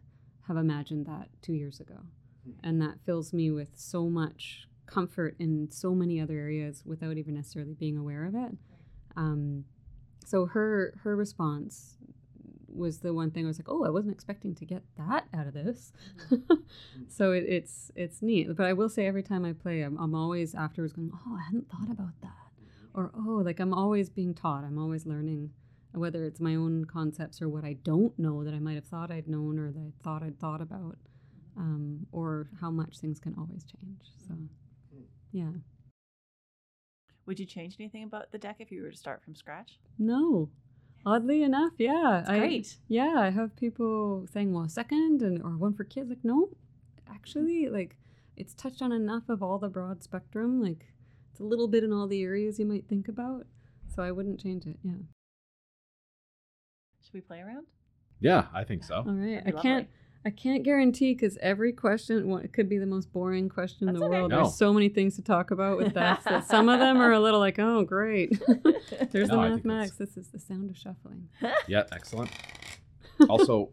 have 0.47 0.57
imagined 0.57 1.05
that 1.05 1.29
2 1.41 1.53
years 1.53 1.79
ago 1.79 1.97
hmm. 2.43 2.51
and 2.63 2.81
that 2.81 2.99
fills 3.05 3.33
me 3.33 3.51
with 3.51 3.69
so 3.75 4.09
much 4.09 4.67
comfort 4.85 5.35
in 5.39 5.69
so 5.71 5.95
many 5.95 6.21
other 6.21 6.37
areas 6.37 6.83
without 6.85 7.17
even 7.17 7.33
necessarily 7.33 7.73
being 7.73 7.97
aware 7.97 8.25
of 8.25 8.35
it 8.35 8.51
um, 9.17 9.65
so 10.25 10.45
her 10.47 10.93
her 11.03 11.15
response 11.15 11.97
was 12.75 12.99
the 12.99 13.13
one 13.13 13.31
thing 13.31 13.45
I 13.45 13.47
was 13.47 13.57
like, 13.57 13.69
oh, 13.69 13.85
I 13.85 13.89
wasn't 13.89 14.13
expecting 14.13 14.53
to 14.55 14.65
get 14.65 14.83
that 14.97 15.25
out 15.33 15.47
of 15.47 15.53
this. 15.53 15.93
Hmm. 16.29 16.35
so 17.07 17.31
it, 17.31 17.45
it's 17.47 17.91
it's 17.95 18.21
neat. 18.21 18.55
But 18.55 18.65
I 18.65 18.73
will 18.73 18.89
say 18.89 19.05
every 19.05 19.23
time 19.23 19.45
I 19.45 19.53
play, 19.53 19.81
I'm, 19.81 19.97
I'm 19.97 20.13
always 20.13 20.53
afterwards 20.53 20.93
going, 20.93 21.11
oh, 21.13 21.37
I 21.39 21.43
hadn't 21.43 21.69
thought 21.69 21.89
about 21.89 22.19
that, 22.21 22.51
hmm. 22.59 22.99
or 22.99 23.11
oh, 23.15 23.41
like 23.43 23.59
I'm 23.59 23.73
always 23.73 24.09
being 24.09 24.33
taught. 24.33 24.63
I'm 24.63 24.77
always 24.77 25.05
learning, 25.05 25.51
whether 25.95 26.25
it's 26.25 26.39
my 26.39 26.55
own 26.55 26.85
concepts 26.85 27.41
or 27.41 27.49
what 27.49 27.63
I 27.63 27.73
don't 27.73 28.17
know 28.17 28.43
that 28.43 28.53
I 28.53 28.59
might 28.59 28.75
have 28.75 28.85
thought 28.85 29.11
I'd 29.11 29.27
known 29.27 29.59
or 29.59 29.71
that 29.71 29.79
I 29.79 30.03
thought 30.03 30.23
I'd 30.23 30.39
thought 30.39 30.61
about, 30.61 30.97
um, 31.57 32.05
or 32.11 32.49
how 32.61 32.71
much 32.71 32.99
things 32.99 33.19
can 33.19 33.35
always 33.37 33.63
change. 33.63 34.11
So, 34.27 34.35
yeah. 35.31 35.51
Would 37.25 37.39
you 37.39 37.45
change 37.45 37.75
anything 37.79 38.03
about 38.03 38.31
the 38.31 38.37
deck 38.37 38.57
if 38.59 38.71
you 38.71 38.83
were 38.83 38.91
to 38.91 38.97
start 38.97 39.23
from 39.23 39.35
scratch? 39.35 39.79
No. 39.97 40.49
Oddly 41.05 41.43
enough, 41.43 41.73
yeah. 41.77 42.21
It's 42.21 42.29
I, 42.29 42.39
great. 42.39 42.77
Yeah, 42.87 43.15
I 43.17 43.29
have 43.29 43.55
people 43.55 44.25
saying, 44.31 44.53
well, 44.53 44.67
second 44.67 45.21
and 45.21 45.41
or 45.41 45.57
one 45.57 45.73
for 45.73 45.83
kids. 45.83 46.09
Like, 46.09 46.23
no, 46.23 46.49
actually, 47.07 47.69
like 47.69 47.97
it's 48.35 48.53
touched 48.53 48.81
on 48.81 48.91
enough 48.91 49.29
of 49.29 49.43
all 49.43 49.59
the 49.59 49.69
broad 49.69 50.03
spectrum. 50.03 50.61
Like 50.61 50.87
it's 51.31 51.39
a 51.39 51.43
little 51.43 51.67
bit 51.67 51.83
in 51.83 51.93
all 51.93 52.07
the 52.07 52.23
areas 52.23 52.59
you 52.59 52.65
might 52.65 52.87
think 52.87 53.07
about. 53.07 53.45
So 53.95 54.03
I 54.03 54.11
wouldn't 54.11 54.41
change 54.41 54.65
it. 54.65 54.77
Yeah. 54.83 54.93
Should 57.15 57.23
we 57.23 57.27
play 57.27 57.39
around? 57.39 57.65
Yeah, 58.19 58.47
I 58.53 58.65
think 58.65 58.83
so. 58.83 58.95
All 58.95 59.05
right. 59.05 59.41
I 59.45 59.51
can't. 59.51 59.87
I 60.25 60.31
can't 60.31 60.63
guarantee 60.63 61.13
because 61.13 61.37
every 61.39 61.71
question 61.71 62.27
well, 62.27 62.39
it 62.39 62.51
could 62.51 62.67
be 62.67 62.77
the 62.77 62.85
most 62.85 63.13
boring 63.13 63.47
question 63.47 63.87
in 63.87 63.95
the 63.95 64.03
okay. 64.03 64.09
world. 64.09 64.31
No. 64.31 64.37
There's 64.37 64.57
so 64.57 64.73
many 64.73 64.89
things 64.89 65.15
to 65.15 65.21
talk 65.21 65.51
about 65.51 65.77
with 65.77 65.93
that. 65.93 66.23
that 66.25 66.45
some 66.45 66.67
of 66.67 66.79
them 66.79 66.97
are 66.97 67.13
a 67.13 67.19
little 67.21 67.39
like, 67.39 67.57
oh, 67.57 67.83
great. 67.83 68.41
There's 69.11 69.29
No, 69.29 69.39
I 69.39 69.49
the 69.49 69.55
mathematics. 69.55 69.95
This 69.95 70.17
is 70.17 70.27
the 70.29 70.39
sound 70.39 70.69
of 70.71 70.77
shuffling. 70.77 71.29
Yeah, 71.67 71.83
excellent. 71.93 72.31
also, 73.29 73.69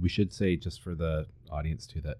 we 0.00 0.08
should 0.08 0.32
say 0.32 0.56
just 0.56 0.82
for 0.82 0.96
the 0.96 1.26
audience 1.50 1.86
too 1.86 2.00
that 2.00 2.16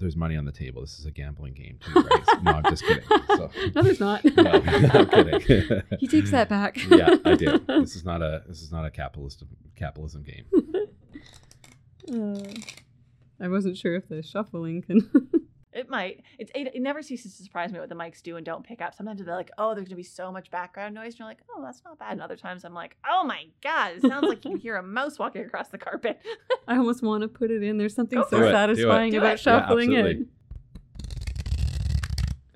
there's 0.00 0.16
money 0.16 0.36
on 0.36 0.44
the 0.44 0.52
table. 0.52 0.80
This 0.80 0.98
is 0.98 1.06
a 1.06 1.10
gambling 1.10 1.54
game 1.54 1.78
too, 1.80 2.00
right? 2.00 2.42
no, 2.42 2.52
I'm 2.52 2.64
just 2.64 2.84
kidding. 2.84 3.04
So, 3.28 3.50
No, 3.74 3.82
there's 3.82 4.00
not. 4.00 4.24
no, 4.36 4.44
I'm 4.44 5.08
kidding. 5.10 5.82
he 6.00 6.08
takes 6.08 6.30
that 6.30 6.48
back. 6.48 6.76
yeah, 6.90 7.16
I 7.24 7.34
do. 7.36 7.58
This 7.68 7.96
is 7.96 8.04
not 8.04 8.22
a 8.22 8.42
this 8.48 8.62
is 8.62 8.72
not 8.72 8.84
a 8.84 8.90
capitalist 8.90 9.44
capitalism 9.76 10.22
game. 10.24 10.44
Uh, 12.12 12.42
I 13.40 13.48
wasn't 13.48 13.76
sure 13.76 13.94
if 13.94 14.08
the 14.08 14.22
shuffling 14.22 14.82
can. 14.82 15.08
It 15.72 15.88
might. 15.88 16.22
It's 16.38 16.50
it, 16.54 16.74
it 16.74 16.82
never 16.82 17.00
ceases 17.00 17.36
to 17.36 17.44
surprise 17.44 17.72
me 17.72 17.78
what 17.78 17.88
the 17.88 17.94
mics 17.94 18.20
do 18.22 18.36
and 18.36 18.44
don't 18.44 18.64
pick 18.66 18.80
up. 18.80 18.92
Sometimes 18.94 19.22
they're 19.24 19.34
like, 19.36 19.52
oh, 19.56 19.68
there's 19.74 19.84
going 19.86 19.90
to 19.90 19.96
be 19.96 20.02
so 20.02 20.32
much 20.32 20.50
background 20.50 20.94
noise. 20.96 21.12
And 21.12 21.20
you're 21.20 21.28
like, 21.28 21.38
oh, 21.54 21.62
that's 21.62 21.82
not 21.84 21.96
bad. 21.98 22.12
And 22.12 22.20
other 22.22 22.36
times 22.36 22.64
I'm 22.64 22.74
like, 22.74 22.96
oh 23.08 23.22
my 23.24 23.44
God, 23.62 23.92
it 23.96 24.02
sounds 24.02 24.26
like 24.26 24.44
you 24.44 24.50
can 24.52 24.60
hear 24.60 24.76
a 24.76 24.82
mouse 24.82 25.18
walking 25.18 25.42
across 25.44 25.68
the 25.68 25.78
carpet. 25.78 26.20
I 26.68 26.76
almost 26.76 27.02
want 27.04 27.22
to 27.22 27.28
put 27.28 27.52
it 27.52 27.62
in. 27.62 27.78
There's 27.78 27.94
something 27.94 28.18
Go 28.20 28.26
so 28.28 28.42
it. 28.42 28.50
Satisfying 28.50 29.14
about 29.14 29.34
it. 29.34 29.40
shuffling 29.40 29.92
Yeah, 29.92 29.98
it. 30.00 30.00
absolutely. 30.06 30.26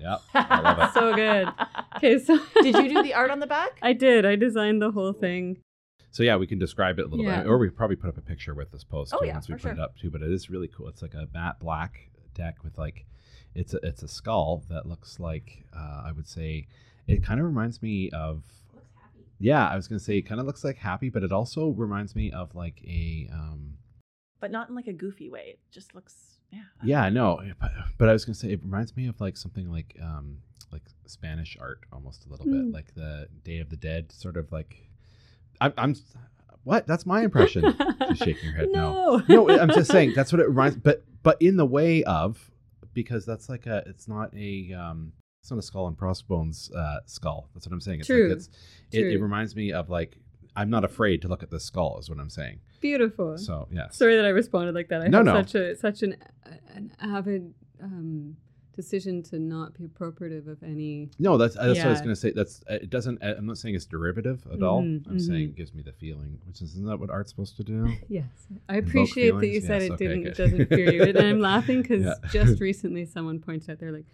Yeah, 0.01 0.17
I 0.35 0.61
love 0.61 0.79
it. 0.79 0.91
So 0.95 1.15
good. 1.15 1.49
Okay, 1.97 2.19
so 2.19 2.39
Did 2.63 2.75
you 2.77 2.89
do 2.95 3.03
the 3.03 3.15
art 3.15 3.31
on 3.31 3.39
the 3.39 3.47
back? 3.47 3.79
I 3.81 3.93
did. 3.95 4.27
I 4.27 4.37
designed 4.37 4.83
the 4.83 4.91
whole 4.91 5.13
thing. 5.13 5.59
So 6.11 6.23
yeah, 6.23 6.37
we 6.37 6.47
can 6.47 6.59
describe 6.59 6.99
it 6.99 7.07
a 7.07 7.09
little 7.09 7.25
Yeah. 7.25 7.39
bit, 7.43 7.47
or 7.49 7.59
we 7.59 7.71
probably 7.71 7.97
put 7.97 8.09
up 8.09 8.19
a 8.19 8.21
picture 8.21 8.55
with 8.55 8.71
this 8.71 8.85
post 8.85 9.15
Oh, 9.15 9.21
too, 9.21 9.27
yeah, 9.27 9.33
once 9.35 9.49
we 9.49 9.55
for 9.55 9.69
put 9.71 9.79
it 9.79 9.81
up 9.81 9.97
too. 9.97 10.11
But 10.11 10.23
it 10.23 10.31
is 10.31 10.51
really 10.51 10.69
cool. 10.69 10.89
It's 10.89 11.01
like 11.01 11.15
a 11.15 11.29
matte 11.33 11.59
black 11.61 12.11
deck 12.35 12.63
with 12.65 12.77
like, 12.79 13.07
it's 13.55 13.73
a 13.75 13.79
it's 13.83 14.03
a 14.03 14.09
skull 14.09 14.65
that 14.69 14.87
looks 14.87 15.19
like 15.21 15.65
uh, 15.77 16.03
I 16.05 16.13
would 16.13 16.27
say 16.29 16.67
it 17.07 17.23
kind 17.25 17.39
of 17.41 17.47
reminds 17.47 17.81
me 17.83 18.11
of. 18.11 18.43
Yeah, 19.41 19.67
I 19.69 19.77
was 19.77 19.89
gonna 19.89 19.99
say 20.01 20.17
it 20.19 20.23
kind 20.23 20.41
of 20.41 20.47
looks 20.47 20.65
like 20.65 20.77
happy, 20.77 21.09
but 21.11 21.23
it 21.23 21.33
also 21.33 21.69
reminds 21.71 22.15
me 22.15 22.31
of 22.33 22.55
like 22.55 22.81
a 22.87 23.29
um, 23.33 23.75
But 24.41 24.51
not 24.51 24.69
in 24.69 24.75
like 24.75 24.87
a 24.87 24.93
goofy 24.93 25.29
way. 25.29 25.45
It 25.55 25.59
just 25.71 25.95
looks, 25.95 26.39
yeah. 26.53 26.63
yeah, 26.83 27.09
no, 27.11 27.41
but, 27.61 27.73
but 27.99 28.09
I 28.09 28.13
was 28.13 28.25
gonna 28.25 28.35
say 28.37 28.53
it 28.53 28.61
reminds 28.63 28.97
me 28.97 29.07
of 29.09 29.21
like 29.21 29.37
something 29.37 29.71
like 29.71 29.97
um 30.03 30.39
like 30.73 30.83
Spanish 31.07 31.57
art 31.61 31.81
almost 31.93 32.27
a 32.27 32.29
little 32.31 32.47
Mm. 32.47 32.53
bit, 32.67 32.73
like 32.73 32.95
the 32.95 33.29
Day 33.45 33.59
of 33.59 33.71
the 33.71 33.77
Dead, 33.77 34.11
sort 34.13 34.37
of 34.37 34.51
like. 34.53 34.89
I'm, 35.61 35.73
I'm 35.79 35.95
what? 36.65 36.87
That's 36.87 37.07
my 37.07 37.23
impression. 37.23 37.75
She's 38.09 38.19
shaking 38.19 38.51
her 38.51 38.57
head. 38.59 38.69
No, 38.73 39.23
No. 39.29 39.47
no. 39.47 39.59
I'm 39.59 39.69
just 39.71 39.91
saying 39.91 40.13
that's 40.15 40.33
what 40.33 40.41
it 40.41 40.49
reminds. 40.49 40.77
But 40.77 41.05
but 41.23 41.41
in 41.41 41.57
the 41.57 41.67
way 41.67 42.03
of 42.05 42.51
because 42.93 43.25
that's 43.25 43.49
like 43.49 43.67
a. 43.67 43.83
It's 43.87 44.09
not 44.09 44.35
a. 44.37 44.73
um 44.73 45.13
It's 45.41 45.51
not 45.51 45.59
a 45.59 45.63
skull 45.63 45.87
and 45.89 45.97
crossbones 45.97 46.71
uh, 46.73 46.99
skull. 47.07 47.49
That's 47.55 47.67
what 47.67 47.73
I'm 47.73 47.81
saying. 47.81 48.01
It's 48.01 48.07
True. 48.09 48.29
like 48.29 48.37
it's. 48.39 48.49
It, 48.93 49.07
it 49.07 49.21
reminds 49.21 49.55
me 49.57 49.73
of 49.73 49.89
like 49.91 50.17
I'm 50.57 50.71
not 50.71 50.85
afraid 50.85 51.21
to 51.23 51.29
look 51.29 51.43
at 51.43 51.51
the 51.51 51.59
skull. 51.61 51.99
Is 51.99 52.09
what 52.09 52.19
I'm 52.21 52.31
saying. 52.31 52.61
Beautiful. 52.81 53.37
So 53.39 53.67
yeah. 53.73 53.89
Sorry 53.91 54.17
that 54.17 54.25
I 54.25 54.29
responded 54.31 54.75
like 54.75 54.89
that. 54.89 55.03
I 55.03 55.09
No, 55.09 55.19
have 55.19 55.27
no. 55.27 55.35
such 55.43 55.55
a 55.55 55.77
such 55.77 56.03
an 56.03 56.17
an 56.75 56.93
avid 57.01 57.53
um, 57.83 58.37
decision 58.75 59.23
to 59.23 59.39
not 59.39 59.75
be 59.75 59.85
appropriative 59.85 60.49
of 60.49 60.63
any. 60.63 61.11
No, 61.19 61.37
that's 61.39 61.55
that's 61.55 61.79
what 61.79 61.87
I 61.87 61.91
was 61.91 62.01
gonna 62.01 62.17
say. 62.17 62.33
That's 62.33 62.63
it 62.69 62.91
doesn't. 62.91 63.23
I'm 63.23 63.47
not 63.47 63.59
saying 63.59 63.75
it's 63.75 63.87
derivative 63.87 64.47
at 64.53 64.63
all. 64.63 64.83
Mhm, 64.83 65.09
I'm 65.09 65.19
saying 65.19 65.49
mhm. 65.49 65.51
it 65.51 65.57
gives 65.57 65.75
me 65.75 65.83
the 65.83 65.93
feeling, 65.93 66.39
which 66.47 66.61
is 66.61 66.73
isn't 66.73 66.87
that 66.87 66.99
what 66.99 67.11
art's 67.11 67.31
supposed 67.31 67.57
to 67.57 67.65
do? 67.65 67.89
Yes, 68.09 68.25
I 68.69 68.77
appreciate 68.77 69.39
that 69.39 69.47
you 69.47 69.61
said 69.61 69.83
Yes, 69.83 69.91
it 69.91 69.93
okay, 69.95 70.07
didn't. 70.09 70.27
It 70.27 70.37
doesn't 70.37 70.69
fear 70.69 70.93
you, 70.93 71.03
and 71.05 71.19
I'm 71.19 71.41
laughing 71.41 71.83
because 71.83 72.05
Yeah. 72.05 72.15
just 72.31 72.61
recently 72.71 73.07
someone 73.07 73.39
pointed 73.41 73.71
out 73.71 73.79
they're 73.79 73.93
like, 73.93 74.07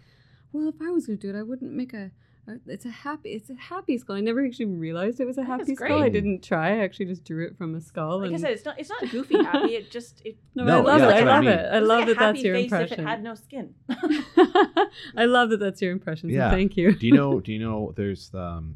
"Well, 0.51 0.69
if 0.69 0.75
I 0.81 0.89
was 0.91 1.07
going 1.07 1.17
to 1.19 1.27
do 1.27 1.35
it, 1.35 1.39
I 1.39 1.43
wouldn't 1.43 1.73
make 1.73 1.93
a." 1.93 2.11
a- 2.51 2.59
It's 2.71 2.85
a 2.85 2.89
happy. 2.89 3.29
It's 3.29 3.49
a 3.49 3.55
happy 3.55 3.97
skull. 3.97 4.15
I 4.15 4.21
never 4.21 4.45
actually 4.45 4.65
realized 4.65 5.19
it 5.19 5.25
was 5.25 5.37
a 5.37 5.43
happy 5.43 5.71
it's 5.71 5.79
skull. 5.81 6.01
I 6.01 6.09
didn't 6.09 6.43
try. 6.43 6.75
I 6.79 6.83
actually 6.83 7.05
just 7.07 7.23
drew 7.25 7.45
it 7.45 7.57
from 7.57 7.75
a 7.75 7.81
skull. 7.81 8.19
Like 8.21 8.33
I 8.33 8.37
said, 8.37 8.51
it's 8.51 8.65
not 8.65 8.79
it's 8.79 8.89
not 8.89 9.09
goofy 9.09 9.37
happy. 9.43 9.75
It 9.75 9.89
just 9.91 10.21
it 10.25 10.37
no, 10.55 10.65
No, 10.65 10.77
I 10.79 10.81
love 10.81 10.99
yeah, 10.99 11.07
it. 11.07 11.09
I 11.09 11.19
what 11.21 11.27
I 11.27 11.33
love 11.35 11.43
mean. 11.43 11.53
it. 11.53 11.65
I 11.73 11.79
love 11.79 11.99
like 11.99 12.03
a 12.03 12.05
that 12.13 12.19
that's 12.19 12.37
happy 12.37 12.47
your 12.47 12.55
face 12.55 12.63
impression. 12.71 12.93
If 12.93 12.99
it 12.99 13.07
had 13.09 13.23
no 13.23 13.35
skin. 13.35 13.73
I 15.17 15.25
love 15.25 15.49
that 15.49 15.59
that's 15.59 15.81
your 15.81 15.91
impression. 15.91 16.29
So 16.29 16.35
Yeah. 16.35 16.51
thank 16.51 16.77
you. 16.77 16.93
do 16.93 17.07
you 17.07 17.13
know? 17.13 17.39
Do 17.39 17.51
you 17.51 17.59
know? 17.59 17.93
There's 17.95 18.31
um, 18.33 18.75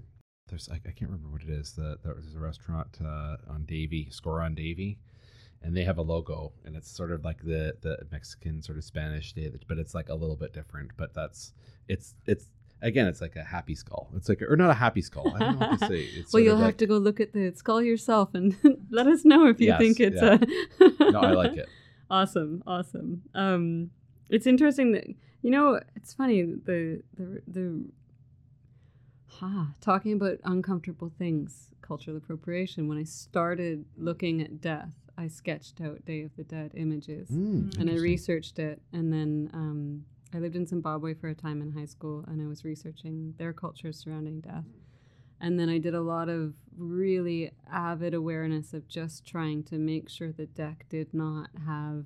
there's 0.50 0.70
I, 0.70 0.76
I 0.76 0.92
can't 0.92 1.12
remember 1.12 1.30
what 1.30 1.42
it 1.44 1.50
is. 1.50 1.74
The 1.74 1.98
there's 2.04 2.36
a 2.36 2.40
restaurant 2.40 2.98
uh, 3.04 3.38
on 3.50 3.66
Davie, 3.66 4.10
Score 4.12 4.42
on 4.42 4.56
Davie, 4.56 5.00
and 5.62 5.76
they 5.76 5.84
have 5.84 5.98
a 5.98 6.02
logo, 6.02 6.54
and 6.66 6.76
it's 6.76 6.90
sort 6.92 7.12
of 7.12 7.24
like 7.24 7.44
the 7.44 7.76
the 7.82 7.98
Mexican 8.12 8.62
sort 8.62 8.78
of 8.78 8.84
Spanish 8.84 9.34
day, 9.34 9.52
but 9.68 9.78
it's 9.78 9.94
like 9.96 10.10
a 10.10 10.16
little 10.16 10.36
bit 10.36 10.54
different. 10.54 10.92
But 10.98 11.14
that's 11.14 11.54
it's 11.88 12.14
it's 12.26 12.48
again, 12.82 13.08
it's 13.08 13.22
like 13.22 13.36
a 13.36 13.44
happy 13.44 13.76
skull. 13.76 14.10
It's 14.16 14.30
like 14.30 14.42
or 14.42 14.56
not 14.56 14.70
a 14.70 14.74
happy 14.76 15.02
skull. 15.02 15.34
I 15.36 15.40
don't 15.40 15.60
know 15.60 15.68
what 15.68 15.80
to 15.80 15.88
say. 15.88 16.02
It's 16.16 16.34
well, 16.34 16.42
you'll 16.44 16.58
have 16.58 16.66
like- 16.68 16.78
to 16.78 16.88
go 16.88 16.98
look 16.98 17.20
at 17.20 17.34
the 17.34 17.52
skull 17.56 17.82
yourself 17.82 18.34
and 18.36 18.56
let 18.92 19.08
us 19.08 19.26
know 19.26 19.48
if 19.48 19.60
you 19.60 19.68
Yes, 19.68 19.80
think 19.80 20.00
it's 20.00 20.22
yeah. 20.22 20.38
a. 20.80 21.12
No, 21.12 21.20
I 21.20 21.32
like 21.32 21.58
it. 21.58 21.70
Awesome, 22.10 22.64
awesome. 22.68 23.24
Um, 23.34 23.90
it's 24.30 24.46
interesting 24.48 24.92
that 24.94 25.06
you 25.42 25.52
know. 25.52 25.80
It's 25.96 26.14
funny 26.14 26.44
the 26.44 27.02
the 27.18 27.42
the. 27.48 27.86
Ha, 29.40 29.74
talking 29.82 30.14
about 30.14 30.38
uncomfortable 30.46 31.12
things, 31.18 31.72
cultural 31.82 32.16
appropriation. 32.18 32.88
When 32.88 32.98
I 32.98 33.04
started 33.04 33.84
looking 33.98 34.42
at 34.42 34.62
death, 34.62 34.94
I 35.18 35.28
sketched 35.28 35.82
out 35.82 36.06
Day 36.06 36.22
of 36.22 36.36
the 36.38 36.44
Dead 36.44 36.72
images 36.76 37.30
Mm, 37.30 37.78
and 37.78 37.90
I 37.90 37.96
researched 37.96 38.60
it. 38.60 38.82
And 38.94 39.12
then 39.12 39.50
um, 39.54 40.06
I 40.36 40.40
lived 40.40 40.58
in 40.58 40.66
Zimbabwe 40.66 41.14
for 41.14 41.30
a 41.30 41.34
time 41.36 41.62
in 41.62 41.72
high 41.72 41.86
school, 41.86 42.26
and 42.28 42.42
I 42.42 42.48
was 42.48 42.66
researching 42.66 43.36
their 43.38 43.54
culture 43.54 43.94
surrounding 43.94 44.42
death. 44.42 44.66
And 45.40 45.58
then 45.58 45.70
I 45.70 45.78
did 45.78 45.94
a 45.94 46.02
lot 46.02 46.28
of 46.28 46.56
really 46.78 47.52
avid 47.72 48.14
awareness 48.14 48.74
of 48.74 48.88
just 48.88 49.26
trying 49.26 49.64
to 49.66 49.78
make 49.78 50.10
sure 50.10 50.34
that 50.34 50.54
deck 50.54 50.86
did 50.90 51.14
not 51.14 51.50
have 51.66 52.06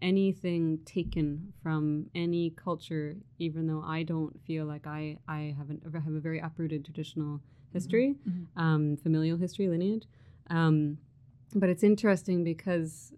anything 0.00 0.78
taken 0.84 1.52
from 1.62 2.10
any 2.14 2.50
culture, 2.50 3.16
even 3.38 3.66
though 3.66 3.82
I 3.84 4.04
don't 4.04 4.40
feel 4.44 4.66
like 4.66 4.86
I, 4.86 5.18
I 5.26 5.54
haven't 5.58 5.82
have 5.84 6.14
a 6.14 6.20
very 6.20 6.38
uprooted 6.38 6.84
traditional 6.84 7.40
history, 7.72 8.16
Mhm. 8.28 8.46
um, 8.56 8.96
familial 8.98 9.36
history, 9.38 9.68
lineage. 9.68 10.06
Um, 10.48 10.98
but 11.54 11.68
it's 11.68 11.82
interesting 11.82 12.44
because 12.44 13.12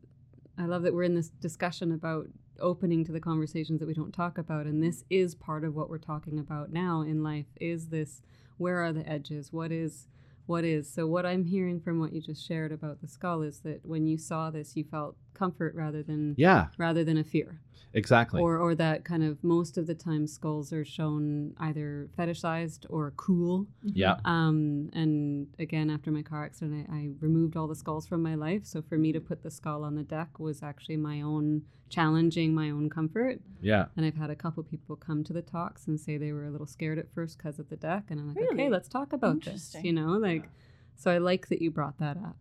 I 0.57 0.65
love 0.65 0.83
that 0.85 0.95
we're 0.95 1.03
in 1.03 1.15
this 1.15 1.29
discussion 1.29 1.93
about 1.93 2.29
opening 2.61 3.05
to 3.05 3.13
the 3.13 3.21
conversations 3.21 3.81
that 3.81 3.87
we 3.87 3.95
don't 3.95 4.13
talk 4.13 4.39
about, 4.39 4.67
and 4.67 4.83
this 4.83 5.05
is 5.11 5.35
part 5.35 5.65
of 5.65 5.75
what 5.75 5.89
we're 5.89 5.99
talking 5.99 6.39
about 6.39 6.73
now 6.73 7.03
in 7.03 7.23
life. 7.23 7.47
Is 7.61 7.89
this 7.89 8.23
where 8.59 8.83
are 8.83 8.93
the 8.93 9.09
edges? 9.09 9.53
What 9.53 9.73
is 9.73 10.09
what 10.47 10.65
is? 10.65 10.89
So 10.89 11.07
what 11.07 11.27
I'm 11.27 11.45
hearing 11.45 11.81
from 11.81 11.99
what 11.99 12.13
you 12.13 12.21
just 12.21 12.47
shared 12.47 12.71
about 12.71 13.01
the 13.01 13.09
skull 13.09 13.43
is 13.43 13.61
that 13.61 13.85
when 13.85 14.07
you 14.07 14.17
saw 14.17 14.51
this, 14.51 14.77
you 14.77 14.85
felt 14.85 15.17
comfort 15.37 15.75
rather 15.75 16.03
than 16.03 16.35
Yeah, 16.37 16.67
rather 16.79 17.05
than 17.05 17.17
a 17.19 17.25
fear. 17.25 17.61
Exactly. 17.95 18.43
or 18.43 18.59
or 18.59 18.75
that 18.75 19.05
kind 19.05 19.23
of 19.25 19.43
most 19.43 19.79
of 19.79 19.87
the 19.87 19.95
time 19.95 20.27
skulls 20.27 20.71
are 20.73 20.85
shown 20.85 21.55
either 21.59 22.09
fetishized 22.19 22.85
or 22.91 23.13
cool. 23.17 23.67
Yeah, 23.83 24.17
um, 24.27 24.91
and 24.93 25.47
again 25.59 25.89
after 25.89 26.11
my 26.11 26.23
car 26.23 26.45
accident 26.45 26.89
I, 26.91 26.95
I 26.97 27.09
removed 27.21 27.57
all 27.57 27.67
the 27.69 27.75
skulls 27.77 28.07
from 28.07 28.23
my 28.23 28.35
life. 28.35 28.63
So 28.67 28.83
for 28.83 28.99
me 28.99 29.13
to 29.13 29.21
put 29.21 29.43
the 29.43 29.51
skull 29.51 29.83
on 29.85 29.95
the 29.95 30.03
deck 30.03 30.39
was 30.39 30.63
actually 30.63 30.99
my 30.99 31.23
own 31.23 31.63
challenging 31.89 32.53
my 32.53 32.69
own 32.71 32.91
comfort. 32.91 33.41
Yeah. 33.63 33.87
and 33.97 34.05
i've 34.05 34.17
had 34.17 34.29
a 34.29 34.35
couple 34.37 34.63
people 34.65 34.97
come 34.97 35.23
to 35.25 35.33
the 35.33 35.41
talks 35.43 35.87
and 35.87 35.99
say 35.99 36.19
they 36.19 36.33
were 36.33 36.45
a 36.45 36.51
little 36.51 36.67
scared 36.67 36.99
at 36.99 37.09
first 37.15 37.39
because 37.39 37.59
of 37.61 37.69
the 37.71 37.77
deck. 37.77 38.05
And 38.11 38.19
i'm 38.21 38.29
like 38.29 38.37
Really? 38.37 38.55
okay 38.55 38.69
let's 38.69 38.89
talk 38.89 39.13
about 39.13 39.43
this 39.45 39.75
you 39.83 39.93
know 39.93 40.11
like 40.31 40.49
so 40.97 41.11
i 41.11 41.19
like 41.19 41.49
that 41.49 41.63
you 41.63 41.71
brought 41.71 41.99
that 41.99 42.17
up. 42.19 42.37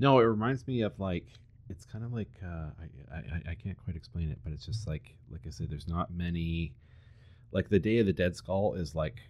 No, 0.00 0.18
it 0.18 0.24
reminds 0.24 0.66
me 0.66 0.82
of 0.82 0.98
like 1.00 1.26
it's 1.68 1.84
kind 1.84 2.04
of 2.04 2.12
like 2.12 2.30
uh, 2.42 2.70
I, 2.80 3.16
I 3.16 3.50
I 3.50 3.54
can't 3.54 3.76
quite 3.82 3.96
explain 3.96 4.30
it, 4.30 4.38
but 4.42 4.52
it's 4.52 4.66
just 4.66 4.86
like 4.86 5.16
like 5.30 5.42
I 5.46 5.50
said, 5.50 5.70
there's 5.70 5.88
not 5.88 6.12
many. 6.12 6.74
Like 7.50 7.68
the 7.68 7.78
Day 7.78 7.98
of 7.98 8.06
the 8.06 8.12
Dead 8.12 8.36
Skull 8.36 8.74
is 8.74 8.94
like 8.94 9.20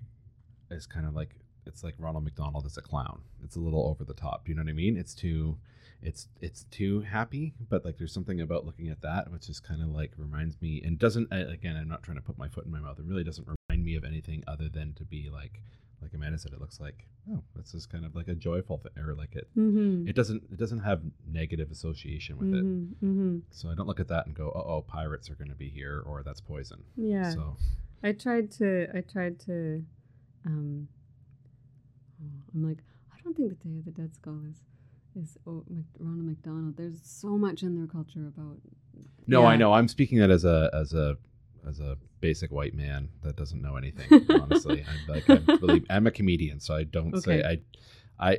is 0.71 0.87
kind 0.87 1.07
of 1.07 1.15
like 1.15 1.35
it's 1.67 1.85
like 1.85 1.95
Ronald 1.99 2.25
McDonald 2.25 2.67
as 2.67 2.77
a 2.77 2.83
clown. 2.83 3.21
It's 3.45 3.57
a 3.57 3.61
little 3.61 3.87
over 3.87 4.05
the 4.05 4.15
top. 4.15 4.49
You 4.49 4.55
know 4.55 4.63
what 4.63 4.71
I 4.71 4.75
mean? 4.75 4.97
It's 4.97 5.15
too 5.15 5.59
it's 6.03 6.29
it's 6.41 6.65
too 6.71 7.01
happy, 7.01 7.55
but 7.69 7.85
like 7.85 7.99
there's 7.99 8.13
something 8.13 8.41
about 8.41 8.65
looking 8.65 8.89
at 8.89 9.03
that 9.03 9.31
which 9.31 9.49
is 9.49 9.61
kind 9.61 9.83
of 9.83 9.89
like 9.89 10.13
reminds 10.17 10.61
me 10.61 10.83
and 10.85 10.99
doesn't 10.99 11.29
again. 11.33 11.77
I'm 11.77 11.89
not 11.89 12.03
trying 12.03 12.17
to 12.17 12.23
put 12.23 12.39
my 12.39 12.49
foot 12.49 12.67
in 12.67 12.73
my 12.73 12.81
mouth. 12.81 12.99
It 12.99 13.05
really 13.07 13.25
doesn't 13.25 13.47
remind 13.47 13.85
me 13.85 13.97
of 13.97 14.05
anything 14.05 14.43
other 14.47 14.69
than 14.69 14.95
to 14.95 15.05
be 15.05 15.29
like 15.33 15.61
like 16.03 16.15
Amanda 16.15 16.39
said. 16.39 16.53
It 16.53 16.61
looks 16.61 16.81
like 16.81 17.07
oh, 17.33 17.43
this 17.57 17.75
is 17.75 17.87
kind 17.87 18.05
of 18.05 18.15
like 18.15 18.29
a 18.29 18.35
joyful 18.35 18.79
thing, 18.79 18.93
or 19.03 19.15
like 19.15 19.35
it 19.35 19.49
Mm-hmm. 19.57 20.09
it 20.09 20.15
doesn't 20.15 20.43
it 20.53 20.59
doesn't 20.59 20.81
have 20.81 21.03
negative 21.27 21.71
association 21.71 22.39
with 22.39 22.55
it. 22.55 22.65
Mm-hmm. 22.65 23.39
So 23.51 23.71
I 23.71 23.75
don't 23.75 23.87
look 23.87 24.01
at 24.01 24.09
that 24.09 24.27
and 24.27 24.35
go, 24.35 24.53
"Oh, 24.55 24.75
oh 24.75 24.85
pirates 24.87 25.31
are 25.31 25.35
going 25.35 25.49
to 25.49 25.57
be 25.57 25.69
here," 25.69 26.03
or 26.07 26.23
"That's 26.23 26.41
poison." 26.41 26.83
Yeah. 26.97 27.31
So 27.31 27.57
I 28.03 28.13
tried 28.13 28.51
to. 28.53 28.87
I 28.95 29.01
tried 29.01 29.41
to. 29.41 29.85
Um, 30.47 30.89
oh, 32.23 32.31
I'm 32.55 32.67
like, 32.69 32.79
I 33.13 33.21
don't 33.23 33.37
think 33.37 33.49
the 33.51 33.69
Day 33.69 33.79
of 33.79 33.85
the 33.85 33.91
Dead 33.91 34.15
Skull 34.15 34.41
is 34.49 34.63
is 35.21 35.37
oh, 35.47 35.65
Mc, 35.69 35.85
Ronald 35.99 36.27
McDonald. 36.27 36.77
There's 36.77 37.01
so 37.03 37.37
much 37.37 37.63
in 37.63 37.77
their 37.77 37.87
culture 37.87 38.29
about. 38.29 38.59
no, 39.27 39.45
I 39.45 39.57
know. 39.57 39.73
I'm 39.73 39.89
speaking 39.89 40.19
that 40.19 40.31
as 40.31 40.45
a 40.45 40.71
as 40.73 40.93
a 40.93 41.17
as 41.69 41.81
a 41.81 41.97
basic 42.21 42.51
white 42.51 42.75
man 42.75 43.09
that 43.23 43.37
doesn't 43.37 43.61
know 43.61 43.77
anything. 43.77 44.27
honestly, 44.31 44.85
I'm 44.89 45.15
like 45.15 45.29
I 45.31 45.37
believe 45.57 45.85
I'm 45.91 46.07
a 46.07 46.11
comedian, 46.11 46.61
so 46.61 46.75
I 46.75 46.85
don't 46.85 47.17
say 47.23 47.41
Okay. 47.41 47.61
I 48.19 48.31
I 48.31 48.33
I 48.33 48.39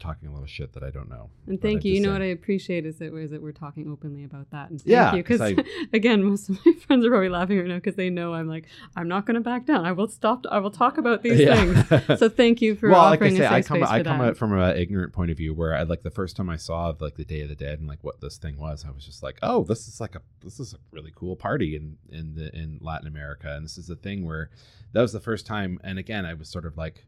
talking 0.00 0.28
a 0.28 0.32
lot 0.32 0.42
of 0.42 0.50
shit 0.50 0.72
that 0.72 0.82
I 0.82 0.90
don't 0.90 1.08
know. 1.08 1.30
And 1.46 1.60
thank 1.60 1.84
you. 1.84 1.92
You 1.92 2.00
know 2.00 2.12
what 2.12 2.22
I 2.22 2.26
appreciate 2.26 2.86
is 2.86 2.96
that 2.98 3.14
is 3.16 3.30
that 3.30 3.42
we're 3.42 3.52
talking 3.52 3.88
openly 3.90 4.24
about 4.24 4.50
that. 4.50 4.70
And 4.70 4.80
thank 4.80 4.88
Yeah, 4.90 5.14
you 5.14 5.22
'cause 5.22 5.38
because 5.40 5.64
again, 5.92 6.24
most 6.24 6.48
of 6.48 6.58
my 6.64 6.72
friends 6.86 7.04
are 7.04 7.10
probably 7.10 7.28
laughing 7.28 7.58
right 7.58 7.66
now 7.68 7.76
because 7.76 7.94
they 7.94 8.10
know 8.10 8.34
I'm 8.34 8.48
like 8.48 8.66
I'm 8.96 9.08
not 9.08 9.26
going 9.26 9.34
to 9.36 9.40
back 9.40 9.66
down. 9.66 9.84
I 9.84 9.92
will 9.92 10.08
stop. 10.08 10.44
I 10.50 10.58
will 10.58 10.70
talk 10.70 10.98
about 10.98 11.22
these 11.22 11.38
things. 11.38 12.18
So 12.18 12.28
thank 12.28 12.60
you 12.60 12.74
for 12.74 12.88
well, 12.90 13.04
like 13.04 13.22
I 13.22 13.30
say, 13.30 13.46
I 13.46 13.62
come 13.62 13.82
I 13.82 14.02
come 14.02 14.34
from 14.34 14.52
an 14.58 14.76
ignorant 14.76 15.12
point 15.12 15.30
of 15.30 15.36
view 15.36 15.54
where 15.54 15.74
I 15.74 15.82
like 15.82 16.02
the 16.02 16.10
first 16.10 16.36
time 16.36 16.48
I 16.48 16.56
saw 16.56 16.92
like 16.98 17.14
the 17.16 17.24
Day 17.24 17.42
of 17.42 17.48
the 17.48 17.54
Dead 17.54 17.78
and 17.78 17.86
like 17.88 18.02
what 18.02 18.20
this 18.20 18.38
thing 18.38 18.58
was, 18.58 18.84
I 18.86 18.90
was 18.90 19.04
just 19.04 19.22
like, 19.22 19.38
oh, 19.42 19.64
this 19.64 19.86
is 19.86 20.00
like 20.00 20.14
a 20.14 20.22
this 20.42 20.58
is 20.58 20.72
a 20.74 20.78
really 20.90 21.12
cool 21.14 21.36
party 21.36 21.76
in 21.76 21.96
in 22.08 22.34
the 22.34 22.54
in 22.56 22.78
Latin 22.80 23.06
America, 23.06 23.54
and 23.54 23.64
this 23.64 23.78
is 23.78 23.90
a 23.90 23.96
thing 23.96 24.24
where 24.24 24.50
that 24.92 25.02
was 25.02 25.12
the 25.12 25.20
first 25.20 25.46
time. 25.46 25.78
And 25.84 25.98
again, 25.98 26.26
I 26.26 26.34
was 26.34 26.48
sort 26.48 26.64
of 26.66 26.76
like, 26.76 27.04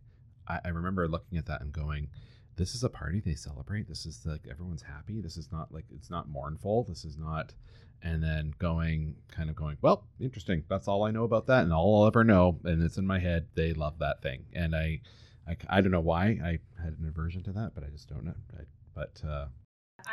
I, 0.46 0.60
I 0.64 0.68
remember 0.68 1.08
looking 1.08 1.38
at 1.38 1.46
that 1.46 1.60
and 1.62 1.72
going. 1.72 2.08
This 2.56 2.74
is 2.74 2.84
a 2.84 2.88
party 2.88 3.20
they 3.20 3.34
celebrate. 3.34 3.88
This 3.88 4.06
is 4.06 4.24
like 4.26 4.46
everyone's 4.50 4.82
happy. 4.82 5.20
This 5.20 5.36
is 5.36 5.50
not 5.50 5.72
like 5.72 5.86
it's 5.94 6.10
not 6.10 6.28
mournful. 6.28 6.84
This 6.84 7.04
is 7.04 7.16
not, 7.16 7.54
and 8.02 8.22
then 8.22 8.54
going 8.58 9.16
kind 9.30 9.48
of 9.48 9.56
going. 9.56 9.78
Well, 9.80 10.06
interesting. 10.20 10.64
That's 10.68 10.88
all 10.88 11.04
I 11.04 11.10
know 11.10 11.24
about 11.24 11.46
that, 11.46 11.64
and 11.64 11.72
all 11.72 12.02
I'll 12.02 12.08
ever 12.08 12.24
know. 12.24 12.58
And 12.64 12.82
it's 12.82 12.98
in 12.98 13.06
my 13.06 13.18
head. 13.18 13.46
They 13.54 13.72
love 13.72 13.98
that 14.00 14.22
thing, 14.22 14.44
and 14.54 14.76
I 14.76 15.00
I, 15.48 15.56
I 15.68 15.80
don't 15.80 15.92
know 15.92 16.00
why 16.00 16.38
I 16.44 16.58
had 16.82 16.98
an 16.98 17.06
aversion 17.08 17.42
to 17.44 17.52
that, 17.52 17.72
but 17.74 17.84
I 17.84 17.88
just 17.88 18.08
don't 18.08 18.24
know. 18.24 18.34
I, 18.58 18.62
but 18.94 19.20
uh, 19.26 19.46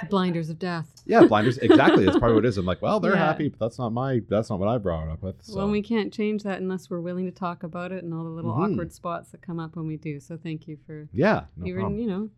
The 0.02 0.08
blinders 0.08 0.50
of 0.50 0.60
death. 0.60 1.02
yeah, 1.06 1.26
blinders. 1.26 1.58
Exactly. 1.62 2.06
That's 2.06 2.18
probably 2.18 2.36
what 2.36 2.46
it 2.46 2.50
is. 2.50 2.58
I'm 2.58 2.66
like, 2.66 2.82
well, 2.82 3.00
they're 3.00 3.14
Yeah. 3.16 3.26
happy, 3.26 3.50
but 3.50 3.60
that's 3.60 3.78
not 3.80 3.92
my. 3.92 4.22
That's 4.30 4.50
not 4.50 4.60
what 4.60 4.70
I 4.70 4.78
brought 4.78 5.10
up 5.10 5.22
with. 5.22 5.44
So. 5.44 5.58
Well, 5.58 5.70
we 5.70 5.82
can't 5.82 6.14
change 6.14 6.44
that 6.44 6.60
unless 6.62 6.90
we're 6.90 7.02
willing 7.02 7.26
to 7.26 7.32
talk 7.32 7.64
about 7.64 7.92
it 7.92 8.04
and 8.04 8.14
all 8.14 8.24
the 8.24 8.30
little 8.30 8.54
Mhm. 8.54 8.72
awkward 8.74 8.94
spots 8.94 9.30
that 9.32 9.42
come 9.42 9.60
up 9.60 9.76
when 9.76 9.88
we 9.88 9.98
do. 9.98 10.20
So 10.20 10.38
thank 10.38 10.68
you 10.68 10.78
for 10.86 11.10
yeah, 11.12 11.46
no 11.58 11.66
even 11.68 11.82
problem. 11.82 12.00
you 12.00 12.08
know 12.08 12.30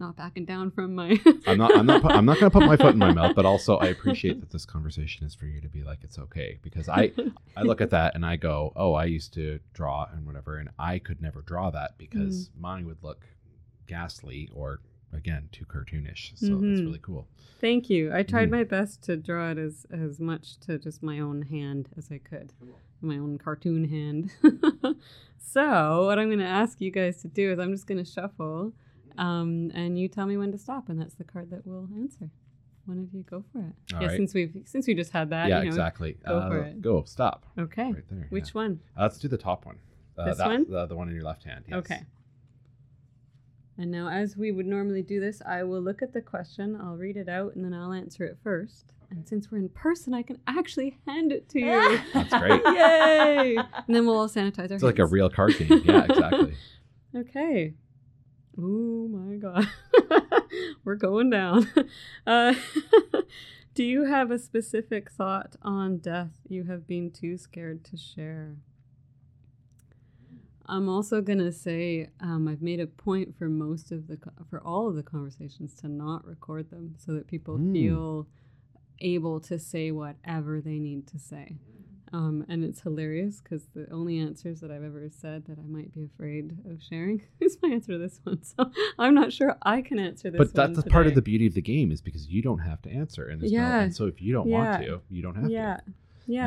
not 0.00 0.14
backing 0.16 0.44
down 0.44 0.70
from 0.70 0.94
my. 0.94 1.18
I'm 1.48 1.58
not. 1.58 1.76
I'm 1.76 1.84
not. 1.84 2.02
pu- 2.02 2.08
I'm 2.10 2.24
not 2.24 2.38
going 2.38 2.48
to 2.52 2.56
put 2.56 2.64
my 2.66 2.76
foot 2.76 2.92
in 2.92 2.98
my 3.00 3.12
mouth. 3.12 3.34
But 3.34 3.44
also, 3.44 3.78
I 3.78 3.86
appreciate 3.86 4.38
that 4.40 4.50
this 4.50 4.64
conversation 4.64 5.26
is 5.26 5.34
for 5.34 5.46
you 5.46 5.60
to 5.60 5.68
be 5.68 5.82
like, 5.82 5.98
it's 6.04 6.20
okay, 6.20 6.60
because 6.62 6.88
I 6.88 7.10
I 7.56 7.62
look 7.62 7.80
at 7.80 7.90
that 7.90 8.14
and 8.14 8.24
I 8.24 8.36
go, 8.36 8.72
oh, 8.76 8.94
I 8.94 9.06
used 9.06 9.34
to 9.34 9.58
draw 9.74 10.06
and 10.14 10.24
whatever, 10.24 10.56
and 10.56 10.68
I 10.78 11.00
could 11.00 11.20
never 11.20 11.42
draw 11.42 11.70
that 11.70 11.98
because 11.98 12.48
mine 12.56 12.86
would 12.86 13.02
look 13.02 13.26
ghastly 13.88 14.48
or 14.52 14.80
again 15.12 15.48
too 15.52 15.64
cartoonish. 15.64 16.36
So 16.38 16.46
it's 16.46 16.80
Mhm. 16.80 16.86
really 16.86 16.98
cool. 17.00 17.26
Thank 17.60 17.90
you. 17.90 18.12
I 18.14 18.22
tried 18.22 18.48
Mhm. 18.48 18.52
my 18.52 18.64
best 18.64 19.02
to 19.04 19.16
draw 19.16 19.50
it 19.50 19.58
as 19.58 19.86
as 19.90 20.20
much 20.20 20.58
to 20.60 20.78
just 20.78 21.02
my 21.02 21.18
own 21.18 21.42
hand 21.42 21.88
as 21.96 22.10
I 22.12 22.18
could, 22.18 22.52
my 23.00 23.18
own 23.18 23.38
cartoon 23.38 23.84
hand. 23.88 24.30
so 25.38 26.04
what 26.06 26.18
I'm 26.18 26.28
going 26.28 26.38
to 26.38 26.44
ask 26.44 26.80
you 26.80 26.90
guys 26.90 27.20
to 27.22 27.28
do 27.28 27.52
is 27.52 27.58
I'm 27.58 27.72
just 27.72 27.86
going 27.86 28.02
to 28.04 28.10
shuffle, 28.10 28.72
um, 29.16 29.70
and 29.74 29.98
you 29.98 30.08
tell 30.08 30.26
me 30.26 30.36
when 30.36 30.52
to 30.52 30.58
stop, 30.58 30.88
and 30.88 31.00
that's 31.00 31.14
the 31.14 31.24
card 31.24 31.50
that 31.50 31.66
we'll 31.66 31.88
answer. 31.96 32.30
One 32.86 32.98
of 33.00 33.12
you 33.12 33.22
go 33.28 33.44
for 33.52 33.58
it. 33.60 33.74
All 33.94 34.00
yeah, 34.02 34.08
right. 34.08 34.16
since 34.16 34.32
we've 34.32 34.62
since 34.64 34.86
we 34.86 34.94
just 34.94 35.12
had 35.12 35.30
that. 35.30 35.48
yeah, 35.48 35.58
you 35.58 35.64
know, 35.64 35.68
exactly. 35.68 36.16
go 36.26 36.38
uh, 36.38 36.48
for 36.48 36.58
it. 36.62 36.80
Go. 36.80 37.02
Stop. 37.04 37.44
Okay. 37.58 37.92
Right 37.92 38.04
there. 38.10 38.26
Which 38.30 38.48
yeah. 38.54 38.62
one? 38.62 38.80
Uh, 38.96 39.02
let's 39.02 39.18
do 39.18 39.28
the 39.28 39.36
top 39.36 39.66
one. 39.66 39.76
Uh, 40.16 40.24
This 40.24 40.38
that- 40.38 40.46
one? 40.46 40.66
The, 40.70 40.86
the 40.86 40.96
one 40.96 41.08
in 41.08 41.14
your 41.14 41.24
left 41.24 41.44
hand. 41.44 41.64
Yes. 41.68 41.78
Okay. 41.78 42.00
And 43.80 43.92
now, 43.92 44.08
as 44.08 44.36
we 44.36 44.50
would 44.50 44.66
normally 44.66 45.02
do 45.02 45.20
this, 45.20 45.40
I 45.46 45.62
will 45.62 45.80
look 45.80 46.02
at 46.02 46.12
the 46.12 46.20
question, 46.20 46.76
I'll 46.82 46.96
read 46.96 47.16
it 47.16 47.28
out, 47.28 47.54
and 47.54 47.64
then 47.64 47.72
I'll 47.72 47.92
answer 47.92 48.24
it 48.24 48.36
first. 48.42 48.92
And 49.10 49.26
since 49.26 49.50
we're 49.52 49.58
in 49.58 49.68
person, 49.68 50.12
I 50.12 50.22
can 50.22 50.40
actually 50.48 50.98
hand 51.06 51.30
it 51.30 51.48
to 51.50 51.60
you. 51.60 52.00
That's 52.12 52.34
great. 52.36 52.60
Yay! 52.66 53.56
And 53.56 53.96
then 53.96 54.04
we'll 54.04 54.18
all 54.18 54.28
sanitize 54.28 54.70
our 54.70 54.74
It's 54.74 54.82
like 54.82 54.98
a 54.98 55.06
real 55.06 55.30
card 55.30 55.56
game. 55.56 55.82
Yeah, 55.84 56.04
exactly. 56.04 56.54
Okay. 57.16 57.72
Oh 58.58 59.08
my 59.08 59.36
god. 59.36 59.66
We're 60.84 60.94
going 60.94 61.30
down. 61.30 61.66
Uh, 62.26 62.52
do 63.74 63.82
you 63.82 64.04
have 64.04 64.30
a 64.30 64.38
specific 64.38 65.10
thought 65.10 65.56
on 65.62 65.98
death 65.98 66.32
you 66.48 66.64
have 66.64 66.86
been 66.86 67.10
too 67.10 67.38
scared 67.38 67.82
to 67.86 67.96
share? 67.96 68.56
I'm 70.68 70.88
also 70.88 71.20
gonna 71.22 71.52
say 71.52 72.08
um, 72.20 72.46
I've 72.46 72.62
made 72.62 72.80
a 72.80 72.86
point 72.86 73.36
for 73.38 73.48
most 73.48 73.90
of 73.90 74.06
the 74.06 74.18
for 74.50 74.60
all 74.60 74.88
of 74.88 74.96
the 74.96 75.02
conversations 75.02 75.74
to 75.76 75.88
not 75.88 76.26
record 76.26 76.70
them 76.70 76.94
so 76.98 77.12
that 77.14 77.26
people 77.26 77.56
Mm. 77.58 77.72
feel 77.72 78.26
able 79.00 79.40
to 79.40 79.58
say 79.58 79.90
whatever 79.92 80.60
they 80.60 80.78
need 80.78 81.06
to 81.08 81.18
say. 81.18 81.56
Um, 82.10 82.44
and 82.48 82.64
it's 82.64 82.80
hilarious 82.80 83.40
because 83.42 83.66
the 83.74 83.86
only 83.92 84.18
answers 84.18 84.60
that 84.60 84.70
I've 84.70 84.82
ever 84.82 85.08
said 85.10 85.44
that 85.46 85.58
I 85.58 85.66
might 85.66 85.92
be 85.94 86.04
afraid 86.04 86.56
of 86.68 86.82
sharing 86.82 87.22
is 87.40 87.58
my 87.62 87.68
answer 87.68 87.92
to 87.92 87.98
this 87.98 88.18
one. 88.24 88.42
So 88.42 88.70
I'm 88.98 89.14
not 89.14 89.30
sure 89.32 89.56
I 89.62 89.82
can 89.82 89.98
answer 89.98 90.30
this. 90.30 90.38
but 90.38 90.54
that's 90.54 90.82
part 90.88 91.06
of 91.06 91.14
the 91.14 91.20
beauty 91.22 91.46
of 91.46 91.52
the 91.54 91.60
game 91.60 91.92
is 91.92 92.00
because 92.00 92.26
you 92.26 92.40
don't 92.40 92.60
have 92.60 92.80
to 92.82 92.90
answer, 92.90 93.28
and 93.28 93.40
there's 93.42 93.52
no, 93.52 93.58
Yeah. 93.58 93.80
and 93.82 93.94
so 93.94 94.06
if 94.06 94.22
you 94.22 94.32
don't 94.32 94.48
want 94.48 94.82
to, 94.82 95.00
you 95.10 95.22
don't 95.22 95.34
have 95.36 95.50
yeah. 95.50 95.76
to. 95.76 95.82
Yeah, 95.86 95.92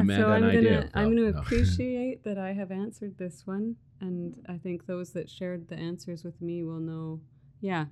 Amanda 0.01 0.23
so 0.23 0.29
I'm 0.29 0.41
gonna 0.41 0.61
do. 0.61 0.89
I'm 0.93 1.05
Oh, 1.07 1.09
gonna 1.09 1.31
no. 1.31 1.39
appreciate 1.41 2.23
that 2.23 2.37
I 2.37 2.53
have 2.53 2.71
answered 2.71 3.17
this 3.17 3.45
one, 3.47 3.75
and 3.99 4.35
I 4.47 4.57
think 4.57 4.85
those 4.85 5.11
that 5.13 5.29
shared 5.29 5.67
the 5.67 5.75
answers 5.75 6.23
with 6.23 6.39
me 6.41 6.63
will 6.63 6.79
know. 6.79 7.21
Yeah, 7.61 7.85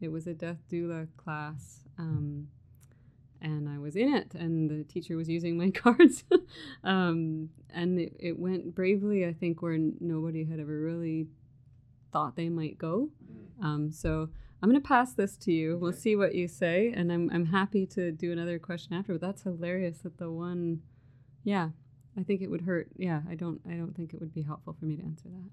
it 0.00 0.08
was 0.08 0.26
a 0.26 0.34
death 0.34 0.58
doula 0.70 1.08
class, 1.16 1.84
um, 1.98 2.48
and 3.40 3.68
I 3.68 3.78
was 3.78 3.94
in 3.96 4.12
it, 4.14 4.34
and 4.34 4.70
the 4.70 4.84
teacher 4.84 5.16
was 5.16 5.28
using 5.28 5.56
my 5.58 5.70
cards, 5.82 6.24
um, 6.82 7.50
and 7.70 7.98
it, 8.00 8.16
it 8.18 8.38
went 8.38 8.74
bravely. 8.74 9.26
I 9.26 9.32
think 9.32 9.60
where 9.62 9.78
nobody 10.00 10.44
had 10.44 10.60
ever 10.60 10.80
really 10.80 11.28
thought 12.12 12.36
they 12.36 12.48
might 12.48 12.78
go. 12.78 13.10
Um, 13.62 13.90
so 13.92 14.28
I'm 14.62 14.68
gonna 14.68 14.80
pass 14.80 15.12
this 15.14 15.36
to 15.38 15.52
you. 15.52 15.76
We'll 15.76 15.92
see 15.92 16.16
what 16.16 16.34
you 16.34 16.48
say, 16.48 16.92
and 16.94 17.12
I'm 17.12 17.30
I'm 17.32 17.46
happy 17.46 17.86
to 17.88 18.10
do 18.12 18.32
another 18.32 18.58
question 18.58 18.94
after. 18.94 19.12
But 19.12 19.20
that's 19.20 19.42
hilarious 19.42 19.98
that 19.98 20.16
the 20.18 20.30
one, 20.30 20.80
yeah, 21.44 21.68
I 22.18 22.22
think 22.22 22.40
it 22.40 22.50
would 22.50 22.62
hurt. 22.62 22.88
Yeah, 22.96 23.20
I 23.28 23.34
don't 23.34 23.60
I 23.68 23.74
don't 23.74 23.94
think 23.94 24.12
it 24.12 24.20
would 24.20 24.34
be 24.34 24.42
helpful 24.42 24.76
for 24.78 24.86
me 24.86 24.96
to 24.96 25.02
answer 25.02 25.28
that. 25.28 25.50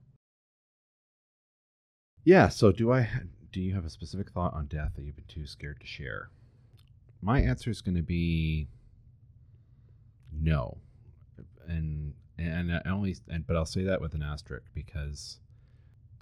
Yeah. 2.23 2.49
So 2.49 2.71
do 2.71 2.91
I? 2.91 3.09
Do 3.51 3.61
you 3.61 3.73
have 3.75 3.85
a 3.85 3.89
specific 3.89 4.31
thought 4.31 4.53
on 4.53 4.67
death 4.67 4.93
that 4.95 5.03
you've 5.03 5.15
been 5.15 5.25
too 5.27 5.45
scared 5.45 5.81
to 5.81 5.87
share? 5.87 6.29
My 7.21 7.41
answer 7.41 7.69
is 7.69 7.81
going 7.81 7.95
to 7.95 8.01
be 8.01 8.67
no, 10.31 10.77
and 11.67 12.13
and 12.37 12.73
I 12.73 12.81
only 12.89 13.17
and 13.29 13.45
but 13.45 13.55
I'll 13.55 13.65
say 13.65 13.83
that 13.83 14.01
with 14.01 14.13
an 14.13 14.23
asterisk 14.23 14.67
because 14.73 15.39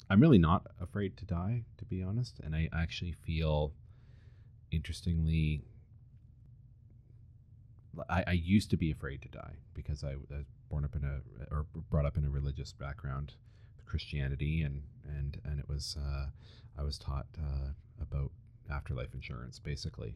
I'm 0.10 0.20
really 0.20 0.40
not 0.40 0.66
afraid 0.82 1.16
to 1.18 1.26
die, 1.26 1.64
to 1.78 1.86
be 1.86 2.02
honest, 2.02 2.40
and 2.44 2.56
I 2.56 2.70
actually 2.74 3.12
feel 3.12 3.74
interestingly. 4.72 5.62
I, 8.10 8.24
I 8.28 8.32
used 8.32 8.70
to 8.72 8.78
be 8.78 8.92
afraid 8.92 9.22
to 9.24 9.30
die 9.30 9.56
because 9.74 10.04
I 10.04 10.16
was 10.16 10.46
born 10.70 10.86
up 10.86 10.96
in 10.96 11.04
a 11.04 11.22
or 11.54 11.66
brought 11.90 12.06
up 12.06 12.18
in 12.18 12.26
a 12.26 12.30
religious 12.30 12.74
background, 12.74 13.34
Christianity, 13.86 14.62
and 14.62 14.84
and 15.06 15.40
and 15.44 15.60
it 15.60 15.68
was 15.68 15.98
uh, 16.00 16.28
I 16.78 16.84
was 16.84 16.98
taught 16.98 17.28
uh, 17.38 17.70
about 18.02 18.32
afterlife 18.72 19.14
insurance 19.14 19.60
basically, 19.60 20.16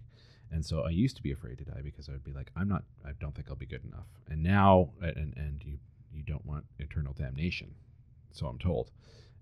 and 0.52 0.66
so 0.66 0.82
I 0.82 0.90
used 0.90 1.16
to 1.18 1.24
be 1.24 1.32
afraid 1.32 1.58
to 1.60 1.66
die 1.66 1.82
because 1.84 2.10
I 2.10 2.14
would 2.14 2.24
be 2.24 2.34
like 2.34 2.52
I'm 2.56 2.70
not 2.70 2.84
I 3.06 3.12
don't 3.20 3.36
think 3.36 3.50
I'll 3.50 3.56
be 3.56 3.66
good 3.66 3.86
enough, 3.86 4.08
and 4.30 4.44
now 4.44 4.90
and 5.02 5.34
and 5.36 5.64
you 5.64 5.78
you 6.12 6.24
don't 6.24 6.46
want 6.46 6.66
eternal 6.80 7.14
damnation, 7.14 7.74
so 8.32 8.46
I'm 8.48 8.60
told, 8.60 8.92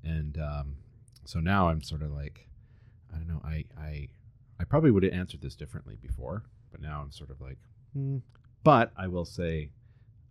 and 0.03 0.38
um, 0.38 0.76
so 1.26 1.40
now 1.40 1.70
I'm 1.70 1.82
sort 1.82 2.02
of 2.02 2.12
like 2.12 2.48
I 3.14 3.18
don't 3.18 3.28
know 3.28 3.41
I 3.44 3.66
I 3.78 4.08
I 4.62 4.64
probably 4.64 4.91
would 4.91 5.02
have 5.02 5.14
answered 5.14 5.41
this 5.41 5.56
differently 5.56 5.98
before, 5.99 6.44
but 6.72 6.82
now 6.82 7.02
I'm 7.02 7.12
sort 7.12 7.32
of 7.32 7.41
like, 7.41 7.58
hmm. 7.93 8.18
but 8.63 8.91
I 8.97 9.07
will 9.07 9.26
say, 9.26 9.69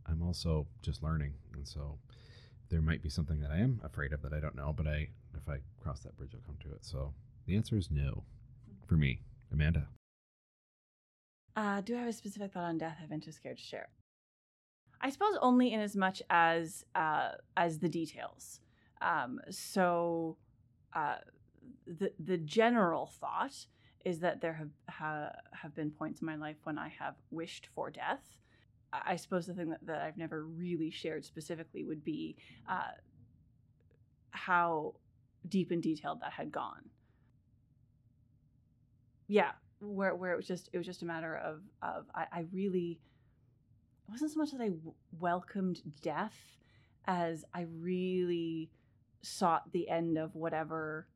I'm 0.06 0.22
also 0.22 0.66
just 0.82 1.02
learning, 1.02 1.34
and 1.54 1.66
so 1.66 1.98
there 2.68 2.80
might 2.80 3.02
be 3.02 3.08
something 3.08 3.40
that 3.40 3.50
I 3.50 3.58
am 3.58 3.80
afraid 3.84 4.12
of 4.12 4.22
that 4.22 4.32
I 4.32 4.40
don't 4.40 4.54
know. 4.54 4.72
But 4.76 4.86
I, 4.86 5.08
if 5.36 5.48
I 5.48 5.58
cross 5.82 6.00
that 6.00 6.16
bridge, 6.16 6.32
I'll 6.34 6.40
come 6.40 6.58
to 6.62 6.74
it. 6.74 6.84
So 6.84 7.12
the 7.46 7.56
answer 7.56 7.76
is 7.76 7.90
no, 7.90 8.24
for 8.86 8.96
me, 8.96 9.20
Amanda. 9.52 9.88
Uh, 11.56 11.80
do 11.80 11.96
I 11.96 12.00
have 12.00 12.08
a 12.08 12.12
specific 12.12 12.52
thought 12.52 12.64
on 12.64 12.78
death 12.78 12.98
I've 13.02 13.10
been 13.10 13.20
too 13.20 13.32
scared 13.32 13.58
to 13.58 13.62
share? 13.62 13.88
I 15.00 15.10
suppose 15.10 15.36
only 15.40 15.72
in 15.72 15.80
as 15.80 15.96
much 15.96 16.22
as 16.30 16.84
uh, 16.94 17.32
as 17.56 17.78
the 17.78 17.88
details. 17.88 18.60
Um, 19.00 19.40
so 19.50 20.36
uh, 20.94 21.16
the 21.86 22.12
the 22.18 22.36
general 22.36 23.06
thought 23.06 23.66
is 24.04 24.20
that 24.20 24.40
there 24.40 24.54
have 24.54 24.70
ha, 24.88 25.30
have 25.52 25.74
been 25.74 25.90
points 25.90 26.20
in 26.20 26.26
my 26.26 26.36
life 26.36 26.56
when 26.64 26.78
I 26.78 26.88
have 26.98 27.14
wished 27.30 27.68
for 27.74 27.90
death. 27.90 28.36
I 28.92 29.16
suppose 29.16 29.46
the 29.46 29.54
thing 29.54 29.70
that, 29.70 29.86
that 29.86 30.00
I've 30.00 30.16
never 30.16 30.44
really 30.44 30.90
shared 30.90 31.24
specifically 31.24 31.84
would 31.84 32.02
be 32.02 32.36
uh, 32.68 32.92
how 34.30 34.94
deep 35.48 35.70
and 35.70 35.82
detailed 35.82 36.20
that 36.22 36.32
had 36.32 36.50
gone. 36.50 36.88
Yeah, 39.28 39.52
where 39.80 40.14
where 40.14 40.32
it 40.32 40.36
was 40.36 40.46
just 40.46 40.70
it 40.72 40.78
was 40.78 40.86
just 40.86 41.02
a 41.02 41.06
matter 41.06 41.36
of 41.36 41.60
of 41.82 42.06
I, 42.14 42.26
I 42.32 42.44
really 42.52 43.00
it 44.08 44.10
wasn't 44.10 44.32
so 44.32 44.40
much 44.40 44.50
that 44.50 44.60
I 44.60 44.68
w- 44.68 44.92
welcomed 45.20 45.82
death 46.02 46.36
as 47.06 47.44
I 47.54 47.66
really 47.78 48.70
sought 49.22 49.70
the 49.72 49.88
end 49.88 50.18
of 50.18 50.34
whatever 50.34 51.06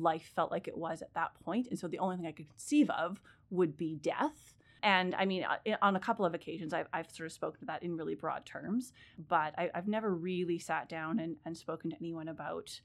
life 0.00 0.30
felt 0.34 0.50
like 0.50 0.68
it 0.68 0.76
was 0.76 1.02
at 1.02 1.14
that 1.14 1.32
point 1.44 1.66
and 1.70 1.78
so 1.78 1.88
the 1.88 1.98
only 1.98 2.16
thing 2.16 2.26
I 2.26 2.32
could 2.32 2.48
conceive 2.48 2.90
of 2.90 3.20
would 3.50 3.76
be 3.76 3.96
death 3.96 4.56
and 4.82 5.16
I 5.16 5.24
mean, 5.24 5.44
on 5.82 5.96
a 5.96 6.00
couple 6.00 6.24
of 6.24 6.34
occasions, 6.34 6.72
I've, 6.72 6.86
I've 6.92 7.10
sort 7.10 7.26
of 7.26 7.32
spoken 7.32 7.58
to 7.60 7.66
that 7.66 7.82
in 7.82 7.96
really 7.96 8.14
broad 8.14 8.46
terms, 8.46 8.92
but 9.28 9.52
I, 9.58 9.70
have 9.74 9.88
never 9.88 10.14
really 10.14 10.60
sat 10.60 10.88
down 10.88 11.18
and, 11.18 11.36
and 11.44 11.56
spoken 11.56 11.90
to 11.90 11.96
anyone 11.96 12.28
about 12.28 12.80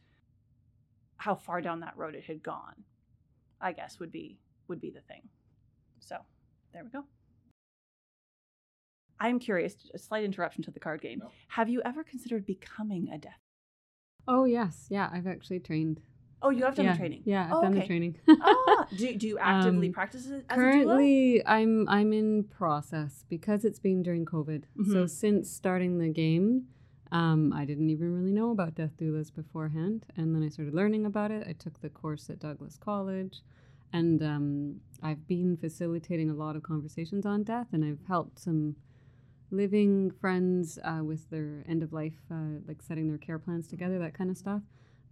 how 1.18 1.36
far 1.36 1.62
down 1.62 1.82
that 1.82 1.96
road 1.96 2.16
it 2.16 2.24
had 2.24 2.42
gone. 2.42 2.86
I 3.62 3.74
guess 3.74 4.00
would 4.00 4.12
be 4.12 4.40
would 4.68 4.82
be 4.82 4.90
the 4.90 5.02
thing. 5.02 5.22
So 6.00 6.18
there 6.74 6.84
we 6.84 6.90
go. 6.90 7.04
I'm 9.20 9.38
curious, 9.38 9.76
a 9.94 10.00
slight 10.00 10.24
interruption 10.24 10.64
to 10.64 10.72
the 10.72 10.80
card 10.80 11.02
game. 11.02 11.20
No. 11.20 11.30
Have 11.50 11.70
you 11.70 11.84
ever 11.86 12.04
considered 12.04 12.48
becoming 12.48 13.10
a 13.14 13.20
death? 13.20 13.38
Oh 14.28 14.46
yes, 14.46 14.88
yeah, 14.90 15.10
I've 15.14 15.28
actually 15.28 15.60
trained 15.60 16.02
Oh, 16.44 16.50
you 16.50 16.64
have 16.64 16.76
done 16.76 16.86
yeah, 16.86 16.94
the 16.94 16.98
training. 16.98 17.22
Yeah, 17.26 17.46
I've 17.46 17.54
oh, 17.54 17.62
done 17.62 17.72
okay. 17.74 17.82
the 17.82 17.88
training. 17.88 18.18
ah, 18.28 18.88
do, 18.96 19.16
do 19.16 19.28
you 19.28 19.38
actively 19.38 19.88
um, 19.88 19.94
practice 19.94 20.28
it? 20.28 20.48
currently, 20.48 21.46
I'm 21.46 21.88
I'm 21.88 22.14
in 22.14 22.46
process 22.46 23.26
because 23.30 23.64
it's 23.64 23.80
been 23.80 24.02
during 24.02 24.26
COVID. 24.26 24.64
Mm-hmm. 24.78 24.92
So 24.92 25.06
since 25.06 25.52
starting 25.52 26.00
the 26.00 26.10
game, 26.10 26.68
um, 27.12 27.54
I 27.54 27.66
didn't 27.66 27.90
even 27.92 28.14
really 28.14 28.32
know 28.32 28.52
about 28.52 28.74
death 28.74 28.98
doulas 28.98 29.34
beforehand, 29.34 30.08
and 30.18 30.34
then 30.34 30.44
I 30.44 30.50
started 30.50 30.74
learning 30.74 31.06
about 31.06 31.30
it. 31.30 31.46
I 31.48 31.54
took 31.54 31.80
the 31.82 31.90
course 31.90 32.30
at 32.30 32.40
Douglas 32.40 32.78
College, 32.78 33.42
and 33.94 34.24
um, 34.24 34.82
I've 35.04 35.28
been 35.28 35.58
facilitating 35.58 36.32
a 36.32 36.34
lot 36.34 36.56
of 36.56 36.64
conversations 36.64 37.26
on 37.26 37.44
death, 37.44 37.68
and 37.72 37.86
I've 37.86 38.08
helped 38.08 38.40
some 38.40 38.78
living 39.52 40.10
friends 40.10 40.80
uh, 40.84 41.04
with 41.04 41.30
their 41.30 41.64
end 41.68 41.84
of 41.84 41.94
life, 41.94 42.18
uh, 42.32 42.62
like 42.68 42.82
setting 42.82 43.10
their 43.10 43.20
care 43.20 43.38
plans 43.38 43.68
together, 43.68 44.00
that 44.00 44.16
kind 44.16 44.32
of 44.32 44.38
stuff 44.38 44.62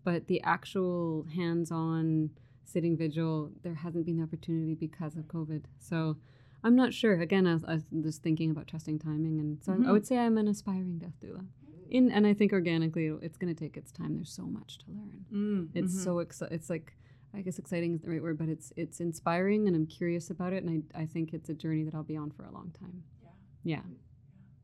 but 0.04 0.28
the 0.28 0.42
actual 0.42 1.26
hands-on 1.36 2.30
sitting 2.66 2.96
vigil 2.96 3.52
there 3.64 3.74
hasn't 3.76 4.06
been 4.06 4.18
the 4.18 4.24
opportunity 4.24 4.76
because 4.76 5.16
of 5.16 5.24
covid. 5.28 5.64
So 5.80 6.18
i'm 6.64 6.76
not 6.76 6.94
sure. 6.94 7.20
Again 7.20 7.48
i 7.48 7.54
was, 7.54 7.64
I 7.64 7.74
was 7.76 7.84
just 8.04 8.22
thinking 8.24 8.52
about 8.52 8.68
trusting 8.68 9.00
timing 9.00 9.40
and 9.40 9.64
so 9.64 9.72
Mhm. 9.74 9.88
i 9.88 9.92
would 9.92 10.06
say 10.06 10.18
i'm 10.18 10.38
an 10.38 10.48
aspiring 10.48 10.98
death 11.00 11.18
doula. 11.22 11.46
In 11.90 12.12
and 12.12 12.28
i 12.28 12.34
think 12.34 12.54
organically 12.54 13.08
it's 13.22 13.38
going 13.38 13.54
to 13.54 13.60
take 13.60 13.76
its 13.76 13.92
time. 13.92 14.14
There's 14.16 14.32
so 14.32 14.46
much 14.46 14.78
to 14.80 14.86
learn. 14.92 15.26
Mm, 15.34 15.70
it's 15.74 15.94
mhm. 15.96 16.04
so 16.04 16.16
exci- 16.18 16.52
it's 16.52 16.70
like 16.70 16.96
i 17.34 17.42
guess 17.42 17.58
exciting 17.60 17.94
is 17.96 18.02
the 18.02 18.10
right 18.10 18.22
word 18.24 18.38
but 18.38 18.50
it's 18.50 18.72
it's 18.76 19.00
inspiring 19.00 19.68
and 19.68 19.76
i'm 19.76 19.86
curious 19.86 20.30
about 20.32 20.52
it 20.54 20.64
and 20.64 20.84
i, 20.96 21.02
I 21.04 21.06
think 21.06 21.34
it's 21.34 21.50
a 21.50 21.54
journey 21.54 21.84
that 21.84 21.94
i'll 21.96 22.04
be 22.04 22.18
on 22.18 22.30
for 22.32 22.44
a 22.44 22.52
long 22.52 22.72
time. 22.80 23.04
Yeah. 23.24 23.32
yeah 23.76 23.82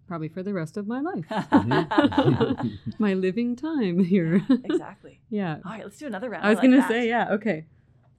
probably 0.07 0.27
for 0.29 0.43
the 0.43 0.53
rest 0.53 0.77
of 0.77 0.87
my 0.87 1.01
life 1.01 1.25
Mhm. 1.29 2.79
my 2.99 3.13
living 3.13 3.55
time 3.55 3.99
here 4.03 4.45
exactly. 4.63 5.19
yeah 5.29 5.57
All 5.65 5.71
right, 5.71 5.83
let's 5.83 5.97
do 5.97 6.07
another 6.07 6.29
round. 6.29 6.45
I 6.45 6.49
was 6.49 6.57
like 6.57 6.69
gonna 6.69 6.87
say, 6.87 7.07
yeah, 7.09 7.31
okay, 7.33 7.65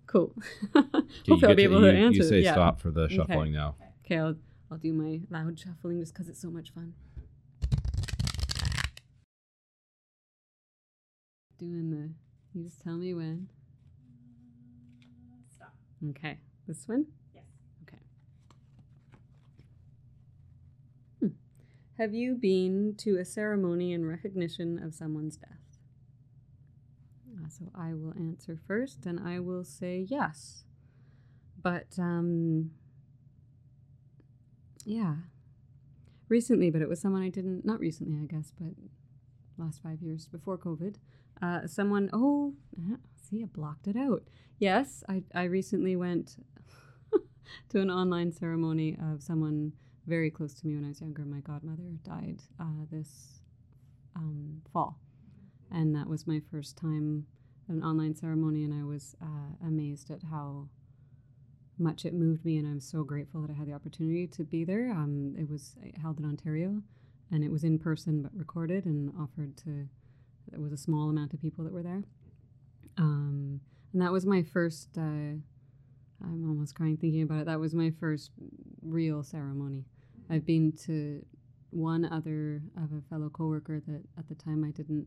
cool. 0.07 0.35
Okay, 0.75 0.75
you 0.75 0.83
Hopefully, 0.85 1.31
I'll 1.33 1.39
get 1.39 1.57
be 1.57 1.63
able 1.65 1.81
to, 1.81 1.87
you, 1.93 1.93
answer. 2.07 2.17
You 2.17 2.23
say 2.23 2.41
yeah. 2.41 2.53
stop 2.53 2.81
for 2.81 2.91
the 2.91 3.03
Okay. 3.03 3.15
shuffling 3.17 3.53
now. 3.53 3.77
Okay, 4.05 4.19
I'll 4.19 4.37
I'll 4.71 4.79
do 4.79 4.93
my 4.93 5.21
loud 5.31 5.59
shuffling 5.59 6.01
just 6.01 6.13
because 6.13 6.29
it's 6.29 6.41
so 6.41 6.51
much 6.51 6.73
fun. 6.73 6.95
Doing 11.59 11.91
the. 11.91 12.11
You 12.59 12.65
just 12.65 12.81
tell 12.83 12.97
me 12.97 13.15
when. 13.15 13.49
Stop. 15.55 15.75
Okay, 16.11 16.39
this 16.67 16.87
one. 16.87 17.07
Yes. 17.35 17.45
Okay. 17.83 17.99
Hmm. 21.21 21.29
Have 21.98 22.12
you 22.12 22.35
been 22.35 22.94
to 22.98 23.16
a 23.16 23.24
ceremony 23.24 23.94
in 23.94 24.05
recognition 24.05 24.82
of 24.82 24.94
someone's 24.94 25.39
death? 25.39 25.78
Uh, 27.27 27.48
so 27.48 27.70
I 27.74 27.94
will 27.94 28.12
answer 28.18 28.59
first, 28.66 29.06
and 29.06 29.18
I 29.18 29.40
will 29.40 29.64
say 29.64 30.06
yes. 30.06 30.64
But 31.62 31.98
um, 31.98 32.73
yeah, 34.85 35.14
recently, 36.28 36.70
but 36.70 36.82
it 36.82 36.89
was 36.89 37.01
someone 37.01 37.23
I 37.23 37.31
didn't. 37.31 37.64
Not 37.64 37.81
recently, 37.81 38.18
I 38.23 38.27
guess, 38.27 38.52
but 38.60 38.74
last 39.56 39.82
five 39.82 40.02
years 40.02 40.28
before 40.28 40.59
COVID. 40.59 40.97
Uh, 41.40 41.66
someone. 41.66 42.10
Oh, 42.12 42.52
see, 43.16 43.43
I 43.43 43.47
blocked 43.47 43.89
it 43.89 43.97
out. 43.97 44.23
Yes, 44.59 45.02
I 45.09 45.23
I 45.35 45.44
recently 45.44 45.97
went 45.97 46.36
to 47.70 47.81
an 47.81 47.90
online 47.90 48.32
ceremony 48.32 48.98
of 49.01 49.23
someone 49.23 49.73
very 50.07 50.31
close 50.31 50.55
to 50.55 50.66
me 50.66 50.74
when 50.74 50.85
I 50.85 50.89
was 50.89 51.01
younger. 51.01 51.24
My 51.24 51.41
godmother 51.41 51.83
died 52.05 52.43
uh, 52.61 52.87
this 52.91 53.41
um, 54.15 54.62
fall, 54.73 54.99
and 55.70 55.95
that 55.95 56.09
was 56.09 56.27
my 56.27 56.41
first 56.51 56.77
time 56.77 57.27
at 57.69 57.74
an 57.74 57.83
online 57.83 58.15
ceremony, 58.15 58.65
and 58.65 58.73
I 58.73 58.85
was 58.85 59.16
uh, 59.20 59.66
amazed 59.66 60.11
at 60.11 60.23
how 60.31 60.69
much 61.78 62.05
it 62.05 62.15
moved 62.15 62.45
me, 62.45 62.57
and 62.57 62.66
I'm 62.66 62.81
so 62.81 63.03
grateful 63.03 63.43
that 63.43 63.51
I 63.51 63.55
had 63.55 63.66
the 63.69 63.73
opportunity 63.74 64.27
to 64.28 64.45
be 64.45 64.65
there. 64.65 64.91
Um, 64.93 65.35
it 65.39 65.49
was 65.49 65.77
held 66.01 66.19
in 66.19 66.24
Ontario, 66.24 66.83
and 67.31 67.45
it 67.45 67.51
was 67.51 67.65
in 67.65 67.78
person 67.78 68.23
but 68.23 68.33
recorded 68.35 68.87
and 68.87 69.12
offered 69.20 69.57
to. 69.59 69.89
There 70.51 70.61
was 70.61 70.73
a 70.73 70.77
small 70.77 71.11
amount 71.11 71.35
of 71.35 71.41
people 71.43 71.65
that 71.65 71.73
were 71.73 71.83
there, 71.83 72.05
um, 72.97 73.61
and 73.93 74.01
that 74.01 74.12
was 74.12 74.24
my 74.24 74.43
first. 74.43 74.91
Uh, 74.97 75.41
I'm 76.23 76.49
almost 76.49 76.74
crying 76.74 76.97
thinking 76.97 77.23
about 77.23 77.41
it. 77.41 77.47
That 77.47 77.61
was 77.61 77.74
my 77.74 77.93
first 78.01 78.31
real 78.81 79.23
ceremony. 79.23 79.85
I've 80.28 80.47
been 80.47 80.73
to 80.86 81.24
one 81.70 82.05
other 82.05 82.62
of 82.77 82.93
a 82.93 83.03
fellow 83.11 83.28
coworker 83.28 83.81
that 83.86 84.03
at 84.19 84.28
the 84.28 84.35
time 84.35 84.65
I 84.65 84.70
didn't 84.70 85.07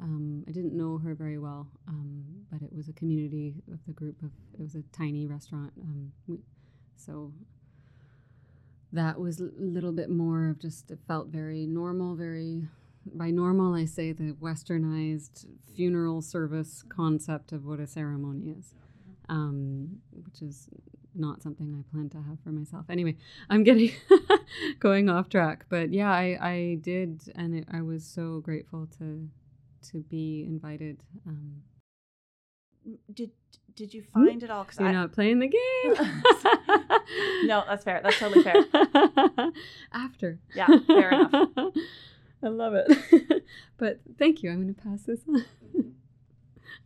um, 0.00 0.44
I 0.48 0.52
didn't 0.52 0.76
know 0.76 0.98
her 0.98 1.14
very 1.14 1.38
well, 1.38 1.68
um, 1.86 2.24
but 2.50 2.62
it 2.62 2.72
was 2.74 2.88
a 2.88 2.92
community 2.92 3.54
of 3.72 3.78
the 3.86 3.92
group 3.92 4.20
of 4.22 4.30
it 4.54 4.60
was 4.60 4.74
a 4.74 4.82
tiny 4.92 5.26
restaurant. 5.26 5.72
Um, 5.80 6.12
we, 6.26 6.38
so 6.96 7.32
that 8.92 9.18
was 9.18 9.40
a 9.40 9.50
little 9.58 9.92
bit 9.92 10.10
more 10.10 10.50
of 10.50 10.60
just 10.60 10.90
it 10.90 10.98
felt 11.06 11.28
very 11.28 11.66
normal, 11.66 12.14
very 12.14 12.68
by 13.14 13.30
normal 13.30 13.74
I 13.74 13.84
say 13.84 14.12
the 14.12 14.32
westernized 14.40 15.46
funeral 15.74 16.22
service 16.22 16.84
concept 16.88 17.52
of 17.52 17.64
what 17.64 17.80
a 17.80 17.86
ceremony 17.86 18.50
is, 18.58 18.74
um, 19.28 20.00
which 20.12 20.42
is 20.42 20.68
not 21.14 21.42
something 21.42 21.74
I 21.78 21.82
plan 21.94 22.08
to 22.10 22.16
have 22.18 22.38
for 22.42 22.50
myself. 22.50 22.86
Anyway, 22.88 23.16
I'm 23.50 23.64
getting 23.64 23.90
going 24.80 25.08
off 25.08 25.28
track, 25.28 25.66
but 25.68 25.92
yeah, 25.92 26.10
I, 26.10 26.38
I 26.40 26.78
did, 26.80 27.22
and 27.34 27.54
it, 27.54 27.64
I 27.72 27.82
was 27.82 28.04
so 28.04 28.40
grateful 28.40 28.86
to 28.98 29.28
to 29.90 29.98
be 30.02 30.44
invited. 30.46 31.02
Um, 31.26 31.62
Did 33.12 33.30
did 33.74 33.92
you 33.94 34.02
find 34.14 34.42
it 34.42 34.50
all? 34.50 34.64
Because 34.64 34.78
you're 34.78 34.88
I 34.88 34.92
not 34.92 35.12
playing 35.12 35.38
the 35.38 35.48
game. 35.48 35.94
no, 37.48 37.64
that's 37.66 37.84
fair. 37.84 38.00
That's 38.02 38.18
totally 38.18 38.42
fair. 38.44 38.56
After. 39.92 40.38
Yeah, 40.54 40.66
fair 40.86 41.10
enough. 41.10 41.50
I 42.44 42.48
love 42.48 42.74
it. 42.74 43.44
but 43.78 44.00
thank 44.18 44.42
you. 44.42 44.50
I'm 44.50 44.62
going 44.62 44.74
to 44.74 44.80
pass 44.80 45.02
this 45.02 45.20
on. 45.28 45.44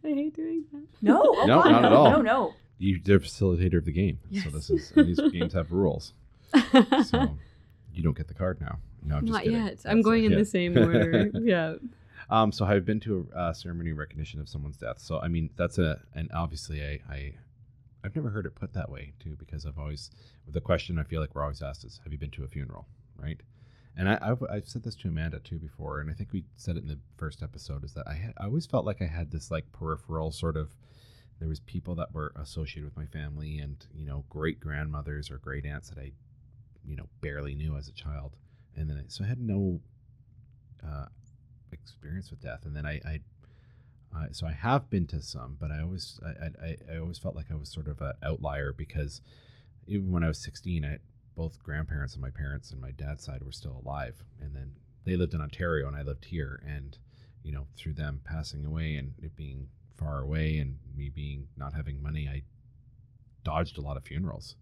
I 0.05 0.09
hate 0.09 0.37
doing 0.37 0.65
that. 0.73 0.87
No, 1.03 1.21
oh 1.25 1.45
No, 1.47 1.63
God, 1.63 1.71
not 1.73 1.83
no, 1.83 1.87
at 1.89 1.93
all. 1.93 2.11
No, 2.11 2.23
no. 2.23 2.55
You, 2.79 3.01
they're 3.03 3.21
facilitator 3.21 3.79
of 3.79 3.85
the 3.87 3.93
game, 3.93 4.19
so 4.43 4.51
this 4.51 4.69
is 4.69 4.93
these 4.95 5.21
games 5.33 5.53
have 5.55 5.73
rules. 5.73 6.13
So 7.05 7.37
you 7.95 8.03
don't 8.03 8.17
get 8.17 8.29
the 8.29 8.35
card 8.35 8.61
now. 8.61 8.79
No, 9.03 9.17
I'm 9.17 9.23
just 9.23 9.33
Not 9.33 9.45
kidding. 9.45 9.65
yet. 9.65 9.79
I'm 9.87 10.03
going 10.03 10.25
in 10.25 10.35
the 10.35 10.45
same 10.45 10.77
order. 10.77 11.31
yeah. 11.43 11.75
Um, 12.29 12.53
so 12.53 12.65
I've 12.65 12.85
been 12.85 13.01
to 13.01 13.29
a 13.35 13.39
uh, 13.39 13.53
ceremony 13.53 13.93
recognition 13.93 14.41
of 14.41 14.49
someone's 14.49 14.77
death. 14.77 14.99
So 14.99 15.21
I 15.21 15.29
mean, 15.29 15.51
that's 15.57 15.79
a 15.79 16.01
and 16.15 16.31
obviously 16.35 16.83
I 16.83 17.01
I, 17.13 17.33
I've 18.05 18.15
never 18.17 18.31
heard 18.31 18.47
it 18.47 18.55
put 18.55 18.75
that 18.75 18.91
way 18.91 19.13
too, 19.21 19.37
because 19.39 19.65
I've 19.65 19.79
always 19.79 20.11
the 20.47 20.61
question 20.61 20.99
I 20.99 21.05
feel 21.05 21.21
like 21.21 21.35
we're 21.35 21.43
always 21.43 21.63
asked 21.63 21.85
is, 21.85 22.01
"Have 22.05 22.13
you 22.13 22.19
been 22.19 22.31
to 22.33 22.45
a 22.45 22.49
funeral?" 22.49 22.87
Right? 23.17 23.41
And 23.99 24.11
I, 24.11 24.19
I've, 24.21 24.43
I've 24.51 24.69
said 24.69 24.83
this 24.83 24.95
to 24.97 25.09
Amanda 25.09 25.39
too 25.39 25.59
before, 25.59 26.01
and 26.01 26.11
I 26.11 26.13
think 26.13 26.31
we 26.33 26.45
said 26.57 26.77
it 26.77 26.83
in 26.83 26.89
the 26.89 26.99
first 27.17 27.43
episode. 27.43 27.83
Is 27.85 27.95
that 27.95 28.07
I, 28.07 28.15
had, 28.15 28.35
I 28.37 28.45
always 28.45 28.67
felt 28.67 28.85
like 28.85 29.01
I 29.01 29.07
had 29.07 29.31
this 29.31 29.51
like 29.51 29.73
peripheral 29.73 30.31
sort 30.33 30.57
of. 30.57 30.75
There 31.39 31.49
was 31.49 31.61
people 31.61 31.95
that 31.97 32.15
were 32.15 32.33
associated 32.37 32.85
with 32.85 32.97
my 32.97 33.07
family, 33.07 33.59
and 33.59 33.85
you 33.95 34.07
know, 34.07 34.25
great 34.31 34.61
grandmothers 34.61 35.31
or 35.31 35.39
great 35.39 35.67
aunts 35.67 35.91
that 35.91 35.99
I, 35.99 36.13
you 36.85 36.97
know, 36.97 37.09
barely 37.21 37.55
knew 37.55 37.77
as 37.77 37.89
a 37.89 37.93
child, 37.93 38.37
and 38.75 38.89
then 38.89 38.99
I, 38.99 39.03
so 39.09 39.25
I 39.25 39.27
had 39.27 39.41
no 39.41 39.81
uh, 40.87 41.07
experience 41.73 42.31
with 42.31 42.41
death. 42.41 42.65
And 42.65 42.75
then 42.75 42.87
I, 42.87 43.01
I 43.05 43.21
uh, 44.15 44.27
so 44.33 44.47
I 44.47 44.53
have 44.53 44.89
been 44.89 45.07
to 45.09 45.21
some, 45.21 45.57
but 45.59 45.71
I 45.71 45.83
always 45.83 46.19
I, 46.25 46.47
I, 46.65 46.77
I 46.95 46.99
always 46.99 47.19
felt 47.19 47.37
like 47.37 47.51
I 47.51 47.57
was 47.57 47.69
sort 47.69 47.89
of 47.89 48.01
an 48.01 48.13
outlier 48.23 48.73
because 48.73 49.21
even 49.87 50.11
when 50.11 50.25
I 50.25 50.29
was 50.29 50.39
16, 50.39 50.85
I 50.85 50.99
both 51.35 51.63
grandparents 51.63 52.15
and 52.15 52.23
my 52.23 52.31
parents 52.31 52.71
and 52.71 52.81
my 52.81 52.93
dad's 52.93 53.25
side 53.25 53.43
were 53.43 53.53
still 53.53 53.83
alive, 53.85 54.25
and 54.41 54.55
then 54.55 54.73
they 55.05 55.17
lived 55.17 55.35
in 55.35 55.41
Ontario 55.41 55.87
and 55.87 55.97
I 55.97 56.03
lived 56.03 56.25
here, 56.25 56.63
and 56.67 56.97
you 57.43 57.53
know 57.53 57.67
through 57.77 57.95
them 57.95 58.21
passing 58.25 58.65
away 58.65 58.97
and 58.97 59.15
it 59.23 59.37
being 59.37 59.69
far 59.97 60.21
away 60.21 60.59
and 60.59 60.79
me 60.97 61.09
being 61.09 61.49
not 61.57 61.75
having 61.75 62.03
money, 62.03 62.29
I 62.29 62.43
dodged 63.45 63.79
a 63.79 63.83
lot 63.83 63.97
of 63.97 64.05
funerals, 64.05 64.57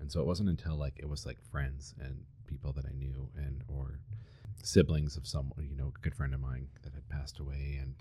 and 0.00 0.10
so 0.10 0.20
it 0.20 0.26
wasn't 0.26 0.48
until 0.48 0.76
like 0.76 0.94
it 0.98 1.08
was 1.08 1.26
like 1.26 1.38
friends 1.50 1.94
and 2.00 2.24
people 2.46 2.72
that 2.72 2.86
I 2.86 2.92
knew 2.92 3.30
and 3.36 3.62
or 3.68 4.00
siblings 4.62 5.16
of 5.16 5.26
someone, 5.26 5.68
you 5.68 5.76
know, 5.76 5.92
a 5.94 6.00
good 6.00 6.14
friend 6.14 6.34
of 6.34 6.40
mine 6.40 6.68
that 6.82 6.94
had 6.94 7.08
passed 7.08 7.38
away, 7.38 7.78
and 7.80 7.94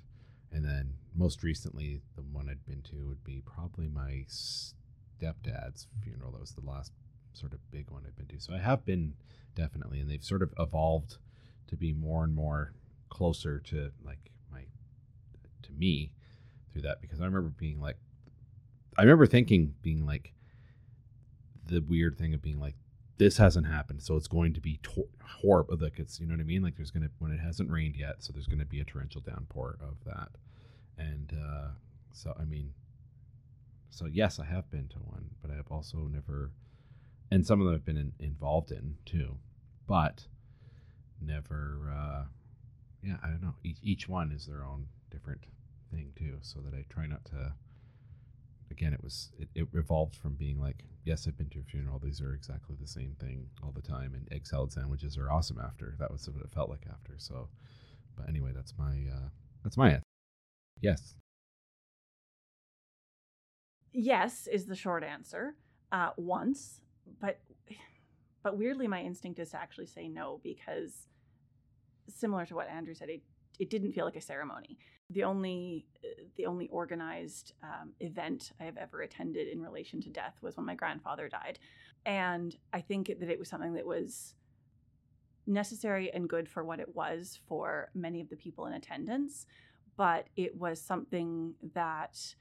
and 0.51 0.63
then 0.63 0.93
most 1.15 1.43
recently, 1.43 2.01
the 2.15 2.21
one 2.21 2.47
I'd 2.49 2.65
been 2.65 2.81
to 2.83 3.07
would 3.07 3.23
be 3.23 3.41
probably 3.45 3.87
my 3.87 4.25
stepdad's 4.27 5.87
funeral. 6.03 6.31
That 6.31 6.41
was 6.41 6.51
the 6.51 6.61
last 6.61 6.91
sort 7.33 7.53
of 7.53 7.71
big 7.71 7.89
one 7.89 8.03
I've 8.05 8.15
been 8.15 8.27
to. 8.27 8.39
So 8.39 8.53
I 8.53 8.59
have 8.59 8.85
been 8.85 9.13
definitely, 9.55 9.99
and 9.99 10.09
they've 10.09 10.23
sort 10.23 10.43
of 10.43 10.53
evolved 10.59 11.17
to 11.67 11.75
be 11.75 11.93
more 11.93 12.23
and 12.23 12.33
more 12.33 12.73
closer 13.09 13.59
to 13.59 13.91
like 14.03 14.31
my 14.51 14.61
to 15.63 15.71
me 15.71 16.11
through 16.73 16.81
that 16.83 17.01
because 17.01 17.21
I 17.21 17.25
remember 17.25 17.49
being 17.49 17.79
like, 17.79 17.97
I 18.97 19.03
remember 19.03 19.27
thinking 19.27 19.75
being 19.81 20.05
like 20.05 20.33
the 21.65 21.79
weird 21.79 22.17
thing 22.17 22.33
of 22.33 22.41
being 22.41 22.59
like 22.59 22.75
this 23.17 23.37
hasn't 23.37 23.67
happened, 23.67 24.01
so 24.01 24.15
it's 24.15 24.27
going 24.27 24.53
to 24.53 24.61
be 24.61 24.79
tor- 24.81 25.05
horrible. 25.41 25.77
Like 25.79 25.99
it's, 25.99 26.19
you 26.19 26.25
know 26.25 26.33
what 26.33 26.41
I 26.41 26.45
mean? 26.45 26.61
Like 26.61 26.75
there's 26.75 26.91
gonna 26.91 27.09
when 27.19 27.31
it 27.31 27.39
hasn't 27.39 27.69
rained 27.69 27.95
yet, 27.95 28.23
so 28.23 28.33
there's 28.33 28.47
gonna 28.47 28.65
be 28.65 28.79
a 28.79 28.85
torrential 28.85 29.21
downpour 29.21 29.77
of 29.81 30.03
that, 30.05 30.29
and 30.97 31.33
uh, 31.33 31.67
so 32.11 32.35
I 32.39 32.45
mean, 32.45 32.73
so 33.89 34.05
yes, 34.05 34.39
I 34.39 34.45
have 34.45 34.69
been 34.69 34.87
to 34.89 34.97
one, 34.97 35.29
but 35.41 35.51
I 35.51 35.55
have 35.55 35.71
also 35.71 36.09
never, 36.11 36.51
and 37.31 37.45
some 37.45 37.61
of 37.61 37.65
them 37.67 37.75
I've 37.75 37.85
been 37.85 37.97
in, 37.97 38.13
involved 38.19 38.71
in 38.71 38.97
too, 39.05 39.37
but 39.87 40.25
never. 41.21 41.91
Uh, 41.95 42.23
yeah, 43.03 43.17
I 43.21 43.27
don't 43.27 43.41
know. 43.41 43.55
Each, 43.63 43.79
each 43.83 44.07
one 44.07 44.31
is 44.31 44.45
their 44.45 44.63
own 44.63 44.87
different 45.11 45.41
thing 45.93 46.11
too, 46.17 46.37
so 46.41 46.59
that 46.61 46.73
I 46.73 46.85
try 46.89 47.05
not 47.05 47.23
to 47.25 47.53
again, 48.73 48.93
it 48.93 49.03
was 49.03 49.29
it, 49.39 49.49
it 49.55 49.67
evolved 49.73 50.15
from 50.15 50.33
being 50.33 50.59
like, 50.59 50.83
yes, 51.05 51.27
I've 51.27 51.37
been 51.37 51.49
to 51.51 51.59
a 51.59 51.63
funeral. 51.63 51.99
These 51.99 52.21
are 52.21 52.33
exactly 52.33 52.75
the 52.79 52.87
same 52.87 53.15
thing 53.19 53.47
all 53.63 53.71
the 53.71 53.81
time, 53.81 54.13
and 54.15 54.27
egg 54.31 54.45
salad 54.47 54.73
sandwiches 54.73 55.17
are 55.17 55.31
awesome 55.31 55.59
after. 55.63 55.95
That 55.99 56.11
was 56.11 56.27
what 56.29 56.43
it 56.43 56.51
felt 56.51 56.69
like 56.69 56.85
after. 56.91 57.13
So, 57.17 57.47
but 58.17 58.27
anyway, 58.27 58.51
that's 58.53 58.73
my 58.77 59.05
uh, 59.13 59.29
that's 59.63 59.77
my 59.77 59.91
answer. 59.91 60.03
Yes. 60.81 61.15
Yes 63.93 64.47
is 64.51 64.65
the 64.65 64.75
short 64.75 65.03
answer. 65.03 65.55
Uh, 65.91 66.09
once, 66.17 66.81
but 67.21 67.39
but 68.41 68.57
weirdly, 68.57 68.87
my 68.87 69.01
instinct 69.01 69.39
is 69.39 69.51
to 69.51 69.57
actually 69.57 69.85
say 69.85 70.07
no 70.07 70.41
because 70.43 71.07
similar 72.09 72.45
to 72.47 72.55
what 72.55 72.67
Andrew 72.67 72.95
said, 72.95 73.09
it 73.09 73.21
it 73.59 73.69
didn't 73.69 73.93
feel 73.93 74.05
like 74.05 74.15
a 74.15 74.21
ceremony. 74.21 74.79
The 75.09 75.23
only 75.23 75.85
the 76.35 76.45
only 76.45 76.67
organized 76.69 77.53
um, 77.61 77.93
event 77.99 78.51
I 78.59 78.63
have 78.63 78.77
ever 78.77 79.01
attended 79.01 79.47
in 79.47 79.61
relation 79.61 80.01
to 80.01 80.09
death 80.09 80.35
was 80.41 80.57
when 80.57 80.65
my 80.65 80.75
grandfather 80.75 81.29
died, 81.29 81.59
and 82.05 82.55
I 82.71 82.81
think 82.81 83.07
that 83.07 83.29
it 83.29 83.39
was 83.39 83.49
something 83.49 83.73
that 83.73 83.85
was 83.85 84.35
necessary 85.45 86.11
and 86.13 86.29
good 86.29 86.49
for 86.49 86.63
what 86.63 86.79
it 86.79 86.95
was 86.95 87.39
for 87.47 87.89
many 87.93 88.21
of 88.21 88.29
the 88.29 88.35
people 88.35 88.65
in 88.65 88.73
attendance, 88.73 89.45
but 89.97 90.27
it 90.35 90.57
was 90.57 90.81
something 90.81 91.53
that 91.73 92.35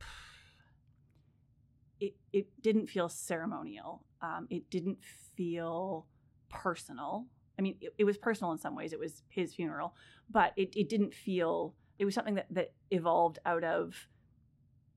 it 2.00 2.14
it 2.32 2.48
didn't 2.62 2.88
feel 2.88 3.08
ceremonial. 3.08 4.04
Um, 4.20 4.46
it 4.50 4.68
didn't 4.70 4.98
feel 5.36 6.06
personal. 6.48 7.26
I 7.58 7.62
mean, 7.62 7.76
it, 7.80 7.92
it, 7.98 8.04
was 8.04 8.16
personal 8.16 8.52
in 8.52 8.58
some 8.58 8.76
ways. 8.76 8.92
It 8.92 8.98
was 8.98 9.22
his 9.28 9.54
funeral, 9.54 9.94
but 10.30 10.52
it, 10.56 10.74
it 10.76 10.88
didn't 10.88 11.14
feel, 11.14 11.74
it 11.98 12.04
was 12.04 12.14
something 12.14 12.34
that, 12.34 12.46
that 12.50 12.72
evolved 12.90 13.38
out 13.44 13.64
of 13.64 14.08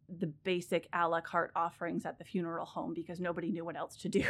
the 0.10 0.28
basic 0.28 0.88
a 0.94 1.08
la 1.08 1.22
carte 1.22 1.52
offerings 1.56 2.06
at 2.06 2.18
the 2.18 2.26
funeral 2.26 2.66
home 2.66 2.94
because 2.94 3.20
nobody 3.20 3.52
knew 3.52 3.66
what 3.66 3.78
else 3.78 3.96
to 3.98 4.10
do. 4.10 4.26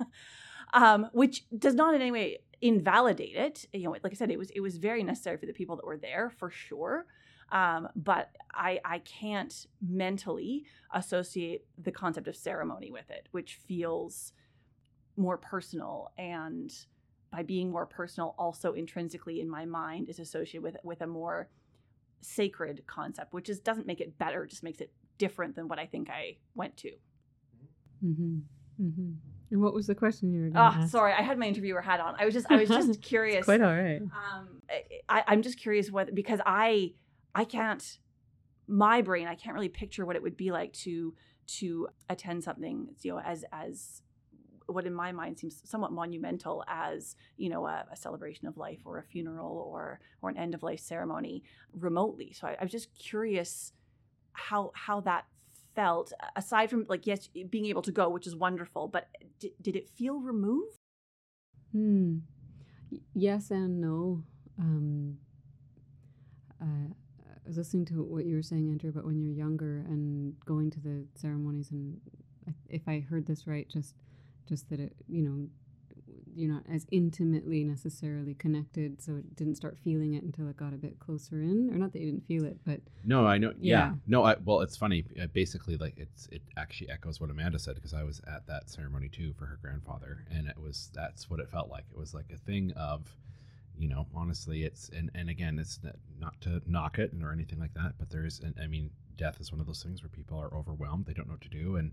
um, 0.72 1.08
which 1.12 1.44
does 1.58 1.74
not 1.74 1.94
in 1.94 2.00
any 2.00 2.12
way 2.12 2.38
invalidate 2.60 3.36
it. 3.36 3.66
You 3.72 3.84
know, 3.84 3.90
like 3.90 4.12
I 4.12 4.14
said, 4.14 4.30
it 4.30 4.38
was 4.38 4.50
it 4.50 4.60
was 4.60 4.76
very 4.76 5.02
necessary 5.02 5.36
for 5.36 5.46
the 5.46 5.52
people 5.52 5.76
that 5.76 5.86
were 5.86 5.96
there 5.96 6.30
for 6.38 6.50
sure. 6.50 7.06
Um, 7.52 7.88
but 7.94 8.30
I 8.52 8.80
I 8.84 8.98
can't 8.98 9.66
mentally 9.86 10.64
associate 10.92 11.66
the 11.78 11.92
concept 11.92 12.28
of 12.28 12.36
ceremony 12.36 12.90
with 12.90 13.10
it, 13.10 13.28
which 13.30 13.54
feels 13.66 14.32
more 15.16 15.38
personal 15.38 16.10
and 16.18 16.72
by 17.34 17.42
being 17.42 17.68
more 17.70 17.84
personal 17.84 18.32
also 18.38 18.74
intrinsically 18.74 19.40
in 19.40 19.50
my 19.50 19.64
mind 19.64 20.08
is 20.08 20.20
associated 20.20 20.62
with 20.62 20.76
with 20.84 21.00
a 21.00 21.06
more 21.06 21.48
sacred 22.20 22.84
concept 22.86 23.32
which 23.32 23.48
is 23.48 23.58
doesn't 23.58 23.86
make 23.88 24.00
it 24.00 24.16
better 24.18 24.46
just 24.46 24.62
makes 24.62 24.80
it 24.80 24.92
different 25.18 25.56
than 25.56 25.66
what 25.66 25.78
i 25.78 25.84
think 25.86 26.08
i 26.10 26.36
went 26.54 26.76
to. 26.76 26.92
Mm-hmm. 28.04 28.36
Mm-hmm. 28.80 29.10
and 29.50 29.62
what 29.62 29.74
was 29.74 29.86
the 29.86 29.94
question 29.94 30.32
you 30.32 30.42
were 30.42 30.48
going 30.50 30.72
to 30.72 30.80
oh, 30.84 30.86
sorry 30.86 31.12
i 31.12 31.22
had 31.22 31.38
my 31.38 31.46
interviewer 31.46 31.80
hat 31.80 31.98
on. 31.98 32.14
I 32.18 32.24
was 32.24 32.34
just 32.34 32.46
i 32.50 32.56
was 32.56 32.68
just 32.68 33.02
curious. 33.12 33.44
quite 33.44 33.60
all 33.60 33.74
right. 33.74 34.00
Um, 34.00 34.62
I, 35.08 35.24
i'm 35.26 35.42
just 35.42 35.58
curious 35.58 35.90
whether 35.90 36.12
because 36.12 36.40
i 36.46 36.92
i 37.34 37.44
can't 37.44 37.98
my 38.68 39.02
brain 39.02 39.26
i 39.26 39.34
can't 39.34 39.54
really 39.54 39.68
picture 39.68 40.06
what 40.06 40.14
it 40.14 40.22
would 40.22 40.36
be 40.36 40.52
like 40.52 40.72
to 40.84 41.14
to 41.46 41.88
attend 42.08 42.44
something 42.44 42.94
you 43.02 43.12
know 43.12 43.20
as 43.20 43.44
as 43.52 44.02
what 44.66 44.86
in 44.86 44.94
my 44.94 45.12
mind 45.12 45.38
seems 45.38 45.60
somewhat 45.64 45.92
monumental 45.92 46.64
as 46.68 47.16
you 47.36 47.48
know 47.48 47.66
a, 47.66 47.84
a, 47.92 47.96
celebration 47.96 48.46
of 48.46 48.56
life 48.56 48.80
or 48.84 48.98
a 48.98 49.02
funeral 49.02 49.68
or 49.70 50.00
or 50.22 50.30
an 50.30 50.36
end 50.36 50.54
of 50.54 50.62
life 50.62 50.80
ceremony 50.80 51.42
remotely. 51.72 52.32
So 52.32 52.46
I, 52.46 52.56
I 52.60 52.62
was 52.62 52.72
just 52.72 52.94
curious 52.98 53.72
how 54.32 54.72
how 54.74 55.00
that 55.00 55.26
felt 55.74 56.12
aside 56.36 56.70
from 56.70 56.86
like 56.88 57.06
yes 57.06 57.28
being 57.50 57.66
able 57.66 57.82
to 57.82 57.90
go 57.90 58.08
which 58.08 58.28
is 58.28 58.36
wonderful 58.36 58.86
but 58.86 59.08
d- 59.40 59.54
did 59.60 59.76
it 59.76 59.88
feel 59.90 60.20
removed? 60.20 60.78
Hmm. 61.72 62.18
Yes 63.12 63.50
and 63.50 63.80
no. 63.80 64.22
Um 64.58 65.18
uh, 66.60 66.88
I 67.44 67.48
was 67.48 67.58
listening 67.58 67.84
to 67.86 68.02
what 68.02 68.24
you 68.24 68.36
were 68.36 68.42
saying, 68.42 68.70
Andrew, 68.70 68.88
about 68.88 69.04
when 69.04 69.20
you're 69.20 69.34
younger 69.34 69.84
and 69.86 70.34
going 70.46 70.70
to 70.70 70.80
the 70.80 71.04
ceremonies, 71.14 71.70
and 71.70 72.00
if 72.68 72.88
I 72.88 73.00
heard 73.00 73.26
this 73.26 73.46
right, 73.46 73.68
just 73.68 73.94
just 74.48 74.68
that 74.70 74.80
it 74.80 74.92
you 75.08 75.22
know 75.22 75.46
you're 76.36 76.52
not 76.52 76.64
as 76.72 76.86
intimately 76.90 77.62
necessarily 77.64 78.34
connected 78.34 79.00
so 79.00 79.16
it 79.16 79.36
didn't 79.36 79.54
start 79.54 79.78
feeling 79.78 80.14
it 80.14 80.22
until 80.22 80.48
it 80.48 80.56
got 80.56 80.72
a 80.72 80.76
bit 80.76 80.98
closer 80.98 81.40
in 81.40 81.70
or 81.72 81.78
not 81.78 81.92
that 81.92 82.00
you 82.00 82.06
didn't 82.06 82.26
feel 82.26 82.44
it 82.44 82.58
but 82.64 82.80
no 83.04 83.26
i 83.26 83.38
know 83.38 83.52
yeah, 83.60 83.78
yeah. 83.78 83.92
no 84.06 84.24
i 84.24 84.34
well 84.44 84.60
it's 84.60 84.76
funny 84.76 85.04
uh, 85.22 85.26
basically 85.28 85.76
like 85.76 85.94
it's 85.96 86.26
it 86.32 86.42
actually 86.56 86.90
echoes 86.90 87.20
what 87.20 87.30
amanda 87.30 87.58
said 87.58 87.74
because 87.74 87.94
i 87.94 88.02
was 88.02 88.20
at 88.26 88.46
that 88.46 88.68
ceremony 88.68 89.08
too 89.08 89.32
for 89.38 89.46
her 89.46 89.58
grandfather 89.62 90.24
and 90.30 90.48
it 90.48 90.58
was 90.58 90.90
that's 90.94 91.30
what 91.30 91.40
it 91.40 91.48
felt 91.48 91.70
like 91.70 91.84
it 91.90 91.98
was 91.98 92.14
like 92.14 92.30
a 92.32 92.38
thing 92.38 92.72
of 92.72 93.16
you 93.78 93.88
know 93.88 94.06
honestly 94.14 94.64
it's 94.64 94.88
and 94.90 95.10
and 95.14 95.28
again 95.28 95.58
it's 95.58 95.80
not 96.18 96.40
to 96.40 96.60
knock 96.66 96.98
it 96.98 97.12
or 97.22 97.32
anything 97.32 97.58
like 97.58 97.74
that 97.74 97.92
but 97.98 98.10
there's 98.10 98.40
and 98.40 98.54
i 98.62 98.66
mean 98.66 98.90
death 99.16 99.40
is 99.40 99.52
one 99.52 99.60
of 99.60 99.66
those 99.66 99.82
things 99.82 100.02
where 100.02 100.08
people 100.10 100.38
are 100.38 100.52
overwhelmed 100.54 101.06
they 101.06 101.12
don't 101.12 101.28
know 101.28 101.34
what 101.34 101.40
to 101.40 101.48
do 101.48 101.76
and 101.76 101.92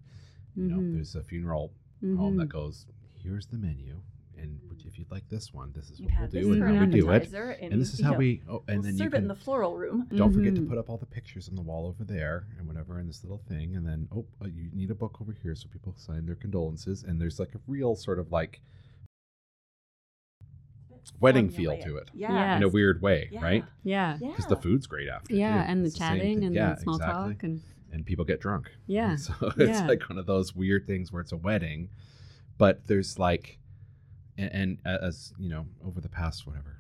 you 0.56 0.64
mm-hmm. 0.64 0.76
know 0.76 0.96
there's 0.96 1.16
a 1.16 1.24
funeral 1.24 1.72
mm-hmm. 2.04 2.18
home 2.18 2.38
that 2.38 2.50
goes, 2.50 2.86
here's 3.22 3.48
the 3.48 3.58
menu. 3.58 4.02
And 4.38 4.60
if 4.88 4.98
you'd 4.98 5.12
like 5.12 5.30
this 5.30 5.54
one, 5.54 5.72
this 5.76 5.92
is 5.92 6.02
what 6.02 6.12
yeah, 6.12 6.22
we'll 6.22 6.30
do, 6.30 6.54
and 6.54 6.64
how 6.64 6.86
we 6.86 6.92
do 6.92 7.12
it. 7.12 7.32
And, 7.32 7.74
and 7.74 7.82
this 7.82 7.94
is 7.94 8.02
how 8.02 8.14
know, 8.14 8.18
we. 8.18 8.42
Oh, 8.50 8.64
and 8.68 8.78
we'll 8.78 8.84
then 8.84 8.98
serve 8.98 9.06
you 9.06 9.10
can, 9.12 9.20
it 9.20 9.22
in 9.24 9.28
the 9.28 9.36
floral 9.36 9.78
room. 9.78 10.08
Don't 10.10 10.30
mm-hmm. 10.30 10.40
forget 10.40 10.56
to 10.56 10.62
mm-hmm. 10.62 10.70
put 10.70 10.80
up 10.80 10.90
all 10.90 10.98
the 10.98 11.06
pictures 11.06 11.48
on 11.48 11.56
the 11.56 11.62
wall 11.62 11.86
over 11.86 12.04
there, 12.04 12.48
and 12.58 12.68
whatever 12.68 13.00
in 13.00 13.06
this 13.06 13.24
little 13.24 13.42
thing. 13.48 13.76
And 13.76 13.86
then, 13.86 14.08
oh, 14.12 14.26
uh, 14.44 14.48
you 14.48 14.70
need 14.74 14.90
a 14.90 14.96
book 14.96 15.20
over 15.22 15.36
here, 15.44 15.54
so 15.54 15.68
people 15.72 15.94
sign 15.96 16.26
their 16.26 16.36
condolences. 16.36 17.04
And 17.04 17.22
there's 17.22 17.40
like 17.40 17.54
a 17.54 17.60
real 17.68 17.96
sort 17.96 18.18
of 18.18 18.32
like 18.32 18.62
wedding 21.20 21.50
feel 21.50 21.78
to 21.78 21.98
it. 21.98 22.10
Yeah. 22.14 22.58
In 22.58 22.64
a 22.64 22.70
weird 22.70 23.02
way, 23.02 23.30
yeah. 23.32 23.44
right? 23.44 23.64
Yeah. 23.84 24.18
Because 24.20 24.48
the 24.48 24.56
food's 24.56 24.88
great 24.88 25.08
after. 25.08 25.36
Yeah, 25.36 25.64
too. 25.64 25.72
and 25.72 25.84
the 25.84 25.88
it's 25.88 25.98
chatting 25.98 26.40
the 26.40 26.46
and 26.48 26.56
yeah, 26.56 26.74
the 26.74 26.82
small 26.82 26.96
exactly. 26.96 27.34
talk 27.34 27.44
and 27.44 27.62
and 27.92 28.06
people 28.06 28.26
get 28.26 28.40
drunk. 28.40 28.72
Yeah. 28.88 29.16
So 29.16 29.34
it's 29.58 29.80
Yeah. 29.80 29.88
like 29.88 30.08
one 30.10 30.18
of 30.18 30.26
those 30.26 30.56
weird 30.56 30.86
things 30.88 31.12
where 31.12 31.22
it's 31.22 31.32
a 31.32 31.38
wedding, 31.38 31.90
but 32.58 32.88
there's 32.88 33.18
like, 33.20 33.60
and, 34.38 34.80
and 34.86 35.02
as 35.04 35.34
you 35.38 35.50
know, 35.50 35.66
over 35.86 36.02
the 36.02 36.10
past 36.10 36.46
whatever, 36.48 36.78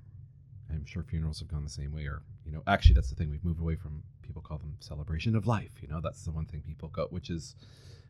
I'm 0.69 0.85
sure 0.85 1.03
funerals 1.03 1.39
have 1.39 1.49
gone 1.49 1.63
the 1.63 1.69
same 1.69 1.93
way. 1.93 2.05
Or 2.05 2.21
you 2.45 2.51
know, 2.51 2.63
actually, 2.67 2.95
that's 2.95 3.09
the 3.09 3.15
thing. 3.15 3.29
We've 3.29 3.43
moved 3.43 3.59
away 3.59 3.75
from 3.75 4.03
people 4.21 4.41
call 4.41 4.57
them 4.57 4.75
celebration 4.79 5.35
of 5.35 5.47
life. 5.47 5.71
You 5.81 5.87
know, 5.89 5.99
that's 6.01 6.23
the 6.23 6.31
one 6.31 6.45
thing 6.45 6.61
people 6.61 6.89
go, 6.89 7.07
which 7.09 7.29
is 7.29 7.55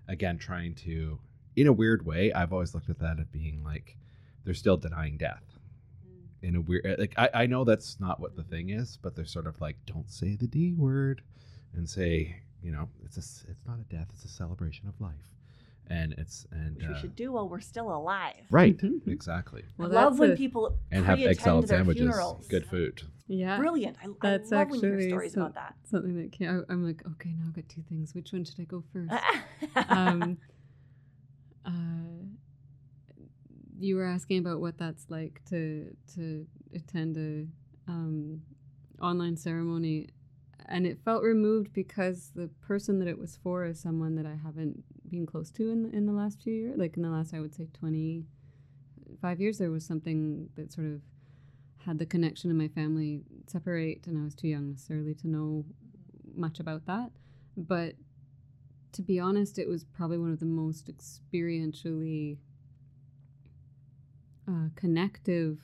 again 0.08 0.38
trying 0.38 0.76
to, 0.76 1.20
in 1.56 1.68
a 1.68 1.74
weird 1.74 2.06
way. 2.06 2.32
I've 2.34 2.54
always 2.54 2.74
looked 2.74 2.90
at 2.90 3.00
that 3.00 3.20
as 3.20 3.28
being 3.28 3.64
like 3.64 3.98
they're 4.44 4.54
still 4.54 4.78
denying 4.78 5.18
death 5.18 5.44
mm. 6.08 6.48
in 6.48 6.56
a 6.56 6.62
weird 6.62 6.86
eh, 6.86 6.96
like 6.98 7.14
I, 7.18 7.30
I 7.34 7.46
know 7.46 7.64
that's 7.64 8.00
not 8.00 8.20
what 8.20 8.36
the 8.36 8.44
thing 8.44 8.70
is 8.70 8.98
but 9.02 9.16
they're 9.16 9.26
sort 9.26 9.48
of 9.48 9.60
like 9.62 9.78
don't 9.86 10.10
say 10.10 10.36
the 10.36 10.48
d 10.48 10.74
word 10.74 11.22
and 11.74 11.88
say 11.88 12.42
you 12.64 12.72
know 12.72 12.88
it's 13.06 13.18
a, 13.18 13.50
it's 13.52 13.66
not 13.66 13.78
a 13.80 13.84
death 13.96 14.08
it's 14.14 14.26
a 14.26 14.28
celebration 14.28 14.88
of 14.88 15.00
life 15.02 15.36
and 15.88 16.14
it's 16.18 16.46
and 16.52 16.76
Which 16.78 16.88
we 16.88 16.94
uh, 16.94 16.98
should 16.98 17.16
do 17.16 17.32
while 17.34 17.50
we're 17.50 17.60
still 17.60 17.90
alive. 17.96 18.36
right 18.52 18.78
Mhm. 18.78 19.08
exactly 19.08 19.64
Well, 19.78 19.92
I 19.92 20.04
love 20.04 20.20
when 20.20 20.32
a- 20.32 20.36
people 20.36 20.78
and 20.92 21.06
have 21.06 21.20
egg 21.20 21.40
salad 21.42 21.68
sandwiches 21.68 22.02
funerals. 22.02 22.48
good 22.48 22.66
food 22.66 23.02
Yeah. 23.28 23.58
Brilliant. 23.58 23.96
I, 24.04 24.08
That's 24.22 24.52
I 24.52 24.58
love 24.58 24.70
when 24.72 24.80
you 24.82 24.88
hear 24.88 24.94
actually 24.96 25.10
stories 25.10 25.34
so- 25.34 25.42
about 25.42 25.54
that. 25.56 25.76
Something 25.90 26.16
that 26.22 26.32
came, 26.34 26.50
I, 26.50 26.72
I'm 26.74 26.84
like, 26.86 27.02
okay, 27.14 27.30
now 27.38 27.46
I've 27.48 27.54
got 27.56 27.68
two 27.70 27.82
things. 27.90 28.14
Which 28.14 28.34
one 28.34 28.44
should 28.44 28.60
I 28.60 28.64
go 28.66 28.84
first? 28.92 29.14
um, 29.90 30.38
uh, 31.66 31.72
you 33.80 33.96
were 33.96 34.06
asking 34.06 34.40
about 34.40 34.60
what 34.62 34.78
that's 34.78 35.06
like 35.10 35.42
to 35.50 35.96
to 36.16 36.46
attend 36.76 37.18
a 37.18 37.48
um, 37.92 38.42
online 39.02 39.38
ceremony, 39.38 40.08
and 40.66 40.86
it 40.86 41.00
felt 41.04 41.24
removed 41.24 41.74
because 41.74 42.32
the 42.36 42.50
person 42.62 43.00
that 43.00 43.08
it 43.08 43.18
was 43.18 43.38
for 43.42 43.66
is 43.66 43.80
someone 43.80 44.16
that 44.16 44.26
I 44.26 44.36
haven't 44.44 44.84
been 45.10 45.26
close 45.26 45.52
to 45.52 45.70
in 45.70 45.84
the, 45.84 45.90
in 45.90 46.06
the 46.06 46.14
last 46.14 46.42
few 46.42 46.54
years. 46.54 46.78
Like 46.78 46.96
in 46.98 47.04
the 47.04 47.10
last, 47.10 47.34
I 47.34 47.40
would 47.40 47.54
say 47.56 47.68
twenty 47.74 48.26
five 49.22 49.40
years, 49.42 49.58
there 49.58 49.72
was 49.72 49.86
something 49.86 50.50
that 50.56 50.72
sort 50.72 50.88
of 50.88 51.02
had 51.86 52.00
the 52.00 52.06
connection 52.06 52.50
in 52.52 52.58
my 52.58 52.68
family 52.68 53.22
separate, 53.48 54.08
and 54.08 54.18
I 54.18 54.24
was 54.24 54.36
too 54.36 54.48
young 54.48 54.70
necessarily 54.70 55.14
to 55.16 55.28
know 55.28 55.66
much 56.36 56.60
about 56.60 56.86
that. 56.86 57.12
But 57.58 57.96
to 58.94 59.02
be 59.02 59.20
honest, 59.20 59.58
it 59.58 59.68
was 59.68 59.84
probably 59.84 60.18
one 60.18 60.32
of 60.32 60.40
the 60.40 60.46
most 60.46 60.90
experientially 60.92 62.38
uh, 64.48 64.70
connective 64.76 65.60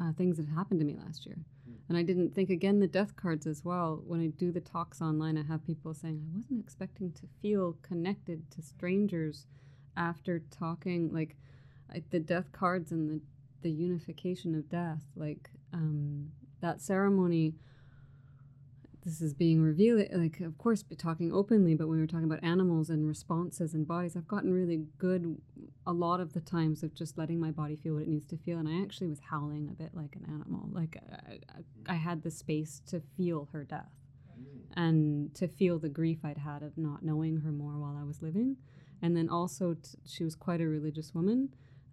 uh, 0.00 0.12
things 0.12 0.36
that 0.36 0.48
happened 0.48 0.80
to 0.80 0.86
me 0.86 0.96
last 1.04 1.24
year. 1.26 1.38
And 1.88 1.98
I 1.98 2.02
didn't 2.02 2.34
think, 2.34 2.48
again, 2.48 2.80
the 2.80 2.86
death 2.86 3.14
cards 3.14 3.46
as 3.46 3.64
well. 3.64 4.02
When 4.06 4.20
I 4.20 4.28
do 4.28 4.50
the 4.50 4.60
talks 4.60 5.02
online, 5.02 5.36
I 5.36 5.42
have 5.42 5.66
people 5.66 5.92
saying, 5.92 6.22
I 6.22 6.36
wasn't 6.36 6.60
expecting 6.60 7.12
to 7.12 7.22
feel 7.42 7.76
connected 7.82 8.50
to 8.52 8.62
strangers 8.62 9.46
after 9.96 10.40
talking. 10.50 11.12
Like 11.12 11.36
I, 11.92 12.02
the 12.10 12.20
death 12.20 12.52
cards 12.52 12.90
and 12.90 13.10
the, 13.10 13.20
the 13.60 13.70
unification 13.70 14.54
of 14.54 14.68
death, 14.68 15.02
like 15.14 15.50
um, 15.72 16.30
that 16.60 16.80
ceremony 16.80 17.54
this 19.04 19.20
is 19.20 19.34
being 19.34 19.60
revealed 19.60 20.06
like 20.12 20.40
of 20.40 20.56
course 20.56 20.82
talking 20.96 21.32
openly 21.32 21.74
but 21.74 21.88
when 21.88 21.96
we 21.96 22.02
were 22.02 22.06
talking 22.06 22.24
about 22.24 22.42
animals 22.42 22.88
and 22.88 23.06
responses 23.06 23.74
and 23.74 23.86
bodies 23.86 24.16
i've 24.16 24.28
gotten 24.28 24.52
really 24.52 24.84
good 24.98 25.36
a 25.86 25.92
lot 25.92 26.20
of 26.20 26.32
the 26.32 26.40
times 26.40 26.82
of 26.82 26.94
just 26.94 27.18
letting 27.18 27.38
my 27.38 27.50
body 27.50 27.76
feel 27.76 27.94
what 27.94 28.02
it 28.02 28.08
needs 28.08 28.26
to 28.26 28.36
feel 28.36 28.58
and 28.58 28.68
i 28.68 28.82
actually 28.82 29.06
was 29.06 29.20
howling 29.30 29.68
a 29.68 29.74
bit 29.74 29.90
like 29.94 30.16
an 30.16 30.24
animal. 30.32 30.68
Like 30.72 30.96
i, 31.12 31.38
I, 31.88 31.94
I 31.94 31.96
had 31.96 32.22
the 32.22 32.30
space 32.30 32.80
to 32.86 33.02
feel 33.16 33.48
her 33.52 33.64
death 33.64 33.92
and 34.76 35.34
to 35.34 35.46
feel 35.46 35.78
the 35.78 35.88
grief 35.88 36.18
i'd 36.24 36.38
had 36.38 36.62
of 36.62 36.76
not 36.78 37.02
knowing 37.02 37.38
her 37.38 37.52
more 37.52 37.78
while 37.78 37.96
i 38.00 38.04
was 38.04 38.22
living. 38.22 38.56
And 39.02 39.14
then 39.14 39.28
also 39.28 39.74
t- 39.74 39.98
she 40.06 40.24
was 40.24 40.34
quite 40.34 40.62
a 40.62 40.66
religious 40.66 41.14
woman 41.14 41.50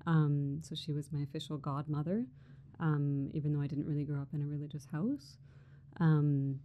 um, 0.08 0.62
so 0.64 0.76
she 0.76 0.94
was 0.94 1.12
my 1.12 1.22
official 1.22 1.58
godmother 1.58 2.26
um, 2.80 3.30
even 3.34 3.54
though 3.54 3.62
i 3.62 3.68
didn't 3.68 3.86
really 3.86 4.06
grow 4.06 4.22
up 4.22 4.30
in 4.34 4.42
a 4.42 4.48
religious 4.48 4.88
house. 4.92 5.38
Um, 6.00 6.60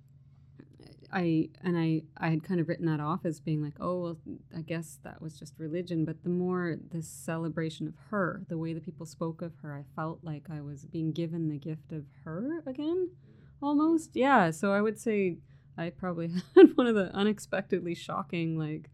I 1.12 1.48
and 1.62 1.76
I 1.78 2.02
I 2.16 2.28
had 2.28 2.42
kind 2.42 2.60
of 2.60 2.68
written 2.68 2.86
that 2.86 3.00
off 3.00 3.24
as 3.24 3.40
being 3.40 3.62
like, 3.62 3.74
oh 3.80 4.00
well, 4.00 4.18
I 4.56 4.62
guess 4.62 4.98
that 5.04 5.20
was 5.22 5.38
just 5.38 5.54
religion. 5.58 6.04
But 6.04 6.22
the 6.22 6.30
more 6.30 6.76
this 6.90 7.08
celebration 7.08 7.86
of 7.86 7.94
her, 8.10 8.42
the 8.48 8.58
way 8.58 8.72
that 8.72 8.84
people 8.84 9.06
spoke 9.06 9.42
of 9.42 9.52
her, 9.62 9.74
I 9.74 9.84
felt 9.94 10.20
like 10.22 10.48
I 10.50 10.60
was 10.60 10.84
being 10.84 11.12
given 11.12 11.48
the 11.48 11.58
gift 11.58 11.92
of 11.92 12.04
her 12.24 12.62
again, 12.66 13.10
almost. 13.62 14.10
Yeah. 14.14 14.50
So 14.50 14.72
I 14.72 14.80
would 14.80 14.98
say 14.98 15.38
I 15.78 15.90
probably 15.90 16.30
had 16.54 16.76
one 16.76 16.86
of 16.86 16.94
the 16.94 17.14
unexpectedly 17.14 17.94
shocking, 17.94 18.58
like 18.58 18.90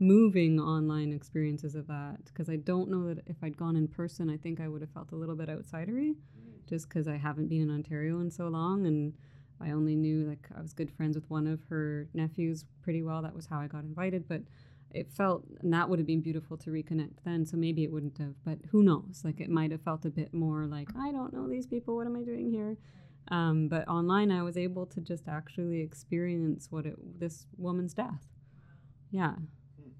moving 0.00 0.60
online 0.60 1.12
experiences 1.12 1.74
of 1.74 1.88
that 1.88 2.24
because 2.24 2.48
I 2.48 2.56
don't 2.56 2.88
know 2.88 3.12
that 3.12 3.24
if 3.26 3.36
I'd 3.42 3.56
gone 3.56 3.76
in 3.76 3.88
person, 3.88 4.30
I 4.30 4.36
think 4.36 4.60
I 4.60 4.68
would 4.68 4.80
have 4.80 4.90
felt 4.90 5.12
a 5.12 5.16
little 5.16 5.34
bit 5.34 5.48
outsidery, 5.48 6.14
mm. 6.14 6.68
just 6.68 6.88
because 6.88 7.08
I 7.08 7.16
haven't 7.16 7.48
been 7.48 7.62
in 7.62 7.70
Ontario 7.70 8.20
in 8.20 8.30
so 8.30 8.48
long 8.48 8.86
and 8.86 9.14
I 9.60 9.70
only 9.72 9.94
knew 9.96 10.24
like 10.28 10.46
I 10.56 10.60
was 10.60 10.72
good 10.72 10.90
friends 10.90 11.16
with 11.16 11.28
one 11.30 11.46
of 11.46 11.60
her 11.68 12.08
nephews 12.14 12.64
pretty 12.82 13.02
well. 13.02 13.22
That 13.22 13.34
was 13.34 13.46
how 13.46 13.58
I 13.60 13.66
got 13.66 13.84
invited, 13.84 14.28
but 14.28 14.42
it 14.90 15.10
felt 15.10 15.44
and 15.60 15.72
that 15.72 15.88
would 15.88 15.98
have 15.98 16.06
been 16.06 16.20
beautiful 16.22 16.56
to 16.58 16.70
reconnect 16.70 17.16
then. 17.24 17.44
So 17.44 17.56
maybe 17.56 17.84
it 17.84 17.92
wouldn't 17.92 18.18
have, 18.18 18.34
but 18.44 18.58
who 18.70 18.82
knows? 18.82 19.22
Like 19.24 19.40
it 19.40 19.50
might 19.50 19.70
have 19.70 19.82
felt 19.82 20.04
a 20.04 20.10
bit 20.10 20.32
more 20.32 20.66
like 20.66 20.88
I 20.98 21.12
don't 21.12 21.32
know 21.32 21.48
these 21.48 21.66
people. 21.66 21.96
What 21.96 22.06
am 22.06 22.16
I 22.16 22.22
doing 22.22 22.50
here? 22.50 22.76
Um, 23.30 23.68
but 23.68 23.86
online, 23.88 24.30
I 24.30 24.42
was 24.42 24.56
able 24.56 24.86
to 24.86 25.00
just 25.02 25.28
actually 25.28 25.80
experience 25.82 26.68
what 26.70 26.86
it 26.86 26.96
this 27.20 27.46
woman's 27.58 27.92
death. 27.92 28.26
Yeah, 29.10 29.34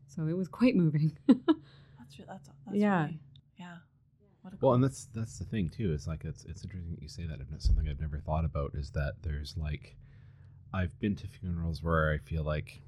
so 0.06 0.26
it 0.28 0.36
was 0.36 0.48
quite 0.48 0.76
moving. 0.76 1.16
That's 1.28 2.16
that's, 2.26 2.48
that's 2.66 2.76
Yeah. 2.76 3.02
really- 3.06 3.20
yeah. 4.52 4.58
Well, 4.60 4.70
cool- 4.70 4.74
and 4.74 4.84
that's 4.84 5.06
that's 5.14 5.38
the 5.38 5.44
thing 5.44 5.68
too. 5.68 5.92
Is 5.92 6.06
like 6.06 6.24
it's 6.24 6.44
it's 6.44 6.62
interesting 6.64 6.92
that 6.94 7.02
you 7.02 7.08
say 7.08 7.26
that. 7.26 7.38
It's 7.54 7.64
something 7.66 7.88
I've 7.88 8.00
never 8.00 8.18
thought 8.18 8.44
about. 8.44 8.74
Is 8.74 8.90
that 8.92 9.14
there's 9.22 9.56
like, 9.56 9.96
I've 10.72 10.98
been 11.00 11.16
to 11.16 11.26
funerals 11.26 11.82
where 11.82 12.12
I 12.12 12.18
feel 12.18 12.42
like 12.44 12.82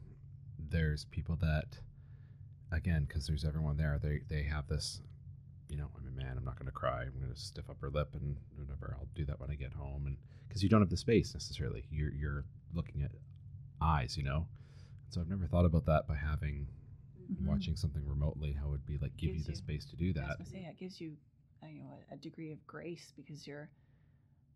there's 0.59 1.05
people 1.07 1.37
that, 1.37 1.79
again, 2.73 3.05
because 3.07 3.27
there's 3.27 3.45
everyone 3.45 3.77
there. 3.77 3.99
They 4.03 4.21
they 4.29 4.43
have 4.45 4.67
this, 4.69 5.01
you 5.69 5.77
know, 5.77 5.89
I'm 5.97 6.07
a 6.07 6.11
man. 6.11 6.37
I'm 6.37 6.45
not 6.45 6.57
going 6.59 6.67
to 6.67 6.73
cry. 6.73 7.03
I'm 7.03 7.19
going 7.21 7.33
to 7.33 7.41
stiff 7.41 7.69
upper 7.71 7.91
lip 7.91 8.15
and 8.15 8.37
whatever. 8.57 8.97
I'll 8.99 9.09
do 9.15 9.25
that 9.27 9.41
when 9.41 9.51
I 9.51 9.55
get 9.55 9.73
home. 9.73 10.07
And 10.07 10.17
because 10.49 10.63
you 10.63 10.69
don't 10.69 10.81
have 10.81 10.91
the 10.91 10.97
space 10.97 11.35
necessarily, 11.35 11.85
you're 11.91 12.13
you're 12.13 12.45
looking 12.75 13.03
at 13.03 13.11
eyes. 13.81 14.17
You 14.17 14.25
know. 14.25 14.47
So 15.11 15.21
I've 15.21 15.29
never 15.29 15.47
thought 15.47 15.65
about 15.65 15.87
that 15.87 16.07
by 16.07 16.15
having 16.17 16.69
Mhm. 17.33 17.47
watching 17.47 17.75
something 17.77 18.05
remotely. 18.07 18.53
How 18.53 18.67
it 18.67 18.71
would 18.71 18.87
be 18.87 18.99
like 18.99 19.17
give 19.17 19.35
you 19.35 19.43
the 19.43 19.51
you- 19.51 19.57
space 19.57 19.85
to 19.87 19.97
do 19.97 20.07
I 20.17 20.27
was 20.37 20.39
that. 20.39 20.47
say 20.49 20.59
it 20.69 20.77
gives 20.79 21.01
you, 21.01 21.17
you 21.69 21.81
know, 21.81 21.91
a, 22.11 22.15
a 22.15 22.17
degree 22.17 22.53
of 22.53 22.67
grace 22.67 23.13
because 23.17 23.47
you're 23.47 23.71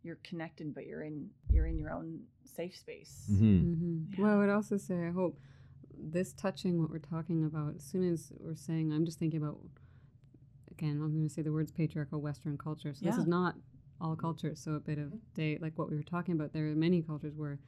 you're 0.02 0.18
connected, 0.22 0.74
but 0.74 0.86
you're 0.86 1.02
in 1.02 1.30
you're 1.50 1.66
in 1.66 1.78
your 1.78 1.90
own 1.90 2.20
safe 2.44 2.76
space. 2.76 3.26
Mm-hmm. 3.30 3.44
Mm-hmm. 3.44 4.22
Well, 4.22 4.34
I 4.34 4.38
would 4.38 4.50
also 4.50 4.76
say 4.76 5.06
I 5.06 5.10
hope 5.10 5.38
this 5.96 6.32
touching 6.32 6.80
what 6.80 6.90
we're 6.90 6.98
talking 6.98 7.44
about. 7.44 7.76
As 7.76 7.84
soon 7.84 8.12
as 8.12 8.32
we're 8.38 8.54
saying, 8.54 8.92
I'm 8.92 9.04
just 9.04 9.18
thinking 9.18 9.42
about 9.42 9.58
again. 10.70 11.00
I'm 11.02 11.12
going 11.12 11.28
to 11.28 11.32
say 11.32 11.42
the 11.42 11.52
words 11.52 11.72
patriarchal 11.72 12.20
Western 12.20 12.58
culture. 12.58 12.94
So 12.94 13.06
this 13.06 13.16
is 13.16 13.26
not 13.26 13.54
all 14.00 14.16
cultures. 14.16 14.60
So 14.60 14.72
a 14.72 14.80
bit 14.80 14.98
of 14.98 15.12
day 15.34 15.58
like 15.60 15.78
what 15.78 15.90
we 15.90 15.96
were 15.96 16.02
talking 16.02 16.34
about. 16.34 16.52
There 16.52 16.66
are 16.66 16.74
many 16.74 17.02
cultures 17.02 17.34
where 17.36 17.58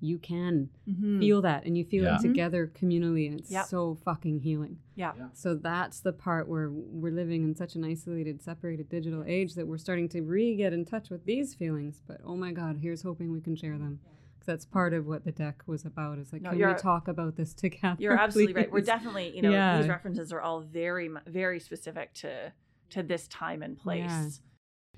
you 0.00 0.18
can 0.18 0.68
Mhm. 0.88 1.18
feel 1.18 1.40
that 1.42 1.64
and 1.64 1.76
you 1.76 1.84
feel 1.84 2.04
Yeah. 2.04 2.16
it 2.16 2.22
together 2.22 2.66
communally, 2.66 3.28
and 3.30 3.40
it's 3.40 3.50
Yep. 3.50 3.64
so 3.66 3.94
fucking 3.94 4.40
healing. 4.40 4.78
Yeah. 4.94 5.12
So 5.32 5.54
that's 5.54 6.00
the 6.00 6.12
part 6.12 6.48
where 6.48 6.70
we're 6.70 7.12
living 7.12 7.42
in 7.44 7.54
such 7.54 7.76
an 7.76 7.84
isolated, 7.84 8.42
separated 8.42 8.88
digital 8.88 9.24
age 9.26 9.54
that 9.54 9.66
we're 9.66 9.78
starting 9.78 10.08
to 10.10 10.22
re 10.22 10.54
get 10.56 10.72
in 10.72 10.84
touch 10.84 11.10
with 11.10 11.24
these 11.24 11.54
feelings. 11.54 12.02
But 12.06 12.20
oh 12.24 12.36
my 12.36 12.52
God, 12.52 12.78
here's 12.78 13.02
hoping 13.02 13.32
we 13.32 13.40
can 13.40 13.56
share 13.56 13.78
them. 13.78 14.00
'Cause 14.38 14.46
that's 14.46 14.64
part 14.66 14.92
of 14.92 15.06
what 15.06 15.24
the 15.24 15.32
deck 15.32 15.62
was 15.66 15.84
about. 15.84 16.18
Is 16.18 16.32
like, 16.32 16.42
No, 16.42 16.50
can 16.50 16.58
you're- 16.58 16.72
we 16.74 16.78
talk 16.78 17.08
about 17.08 17.36
this 17.36 17.52
together? 17.54 17.96
You're 17.98 18.18
absolutely 18.18 18.54
right. 18.54 18.70
We're 18.70 18.80
definitely, 18.82 19.34
you 19.34 19.42
know, 19.42 19.50
Yeah. 19.50 19.78
these 19.78 19.88
references 19.88 20.32
are 20.32 20.40
all 20.40 20.60
very, 20.60 21.10
very 21.26 21.58
specific 21.60 22.12
to 22.14 22.52
to 22.90 23.02
this 23.02 23.26
time 23.26 23.62
and 23.62 23.76
place. 23.76 24.40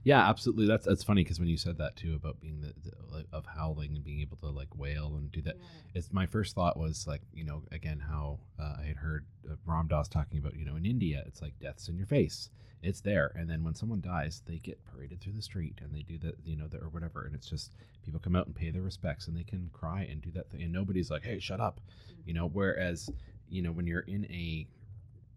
Yeah. 0.05 0.19
Yeah, 0.19 0.29
absolutely. 0.29 0.67
That's 0.67 0.87
that's 0.87 1.05
funny 1.05 1.23
because 1.23 1.39
when 1.39 1.49
you 1.49 1.57
said 1.57 1.79
that 1.79 1.97
too 1.97 2.15
about 2.15 2.41
being 2.41 2.61
the, 2.61 2.73
the 2.85 3.25
of 3.33 3.47
howling 3.47 3.95
and 3.95 4.05
being 4.05 4.21
able 4.21 4.37
to 4.39 4.47
like 4.49 4.77
wail 4.77 5.15
and 5.17 5.31
do 5.31 5.43
that, 5.43 5.57
it's 5.95 6.13
my 6.13 6.27
first 6.27 6.55
thought 6.55 6.77
was 6.79 7.07
like 7.07 7.23
you 7.33 7.45
know 7.45 7.63
again 7.73 7.99
how 8.01 8.39
uh, 8.59 8.77
I 8.81 8.85
had 8.87 8.97
heard 8.97 9.27
uh, 9.51 9.55
Ram 9.67 9.89
Dass 9.89 10.09
talking 10.09 10.39
about 10.39 10.57
you 10.57 10.65
know 10.65 10.77
in 10.77 10.87
India 10.87 11.23
it's 11.27 11.43
like 11.43 11.59
death's 11.61 11.89
in 11.89 11.97
your 11.97 12.07
face, 12.07 12.51
it's 12.83 13.01
there, 13.01 13.33
and 13.35 13.51
then 13.51 13.65
when 13.65 13.75
someone 13.75 14.01
dies 14.01 14.43
they 14.47 14.59
get 14.59 14.79
paraded 14.85 15.21
through 15.21 15.35
the 15.35 15.43
street 15.43 15.81
and 15.83 15.95
they 15.95 16.03
do 16.03 16.17
that 16.19 16.37
you 16.45 16.57
know 16.57 16.69
the, 16.69 16.79
or 16.79 16.89
whatever, 16.89 17.25
and 17.25 17.35
it's 17.35 17.49
just 17.49 17.73
people 18.03 18.21
come 18.21 18.37
out 18.37 18.47
and 18.47 18.55
pay 18.55 18.71
their 18.71 18.83
respects 18.83 19.27
and 19.29 19.37
they 19.37 19.45
can 19.45 19.69
cry 19.73 20.07
and 20.11 20.23
do 20.23 20.31
that 20.31 20.49
thing 20.51 20.63
and 20.63 20.73
nobody's 20.73 21.11
like 21.11 21.25
hey 21.25 21.39
shut 21.39 21.61
up, 21.61 21.81
you 22.25 22.33
know. 22.33 22.49
Whereas 22.49 23.11
you 23.49 23.63
know 23.63 23.73
when 23.73 23.87
you're 23.87 24.01
in 24.01 24.25
a 24.27 24.67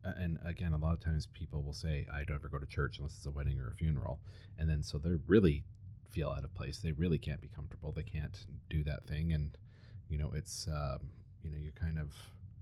and 0.03 0.39
again, 0.45 0.73
a 0.73 0.77
lot 0.77 0.93
of 0.93 0.99
times 0.99 1.27
people 1.27 1.61
will 1.61 1.73
say, 1.73 2.07
I 2.11 2.23
don't 2.23 2.35
ever 2.35 2.49
go 2.49 2.57
to 2.57 2.65
church 2.65 2.97
unless 2.97 3.15
it's 3.17 3.25
a 3.25 3.31
wedding 3.31 3.59
or 3.59 3.69
a 3.69 3.75
funeral. 3.75 4.19
And 4.57 4.69
then 4.69 4.83
so 4.83 4.97
they 4.97 5.11
really 5.27 5.63
feel 6.11 6.29
out 6.29 6.43
of 6.43 6.53
place. 6.53 6.79
They 6.79 6.91
really 6.91 7.17
can't 7.17 7.41
be 7.41 7.47
comfortable. 7.47 7.91
They 7.91 8.03
can't 8.03 8.45
do 8.69 8.83
that 8.83 9.07
thing. 9.07 9.33
And, 9.33 9.57
you 10.09 10.17
know, 10.17 10.31
it's, 10.35 10.67
um, 10.67 11.09
you 11.43 11.51
know 11.51 11.57
you're 11.57 11.71
kind 11.73 11.99
of 11.99 12.13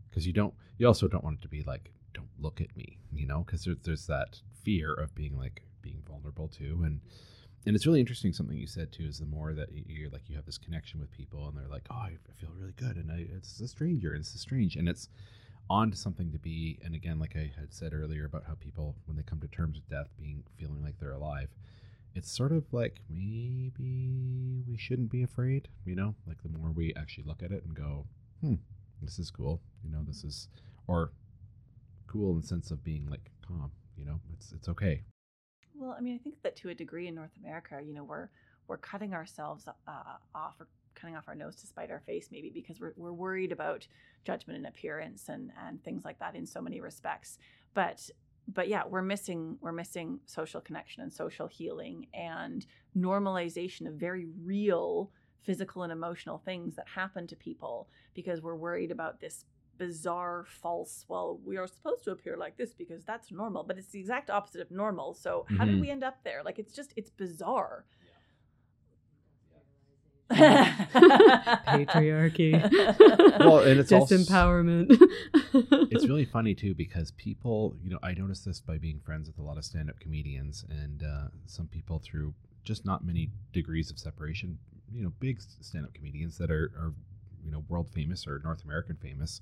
because 0.09 0.25
you 0.25 0.33
don't 0.33 0.53
you 0.77 0.87
also 0.87 1.07
don't 1.07 1.23
want 1.23 1.39
it 1.39 1.41
to 1.41 1.47
be 1.47 1.63
like 1.63 1.91
don't 2.13 2.29
look 2.39 2.61
at 2.61 2.75
me 2.75 2.97
you 3.13 3.25
know 3.25 3.43
because 3.45 3.63
there's 3.63 3.77
there's 3.83 4.07
that 4.07 4.39
fear 4.63 4.93
of 4.93 5.13
being 5.15 5.37
like 5.37 5.63
being 5.81 6.01
vulnerable 6.07 6.47
too 6.47 6.81
and 6.83 7.01
and 7.65 7.75
it's 7.75 7.85
really 7.85 7.99
interesting 7.99 8.33
something 8.33 8.57
you 8.57 8.67
said 8.67 8.91
too 8.91 9.03
is 9.03 9.19
the 9.19 9.25
more 9.25 9.53
that 9.53 9.69
you're 9.71 10.09
like 10.09 10.23
you 10.27 10.35
have 10.35 10.45
this 10.45 10.57
connection 10.57 10.99
with 10.99 11.11
people 11.11 11.47
and 11.47 11.57
they're 11.57 11.67
like 11.67 11.85
oh 11.91 11.95
i 11.95 12.17
feel 12.39 12.49
really 12.57 12.73
good 12.73 12.95
and 12.95 13.11
i 13.11 13.25
it's 13.35 13.59
a 13.59 13.67
stranger 13.67 14.11
and 14.11 14.21
it's 14.21 14.39
strange 14.39 14.75
and 14.75 14.87
it's 14.89 15.09
on 15.69 15.91
to 15.91 15.97
something 15.97 16.31
to 16.31 16.39
be 16.39 16.79
and 16.83 16.95
again 16.95 17.19
like 17.19 17.35
i 17.35 17.51
had 17.59 17.73
said 17.73 17.93
earlier 17.93 18.25
about 18.25 18.43
how 18.47 18.53
people 18.55 18.95
when 19.05 19.15
they 19.15 19.23
come 19.23 19.39
to 19.39 19.47
terms 19.47 19.77
with 19.77 19.89
death 19.89 20.09
being 20.17 20.43
feeling 20.57 20.81
like 20.83 20.97
they're 20.99 21.11
alive 21.11 21.49
it's 22.15 22.31
sort 22.31 22.51
of 22.51 22.65
like 22.71 23.01
maybe 23.09 24.63
we 24.67 24.77
shouldn't 24.77 25.11
be 25.11 25.23
afraid 25.23 25.67
you 25.85 25.95
know? 25.95 26.15
Like 26.27 26.41
the 26.43 26.49
more 26.49 26.71
we 26.71 26.93
actually 26.95 27.23
look 27.25 27.43
at 27.43 27.51
it 27.51 27.63
and 27.63 27.75
go 27.75 28.05
hmm 28.41 28.55
this 29.01 29.19
is 29.19 29.31
cool 29.31 29.61
you 29.83 29.91
know 29.91 30.01
this 30.05 30.23
is 30.23 30.49
or 30.87 31.11
cool 32.07 32.31
in 32.31 32.41
the 32.41 32.47
sense 32.47 32.71
of 32.71 32.83
being 32.83 33.07
like 33.09 33.31
calm 33.47 33.71
you 33.97 34.05
know? 34.05 34.19
It's 34.33 34.51
it's 34.53 34.69
okay. 34.69 35.03
Well, 35.75 35.95
I 35.97 36.01
mean, 36.01 36.15
I 36.15 36.17
think 36.17 36.35
that 36.43 36.55
to 36.57 36.69
a 36.69 36.75
degree 36.75 37.07
in 37.07 37.15
North 37.15 37.31
America, 37.39 37.79
you 37.85 37.93
know, 37.93 38.03
we're 38.03 38.29
we're 38.67 38.77
cutting 38.77 39.13
ourselves 39.13 39.67
uh, 39.67 39.91
off 40.35 40.55
or 40.59 40.67
cutting 40.99 41.15
off 41.15 41.27
our 41.27 41.35
nose 41.35 41.55
to 41.57 41.67
spite 41.67 41.91
our 41.91 41.99
face, 42.01 42.29
maybe 42.31 42.49
because 42.49 42.79
we're 42.79 42.93
we're 42.97 43.13
worried 43.13 43.51
about 43.51 43.87
judgment 44.25 44.57
and 44.57 44.67
appearance 44.67 45.29
and 45.29 45.51
and 45.65 45.83
things 45.83 46.03
like 46.05 46.19
that 46.19 46.35
in 46.35 46.45
so 46.45 46.61
many 46.61 46.81
respects. 46.81 47.37
But 47.73 48.09
but 48.47 48.67
yeah, 48.67 48.83
we're 48.87 49.01
missing 49.03 49.57
we're 49.61 49.71
missing 49.71 50.19
social 50.25 50.61
connection 50.61 51.03
and 51.03 51.13
social 51.13 51.47
healing 51.47 52.07
and 52.13 52.65
normalization 52.97 53.87
of 53.87 53.93
very 53.93 54.25
real 54.43 55.11
physical 55.43 55.83
and 55.83 55.91
emotional 55.91 56.37
things 56.37 56.75
that 56.75 56.87
happen 56.87 57.25
to 57.27 57.35
people 57.35 57.87
because 58.13 58.41
we're 58.41 58.55
worried 58.55 58.91
about 58.91 59.19
this 59.21 59.45
bizarre 59.77 60.43
false 60.45 61.05
well 61.07 61.39
we 61.45 61.55
are 61.55 61.65
supposed 61.65 62.03
to 62.03 62.11
appear 62.11 62.35
like 62.35 62.57
this 62.57 62.73
because 62.73 63.05
that's 63.05 63.31
normal 63.31 63.63
but 63.63 63.77
it's 63.77 63.87
the 63.87 63.99
exact 63.99 64.29
opposite 64.29 64.59
of 64.59 64.69
normal 64.69 65.13
so 65.13 65.45
how 65.57 65.63
did 65.63 65.75
Mhm. 65.75 65.79
we 65.81 65.89
end 65.89 66.03
up 66.03 66.21
there 66.25 66.43
like 66.43 66.59
it's 66.59 66.73
just 66.73 66.91
it's 66.97 67.09
bizarre 67.09 67.85
Patriarchy. 71.67 72.53
Well, 73.39 73.59
and 73.59 73.79
it's 73.79 73.91
also- 73.91 74.17
disempowerment. 74.17 74.95
it's 75.91 76.05
really 76.07 76.25
funny 76.25 76.53
too 76.53 76.73
because 76.75 77.11
people 77.11 77.75
you 77.83 77.89
know 77.89 77.99
i 78.03 78.13
noticed 78.13 78.45
this 78.45 78.59
by 78.59 78.77
being 78.77 78.99
friends 78.99 79.27
with 79.27 79.39
a 79.39 79.41
lot 79.41 79.57
of 79.57 79.63
stand-up 79.65 79.99
comedians 79.99 80.65
and 80.69 81.03
uh, 81.03 81.27
some 81.45 81.67
people 81.67 81.99
through 82.03 82.33
just 82.63 82.85
not 82.85 83.05
many 83.05 83.29
degrees 83.53 83.89
of 83.89 83.97
separation 83.97 84.57
you 84.91 85.01
know 85.03 85.11
big 85.19 85.39
stand-up 85.61 85.93
comedians 85.93 86.37
that 86.37 86.51
are, 86.51 86.71
are 86.77 86.93
you 87.43 87.51
know 87.51 87.63
world 87.69 87.89
famous 87.89 88.27
or 88.27 88.39
north 88.43 88.63
american 88.65 88.95
famous 88.97 89.41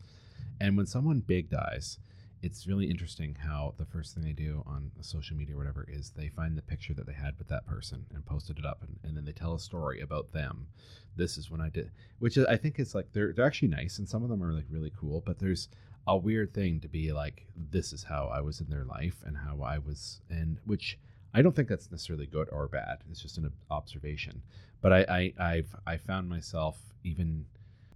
and 0.61 0.77
when 0.77 0.85
someone 0.85 1.19
big 1.19 1.49
dies 1.49 1.97
it's 2.41 2.67
really 2.67 2.89
interesting 2.89 3.35
how 3.35 3.73
the 3.77 3.85
first 3.85 4.13
thing 4.13 4.23
they 4.23 4.31
do 4.31 4.63
on 4.67 4.91
social 5.01 5.35
media 5.35 5.55
or 5.55 5.57
whatever 5.57 5.85
is 5.89 6.11
they 6.11 6.29
find 6.29 6.57
the 6.57 6.61
picture 6.61 6.93
that 6.93 7.05
they 7.05 7.13
had 7.13 7.37
with 7.37 7.47
that 7.47 7.65
person 7.65 8.05
and 8.13 8.25
posted 8.25 8.59
it 8.59 8.65
up 8.65 8.83
and, 8.83 8.99
and 9.03 9.17
then 9.17 9.25
they 9.25 9.31
tell 9.31 9.55
a 9.55 9.59
story 9.59 10.01
about 10.01 10.31
them. 10.31 10.67
This 11.15 11.37
is 11.37 11.49
when 11.49 11.61
i 11.61 11.69
did 11.69 11.89
which 12.19 12.37
i 12.37 12.55
think 12.55 12.79
is 12.79 12.93
like 12.93 13.11
they're, 13.11 13.33
they're 13.33 13.47
actually 13.47 13.69
nice 13.69 13.97
and 13.97 14.07
some 14.07 14.23
of 14.23 14.29
them 14.29 14.43
are 14.43 14.53
like 14.53 14.65
really 14.69 14.91
cool 14.95 15.23
but 15.25 15.39
there's 15.39 15.67
a 16.05 16.15
weird 16.15 16.53
thing 16.53 16.79
to 16.79 16.87
be 16.87 17.11
like 17.11 17.47
this 17.55 17.91
is 17.91 18.03
how 18.03 18.29
i 18.31 18.39
was 18.39 18.61
in 18.61 18.69
their 18.69 18.85
life 18.85 19.23
and 19.25 19.35
how 19.35 19.59
i 19.61 19.77
was 19.77 20.21
and 20.29 20.59
which 20.65 20.97
i 21.33 21.41
don't 21.41 21.55
think 21.55 21.67
that's 21.67 21.91
necessarily 21.91 22.27
good 22.27 22.47
or 22.51 22.67
bad. 22.67 22.99
It's 23.09 23.21
just 23.21 23.37
an 23.37 23.51
observation. 23.71 24.41
But 24.81 24.93
i, 24.93 25.05
I 25.09 25.33
i've 25.39 25.75
i 25.85 25.97
found 25.97 26.29
myself 26.29 26.77
even 27.03 27.45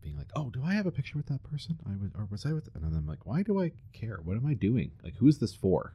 being 0.01 0.17
like 0.17 0.31
oh 0.35 0.49
do 0.49 0.63
i 0.63 0.73
have 0.73 0.85
a 0.85 0.91
picture 0.91 1.17
with 1.17 1.27
that 1.27 1.43
person? 1.43 1.79
I 1.85 1.91
was 2.01 2.11
or 2.17 2.27
was 2.29 2.45
i 2.45 2.53
with 2.53 2.69
and 2.75 2.83
i'm 2.95 3.07
like 3.07 3.25
why 3.25 3.43
do 3.43 3.61
i 3.61 3.71
care? 3.93 4.19
What 4.23 4.37
am 4.37 4.45
i 4.45 4.53
doing? 4.53 4.91
Like 5.03 5.15
who's 5.17 5.37
this 5.39 5.53
for? 5.53 5.93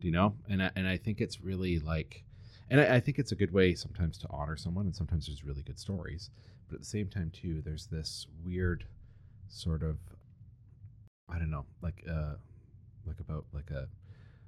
Do 0.00 0.06
you 0.06 0.12
know? 0.12 0.34
And 0.48 0.62
I, 0.62 0.70
and 0.76 0.88
i 0.88 0.96
think 0.96 1.20
it's 1.20 1.40
really 1.40 1.78
like 1.78 2.24
and 2.70 2.80
I, 2.80 2.96
I 2.96 3.00
think 3.00 3.18
it's 3.18 3.32
a 3.32 3.36
good 3.36 3.52
way 3.52 3.74
sometimes 3.74 4.18
to 4.18 4.26
honor 4.30 4.56
someone 4.56 4.86
and 4.86 4.96
sometimes 4.96 5.26
there's 5.26 5.44
really 5.44 5.62
good 5.62 5.78
stories. 5.78 6.30
But 6.68 6.76
at 6.76 6.80
the 6.80 6.86
same 6.86 7.08
time 7.08 7.30
too 7.30 7.62
there's 7.62 7.86
this 7.86 8.26
weird 8.44 8.86
sort 9.48 9.82
of 9.82 9.98
i 11.28 11.38
don't 11.38 11.50
know 11.50 11.64
like 11.82 12.04
uh 12.10 12.34
like 13.06 13.20
about 13.20 13.44
like 13.52 13.70
a 13.70 13.88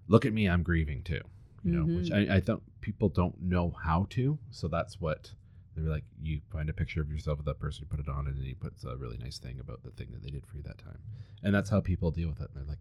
look 0.09 0.24
at 0.24 0.33
me 0.33 0.49
i'm 0.49 0.62
grieving 0.62 1.03
too 1.03 1.20
you 1.65 1.73
know 1.73 1.85
which 1.85 2.11
Mhm. 2.11 2.31
I, 2.31 2.37
I 2.37 2.41
thought 2.41 2.62
people 2.81 3.09
don't 3.09 3.41
know 3.41 3.74
how 3.85 4.07
to 4.11 4.39
so 4.51 4.69
that's 4.69 5.01
what 5.01 5.33
they're 5.77 5.93
like 5.93 6.05
you 6.20 6.40
find 6.51 6.69
a 6.69 6.73
picture 6.73 7.01
of 7.01 7.11
yourself 7.11 7.39
with 7.39 7.47
that 7.47 7.59
person 7.59 7.82
you 7.82 7.97
put 7.97 8.05
it 8.05 8.11
on 8.11 8.27
and 8.27 8.36
then 8.36 8.44
he 8.44 8.55
puts 8.55 8.85
a 8.85 8.97
really 8.97 9.19
nice 9.19 9.39
thing 9.39 9.59
about 9.61 9.82
the 9.82 9.90
thing 9.90 10.09
that 10.12 10.23
they 10.23 10.31
did 10.31 10.47
for 10.47 10.57
you 10.57 10.62
that 10.62 10.78
time. 10.78 10.98
And 11.43 11.55
that's 11.55 11.70
how 11.70 11.81
people 11.81 12.11
deal 12.11 12.28
with 12.28 12.40
it. 12.40 12.48
And 12.55 12.57
they're 12.57 12.69
like 12.69 12.78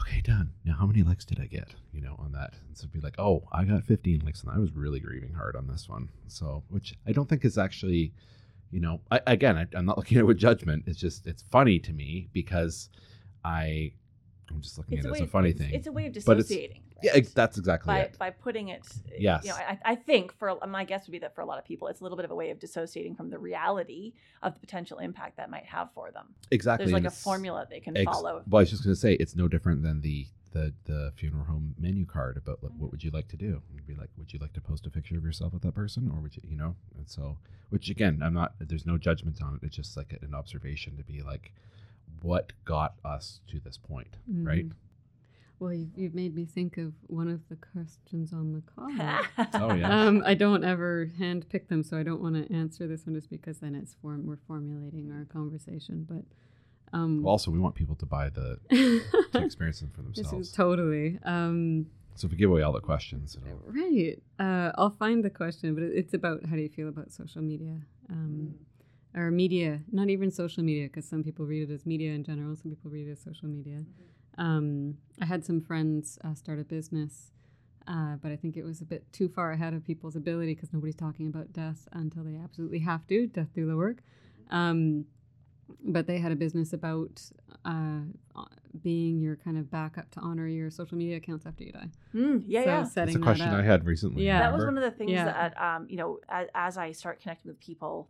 okay 0.00 0.20
done. 0.20 0.52
Now 0.64 0.74
how 0.74 0.86
many 0.86 1.02
likes 1.02 1.24
did 1.24 1.38
i 1.40 1.46
get? 1.46 1.74
You 1.92 2.00
know 2.00 2.16
on 2.18 2.32
that. 2.32 2.54
And 2.66 2.76
so 2.76 2.86
be 2.88 3.00
like 3.00 3.18
oh 3.18 3.44
i 3.52 3.64
got 3.64 3.84
15 3.84 4.22
likes 4.24 4.42
and 4.42 4.50
i 4.52 4.58
was 4.58 4.72
really 4.72 5.00
grieving 5.00 5.34
hard 5.34 5.56
on 5.56 5.66
this 5.66 5.88
one. 5.88 6.08
So 6.28 6.64
which 6.68 6.94
i 7.06 7.12
don't 7.12 7.28
think 7.28 7.44
is 7.44 7.58
actually 7.58 8.12
you 8.70 8.80
know 8.80 9.00
I, 9.10 9.20
again 9.26 9.56
I, 9.56 9.66
i'm 9.76 9.84
not 9.86 9.98
looking 9.98 10.18
at 10.18 10.22
it 10.22 10.26
with 10.26 10.38
judgment. 10.38 10.84
It's 10.86 10.98
just 10.98 11.26
it's 11.26 11.44
funny 11.50 11.78
to 11.80 11.92
me 11.92 12.28
because 12.32 12.88
i 13.44 13.92
i'm 14.50 14.60
just 14.60 14.78
looking 14.78 14.98
it's 14.98 15.06
at 15.06 15.12
it 15.12 15.16
as 15.16 15.20
a 15.22 15.26
funny 15.26 15.50
it's, 15.50 15.60
thing. 15.60 15.74
it's 15.74 15.86
a 15.86 15.92
way 15.92 16.06
of 16.06 16.12
dissociating 16.12 16.81
yeah 17.02 17.12
ex- 17.14 17.32
that's 17.32 17.58
exactly 17.58 17.88
by 17.92 18.00
it 18.00 18.18
by 18.18 18.30
putting 18.30 18.68
it 18.68 18.86
Yes. 19.18 19.44
you 19.44 19.50
know 19.50 19.56
I, 19.56 19.78
I 19.84 19.94
think 19.94 20.32
for 20.32 20.58
my 20.68 20.84
guess 20.84 21.06
would 21.06 21.12
be 21.12 21.18
that 21.20 21.34
for 21.34 21.40
a 21.40 21.46
lot 21.46 21.58
of 21.58 21.64
people 21.64 21.88
it's 21.88 22.00
a 22.00 22.02
little 22.02 22.16
bit 22.16 22.24
of 22.24 22.30
a 22.30 22.34
way 22.34 22.50
of 22.50 22.58
dissociating 22.58 23.14
from 23.14 23.30
the 23.30 23.38
reality 23.38 24.12
of 24.42 24.54
the 24.54 24.60
potential 24.60 24.98
impact 24.98 25.36
that 25.36 25.50
might 25.50 25.66
have 25.66 25.90
for 25.94 26.10
them 26.10 26.34
exactly 26.50 26.86
there's 26.86 26.92
like 26.92 27.04
and 27.04 27.08
a 27.08 27.10
formula 27.10 27.66
they 27.70 27.80
can 27.80 27.96
Ex- 27.96 28.04
follow 28.04 28.42
Well, 28.48 28.60
I 28.60 28.62
was 28.62 28.70
just 28.70 28.84
going 28.84 28.94
to 28.94 29.00
say 29.00 29.14
it's 29.14 29.36
no 29.36 29.48
different 29.48 29.82
than 29.82 30.00
the 30.00 30.26
the 30.52 30.72
the 30.84 31.12
funeral 31.16 31.44
home 31.44 31.74
menu 31.78 32.06
card 32.06 32.36
about 32.36 32.62
like, 32.62 32.72
what 32.72 32.74
mm-hmm. 32.74 32.90
would 32.90 33.04
you 33.04 33.10
like 33.10 33.28
to 33.28 33.36
do? 33.36 33.62
You'd 33.72 33.86
be 33.86 33.94
like, 33.94 34.10
would 34.16 34.32
you 34.32 34.38
like 34.38 34.52
to 34.52 34.60
post 34.60 34.86
a 34.86 34.90
picture 34.90 35.16
of 35.16 35.24
yourself 35.24 35.52
with 35.52 35.62
that 35.62 35.74
person, 35.74 36.10
or 36.14 36.20
would 36.20 36.36
you, 36.36 36.42
you 36.46 36.56
know? 36.56 36.76
And 36.96 37.08
so, 37.08 37.38
which 37.70 37.90
again, 37.90 38.20
I'm 38.22 38.34
not. 38.34 38.54
There's 38.60 38.86
no 38.86 38.98
judgment 38.98 39.42
on 39.42 39.54
it. 39.54 39.66
It's 39.66 39.76
just 39.76 39.96
like 39.96 40.16
an 40.20 40.34
observation 40.34 40.96
to 40.96 41.02
be 41.02 41.22
like, 41.22 41.52
what 42.20 42.52
got 42.64 42.94
us 43.04 43.40
to 43.48 43.60
this 43.60 43.78
point, 43.78 44.16
right? 44.28 44.66
Mm-hmm. 44.66 44.76
Well, 45.62 45.72
you've, 45.72 45.90
you've 45.96 46.14
made 46.14 46.34
me 46.34 46.44
think 46.44 46.76
of 46.76 46.92
one 47.06 47.28
of 47.28 47.40
the 47.48 47.54
questions 47.54 48.32
on 48.32 48.52
the 48.52 48.62
card. 48.74 49.26
Oh, 49.54 49.72
yeah. 49.72 50.06
Um, 50.06 50.20
I 50.26 50.34
don't 50.34 50.64
ever 50.64 51.08
hand 51.18 51.48
pick 51.48 51.68
them, 51.68 51.84
so 51.84 51.96
I 51.96 52.02
don't 52.02 52.20
want 52.20 52.34
to 52.34 52.52
answer 52.52 52.88
this 52.88 53.06
one 53.06 53.14
just 53.14 53.30
because 53.30 53.58
then 53.58 53.76
it's 53.76 53.94
form 54.02 54.26
we're 54.26 54.38
formulating 54.48 55.12
our 55.12 55.24
conversation. 55.26 56.04
But 56.08 56.24
um, 56.92 57.22
Well, 57.22 57.30
also, 57.30 57.52
we 57.52 57.60
want 57.60 57.76
people 57.76 57.94
to 57.94 58.06
buy 58.06 58.28
the 58.28 58.58
to 59.32 59.44
experience 59.44 59.78
them 59.78 59.90
for 59.94 60.02
this 60.02 60.16
themselves. 60.16 60.48
is 60.48 60.52
totally 60.52 61.20
um, 61.22 61.86
so 62.16 62.26
if 62.26 62.32
we 62.32 62.36
give 62.38 62.50
away 62.50 62.62
all 62.62 62.72
the 62.72 62.80
questions, 62.80 63.38
right. 63.66 64.16
Uh, 64.40 64.72
I'll 64.76 64.96
find 64.98 65.24
the 65.24 65.30
question, 65.30 65.74
but 65.76 65.84
it's 65.84 66.12
about 66.12 66.44
how 66.44 66.56
do 66.56 66.62
you 66.62 66.68
feel 66.68 66.88
about 66.88 67.12
social 67.12 67.40
media, 67.40 67.78
um, 68.10 68.54
or 69.14 69.30
media? 69.30 69.80
Not 69.92 70.10
even 70.10 70.30
social 70.32 70.62
media, 70.64 70.88
because 70.88 71.08
some 71.08 71.22
people 71.22 71.46
read 71.46 71.70
it 71.70 71.72
as 71.72 71.86
media 71.86 72.12
in 72.12 72.24
general. 72.24 72.54
Some 72.56 72.70
people 72.72 72.90
read 72.90 73.06
it 73.06 73.12
as 73.12 73.22
social 73.22 73.48
media. 73.48 73.84
Um, 74.38 74.98
I 75.20 75.26
had 75.26 75.44
some 75.44 75.60
friends 75.60 76.18
uh, 76.24 76.34
start 76.34 76.58
a 76.58 76.64
business, 76.64 77.32
uh, 77.86 78.16
but 78.22 78.32
I 78.32 78.36
think 78.36 78.56
it 78.56 78.64
was 78.64 78.80
a 78.80 78.84
bit 78.84 79.04
too 79.12 79.28
far 79.28 79.52
ahead 79.52 79.74
of 79.74 79.84
people's 79.84 80.16
ability 80.16 80.54
because 80.54 80.72
nobody's 80.72 80.94
talking 80.96 81.26
about 81.28 81.52
death 81.52 81.86
until 81.92 82.24
they 82.24 82.36
absolutely 82.36 82.78
have 82.80 83.06
to. 83.08 83.26
Death 83.26 83.48
do 83.54 83.66
the 83.66 83.76
work. 83.76 83.98
Um, 84.50 85.04
but 85.84 86.06
they 86.06 86.18
had 86.18 86.32
a 86.32 86.36
business 86.36 86.72
about 86.72 87.22
uh, 87.64 88.00
uh, 88.36 88.44
being 88.82 89.20
your 89.20 89.36
kind 89.36 89.56
of 89.56 89.70
backup 89.70 90.10
to 90.10 90.20
honor 90.20 90.46
your 90.46 90.70
social 90.70 90.98
media 90.98 91.16
accounts 91.16 91.46
after 91.46 91.64
you 91.64 91.72
die. 91.72 91.88
Mm, 92.14 92.42
yeah 92.46 92.60
so 92.62 92.66
yeah 92.66 92.76
that's 92.80 92.92
setting 92.92 93.16
a 93.16 93.20
question 93.20 93.48
that 93.48 93.54
up. 93.58 93.62
I 93.62 93.66
had 93.66 93.86
recently. 93.86 94.24
Yeah. 94.24 94.40
that 94.40 94.52
was 94.52 94.64
one 94.64 94.76
of 94.76 94.82
the 94.82 94.90
things 94.90 95.12
Yeah. 95.12 95.24
that 95.24 95.60
um, 95.62 95.86
you 95.88 95.96
know 95.96 96.18
as, 96.28 96.48
as 96.54 96.76
i 96.78 96.92
start 96.92 97.20
connecting 97.20 97.50
with 97.50 97.58
people 97.60 98.08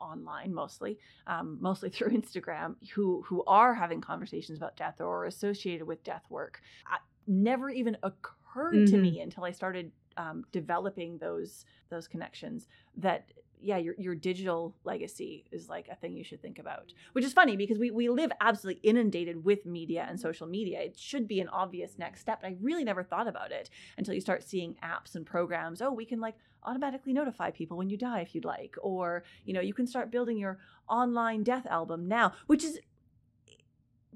online 0.00 0.52
mostly 0.54 0.98
um, 1.26 1.58
mostly 1.60 1.90
through 1.94 2.10
instagram 2.10 2.76
who 2.94 3.22
who 3.22 3.44
are 3.44 3.74
having 3.74 4.00
conversations 4.00 4.58
about 4.58 4.76
death 4.76 5.00
or 5.00 5.22
are 5.22 5.26
associated 5.26 5.86
with 5.86 6.02
death 6.04 6.24
work 6.30 6.60
I, 6.86 6.98
never 7.26 7.70
even 7.70 7.96
occurred 8.02 8.86
to 8.86 8.98
Mhm. 8.98 8.98
me 8.98 9.20
until 9.20 9.44
i 9.44 9.50
started 9.52 9.92
um, 10.16 10.44
developing 10.52 11.18
those 11.18 11.64
those 11.90 12.08
connections 12.08 12.66
that 12.96 13.30
yeah 13.62 13.76
your, 13.76 13.94
your 13.98 14.14
digital 14.14 14.74
legacy 14.84 15.44
is 15.50 15.68
like 15.68 15.88
a 15.88 15.96
thing 15.96 16.16
you 16.16 16.24
should 16.24 16.40
think 16.42 16.58
about 16.58 16.92
which 17.12 17.24
is 17.24 17.32
funny 17.32 17.56
because 17.56 17.78
we, 17.78 17.90
we 17.90 18.08
live 18.08 18.30
absolutely 18.40 18.80
inundated 18.82 19.44
with 19.44 19.66
media 19.66 20.06
and 20.08 20.18
social 20.18 20.46
media. 20.46 20.80
It 20.80 20.98
should 20.98 21.28
be 21.28 21.40
an 21.40 21.48
obvious 21.48 21.98
next 21.98 22.20
step 22.20 22.40
but 22.42 22.48
i 22.48 22.56
really 22.60 22.84
never 22.84 23.02
thought 23.02 23.28
about 23.28 23.52
it 23.52 23.70
until 23.98 24.14
you 24.14 24.20
start 24.20 24.42
seeing 24.42 24.76
apps 24.82 25.14
and 25.14 25.26
programs 25.26 25.82
oh 25.82 25.92
we 25.92 26.04
can 26.04 26.20
like 26.20 26.36
automatically 26.64 27.12
notify 27.12 27.50
people 27.50 27.76
when 27.76 27.88
you 27.88 27.96
die 27.96 28.20
if 28.20 28.34
you'd 28.34 28.44
like 28.44 28.76
or 28.82 29.24
you 29.44 29.54
know 29.54 29.60
you 29.60 29.74
can 29.74 29.86
start 29.86 30.10
building 30.10 30.36
your 30.36 30.58
online 30.88 31.42
death 31.42 31.66
album 31.66 32.06
now 32.06 32.32
which 32.46 32.64
is 32.64 32.78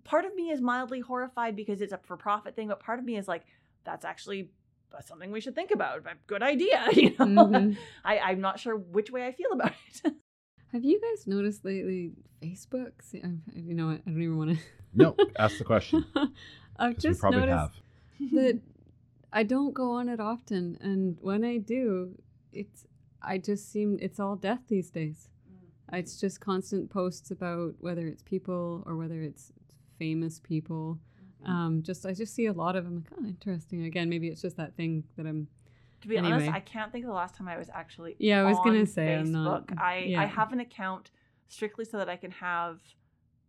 part 0.04 0.24
of 0.24 0.34
me 0.34 0.50
is 0.50 0.60
mildly 0.60 1.00
horrified 1.00 1.56
because 1.56 1.80
it's 1.80 1.92
a 1.92 1.98
for 1.98 2.16
profit 2.16 2.54
thing 2.54 2.68
but 2.68 2.80
part 2.80 2.98
of 2.98 3.04
me 3.04 3.16
is 3.16 3.26
like 3.26 3.44
that's 3.84 4.04
actually 4.04 4.50
that's 4.94 5.08
something 5.08 5.30
we 5.32 5.40
should 5.40 5.54
think 5.54 5.70
about 5.72 6.02
good 6.26 6.42
idea 6.42 6.86
you 6.92 7.10
know 7.18 7.26
Mhm. 7.26 7.76
I, 8.04 8.18
i'm 8.18 8.40
not 8.40 8.58
sure 8.60 8.76
which 8.76 9.10
way 9.10 9.26
i 9.26 9.32
feel 9.32 9.52
about 9.52 9.72
it 10.04 10.12
Have 10.72 10.84
you 10.84 11.00
guys 11.00 11.26
noticed 11.28 11.64
lately 11.64 12.10
Facebook? 12.42 12.92
See, 13.00 13.22
you 13.54 13.74
know 13.74 13.86
what? 13.88 14.00
I 14.06 14.10
don't 14.10 14.20
even 14.22 14.36
want 14.36 14.50
to. 14.50 14.64
No, 14.92 15.16
ask 15.38 15.58
the 15.58 15.62
question. 15.64 16.04
I've 16.76 16.94
'cause 16.96 17.04
we 17.04 17.10
just 17.10 17.20
probably 17.20 17.40
noticed 17.42 17.56
have. 18.20 18.30
that 18.32 18.60
I 19.32 19.44
don't 19.44 19.72
go 19.72 19.92
on 19.92 20.08
it 20.08 20.18
often, 20.18 20.76
and 20.80 21.16
when 21.20 21.44
I 21.44 21.58
do, 21.58 22.16
it's 22.52 22.86
I 23.22 23.38
just 23.38 23.70
seem 23.70 23.98
it's 24.02 24.18
all 24.18 24.34
death 24.34 24.62
these 24.66 24.90
days. 24.90 25.28
It's 25.92 26.18
just 26.18 26.40
constant 26.40 26.90
posts 26.90 27.30
about 27.30 27.74
whether 27.78 28.08
it's 28.08 28.22
people 28.22 28.82
or 28.84 28.96
whether 28.96 29.22
it's 29.22 29.52
famous 29.96 30.40
people. 30.40 30.98
Um, 31.46 31.82
just 31.82 32.04
I 32.06 32.12
just 32.14 32.34
see 32.34 32.46
a 32.46 32.52
lot 32.52 32.76
of 32.76 32.84
them. 32.84 33.04
Like, 33.10 33.20
oh, 33.20 33.26
interesting. 33.28 33.84
Again, 33.84 34.08
maybe 34.08 34.28
it's 34.28 34.42
just 34.42 34.56
that 34.56 34.74
thing 34.76 35.04
that 35.16 35.26
I'm. 35.26 35.48
To 36.02 36.08
be 36.08 36.18
honest, 36.18 36.50
I 36.50 36.60
can't 36.60 36.92
think 36.92 37.04
of 37.04 37.08
the 37.08 37.14
last 37.14 37.34
time 37.34 37.48
I 37.48 37.56
was 37.56 37.70
actually. 37.72 38.14
Yeah, 38.18 38.40
I 38.40 38.44
was 38.44 38.58
gonna 38.58 38.80
on 38.80 38.86
say, 38.86 39.14
I'm 39.14 39.32
not- 39.32 39.66
Facebook. 39.68 39.78
I 39.80 39.98
yeah. 40.00 40.20
I 40.22 40.26
have 40.26 40.52
an 40.52 40.60
account 40.60 41.10
strictly 41.48 41.84
so 41.86 41.96
that 41.98 42.08
I 42.10 42.16
can 42.16 42.30
have 42.32 42.80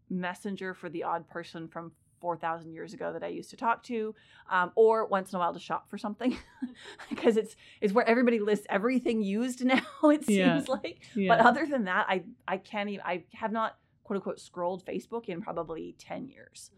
messenger 0.09 0.73
for 0.73 0.89
the 0.89 1.03
odd 1.03 1.27
person 1.29 1.67
from 1.67 1.91
four 2.21 2.37
thousand 2.37 2.71
years 2.73 2.93
ago 2.93 3.11
that 3.13 3.23
I 3.23 3.27
used 3.27 3.49
to 3.49 3.57
talk 3.57 3.83
to, 3.83 4.15
um, 4.49 4.71
or 4.75 5.05
once 5.05 5.31
in 5.33 5.35
a 5.35 5.39
while 5.39 5.53
to 5.53 5.59
shop 5.59 5.89
for 5.89 5.97
something, 5.97 6.37
because 7.09 7.37
it's 7.37 7.55
it's 7.81 7.93
where 7.93 8.07
everybody 8.07 8.39
lists 8.39 8.65
everything 8.69 9.21
used 9.21 9.63
now. 9.65 9.81
It 10.03 10.23
seems 10.25 10.29
Yeah. 10.29 10.61
like. 10.67 11.01
Yeah. 11.15 11.35
But 11.35 11.45
other 11.45 11.65
than 11.65 11.85
that, 11.85 12.05
I 12.07 12.23
I 12.47 12.57
can't 12.57 12.89
even. 12.89 13.01
I 13.05 13.23
have 13.33 13.51
not 13.51 13.77
quote 14.03 14.15
unquote 14.17 14.39
scrolled 14.39 14.85
Facebook 14.85 15.25
in 15.25 15.41
probably 15.41 15.95
ten 15.99 16.27
years. 16.27 16.71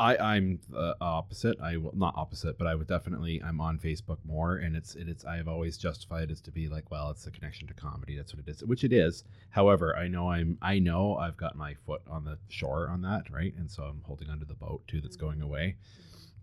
I, 0.00 0.16
I'm 0.16 0.60
the 0.70 0.96
opposite. 1.02 1.60
I 1.60 1.76
will 1.76 1.94
not 1.94 2.14
opposite, 2.16 2.56
but 2.56 2.66
I 2.66 2.74
would 2.74 2.86
definitely 2.86 3.42
I'm 3.44 3.60
on 3.60 3.78
Facebook 3.78 4.16
more, 4.24 4.56
and 4.56 4.74
it's 4.74 4.94
it, 4.94 5.10
it's 5.10 5.26
I 5.26 5.36
have 5.36 5.46
always 5.46 5.76
justified 5.76 6.24
it 6.24 6.30
as 6.30 6.40
to 6.42 6.50
be 6.50 6.68
like, 6.68 6.90
well, 6.90 7.10
it's 7.10 7.26
a 7.26 7.30
connection 7.30 7.68
to 7.68 7.74
comedy. 7.74 8.16
That's 8.16 8.34
what 8.34 8.42
it 8.46 8.50
is, 8.50 8.64
which 8.64 8.82
it 8.82 8.94
is. 8.94 9.24
However, 9.50 9.94
I 9.94 10.08
know 10.08 10.30
I'm 10.30 10.56
I 10.62 10.78
know 10.78 11.16
I've 11.16 11.36
got 11.36 11.54
my 11.54 11.74
foot 11.74 12.00
on 12.08 12.24
the 12.24 12.38
shore 12.48 12.88
on 12.88 13.02
that, 13.02 13.30
right? 13.30 13.52
And 13.58 13.70
so 13.70 13.82
I'm 13.82 14.00
holding 14.04 14.30
onto 14.30 14.46
the 14.46 14.54
boat 14.54 14.80
too 14.88 15.02
that's 15.02 15.16
going 15.16 15.42
away. 15.42 15.76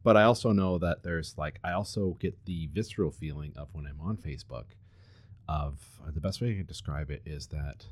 But 0.03 0.15
I 0.15 0.23
also 0.23 0.51
know 0.51 0.77
that 0.77 1.01
there's 1.01 1.35
like 1.35 1.59
I 1.63 1.71
also 1.71 2.15
get 2.19 2.45
the 2.45 2.69
visceral 2.71 3.09
feeling 3.09 3.53
of 3.57 3.69
when 3.73 3.87
I'm 3.87 3.99
on 3.99 4.17
Facebook. 4.17 4.65
Of 5.49 5.79
uh, 6.05 6.11
the 6.11 6.21
best 6.21 6.41
way 6.41 6.51
I 6.51 6.55
can 6.55 6.65
describe 6.67 7.09
it 7.09 7.23
is 7.25 7.47
that 7.47 7.87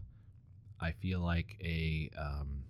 I 0.80 0.92
feel 0.92 1.22
like 1.22 1.58
a 1.64 2.12
um, 2.20 2.66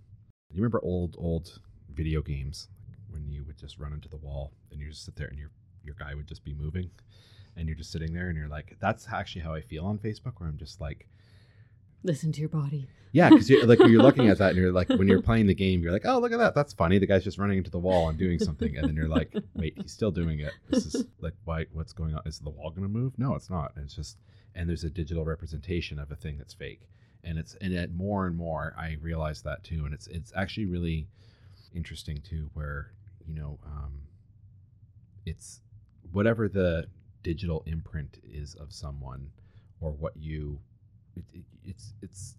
you 0.50 0.62
remember 0.62 0.80
old 0.82 1.16
old 1.20 1.60
video 1.94 2.22
games 2.22 2.70
when 3.16 3.32
you 3.32 3.44
would 3.46 3.58
just 3.58 3.80
run 3.80 3.94
into 3.94 4.10
the 4.10 4.18
wall 4.18 4.52
and 4.72 4.80
you 4.80 4.90
just 4.90 5.06
sit 5.06 5.16
there 5.16 5.28
and 5.28 5.40
your 5.40 5.50
your 5.84 5.96
guy 5.98 6.14
would 6.14 6.28
just 6.28 6.44
be 6.44 6.54
moving 6.54 6.90
and 7.56 7.68
you're 7.68 7.78
just 7.78 7.92
sitting 7.92 8.14
there 8.14 8.28
and 8.28 8.38
you're 8.38 8.48
like 8.50 8.76
that's 8.80 9.08
actually 9.12 9.42
how 9.42 9.54
I 9.54 9.62
feel 9.62 9.86
on 9.86 9.98
Facebook 9.98 10.34
where 10.38 10.50
I'm 10.50 10.58
just 10.58 10.80
like 10.82 11.08
Listen 12.04 12.32
to 12.34 12.40
your 12.40 12.50
body. 12.50 12.88
yeah 13.14 13.30
because 13.30 13.50
you're 13.50 13.66
like 13.66 13.80
you're 13.80 14.02
looking 14.04 14.28
at 14.30 14.38
that 14.38 14.50
and 14.52 14.58
you're 14.58 14.72
like 14.72 14.90
when 14.90 15.08
you're 15.08 15.22
playing 15.30 15.48
the 15.48 15.56
game 15.56 15.82
you're 15.82 15.92
like 15.92 16.06
oh 16.06 16.20
look 16.20 16.32
at 16.34 16.38
that. 16.40 16.54
That's 16.54 16.74
funny. 16.74 17.00
The 17.00 17.08
guy's 17.08 17.24
just 17.24 17.38
running 17.40 17.58
into 17.58 17.72
the 17.72 17.80
wall 17.80 18.10
and 18.10 18.18
doing 18.20 18.38
something. 18.40 18.78
And 18.78 18.88
then 18.88 18.96
you're 18.96 19.08
like 19.08 19.34
wait 19.56 19.74
he's 19.82 19.92
still 19.94 20.12
doing 20.12 20.40
it. 20.40 20.54
This 20.70 20.86
is 20.86 21.06
like 21.22 21.34
why 21.46 21.66
what's 21.74 21.94
going 21.94 22.14
on? 22.14 22.22
Is 22.26 22.40
the 22.40 22.50
wall 22.52 22.70
going 22.70 22.84
to 22.84 22.90
move? 22.90 23.14
No 23.18 23.34
it's 23.36 23.50
not. 23.50 23.72
And 23.76 23.86
it's 23.86 23.96
just 23.96 24.18
and 24.54 24.70
there's 24.70 24.84
a 24.84 24.90
digital 24.90 25.26
representation 25.26 25.98
of 25.98 26.12
a 26.12 26.16
thing 26.16 26.38
that's 26.38 26.54
fake. 26.54 26.82
And 27.24 27.40
it's 27.40 27.56
and 27.62 27.74
it, 27.74 27.92
more 27.94 28.28
and 28.28 28.36
more 28.38 28.76
I 28.78 28.98
realize 29.02 29.42
that 29.44 29.64
too. 29.64 29.86
And 29.86 29.94
it's 29.94 30.06
it's 30.08 30.32
actually 30.36 30.68
really 30.68 31.08
interesting 31.74 32.22
too 32.22 32.50
where 32.54 32.92
you 33.28 33.34
know 33.34 33.60
um, 33.66 34.02
it's 35.26 35.62
whatever 36.12 36.48
the 36.48 36.88
digital 37.24 37.64
imprint 37.66 38.20
is 38.24 38.56
of 38.56 38.72
someone 38.72 39.30
or 39.82 39.92
what 39.92 40.16
you 40.16 40.60
it, 41.16 41.26
it, 41.34 41.44
it's 41.64 41.94
it's 42.02 42.36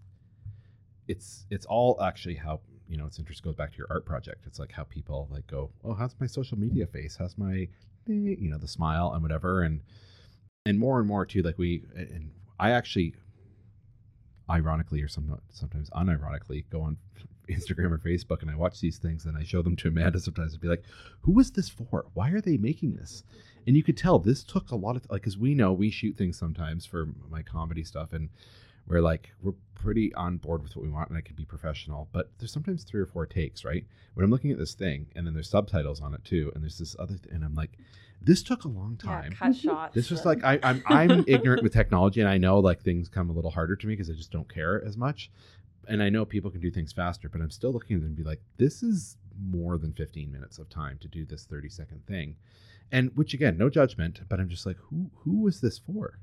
it's 1.09 1.47
it's 1.51 1.67
all 1.67 2.01
actually 2.03 2.35
how 2.35 2.61
you 2.89 2.97
know 2.97 3.07
it's 3.07 3.19
interesting 3.19 3.51
goes 3.51 3.57
back 3.57 3.73
to 3.73 3.79
your 3.79 3.87
art 3.91 4.05
project. 4.07 4.45
It's 4.47 4.59
like 4.59 4.73
how 4.73 4.85
people 4.85 5.29
like 5.31 5.47
go 5.47 5.71
oh 5.85 5.95
how's 5.95 6.15
my 6.21 6.27
social 6.27 6.59
media 6.59 6.87
face? 6.87 7.17
How's 7.19 7.37
my 7.37 7.69
eh," 8.09 8.37
you 8.39 8.49
know 8.51 8.59
the 8.59 8.69
smile 8.69 9.13
and 9.13 9.23
whatever. 9.23 9.63
And 9.63 9.81
and 10.67 10.79
more 10.79 10.99
and 10.99 11.09
more 11.09 11.25
too 11.25 11.43
like 11.43 11.59
we 11.59 11.85
and 11.95 12.31
i 12.59 12.71
actually 12.73 13.15
ironically 14.51 15.03
or 15.03 15.09
some, 15.09 15.41
sometimes 15.51 15.91
unironically 15.91 16.65
go 16.71 16.83
on 16.83 16.97
instagram 17.49 17.93
or 17.93 17.99
facebook 17.99 18.43
and 18.43 18.51
i 18.51 18.55
watch 18.57 18.81
these 18.81 18.99
things 18.99 19.25
and 19.25 19.37
i 19.37 19.43
show 19.43 19.63
them 19.63 19.77
to 19.77 19.89
amanda 19.89 20.19
sometimes 20.19 20.53
and 20.53 20.61
be 20.61 20.69
like 20.69 20.83
who 21.23 21.39
is 21.39 21.51
this 21.53 21.69
for 21.69 22.07
why 22.15 22.31
are 22.31 22.41
they 22.41 22.57
making 22.57 22.95
this 22.95 23.23
and 23.67 23.77
you 23.77 23.83
could 23.83 23.97
tell 23.97 24.19
this 24.19 24.43
took 24.45 24.71
a 24.71 24.77
lot 24.77 24.97
of 24.97 25.03
like 25.11 25.23
because 25.23 25.39
we 25.39 25.55
know 25.55 25.73
we 25.73 25.91
shoot 25.91 26.17
things 26.17 26.39
sometimes 26.39 26.85
for 26.87 27.09
my 27.31 27.43
comedy 27.43 27.85
stuff 27.85 28.13
and 28.13 28.29
we're 28.89 29.01
like 29.01 29.31
we're 29.43 29.53
pretty 29.75 30.15
on 30.15 30.37
board 30.39 30.63
with 30.63 30.75
what 30.77 30.85
we 30.85 30.91
want 30.91 31.09
and 31.09 31.19
I 31.19 31.21
can 31.21 31.35
be 31.37 31.45
professional 31.45 32.09
but 32.13 32.31
there's 32.39 32.53
sometimes 32.53 32.85
three 32.85 33.01
or 33.01 33.07
four 33.07 33.27
takes 33.27 33.65
right 33.65 33.85
when 34.15 34.25
i'm 34.25 34.31
looking 34.31 34.51
at 34.51 34.59
this 34.59 34.75
thing 34.75 35.07
and 35.15 35.27
then 35.27 35.35
there's 35.35 35.51
subtitles 35.51 36.01
on 36.01 36.15
it 36.15 36.25
too 36.25 36.51
and 36.55 36.63
there's 36.63 36.79
this 36.79 36.97
other 36.99 37.17
th- 37.19 37.33
and 37.33 37.45
i'm 37.45 37.55
like 37.55 37.79
this 38.23 38.43
took 38.43 38.65
a 38.65 38.69
long 38.69 38.97
time 38.97 39.33
Yeah, 39.33 39.37
cut 39.39 39.51
mm-hmm. 39.53 39.69
shots. 39.69 39.95
this 39.95 40.11
was 40.11 40.25
like 40.25 40.43
I, 40.43 40.59
I'm 40.63 40.83
I'm 40.87 41.25
ignorant 41.29 41.63
with 41.63 41.73
technology, 41.73 42.21
and 42.21 42.29
I 42.29 42.39
know 42.39 42.59
like 42.59 42.81
things 42.83 43.09
come 43.09 43.29
a 43.31 43.33
little 43.33 43.51
harder 43.51 43.77
to 43.77 43.87
me 43.87 43.93
because 43.93 44.11
I 44.11 44.15
just 44.15 44.33
don't 44.33 44.53
care 44.53 44.83
as 44.85 44.97
much. 44.97 45.31
And 45.89 46.03
I 46.03 46.09
know 46.09 46.25
people 46.25 46.51
can 46.51 46.61
do 46.61 46.71
things 46.71 46.93
faster, 46.93 47.29
but 47.29 47.41
I'm 47.41 47.51
still 47.51 47.73
looking 47.73 47.97
at 47.97 48.01
them 48.01 48.09
and 48.09 48.17
be 48.17 48.23
like, 48.25 48.41
this 48.57 48.83
is 48.83 49.17
more 49.41 49.79
than 49.79 49.93
15 49.93 50.33
minutes 50.33 50.59
of 50.59 50.69
time 50.69 50.99
to 51.01 51.09
do 51.09 51.25
this 51.25 51.45
30 51.45 51.69
second 51.69 52.07
thing, 52.07 52.37
and 52.91 53.11
which 53.17 53.35
again, 53.35 53.57
no 53.59 53.69
judgment, 53.69 54.21
but 54.29 54.41
I'm 54.41 54.49
just 54.49 54.65
like, 54.67 54.77
who 54.91 55.11
who 55.19 55.43
was 55.43 55.61
this 55.61 55.79
for? 55.79 56.19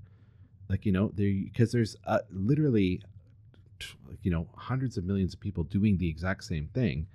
Like 0.70 0.86
you 0.86 0.92
know, 0.92 1.12
there 1.16 1.32
because 1.44 1.72
there's 1.72 1.96
uh, 2.08 2.20
literally, 2.32 3.02
you 4.22 4.32
know, 4.32 4.48
hundreds 4.56 4.98
of 4.98 5.04
millions 5.06 5.34
of 5.34 5.40
people 5.40 5.64
doing 5.64 5.98
the 5.98 6.10
exact 6.10 6.44
same 6.46 6.68
thing, 6.74 7.08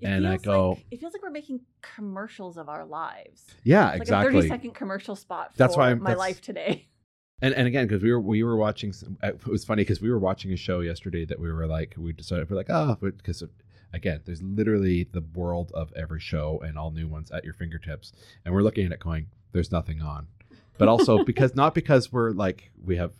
It 0.00 0.06
and 0.08 0.28
I 0.28 0.36
go, 0.36 0.70
like- 0.70 0.86
it 0.90 1.00
feels 1.00 1.12
like 1.14 1.22
we're 1.22 1.30
making 1.30 1.60
commercials 1.80 2.56
of 2.58 2.68
our 2.68 2.84
lives. 2.84 3.44
yeah, 3.64 3.92
It's 3.92 4.02
exactly. 4.02 4.34
Like 4.34 4.44
a 4.44 4.48
30 4.48 4.48
second 4.48 4.74
commercial 4.74 5.16
spot 5.16 5.52
for 5.52 5.58
That's 5.58 5.76
why 5.76 5.88
I'm- 5.88 6.02
my 6.02 6.14
life 6.14 6.40
today. 6.40 6.86
And 7.40 7.54
and 7.54 7.66
again, 7.66 7.86
because 7.86 8.02
we 8.02 8.10
were 8.10 8.20
we 8.20 8.42
were 8.42 8.56
watching, 8.56 8.92
uh, 9.22 9.28
it 9.28 9.46
was 9.46 9.64
funny 9.64 9.82
because 9.82 10.00
we 10.00 10.10
were 10.10 10.18
watching 10.18 10.52
a 10.52 10.56
show 10.56 10.80
yesterday 10.80 11.24
that 11.26 11.38
we 11.38 11.52
were 11.52 11.66
like 11.66 11.94
we 11.96 12.12
decided 12.12 12.50
we're 12.50 12.56
like 12.56 12.70
oh 12.70 12.96
because 13.00 13.44
again 13.92 14.20
there's 14.24 14.42
literally 14.42 15.08
the 15.12 15.24
world 15.34 15.70
of 15.74 15.92
every 15.94 16.20
show 16.20 16.60
and 16.64 16.76
all 16.76 16.90
new 16.90 17.06
ones 17.06 17.30
at 17.30 17.44
your 17.44 17.54
fingertips, 17.54 18.12
and 18.44 18.52
we're 18.52 18.62
looking 18.62 18.86
at 18.86 18.92
it 18.92 19.00
going 19.00 19.26
there's 19.52 19.70
nothing 19.70 20.02
on, 20.02 20.26
but 20.78 20.88
also 20.88 21.22
because 21.24 21.54
not 21.54 21.74
because 21.74 22.12
we're 22.12 22.32
like 22.32 22.72
we 22.84 22.96
have 22.96 23.12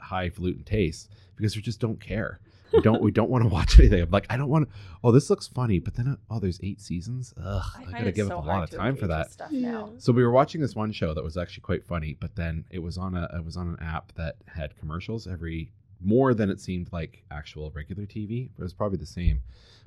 highfalutin 0.00 0.62
tastes 0.64 1.08
because 1.36 1.56
we 1.56 1.62
just 1.62 1.80
don't 1.80 2.00
care. 2.00 2.38
We 2.72 2.80
don't 2.80 3.02
we 3.02 3.10
don't 3.10 3.30
want 3.30 3.44
to 3.44 3.48
watch 3.48 3.78
anything. 3.78 4.02
I'm 4.02 4.10
like 4.10 4.26
I 4.30 4.36
don't 4.36 4.48
want 4.48 4.68
to. 4.68 4.76
Oh, 5.02 5.12
this 5.12 5.30
looks 5.30 5.46
funny, 5.46 5.78
but 5.78 5.94
then 5.94 6.08
uh, 6.08 6.16
oh, 6.30 6.40
there's 6.40 6.60
eight 6.62 6.80
seasons. 6.80 7.32
Ugh, 7.36 7.62
I, 7.76 7.84
find 7.84 7.92
gotta 7.92 8.12
give 8.12 8.28
so 8.28 8.38
up 8.38 8.44
a 8.44 8.46
lot 8.46 8.62
of 8.64 8.70
time 8.70 8.96
for 8.96 9.06
that. 9.06 9.26
with 9.26 9.32
Stuff 9.32 9.52
now. 9.52 9.92
So 9.98 10.12
we 10.12 10.22
were 10.24 10.30
watching 10.30 10.60
this 10.60 10.74
one 10.74 10.92
show 10.92 11.14
that 11.14 11.22
was 11.22 11.36
actually 11.36 11.62
quite 11.62 11.84
funny, 11.84 12.16
but 12.18 12.36
then 12.36 12.64
it 12.70 12.80
was 12.80 12.98
on 12.98 13.16
a 13.16 13.28
it 13.34 13.44
was 13.44 13.56
on 13.56 13.68
an 13.68 13.78
app 13.80 14.12
that 14.14 14.36
had 14.46 14.76
commercials 14.76 15.26
every 15.26 15.72
more 16.00 16.34
than 16.34 16.50
it 16.50 16.60
seemed 16.60 16.92
like 16.92 17.24
actual 17.30 17.70
regular 17.70 18.04
TV. 18.04 18.50
But 18.54 18.62
it 18.62 18.64
was 18.64 18.74
probably 18.74 18.98
the 18.98 19.06
same. 19.06 19.42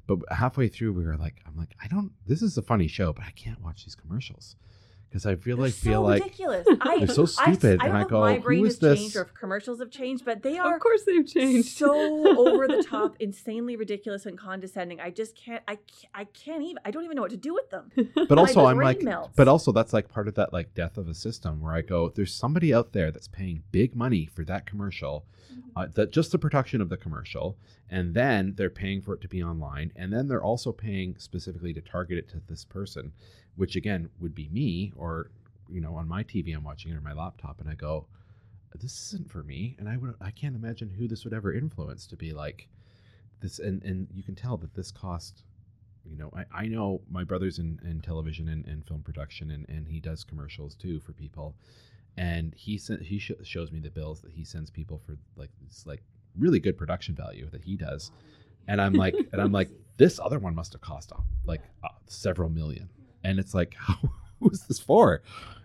But 0.07 0.19
halfway 0.31 0.69
through, 0.69 0.93
we 0.93 1.05
were 1.05 1.17
like, 1.17 1.41
I'm 1.45 1.57
like, 1.57 1.75
I 1.83 1.87
don't. 1.87 2.11
This 2.25 2.41
is 2.41 2.57
a 2.57 2.61
funny 2.61 2.87
show, 2.87 3.11
but 3.11 3.25
I 3.25 3.31
can't 3.31 3.61
watch 3.61 3.83
these 3.85 3.95
commercials 3.95 4.55
because 5.09 5.25
I 5.25 5.35
feel 5.35 5.57
like 5.57 5.73
so 5.73 5.89
feel 5.89 6.01
like 6.01 6.23
ridiculous. 6.23 6.67
I, 6.81 6.99
they're 6.99 7.07
so 7.07 7.25
stupid, 7.25 7.81
I, 7.81 7.87
and 7.87 7.97
I 7.97 8.03
go, 8.03 8.21
my 8.21 8.39
brain 8.39 8.65
has 8.65 8.79
this? 8.79 8.99
changed 8.99 9.15
or 9.15 9.21
if 9.21 9.33
commercials 9.33 9.79
have 9.79 9.89
changed, 9.89 10.25
but 10.25 10.43
they 10.43 10.57
are 10.57 10.75
Of 10.75 10.81
course 10.81 11.03
they've 11.03 11.25
changed. 11.25 11.77
so 11.77 11.93
over 12.37 12.67
the 12.67 12.83
top, 12.89 13.15
insanely 13.19 13.75
ridiculous 13.75 14.25
and 14.25 14.37
condescending. 14.37 14.99
I 14.99 15.09
just 15.09 15.35
can't. 15.35 15.63
I 15.67 15.75
can't, 15.75 16.11
I 16.13 16.23
can't 16.25 16.63
even. 16.63 16.79
I 16.85 16.91
don't 16.91 17.03
even 17.05 17.15
know 17.15 17.21
what 17.21 17.31
to 17.31 17.37
do 17.37 17.53
with 17.53 17.69
them. 17.69 17.91
but 18.27 18.37
also 18.37 18.65
I'm 18.65 18.77
like, 18.77 19.01
melts. 19.01 19.33
but 19.35 19.47
also 19.47 19.71
that's 19.71 19.93
like 19.93 20.09
part 20.09 20.27
of 20.27 20.35
that 20.35 20.53
like 20.53 20.73
death 20.73 20.97
of 20.97 21.07
a 21.07 21.13
system 21.13 21.61
where 21.61 21.73
I 21.73 21.81
go, 21.81 22.09
there's 22.09 22.33
somebody 22.33 22.73
out 22.73 22.93
there 22.93 23.11
that's 23.11 23.27
paying 23.27 23.63
big 23.71 23.95
money 23.95 24.25
for 24.25 24.43
that 24.45 24.65
commercial, 24.65 25.25
uh, 25.75 25.87
that 25.95 26.11
just 26.11 26.31
the 26.31 26.39
production 26.39 26.81
of 26.81 26.89
the 26.89 26.97
commercial, 26.97 27.57
and 27.89 28.13
then 28.13 28.53
they're 28.57 28.69
paying 28.69 29.01
for 29.01 29.13
it 29.13 29.21
to 29.21 29.27
be 29.27 29.41
online, 29.41 29.91
and 29.95 30.11
then 30.11 30.27
they're 30.27 30.43
also 30.43 30.71
paying 30.71 31.15
specifically 31.17 31.73
to 31.73 31.81
target 31.81 32.17
it 32.17 32.29
to 32.29 32.41
this 32.47 32.65
person, 32.65 33.13
which 33.57 33.75
again 33.75 34.09
would 34.19 34.33
be 34.33 34.47
me 34.49 34.93
or 34.95 35.29
you 35.69 35.81
know 35.81 35.95
on 35.95 36.07
my 36.07 36.23
TV 36.23 36.55
I'm 36.55 36.63
watching 36.63 36.91
it 36.91 36.95
or 36.95 37.01
my 37.01 37.13
laptop, 37.13 37.59
and 37.59 37.69
I 37.69 37.75
go, 37.75 38.07
this 38.79 39.07
isn't 39.07 39.29
for 39.29 39.43
me, 39.43 39.75
and 39.79 39.89
I 39.89 39.97
would 39.97 40.15
I 40.21 40.31
can't 40.31 40.55
imagine 40.55 40.89
who 40.89 41.07
this 41.07 41.25
would 41.25 41.33
ever 41.33 41.53
influence 41.53 42.07
to 42.07 42.15
be 42.15 42.31
like 42.31 42.69
this, 43.41 43.59
and 43.59 43.83
and 43.83 44.07
you 44.13 44.23
can 44.23 44.35
tell 44.35 44.57
that 44.57 44.73
this 44.73 44.91
cost 44.91 45.43
you 46.09 46.17
know 46.17 46.31
i, 46.35 46.63
I 46.63 46.67
know 46.67 47.01
my 47.09 47.23
brother's 47.23 47.59
in, 47.59 47.79
in 47.83 48.01
television 48.01 48.49
and, 48.49 48.65
and 48.65 48.85
film 48.85 49.01
production 49.01 49.51
and, 49.51 49.67
and 49.69 49.87
he 49.87 49.99
does 49.99 50.23
commercials 50.23 50.75
too 50.75 50.99
for 50.99 51.13
people 51.13 51.55
and 52.17 52.53
he 52.55 52.77
sent 52.77 53.01
he 53.01 53.19
sh- 53.19 53.31
shows 53.43 53.71
me 53.71 53.79
the 53.79 53.89
bills 53.89 54.21
that 54.21 54.31
he 54.31 54.43
sends 54.43 54.69
people 54.69 55.01
for 55.05 55.17
like 55.35 55.49
this 55.65 55.85
like 55.85 56.01
really 56.37 56.59
good 56.59 56.77
production 56.77 57.15
value 57.15 57.49
that 57.51 57.63
he 57.63 57.75
does 57.75 58.11
and 58.67 58.81
i'm 58.81 58.93
like 58.93 59.15
and 59.31 59.41
i'm 59.41 59.51
like 59.51 59.69
this 59.97 60.19
other 60.19 60.39
one 60.39 60.55
must 60.55 60.73
have 60.73 60.81
cost 60.81 61.11
like 61.45 61.61
uh, 61.83 61.89
several 62.05 62.49
million 62.49 62.89
and 63.27 63.39
it's 63.39 63.53
like 63.53 63.75
how 63.85 63.95
who 64.39 64.49
is 64.49 64.61
this 64.67 64.79
for? 64.79 65.21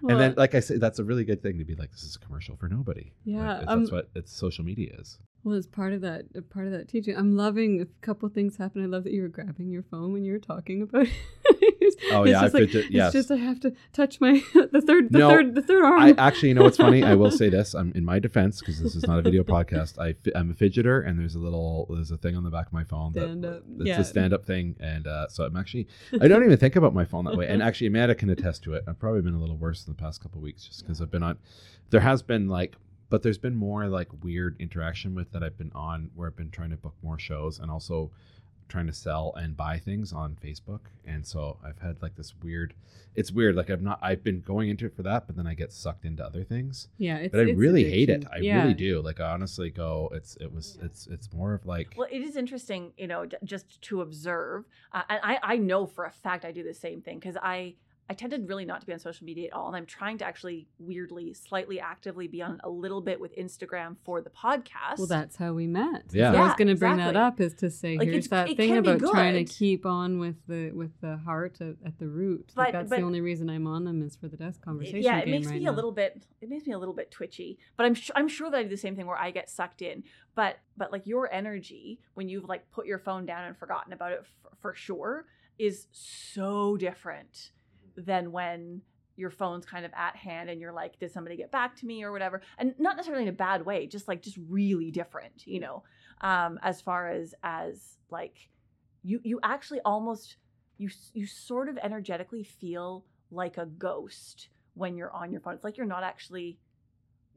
And 0.09 0.19
then 0.19 0.35
like 0.37 0.55
i 0.57 0.61
said 0.61 0.81
that's 0.81 0.99
a 0.99 1.05
really 1.05 1.25
good 1.25 1.43
thing 1.43 1.59
to 1.59 1.65
be 1.65 1.75
like 1.77 1.91
this 1.93 2.03
is 2.03 2.17
a 2.17 2.19
commercial 2.19 2.57
for 2.57 2.69
nobody. 2.69 3.13
Yeah, 3.25 3.57
it's- 3.59 3.65
um, 3.69 3.81
that's 3.81 3.93
what 3.93 4.11
it's 4.15 4.33
social 4.33 4.65
media 4.65 4.95
is 4.99 5.19
Well, 5.45 5.57
as 5.57 5.67
part 5.67 5.93
of 5.93 6.03
that, 6.03 6.27
part 6.51 6.67
of 6.67 6.73
that 6.73 6.89
teaching, 6.89 7.17
I'm 7.17 7.37
loving 7.37 7.81
a 7.81 7.87
couple 8.01 8.29
things 8.29 8.57
happen. 8.59 8.81
I 8.81 8.87
love 8.87 9.03
that 9.05 9.13
you 9.13 9.23
were 9.23 9.29
grabbing 9.29 9.71
your 9.71 9.83
phone 9.83 10.13
when 10.13 10.25
you 10.25 10.33
were 10.33 10.39
talking 10.39 10.83
about. 10.83 11.09
it. 11.45 11.95
Oh, 12.13 12.23
It's 12.23 12.31
yeah, 12.31 12.39
I 12.39 12.43
just 12.43 12.55
like, 12.55 12.63
fidget- 12.71 12.91
yes. 12.93 13.13
It's 13.15 13.29
just 13.29 13.31
I 13.33 13.43
have 13.43 13.59
to 13.61 13.73
touch 13.93 14.21
my 14.21 14.41
the 14.55 14.81
third, 14.81 15.13
the 15.13 15.19
No, 15.19 15.29
third, 15.31 15.55
the 15.57 15.63
third 15.63 15.85
arm. 15.85 16.01
I 16.01 16.15
actually, 16.17 16.51
you 16.51 16.55
know 16.55 16.63
what's 16.63 16.77
funny? 16.77 17.03
I 17.03 17.15
will 17.15 17.33
say 17.33 17.49
this. 17.49 17.75
I'm 17.75 17.93
in 17.97 18.05
my 18.05 18.21
defense 18.21 18.61
because 18.61 18.81
this 18.81 18.95
is 18.95 19.05
not 19.05 19.19
a 19.19 19.23
video 19.23 19.43
podcast. 19.57 19.99
I 19.99 20.15
I'm 20.39 20.51
a 20.51 20.55
fidgeter, 20.55 21.05
and 21.07 21.19
there's 21.19 21.35
a 21.35 21.41
little 21.41 21.87
there's 21.91 22.13
a 22.13 22.17
thing 22.17 22.37
on 22.37 22.45
the 22.45 22.51
back 22.51 22.69
of 22.69 22.73
my 22.73 22.85
phone 22.85 23.13
that 23.15 23.25
up. 23.49 23.63
it's 23.81 23.87
Yeah. 23.89 24.01
a 24.01 24.05
stand 24.05 24.33
up 24.33 24.45
thing, 24.47 24.77
and 24.79 25.09
uh, 25.09 25.27
so 25.29 25.45
I'm 25.45 25.57
actually 25.57 25.89
I 26.21 26.29
don't 26.29 26.45
even 26.45 26.57
think 26.57 26.77
about 26.77 26.95
my 26.95 27.05
phone 27.05 27.25
that 27.25 27.37
way. 27.37 27.49
And 27.49 27.63
actually, 27.63 27.89
Amanda 27.89 28.15
can 28.15 28.31
attest 28.31 28.63
to 28.65 28.75
it. 28.75 28.85
I've 28.87 28.99
probably 29.01 29.23
been 29.23 29.35
a 29.35 29.41
little 29.41 29.57
worse 29.57 29.85
in 29.87 29.93
the 29.93 30.01
past 30.01 30.23
couple 30.23 30.39
of 30.39 30.45
weeks 30.45 30.67
just 30.69 30.83
because 30.83 31.01
I've 31.03 31.11
been 31.11 31.25
on. 31.25 31.37
There 31.91 32.01
has 32.01 32.23
been 32.23 32.49
like, 32.49 32.77
but 33.13 33.23
there's 33.23 33.39
been 33.39 33.55
more 33.55 33.87
like 33.89 34.09
weird 34.25 34.57
interaction 34.59 35.15
with 35.15 35.31
that 35.33 35.43
I've 35.43 35.59
been 35.59 35.71
on 35.75 36.11
where 36.15 36.29
I've 36.29 36.37
been 36.37 36.51
trying 36.51 36.71
to 36.71 36.77
book 36.77 36.95
more 37.03 37.19
shows 37.19 37.59
and 37.61 37.71
also 37.71 38.11
trying 38.69 38.87
to 38.87 38.93
sell 38.93 39.35
and 39.37 39.55
buy 39.55 39.79
things 39.79 40.15
on 40.15 40.35
Facebook. 40.43 40.81
And 41.05 41.27
so 41.27 41.59
I've 41.63 41.79
had 41.79 42.01
like 42.01 42.17
this 42.17 42.33
weird. 42.43 42.73
It's 43.15 43.31
weird. 43.31 43.55
Like 43.55 43.69
I've 43.69 43.83
not. 43.83 43.99
I've 44.01 44.25
been 44.25 44.41
going 44.41 44.71
into 44.71 44.87
it 44.87 44.97
for 44.97 45.03
that, 45.03 45.27
but 45.27 45.37
then 45.37 45.47
I 45.47 45.53
get 45.53 45.71
sucked 45.75 46.07
into 46.07 46.25
other 46.25 46.43
things. 46.43 46.89
yeah, 46.97 47.19
it's, 47.19 47.33
But 47.33 47.41
I 47.41 47.51
it's 47.51 47.59
really 47.59 47.85
hate 47.85 48.09
it. 48.09 48.25
I 48.33 48.39
Yeah. 48.39 48.63
really 48.63 48.73
do. 48.73 49.03
Like 49.03 49.21
I 49.21 49.31
honestly 49.33 49.69
go. 49.69 50.09
It's 50.15 50.37
it 50.41 50.51
was 50.51 50.79
it's 50.83 51.07
it's 51.09 51.31
more 51.35 51.53
of 51.53 51.67
like. 51.67 51.93
Well, 51.99 52.09
it 52.11 52.23
is 52.23 52.37
interesting, 52.37 52.93
you 52.97 53.07
know, 53.09 53.27
j- 53.27 53.37
just 53.45 53.83
to 53.83 54.01
observe. 54.01 54.65
Uh, 54.93 55.03
and 55.11 55.21
I, 55.23 55.39
I 55.43 55.57
know 55.59 55.85
for 55.85 56.07
a 56.07 56.11
fact 56.11 56.47
I 56.47 56.53
do 56.53 56.63
the 56.63 56.73
same 56.73 57.03
thing 57.03 57.19
because 57.19 57.37
I, 57.37 57.75
I 58.11 58.15
tended 58.15 58.49
really 58.49 58.65
not 58.65 58.81
to 58.81 58.87
be 58.87 58.93
on 58.93 58.99
social 58.99 59.25
media 59.25 59.47
at 59.47 59.55
all. 59.55 59.69
And 59.69 59.77
I'm 59.77 59.87
trying 59.87 60.19
to 60.19 60.25
actually 60.25 60.67
weirdly, 60.79 61.33
slightly 61.33 61.81
actively 61.81 62.27
be 62.27 62.43
on 62.43 62.61
a 62.63 62.69
little 62.69 63.01
bit 63.01 63.21
with 63.21 63.35
Instagram 63.37 63.97
for 64.05 64.21
the 64.21 64.29
podcast. 64.29 64.99
Well, 64.99 65.07
that's 65.07 65.37
how 65.37 65.53
we 65.55 65.67
met. 65.67 66.05
Yeah. 66.13 66.33
So 66.33 66.39
I 66.39 66.43
was 66.43 66.55
going 66.55 66.69
to 66.69 66.75
bring 66.75 66.97
that 66.99 67.17
up 67.17 67.41
is 67.41 67.55
to 67.55 67.71
say 67.71 67.97
Like, 67.97 68.09
here's 68.09 68.29
that 68.29 68.55
thing 68.57 68.77
about 68.77 68.99
trying 68.99 69.45
to 69.45 69.51
keep 69.51 69.87
on 69.87 70.19
with 70.19 70.37
the 70.47 70.73
with 70.73 70.91
the 71.01 71.17
heart 71.19 71.61
at, 71.61 71.77
at 71.87 71.99
the 71.99 72.07
root. 72.09 72.53
Like, 72.55 72.73
that's 72.73 72.91
but- 72.91 72.99
the 72.99 73.05
only 73.05 73.21
reason 73.21 73.49
I'm 73.49 73.67
on 73.67 73.85
them 73.85 74.03
is 74.03 74.17
for 74.17 74.29
the 74.29 74.37
death 74.37 74.61
conversation. 74.61 75.03
yeah, 75.03 75.19
it 75.19 75.29
makes 75.29 75.47
right 75.47 75.59
me 75.59 75.65
now. 75.65 75.71
a 75.71 75.75
little 75.75 75.93
bit. 75.93 76.23
It 76.41 76.51
makes 76.51 76.67
me 76.67 76.73
a 76.75 76.79
little 76.79 76.95
bit 76.95 77.11
twitchy. 77.11 77.59
But 77.77 77.87
I'm 77.87 77.95
sure 77.95 78.15
I'm 78.17 78.29
sure 78.29 78.51
that 78.51 78.57
I 78.59 78.63
do 78.65 78.69
the 78.69 78.77
same 78.77 78.97
thing 78.97 79.07
where 79.07 79.19
I 79.19 79.31
get 79.31 79.49
sucked 79.49 79.81
in. 79.81 80.03
But 80.35 80.59
but 80.77 80.93
like 80.93 81.07
your 81.07 81.33
energy 81.33 82.01
when 82.15 82.29
you've 82.29 82.45
like 82.49 82.71
put 82.73 82.85
your 82.87 82.99
phone 82.99 83.27
down 83.27 83.45
and 83.45 83.57
forgotten 83.57 83.93
about 83.93 84.13
it 84.13 84.21
f- 84.23 84.53
for 84.61 84.75
sure 84.75 85.27
is 85.59 85.87
so 85.93 86.77
different 86.77 87.53
than 87.97 88.33
when 88.33 88.83
your 89.17 89.31
phone's 89.31 89.67
kind 89.67 89.85
of 89.85 89.93
at 89.95 90.17
hand 90.17 90.49
and 90.49 90.61
you're 90.61 90.73
like, 90.73 90.99
did 90.99 91.13
somebody 91.13 91.37
get 91.37 91.51
back 91.51 91.77
to 91.77 91.87
me 91.87 92.03
or 92.03 92.13
whatever? 92.13 92.41
And 92.59 92.75
not 92.79 92.97
necessarily 92.97 93.25
in 93.25 93.29
a 93.29 93.33
bad 93.33 93.65
way, 93.65 93.87
just 93.87 94.09
like 94.09 94.23
just 94.23 94.39
really 94.49 94.91
different, 94.91 95.47
you 95.47 95.61
know. 95.61 95.83
Um, 96.23 96.59
as 96.63 96.81
far 96.81 97.09
as 97.11 97.35
as 97.43 97.99
like 98.11 98.49
you 99.03 99.21
you 99.25 99.41
actually 99.43 99.81
almost 99.85 100.37
you 100.79 100.89
you 101.13 101.27
sort 101.27 101.69
of 101.69 101.77
energetically 101.83 102.43
feel 102.45 103.05
like 103.31 103.59
a 103.59 103.67
ghost 103.67 104.49
when 104.75 104.97
you're 104.97 105.11
on 105.13 105.33
your 105.33 105.41
phone. 105.41 105.55
It's 105.55 105.65
like 105.65 105.77
you're 105.77 105.87
not 105.87 106.05
actually 106.05 106.59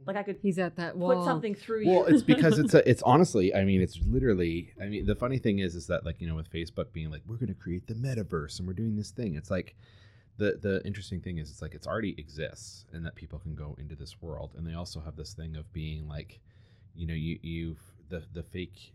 like 0.06 0.16
I 0.18 0.24
could 0.24 0.38
He's 0.42 0.60
at 0.60 0.76
that 0.78 0.96
wall. 0.98 1.16
put 1.16 1.26
something 1.26 1.56
through 1.56 1.86
Well, 1.88 2.08
you. 2.10 2.14
it's 2.16 2.24
because 2.24 2.60
it's 2.60 2.74
a, 2.74 2.88
it's 2.90 3.02
honestly, 3.04 3.54
I 3.56 3.64
mean, 3.64 3.82
it's 3.82 4.00
literally. 4.06 4.72
I 4.82 4.86
mean, 4.86 5.06
the 5.06 5.16
funny 5.16 5.40
thing 5.40 5.60
is, 5.60 5.76
is 5.76 5.88
that 5.88 6.06
like 6.06 6.22
you 6.22 6.28
know, 6.28 6.36
with 6.36 6.52
Facebook 6.52 6.92
being 6.94 7.10
like, 7.12 7.22
we're 7.28 7.38
going 7.38 7.48
to 7.48 7.54
create 7.56 7.88
the 7.88 7.96
metaverse 7.96 8.60
and 8.60 8.68
we're 8.68 8.74
doing 8.74 8.96
this 8.96 9.12
thing. 9.12 9.36
It's 9.36 9.50
like 9.52 9.76
the 10.38 10.58
the 10.62 10.86
interesting 10.86 11.22
thing 11.22 11.38
is, 11.38 11.50
it's 11.50 11.62
like 11.62 11.74
it's 11.74 11.88
already 11.88 12.16
exists 12.18 12.86
and 12.92 13.06
that 13.06 13.16
people 13.16 13.40
can 13.40 13.56
go 13.56 13.76
into 13.80 13.96
this 13.96 14.22
world, 14.22 14.52
and 14.58 14.68
they 14.68 14.74
also 14.74 15.00
have 15.00 15.16
this 15.16 15.34
thing 15.34 15.56
of 15.56 15.72
being 15.72 16.08
like, 16.08 16.40
you 16.96 17.08
know, 17.08 17.14
you 17.14 17.40
you 17.42 17.78
the 18.10 18.24
the 18.34 18.44
fake, 18.44 18.94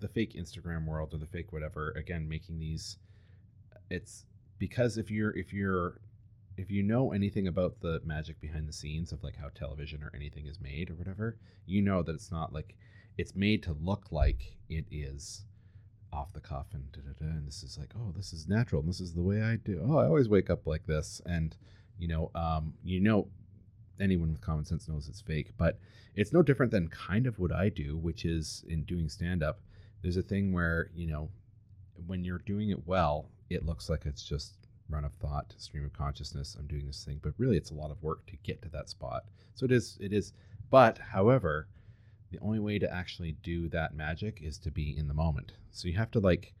the 0.00 0.08
fake 0.08 0.34
Instagram 0.34 0.86
world 0.86 1.14
or 1.14 1.18
the 1.18 1.26
fake 1.26 1.52
whatever. 1.52 1.92
Again, 1.92 2.28
making 2.28 2.58
these, 2.58 2.98
it's 3.90 4.24
because 4.58 4.98
if 4.98 5.10
you're 5.10 5.36
if 5.36 5.52
you're 5.52 6.00
if 6.56 6.70
you 6.70 6.82
know 6.82 7.12
anything 7.12 7.46
about 7.46 7.80
the 7.80 8.00
magic 8.04 8.40
behind 8.40 8.68
the 8.68 8.72
scenes 8.72 9.12
of 9.12 9.22
like 9.22 9.36
how 9.36 9.48
television 9.48 10.02
or 10.02 10.10
anything 10.14 10.46
is 10.46 10.60
made 10.60 10.90
or 10.90 10.94
whatever, 10.94 11.38
you 11.64 11.80
know 11.80 12.02
that 12.02 12.14
it's 12.14 12.32
not 12.32 12.52
like 12.52 12.74
it's 13.16 13.34
made 13.34 13.62
to 13.62 13.72
look 13.80 14.06
like 14.10 14.56
it 14.68 14.84
is 14.90 15.44
off 16.12 16.32
the 16.32 16.40
cuff 16.40 16.66
and 16.72 16.90
da, 16.92 17.00
da, 17.00 17.12
da, 17.18 17.30
and 17.30 17.46
this 17.46 17.62
is 17.62 17.78
like 17.78 17.92
oh 17.96 18.12
this 18.16 18.32
is 18.32 18.48
natural. 18.48 18.80
And 18.80 18.88
this 18.88 19.00
is 19.00 19.14
the 19.14 19.22
way 19.22 19.42
I 19.42 19.56
do. 19.56 19.84
Oh 19.86 19.98
I 19.98 20.06
always 20.06 20.28
wake 20.28 20.50
up 20.50 20.66
like 20.66 20.86
this 20.86 21.20
and 21.26 21.56
you 21.98 22.08
know 22.08 22.30
um 22.34 22.74
you 22.82 23.00
know 23.00 23.28
anyone 24.00 24.30
with 24.30 24.40
common 24.40 24.64
sense 24.64 24.88
knows 24.88 25.08
it's 25.08 25.20
fake 25.20 25.50
but 25.58 25.78
it's 26.16 26.32
no 26.32 26.42
different 26.42 26.72
than 26.72 26.88
kind 26.88 27.26
of 27.26 27.38
what 27.38 27.52
I 27.52 27.68
do 27.68 27.96
which 27.98 28.24
is 28.24 28.64
in 28.68 28.84
doing 28.84 29.08
stand 29.08 29.42
up 29.42 29.60
there's 30.02 30.16
a 30.16 30.22
thing 30.22 30.52
where 30.52 30.90
you 30.94 31.06
know 31.06 31.28
when 32.06 32.24
you're 32.24 32.38
doing 32.38 32.70
it 32.70 32.86
well 32.86 33.28
it 33.50 33.66
looks 33.66 33.90
like 33.90 34.06
it's 34.06 34.22
just 34.22 34.54
run 34.88 35.04
of 35.04 35.12
thought 35.14 35.54
stream 35.58 35.84
of 35.84 35.92
consciousness 35.92 36.56
i'm 36.58 36.66
doing 36.66 36.84
this 36.86 37.04
thing 37.04 37.20
but 37.22 37.32
really 37.38 37.56
it's 37.56 37.70
a 37.70 37.74
lot 37.74 37.90
of 37.90 38.02
work 38.02 38.26
to 38.26 38.36
get 38.42 38.60
to 38.62 38.68
that 38.70 38.88
spot. 38.88 39.24
So 39.54 39.64
it 39.64 39.72
is 39.72 39.98
it 40.00 40.12
is. 40.12 40.32
But 40.70 40.98
however 40.98 41.68
the 42.30 42.38
only 42.40 42.58
way 42.60 42.78
to 42.78 42.92
actually 42.92 43.32
do 43.42 43.68
that 43.68 43.94
magic 43.94 44.40
is 44.42 44.58
to 44.58 44.70
be 44.70 44.96
in 44.96 45.08
the 45.08 45.14
moment 45.14 45.52
so 45.70 45.88
you 45.88 45.96
have 45.96 46.10
to 46.10 46.20
like 46.20 46.54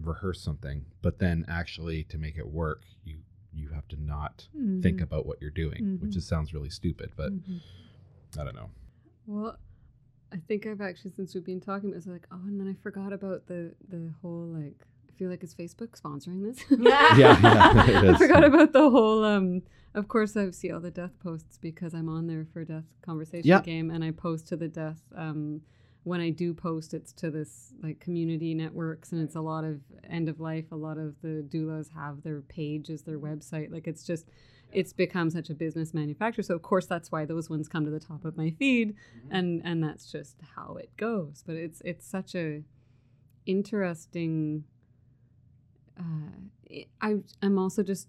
rehearse 0.00 0.40
something 0.40 0.84
but 1.02 1.18
then 1.18 1.44
actually 1.48 2.02
to 2.04 2.16
make 2.18 2.36
it 2.38 2.46
work 2.48 2.82
you 3.04 3.18
you 3.52 3.68
have 3.70 3.86
to 3.88 3.96
not 4.00 4.48
think 4.80 4.98
Mhm. 4.98 5.02
about 5.02 5.26
what 5.26 5.40
you're 5.40 5.50
doing 5.50 5.98
which 6.00 6.10
Mhm. 6.10 6.14
just 6.14 6.28
sounds 6.28 6.54
really 6.54 6.70
stupid 6.70 7.12
but 7.16 7.32
Mhm. 7.32 7.60
i 8.38 8.44
don't 8.44 8.54
know 8.54 8.70
Well, 9.26 9.58
I 10.32 10.38
think 10.38 10.66
I've 10.66 10.80
actually 10.80 11.10
since 11.12 11.34
we've 11.34 11.44
been 11.44 11.60
talking, 11.60 11.92
it's 11.94 12.06
like, 12.06 12.26
oh, 12.32 12.40
and 12.46 12.58
then 12.58 12.66
I 12.68 12.74
forgot 12.74 13.12
about 13.12 13.46
the 13.46 13.74
the 13.88 14.12
whole 14.22 14.46
like. 14.46 14.86
I 15.20 15.22
feel 15.22 15.28
like 15.30 15.42
it's 15.42 15.54
Facebook 15.54 16.00
sponsoring 16.00 16.42
this. 16.42 16.64
Yeah. 16.80 17.16
Yeah, 17.18 18.02
yeah, 18.02 18.12
I 18.12 18.16
forgot 18.16 18.42
about 18.42 18.72
the 18.72 18.88
whole. 18.88 19.22
um 19.22 19.60
Of 19.94 20.08
course, 20.08 20.34
I 20.34 20.50
see 20.52 20.70
all 20.72 20.80
the 20.80 20.90
death 20.90 21.18
posts 21.22 21.58
because 21.58 21.92
I'm 21.92 22.08
on 22.08 22.26
there 22.26 22.46
for 22.54 22.64
death 22.64 22.84
conversation 23.02 23.46
Yeah. 23.46 23.60
game, 23.60 23.90
and 23.90 24.02
I 24.02 24.12
post 24.12 24.48
to 24.48 24.56
the 24.56 24.68
death. 24.68 25.02
um 25.14 25.60
When 26.04 26.22
I 26.22 26.30
do 26.30 26.54
post, 26.54 26.94
it's 26.94 27.12
to 27.20 27.30
this 27.30 27.74
like 27.82 28.00
community 28.00 28.54
networks, 28.54 29.12
and 29.12 29.20
it's 29.20 29.36
a 29.36 29.42
lot 29.42 29.64
of 29.64 29.80
end 30.08 30.30
of 30.30 30.40
life. 30.40 30.72
A 30.72 30.76
lot 30.76 30.96
of 30.96 31.20
the 31.20 31.44
doulas 31.52 31.90
have 31.92 32.22
their 32.22 32.40
page 32.40 32.88
as 32.88 33.02
their 33.02 33.18
website. 33.18 33.70
Like 33.70 33.86
it's 33.86 34.02
just 34.04 34.26
it's 34.72 34.94
become 34.94 35.28
such 35.28 35.50
a 35.50 35.54
business 35.54 35.92
manufacturer. 35.92 36.44
So 36.44 36.54
of 36.54 36.62
course 36.62 36.86
that's 36.86 37.12
why 37.12 37.26
those 37.26 37.50
ones 37.50 37.68
come 37.68 37.84
to 37.84 37.90
the 37.90 38.00
top 38.00 38.24
of 38.24 38.38
my 38.38 38.50
feed, 38.58 38.94
and 39.30 39.60
and 39.66 39.84
that's 39.84 40.10
just 40.10 40.36
how 40.56 40.76
it 40.76 40.96
goes. 40.96 41.42
But 41.46 41.56
it's 41.56 41.82
it's 41.84 42.06
such 42.06 42.34
a 42.34 42.62
interesting. 43.46 44.64
Uh, 45.98 46.82
I 47.00 47.16
I'm 47.42 47.58
also 47.58 47.82
just 47.82 48.08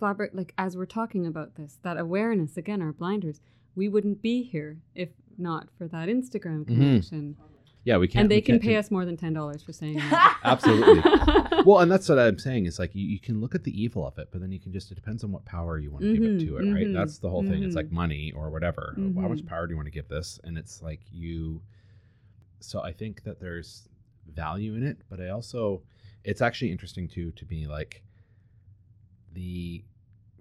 flabber 0.00 0.28
like 0.32 0.52
as 0.58 0.76
we're 0.76 0.86
talking 0.86 1.26
about 1.26 1.56
this 1.56 1.78
that 1.82 1.98
awareness 1.98 2.56
again 2.56 2.80
our 2.80 2.92
blinders 2.92 3.40
we 3.74 3.88
wouldn't 3.88 4.22
be 4.22 4.42
here 4.44 4.78
if 4.94 5.08
not 5.36 5.68
for 5.76 5.88
that 5.88 6.08
Instagram 6.08 6.66
connection. 6.66 7.36
Yeah 7.84 7.96
we 7.96 8.06
can't 8.06 8.22
and 8.22 8.30
they 8.30 8.40
can 8.40 8.58
pay 8.60 8.74
do- 8.74 8.78
us 8.78 8.90
more 8.90 9.04
than 9.04 9.16
ten 9.16 9.32
dollars 9.32 9.62
for 9.62 9.72
saying 9.72 9.96
that. 9.96 10.38
Absolutely. 10.44 11.02
well 11.64 11.80
and 11.80 11.90
that's 11.90 12.08
what 12.08 12.18
i'm 12.18 12.38
saying 12.38 12.66
is 12.66 12.78
like 12.78 12.94
you, 12.94 13.04
you 13.06 13.18
can 13.18 13.40
look 13.40 13.54
at 13.54 13.64
the 13.64 13.82
evil 13.82 14.06
of 14.06 14.16
it 14.18 14.28
but 14.30 14.40
then 14.40 14.52
you 14.52 14.60
can 14.60 14.72
just 14.72 14.90
it 14.92 14.94
depends 14.94 15.24
on 15.24 15.32
what 15.32 15.44
power 15.44 15.78
you 15.78 15.90
want 15.90 16.04
to 16.04 16.12
give 16.14 16.22
it 16.22 16.38
to 16.40 16.56
it 16.58 16.72
right? 16.72 16.86
Mhm, 16.86 16.94
that's 16.94 17.18
the 17.18 17.28
whole 17.28 17.42
thing 17.42 17.62
it's 17.64 17.74
like 17.74 17.90
money 17.90 18.32
or 18.36 18.50
whatever 18.50 18.94
how 18.96 19.28
much 19.28 19.44
power 19.46 19.66
do 19.66 19.72
you 19.72 19.76
want 19.76 19.86
to 19.86 19.90
give 19.92 20.08
this? 20.08 20.38
And 20.44 20.56
it's 20.58 20.80
like 20.82 21.00
you 21.10 21.60
so 22.60 22.80
i 22.82 22.92
think 22.92 23.22
that 23.24 23.40
there's 23.40 23.88
value 24.32 24.74
in 24.74 24.82
it 24.84 24.98
but 25.08 25.20
i 25.20 25.28
also 25.30 25.82
it's 26.28 26.42
actually 26.42 26.70
interesting 26.70 27.08
too 27.08 27.30
to 27.32 27.46
be 27.46 27.66
like 27.66 28.02
the 29.32 29.82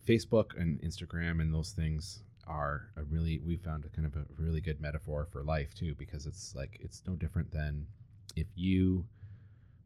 facebook 0.06 0.60
and 0.60 0.82
instagram 0.82 1.40
and 1.42 1.54
those 1.54 1.72
things 1.72 2.24
are 2.46 2.90
a 2.98 3.04
really 3.04 3.40
we 3.46 3.56
found 3.56 3.86
a 3.86 3.90
kind 3.90 4.06
of 4.06 4.14
a 4.18 4.26
really 4.38 4.60
good 4.60 4.82
metaphor 4.82 5.26
for 5.32 5.44
life 5.44 5.74
too 5.74 5.96
because 5.96 6.26
it's 6.26 6.54
like 6.56 6.78
it's 6.82 7.04
no 7.08 7.16
different 7.16 7.50
than 7.52 7.88
if 8.36 8.48
you 8.56 9.06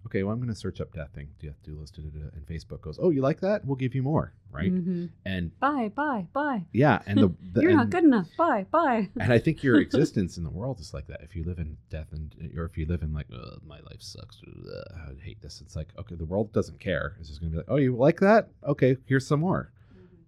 okay 0.05 0.23
well 0.23 0.33
i'm 0.33 0.39
going 0.39 0.49
to 0.49 0.55
search 0.55 0.81
up 0.81 0.91
death 0.93 1.09
thing 1.13 1.27
death 1.39 1.55
doulas 1.65 1.91
da, 1.91 2.01
da, 2.01 2.09
da, 2.09 2.29
and 2.33 2.45
facebook 2.47 2.81
goes 2.81 2.97
oh 3.01 3.09
you 3.09 3.21
like 3.21 3.39
that 3.39 3.63
we'll 3.65 3.75
give 3.75 3.93
you 3.95 4.01
more 4.03 4.33
right 4.51 4.71
Mhm. 4.73 5.09
and 5.25 5.57
bye, 5.59 5.91
bye, 5.95 6.27
bye. 6.33 6.63
yeah 6.73 7.01
and 7.05 7.19
the, 7.19 7.33
the 7.53 7.61
You're 7.61 7.73
not 7.75 7.89
good 7.89 8.03
enough. 8.03 8.27
Bye, 8.37 8.65
bye. 8.71 9.09
and 9.19 9.31
I 9.31 9.39
think 9.39 9.63
your 9.63 9.79
existence 9.87 10.37
in 10.37 10.43
the 10.43 10.49
world 10.49 10.79
is 10.81 10.93
like 10.93 11.07
that. 11.07 11.21
If 11.21 11.35
you 11.35 11.43
live 11.45 11.57
in 11.59 11.77
death 11.89 12.07
and 12.11 12.35
or 12.57 12.65
if 12.65 12.77
you 12.77 12.85
live 12.85 13.01
in 13.01 13.13
like 13.13 13.27
"Ugh, 13.33 13.61
my 13.65 13.79
life 13.79 14.01
sucks, 14.01 14.41
ugh, 14.45 14.97
I 15.17 15.23
hate 15.23 15.41
this. 15.41 15.61
It's 15.61 15.75
like 15.75 15.89
okay, 15.99 16.15
the 16.15 16.25
world 16.25 16.51
doesn't 16.51 16.79
care. 16.81 17.15
It's 17.19 17.29
just 17.29 17.39
gonna 17.39 17.51
be 17.51 17.57
like, 17.57 17.67
oh, 17.69 17.77
you 17.77 17.95
like 17.95 18.19
that? 18.19 18.49
Okay, 18.67 18.97
here's 19.05 19.25
some 19.25 19.39
more, 19.39 19.71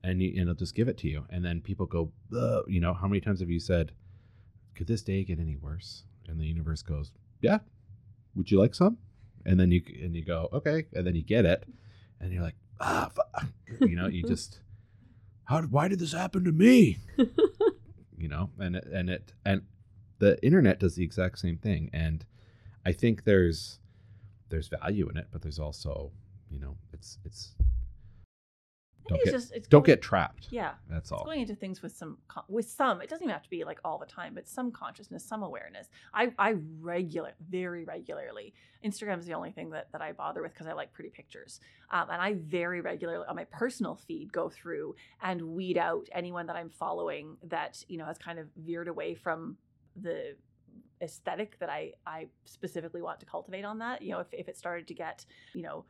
and 0.03 0.21
you, 0.21 0.29
and 0.29 0.41
it'll 0.43 0.53
just 0.55 0.75
give 0.75 0.87
it 0.87 0.97
to 0.99 1.09
you. 1.09 1.25
And 1.29 1.43
then 1.43 1.59
people 1.59 1.85
go, 1.85 2.11
"Ugh," 2.33 2.63
you 2.67 2.79
know, 2.79 2.93
how 2.93 3.07
many 3.07 3.19
times 3.19 3.39
have 3.41 3.49
you 3.49 3.59
said, 3.59 3.91
could 4.75 4.87
this 4.87 5.03
day 5.03 5.23
get 5.25 5.39
any 5.39 5.55
worse? 5.57 6.03
And 6.29 6.39
the 6.39 6.45
universe 6.45 6.81
goes, 6.81 7.11
yeah. 7.41 7.59
Would 8.35 8.49
you 8.49 8.57
like 8.59 8.73
some? 8.73 8.97
And 9.45 9.59
then 9.59 9.71
you 9.71 9.81
and 10.01 10.15
you 10.15 10.23
go, 10.23 10.49
okay, 10.53 10.85
and 10.93 11.05
then 11.05 11.15
you 11.15 11.23
get 11.23 11.45
it, 11.45 11.65
and 12.19 12.31
you're 12.31 12.43
like, 12.43 12.55
ah, 12.79 13.09
fuck. 13.13 13.47
you 13.81 13.95
know, 13.95 14.07
you 14.07 14.23
just. 14.27 14.59
How? 15.45 15.61
Why 15.63 15.87
did 15.89 15.99
this 15.99 16.13
happen 16.13 16.45
to 16.45 16.51
me? 16.51 16.99
you 18.17 18.29
know 18.29 18.49
and 18.57 18.77
it, 18.77 18.85
and 18.85 19.09
it 19.09 19.33
and 19.45 19.63
the 20.19 20.41
internet 20.41 20.79
does 20.79 20.95
the 20.95 21.03
exact 21.03 21.39
same 21.39 21.57
thing, 21.57 21.89
and 21.91 22.25
I 22.85 22.93
think 22.93 23.25
there's 23.25 23.79
there's 24.49 24.69
value 24.69 25.09
in 25.09 25.17
it, 25.17 25.27
but 25.31 25.41
there's 25.41 25.59
also 25.59 26.11
you 26.49 26.59
know 26.59 26.77
it's 26.93 27.17
it's 27.25 27.55
don't 29.07 29.23
get 29.23 29.31
just 29.33 29.51
it's 29.53 29.67
don't 29.67 29.81
going- 29.81 29.95
get 29.95 30.01
trapped. 30.01 30.47
yeah. 30.51 30.73
That's 30.89 31.05
It's 31.05 31.11
all. 31.11 31.23
going 31.25 31.41
into 31.41 31.55
things 31.55 31.81
with 31.81 31.95
some 31.95 32.17
with 32.47 32.69
some. 32.69 33.01
It 33.01 33.09
doesn't 33.09 33.23
even 33.23 33.33
have 33.33 33.43
to 33.43 33.49
be 33.49 33.63
like 33.63 33.79
all 33.83 33.97
the 33.97 34.05
time, 34.05 34.33
but 34.35 34.47
some 34.47 34.71
consciousness, 34.71 35.25
some 35.25 35.43
awareness. 35.43 35.89
I 36.13 36.31
I 36.39 36.55
regular 36.79 37.33
very 37.49 37.83
regularly. 37.83 38.53
Instagram 38.83 39.19
is 39.19 39.25
the 39.25 39.33
only 39.33 39.51
thing 39.51 39.69
that 39.71 39.91
that 39.91 40.01
I 40.01 40.11
bother 40.11 40.41
with 40.41 40.53
because 40.53 40.67
I 40.67 40.73
like 40.73 40.93
pretty 40.93 41.09
pictures, 41.09 41.59
um, 41.91 42.07
and 42.11 42.21
I 42.21 42.33
very 42.35 42.81
regularly 42.81 43.25
on 43.27 43.35
my 43.35 43.45
personal 43.45 43.95
feed 43.95 44.31
go 44.31 44.49
through 44.49 44.95
and 45.21 45.41
weed 45.41 45.77
out 45.77 46.07
anyone 46.13 46.47
that 46.47 46.55
I'm 46.55 46.69
following 46.69 47.37
that 47.43 47.83
you 47.87 47.97
know 47.97 48.05
has 48.05 48.17
kind 48.17 48.39
of 48.39 48.47
veered 48.57 48.87
away 48.87 49.15
from 49.15 49.57
the 49.95 50.35
aesthetic 51.01 51.59
that 51.59 51.69
I 51.69 51.91
I 52.05 52.27
specifically 52.45 53.01
want 53.01 53.19
to 53.21 53.25
cultivate 53.25 53.63
on 53.65 53.79
that. 53.79 54.01
You 54.01 54.11
know, 54.11 54.19
if 54.19 54.27
if 54.33 54.47
it 54.47 54.57
started 54.57 54.87
to 54.87 54.93
get 54.93 55.25
you 55.53 55.61
know 55.61 55.85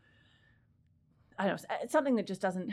I 1.37 1.47
don't 1.47 1.59
know, 1.61 1.75
it's 1.81 1.91
something 1.91 2.15
that 2.17 2.27
just 2.27 2.41
doesn't. 2.41 2.71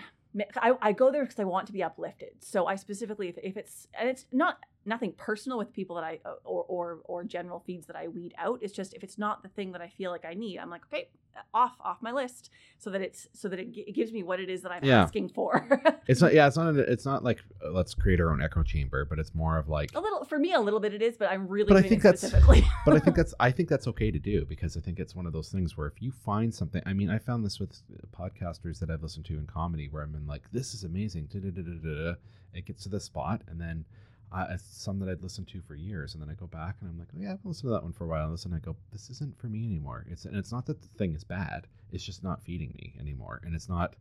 I, 0.57 0.73
I 0.81 0.93
go 0.93 1.11
there 1.11 1.25
because 1.25 1.39
I 1.39 1.45
want 1.45 1.67
to 1.67 1.73
be 1.73 1.83
uplifted. 1.83 2.31
So 2.41 2.67
I 2.67 2.77
specifically, 2.77 3.29
if, 3.29 3.39
if 3.43 3.57
it's 3.57 3.89
and 3.99 4.09
it's 4.09 4.27
not 4.33 4.59
nothing 4.87 5.13
personal 5.13 5.59
with 5.59 5.73
people 5.73 5.97
that 5.97 6.05
I 6.05 6.19
uh, 6.25 6.35
or 6.45 6.65
or 6.69 6.99
or 7.05 7.25
general 7.25 7.61
feeds 7.61 7.87
that 7.87 7.97
I 7.97 8.09
weed 8.09 8.35
out. 8.39 8.59
It's 8.63 8.73
just 8.73 8.95
if 8.95 9.03
it's 9.05 9.19
not 9.19 9.43
the 9.43 9.49
thing 9.49 9.73
that 9.73 9.81
I 9.81 9.89
feel 9.89 10.11
like 10.11 10.25
I 10.25 10.35
need, 10.35 10.59
I'm 10.59 10.71
like 10.71 10.83
okay, 10.93 11.09
uh, 11.37 11.41
off 11.55 11.77
off 11.81 11.99
my 12.01 12.13
list, 12.13 12.51
so 12.79 12.91
that 12.91 13.01
it's 13.01 13.29
so 13.33 13.49
that 13.49 13.59
it, 13.61 13.73
gi- 13.73 13.85
it 13.89 13.93
gives 13.95 14.13
me 14.13 14.23
what 14.23 14.41
it 14.41 14.49
is 14.49 14.63
that 14.63 14.73
I'm 14.73 14.83
Yeah. 14.85 15.03
asking 15.03 15.29
for. 15.31 15.69
It's 16.09 16.21
not 16.21 16.35
yeah, 16.35 16.49
it's 16.49 16.57
not 16.57 16.75
it's 16.77 17.05
not 17.05 17.23
like 17.23 17.39
uh, 17.65 17.71
let's 17.71 17.95
create 17.95 18.21
our 18.21 18.33
own 18.33 18.43
echo 18.43 18.63
chamber, 18.65 19.05
but 19.05 19.19
it's 19.21 19.33
more 19.35 19.59
of 19.59 19.69
like 19.69 19.91
a 19.95 20.01
little 20.01 20.25
for 20.25 20.39
me, 20.41 20.55
a 20.55 20.61
little 20.61 20.81
bit 20.81 20.93
it 20.93 21.03
is, 21.03 21.17
but 21.17 21.31
I'm 21.31 21.47
really 21.47 21.69
But 21.69 21.77
I 21.77 21.83
think 21.83 22.03
that's- 22.03 22.33
but 22.85 22.95
I 22.97 22.99
think 22.99 23.15
that's 23.21 23.33
I 23.39 23.51
think 23.53 23.69
that's 23.69 23.87
okay 23.89 24.11
to 24.11 24.19
do 24.19 24.45
because 24.45 24.77
I 24.77 24.81
think 24.81 24.99
it's 24.99 25.15
one 25.15 25.27
of 25.27 25.33
those 25.33 25.51
things 25.51 25.77
where 25.77 25.87
if 25.87 26.03
you 26.03 26.11
find 26.11 26.53
something, 26.53 26.83
I 26.85 26.95
mean, 26.95 27.11
I 27.11 27.19
found 27.19 27.45
this 27.45 27.61
with 27.61 27.81
uh, 27.95 28.07
podcasters 28.17 28.81
that 28.81 28.91
I've 28.91 29.03
listened 29.05 29.27
to 29.27 29.35
in 29.39 29.47
comedy 29.47 29.89
where 29.89 30.03
I'm 30.03 30.15
in 30.17 30.27
like, 30.27 30.43
this 30.53 30.75
is 30.75 30.83
amazing, 30.85 31.29
it 31.33 32.65
gets 32.67 32.83
to 32.83 32.89
the 32.89 32.99
spot, 33.01 33.43
and 33.47 33.61
then 33.61 33.85
uh, 34.33 34.47
it's 34.51 34.65
some 34.65 34.99
that 35.01 35.09
I'd 35.09 35.23
listened 35.23 35.49
to 35.49 35.61
for 35.61 35.75
years, 35.75 36.15
and 36.15 36.23
then 36.23 36.31
I 36.31 36.35
go 36.35 36.47
back 36.47 36.77
and 36.81 36.89
I'm 36.89 36.99
like, 36.99 37.09
oh 37.15 37.21
yeah, 37.21 37.33
I've 37.33 37.45
listened 37.45 37.69
to 37.69 37.73
that 37.75 37.83
one 37.83 37.93
for 37.93 38.05
a 38.05 38.09
while, 38.09 38.23
and 38.25 38.33
listen, 38.33 38.53
I 38.53 38.59
go, 38.59 38.77
this 38.93 39.11
isn't 39.11 39.37
for 39.39 39.49
me 39.49 39.65
anymore. 39.67 40.07
It's 40.09 40.25
and 40.25 40.37
it's 40.37 40.53
not 40.53 40.67
that 40.67 40.81
the 40.83 40.89
thing 40.99 41.15
is 41.15 41.25
bad, 41.25 41.67
it's 41.93 42.05
just 42.05 42.23
not 42.23 42.43
feeding 42.43 42.73
me 42.77 42.95
anymore, 43.01 43.41
and 43.45 43.55
it's 43.55 43.69
not, 43.69 43.97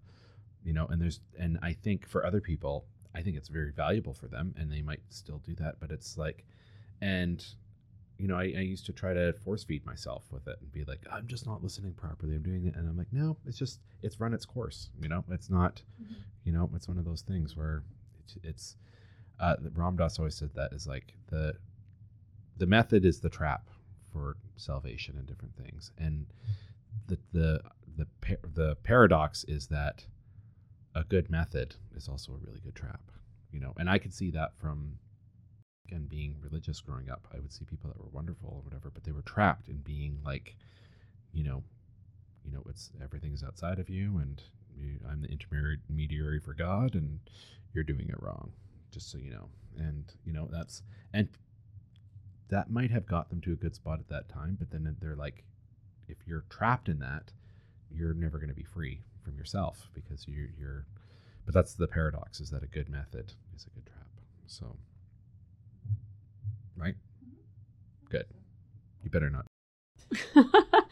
you 0.64 0.73
know, 0.73 0.85
and 0.88 1.01
there's 1.01 1.19
and 1.39 1.57
I 1.61 1.73
think 1.73 2.07
for 2.07 2.26
other 2.26 2.41
people, 2.41 2.85
I 3.15 3.22
think 3.22 3.38
it's 3.38 3.49
very 3.49 3.72
valuable 3.72 4.14
for 4.14 4.27
them, 4.27 4.53
and 4.57 4.72
they 4.72 4.81
might 4.81 5.01
still 5.10 5.39
do 5.39 5.56
that, 5.56 5.80
but 5.80 5.89
it's 5.91 6.18
like, 6.18 6.45
and 7.01 7.43
you 8.19 8.27
know, 8.27 8.35
I, 8.35 8.43
I 8.57 8.61
used 8.61 8.85
to 8.88 8.91
try 8.91 9.14
to 9.14 9.31
force 9.31 9.64
feed 9.64 9.85
myself 9.85 10.26
with 10.30 10.45
it 10.45 10.57
and 10.60 10.69
be 10.73 10.84
like, 10.84 10.99
I'm 11.10 11.26
just 11.26 11.45
not 11.47 11.64
listening 11.64 11.93
properly. 11.93 12.35
I'm 12.35 12.43
doing 12.43 12.65
it. 12.65 12.76
And 12.76 12.85
I'm 12.89 12.97
like, 12.97 13.07
no, 13.14 13.38
it's 13.45 13.57
just, 13.57 13.80
it's 14.03 14.19
run 14.19 14.34
its 14.34 14.43
course. 14.43 14.89
You 15.01 15.07
know, 15.07 15.23
it's 15.30 15.49
not, 15.49 15.81
Mhm. 16.03 16.15
you 16.43 16.51
know, 16.51 16.69
it's 16.76 16.89
one 16.89 16.97
of 16.97 17.06
those 17.06 17.22
things 17.22 17.56
where 17.56 17.81
it's, 18.19 18.38
it's 18.43 18.76
uh, 19.40 19.56
Ram 19.74 19.95
Dass 19.95 20.20
always 20.20 20.36
said 20.36 20.52
that 20.56 20.74
is 20.74 20.88
like 20.88 21.14
the, 21.30 21.53
the 22.57 22.68
method 22.68 23.06
is 23.06 23.20
the 23.20 23.30
trap 23.30 23.70
for 24.11 24.38
salvation 24.56 25.16
and 25.18 25.28
different 25.28 25.56
things. 25.56 25.91
And 25.98 26.26
the, 27.07 27.18
the, 27.32 27.61
the, 27.98 28.07
par- 28.22 28.49
the 28.53 28.76
paradox 28.84 29.44
is 29.45 29.68
that 29.68 30.06
a 30.95 31.03
good 31.03 31.30
method 31.30 31.76
is 31.95 32.07
also 32.07 32.34
a 32.34 32.45
really 32.45 32.60
good 32.60 32.76
trap, 32.76 33.11
you 33.52 33.60
know, 33.60 33.74
and 33.78 33.90
I 33.90 33.98
could 33.98 34.14
see 34.14 34.32
that 34.32 34.57
from, 34.57 34.98
again 35.88 36.06
being 36.10 36.36
religious 36.41 36.82
growing 36.82 37.10
up. 37.10 37.28
I 37.34 37.40
would 37.40 37.52
see 37.52 37.66
people 37.66 37.90
that 37.90 37.99
were 37.99 38.10
wonderful 38.11 38.49
or 38.49 38.61
whatever 38.61 38.91
but 38.94 39.03
they 39.03 39.11
were 39.11 39.24
trapped 39.24 39.70
in 39.70 39.78
being 39.78 40.20
like 40.24 40.56
you 41.34 41.44
know 41.44 41.64
you 42.45 42.52
know 42.52 42.64
it's 42.70 42.91
everything's 43.03 43.44
outside 43.44 43.80
of 43.80 43.90
you 43.90 44.18
and 44.18 44.41
you, 44.76 44.99
i'm 45.10 45.22
the 45.22 45.28
intermediary 45.28 46.40
for 46.40 46.53
god 46.53 46.95
and 46.95 47.20
you're 47.74 47.84
doing 47.84 48.07
it 48.10 48.22
wrong 48.22 48.52
just 48.91 49.11
so 49.11 49.18
you 49.18 49.32
know 49.32 49.49
and 49.78 50.14
you 50.26 50.34
know 50.34 50.48
that's 50.52 50.82
and 51.14 51.30
that 52.49 52.70
might 52.70 52.91
have 52.91 53.06
got 53.06 53.30
them 53.30 53.41
to 53.41 53.53
a 53.53 53.56
good 53.56 53.76
spot 53.76 53.99
at 53.99 54.10
that 54.10 54.30
time 54.30 54.56
but 54.60 54.72
then 54.72 54.95
they're 54.99 55.16
like 55.16 55.44
if 56.07 56.18
you're 56.26 56.45
trapped 56.49 56.90
in 56.90 56.99
that 56.99 57.32
you're 57.91 58.14
never 58.14 58.38
going 58.38 58.49
to 58.49 58.56
be 58.56 58.64
free 58.64 58.99
from 59.24 59.36
yourself 59.38 59.90
because 59.94 60.28
you, 60.28 60.49
you're 60.57 60.86
but 61.45 61.53
that's 61.53 61.74
the 61.74 61.88
paradox 61.88 62.40
is 62.40 62.49
that 62.49 62.64
a 62.64 62.68
good 62.68 62.90
method 62.90 63.34
is 63.56 63.66
a 63.66 63.70
good 63.70 63.86
trap 63.86 64.07
so 64.48 64.76
right? 66.80 66.95
Mm-hmm. 66.95 68.10
Good. 68.10 68.26
You 69.03 69.10
better 69.10 69.30
not. 69.30 69.45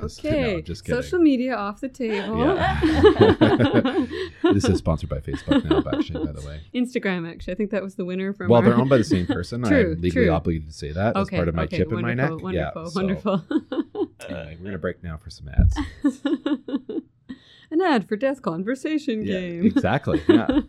'cause- 0.00 0.22
no, 0.24 0.30
okay. 0.30 0.54
I'm 0.56 0.64
just 0.64 0.84
kidding. 0.84 1.02
Social 1.02 1.18
media 1.18 1.54
off 1.56 1.80
the 1.80 1.88
table. 1.88 2.38
Yeah. 2.38 4.06
this 4.52 4.64
is 4.64 4.78
sponsored 4.78 5.08
by 5.08 5.18
Facebook 5.20 5.64
now, 5.64 5.82
actually, 5.96 6.24
by 6.26 6.32
the 6.32 6.46
way. 6.46 6.60
Instagram, 6.74 7.30
actually. 7.30 7.52
I 7.52 7.56
think 7.56 7.70
that 7.70 7.82
was 7.82 7.94
the 7.94 8.04
winner 8.04 8.32
from. 8.32 8.48
Well, 8.48 8.60
our- 8.60 8.64
they're 8.66 8.76
owned 8.78 8.90
by 8.90 8.98
the 8.98 9.04
same 9.04 9.26
person. 9.26 9.62
True, 9.64 9.92
I'm 9.92 10.00
legally 10.00 10.26
true. 10.26 10.30
obligated 10.34 10.68
to 10.68 10.74
say 10.74 10.92
that 10.92 11.16
as 11.16 11.22
okay, 11.26 11.36
part 11.36 11.48
of 11.48 11.54
my 11.54 11.64
okay, 11.64 11.78
chip 11.78 11.92
in 11.92 12.00
my 12.00 12.14
neck. 12.14 12.30
wonderful, 12.30 12.52
yeah, 12.54 12.70
Wonderful, 12.74 13.38
so, 13.38 13.46
wonderful. 13.60 14.10
anyway, 14.28 14.56
we're 14.58 14.64
gonna 14.66 14.78
break 14.78 15.02
now 15.02 15.16
for 15.16 15.30
some 15.30 15.48
ads. 15.48 15.76
An 17.72 17.80
ad 17.80 18.08
for 18.08 18.16
Death 18.16 18.42
Conversation 18.42 19.24
Yeah, 19.24 19.38
Game. 19.40 19.66
exactly, 19.66 20.20
yeah. 20.28 20.60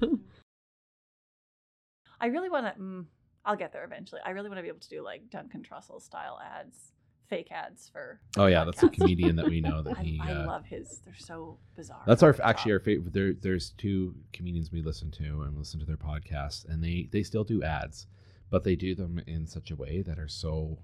I 2.19 2.27
really 2.27 2.49
want 2.49 2.67
to. 2.75 2.79
Mm, 2.81 3.05
I'll 3.43 3.55
get 3.55 3.73
there 3.73 3.83
eventually. 3.83 4.21
I 4.23 4.29
really 4.31 4.49
want 4.49 4.59
to 4.59 4.61
be 4.61 4.67
able 4.67 4.79
to 4.81 4.89
do 4.89 5.01
like 5.03 5.29
Duncan 5.31 5.63
Trussell 5.63 5.99
style 6.01 6.39
ads, 6.59 6.91
fake 7.31 7.51
ads 7.51 7.89
for. 7.89 8.19
Oh 8.37 8.45
yeah, 8.45 8.65
that's 8.65 8.83
a 8.83 8.89
comedian 8.89 9.37
that 9.37 9.47
we 9.47 9.61
know 9.61 9.81
that 9.87 9.97
I, 9.97 10.03
he. 10.03 10.21
I 10.21 10.33
uh, 10.33 10.45
love 10.45 10.65
his. 10.65 11.01
They're 11.03 11.15
so 11.17 11.57
bizarre. 11.75 12.03
That's 12.05 12.21
our 12.21 12.35
actually 12.43 12.73
our 12.73 12.79
favorite. 12.79 13.13
There, 13.13 13.33
there's 13.33 13.71
two 13.71 14.13
comedians 14.33 14.71
we 14.71 14.81
listen 14.81 15.09
to 15.11 15.41
and 15.41 15.57
listen 15.57 15.79
to 15.79 15.85
their 15.85 15.97
podcasts, 15.97 16.67
and 16.67 16.83
they 16.83 17.09
they 17.11 17.23
still 17.23 17.45
do 17.45 17.63
ads, 17.63 18.05
but 18.51 18.63
they 18.63 18.75
do 18.75 18.93
them 18.93 19.19
in 19.25 19.47
such 19.47 19.71
a 19.71 19.75
way 19.75 20.03
that 20.03 20.19
are 20.19 20.27
so 20.27 20.77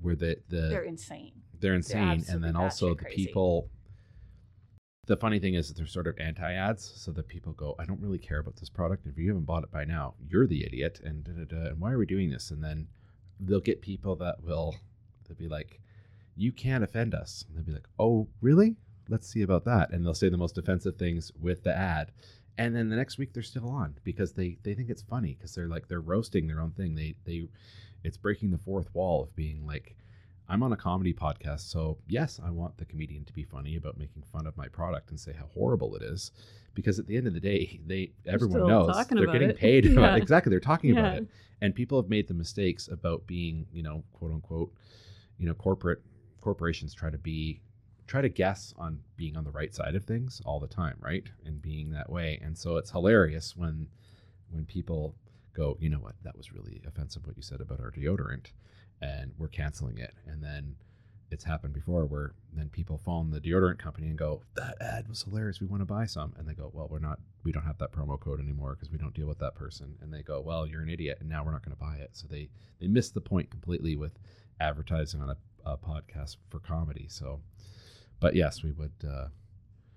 where 0.00 0.14
the 0.14 0.38
the 0.48 0.68
They're 0.68 0.84
insane. 0.84 1.32
they're 1.58 1.74
insane, 1.74 2.24
and 2.28 2.42
then 2.42 2.56
also 2.56 2.90
the 2.90 3.04
crazy. 3.04 3.26
people. 3.26 3.68
The 5.06 5.18
funny 5.18 5.38
thing 5.38 5.52
is 5.52 5.68
that 5.68 5.76
they're 5.76 5.86
sort 5.86 6.06
of 6.06 6.18
anti-ads, 6.18 6.94
so 6.96 7.10
that 7.12 7.28
people 7.28 7.52
go, 7.52 7.74
"I 7.78 7.84
don't 7.84 8.00
really 8.00 8.18
care 8.18 8.38
about 8.38 8.56
this 8.56 8.70
product. 8.70 9.06
If 9.06 9.18
you 9.18 9.28
haven't 9.28 9.44
bought 9.44 9.64
it 9.64 9.70
by 9.70 9.84
now, 9.84 10.14
you're 10.30 10.46
the 10.46 10.64
idiot." 10.64 11.00
And 11.04 11.24
da, 11.24 11.32
da, 11.32 11.44
da, 11.44 11.70
and 11.72 11.80
why 11.80 11.92
are 11.92 11.98
we 11.98 12.06
doing 12.06 12.30
this? 12.30 12.50
And 12.50 12.64
then 12.64 12.88
they'll 13.38 13.60
get 13.60 13.82
people 13.82 14.16
that 14.16 14.42
will, 14.42 14.76
they'll 15.24 15.36
be 15.36 15.48
like, 15.48 15.80
"You 16.36 16.52
can't 16.52 16.84
offend 16.84 17.14
us." 17.14 17.44
And 17.48 17.56
they'd 17.58 17.66
be 17.66 17.72
like, 17.72 17.88
"Oh, 17.98 18.28
really? 18.40 18.76
Let's 19.08 19.28
see 19.28 19.42
about 19.42 19.64
that." 19.64 19.90
And 19.92 20.04
they'll 20.04 20.14
say 20.14 20.28
the 20.28 20.36
most 20.36 20.58
offensive 20.58 20.96
things 20.96 21.30
with 21.40 21.62
the 21.64 21.76
ad, 21.76 22.10
and 22.58 22.74
then 22.74 22.88
the 22.88 22.96
next 22.96 23.18
week 23.18 23.32
they're 23.32 23.42
still 23.42 23.68
on 23.68 23.94
because 24.04 24.32
they 24.32 24.58
they 24.62 24.74
think 24.74 24.90
it's 24.90 25.02
funny 25.02 25.34
because 25.34 25.54
they're 25.54 25.68
like 25.68 25.88
they're 25.88 26.00
roasting 26.00 26.46
their 26.46 26.60
own 26.60 26.70
thing. 26.72 26.94
They 26.94 27.14
they, 27.24 27.48
it's 28.02 28.16
breaking 28.16 28.50
the 28.50 28.58
fourth 28.58 28.94
wall 28.94 29.22
of 29.22 29.34
being 29.36 29.66
like. 29.66 29.96
I'm 30.46 30.62
on 30.62 30.74
a 30.74 30.76
comedy 30.76 31.14
podcast, 31.14 31.60
so 31.70 31.96
yes, 32.06 32.38
I 32.44 32.50
want 32.50 32.76
the 32.76 32.84
comedian 32.84 33.24
to 33.24 33.32
be 33.32 33.44
funny 33.44 33.76
about 33.76 33.96
making 33.96 34.24
fun 34.30 34.46
of 34.46 34.54
my 34.58 34.68
product 34.68 35.08
and 35.08 35.18
say 35.18 35.32
how 35.32 35.46
horrible 35.54 35.96
it 35.96 36.02
is, 36.02 36.32
because 36.74 36.98
at 36.98 37.06
the 37.06 37.16
end 37.16 37.26
of 37.26 37.32
the 37.32 37.40
day, 37.40 37.80
they 37.86 38.12
everyone 38.26 38.60
knows 38.68 38.88
they're 39.20 39.26
getting 39.32 39.48
it. 39.48 39.56
paid. 39.56 39.86
about- 39.92 40.02
Yeah. 40.02 40.16
exactly, 40.16 40.50
they're 40.50 40.60
talking 40.60 40.90
about 40.98 41.14
it, 41.16 41.28
and 41.62 41.74
people 41.74 41.98
have 41.98 42.10
made 42.10 42.28
the 42.28 42.34
mistakes 42.34 42.88
about 42.88 43.26
being, 43.26 43.64
you 43.72 43.82
know, 43.82 44.04
quote 44.12 44.32
unquote, 44.32 44.70
you 45.38 45.46
know, 45.46 45.54
corporate 45.54 46.02
corporations 46.40 46.94
try 46.94 47.10
to 47.10 47.18
be 47.18 47.60
try 48.06 48.20
to 48.20 48.28
guess 48.28 48.74
on 48.76 49.00
being 49.16 49.36
on 49.36 49.44
the 49.44 49.50
right 49.50 49.74
side 49.74 49.94
of 49.94 50.04
things 50.04 50.42
all 50.44 50.60
the 50.60 50.66
time, 50.68 50.96
right? 51.00 51.24
And 51.46 51.62
being 51.62 51.90
that 51.92 52.10
way, 52.10 52.38
and 52.42 52.56
so 52.56 52.76
it's 52.76 52.90
hilarious 52.90 53.56
when 53.56 53.88
when 54.50 54.66
people 54.66 55.14
go, 55.54 55.76
you 55.80 55.88
know 55.88 55.98
what, 55.98 56.14
that 56.22 56.36
was 56.36 56.52
really 56.52 56.82
offensive 56.86 57.26
what 57.26 57.36
you 57.36 57.42
said 57.42 57.60
about 57.60 57.80
our 57.80 57.90
deodorant 57.90 58.46
and 59.00 59.32
we're 59.38 59.48
canceling 59.48 59.98
it. 59.98 60.14
And 60.26 60.42
then 60.42 60.76
it's 61.30 61.44
happened 61.44 61.72
before 61.72 62.04
where 62.04 62.32
then 62.52 62.68
people 62.68 63.00
phone 63.04 63.30
the 63.30 63.40
deodorant 63.40 63.78
company 63.78 64.08
and 64.08 64.18
go, 64.18 64.42
that 64.56 64.76
ad 64.80 65.08
was 65.08 65.22
hilarious. 65.22 65.60
We 65.60 65.66
want 65.66 65.80
to 65.80 65.86
buy 65.86 66.06
some. 66.06 66.34
And 66.36 66.48
they 66.48 66.54
go, 66.54 66.70
well, 66.72 66.88
we're 66.88 66.98
not, 66.98 67.18
we 67.42 67.52
don't 67.52 67.64
have 67.64 67.78
that 67.78 67.92
promo 67.92 68.18
code 68.18 68.40
anymore 68.40 68.74
because 68.74 68.90
we 68.90 68.98
don't 68.98 69.14
deal 69.14 69.26
with 69.26 69.38
that 69.38 69.54
person. 69.54 69.96
And 70.00 70.12
they 70.12 70.22
go, 70.22 70.40
well, 70.40 70.66
you're 70.66 70.82
an 70.82 70.88
idiot. 70.88 71.18
And 71.20 71.28
now 71.28 71.44
we're 71.44 71.52
not 71.52 71.64
going 71.64 71.76
to 71.76 71.82
buy 71.82 71.96
it. 71.96 72.10
So 72.12 72.26
they, 72.28 72.48
they 72.80 72.86
missed 72.86 73.14
the 73.14 73.20
point 73.20 73.50
completely 73.50 73.96
with 73.96 74.18
advertising 74.60 75.20
on 75.22 75.30
a, 75.30 75.36
a 75.70 75.76
podcast 75.76 76.36
for 76.50 76.58
comedy. 76.60 77.06
So, 77.08 77.40
but 78.20 78.34
yes, 78.34 78.62
we 78.62 78.72
would, 78.72 78.92
uh, 79.06 79.26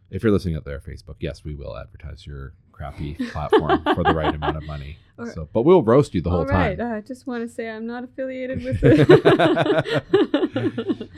if 0.10 0.24
you're 0.24 0.32
listening 0.32 0.56
out 0.56 0.66
there, 0.66 0.80
Facebook, 0.80 1.16
yes, 1.20 1.44
we 1.44 1.54
will 1.56 1.78
advertise 1.78 2.26
your 2.26 2.54
crappy 2.72 3.16
platform 3.32 3.84
for 3.96 4.04
the 4.04 4.14
right 4.14 4.34
amount 4.34 4.58
of 4.58 4.64
money. 4.64 4.98
Or- 5.18 5.32
so, 5.32 5.50
but 5.52 5.64
we'll 5.64 5.84
roast 5.84 6.14
you 6.14 6.22
the 6.22 6.30
whole 6.30 6.40
All 6.42 6.46
right. 6.46 6.78
time. 6.78 6.94
I 6.94 7.02
just 7.02 7.26
want 7.28 7.48
to 7.48 7.54
say 7.54 7.70
I'm 7.70 7.88
not 7.88 8.04
affiliated 8.04 8.64
with 8.64 8.84
Or 8.84 8.92
it. 8.92 9.10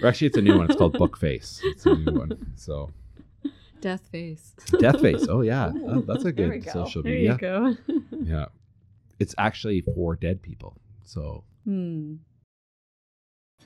actually, 0.06 0.28
it's 0.28 0.38
a 0.38 0.42
new 0.42 0.58
one. 0.58 0.66
It's 0.68 0.76
called 0.76 0.94
Bookface. 0.96 1.60
It's 1.64 1.86
a 1.86 1.96
new 1.96 2.14
one. 2.18 2.54
So, 2.56 2.92
Death 3.82 4.08
face. 4.12 4.54
Deathface. 4.72 5.28
Oh 5.30 5.40
yeah, 5.42 5.72
Oh, 5.74 6.02
that's 6.02 6.26
a 6.26 6.32
good 6.34 6.66
go. 6.66 6.72
social 6.72 7.02
There 7.02 7.14
media. 7.14 7.32
you 7.32 7.38
go. 7.38 7.76
Yeah, 8.24 8.46
it's 9.20 9.34
actually 9.38 9.80
for 9.82 10.16
dead 10.18 10.42
people. 10.42 10.76
So 11.06 11.44
hmm. 11.66 12.16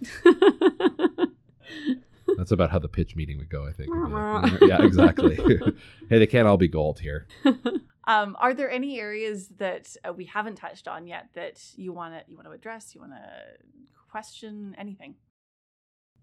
That's 2.37 2.51
about 2.51 2.71
how 2.71 2.79
the 2.79 2.87
pitch 2.87 3.15
meeting 3.15 3.37
would 3.37 3.49
go, 3.49 3.65
I 3.65 3.71
think. 3.71 3.89
It'd 3.89 4.05
be 4.05 4.11
like, 4.11 4.61
yeah, 4.61 4.83
exactly. 4.83 5.35
hey, 6.09 6.19
they 6.19 6.27
can't 6.27 6.47
all 6.47 6.57
be 6.57 6.67
gold 6.67 6.99
here. 6.99 7.27
Um, 8.05 8.35
are 8.39 8.53
there 8.53 8.69
any 8.69 8.99
areas 8.99 9.47
that 9.59 9.95
uh, 10.05 10.11
we 10.11 10.25
haven't 10.25 10.55
touched 10.55 10.87
on 10.87 11.07
yet 11.07 11.29
that 11.35 11.61
you 11.77 11.93
want 11.93 12.13
to 12.13 12.29
you 12.29 12.35
want 12.35 12.47
to 12.47 12.51
address? 12.51 12.93
You 12.93 13.01
want 13.01 13.13
to 13.13 13.21
question 14.11 14.75
anything? 14.77 15.15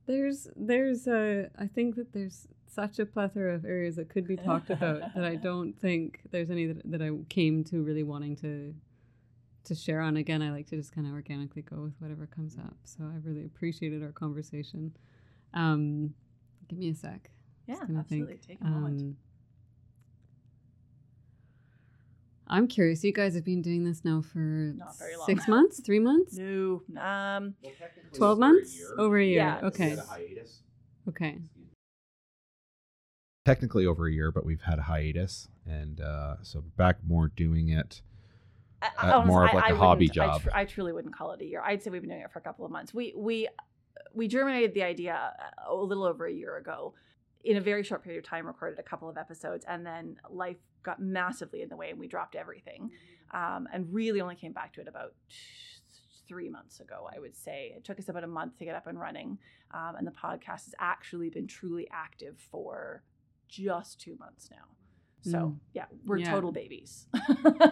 There's 0.06 0.48
there's 0.56 1.06
a 1.06 1.48
I 1.58 1.66
think 1.66 1.96
that 1.96 2.12
there's 2.12 2.48
such 2.66 2.98
a 2.98 3.06
plethora 3.06 3.54
of 3.54 3.64
areas 3.64 3.96
that 3.96 4.10
could 4.10 4.26
be 4.26 4.36
talked 4.36 4.70
about 4.70 5.14
that 5.14 5.24
I 5.24 5.36
don't 5.36 5.72
think 5.72 6.20
there's 6.30 6.50
any 6.50 6.66
that, 6.66 6.90
that 6.90 7.02
I 7.02 7.10
came 7.28 7.64
to 7.64 7.82
really 7.82 8.02
wanting 8.02 8.36
to 8.36 8.74
to 9.64 9.74
share 9.74 10.00
on. 10.00 10.16
Again, 10.16 10.42
I 10.42 10.50
like 10.50 10.66
to 10.68 10.76
just 10.76 10.92
kind 10.92 11.06
of 11.06 11.12
organically 11.12 11.62
go 11.62 11.82
with 11.82 11.94
whatever 11.98 12.26
comes 12.26 12.56
up. 12.56 12.76
So 12.84 13.04
I 13.04 13.16
really 13.22 13.44
appreciated 13.44 14.02
our 14.02 14.12
conversation. 14.12 14.96
Um, 15.54 16.14
give 16.68 16.78
me 16.78 16.90
a 16.90 16.94
sec. 16.94 17.30
Yeah, 17.66 17.76
absolutely. 17.96 18.34
think. 18.36 18.46
Take 18.46 18.60
a 18.60 18.64
moment. 18.64 19.00
Um, 19.00 19.16
I'm 22.48 22.66
curious. 22.66 23.04
You 23.04 23.12
guys 23.12 23.34
have 23.34 23.44
been 23.44 23.62
doing 23.62 23.84
this 23.84 24.04
now 24.04 24.22
for 24.22 24.74
Not 24.76 24.98
very 24.98 25.16
long. 25.16 25.26
six 25.26 25.46
months, 25.46 25.80
three 25.80 26.00
months, 26.00 26.36
no, 26.36 26.82
um, 27.00 27.54
twelve 28.12 28.40
months, 28.40 28.76
over 28.98 29.18
a 29.18 29.24
year. 29.24 29.36
Yeah. 29.36 29.60
Okay. 29.68 29.96
Okay. 31.08 31.38
Technically 33.44 33.86
over 33.86 34.06
a 34.08 34.12
year, 34.12 34.32
but 34.32 34.44
we've 34.44 34.62
had 34.62 34.80
a 34.80 34.82
hiatus, 34.82 35.48
and 35.64 36.00
uh, 36.00 36.36
so 36.42 36.60
back 36.76 36.96
more 37.06 37.28
doing 37.28 37.68
it. 37.68 38.02
I- 38.82 38.86
Uh, 38.86 38.90
I- 38.98 39.12
honestly, 39.12 39.28
more 39.30 39.44
of 39.44 39.54
like 39.54 39.64
a 39.72 39.76
hobby 39.76 40.08
job. 40.08 40.42
tr- 40.42 40.50
I 40.54 40.64
truly 40.64 40.92
wouldn't 40.92 41.14
call 41.14 41.32
it 41.32 41.40
a 41.40 41.44
year. 41.44 41.60
I'd 41.62 41.82
say 41.82 41.90
we've 41.90 42.00
been 42.02 42.10
doing 42.10 42.22
it 42.22 42.30
for 42.32 42.38
a 42.38 42.42
couple 42.42 42.64
of 42.64 42.70
months. 42.72 42.94
We 42.94 43.12
we 43.16 43.48
we 44.14 44.26
germinated 44.28 44.74
the 44.74 44.82
idea 44.82 45.32
a 45.66 45.74
little 45.74 46.04
over 46.04 46.26
a 46.26 46.32
year 46.32 46.56
ago. 46.56 46.94
In 47.42 47.56
a 47.56 47.60
very 47.60 47.82
short 47.82 48.02
period 48.02 48.18
of 48.22 48.28
time, 48.28 48.46
recorded 48.46 48.78
a 48.78 48.82
couple 48.82 49.08
of 49.08 49.16
episodes, 49.16 49.64
and 49.66 49.86
then 49.86 50.18
life 50.28 50.58
got 50.82 51.00
massively 51.00 51.62
in 51.62 51.68
the 51.70 51.76
way, 51.76 51.88
and 51.90 51.98
we 51.98 52.06
dropped 52.06 52.34
everything, 52.34 52.90
um, 53.32 53.66
and 53.72 53.92
really 53.94 54.20
only 54.20 54.34
came 54.36 54.52
back 54.52 54.74
to 54.74 54.80
it 54.82 54.88
about 54.88 55.14
three 56.28 56.48
months 56.50 56.80
ago. 56.80 57.08
I 57.14 57.18
would 57.18 57.34
say 57.34 57.72
it 57.76 57.84
took 57.84 57.98
us 57.98 58.08
about 58.08 58.24
a 58.24 58.28
month 58.28 58.58
to 58.58 58.64
get 58.66 58.74
up 58.74 58.86
and 58.86 58.98
running, 59.00 59.38
um, 59.72 59.96
and 59.96 60.06
the 60.06 60.10
podcast 60.12 60.64
has 60.66 60.74
actually 60.78 61.30
been 61.30 61.46
truly 61.46 61.88
active 61.90 62.38
for 62.50 63.02
just 63.48 64.00
two 64.00 64.16
months 64.16 64.50
now. 64.50 64.64
So 65.22 65.38
Mm. 65.38 65.56
yeah, 65.74 65.86
we're 66.06 66.18
Yeah. 66.18 66.30
total 66.30 66.52
babies. 66.52 67.06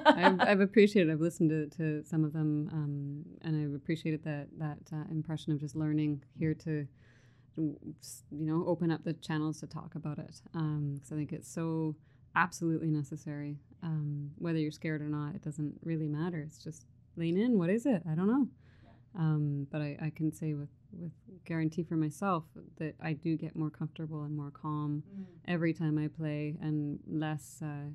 I've, 0.07 0.41
I've 0.41 0.61
appreciated. 0.61 1.11
I've 1.13 1.21
listened 1.21 1.51
to, 1.51 1.67
to 1.79 2.05
some 2.05 2.25
of 2.25 2.33
them, 2.33 2.69
um, 2.73 3.25
and 3.43 3.57
I've 3.57 3.75
appreciated 3.75 4.23
that 4.25 4.49
that 4.59 4.79
uh, 4.93 5.05
impression 5.11 5.53
of 5.53 5.59
just 5.59 5.75
learning 5.75 6.23
here 6.39 6.55
to, 6.55 6.87
to, 7.57 7.77
you 8.31 8.47
know, 8.47 8.65
open 8.67 8.91
up 8.91 9.05
the 9.05 9.15
channels 9.15 9.61
to 9.61 9.67
talk 9.67 9.95
about 9.95 10.19
it. 10.19 10.41
Because 10.53 11.11
I 11.13 11.15
think 11.17 11.33
it's 11.33 11.51
so 11.51 11.97
absolutely 12.37 12.91
necessary. 12.91 13.57
Um, 13.83 14.33
whether 14.39 14.59
you're 14.59 14.71
scared 14.71 15.01
or 15.03 15.09
not, 15.09 15.35
it 15.35 15.43
doesn't 15.43 15.79
really 15.83 16.09
matter. 16.09 16.41
It's 16.41 16.59
just 16.63 16.87
lean 17.17 17.37
in. 17.39 17.59
What 17.59 17.71
is 17.71 17.87
it? 17.87 18.03
I 18.11 18.15
don't 18.15 18.29
know. 18.29 18.49
Um, 19.17 19.67
but 19.71 19.81
I, 19.81 19.97
I 20.01 20.11
can 20.11 20.33
say 20.33 20.55
with 20.55 20.69
with 20.93 21.13
guarantee 21.45 21.83
for 21.83 21.97
myself 21.97 22.45
that 22.79 22.95
I 23.01 23.13
do 23.13 23.37
get 23.37 23.55
more 23.55 23.71
comfortable 23.71 24.23
and 24.23 24.35
more 24.35 24.51
calm 24.51 25.03
every 25.47 25.75
time 25.75 25.99
I 25.99 26.09
play 26.09 26.57
and 26.63 26.99
less. 27.07 27.61
Uh, 27.63 27.91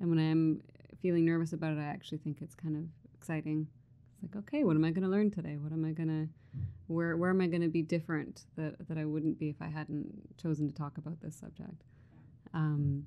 and 0.00 0.10
when 0.10 0.18
I 0.18 0.24
am 0.24 0.60
feeling 1.00 1.24
nervous 1.24 1.54
about 1.54 1.72
it, 1.72 1.78
I 1.78 1.84
actually 1.84 2.18
think 2.18 2.42
it's 2.42 2.54
kind 2.54 2.76
of 2.76 2.84
exciting. 3.14 3.66
It's 4.12 4.22
like, 4.22 4.44
okay, 4.44 4.64
what 4.64 4.76
am 4.76 4.84
I 4.84 4.90
going 4.90 5.04
to 5.04 5.08
learn 5.08 5.30
today? 5.30 5.56
What 5.56 5.72
am 5.72 5.86
I 5.86 5.92
going 5.92 6.08
to, 6.08 6.60
where, 6.86 7.16
where 7.16 7.30
am 7.30 7.40
I 7.40 7.46
going 7.46 7.62
to 7.62 7.68
be 7.68 7.82
different 7.82 8.42
that, 8.56 8.88
that 8.88 8.98
I 8.98 9.06
wouldn't 9.06 9.38
be 9.38 9.48
if 9.48 9.62
I 9.62 9.68
hadn't 9.68 10.36
chosen 10.36 10.68
to 10.68 10.74
talk 10.74 10.98
about 10.98 11.22
this 11.22 11.36
subject? 11.36 11.84
Um, 12.52 13.06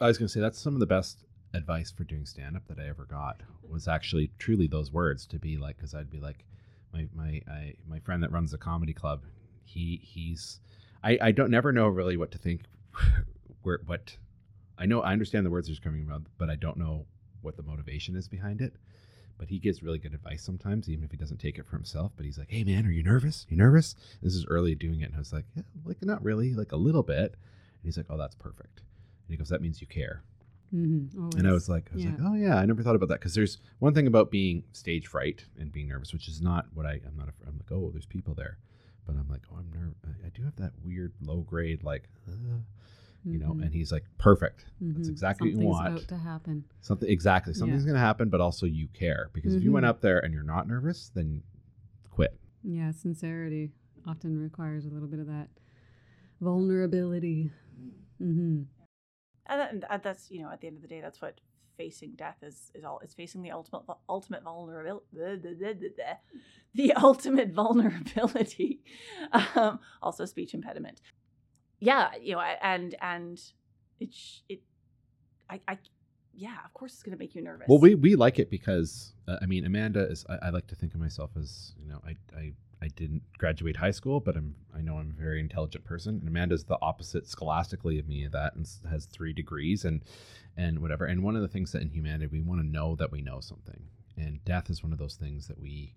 I 0.00 0.06
was 0.06 0.16
going 0.16 0.28
to 0.28 0.32
say 0.32 0.40
that's 0.40 0.58
some 0.58 0.72
of 0.74 0.80
the 0.80 0.86
best 0.86 1.24
advice 1.54 1.90
for 1.90 2.04
doing 2.04 2.26
stand 2.26 2.56
up 2.56 2.66
that 2.68 2.78
I 2.78 2.88
ever 2.88 3.04
got 3.04 3.42
was 3.68 3.88
actually 3.88 4.30
truly 4.38 4.66
those 4.66 4.92
words 4.92 5.26
to 5.26 5.38
be 5.38 5.56
like 5.56 5.76
because 5.76 5.94
I'd 5.94 6.10
be 6.10 6.20
like 6.20 6.44
my 6.92 7.08
my 7.14 7.42
I, 7.48 7.74
my 7.88 7.98
friend 8.00 8.22
that 8.22 8.32
runs 8.32 8.50
the 8.50 8.58
comedy 8.58 8.92
club 8.92 9.22
he 9.64 10.00
he's 10.02 10.60
I 11.02 11.18
I 11.20 11.32
don't 11.32 11.50
never 11.50 11.72
know 11.72 11.88
really 11.88 12.16
what 12.16 12.30
to 12.32 12.38
think 12.38 12.62
where 13.62 13.80
what 13.86 14.16
I 14.78 14.86
know 14.86 15.00
I 15.00 15.12
understand 15.12 15.46
the 15.46 15.50
words 15.50 15.68
he's 15.68 15.78
coming 15.78 16.02
about 16.02 16.22
but 16.38 16.50
I 16.50 16.56
don't 16.56 16.76
know 16.76 17.06
what 17.42 17.56
the 17.56 17.62
motivation 17.62 18.16
is 18.16 18.28
behind 18.28 18.60
it. 18.60 18.74
But 19.38 19.50
he 19.50 19.58
gives 19.58 19.82
really 19.82 19.98
good 19.98 20.14
advice 20.14 20.42
sometimes 20.42 20.88
even 20.88 21.04
if 21.04 21.10
he 21.10 21.18
doesn't 21.18 21.38
take 21.38 21.58
it 21.58 21.66
for 21.66 21.76
himself 21.76 22.12
but 22.16 22.24
he's 22.24 22.38
like 22.38 22.50
hey 22.50 22.64
man 22.64 22.86
are 22.86 22.90
you 22.90 23.02
nervous? 23.02 23.46
You 23.48 23.56
nervous? 23.56 23.94
This 24.22 24.34
is 24.34 24.46
early 24.46 24.74
doing 24.74 25.00
it 25.00 25.06
and 25.06 25.14
I 25.14 25.18
was 25.18 25.32
like 25.32 25.44
yeah, 25.54 25.62
like 25.84 26.02
not 26.02 26.24
really 26.24 26.54
like 26.54 26.72
a 26.72 26.76
little 26.76 27.02
bit. 27.02 27.32
And 27.32 27.84
he's 27.84 27.96
like 27.96 28.06
oh 28.10 28.16
that's 28.16 28.36
perfect. 28.36 28.80
And 28.80 29.34
he 29.34 29.36
goes 29.36 29.48
that 29.48 29.62
means 29.62 29.80
you 29.80 29.86
care 29.86 30.22
mhm, 30.76 31.38
and 31.38 31.48
I 31.48 31.52
was 31.52 31.68
like, 31.68 31.88
I 31.92 31.96
was 31.96 32.04
like, 32.04 32.18
oh 32.22 32.34
yeah, 32.34 32.56
I 32.56 32.66
never 32.66 32.82
thought 32.82 32.94
about 32.96 33.08
that 33.08 33.20
because 33.20 33.34
there's 33.34 33.58
one 33.78 33.94
thing 33.94 34.06
about 34.06 34.30
being 34.30 34.64
stage 34.72 35.06
fright 35.06 35.44
and 35.58 35.72
being 35.72 35.88
nervous, 35.88 36.12
which 36.12 36.28
is 36.28 36.40
not 36.42 36.66
what 36.74 36.86
I. 36.86 37.00
I'm 37.06 37.16
not. 37.16 37.28
A, 37.28 37.32
I'm 37.48 37.56
like, 37.56 37.72
oh, 37.72 37.90
there's 37.90 38.06
people 38.06 38.34
there, 38.34 38.58
but 39.06 39.16
I'm 39.16 39.28
like, 39.28 39.42
oh, 39.52 39.56
I'm 39.58 39.70
nervous. 39.72 39.96
I, 40.04 40.26
I 40.26 40.30
do 40.30 40.44
have 40.44 40.56
that 40.56 40.72
weird 40.84 41.12
low 41.22 41.40
grade, 41.40 41.82
like, 41.82 42.04
uh, 42.28 42.32
you 43.24 43.38
know. 43.38 43.52
And 43.52 43.72
he's 43.72 43.90
like, 43.90 44.04
perfect. 44.18 44.66
That's 44.80 45.08
mhm. 45.08 45.10
exactly 45.10 45.54
what 45.54 45.60
you 45.62 45.68
want. 45.68 45.86
about 45.88 46.08
to 46.08 46.16
happen. 46.16 46.64
Something 46.80 47.08
exactly. 47.08 47.54
Something's 47.54 47.84
gonna 47.84 47.98
happen, 47.98 48.28
but 48.28 48.40
also 48.40 48.66
you 48.66 48.88
care 48.92 49.30
because 49.32 49.54
if 49.54 49.62
you 49.62 49.72
went 49.72 49.84
Mhm. 49.86 49.90
up 49.90 50.00
there 50.00 50.18
and 50.20 50.32
you're 50.34 50.42
not 50.42 50.68
nervous, 50.68 51.10
then 51.14 51.42
quit. 52.10 52.38
Yeah, 52.62 52.90
sincerity 52.92 53.72
often 54.06 54.38
requires 54.38 54.84
a 54.86 54.88
little 54.88 55.08
bit 55.08 55.18
of 55.20 55.26
that 55.26 55.48
vulnerability. 56.40 57.50
Mm-hmm. 58.22 58.62
And, 59.48 59.60
that, 59.60 59.72
and 59.72 59.82
that- 59.82 60.02
that's 60.02 60.30
you 60.30 60.42
know 60.42 60.50
at 60.50 60.60
the 60.60 60.66
end 60.66 60.76
of 60.76 60.82
the 60.82 60.88
day 60.88 61.00
that's 61.00 61.20
what 61.20 61.40
facing 61.76 62.12
death 62.16 62.36
is 62.42 62.70
is 62.74 62.84
all 62.84 62.98
it's 63.00 63.12
facing 63.14 63.42
the 63.42 63.50
ultimate 63.50 63.82
ultimate 64.08 64.42
vulnerability 64.42 65.02
the 66.74 66.92
ultimate 67.02 67.50
vulnerability 67.52 68.80
um, 69.54 69.78
also 70.00 70.24
speech 70.24 70.54
impediment 70.54 71.00
yeah 71.78 72.10
you 72.20 72.32
know 72.34 72.40
and 72.62 72.94
and 73.02 73.40
it 74.00 74.14
it 74.48 74.62
I, 75.50 75.60
I 75.68 75.78
yeah 76.34 76.56
of 76.64 76.72
course 76.72 76.94
it's 76.94 77.02
going 77.02 77.12
to 77.16 77.18
make 77.18 77.34
you 77.34 77.42
nervous 77.42 77.66
Well, 77.68 77.78
we 77.78 77.94
we 77.94 78.16
like 78.16 78.38
it 78.38 78.50
because 78.50 79.12
uh, 79.28 79.36
I 79.42 79.46
mean, 79.46 79.66
Amanda 79.66 80.08
is. 80.10 80.24
I, 80.28 80.46
I 80.46 80.50
like 80.50 80.66
to 80.68 80.74
think 80.76 80.94
of 80.94 81.00
myself 81.00 81.30
as 81.36 81.74
you 81.82 81.88
know, 81.88 82.00
I 82.06 82.16
I 82.36 82.52
I 82.82 82.88
didn't 82.88 83.22
graduate 83.38 83.76
high 83.76 83.90
school, 83.90 84.20
but 84.20 84.36
I'm 84.36 84.54
I 84.76 84.82
know 84.82 84.98
I'm 84.98 85.10
a 85.16 85.20
very 85.20 85.40
intelligent 85.40 85.84
person, 85.84 86.16
and 86.18 86.28
Amanda's 86.28 86.64
the 86.64 86.78
opposite 86.82 87.26
scholastically 87.26 87.98
of 87.98 88.06
me 88.06 88.26
that, 88.26 88.54
and 88.54 88.68
has 88.90 89.06
three 89.06 89.32
degrees 89.32 89.84
and 89.84 90.02
and 90.56 90.80
whatever. 90.80 91.06
And 91.06 91.22
one 91.22 91.36
of 91.36 91.42
the 91.42 91.48
things 91.48 91.72
that 91.72 91.82
in 91.82 91.90
humanity 91.90 92.26
we 92.26 92.40
want 92.42 92.60
to 92.60 92.66
know 92.66 92.94
that 92.96 93.10
we 93.10 93.22
know 93.22 93.40
something, 93.40 93.84
and 94.16 94.44
death 94.44 94.68
is 94.70 94.82
one 94.82 94.92
of 94.92 94.98
those 94.98 95.16
things 95.16 95.48
that 95.48 95.58
we 95.58 95.94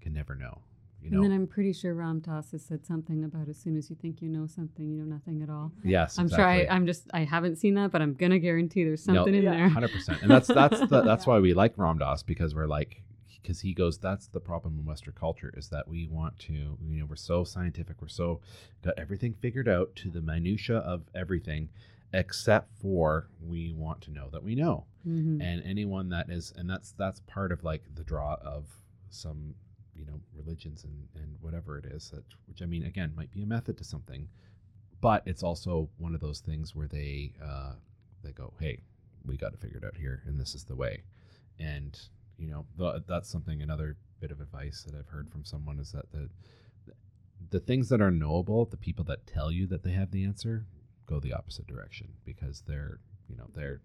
can 0.00 0.12
never 0.14 0.34
know. 0.34 0.62
You 1.02 1.10
know. 1.10 1.16
And 1.16 1.24
then 1.24 1.32
I'm 1.32 1.46
pretty 1.48 1.72
sure 1.72 1.94
Ram 1.94 2.20
Dass 2.20 2.52
has 2.52 2.64
said 2.64 2.86
something 2.86 3.24
about 3.24 3.48
as 3.48 3.58
soon 3.58 3.76
as 3.76 3.90
you 3.90 3.96
think 3.96 4.22
you 4.22 4.28
know 4.28 4.46
something, 4.46 4.88
you 4.88 4.96
know 4.96 5.04
nothing 5.04 5.42
at 5.42 5.50
all. 5.50 5.72
yes, 5.84 6.16
I'm 6.18 6.26
exactly. 6.26 6.62
sure 6.64 6.72
I, 6.72 6.74
I'm 6.76 6.86
just 6.86 7.10
I 7.12 7.24
haven't 7.24 7.56
seen 7.56 7.74
that, 7.74 7.90
but 7.90 8.00
I'm 8.00 8.14
gonna 8.14 8.38
guarantee 8.38 8.84
there's 8.84 9.02
something 9.04 9.34
in 9.34 9.42
Yeah. 9.42 9.50
there. 9.50 9.68
hundred 9.68 9.92
percent, 9.92 10.22
and 10.22 10.30
that's 10.30 10.46
that's 10.48 10.78
the, 10.80 11.02
that's 11.04 11.26
Yeah. 11.26 11.32
why 11.34 11.40
we 11.40 11.52
like 11.54 11.76
Ram 11.76 11.98
Dass 11.98 12.22
because 12.22 12.54
we're 12.54 12.66
like 12.66 13.02
because 13.42 13.60
he 13.60 13.72
goes 13.74 13.98
that's 13.98 14.28
the 14.28 14.40
problem 14.40 14.78
in 14.78 14.84
Western 14.84 15.14
culture 15.14 15.52
is 15.56 15.68
that 15.68 15.88
we 15.88 16.06
want 16.06 16.38
to 16.38 16.52
you 16.52 17.00
know 17.00 17.06
we're 17.06 17.16
so 17.16 17.44
scientific 17.44 18.00
we're 18.00 18.08
so 18.08 18.40
got 18.82 18.94
everything 18.98 19.34
figured 19.34 19.68
out 19.68 19.94
to 19.96 20.10
the 20.10 20.20
minutia 20.20 20.78
of 20.78 21.02
everything 21.14 21.68
except 22.14 22.70
for 22.78 23.28
we 23.40 23.72
want 23.72 24.00
to 24.02 24.10
know 24.10 24.28
that 24.30 24.42
we 24.42 24.54
know 24.54 24.84
Mhm. 25.06 25.42
and 25.42 25.62
anyone 25.64 26.10
that 26.10 26.30
is 26.30 26.52
and 26.56 26.68
that's 26.70 26.92
that's 26.92 27.20
part 27.26 27.50
of 27.52 27.64
like 27.64 27.82
the 27.94 28.04
draw 28.04 28.34
of 28.42 28.66
some 29.10 29.54
you 29.94 30.04
know 30.04 30.20
religions 30.34 30.84
and 30.84 31.08
and 31.14 31.36
whatever 31.40 31.76
it 31.78 31.86
is 31.86 32.10
that 32.10 32.24
which 32.46 32.62
i 32.62 32.66
mean 32.66 32.84
again 32.84 33.12
might 33.16 33.30
be 33.30 33.42
a 33.42 33.46
method 33.46 33.76
to 33.78 33.84
something 33.84 34.28
but 35.00 35.22
it's 35.26 35.42
also 35.42 35.88
one 35.98 36.14
of 36.14 36.20
those 36.20 36.40
things 36.40 36.74
where 36.74 36.86
they 36.86 37.32
uh 37.42 37.72
they 38.22 38.30
go 38.32 38.52
hey 38.60 38.78
we 39.24 39.36
got 39.36 39.52
it 39.52 39.60
figured 39.60 39.84
out 39.84 39.96
here 39.96 40.22
and 40.26 40.38
this 40.38 40.54
is 40.54 40.64
the 40.64 40.76
way 40.76 41.02
and 41.58 41.98
you 42.38 42.50
know 42.50 42.66
th- 42.78 43.02
that's 43.06 43.28
something 43.30 43.62
another 43.62 43.96
bit 44.20 44.30
of 44.30 44.40
advice 44.40 44.84
that 44.86 44.96
i've 44.96 45.08
heard 45.08 45.30
from 45.30 45.44
someone 45.44 45.78
is 45.78 45.92
that 45.92 46.10
the 46.12 46.28
the 47.50 47.60
things 47.60 47.88
that 47.88 48.00
are 48.00 48.10
knowable 48.10 48.64
the 48.64 48.76
people 48.76 49.04
that 49.04 49.26
tell 49.26 49.50
you 49.50 49.66
that 49.66 49.82
they 49.82 49.92
have 49.92 50.10
the 50.10 50.24
answer 50.24 50.66
go 51.06 51.20
the 51.20 51.32
opposite 51.32 51.66
direction 51.66 52.08
because 52.24 52.62
they're 52.66 53.00
you 53.28 53.36
know 53.36 53.46
they're 53.54 53.80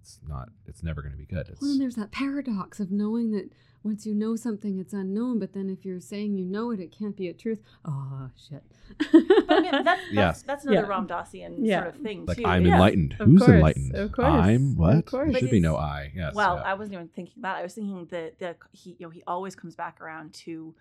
it's 0.00 0.18
not 0.28 0.48
it's 0.66 0.82
never 0.82 1.02
going 1.02 1.12
to 1.12 1.18
be 1.18 1.26
good 1.26 1.48
it's 1.48 1.60
Well, 1.60 1.70
and 1.72 1.80
there's 1.80 1.96
that 1.96 2.10
paradox 2.12 2.80
of 2.80 2.90
knowing 2.90 3.30
that 3.32 3.50
once 3.84 4.04
you 4.04 4.12
know 4.14 4.34
something, 4.34 4.78
it's 4.80 4.92
unknown. 4.92 5.38
But 5.38 5.52
then 5.52 5.70
if 5.70 5.84
you're 5.84 6.00
saying 6.00 6.34
you 6.34 6.44
know 6.44 6.72
it, 6.72 6.80
it 6.80 6.90
can't 6.90 7.16
be 7.16 7.28
a 7.28 7.32
truth. 7.32 7.60
Oh 7.84 8.28
shit! 8.36 8.64
but 8.98 9.52
I 9.56 9.60
mean, 9.60 9.70
that's, 9.70 9.84
that's, 9.84 10.02
Yes. 10.12 10.42
that's 10.42 10.64
another 10.64 10.82
Yeah. 10.82 10.88
Ram 10.88 11.06
Dassian 11.06 11.54
Yeah. 11.60 11.82
sort 11.84 11.94
of 11.94 12.00
thing 12.02 12.26
like 12.26 12.36
too. 12.38 12.44
I'm 12.44 12.66
Yeah. 12.66 12.74
enlightened. 12.74 13.14
Of 13.20 13.28
Who's 13.28 13.38
course, 13.40 13.50
enlightened? 13.52 13.94
of 13.94 14.10
course, 14.12 14.26
I'm 14.28 14.76
what 14.76 14.90
of 14.90 14.96
what? 14.96 15.06
course. 15.06 15.36
Should 15.38 15.50
be 15.50 15.60
no 15.60 15.76
I. 15.76 16.10
Yes. 16.14 16.34
Well, 16.34 16.56
yeah. 16.56 16.62
I 16.62 16.74
wasn't 16.74 16.94
even 16.94 17.08
thinking 17.08 17.40
that. 17.42 17.56
I 17.56 17.62
was 17.62 17.74
thinking 17.74 18.06
that 18.10 18.38
the 18.40 18.56
he 18.72 18.96
you 18.98 19.06
know 19.06 19.10
he 19.10 19.22
always 19.28 19.54
comes 19.54 19.76
back 19.76 20.00
around 20.00 20.34
to 20.44 20.74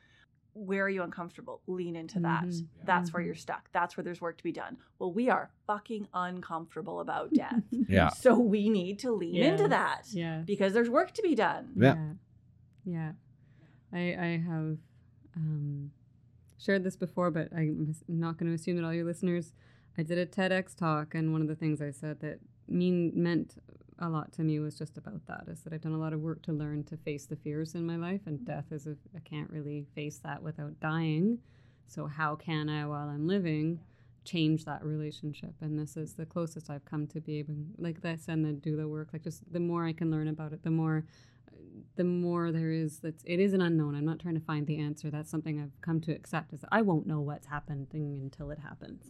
where 0.58 0.84
are 0.86 0.90
you 0.90 1.04
uncomfortable? 1.04 1.62
Lean 1.68 1.96
into 1.96 2.20
that. 2.22 2.46
Mhm. 2.46 2.68
That's 2.86 3.14
where 3.14 3.22
Mhm. 3.22 3.28
you're 3.28 3.36
stuck. 3.36 3.70
That's 3.72 3.96
where 3.96 4.04
there's 4.04 4.20
work 4.22 4.38
to 4.38 4.44
be 4.44 4.52
done. 4.52 4.78
Well, 5.00 5.12
we 5.12 5.30
are 5.30 5.52
fucking 5.68 6.08
uncomfortable 6.14 7.00
about 7.00 7.32
death. 7.34 7.64
Yeah. 7.72 8.10
so 8.10 8.38
we 8.40 8.70
need 8.70 9.00
to 9.00 9.12
lean 9.12 9.36
into 9.44 9.68
that 9.68 10.08
Yeah. 10.12 10.42
because 10.46 10.74
there's 10.74 10.90
work 10.90 11.12
to 11.14 11.22
be 11.22 11.36
done. 11.36 11.74
Yeah. 11.76 12.14
Yeah. 12.86 13.12
I 13.94 14.00
I 14.16 14.28
have 14.46 14.78
um, 15.36 15.92
shared 16.58 16.84
this 16.84 16.96
before, 16.96 17.30
but 17.32 17.54
I'm 17.54 17.94
not 18.08 18.38
going 18.38 18.48
to 18.50 18.56
assume 18.56 18.76
that 18.78 18.84
all 18.86 18.94
your 18.94 19.06
listeners. 19.06 19.54
I 19.98 20.04
did 20.04 20.18
a 20.18 20.26
TEDx 20.26 20.76
talk, 20.76 21.14
and 21.16 21.32
one 21.32 21.42
of 21.42 21.48
the 21.48 21.56
things 21.56 21.82
I 21.82 21.92
said 21.92 22.20
that 22.22 22.40
mean 22.68 23.12
meant 23.16 23.58
a 24.00 24.10
lot 24.10 24.32
to 24.34 24.44
me 24.44 24.60
was 24.60 24.78
just 24.78 24.98
about 24.98 25.26
that. 25.28 25.46
Is 25.48 25.62
that 25.62 25.74
I've 25.74 25.82
done 25.82 25.94
a 25.94 26.00
lot 26.00 26.14
of 26.14 26.22
work 26.22 26.42
to 26.44 26.54
learn 26.54 26.84
to 26.86 26.98
face 26.98 27.26
the 27.26 27.36
fears 27.36 27.76
in 27.76 27.86
my 27.86 27.96
life, 27.96 28.22
and 28.26 28.40
mm-hmm. 28.40 28.52
death 28.52 28.66
is 28.72 28.88
a 28.88 28.96
I 29.16 29.20
can't 29.24 29.50
really 29.50 29.86
face 29.96 30.20
that 30.20 30.42
without 30.42 30.80
dying. 30.80 31.40
So 31.88 32.06
how 32.06 32.36
can 32.36 32.70
I, 32.70 32.86
while 32.86 33.08
I'm 33.08 33.28
living, 33.28 33.80
change 34.26 34.66
that 34.66 34.84
relationship? 34.84 35.54
And 35.62 35.80
this 35.80 35.96
is 35.96 36.14
the 36.14 36.26
closest 36.26 36.70
I've 36.70 36.86
come 36.86 37.08
to 37.08 37.22
be 37.22 37.40
able, 37.40 37.56
like 37.78 38.02
this, 38.02 38.26
and 38.28 38.44
then 38.44 38.60
do 38.60 38.76
the 38.76 38.88
work. 38.88 39.10
Like 39.14 39.24
just 39.24 39.42
the 39.52 39.60
more 39.60 39.86
I 39.86 39.94
can 39.94 40.12
learn 40.12 40.28
about 40.28 40.54
it, 40.54 40.64
the 40.64 40.72
more 40.72 41.06
the 41.96 42.04
more 42.04 42.52
there 42.52 42.72
is 42.72 43.00
that's 43.00 43.24
it 43.26 43.40
is 43.40 43.54
an 43.54 43.62
unknown. 43.62 43.96
I'm 43.96 44.06
not 44.06 44.20
trying 44.20 44.36
to 44.36 44.42
find 44.42 44.68
the 44.68 44.80
answer. 44.80 45.10
That's 45.10 45.30
something 45.32 45.60
i've 45.60 45.82
come 45.82 46.00
to 46.02 46.12
accept 46.12 46.54
is 46.54 46.62
that 46.62 46.70
i 46.72 46.82
won't 46.82 47.08
know 47.08 47.20
what's 47.22 47.48
happening 47.48 48.20
until 48.22 48.52
it 48.52 48.60
happens. 48.60 49.04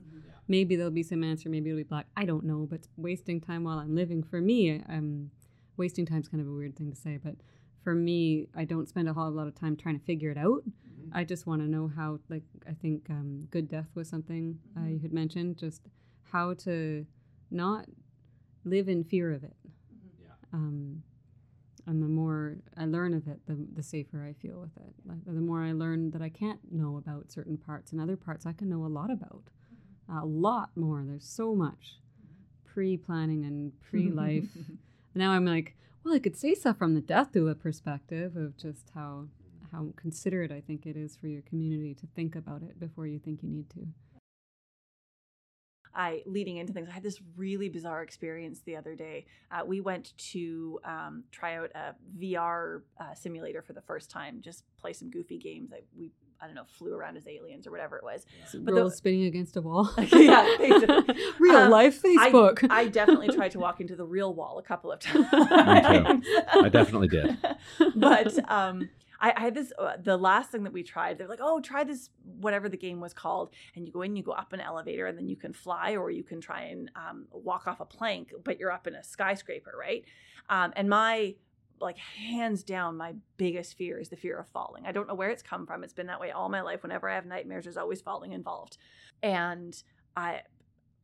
Maybe 0.48 0.76
there'll 0.76 0.92
be 0.92 1.04
some 1.04 1.24
answer. 1.24 1.50
Maybe 1.50 1.70
it'll 1.70 1.80
be 1.80 1.84
black. 1.84 2.08
I 2.16 2.26
don't 2.26 2.46
know 2.46 2.68
but 2.70 2.88
wasting 2.96 3.42
time 3.42 3.64
while 3.64 3.78
i'm 3.80 3.96
living 3.96 4.24
for 4.24 4.40
me 4.42 4.82
i'm 4.88 5.32
wasting 5.76 6.06
time's 6.06 6.28
kind 6.28 6.42
of 6.42 6.48
a 6.48 6.52
weird 6.52 6.76
thing 6.76 6.90
to 6.90 6.96
say 6.96 7.20
but 7.24 7.36
for 7.84 7.94
me 7.94 8.48
i 8.56 8.64
don't 8.66 8.90
spend 8.90 9.08
a 9.10 9.14
whole 9.14 9.30
lot 9.32 9.48
of 9.48 9.56
time 9.56 9.76
trying 9.76 10.00
to 10.00 10.06
figure 10.06 10.32
it 10.32 10.38
out. 10.38 10.64
I 11.14 11.24
just 11.24 11.48
want 11.48 11.62
to 11.62 11.68
know 11.68 11.90
how 11.96 12.20
like 12.30 12.44
i 12.68 12.74
think 12.74 13.10
um, 13.10 13.48
good 13.52 13.68
death 13.70 13.90
was 13.96 14.10
something 14.10 14.60
uh, 14.78 14.88
you 14.88 15.00
had 15.00 15.14
mentioned 15.14 15.58
just 15.58 15.82
how 16.32 16.54
to 16.66 17.06
not 17.52 17.86
live 18.66 18.90
in 18.90 19.04
fear 19.04 19.32
of 19.32 19.44
it. 19.44 19.56
Yeah. 20.22 20.30
um, 20.54 21.04
and 21.88 22.04
the 22.04 22.08
more 22.08 22.58
I 22.76 22.86
learn 22.86 23.14
of 23.14 23.28
it, 23.28 23.40
the, 23.48 23.58
the 23.74 23.82
safer 23.82 24.24
I 24.24 24.34
feel 24.34 24.60
with 24.60 24.76
it. 24.76 24.94
Like, 25.06 25.24
the 25.26 25.32
more 25.32 25.64
I 25.64 25.72
learn 25.72 26.12
that 26.12 26.22
I 26.22 26.30
can't 26.30 26.60
know 26.72 26.98
about 26.98 27.32
certain 27.32 27.58
parts, 27.58 27.92
and 27.92 28.02
other 28.02 28.18
parts 28.18 28.46
I 28.46 28.54
can 28.54 28.70
know 28.70 28.86
a 28.86 28.88
lot 28.88 29.10
about. 29.10 29.44
Mm-hmm. 30.12 30.18
A 30.18 30.26
lot 30.26 30.70
more. 30.76 31.04
There's 31.06 31.26
so 31.26 31.56
much 31.56 32.00
pre 32.66 32.98
planning 32.98 33.46
and 33.46 33.72
pre 33.82 34.12
life. 34.12 34.50
now 35.16 35.32
I'm 35.32 35.46
like, 35.46 35.76
well, 36.04 36.14
I 36.14 36.20
could 36.20 36.36
say 36.36 36.54
stuff 36.54 36.78
from 36.78 36.94
the 36.94 37.02
death 37.02 37.32
doula 37.32 37.58
perspective 37.58 38.36
of 38.36 38.58
just 38.58 38.92
how 38.94 39.28
how 39.72 39.88
considerate 39.96 40.52
I 40.52 40.62
think 40.62 40.86
it 40.86 40.96
is 40.96 41.16
for 41.16 41.28
your 41.28 41.42
community 41.42 41.94
to 41.96 42.08
think 42.16 42.36
about 42.36 42.64
it 42.64 42.80
before 42.80 43.08
you 43.08 43.20
think 43.20 43.44
you 43.44 43.50
need 43.50 43.70
to. 43.72 43.88
I 45.98 46.22
leading 46.26 46.58
into 46.58 46.72
things. 46.74 46.88
I 46.90 46.94
had 46.94 47.04
this 47.04 47.20
really 47.36 47.68
bizarre 47.70 48.04
experience 48.04 48.62
the 48.64 48.76
other 48.78 48.96
day. 48.96 49.26
Uh, 49.52 49.66
we 49.66 49.82
went 49.82 50.14
to 50.34 50.80
um, 50.86 51.24
try 51.32 51.58
out 51.58 51.72
a 51.76 51.96
VR 52.22 52.82
uh, 53.00 53.14
simulator 53.16 53.62
for 53.64 53.74
the 53.74 53.82
first 53.82 54.10
time. 54.12 54.40
Just 54.42 54.64
play 54.80 54.94
some 54.94 55.10
goofy 55.10 55.38
games. 55.40 55.72
I, 55.74 55.80
we 55.98 56.12
I 56.40 56.46
don't 56.46 56.54
know 56.54 56.66
flew 56.78 56.94
around 56.94 57.18
as 57.18 57.28
aliens 57.28 57.66
or 57.66 57.72
whatever 57.72 57.98
it 57.98 58.04
was. 58.04 58.24
But 58.54 58.76
Roll 58.76 58.86
the- 58.86 58.96
spinning 58.96 59.24
against 59.26 59.58
a 59.58 59.62
wall. 59.62 59.90
Yeah. 60.14 60.46
Real 61.40 61.58
Um, 61.58 61.72
life 61.72 62.00
Facebook. 62.04 62.68
I, 62.70 62.82
I 62.82 62.88
definitely 62.90 63.30
tried 63.30 63.52
to 63.52 63.60
walk 63.60 63.82
into 63.82 63.96
the 63.96 64.06
real 64.06 64.36
wall 64.36 64.60
a 64.60 64.64
couple 64.64 64.92
of 64.92 65.00
times. 65.00 65.26
I 65.34 66.70
definitely 66.72 67.08
did. 67.08 67.38
but 67.96 68.38
um, 68.52 68.88
I, 69.20 69.34
I 69.36 69.40
had 69.42 69.56
this. 69.56 69.72
Uh, 69.78 69.98
the 70.02 70.18
last 70.18 70.52
thing 70.52 70.64
that 70.64 70.74
we 70.74 70.84
tried, 70.84 71.18
they're 71.18 71.28
like, 71.28 71.40
"Oh, 71.42 71.60
try 71.60 71.84
this, 71.84 72.10
whatever 72.24 72.70
the 72.70 72.78
game 72.78 73.00
was 73.00 73.14
called." 73.14 73.54
And 73.76 73.86
you 73.86 73.94
go 73.94 74.02
in, 74.02 74.16
you 74.16 74.24
go 74.24 74.32
up 74.32 74.54
an 74.54 74.62
elevator, 74.62 75.06
and 75.06 75.18
then 75.18 75.28
you 75.28 75.36
can 75.36 75.54
fly, 75.54 75.96
or 75.96 76.12
you 76.12 76.24
can 76.24 76.42
try 76.42 76.64
and 76.64 76.92
um, 76.96 77.28
walk 77.32 77.68
off 77.68 77.80
a 77.80 77.86
plank, 77.86 78.34
but 78.44 78.60
you're 78.60 78.72
up 78.72 78.88
in 78.88 78.96
a 78.96 79.04
skyscraper, 79.04 79.74
right? 79.78 80.04
Um, 80.50 80.74
and 80.76 80.90
my 80.90 81.36
like 81.80 81.98
hands 81.98 82.64
down, 82.64 82.98
my 82.98 83.14
biggest 83.38 83.78
fear 83.78 84.00
is 84.00 84.10
the 84.10 84.16
fear 84.16 84.38
of 84.40 84.48
falling. 84.48 84.86
I 84.88 84.92
don't 84.92 85.08
know 85.08 85.14
where 85.14 85.30
it's 85.30 85.44
come 85.44 85.68
from. 85.68 85.84
It's 85.84 85.94
been 85.94 86.08
that 86.08 86.20
way 86.20 86.32
all 86.32 86.50
my 86.50 86.62
life. 86.62 86.82
Whenever 86.84 87.10
I 87.10 87.16
have 87.16 87.26
nightmares, 87.26 87.66
there's 87.66 87.78
always 87.78 88.02
falling 88.02 88.34
involved, 88.34 88.78
and 89.22 89.82
I 90.16 90.42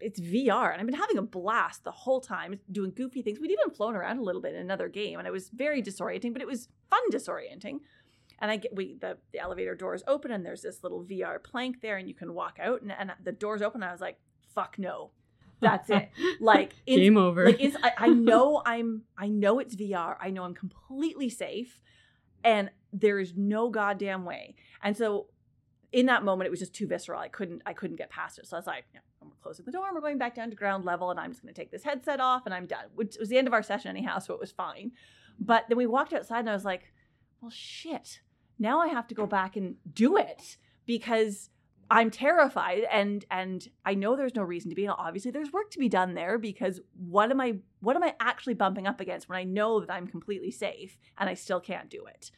it's 0.04 0.20
VR, 0.20 0.72
and 0.72 0.82
I've 0.82 0.86
been 0.86 0.96
having 0.96 1.18
a 1.18 1.24
blast 1.24 1.84
the 1.84 1.92
whole 1.92 2.20
time 2.20 2.60
doing 2.72 2.92
goofy 2.92 3.22
things. 3.22 3.40
We'd 3.40 3.52
even 3.52 3.74
flown 3.74 3.96
around 3.96 4.18
a 4.18 4.22
little 4.22 4.42
bit 4.42 4.54
in 4.54 4.60
another 4.60 4.90
game, 4.90 5.18
and 5.18 5.28
it 5.28 5.32
was 5.32 5.50
very 5.50 5.82
disorienting, 5.82 6.34
but 6.34 6.42
it 6.42 6.48
was 6.48 6.68
fun 6.90 7.00
disorienting. 7.10 7.80
And 8.44 8.52
I 8.52 8.58
get 8.58 8.76
we 8.76 8.98
the, 9.00 9.18
the 9.32 9.40
elevator 9.40 9.74
doors 9.74 10.04
open, 10.06 10.30
and 10.32 10.46
there's 10.46 10.62
this 10.62 10.84
little 10.84 11.06
VR 11.06 11.42
plank 11.42 11.80
there, 11.82 11.96
and 11.96 12.10
you 12.10 12.14
can 12.14 12.34
walk 12.34 12.58
out, 12.62 12.82
and, 12.82 12.92
and 12.92 13.14
the 13.24 13.32
doors 13.32 13.62
open. 13.62 13.82
And 13.82 13.90
I 13.90 13.94
was 13.94 14.02
like, 14.02 14.20
"Fuck 14.54 14.76
no, 14.78 15.12
that's 15.62 15.90
it." 15.90 16.10
Like 16.42 16.74
in- 16.86 17.00
Game 17.00 17.16
over. 17.18 17.46
like 17.46 17.62
it's, 17.62 17.78
I, 17.82 17.94
I 17.98 18.08
know 18.30 18.62
I'm 18.66 19.04
I 19.18 19.30
know 19.30 19.60
it's 19.60 19.78
VR. 19.78 20.18
I 20.20 20.30
know 20.30 20.44
I'm 20.44 20.54
completely 20.54 21.30
safe, 21.30 21.82
and 22.44 22.70
there 22.92 23.18
is 23.18 23.34
no 23.38 23.70
goddamn 23.70 24.26
way. 24.26 24.56
And 24.84 24.98
so 24.98 25.28
in 25.94 26.08
that 26.08 26.26
moment, 26.26 26.48
it 26.48 26.52
was 26.52 26.60
just 26.60 26.74
too 26.76 26.86
visceral. 26.86 27.22
I 27.22 27.30
couldn't 27.30 27.62
I 27.66 27.72
couldn't 27.72 27.96
get 27.96 28.10
past 28.10 28.40
it. 28.40 28.46
So 28.46 28.58
I 28.58 28.60
was 28.60 28.68
like, 28.68 28.84
yeah, 28.94 29.00
we're 29.22 29.30
closing 29.42 29.64
the 29.64 29.72
door. 29.72 29.86
and 29.88 29.96
We're 29.96 30.02
going 30.02 30.18
back 30.18 30.36
down 30.36 30.50
to 30.50 30.56
ground 30.58 30.84
level, 30.84 31.12
and 31.12 31.20
I'm 31.20 31.32
just 31.32 31.42
going 31.42 31.54
to 31.54 31.62
take 31.62 31.72
this 31.72 31.84
headset 31.84 32.20
off, 32.20 32.42
and 32.46 32.54
I'm 32.54 32.66
done. 32.66 32.88
Which 32.94 33.16
was 33.18 33.30
the 33.30 33.38
end 33.38 33.48
of 33.48 33.54
our 33.54 33.64
session 33.64 33.90
anyhow, 33.90 34.20
so 34.20 34.34
it 34.34 34.40
was 34.42 34.52
fine. 34.52 34.92
But 35.40 35.64
then 35.70 35.78
we 35.78 35.86
walked 35.88 36.12
outside, 36.12 36.40
and 36.40 36.50
I 36.50 36.54
was 36.54 36.66
like, 36.66 36.92
well, 37.42 37.52
shit. 37.52 38.20
Now 38.60 38.80
I 38.80 38.88
have 38.88 39.08
to 39.08 39.16
go 39.16 39.26
back 39.26 39.56
and 39.56 39.76
do 39.94 40.18
it 40.18 40.58
because 40.86 41.50
I'm 41.90 42.10
terrified 42.10 42.86
and 42.92 43.24
and 43.30 43.68
I 43.86 43.94
know 43.94 44.16
there's 44.16 44.36
no 44.36 44.42
reason 44.42 44.70
to 44.70 44.76
be. 44.76 44.88
Obviously 44.88 45.32
there's 45.32 45.52
work 45.52 45.70
to 45.72 45.80
be 45.80 45.90
done 45.90 46.14
there 46.14 46.38
because 46.38 46.82
what 46.98 47.30
am 47.30 47.40
I 47.40 47.58
what 47.82 47.96
am 47.96 48.04
I 48.04 48.16
actually 48.20 48.56
bumping 48.56 48.88
up 48.88 49.00
against 49.00 49.30
when 49.30 49.38
I 49.38 49.44
know 49.44 49.80
that 49.80 49.92
I'm 49.92 50.08
completely 50.08 50.52
safe 50.52 50.98
and 51.18 51.30
I 51.30 51.34
still 51.36 51.60
can't 51.60 51.90
do 51.90 52.06
it? 52.06 52.32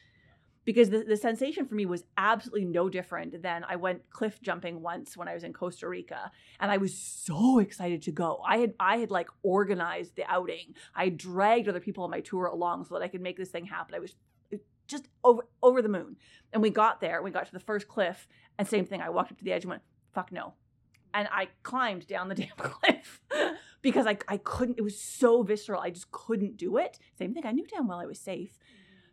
Because 0.66 0.90
the, 0.90 1.04
the 1.04 1.16
sensation 1.16 1.64
for 1.64 1.76
me 1.76 1.86
was 1.86 2.02
absolutely 2.18 2.64
no 2.64 2.88
different 2.88 3.40
than 3.40 3.64
I 3.68 3.76
went 3.76 4.10
cliff 4.10 4.42
jumping 4.42 4.82
once 4.82 5.16
when 5.16 5.28
I 5.28 5.32
was 5.32 5.44
in 5.44 5.52
Costa 5.52 5.88
Rica 5.88 6.32
and 6.58 6.70
I 6.72 6.76
was 6.76 6.92
so 6.92 7.60
excited 7.60 8.02
to 8.02 8.12
go. 8.12 8.42
I 8.46 8.58
had 8.58 8.74
I 8.80 8.98
had 8.98 9.10
like 9.10 9.28
organized 9.42 10.16
the 10.16 10.24
outing. 10.30 10.74
I 10.94 11.08
dragged 11.08 11.68
other 11.68 11.80
people 11.80 12.04
on 12.04 12.10
my 12.10 12.20
tour 12.20 12.46
along 12.46 12.84
so 12.84 12.94
that 12.94 13.02
I 13.02 13.08
could 13.08 13.22
make 13.22 13.36
this 13.36 13.50
thing 13.50 13.64
happen. 13.64 13.94
I 13.94 14.00
was 14.00 14.16
just 14.86 15.08
over 15.24 15.46
over 15.62 15.82
the 15.82 15.88
moon. 15.88 16.16
And 16.52 16.62
we 16.62 16.70
got 16.70 17.00
there, 17.00 17.22
we 17.22 17.30
got 17.30 17.46
to 17.46 17.52
the 17.52 17.60
first 17.60 17.88
cliff, 17.88 18.28
and 18.58 18.66
same 18.66 18.86
thing. 18.86 19.00
I 19.00 19.10
walked 19.10 19.32
up 19.32 19.38
to 19.38 19.44
the 19.44 19.52
edge 19.52 19.64
and 19.64 19.70
went, 19.70 19.82
fuck 20.14 20.32
no. 20.32 20.54
And 21.14 21.28
I 21.32 21.48
climbed 21.62 22.06
down 22.06 22.28
the 22.28 22.34
damn 22.42 22.56
cliff 22.56 23.20
because 23.82 24.06
I, 24.06 24.18
I 24.28 24.36
couldn't, 24.38 24.78
it 24.78 24.82
was 24.82 25.00
so 25.00 25.42
visceral. 25.42 25.80
I 25.80 25.90
just 25.90 26.10
couldn't 26.10 26.56
do 26.56 26.76
it. 26.76 26.98
Same 27.18 27.32
thing. 27.34 27.46
I 27.46 27.52
knew 27.52 27.66
damn 27.66 27.88
well 27.88 27.98
I 27.98 28.06
was 28.06 28.18
safe. 28.20 28.58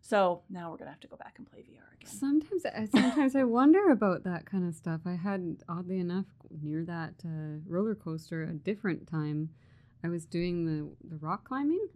So 0.02 0.42
now 0.50 0.70
we're 0.70 0.78
gonna 0.78 0.92
have 0.92 1.00
to 1.02 1.08
go 1.08 1.16
back 1.16 1.36
and 1.38 1.50
play 1.50 1.62
VR 1.62 1.94
again. 1.96 2.10
Sometimes, 2.12 2.66
I- 2.66 2.86
sometimes 2.92 3.36
I 3.38 3.44
wonder 3.46 3.90
about 3.90 4.24
that 4.26 4.46
kind 4.46 4.68
of 4.68 4.76
stuff. 4.76 5.02
I 5.06 5.16
had, 5.16 5.58
oddly 5.70 6.00
enough, 6.00 6.26
near 6.62 6.84
that 6.86 7.14
uh, 7.26 7.60
roller 7.66 7.96
coaster, 7.96 8.44
a 8.44 8.54
different 8.54 9.08
time. 9.08 9.50
I 10.04 10.10
was 10.10 10.26
doing 10.26 10.66
the 10.66 11.08
the 11.10 11.16
rock 11.26 11.48
climbing, 11.48 11.88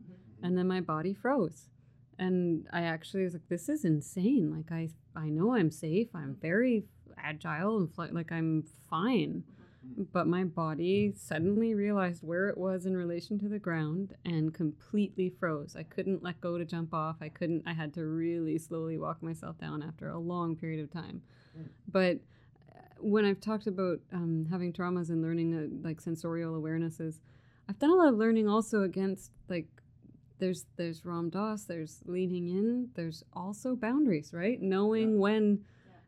and 0.42 0.58
then 0.58 0.70
my 0.70 0.80
body 0.80 1.14
froze, 1.14 1.68
and 2.20 2.68
I 2.72 2.82
actually 2.82 3.24
was 3.24 3.34
like, 3.34 3.48
"This 3.50 3.70
is 3.70 3.86
insane! 3.86 4.52
Like 4.56 4.72
I, 4.72 4.90
I 5.16 5.30
know 5.30 5.54
I'm 5.56 5.72
safe. 5.72 6.08
I'm 6.14 6.36
very 6.42 6.86
agile 7.18 7.78
and 7.78 7.94
fl- 7.94 8.04
like 8.12 8.32
I'm 8.32 8.64
fine." 8.90 9.44
But 10.12 10.28
my 10.28 10.44
body 10.44 11.14
suddenly 11.16 11.74
realized 11.74 12.22
where 12.22 12.50
it 12.50 12.58
was 12.58 12.86
in 12.86 12.98
relation 12.98 13.40
to 13.40 13.48
the 13.48 13.60
ground 13.60 14.16
and 14.26 14.54
completely 14.54 15.30
froze. 15.30 15.76
I 15.78 15.84
couldn't 15.84 16.24
let 16.24 16.42
go 16.42 16.58
to 16.58 16.66
jump 16.66 16.94
off. 16.94 17.16
I 17.22 17.30
couldn't, 17.30 17.64
I 17.66 17.74
had 17.74 17.94
to 17.94 18.06
really 18.06 18.58
slowly 18.58 18.98
walk 18.98 19.24
myself 19.24 19.58
down 19.58 19.82
after 19.82 20.10
a 20.10 20.20
long 20.20 20.56
period 20.58 20.84
of 20.84 20.92
time. 20.92 21.22
But 21.90 22.18
uh, 22.76 22.82
when 23.00 23.24
I've 23.26 23.40
talked 23.40 23.68
about 23.68 24.00
um, 24.12 24.48
having 24.52 24.74
traumas 24.74 25.10
and 25.10 25.22
learning 25.22 25.56
uh, 25.56 25.88
like 25.88 26.02
sensorial 26.02 26.60
awarenesses, 26.62 27.20
I've 27.70 27.80
done 27.80 27.92
a 27.92 27.96
lot 27.96 28.10
of 28.10 28.16
learning 28.16 28.48
also 28.48 28.84
against 28.84 29.32
like 29.50 29.68
there's 30.40 30.66
there's 30.76 31.06
Ram 31.06 31.30
Dass, 31.30 31.64
there's 31.66 32.00
leaning 32.06 32.48
in, 32.48 32.90
there's 32.96 33.24
also 33.34 33.76
boundaries, 33.76 34.34
right? 34.34 34.62
Knowing 34.62 35.20
when 35.20 35.64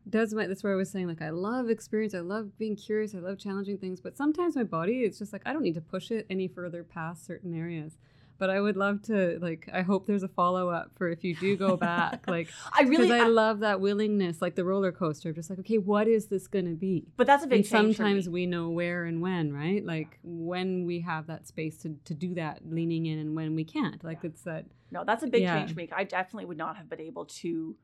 does 0.08 0.32
my 0.32 0.46
that's 0.46 0.62
where 0.64 0.72
I 0.72 0.76
was 0.76 0.90
saying 0.90 1.08
like 1.08 1.22
I 1.22 1.30
love 1.30 1.68
experience, 1.68 2.14
I 2.14 2.20
love 2.20 2.56
being 2.58 2.76
curious, 2.76 3.14
I 3.14 3.18
love 3.18 3.38
challenging 3.38 3.78
things, 3.78 4.00
but 4.00 4.16
sometimes 4.16 4.56
my 4.56 4.64
body 4.64 5.00
it's 5.00 5.18
just 5.18 5.32
like 5.32 5.42
I 5.46 5.52
don't 5.52 5.62
need 5.62 5.74
to 5.74 5.80
push 5.80 6.10
it 6.10 6.26
any 6.30 6.48
further 6.48 6.82
past 6.82 7.26
certain 7.26 7.54
areas. 7.54 7.98
But 8.40 8.50
I 8.50 8.60
would 8.60 8.76
love 8.76 9.02
to 9.02 9.38
like 9.40 9.68
I 9.72 9.82
hope 9.82 10.06
there's 10.06 10.24
a 10.24 10.28
follow 10.28 10.68
up 10.70 10.90
for 10.96 11.08
if 11.08 11.22
you 11.22 11.36
do 11.36 11.56
go 11.56 11.76
back 11.90 12.24
like 12.26 12.48
I 12.72 12.82
really, 12.82 13.12
I, 13.12 13.26
I- 13.26 13.28
love 13.28 13.60
that 13.60 13.80
willingness 13.80 14.42
like 14.42 14.56
the 14.56 14.64
roller 14.64 14.90
coaster 14.90 15.32
just 15.32 15.50
like 15.50 15.60
okay 15.60 15.78
what 15.78 16.08
is 16.08 16.26
this 16.26 16.48
going 16.48 16.64
to 16.64 16.74
be 16.74 17.06
but 17.16 17.26
that's 17.28 17.44
a 17.44 17.46
big 17.46 17.58
and 17.60 17.66
sometimes 17.66 18.26
me. 18.26 18.32
we 18.32 18.46
know 18.46 18.70
where 18.70 19.04
and 19.04 19.20
when 19.22 19.52
right 19.52 19.84
like 19.84 20.18
when 20.24 20.86
we 20.86 21.00
have 21.00 21.26
that 21.28 21.46
space 21.46 21.76
to, 21.82 21.94
to 22.06 22.14
do 22.14 22.34
that 22.34 22.60
leaning 22.68 23.06
in 23.06 23.18
and 23.18 23.36
when 23.36 23.54
we 23.54 23.62
can't 23.64 24.02
like 24.02 24.24
it's 24.24 24.42
that 24.42 24.64
No, 24.90 25.04
that's 25.04 25.22
a 25.22 25.28
big 25.28 25.42
Yeah. 25.42 25.58
change 25.58 25.76
me. 25.76 25.88
I 25.92 26.02
definitely 26.04 26.46
would 26.46 26.58
not 26.58 26.76
have 26.76 26.88
been 26.88 27.00
able 27.00 27.26
to 27.42 27.76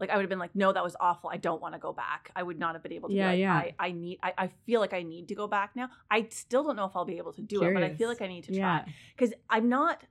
like 0.00 0.10
I 0.10 0.16
would 0.16 0.22
have 0.22 0.28
been 0.28 0.38
like, 0.38 0.54
no, 0.54 0.72
that 0.72 0.82
was 0.82 0.96
awful. 0.98 1.30
I 1.30 1.36
don't 1.36 1.62
want 1.62 1.74
to 1.74 1.78
go 1.78 1.92
back. 1.92 2.30
I 2.34 2.42
would 2.42 2.58
not 2.58 2.74
have 2.74 2.82
been 2.82 2.92
able 2.92 3.08
to. 3.08 3.14
Yeah, 3.14 3.28
like, 3.28 3.38
yeah. 3.38 3.54
I, 3.54 3.74
I 3.78 3.92
need. 3.92 4.18
I, 4.22 4.32
I 4.36 4.50
feel 4.66 4.80
like 4.80 4.92
I 4.92 5.02
need 5.02 5.28
to 5.28 5.34
go 5.34 5.46
back 5.46 5.70
now. 5.76 5.88
I 6.10 6.26
still 6.30 6.64
don't 6.64 6.76
know 6.76 6.86
if 6.86 6.96
I'll 6.96 7.04
be 7.04 7.18
able 7.18 7.32
to 7.34 7.42
do 7.42 7.62
it, 7.62 7.74
but 7.74 7.82
I 7.82 7.94
feel 7.94 8.08
like 8.08 8.22
I 8.22 8.26
need 8.26 8.44
to 8.44 8.54
try 8.58 8.84
because 9.16 9.32
I'm 9.48 9.68
not. 9.68 10.02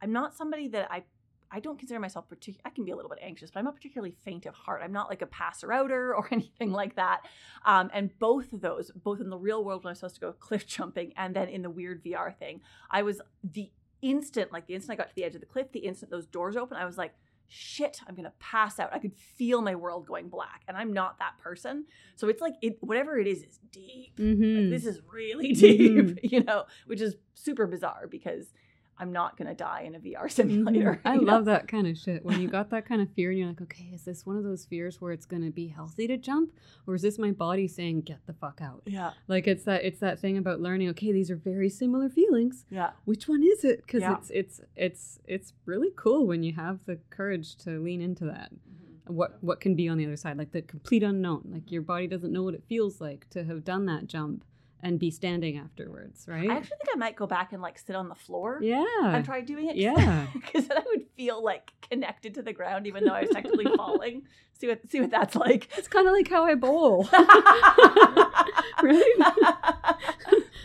I'm 0.00 0.12
not 0.12 0.36
somebody 0.36 0.68
that 0.68 0.90
I. 0.90 1.04
I 1.48 1.60
don't 1.60 1.78
consider 1.78 2.00
myself 2.00 2.28
particular. 2.28 2.60
I 2.64 2.70
can 2.70 2.84
be 2.84 2.90
a 2.90 2.96
little 2.96 3.08
bit 3.08 3.20
anxious, 3.22 3.52
but 3.52 3.60
I'm 3.60 3.66
not 3.66 3.76
particularly 3.76 4.16
faint 4.24 4.46
of 4.46 4.54
heart. 4.54 4.80
I'm 4.82 4.92
not 4.92 5.08
like 5.08 5.22
a 5.22 5.26
passer 5.26 5.72
outer 5.72 6.12
or 6.16 6.28
anything 6.32 6.72
like 6.72 6.96
that. 6.96 7.20
Um, 7.64 7.88
and 7.94 8.10
both 8.18 8.52
of 8.52 8.62
those, 8.62 8.90
both 8.90 9.20
in 9.20 9.30
the 9.30 9.38
real 9.38 9.62
world 9.62 9.84
when 9.84 9.90
I 9.90 9.92
was 9.92 9.98
supposed 9.98 10.16
to 10.16 10.20
go 10.22 10.32
cliff 10.40 10.66
jumping, 10.66 11.12
and 11.16 11.36
then 11.36 11.48
in 11.48 11.62
the 11.62 11.70
weird 11.70 12.02
VR 12.02 12.36
thing, 12.36 12.62
I 12.90 13.02
was 13.02 13.20
the 13.44 13.70
instant, 14.02 14.52
like 14.52 14.66
the 14.66 14.74
instant 14.74 14.98
I 14.98 15.02
got 15.02 15.10
to 15.10 15.14
the 15.14 15.24
edge 15.24 15.34
of 15.34 15.40
the 15.40 15.46
cliff, 15.46 15.72
the 15.72 15.80
instant 15.80 16.10
those 16.10 16.26
doors 16.26 16.56
open, 16.56 16.76
I 16.76 16.84
was 16.84 16.98
like, 16.98 17.14
shit, 17.48 18.00
I'm 18.06 18.14
gonna 18.14 18.32
pass 18.38 18.78
out. 18.78 18.92
I 18.92 18.98
could 18.98 19.14
feel 19.14 19.62
my 19.62 19.74
world 19.74 20.06
going 20.06 20.28
black, 20.28 20.62
and 20.68 20.76
I'm 20.76 20.92
not 20.92 21.18
that 21.18 21.38
person. 21.38 21.86
So 22.16 22.28
it's 22.28 22.40
like 22.40 22.54
it, 22.62 22.76
whatever 22.80 23.18
it 23.18 23.26
is, 23.26 23.42
is 23.42 23.58
deep. 23.70 24.12
Like, 24.18 24.28
Mhm. 24.28 24.70
this 24.70 24.86
is 24.86 25.00
really 25.12 25.52
deep, 25.52 25.80
Mhm. 26.06 26.18
you 26.32 26.42
know, 26.44 26.64
which 26.86 27.00
is 27.00 27.16
super 27.34 27.66
bizarre 27.66 28.06
because 28.08 28.52
I'm 28.98 29.12
not 29.12 29.36
gonna 29.36 29.54
die 29.54 29.82
in 29.82 29.94
a 29.94 29.98
VR 30.00 30.30
simulator. 30.30 31.00
Mhm. 31.04 31.10
I 31.10 31.16
know? 31.16 31.22
love 31.22 31.44
that 31.46 31.68
kind 31.68 31.86
of 31.86 31.98
shit. 31.98 32.24
When 32.24 32.40
you 32.40 32.48
got 32.48 32.70
that 32.70 32.86
kind 32.86 33.02
of 33.02 33.10
fear 33.14 33.30
and 33.30 33.38
you're 33.38 33.48
like, 33.48 33.60
okay, 33.62 33.90
is 33.92 34.04
this 34.04 34.24
one 34.24 34.36
of 34.36 34.44
those 34.44 34.64
fears 34.64 35.00
where 35.00 35.12
it's 35.12 35.26
gonna 35.26 35.50
be 35.50 35.68
healthy 35.68 36.06
to 36.06 36.16
jump? 36.16 36.52
Or 36.86 36.94
is 36.94 37.02
this 37.02 37.18
my 37.18 37.30
body 37.30 37.68
saying, 37.68 38.02
get 38.02 38.26
the 38.26 38.32
fuck 38.32 38.60
out? 38.62 38.82
Yeah, 38.86 39.12
Like 39.28 39.46
it's 39.46 39.64
that 39.64 39.84
it's 39.84 40.00
that 40.00 40.18
thing 40.18 40.38
about 40.38 40.60
learning, 40.60 40.88
okay, 40.90 41.12
these 41.12 41.30
are 41.30 41.36
very 41.36 41.68
similar 41.68 42.08
feelings. 42.08 42.64
yeah, 42.70 42.90
Which 43.04 43.28
one 43.28 43.42
is 43.42 43.64
it? 43.64 43.82
Because 43.84 44.00
Yeah. 44.02 44.16
it's 44.18 44.30
it's 44.30 44.60
it's 44.76 45.18
it's 45.26 45.52
really 45.66 45.90
cool 45.94 46.26
when 46.26 46.42
you 46.42 46.54
have 46.54 46.80
the 46.86 46.96
courage 47.10 47.56
to 47.64 47.78
lean 47.78 48.00
into 48.00 48.24
that. 48.26 48.50
What 49.08 49.38
what 49.42 49.60
can 49.60 49.74
be 49.76 49.88
on 49.88 49.98
the 49.98 50.06
other 50.06 50.16
side? 50.16 50.36
Like 50.36 50.50
the 50.52 50.62
complete 50.62 51.02
unknown. 51.02 51.48
Like 51.52 51.70
your 51.70 51.82
body 51.82 52.06
doesn't 52.08 52.32
know 52.32 52.42
what 52.42 52.54
it 52.54 52.64
feels 52.68 53.00
like 53.00 53.28
to 53.30 53.44
have 53.44 53.62
done 53.62 53.86
that 53.86 54.06
jump 54.06 54.42
and 54.82 54.98
be 54.98 55.10
standing 55.10 55.56
afterwards, 55.56 56.26
right? 56.28 56.48
I 56.50 56.54
actually 56.54 56.76
think 56.76 56.90
I 56.94 56.98
might 56.98 57.16
go 57.16 57.26
back 57.26 57.52
and 57.52 57.62
like 57.62 57.78
sit 57.78 57.96
on 57.96 58.08
the 58.08 58.14
floor 58.14 58.58
yeah. 58.62 58.84
and 59.02 59.24
try 59.24 59.40
doing 59.40 59.68
it. 59.68 59.76
Yeah. 59.76 60.26
because 60.32 60.68
then 60.68 60.78
I 60.78 60.84
would 60.86 61.06
feel 61.16 61.42
like 61.42 61.72
connected 61.88 62.34
to 62.34 62.42
the 62.42 62.52
ground, 62.52 62.86
even 62.86 63.04
though 63.04 63.14
I 63.14 63.22
was 63.22 63.30
technically 63.30 63.66
falling. 63.76 64.22
See 64.58 64.68
what 64.68 64.80
see 64.90 65.00
what 65.00 65.10
that's 65.10 65.34
like. 65.34 65.68
It's 65.76 65.88
kind 65.88 66.06
of 66.06 66.14
like 66.14 66.28
how 66.28 66.44
I 66.44 66.54
bowl. 66.54 67.08
right? 68.82 69.02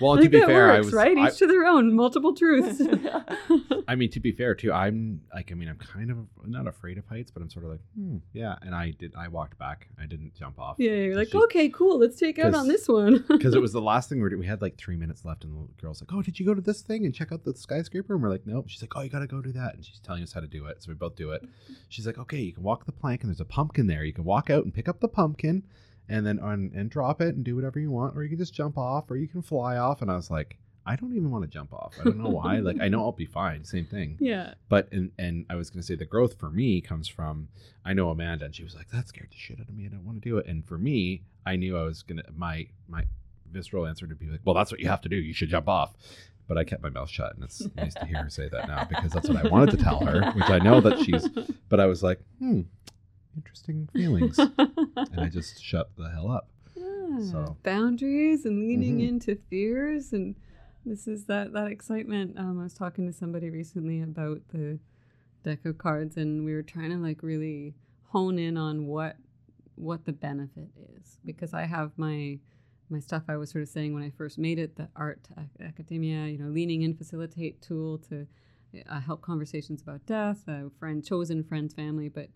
Well, 0.02 0.18
I 0.18 0.22
to 0.23 0.30
be 0.30 0.40
that 0.40 0.48
fair, 0.48 0.72
I 0.72 0.76
works, 0.78 0.86
was 0.88 0.94
right. 0.95 1.18
I- 1.18 1.28
Each 1.30 1.38
to 1.38 1.48
their 1.48 1.65
own. 1.65 1.94
Multiple 1.95 2.34
truths. 2.34 2.82
I 3.88 3.95
mean, 3.95 4.10
to 4.11 4.19
be 4.19 4.32
fair 4.32 4.56
too, 4.56 4.72
I'm 4.72 5.22
like, 5.34 5.52
I 5.52 5.56
mean, 5.56 5.68
I'm 5.68 5.78
kind 5.78 6.10
of 6.11 6.18
not 6.45 6.68
afraid 6.68 6.98
of 6.98 7.06
heights, 7.07 7.32
but 7.32 7.41
I'm 7.41 7.49
sort 7.49 7.65
of 7.65 7.72
like, 7.72 7.80
hmm, 7.95 8.18
yeah. 8.34 8.56
And 8.61 8.73
I 8.73 8.91
did, 8.91 9.14
I 9.15 9.28
walked 9.28 9.57
back. 9.57 9.88
I 10.02 10.06
didn't 10.06 10.34
jump 10.36 10.60
off. 10.60 10.76
yeah, 10.80 10.91
you're 10.91 11.15
like, 11.15 11.30
She- 11.30 11.38
okay, 11.44 11.69
cool. 11.69 11.99
Let's 11.99 12.18
take 12.18 12.40
out 12.40 12.53
on 12.53 12.68
this 12.68 12.88
one. 12.88 13.23
because 13.30 13.53
it 13.53 13.61
was 13.61 13.73
the 13.73 13.82
last 13.82 14.10
thing 14.10 14.22
we 14.22 14.30
were, 14.30 14.38
we 14.38 14.45
had 14.45 14.61
like 14.61 14.78
three 14.78 14.95
minutes 14.95 15.26
left, 15.26 15.44
and 15.44 15.53
the 15.69 15.82
girl's 15.82 16.02
like, 16.02 16.11
"Oh, 16.14 16.22
did 16.22 16.40
you 16.40 16.45
go 16.45 16.53
to 16.53 16.61
this 16.61 16.82
thing 16.82 17.06
and 17.06 17.14
check 17.14 17.32
out 17.32 17.44
the 17.44 17.53
skyscraper?" 17.56 18.14
And 18.14 18.23
we're 18.23 18.30
like, 18.30 18.45
"Nope." 18.48 18.65
She's 18.69 18.82
like, 18.82 18.94
"Oh, 18.95 19.02
you 19.02 19.10
got 19.10 19.19
to 19.19 19.28
go 19.28 19.41
do 19.41 19.52
that," 19.53 19.76
and 19.76 19.86
she's 19.86 19.99
telling 19.99 20.23
us 20.23 20.32
how 20.34 20.40
to 20.41 20.48
do 20.48 20.65
it. 20.65 20.82
So 20.84 20.90
we 20.90 20.95
both 20.95 21.15
do 21.15 21.32
it. 21.32 21.44
She's 21.90 22.06
like, 22.07 22.18
"Okay, 22.18 22.40
you 22.40 22.53
can 22.53 22.64
walk 22.64 22.86
the 22.86 22.91
plank, 22.91 23.22
and 23.22 23.30
there's 23.30 23.41
a 23.41 23.45
pumpkin 23.45 23.88
there. 23.88 24.03
You 24.03 24.14
can 24.14 24.23
walk 24.23 24.49
out 24.49 24.64
and 24.64 24.73
pick 24.73 24.88
up 24.88 24.99
the 24.99 25.07
pumpkin, 25.07 25.64
and 26.11 26.25
then 26.25 26.39
on 26.39 26.71
and 26.75 26.89
drop 26.89 27.21
it 27.21 27.35
and 27.35 27.43
do 27.43 27.55
whatever 27.55 27.79
you 27.79 27.89
want, 27.89 28.15
or 28.15 28.23
you 28.23 28.29
can 28.29 28.38
just 28.38 28.53
jump 28.53 28.77
off, 28.77 29.09
or 29.09 29.15
you 29.15 29.27
can 29.27 29.41
fly 29.41 29.77
off." 29.77 30.01
And 30.01 30.11
I 30.11 30.15
was 30.15 30.29
like, 30.29 30.57
"I 30.85 30.95
don't 30.95 31.15
even 31.15 31.31
want 31.31 31.43
to 31.43 31.49
jump 31.49 31.73
off. 31.73 31.95
I 31.99 32.03
don't 32.03 32.17
know 32.17 32.29
why. 32.29 32.59
like, 32.59 32.79
I 32.81 32.88
know 32.89 32.99
I'll 33.01 33.11
be 33.11 33.25
fine. 33.25 33.63
Same 33.63 33.85
thing." 33.85 34.17
yeah. 34.19 34.53
But 34.69 34.91
and 34.91 35.11
and 35.17 35.45
I 35.49 35.55
was 35.55 35.69
gonna 35.69 35.83
say 35.83 35.95
the 35.95 36.05
growth 36.05 36.38
for 36.39 36.49
me 36.49 36.81
comes 36.81 37.07
from 37.07 37.47
I 37.85 37.93
know 37.93 38.09
Amanda 38.09 38.45
and 38.45 38.55
she 38.55 38.63
was 38.63 38.75
like 38.75 38.89
that 38.91 39.07
scared 39.07 39.31
the 39.31 39.38
shit 39.38 39.59
out 39.59 39.69
of 39.69 39.75
me. 39.75 39.85
I 39.85 39.89
don't 39.89 40.05
want 40.05 40.21
to 40.21 40.29
do 40.29 40.38
it. 40.38 40.45
And 40.45 40.65
for 40.65 40.77
me, 40.77 41.23
I 41.45 41.55
knew 41.55 41.77
I 41.77 41.83
was 41.83 42.03
gonna 42.03 42.23
my 42.35 42.67
my 42.88 43.05
visceral 43.51 43.85
answer 43.88 44.07
to 44.07 44.15
be 44.15 44.27
like, 44.27 44.41
well, 44.45 44.55
that's 44.55 44.71
what 44.71 44.79
you 44.79 44.88
have 44.88 45.01
to 45.01 45.09
do. 45.09 45.15
You 45.15 45.33
should 45.33 45.49
jump 45.49 45.67
off. 45.67 45.93
But 46.47 46.57
I 46.57 46.65
kept 46.65 46.83
my 46.83 46.89
mouth 46.89 47.09
shut, 47.09 47.33
and 47.35 47.45
it's 47.45 47.65
nice 47.77 47.93
to 47.93 48.05
hear 48.05 48.23
her 48.23 48.29
say 48.29 48.49
that 48.49 48.67
now 48.67 48.83
because 48.83 49.11
that's 49.11 49.29
what 49.29 49.45
I 49.45 49.47
wanted 49.47 49.71
to 49.71 49.77
tell 49.77 50.05
her, 50.05 50.31
which 50.31 50.49
I 50.49 50.59
know 50.59 50.81
that 50.81 50.99
she's. 50.99 51.29
But 51.69 51.79
I 51.79 51.85
was 51.85 52.03
like, 52.03 52.19
hmm, 52.39 52.63
interesting 53.35 53.87
feelings, 53.93 54.37
and 54.57 55.19
I 55.19 55.29
just 55.29 55.61
shut 55.61 55.89
the 55.97 56.09
hell 56.09 56.29
up. 56.31 56.47
Yeah. 56.75 57.19
So- 57.31 57.57
boundaries 57.63 58.45
and 58.45 58.59
leaning 58.59 58.99
Mhm. 58.99 59.07
into 59.09 59.35
fears 59.49 60.13
and 60.13 60.35
this 60.85 61.07
is 61.07 61.25
that 61.25 61.53
that 61.53 61.67
excitement 61.67 62.39
um, 62.39 62.59
i 62.59 62.63
was 62.63 62.73
talking 62.73 63.05
to 63.05 63.13
somebody 63.13 63.49
recently 63.51 64.01
about 64.01 64.41
the 64.49 64.79
deck 65.43 65.63
of 65.65 65.77
cards 65.77 66.17
and 66.17 66.43
we 66.43 66.53
were 66.55 66.63
trying 66.63 66.89
to 66.89 66.95
like 66.97 67.21
really 67.21 67.75
hone 68.07 68.39
in 68.39 68.57
on 68.57 68.87
what 68.87 69.17
what 69.75 70.05
the 70.05 70.11
benefit 70.13 70.69
is 70.97 71.19
because 71.23 71.53
i 71.53 71.63
have 71.65 71.91
my 71.97 72.39
my 72.89 72.99
stuff 72.99 73.23
i 73.27 73.35
was 73.37 73.51
sort 73.51 73.61
of 73.61 73.69
saying 73.69 73.93
when 73.93 74.01
i 74.01 74.09
first 74.09 74.39
made 74.39 74.57
it 74.57 74.75
the 74.75 74.87
art 74.95 75.27
ac- 75.37 75.63
academia 75.67 76.25
you 76.27 76.37
know 76.39 76.47
leaning 76.49 76.81
in 76.81 76.95
facilitate 76.95 77.61
tool 77.61 77.97
to 77.99 78.25
uh, 78.89 78.99
help 79.01 79.21
conversations 79.21 79.81
about 79.83 80.03
death 80.07 80.47
a 80.47 80.69
friend 80.79 81.05
chosen 81.05 81.43
friends 81.43 81.73
family 81.75 82.09
but 82.09 82.29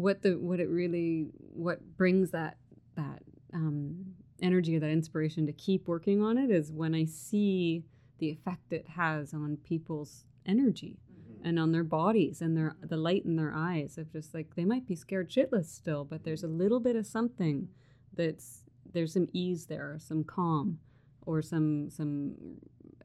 what 0.00 0.22
the 0.22 0.38
what 0.38 0.60
it 0.60 0.68
really 0.68 1.28
what 1.38 1.96
brings 1.96 2.30
that 2.30 2.56
that 2.96 3.22
um, 3.52 4.14
energy 4.42 4.76
or 4.76 4.80
that 4.80 4.90
inspiration 4.90 5.46
to 5.46 5.52
keep 5.52 5.86
working 5.86 6.22
on 6.22 6.38
it 6.38 6.50
is 6.50 6.72
when 6.72 6.94
I 6.94 7.04
see 7.04 7.84
the 8.18 8.30
effect 8.30 8.72
it 8.72 8.86
has 8.96 9.32
on 9.34 9.58
people's 9.64 10.24
energy 10.46 10.98
and 11.42 11.58
on 11.58 11.72
their 11.72 11.84
bodies 11.84 12.40
and 12.40 12.56
their 12.56 12.76
the 12.82 12.96
light 12.96 13.24
in 13.24 13.36
their 13.36 13.52
eyes 13.54 13.98
of 13.98 14.12
just 14.12 14.34
like 14.34 14.54
they 14.54 14.64
might 14.64 14.86
be 14.86 14.94
scared 14.94 15.30
shitless 15.30 15.66
still, 15.66 16.04
but 16.04 16.24
there's 16.24 16.44
a 16.44 16.48
little 16.48 16.80
bit 16.80 16.96
of 16.96 17.06
something 17.06 17.68
that's 18.14 18.64
there's 18.92 19.12
some 19.12 19.28
ease 19.32 19.66
there, 19.66 19.96
some 19.98 20.24
calm, 20.24 20.78
or 21.22 21.42
some 21.42 21.90
some 21.90 22.34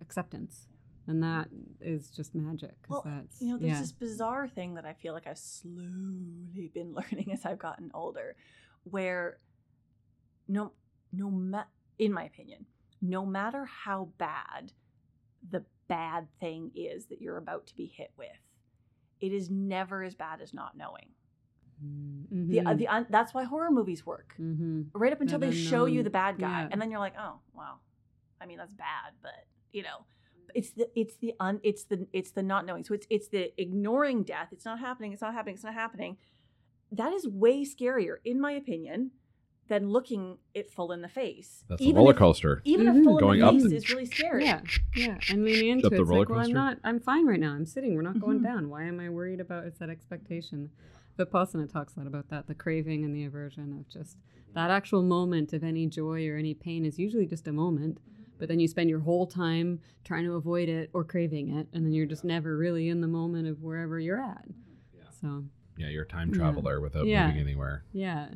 acceptance, 0.02 0.68
and 1.08 1.22
that 1.24 1.48
is 1.82 2.10
just 2.10 2.34
magic. 2.36 2.76
Well, 2.90 3.04
that's 3.06 3.42
you 3.42 3.50
know, 3.50 3.58
there's 3.58 3.72
yeah. 3.74 3.80
this 3.82 3.92
bizarre 3.92 4.48
thing 4.48 4.76
that 4.76 4.86
I 4.86 4.94
feel 4.94 5.14
like 5.14 5.28
I've 5.28 5.38
slowly 5.38 6.72
been 6.74 6.94
learning 6.94 7.32
as 7.32 7.46
I've 7.46 7.60
gotten 7.60 7.92
older, 7.94 8.36
where 8.84 9.40
no, 10.48 10.72
no, 11.12 11.30
ma- 11.32 11.64
in 11.98 12.12
my 12.14 12.24
opinion, 12.24 12.66
no 13.02 13.26
matter 13.26 13.66
how 13.66 14.10
bad 14.18 14.72
the 15.50 15.64
bad 15.88 16.28
thing 16.40 16.72
is 16.76 17.06
that 17.08 17.22
you're 17.22 17.38
about 17.38 17.68
to 17.68 17.76
be 17.76 17.86
hit 17.86 18.12
with, 18.18 18.28
it 19.20 19.32
is 19.32 19.50
never 19.50 20.04
as 20.04 20.16
bad 20.16 20.42
as 20.42 20.54
not 20.54 20.76
knowing. 20.78 21.10
Mm, 21.84 22.48
The, 22.50 22.60
uh, 22.62 22.64
mhm, 22.74 22.78
the 22.78 22.88
un- 22.88 23.06
that's 23.10 23.34
why 23.34 23.44
horror 23.44 23.70
movies 23.72 24.06
work. 24.06 24.34
mhm. 24.40 24.88
Right 24.94 25.12
up 25.14 25.22
until 25.22 25.40
they 25.40 25.52
show 25.52 25.86
you 25.86 26.04
the 26.04 26.10
bad 26.10 26.38
guy, 26.40 26.62
Yeah. 26.62 26.70
and 26.72 26.82
then 26.82 26.90
you're 26.90 27.00
like, 27.00 27.16
oh, 27.20 27.40
wow, 27.54 27.80
I 28.40 28.46
mean 28.46 28.58
that's 28.58 28.74
bad, 28.74 29.14
but 29.22 29.46
you 29.74 29.84
know, 29.84 30.06
it's 30.56 30.72
the 30.72 30.90
it's 31.00 31.16
the 31.18 31.34
un 31.40 31.60
it's 31.64 31.84
the 31.84 32.08
it's 32.14 32.32
the 32.32 32.42
not 32.42 32.66
knowing. 32.66 32.84
So 32.84 32.94
it's 32.96 33.06
it's 33.10 33.28
the 33.28 33.52
ignoring 33.62 34.24
death. 34.24 34.48
It's 34.52 34.66
not 34.66 34.80
happening. 34.80 35.14
It's 35.14 35.22
not 35.22 35.34
happening. 35.34 35.56
It's 35.56 35.64
not 35.64 35.74
happening. 35.74 36.18
That 36.92 37.14
is 37.14 37.28
way 37.28 37.64
scarier, 37.66 38.16
in 38.24 38.40
my 38.40 38.52
opinion, 38.54 39.12
than 39.68 39.90
looking 39.90 40.38
it 40.54 40.72
full 40.72 40.92
in 40.92 41.02
the 41.02 41.08
face. 41.10 41.64
That's 41.68 41.82
a 41.82 41.84
even 41.84 41.98
roller 41.98 42.12
if, 42.12 42.18
coaster. 42.18 42.62
even 42.64 42.86
Mhm. 42.88 42.98
if 43.00 43.04
full 43.04 43.18
Going 43.20 43.40
in 43.40 43.46
the 43.46 43.48
up 43.48 43.54
face 43.56 43.70
the- 43.70 43.76
is 43.76 43.90
really 43.92 44.06
scary. 44.06 44.46
Yeah, 44.46 44.62
yeah, 44.96 45.18
and 45.30 45.44
leaning 45.44 45.70
into 45.72 45.88
up 45.88 45.94
it. 45.94 45.96
the 45.98 46.02
It's 46.04 46.10
roller 46.10 46.20
like, 46.22 46.30
well, 46.30 46.40
I'm 46.40 46.44
coaster? 46.46 46.54
not. 46.54 46.80
I'm 46.84 47.00
fine 47.00 47.26
right 47.26 47.40
now. 47.40 47.54
I'm 47.54 47.66
sitting. 47.66 47.96
We're 47.96 48.02
not 48.04 48.20
going 48.20 48.40
Mhm. 48.40 48.44
down. 48.44 48.70
Why 48.70 48.84
am 48.84 49.00
I 49.00 49.10
worried 49.10 49.40
about? 49.40 49.66
It's 49.66 49.80
that 49.80 49.90
expectation. 49.90 50.70
Vipassana 51.18 51.70
talks 51.72 51.96
a 51.96 52.00
lot 52.00 52.08
about 52.08 52.30
that. 52.30 52.48
The 52.48 52.56
craving 52.56 53.04
and 53.04 53.16
the 53.16 53.24
aversion 53.26 53.74
of 53.74 53.88
just 53.90 54.18
that 54.54 54.70
actual 54.70 55.02
moment 55.02 55.52
of 55.54 55.64
any 55.64 55.88
joy 55.88 56.28
or 56.30 56.38
any 56.38 56.54
pain 56.54 56.86
is 56.86 57.00
usually 57.00 57.26
just 57.26 57.48
a 57.48 57.52
moment, 57.54 58.00
but 58.38 58.48
then 58.48 58.60
you 58.60 58.68
spend 58.68 58.90
your 58.90 59.00
whole 59.00 59.26
time 59.28 59.80
trying 60.04 60.24
to 60.26 60.34
avoid 60.34 60.70
it 60.70 60.90
or 60.94 61.04
craving 61.04 61.58
it, 61.58 61.68
and 61.74 61.86
then 61.86 61.94
you're 61.94 62.06
just 62.06 62.24
never 62.24 62.58
really 62.58 62.90
in 62.90 63.02
the 63.02 63.08
moment 63.08 63.48
of 63.48 63.62
wherever 63.62 64.00
you're 64.00 64.22
at. 64.22 64.46
Yeah. 64.94 65.04
So 65.22 65.46
Yeah, 65.78 65.90
you're 65.90 66.04
a 66.04 66.08
time 66.08 66.30
Yeah. 66.30 66.38
traveler 66.38 66.80
without 66.82 67.06
Yeah. 67.06 67.28
moving 67.28 67.42
anywhere. 67.42 67.84
yeah. 67.92 68.30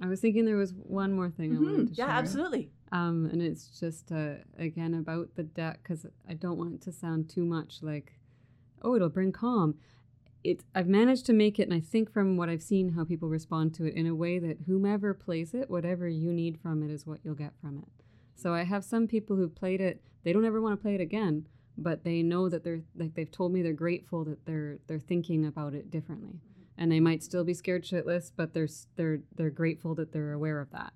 I 0.00 0.06
was 0.06 0.20
thinking 0.20 0.44
there 0.44 0.56
was 0.56 0.72
one 0.74 1.12
more 1.12 1.28
thing 1.28 1.56
I 1.56 1.58
wanted 1.60 1.88
to 1.88 1.94
Yeah, 1.94 2.06
share. 2.06 2.14
absolutely. 2.14 2.70
Um, 2.92 3.26
and 3.32 3.42
it's 3.42 3.78
just 3.80 4.12
uh, 4.12 4.34
again 4.56 4.94
about 4.94 5.34
the 5.34 5.42
deck 5.42 5.80
because 5.82 6.06
I 6.28 6.34
don't 6.34 6.56
want 6.56 6.72
it 6.74 6.80
to 6.82 6.92
sound 6.92 7.28
too 7.28 7.44
much 7.44 7.82
like, 7.82 8.12
oh, 8.82 8.94
it'll 8.94 9.08
bring 9.08 9.32
calm. 9.32 9.74
It's 10.48 10.64
I've 10.74 10.88
managed 10.88 11.26
to 11.26 11.34
make 11.34 11.58
it, 11.58 11.64
and 11.64 11.74
I 11.74 11.80
think 11.80 12.10
from 12.10 12.38
what 12.38 12.48
I've 12.48 12.62
seen, 12.62 12.94
how 12.94 13.04
people 13.04 13.28
respond 13.28 13.74
to 13.74 13.84
it 13.84 13.92
in 13.92 14.06
a 14.06 14.14
way 14.14 14.38
that 14.38 14.62
whomever 14.66 15.12
plays 15.12 15.52
it, 15.52 15.68
whatever 15.68 16.08
you 16.08 16.32
need 16.32 16.58
from 16.58 16.82
it, 16.82 16.90
is 16.90 17.06
what 17.06 17.20
you'll 17.22 17.34
get 17.34 17.52
from 17.60 17.76
it. 17.76 17.88
So 18.34 18.54
I 18.54 18.62
have 18.62 18.82
some 18.82 19.06
people 19.06 19.36
who 19.36 19.46
played 19.50 19.82
it; 19.82 20.00
they 20.24 20.32
don't 20.32 20.46
ever 20.46 20.62
want 20.62 20.72
to 20.72 20.82
play 20.82 20.94
it 20.94 21.02
again, 21.02 21.46
but 21.76 22.02
they 22.02 22.22
know 22.22 22.48
that 22.48 22.64
they're 22.64 22.80
like 22.96 23.14
they've 23.14 23.30
told 23.30 23.52
me 23.52 23.60
they're 23.60 23.74
grateful 23.74 24.24
that 24.24 24.46
they're 24.46 24.78
they're 24.86 24.98
thinking 24.98 25.44
about 25.44 25.74
it 25.74 25.90
differently, 25.90 26.40
and 26.78 26.90
they 26.90 27.00
might 27.00 27.22
still 27.22 27.44
be 27.44 27.52
scared 27.52 27.84
shitless, 27.84 28.32
but 28.34 28.54
they're 28.54 28.68
they're 28.96 29.20
they're 29.36 29.50
grateful 29.50 29.94
that 29.96 30.12
they're 30.12 30.32
aware 30.32 30.60
of 30.60 30.70
that 30.70 30.94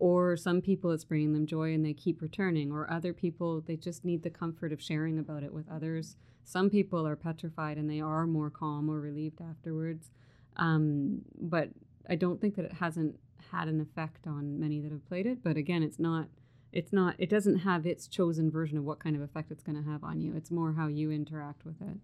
or 0.00 0.36
some 0.36 0.60
people 0.60 0.90
it's 0.92 1.04
bringing 1.04 1.32
them 1.32 1.46
joy 1.46 1.74
and 1.74 1.84
they 1.84 1.92
keep 1.94 2.22
returning 2.22 2.72
or 2.72 2.90
other 2.90 3.12
people 3.12 3.60
they 3.62 3.76
just 3.76 4.04
need 4.04 4.22
the 4.22 4.30
comfort 4.30 4.72
of 4.72 4.82
sharing 4.82 5.18
about 5.18 5.42
it 5.42 5.52
with 5.52 5.68
others 5.70 6.16
some 6.44 6.70
people 6.70 7.06
are 7.06 7.16
petrified 7.16 7.76
and 7.78 7.90
they 7.90 8.00
are 8.00 8.26
more 8.26 8.50
calm 8.50 8.90
or 8.90 9.00
relieved 9.00 9.40
afterwards 9.40 10.10
Um, 10.56 11.22
but 11.40 11.70
I 12.08 12.16
don't 12.16 12.40
think 12.40 12.56
that 12.56 12.64
it 12.66 12.74
hasn't 12.74 13.16
had 13.52 13.68
an 13.68 13.80
effect 13.80 14.26
on 14.26 14.58
many 14.60 14.80
that 14.80 14.92
have 14.92 15.06
played 15.08 15.26
it. 15.26 15.42
But 15.42 15.56
again, 15.56 15.82
it's 15.82 15.98
not. 15.98 16.28
It's 16.72 16.92
not. 16.92 17.16
It 17.18 17.30
doesn't 17.30 17.58
have 17.60 17.86
its 17.86 18.08
chosen 18.08 18.50
version 18.50 18.78
of 18.78 18.84
what 18.84 19.00
kind 19.00 19.16
of 19.16 19.22
effect 19.22 19.50
it's 19.52 19.62
going 19.62 19.82
to 19.82 19.90
have 19.90 20.04
on 20.04 20.20
you. 20.20 20.34
It's 20.36 20.50
more 20.50 20.74
how 20.74 20.88
you 20.88 21.10
interact 21.12 21.64
with 21.66 21.80
it. 21.82 21.98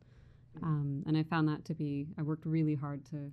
Um, 0.62 1.04
and 1.06 1.16
I 1.18 1.24
found 1.24 1.48
that 1.48 1.64
to 1.66 1.74
be. 1.74 2.08
I 2.18 2.22
worked 2.22 2.46
really 2.46 2.74
hard 2.76 3.04
to 3.06 3.32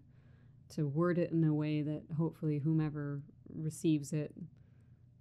to 0.76 0.88
word 0.88 1.18
it 1.20 1.32
in 1.32 1.44
a 1.44 1.54
way 1.54 1.82
that 1.82 2.04
hopefully 2.18 2.60
whomever 2.60 3.22
receives 3.56 4.14
it 4.14 4.34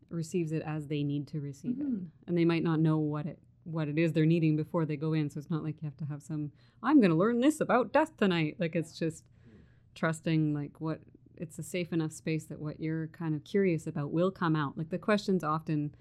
receives 0.08 0.50
it 0.52 0.62
as 0.62 0.88
they 0.88 1.02
need 1.04 1.26
to 1.28 1.40
receive 1.40 1.76
Mhm. 1.76 2.02
it 2.06 2.08
and 2.26 2.36
they 2.36 2.44
might 2.44 2.62
not 2.64 2.80
know 2.80 2.98
what 2.98 3.26
it 3.26 3.38
what 3.64 3.88
it 3.88 3.98
is 3.98 4.12
they're 4.14 4.24
needing 4.26 4.56
before 4.56 4.86
they 4.86 4.96
go 4.96 5.12
in. 5.12 5.28
So 5.28 5.38
it's 5.38 5.50
not 5.50 5.62
like 5.62 5.80
you 5.82 5.86
have 5.86 5.96
to 5.98 6.06
have 6.06 6.22
some 6.22 6.50
i'm 6.82 6.98
going 6.98 7.10
to 7.10 7.16
learn 7.16 7.40
this 7.40 7.60
about 7.60 7.92
death 7.92 8.16
tonight. 8.16 8.56
Like 8.58 8.74
it's 8.74 8.98
just 8.98 9.22
trusting 9.94 10.54
like 10.54 10.80
what 10.80 11.00
it's 11.36 11.58
a 11.58 11.62
safe 11.62 11.92
enough 11.92 12.12
space 12.12 12.44
that 12.46 12.60
what 12.60 12.80
you're 12.80 13.08
kind 13.08 13.34
of 13.34 13.44
curious 13.44 13.86
about 13.86 14.10
will 14.12 14.30
come 14.30 14.56
out. 14.56 14.76
Like 14.78 14.88
the 14.90 14.98
questions 14.98 15.44
often 15.44 15.94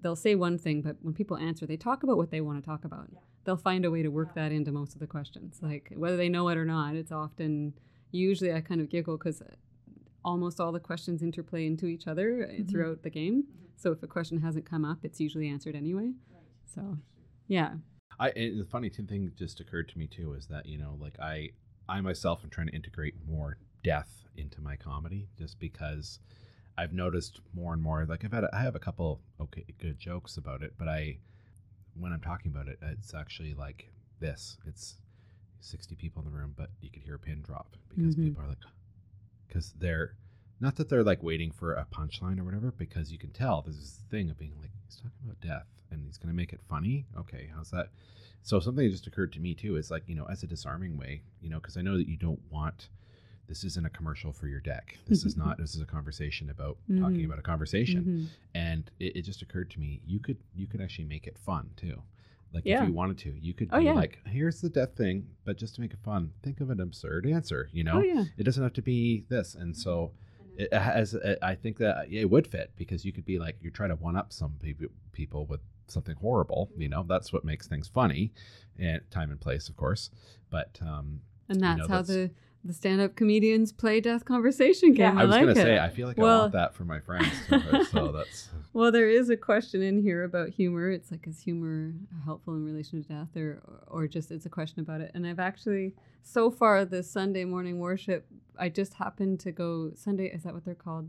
they'll 0.00 0.16
say 0.16 0.34
one 0.34 0.58
thing 0.58 0.80
but 0.82 0.96
when 1.02 1.14
people 1.14 1.36
answer 1.36 1.66
they 1.66 1.76
talk 1.76 2.02
about 2.02 2.16
what 2.16 2.30
they 2.30 2.40
want 2.40 2.58
to 2.62 2.64
talk 2.68 2.84
about. 2.84 3.08
They'll 3.44 3.56
find 3.58 3.84
a 3.84 3.90
way 3.90 4.02
to 4.02 4.08
work 4.08 4.34
that 4.34 4.50
into 4.50 4.72
most 4.72 4.94
of 4.94 4.98
the 5.00 5.06
questions. 5.06 5.58
Like 5.62 5.92
whether 5.94 6.16
they 6.16 6.30
know 6.30 6.48
it 6.48 6.56
or 6.56 6.64
not 6.64 6.96
it's 6.96 7.12
often 7.12 7.74
usually 8.10 8.52
i 8.52 8.60
kind 8.60 8.80
of 8.80 8.88
giggle 8.88 9.16
because 9.18 9.42
almost 10.24 10.60
all 10.60 10.72
the 10.72 10.80
questions 10.80 11.22
interplay 11.22 11.66
into 11.66 11.86
each 11.86 12.06
other 12.06 12.44
uh, 12.48 12.52
Mhm. 12.52 12.70
throughout 12.70 13.02
the 13.02 13.10
game. 13.10 13.44
So 13.76 13.92
if 13.92 14.02
a 14.02 14.06
question 14.06 14.38
hasn't 14.40 14.64
come 14.64 14.84
up 14.84 15.04
it's 15.04 15.20
usually 15.20 15.48
answered 15.48 15.74
anyway. 15.74 16.12
So 16.64 16.98
yeah. 17.48 17.76
I 18.18 18.30
and 18.30 18.60
the 18.60 18.64
funny 18.64 18.90
t- 18.90 19.02
thing 19.04 19.32
just 19.36 19.60
occurred 19.60 19.88
to 19.90 19.98
me 19.98 20.06
too 20.06 20.32
is 20.34 20.46
that 20.46 20.66
you 20.66 20.78
know 20.78 20.96
like 21.00 21.18
I 21.20 21.50
I 21.88 22.00
myself 22.00 22.42
am 22.44 22.50
trying 22.50 22.68
to 22.68 22.72
integrate 22.74 23.14
more 23.26 23.58
death 23.82 24.24
into 24.36 24.60
my 24.60 24.76
comedy 24.76 25.28
just 25.36 25.58
because 25.58 26.20
I've 26.78 26.92
noticed 26.92 27.40
more 27.52 27.72
and 27.72 27.82
more 27.82 28.04
like 28.06 28.24
I've 28.24 28.32
had 28.32 28.44
a, 28.44 28.50
I 28.54 28.62
have 28.62 28.74
a 28.76 28.80
couple 28.80 29.20
okay 29.40 29.64
good 29.78 29.98
jokes 29.98 30.36
about 30.36 30.62
it 30.62 30.74
but 30.78 30.88
I 30.88 31.18
when 31.94 32.12
I'm 32.12 32.20
talking 32.20 32.50
about 32.50 32.68
it 32.68 32.78
it's 32.82 33.14
actually 33.14 33.54
like 33.54 33.90
this. 34.20 34.56
It's 34.66 34.96
60 35.60 35.94
people 35.96 36.22
in 36.22 36.30
the 36.30 36.36
room 36.36 36.54
but 36.56 36.70
you 36.80 36.90
could 36.90 37.02
hear 37.02 37.16
a 37.16 37.18
pin 37.18 37.42
drop 37.42 37.76
because 37.88 38.14
Mhm. 38.16 38.24
people 38.28 38.42
are 38.44 38.48
like 38.48 38.58
because 39.48 39.72
they're 39.78 40.14
not 40.60 40.76
that 40.76 40.88
they're 40.88 41.02
like 41.02 41.22
waiting 41.22 41.50
for 41.50 41.74
a 41.74 41.86
punchline 41.92 42.38
or 42.38 42.44
whatever 42.44 42.70
because 42.72 43.10
you 43.12 43.18
can 43.18 43.30
tell 43.30 43.62
there's 43.62 43.78
this 43.78 44.00
thing 44.10 44.30
of 44.30 44.38
being 44.38 44.54
like 44.60 44.70
he's 44.86 44.96
talking 44.96 45.12
about 45.24 45.40
death 45.40 45.66
and 45.90 46.04
he's 46.04 46.16
going 46.16 46.28
to 46.30 46.34
make 46.36 46.52
it 46.52 46.60
funny? 46.68 47.06
Okay 47.18 47.50
how's 47.54 47.70
that? 47.70 47.88
So 48.42 48.60
something 48.60 48.84
that 48.84 48.90
just 48.90 49.06
occurred 49.06 49.32
to 49.34 49.40
me 49.40 49.54
too 49.54 49.76
is 49.76 49.90
like 49.90 50.04
you 50.06 50.14
know 50.14 50.26
as 50.26 50.42
a 50.42 50.46
disarming 50.46 50.96
way 50.96 51.22
you 51.40 51.48
know 51.50 51.56
because 51.60 51.76
i 51.76 51.82
know 51.82 51.96
that 51.96 52.08
you 52.08 52.16
don't 52.16 52.40
want 52.50 52.88
this 53.46 53.62
isn't 53.64 53.84
a 53.84 53.90
commercial 53.90 54.32
for 54.32 54.46
your 54.48 54.60
deck. 54.60 54.96
This 55.06 55.24
is 55.26 55.36
not 55.36 55.58
this 55.58 55.74
is 55.74 55.82
a 55.82 55.86
conversation 55.86 56.48
about 56.48 56.78
talking 56.98 57.20
Mhm. 57.20 57.24
about 57.26 57.38
a 57.38 57.42
conversation. 57.42 58.04
Mhm. 58.04 58.28
and 58.54 58.90
it, 59.00 59.16
it 59.16 59.22
just 59.22 59.42
occurred 59.42 59.70
to 59.72 59.80
me 59.80 60.00
you 60.06 60.18
could 60.18 60.38
you 60.54 60.66
could 60.66 60.80
actually 60.80 61.04
make 61.06 61.26
it 61.26 61.36
fun 61.38 61.70
too 61.76 62.02
like 62.54 62.62
Yeah. 62.64 62.82
if 62.82 62.88
you 62.88 62.94
wanted 62.94 63.18
to 63.18 63.34
you 63.40 63.52
could 63.52 63.68
Oh, 63.72 63.78
be 63.80 63.84
yeah. 63.86 63.92
like 63.94 64.18
here's 64.26 64.60
the 64.60 64.68
death 64.70 64.96
thing 64.96 65.26
but 65.44 65.58
just 65.58 65.74
to 65.74 65.80
make 65.80 65.92
it 65.92 65.98
fun 66.04 66.30
think 66.42 66.60
of 66.60 66.70
an 66.70 66.80
absurd 66.80 67.26
answer 67.26 67.68
you 67.72 67.84
know 67.84 67.96
oh 67.96 68.00
yeah 68.02 68.24
it 68.38 68.44
doesn't 68.44 68.62
have 68.62 68.72
to 68.74 68.82
be 68.82 69.24
this 69.28 69.54
and 69.54 69.76
so 69.76 70.12
it 70.56 70.72
has 70.72 71.16
i 71.42 71.54
think 71.54 71.78
that 71.78 72.06
it 72.10 72.30
would 72.30 72.46
fit 72.46 72.70
because 72.76 73.04
you 73.04 73.12
could 73.12 73.24
be 73.24 73.38
like 73.40 73.56
you're 73.60 73.72
trying 73.72 73.90
to 73.90 73.96
one 73.96 74.16
up 74.16 74.32
some 74.32 74.52
peop- 74.62 74.92
people 75.12 75.46
with 75.46 75.60
something 75.88 76.14
horrible 76.16 76.70
you 76.78 76.88
know 76.88 77.04
that's 77.08 77.32
what 77.32 77.44
makes 77.44 77.66
things 77.66 77.88
funny 77.88 78.32
and 78.78 79.00
time 79.10 79.30
and 79.30 79.40
place 79.40 79.68
of 79.68 79.76
course 79.76 80.10
but 80.50 80.78
um 80.80 81.20
and 81.48 81.56
you 81.56 81.60
that's 81.62 81.78
know, 81.78 81.88
how 81.88 82.02
that's- 82.02 82.06
the 82.08 82.30
the 82.64 82.72
stand-up 82.72 83.14
comedians 83.14 83.72
play 83.72 84.00
death 84.00 84.24
conversation 84.24 84.94
Yeah. 84.94 85.10
game 85.10 85.18
i 85.18 85.22
i, 85.22 85.24
was 85.26 85.32
like 85.32 85.40
gonna 85.42 85.52
it 85.52 85.56
say 85.56 85.78
i 85.78 85.88
feel 85.90 86.08
like 86.08 86.18
i 86.18 86.22
Well- 86.22 86.38
want 86.40 86.52
that 86.52 86.74
for 86.74 86.84
my 86.84 87.00
friends 87.00 87.28
too, 87.48 87.84
so 87.84 88.12
that's 88.12 88.48
Well, 88.74 88.90
there 88.90 89.08
is 89.08 89.30
a 89.30 89.36
question 89.36 89.82
in 89.82 90.02
here 90.02 90.24
about 90.24 90.48
humor. 90.48 90.90
It's 90.90 91.12
like, 91.12 91.28
is 91.28 91.38
humor 91.40 91.92
helpful 92.24 92.54
in 92.56 92.64
relation 92.64 93.00
to 93.04 93.08
death, 93.08 93.36
or 93.36 93.62
or 93.86 94.08
just 94.08 94.32
it's 94.32 94.46
a 94.46 94.48
question 94.48 94.80
about 94.80 95.00
it? 95.00 95.12
And 95.14 95.24
I've 95.24 95.38
actually, 95.38 95.94
so 96.24 96.50
far, 96.50 96.84
this 96.84 97.08
Sunday 97.08 97.44
morning 97.44 97.78
worship, 97.78 98.26
I 98.58 98.68
just 98.70 98.94
happened 98.94 99.38
to 99.40 99.52
go 99.52 99.92
Sunday. 99.94 100.26
Is 100.26 100.42
that 100.42 100.54
what 100.54 100.64
they're 100.64 100.74
called? 100.74 101.08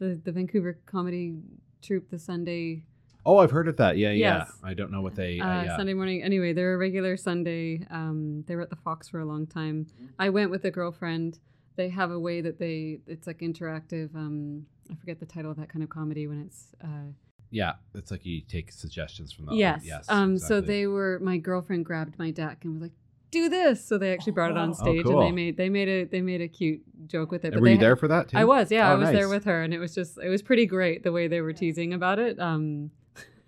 The 0.00 0.20
the 0.24 0.32
Vancouver 0.32 0.80
comedy 0.86 1.36
troupe, 1.82 2.10
the 2.10 2.18
Sunday 2.18 2.82
oh 3.26 3.38
i've 3.38 3.50
heard 3.50 3.68
of 3.68 3.76
that 3.76 3.96
yeah 3.98 4.10
yeah 4.10 4.38
Yes. 4.38 4.52
i 4.62 4.74
don't 4.74 4.90
know 4.90 5.00
what 5.02 5.14
they 5.14 5.38
uh, 5.40 5.46
uh, 5.46 5.62
yeah 5.64 5.76
Sunday 5.76 5.94
morning. 5.94 6.22
Anyway, 6.22 6.52
they're 6.52 6.74
a 6.74 6.78
regular 6.78 7.16
Sunday. 7.16 7.86
Um, 7.90 8.44
they 8.46 8.56
were 8.56 8.62
at 8.62 8.70
the 8.70 8.76
Fox 8.76 9.08
for 9.08 9.20
a 9.20 9.24
long 9.24 9.46
time. 9.46 9.86
I 10.18 10.30
went 10.30 10.50
with 10.50 10.64
a 10.64 10.70
girlfriend. 10.70 11.38
They 11.76 11.88
have 11.90 12.10
a 12.10 12.18
way 12.18 12.40
that 12.40 12.58
they 12.58 13.00
it's 13.06 13.26
like 13.26 13.38
interactive. 13.38 14.14
Um, 14.14 14.66
I 14.90 14.94
forget 14.94 15.20
the 15.20 15.26
title 15.26 15.50
of 15.50 15.56
that 15.58 15.68
kind 15.68 15.82
of 15.82 15.90
comedy 15.90 16.26
when 16.26 16.40
it's. 16.46 16.74
Uh, 16.82 17.12
yeah 17.50 17.74
it's 17.94 18.10
like 18.10 18.26
you 18.26 18.42
take 18.42 18.70
suggestions 18.70 19.32
from 19.32 19.46
the 19.46 19.54
yes. 19.54 19.82
yes 19.84 20.04
Um. 20.08 20.38
So 20.38 20.60
they 20.60 20.86
were. 20.86 21.18
My 21.22 21.38
girlfriend 21.38 21.84
grabbed 21.84 22.18
my 22.18 22.30
deck 22.30 22.58
and 22.64 22.72
was 22.74 22.82
like, 22.82 22.92
"Do 23.30 23.48
this." 23.48 23.84
So 23.84 23.96
they 23.98 24.12
actually 24.12 24.32
brought 24.32 24.50
it 24.50 24.56
on 24.58 24.70
Oh, 24.70 24.72
stage 24.74 25.06
and 25.06 25.22
they 25.22 25.30
made 25.32 25.56
they 25.56 25.68
made 25.68 25.88
a 25.88 26.04
they 26.04 26.20
made 26.20 26.40
a 26.42 26.48
cute 26.48 26.82
joke 27.06 27.30
with 27.30 27.44
it. 27.44 27.52
And 27.54 27.62
were 27.62 27.68
you 27.68 27.76
ha- 27.76 27.80
there 27.80 27.96
for 27.96 28.08
that 28.08 28.28
too 28.28 28.36
I 28.38 28.44
was. 28.44 28.70
Yeah, 28.70 28.90
Oh, 28.90 28.94
I 28.94 28.96
was 28.96 29.10
there 29.10 29.28
with 29.28 29.44
her, 29.44 29.62
and 29.62 29.72
it 29.72 29.78
was 29.78 29.94
just 29.94 30.18
it 30.18 30.28
was 30.28 30.42
pretty 30.42 30.66
great 30.66 31.04
the 31.04 31.12
way 31.12 31.26
they 31.28 31.40
were 31.40 31.52
teasing 31.54 31.92
about 31.94 32.18
it. 32.18 32.38
Um. 32.38 32.90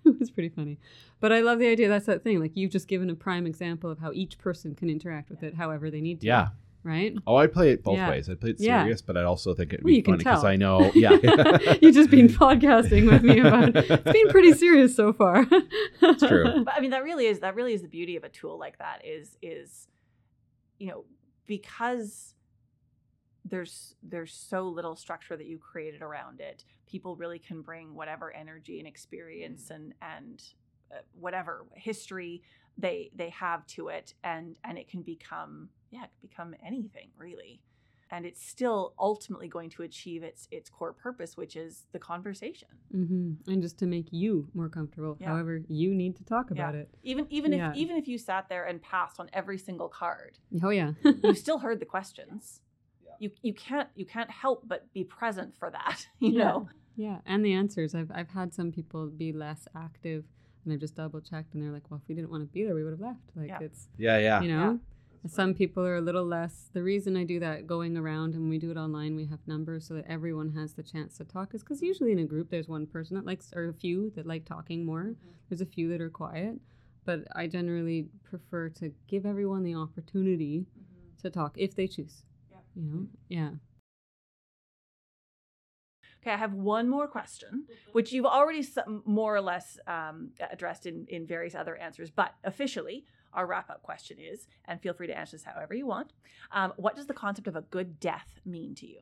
it 0.05 0.19
was 0.19 0.31
pretty 0.31 0.49
funny, 0.49 0.79
but 1.19 1.31
I 1.31 1.41
love 1.41 1.59
the 1.59 1.67
idea. 1.67 1.87
That's 1.89 2.05
that 2.07 2.23
thing. 2.23 2.39
Like 2.39 2.51
you've 2.55 2.71
just 2.71 2.87
given 2.87 3.09
a 3.09 3.15
prime 3.15 3.45
example 3.45 3.89
of 3.89 3.99
how 3.99 4.11
each 4.13 4.37
person 4.37 4.75
can 4.75 4.89
interact 4.89 5.29
with 5.29 5.43
it 5.43 5.53
however 5.55 5.89
they 5.91 6.01
need 6.01 6.21
to. 6.21 6.27
yeah 6.27 6.47
Right. 6.83 7.15
Oh, 7.27 7.35
I'd 7.35 7.53
play 7.53 7.69
it 7.73 7.83
both 7.83 7.97
Yeah. 7.97 8.09
ways. 8.09 8.27
I'd 8.27 8.41
play 8.41 8.49
it 8.49 8.55
Yeah. 8.59 8.81
serious, 8.81 9.03
but 9.03 9.15
I'd 9.15 9.25
also 9.25 9.53
think 9.53 9.71
it'd 9.71 9.83
Well, 9.85 9.91
be 9.91 9.97
you 9.97 10.01
can 10.01 10.13
funny 10.13 10.23
because 10.23 10.41
tell. 10.41 10.49
I 10.49 10.55
know. 10.55 10.91
Yeah, 10.95 11.11
You've 11.81 11.93
just 11.93 12.09
been 12.09 12.27
podcasting 12.27 13.05
with 13.07 13.21
me 13.21 13.37
about 13.39 13.75
it's 13.75 14.11
been 14.11 14.29
pretty 14.29 14.53
serious 14.53 14.95
so 14.95 15.13
far. 15.13 15.45
It's 16.01 16.23
true. 16.27 16.63
but 16.65 16.73
I 16.75 16.79
mean 16.79 16.89
that 16.89 17.03
really 17.03 17.27
is 17.27 17.41
that 17.41 17.53
really 17.53 17.73
is 17.75 17.83
the 17.83 17.87
beauty 17.87 18.15
of 18.15 18.23
a 18.23 18.29
tool 18.29 18.57
like 18.57 18.79
that 18.79 19.05
is 19.05 19.37
is 19.43 19.87
you 20.79 20.87
know 20.87 21.05
because 21.45 22.33
there's 23.51 23.95
there's 24.01 24.33
so 24.33 24.67
little 24.67 24.95
structure 24.95 25.37
that 25.37 25.45
you 25.45 25.59
created 25.59 26.01
around 26.01 26.39
it 26.39 26.63
people 26.87 27.15
really 27.15 27.37
can 27.37 27.61
bring 27.61 27.93
whatever 27.93 28.33
energy 28.35 28.79
and 28.79 28.87
experience 28.87 29.69
and 29.69 29.93
and 30.01 30.41
uh, 30.91 30.99
whatever 31.13 31.65
history 31.75 32.41
they 32.77 33.11
they 33.13 33.29
have 33.29 33.67
to 33.67 33.89
it 33.89 34.13
and 34.23 34.57
and 34.63 34.77
it 34.79 34.87
can 34.87 35.03
become 35.03 35.69
yeah 35.91 36.03
it 36.05 36.09
can 36.19 36.27
become 36.29 36.55
anything 36.65 37.09
really 37.17 37.61
and 38.13 38.25
it's 38.25 38.43
still 38.45 38.93
ultimately 38.99 39.47
going 39.47 39.69
to 39.69 39.83
achieve 39.83 40.23
its 40.23 40.47
its 40.51 40.69
core 40.69 40.93
purpose 40.93 41.37
which 41.37 41.55
is 41.55 41.85
the 41.91 41.99
conversation 41.99 42.69
hmm 42.91 43.33
And 43.47 43.61
just 43.61 43.77
to 43.79 43.85
make 43.85 44.07
you 44.11 44.47
more 44.53 44.69
comfortable, 44.69 45.17
Yeah. 45.19 45.27
however 45.29 45.61
you 45.67 45.93
need 45.93 46.15
to 46.17 46.23
talk 46.23 46.51
about 46.51 46.75
it. 46.75 46.89
even 47.03 47.25
even 47.29 47.53
Yeah. 47.53 47.71
if 47.71 47.77
even 47.77 47.97
if 47.97 48.07
you 48.07 48.17
sat 48.17 48.47
there 48.49 48.65
and 48.65 48.81
passed 48.81 49.19
on 49.19 49.29
every 49.33 49.57
single 49.57 49.89
card 49.89 50.39
Oh 50.63 50.69
yeah. 50.69 50.91
you 51.23 51.35
still 51.45 51.59
heard 51.59 51.79
the 51.79 51.85
questions 51.85 52.61
you 53.21 53.29
you 53.41 53.53
can't 53.53 53.87
you 53.95 54.05
can't 54.05 54.31
help 54.31 54.67
but 54.67 54.91
be 54.93 55.03
present 55.03 55.55
for 55.59 55.69
that 55.69 55.97
you 56.19 56.31
Yeah. 56.31 56.43
know 56.43 56.69
Yeah, 56.95 57.19
and 57.25 57.39
the 57.45 57.53
answers. 57.53 57.95
I've 57.95 58.11
I've 58.19 58.29
had 58.39 58.53
some 58.53 58.69
people 58.77 59.07
be 59.07 59.31
less 59.31 59.61
active, 59.85 60.25
and 60.61 60.73
I've 60.73 60.79
just 60.85 60.95
double 60.95 61.21
checked, 61.21 61.53
and 61.53 61.63
they're 61.63 61.71
like, 61.77 61.85
"Well, 61.89 61.99
if 62.03 62.07
we 62.09 62.15
didn't 62.15 62.31
want 62.33 62.43
to 62.43 62.51
be 62.57 62.61
there, 62.65 62.75
we 62.75 62.83
would 62.85 62.95
have 62.97 63.05
left." 63.11 63.27
Like 63.35 63.47
Yeah. 63.53 63.67
it's 63.67 63.81
yeah, 63.97 64.17
yeah. 64.27 64.41
you 64.41 64.49
know. 64.53 64.79
Some 65.27 65.53
people 65.53 65.83
are 65.85 65.97
a 65.97 66.01
little 66.09 66.25
less. 66.25 66.55
The 66.73 66.81
reason 66.81 67.15
I 67.15 67.25
do 67.33 67.39
that 67.39 67.67
going 67.67 67.95
around 67.95 68.33
and 68.33 68.49
we 68.49 68.57
do 68.57 68.71
it 68.71 68.77
online, 68.85 69.15
we 69.15 69.25
have 69.33 69.39
numbers 69.45 69.85
so 69.87 69.93
that 69.93 70.05
everyone 70.15 70.49
has 70.59 70.73
the 70.73 70.81
chance 70.93 71.15
to 71.19 71.23
talk. 71.23 71.53
Is 71.53 71.61
because 71.63 71.81
usually 71.91 72.11
in 72.11 72.19
a 72.19 72.25
group, 72.33 72.49
there's 72.49 72.67
one 72.67 72.85
person 72.87 73.15
that 73.17 73.25
likes, 73.31 73.47
or 73.55 73.69
a 73.69 73.73
few 73.73 74.11
that 74.15 74.25
like 74.25 74.45
talking 74.45 74.83
more. 74.83 75.03
Mm-hmm. 75.03 75.29
There's 75.47 75.61
a 75.61 75.71
few 75.75 75.87
that 75.89 76.01
are 76.01 76.09
quiet, 76.09 76.55
but 77.05 77.19
I 77.35 77.45
generally 77.47 77.99
prefer 78.23 78.69
to 78.81 78.91
give 79.07 79.25
everyone 79.27 79.63
the 79.63 79.75
opportunity 79.75 80.55
mm-hmm. 80.59 81.21
to 81.21 81.29
talk 81.29 81.53
if 81.55 81.75
they 81.75 81.87
choose. 81.87 82.23
Yeah. 82.75 82.83
You 82.83 82.89
know, 82.91 83.07
yeah. 83.29 83.49
okay 86.21 86.31
i 86.31 86.37
have 86.37 86.53
one 86.53 86.87
more 86.89 87.07
question 87.07 87.65
which 87.91 88.11
you've 88.11 88.25
already 88.25 88.65
more 89.05 89.35
or 89.35 89.41
less 89.41 89.77
um, 89.87 90.29
addressed 90.51 90.85
in 90.85 91.05
in 91.09 91.25
various 91.25 91.55
other 91.55 91.75
answers 91.75 92.09
but 92.11 92.33
officially 92.43 93.05
our 93.33 93.45
wrap 93.47 93.69
up 93.69 93.81
question 93.81 94.17
is 94.19 94.47
and 94.65 94.81
feel 94.81 94.93
free 94.93 95.07
to 95.07 95.17
answer 95.17 95.35
this 95.37 95.45
however 95.45 95.73
you 95.73 95.85
want 95.87 96.13
um, 96.51 96.73
what 96.77 96.95
does 96.95 97.07
the 97.07 97.13
concept 97.13 97.47
of 97.47 97.55
a 97.55 97.61
good 97.61 97.99
death 97.99 98.39
mean 98.45 98.75
to 98.75 98.87
you 98.87 98.99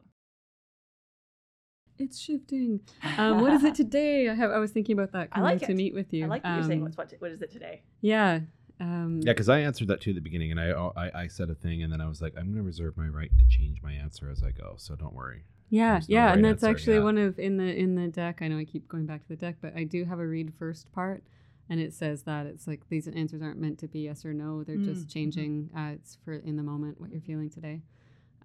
It's 1.99 2.17
shifting. 2.17 2.79
Um, 3.17 3.41
what 3.41 3.51
is 3.51 3.63
it 3.65 3.75
today? 3.83 4.29
I 4.29 4.33
have. 4.41 4.51
I 4.51 4.59
was 4.59 4.71
thinking 4.71 4.93
about 4.97 5.11
that 5.11 5.27
I 5.33 5.35
coming 5.35 5.59
like 5.59 5.67
to 5.67 5.73
meet 5.73 5.93
with 5.93 6.13
you. 6.13 6.23
i 6.23 6.27
like 6.27 6.43
that 6.43 6.55
you're 6.55 6.63
saying 6.63 6.79
Um, 6.79 6.85
what's 6.85 6.97
what, 6.97 7.13
what 7.19 7.31
is 7.31 7.41
it 7.41 7.51
today 7.51 7.83
Yeah. 7.99 8.39
Um, 8.79 9.21
Yeah, 9.21 9.33
because 9.33 9.49
I 9.49 9.59
answered 9.59 9.87
that 9.89 9.99
too 10.01 10.11
at 10.11 10.15
the 10.15 10.21
beginning, 10.21 10.51
and 10.51 10.59
I, 10.59 10.69
oh, 10.69 10.93
I 10.95 11.11
I 11.23 11.27
said 11.27 11.49
a 11.49 11.55
thing, 11.55 11.83
and 11.83 11.91
then 11.91 11.99
I 12.01 12.07
was 12.07 12.21
like, 12.21 12.33
I'm 12.37 12.45
going 12.45 12.57
to 12.57 12.63
reserve 12.63 12.95
my 12.97 13.07
right 13.07 13.31
to 13.37 13.45
change 13.45 13.81
my 13.81 13.91
answer 13.93 14.29
as 14.29 14.41
I 14.43 14.51
go, 14.51 14.75
so 14.77 14.95
don't 14.95 15.13
worry. 15.13 15.43
Yeah, 15.69 15.93
There's 15.93 16.09
no 16.09 16.15
yeah, 16.15 16.33
and 16.33 16.45
that's 16.45 16.63
actually 16.63 16.97
yeah. 16.97 17.03
one 17.03 17.17
of 17.17 17.37
in 17.37 17.57
the 17.57 17.75
in 17.77 17.95
the 17.95 18.07
deck. 18.07 18.39
I 18.41 18.47
know 18.47 18.57
I 18.57 18.63
keep 18.65 18.87
going 18.87 19.05
back 19.05 19.21
to 19.23 19.27
the 19.27 19.35
deck, 19.35 19.57
but 19.61 19.75
I 19.75 19.83
do 19.83 20.05
have 20.05 20.19
a 20.19 20.25
read 20.25 20.53
first 20.57 20.91
part, 20.93 21.23
and 21.69 21.79
it 21.79 21.93
says 21.93 22.23
that 22.23 22.45
it's 22.47 22.65
like 22.67 22.87
these 22.89 23.07
answers 23.07 23.41
aren't 23.41 23.59
meant 23.59 23.77
to 23.79 23.87
be 23.87 23.99
yes 24.01 24.23
or 24.25 24.33
no. 24.33 24.63
They're 24.63 24.77
Mm, 24.77 24.85
just 24.85 25.07
mhm. 25.07 25.13
changing. 25.13 25.69
Uh, 25.75 25.91
it's 25.95 26.17
for 26.23 26.33
in 26.35 26.55
the 26.55 26.63
moment 26.63 26.99
what 27.01 27.11
you're 27.11 27.21
feeling 27.21 27.49
today. 27.49 27.81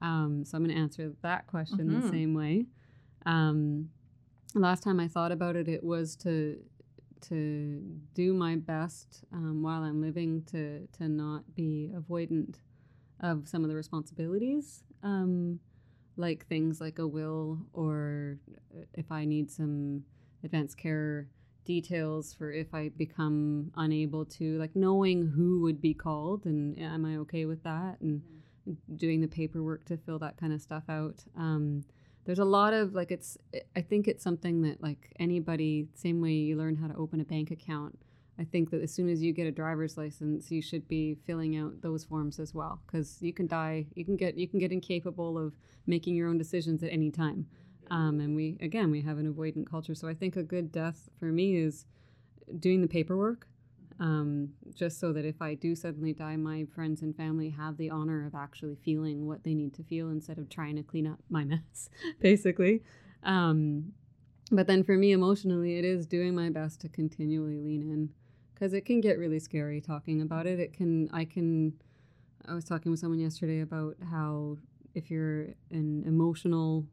Um, 0.02 0.44
so 0.44 0.56
I'm 0.58 0.64
going 0.64 0.74
to 0.76 0.82
answer 0.82 1.12
that 1.22 1.46
question 1.46 1.88
Mhm. 1.88 2.02
the 2.02 2.08
same 2.08 2.34
way. 2.34 2.66
Um, 3.24 3.90
last 4.54 4.82
time 4.82 5.00
I 5.00 5.08
thought 5.08 5.32
about 5.32 5.56
it, 5.56 5.68
it 5.68 5.82
was 5.84 6.16
to 6.16 6.58
to 7.28 7.82
do 8.14 8.34
my 8.34 8.56
best 8.56 9.24
um, 9.32 9.62
while 9.62 9.82
I'm 9.82 10.00
living 10.00 10.42
to 10.50 10.86
to 10.98 11.08
not 11.08 11.54
be 11.54 11.90
avoidant 11.94 12.56
of 13.20 13.48
some 13.48 13.62
of 13.62 13.70
the 13.70 13.76
responsibilities, 13.76 14.82
um, 15.02 15.60
like 16.16 16.46
things 16.46 16.80
like 16.80 16.98
a 16.98 17.06
will 17.06 17.58
or 17.72 18.38
if 18.94 19.10
I 19.10 19.24
need 19.24 19.50
some 19.50 20.04
advanced 20.42 20.76
care 20.76 21.28
details 21.64 22.34
for 22.34 22.52
if 22.52 22.74
I 22.74 22.90
become 22.90 23.72
unable 23.76 24.24
to, 24.26 24.58
like 24.58 24.76
knowing 24.76 25.26
who 25.28 25.62
would 25.62 25.80
be 25.80 25.94
called 25.94 26.44
and 26.44 26.78
am 26.78 27.04
I 27.04 27.16
okay 27.18 27.46
with 27.46 27.62
that 27.64 28.00
and 28.00 28.22
doing 28.96 29.20
the 29.20 29.28
paperwork 29.28 29.84
to 29.86 29.96
fill 29.96 30.18
that 30.20 30.36
kind 30.36 30.52
of 30.52 30.60
stuff 30.60 30.84
out. 30.88 31.24
Um, 31.36 31.84
there's 32.24 32.38
a 32.38 32.44
lot 32.44 32.72
of 32.72 32.94
like 32.94 33.10
it's 33.10 33.36
I 33.76 33.80
think 33.80 34.08
it's 34.08 34.22
something 34.22 34.62
that 34.62 34.82
like 34.82 35.14
anybody 35.18 35.88
same 35.94 36.20
way 36.20 36.32
you 36.32 36.56
learn 36.56 36.76
how 36.76 36.88
to 36.88 36.96
open 36.96 37.20
a 37.20 37.24
bank 37.24 37.50
account. 37.50 37.98
I 38.38 38.44
think 38.44 38.70
that 38.70 38.82
as 38.82 38.92
soon 38.92 39.08
as 39.08 39.22
you 39.22 39.32
get 39.32 39.46
a 39.46 39.52
driver's 39.52 39.96
license, 39.96 40.50
you 40.50 40.60
should 40.60 40.88
be 40.88 41.14
filling 41.24 41.56
out 41.56 41.82
those 41.82 42.02
forms 42.02 42.40
as 42.40 42.52
well 42.52 42.80
because 42.84 43.22
you 43.22 43.32
can 43.32 43.46
die, 43.46 43.86
you 43.94 44.04
can 44.04 44.16
get 44.16 44.36
you 44.36 44.48
can 44.48 44.58
get 44.58 44.72
incapable 44.72 45.38
of 45.38 45.54
making 45.86 46.16
your 46.16 46.28
own 46.28 46.38
decisions 46.38 46.82
at 46.82 46.90
any 46.92 47.10
time. 47.10 47.46
Um, 47.90 48.18
and 48.20 48.34
we 48.34 48.56
again 48.60 48.90
we 48.90 49.02
have 49.02 49.18
an 49.18 49.32
avoidant 49.32 49.70
culture, 49.70 49.94
so 49.94 50.08
I 50.08 50.14
think 50.14 50.36
a 50.36 50.42
good 50.42 50.72
death 50.72 51.08
for 51.18 51.26
me 51.26 51.56
is 51.56 51.84
doing 52.58 52.80
the 52.80 52.88
paperwork, 52.88 53.46
um, 54.00 54.50
just 54.74 54.98
so 54.98 55.12
that 55.12 55.24
if 55.24 55.40
I 55.40 55.54
do 55.54 55.74
suddenly 55.74 56.12
die, 56.12 56.36
my 56.36 56.66
friends 56.74 57.02
and 57.02 57.16
family 57.16 57.50
have 57.50 57.76
the 57.76 57.90
honor 57.90 58.26
of 58.26 58.34
actually 58.34 58.76
feeling 58.76 59.26
what 59.26 59.44
they 59.44 59.54
need 59.54 59.74
to 59.74 59.84
feel 59.84 60.10
instead 60.10 60.38
of 60.38 60.48
trying 60.48 60.76
to 60.76 60.82
clean 60.82 61.06
up 61.06 61.20
my 61.30 61.44
mess, 61.44 61.88
basically. 62.20 62.82
Um, 63.22 63.92
but 64.50 64.66
then 64.66 64.84
for 64.84 64.96
me 64.96 65.12
emotionally, 65.12 65.78
it 65.78 65.84
is 65.84 66.06
doing 66.06 66.34
my 66.34 66.50
best 66.50 66.80
to 66.82 66.88
continually 66.88 67.58
lean 67.58 67.82
in 67.82 68.10
because 68.52 68.72
it 68.72 68.84
can 68.84 69.00
get 69.00 69.18
really 69.18 69.38
scary 69.38 69.80
talking 69.80 70.20
about 70.20 70.46
it. 70.46 70.60
It 70.60 70.72
can, 70.72 71.08
I 71.12 71.24
can, 71.24 71.74
I 72.46 72.54
was 72.54 72.64
talking 72.64 72.90
with 72.90 73.00
someone 73.00 73.18
yesterday 73.18 73.60
about 73.60 73.96
how 74.10 74.58
if 74.94 75.10
you're 75.10 75.48
an 75.70 76.04
emotional, 76.06 76.86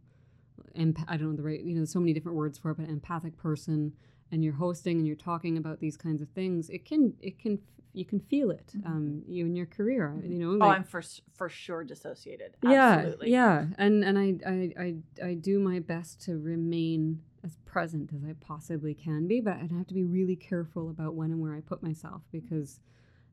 I 0.76 1.18
don't 1.18 1.32
know 1.32 1.36
the 1.36 1.44
right, 1.44 1.62
you 1.62 1.76
know, 1.76 1.86
so 1.86 2.00
many 2.00 2.14
different 2.14 2.38
words 2.38 2.58
for 2.58 2.72
it, 2.72 2.78
but 2.78 2.88
empathic 2.90 3.38
person, 3.38 3.94
and 4.32 4.44
you're 4.44 4.54
hosting 4.54 4.98
and 4.98 5.06
you're 5.08 5.16
talking 5.16 5.58
about 5.58 5.80
these 5.80 5.98
kinds 5.98 6.22
of 6.22 6.30
things, 6.30 6.70
it 6.70 6.86
can, 6.86 7.14
it 7.22 7.38
can, 7.38 7.60
you 7.94 8.06
can 8.06 8.20
feel 8.20 8.52
it, 8.52 8.72
Mhm. 8.78 8.86
um, 8.86 9.22
you 9.28 9.46
in 9.46 9.56
your 9.56 9.66
career, 9.66 10.18
you 10.24 10.38
know. 10.40 10.58
Oh, 10.66 10.70
I'm 10.70 10.84
for 10.86 11.02
for 11.34 11.50
sure 11.50 11.84
dissociated. 11.84 12.56
yeah 12.64 12.94
Absolutely. 13.00 13.32
yeah 13.32 13.66
and 13.78 14.04
and 14.04 14.18
I, 14.18 14.28
I 14.48 14.74
i 14.86 14.96
i 15.30 15.34
do 15.34 15.60
my 15.60 15.80
best 15.80 16.22
to 16.26 16.38
remain 16.38 17.22
as 17.44 17.58
present 17.66 18.14
as 18.14 18.24
i 18.24 18.34
possibly 18.40 18.94
can 18.94 19.28
be 19.28 19.42
but 19.42 19.56
i 19.58 19.68
have 19.78 19.88
to 19.88 19.94
be 19.94 20.04
really 20.06 20.36
careful 20.36 20.90
about 20.90 21.16
when 21.16 21.32
and 21.32 21.42
where 21.42 21.56
i 21.56 21.60
put 21.62 21.82
myself 21.84 22.22
because 22.32 22.80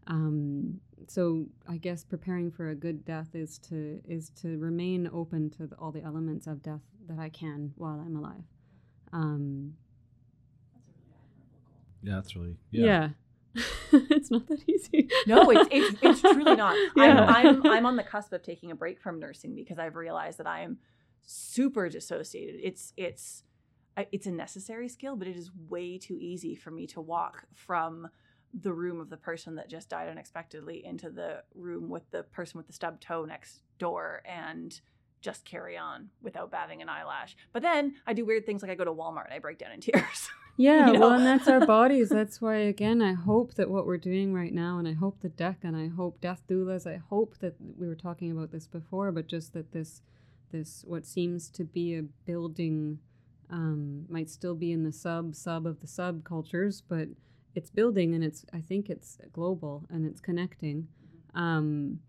um 0.06 0.80
so 1.06 1.46
i 1.68 1.76
guess 1.76 2.02
preparing 2.04 2.50
for 2.50 2.70
a 2.70 2.74
good 2.74 3.04
death 3.04 3.34
is 3.34 3.58
to 3.58 4.00
is 4.08 4.30
to 4.30 4.58
remain 4.58 5.08
open 5.12 5.50
to 5.50 5.66
the, 5.66 5.76
all 5.76 5.92
the 5.92 6.02
elements 6.02 6.46
of 6.46 6.62
death 6.62 6.80
that 7.08 7.18
i 7.18 7.28
can 7.28 7.72
while 7.76 8.00
i'm 8.00 8.16
alive 8.16 8.44
um 9.12 9.74
Yeah, 12.02 12.14
that's 12.14 12.36
really 12.36 12.56
yeah, 12.70 13.08
it's 13.92 14.30
not 14.30 14.46
that 14.48 14.68
easy 14.68 15.08
No, 15.26 15.50
it's 15.50 15.68
it's, 15.72 15.98
it's 16.02 16.20
truly 16.20 16.56
not. 16.56 16.76
Yeah. 16.96 17.24
I'm, 17.24 17.46
I'm 17.46 17.66
I'm 17.72 17.86
on 17.86 17.96
the 17.96 18.02
cusp 18.02 18.32
of 18.32 18.42
taking 18.42 18.70
a 18.70 18.74
break 18.76 19.00
from 19.00 19.18
nursing 19.18 19.54
because 19.54 19.78
I've 19.78 19.96
realized 19.96 20.38
that 20.38 20.46
I 20.46 20.60
am 20.60 20.78
super 21.26 21.88
dissociated. 21.88 22.60
It's 22.62 22.92
it's 22.96 23.42
it's 24.12 24.26
a 24.26 24.30
necessary 24.30 24.88
skill, 24.88 25.16
but 25.16 25.26
it 25.26 25.36
is 25.36 25.50
way 25.68 25.98
too 25.98 26.16
easy 26.20 26.54
for 26.54 26.70
me 26.70 26.86
to 26.88 27.00
walk 27.00 27.44
from 27.54 28.08
the 28.54 28.72
room 28.72 29.00
of 29.00 29.10
the 29.10 29.16
person 29.16 29.56
that 29.56 29.68
just 29.68 29.88
died 29.88 30.08
unexpectedly 30.08 30.84
into 30.84 31.10
the 31.10 31.42
room 31.54 31.88
with 31.88 32.08
the 32.10 32.22
person 32.22 32.58
with 32.58 32.66
the 32.66 32.72
stubbed 32.72 33.02
toe 33.02 33.24
next 33.24 33.60
door 33.78 34.22
and 34.24 34.80
just 35.20 35.44
carry 35.44 35.76
on 35.76 36.08
without 36.22 36.50
batting 36.50 36.80
an 36.80 36.88
eyelash. 36.88 37.36
But 37.52 37.62
then 37.62 37.96
I 38.06 38.12
do 38.12 38.24
weird 38.24 38.46
things 38.46 38.62
like 38.62 38.70
I 38.70 38.74
go 38.74 38.84
to 38.84 38.92
Walmart 38.92 39.24
and 39.26 39.34
I 39.34 39.40
break 39.40 39.58
down 39.58 39.72
in 39.72 39.80
tears. 39.80 40.30
Yeah, 40.58 40.88
you 40.88 40.94
know? 40.94 41.00
well, 41.00 41.12
and 41.12 41.24
that's 41.24 41.46
our 41.46 41.64
bodies. 41.64 42.08
That's 42.08 42.40
why, 42.40 42.56
again, 42.56 43.00
I 43.00 43.12
hope 43.12 43.54
that 43.54 43.70
what 43.70 43.86
we're 43.86 43.96
doing 43.96 44.34
right 44.34 44.52
now, 44.52 44.80
and 44.80 44.88
I 44.88 44.92
hope 44.92 45.20
the 45.20 45.28
deck, 45.28 45.58
and 45.62 45.76
I 45.76 45.86
hope 45.86 46.20
death 46.20 46.42
doulas. 46.50 46.84
I 46.84 46.96
hope 46.96 47.38
that 47.38 47.54
we 47.78 47.86
were 47.86 47.94
talking 47.94 48.32
about 48.32 48.50
this 48.50 48.66
before, 48.66 49.12
but 49.12 49.28
just 49.28 49.52
that 49.52 49.70
this, 49.70 50.02
this 50.50 50.84
what 50.84 51.06
seems 51.06 51.48
to 51.50 51.62
be 51.62 51.94
a 51.94 52.02
building, 52.02 52.98
um, 53.50 54.04
might 54.08 54.28
still 54.28 54.56
be 54.56 54.72
in 54.72 54.82
the 54.82 54.90
sub 54.92 55.36
sub 55.36 55.64
of 55.64 55.80
the 55.80 55.86
subcultures, 55.86 56.82
but 56.88 57.06
it's 57.54 57.70
building, 57.70 58.12
and 58.12 58.24
it's. 58.24 58.44
I 58.52 58.60
think 58.60 58.90
it's 58.90 59.18
global, 59.32 59.84
and 59.88 60.04
it's 60.04 60.20
connecting. 60.20 60.88
Um, 61.36 62.00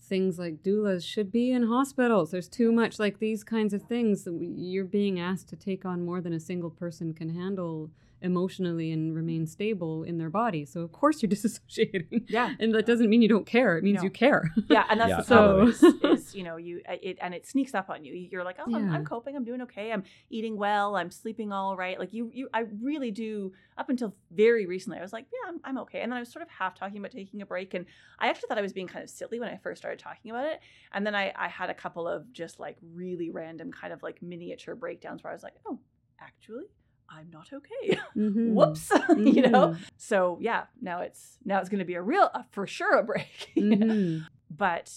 things 0.00 0.38
like 0.38 0.62
doulas 0.62 1.04
should 1.04 1.30
be 1.30 1.52
in 1.52 1.64
hospitals. 1.64 2.30
There's 2.30 2.48
too 2.48 2.72
much 2.72 2.98
like 2.98 3.18
these 3.18 3.44
kinds 3.44 3.72
of 3.74 3.82
things 3.82 4.24
that 4.24 4.36
you're 4.40 4.84
being 4.84 5.20
asked 5.20 5.48
to 5.50 5.56
take 5.56 5.84
on 5.84 6.04
more 6.04 6.20
than 6.20 6.32
a 6.32 6.40
single 6.40 6.70
person 6.70 7.14
can 7.14 7.30
handle 7.30 7.90
emotionally 8.22 8.92
and 8.92 9.14
remain 9.14 9.46
stable 9.46 10.02
in 10.02 10.18
their 10.18 10.30
body. 10.30 10.64
So 10.64 10.80
of 10.80 10.92
course 10.92 11.22
you're 11.22 11.30
disassociating. 11.36 12.24
yeah. 12.28 12.54
And 12.58 12.74
that 12.74 12.86
doesn't 12.86 13.08
mean 13.08 13.22
you 13.22 13.28
don't 13.28 13.46
care. 13.46 13.76
It 13.78 13.84
means 13.84 13.98
No. 13.98 14.02
you 14.04 14.10
care. 14.10 14.50
Yeah, 14.68 14.84
and 14.90 15.00
that's 15.00 15.10
Yeah, 15.10 15.16
the 15.20 15.24
problem 15.24 15.72
so- 15.72 15.86
is, 15.88 15.94
is, 16.28 16.34
you 16.34 16.42
know 16.44 16.56
you 16.56 16.80
uh, 16.88 16.96
it 17.02 17.18
and 17.20 17.34
it 17.34 17.46
sneaks 17.46 17.74
up 17.74 17.90
on 17.90 18.04
you. 18.04 18.14
You're 18.14 18.44
like, 18.44 18.56
oh, 18.58 18.74
I'm, 18.74 18.92
I'm 18.92 19.04
coping. 19.04 19.36
I'm 19.36 19.44
doing 19.44 19.62
okay. 19.62 19.92
I'm 19.92 20.04
eating 20.30 20.56
well. 20.56 20.96
I'm 20.96 21.10
sleeping 21.10 21.52
all 21.52 21.76
right. 21.76 21.98
Like 21.98 22.12
you, 22.12 22.30
you, 22.32 22.48
I 22.54 22.64
really 22.82 23.10
do. 23.10 23.52
Up 23.78 23.88
until 23.88 24.14
very 24.30 24.66
recently, 24.66 24.98
I 24.98 25.00
was 25.02 25.12
like, 25.14 25.24
yeah, 25.32 25.48
I'm, 25.48 25.60
I'm 25.64 25.78
okay. 25.78 26.02
And 26.02 26.12
then 26.12 26.18
I 26.18 26.20
was 26.20 26.30
sort 26.30 26.42
of 26.42 26.50
half 26.50 26.74
talking 26.74 26.98
about 26.98 27.12
taking 27.12 27.40
a 27.40 27.46
break, 27.46 27.72
and 27.72 27.86
I 28.18 28.28
actually 28.28 28.48
thought 28.48 28.58
I 28.58 28.62
was 28.62 28.74
being 28.74 28.86
kind 28.88 29.02
of 29.02 29.08
silly 29.08 29.40
when 29.40 29.48
I 29.48 29.56
first 29.56 29.80
started 29.80 29.98
talking 29.98 30.30
about 30.30 30.44
it. 30.44 30.60
And 30.92 31.06
then 31.06 31.14
I, 31.14 31.32
I 31.34 31.48
had 31.48 31.70
a 31.70 31.74
couple 31.74 32.06
of 32.06 32.30
just 32.30 32.60
like 32.60 32.76
really 32.94 33.30
random 33.30 33.72
kind 33.72 33.94
of 33.94 34.02
like 34.02 34.20
miniature 34.20 34.74
breakdowns 34.74 35.24
where 35.24 35.30
I 35.30 35.34
was 35.34 35.42
like, 35.42 35.54
oh, 35.66 35.78
actually, 36.20 36.64
I'm 37.10 37.28
not 37.30 37.48
okay. 37.52 37.98
Mhm. 38.16 38.54
Whoops, 38.54 38.90
you 39.16 39.42
know. 39.48 39.68
Mhm. 39.68 39.78
So 39.96 40.38
yeah, 40.40 40.64
now 40.80 41.00
it's 41.00 41.38
now 41.44 41.58
it's 41.60 41.68
going 41.68 41.80
to 41.80 41.84
be 41.84 41.94
a 41.94 42.02
real, 42.02 42.30
uh, 42.34 42.42
for 42.50 42.66
sure, 42.66 42.98
a 42.98 43.02
break. 43.02 43.50
Mhm. 43.56 44.26
but 44.50 44.92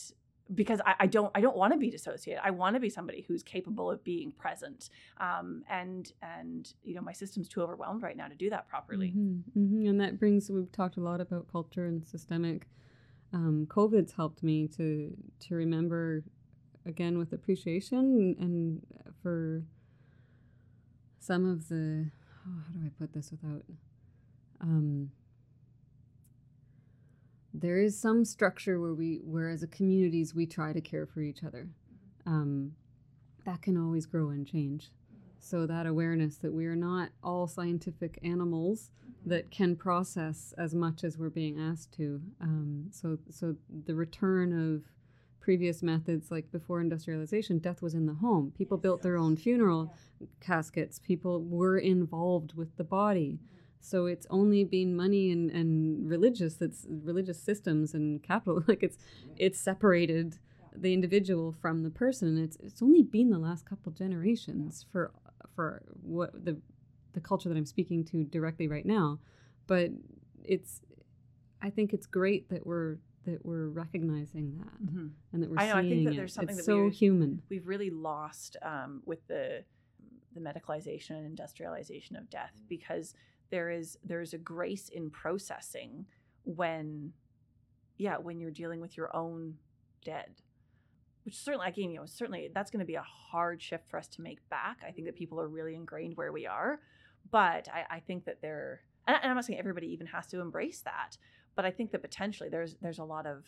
because 0.53 0.82
I, 0.85 0.95
I 1.01 1.08
don't 1.08 1.32
I 1.33 1.42
don't 1.42 1.56
want 1.58 1.74
to 1.74 1.80
be 1.80 1.90
dissociated. 1.90 2.42
I 2.45 2.51
want 2.51 2.75
to 2.75 2.80
be 2.80 2.90
somebody 2.90 3.22
who's 3.27 3.42
capable 3.43 3.90
of 3.90 4.03
being 4.03 4.32
present. 4.32 4.90
Um, 5.19 5.64
and 5.69 6.11
and 6.22 6.72
you 6.83 6.93
know 6.95 7.01
my 7.01 7.14
system's 7.14 7.48
too 7.48 7.61
overwhelmed 7.61 8.03
right 8.03 8.16
now 8.17 8.27
to 8.27 8.35
do 8.35 8.50
that 8.51 8.67
properly. 8.67 9.14
Mhm, 9.16 9.42
mhm. 9.58 9.90
And 9.90 10.00
that 10.01 10.19
brings, 10.19 10.50
we've 10.51 10.72
talked 10.72 10.98
a 10.98 11.01
lot 11.01 11.22
about 11.22 11.48
culture 11.51 11.85
and 11.85 12.06
systemic. 12.06 12.67
Um, 13.32 13.66
COVID's 13.69 14.11
helped 14.14 14.43
me 14.43 14.67
to 14.69 15.16
to 15.48 15.56
remember 15.56 16.24
again 16.85 17.17
with 17.17 17.32
appreciation 17.33 18.35
and 18.40 18.85
for 19.24 19.64
some 21.24 21.50
of 21.50 21.69
the 21.69 22.10
oh, 22.48 22.61
how 22.68 22.74
do 22.74 22.85
I 22.85 22.90
put 23.00 23.14
this 23.14 23.32
without 23.32 23.64
um, 24.61 25.11
there 27.53 27.77
is 27.77 27.98
some 27.98 28.26
structure 28.26 28.80
where 28.80 28.93
we 28.93 29.22
where 29.24 29.50
as 29.50 29.64
a 29.64 29.68
communities 29.68 30.35
we 30.35 30.45
try 30.45 30.74
to 30.74 30.82
care 30.82 31.06
for 31.06 31.22
each 31.22 31.43
other 31.43 31.69
um, 32.26 32.74
that 33.45 33.61
can 33.61 33.77
always 33.77 34.06
grow 34.06 34.30
and 34.30 34.48
change 34.48 34.92
so 35.40 35.66
that 35.66 35.85
awareness 35.85 36.38
that 36.38 36.53
we 36.53 36.66
are 36.66 36.76
not 36.76 37.10
all 37.22 37.48
scientific 37.48 38.18
animals 38.24 38.92
that 39.26 39.52
can 39.52 39.76
process 39.76 40.53
as 40.58 40.74
much 40.74 41.03
as 41.03 41.18
we're 41.18 41.30
being 41.30 41.60
asked 41.60 41.93
to. 41.93 42.22
Um, 42.42 42.88
so, 42.92 43.18
so 43.30 43.56
the 43.85 43.93
return 43.93 44.53
of 44.53 44.84
previous 45.43 45.83
methods, 45.83 46.31
like 46.31 46.49
before 46.53 46.80
industrialization, 46.80 47.59
death 47.59 47.81
was 47.81 47.93
in 47.93 48.05
the 48.05 48.13
home. 48.13 48.53
People 48.57 48.77
built 48.77 49.01
their 49.01 49.17
own 49.17 49.35
funeral 49.35 49.93
caskets. 50.39 50.99
People 50.99 51.43
were 51.43 51.77
involved 51.77 52.53
with 52.55 52.77
the 52.77 52.83
body. 52.85 53.33
Mm-hmm. 53.33 53.57
So 53.81 54.05
it's 54.05 54.25
only 54.30 54.63
been 54.63 54.95
money 54.95 55.31
and, 55.31 55.51
and 55.51 56.09
religious 56.09 56.55
that's 56.55 56.88
religious 56.89 57.38
systems 57.41 57.93
and 57.93 58.23
capital 58.23 58.63
like 58.67 58.81
it's 58.81 58.97
it's 59.35 59.59
separated 59.59 60.39
the 60.73 60.93
individual 60.93 61.51
from 61.51 61.83
the 61.83 61.89
person. 61.89 62.41
It's 62.41 62.55
it's 62.63 62.81
only 62.81 63.03
been 63.03 63.30
the 63.30 63.38
last 63.38 63.65
couple 63.65 63.91
generations 63.91 64.85
for 64.93 65.11
for 65.53 65.83
what 66.01 66.45
the 66.45 66.57
the 67.11 67.19
culture 67.19 67.49
that 67.49 67.57
I'm 67.57 67.65
speaking 67.65 68.05
to 68.05 68.23
directly 68.23 68.69
right 68.69 68.85
now, 68.85 69.19
but 69.67 69.89
it's 70.41 70.80
I 71.61 71.69
think 71.69 71.91
it's 71.91 72.05
great 72.05 72.49
that 72.49 72.65
we're 72.65 72.97
that 73.26 73.45
we're 73.45 73.68
recognizing 73.69 74.58
that 74.58 74.82
Mhm. 74.84 75.11
and 75.32 75.43
that 75.43 75.50
we're 75.50 75.60
I 75.60 75.68
know, 75.68 75.76
I 75.76 75.82
seeing 75.82 75.90
think 75.93 76.06
that 76.06 76.14
it. 76.14 76.18
there's 76.18 76.34
something 76.34 76.58
it's 76.58 76.66
that 76.66 76.72
so 76.72 76.90
human. 76.90 77.42
We've 77.50 77.68
really 77.68 77.90
lost 77.90 78.58
um, 78.61 79.02
with 79.06 79.26
the 79.27 79.64
the 80.34 80.40
medicalization 80.40 81.11
and 81.11 81.26
industrialization 81.27 82.16
of 82.16 82.27
death 82.30 82.60
because 82.68 83.14
there 83.52 83.69
is 83.69 83.98
there's 84.03 84.34
a 84.34 84.38
grace 84.40 84.90
in 84.90 85.11
processing 85.11 86.08
when 86.43 87.14
yeah 87.98 88.18
when 88.18 88.40
you're 88.40 88.50
dealing 88.52 88.82
with 88.82 88.98
your 88.98 89.16
own 89.16 89.60
dead 90.03 90.42
which 91.24 91.35
certainly 91.38 91.68
again 91.68 91.92
you 91.92 91.98
know 92.00 92.06
certainly 92.08 92.50
that's 92.52 92.72
going 92.72 92.80
to 92.80 92.85
be 92.85 92.95
a 92.95 93.02
hard 93.03 93.61
shift 93.61 93.88
for 93.88 93.98
us 93.98 94.08
to 94.08 94.22
make 94.24 94.40
back 94.50 94.80
i 94.85 94.90
think 94.92 95.06
that 95.06 95.16
people 95.16 95.40
are 95.40 95.48
really 95.48 95.76
ingrained 95.76 96.18
where 96.18 96.32
we 96.32 96.48
are 96.48 96.80
but 97.30 97.68
i, 97.72 97.85
I 97.98 98.00
think 98.00 98.26
that 98.26 98.42
they're 98.42 98.82
and 99.08 99.18
i'm 99.24 99.35
not 99.35 99.45
saying 99.45 99.60
everybody 99.60 99.88
even 99.93 100.08
has 100.08 100.26
to 100.27 100.42
embrace 100.42 100.82
that 100.82 101.18
but 101.56 101.65
i 101.65 101.72
think 101.72 101.91
that 101.91 102.01
potentially 102.01 102.49
there's 102.49 102.75
there's 102.82 102.99
a 102.99 103.03
lot 103.03 103.25
of 103.25 103.43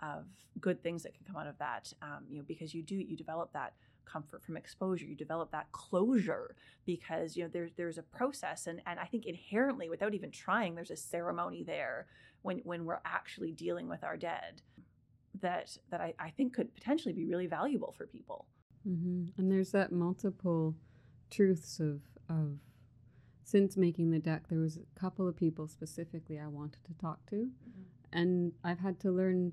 of 0.00 0.24
good 0.60 0.82
things 0.82 1.02
that 1.02 1.14
can 1.14 1.24
come 1.24 1.36
out 1.36 1.46
of 1.46 1.56
that 1.58 1.92
um, 2.02 2.24
you 2.28 2.38
know 2.38 2.44
because 2.46 2.74
you 2.74 2.82
do 2.82 2.96
you 2.96 3.16
develop 3.16 3.52
that 3.52 3.74
comfort 4.04 4.42
from 4.44 4.56
exposure 4.56 5.06
you 5.06 5.14
develop 5.14 5.50
that 5.50 5.70
closure 5.72 6.54
because 6.84 7.36
you 7.36 7.42
know 7.42 7.48
there's 7.52 7.72
there's 7.76 7.96
a 7.96 8.02
process 8.02 8.66
and 8.66 8.82
and 8.86 9.00
i 9.00 9.04
think 9.06 9.24
inherently 9.24 9.88
without 9.88 10.12
even 10.12 10.30
trying 10.30 10.74
there's 10.74 10.90
a 10.90 10.96
ceremony 10.96 11.62
there 11.62 12.06
when 12.42 12.58
when 12.64 12.84
we're 12.84 13.00
actually 13.06 13.50
dealing 13.52 13.88
with 13.88 14.04
our 14.04 14.16
dead 14.16 14.60
that 15.40 15.76
that 15.90 16.00
I, 16.00 16.14
I 16.18 16.30
think 16.30 16.54
could 16.54 16.74
potentially 16.74 17.14
be 17.14 17.24
really 17.24 17.46
valuable 17.46 17.94
for 17.96 18.06
people. 18.06 18.46
Mm-hmm. 18.88 19.40
And 19.40 19.50
there's 19.50 19.72
that 19.72 19.92
multiple 19.92 20.74
truths 21.30 21.80
of 21.80 22.00
of 22.28 22.58
since 23.44 23.76
making 23.76 24.10
the 24.10 24.18
deck, 24.18 24.48
there 24.48 24.58
was 24.58 24.78
a 24.78 25.00
couple 25.00 25.28
of 25.28 25.36
people 25.36 25.68
specifically 25.68 26.40
I 26.40 26.46
wanted 26.48 26.82
to 26.86 26.94
talk 26.94 27.24
to, 27.30 27.36
mm-hmm. 27.36 28.18
and 28.18 28.52
I've 28.64 28.80
had 28.80 28.98
to 29.00 29.12
learn 29.12 29.52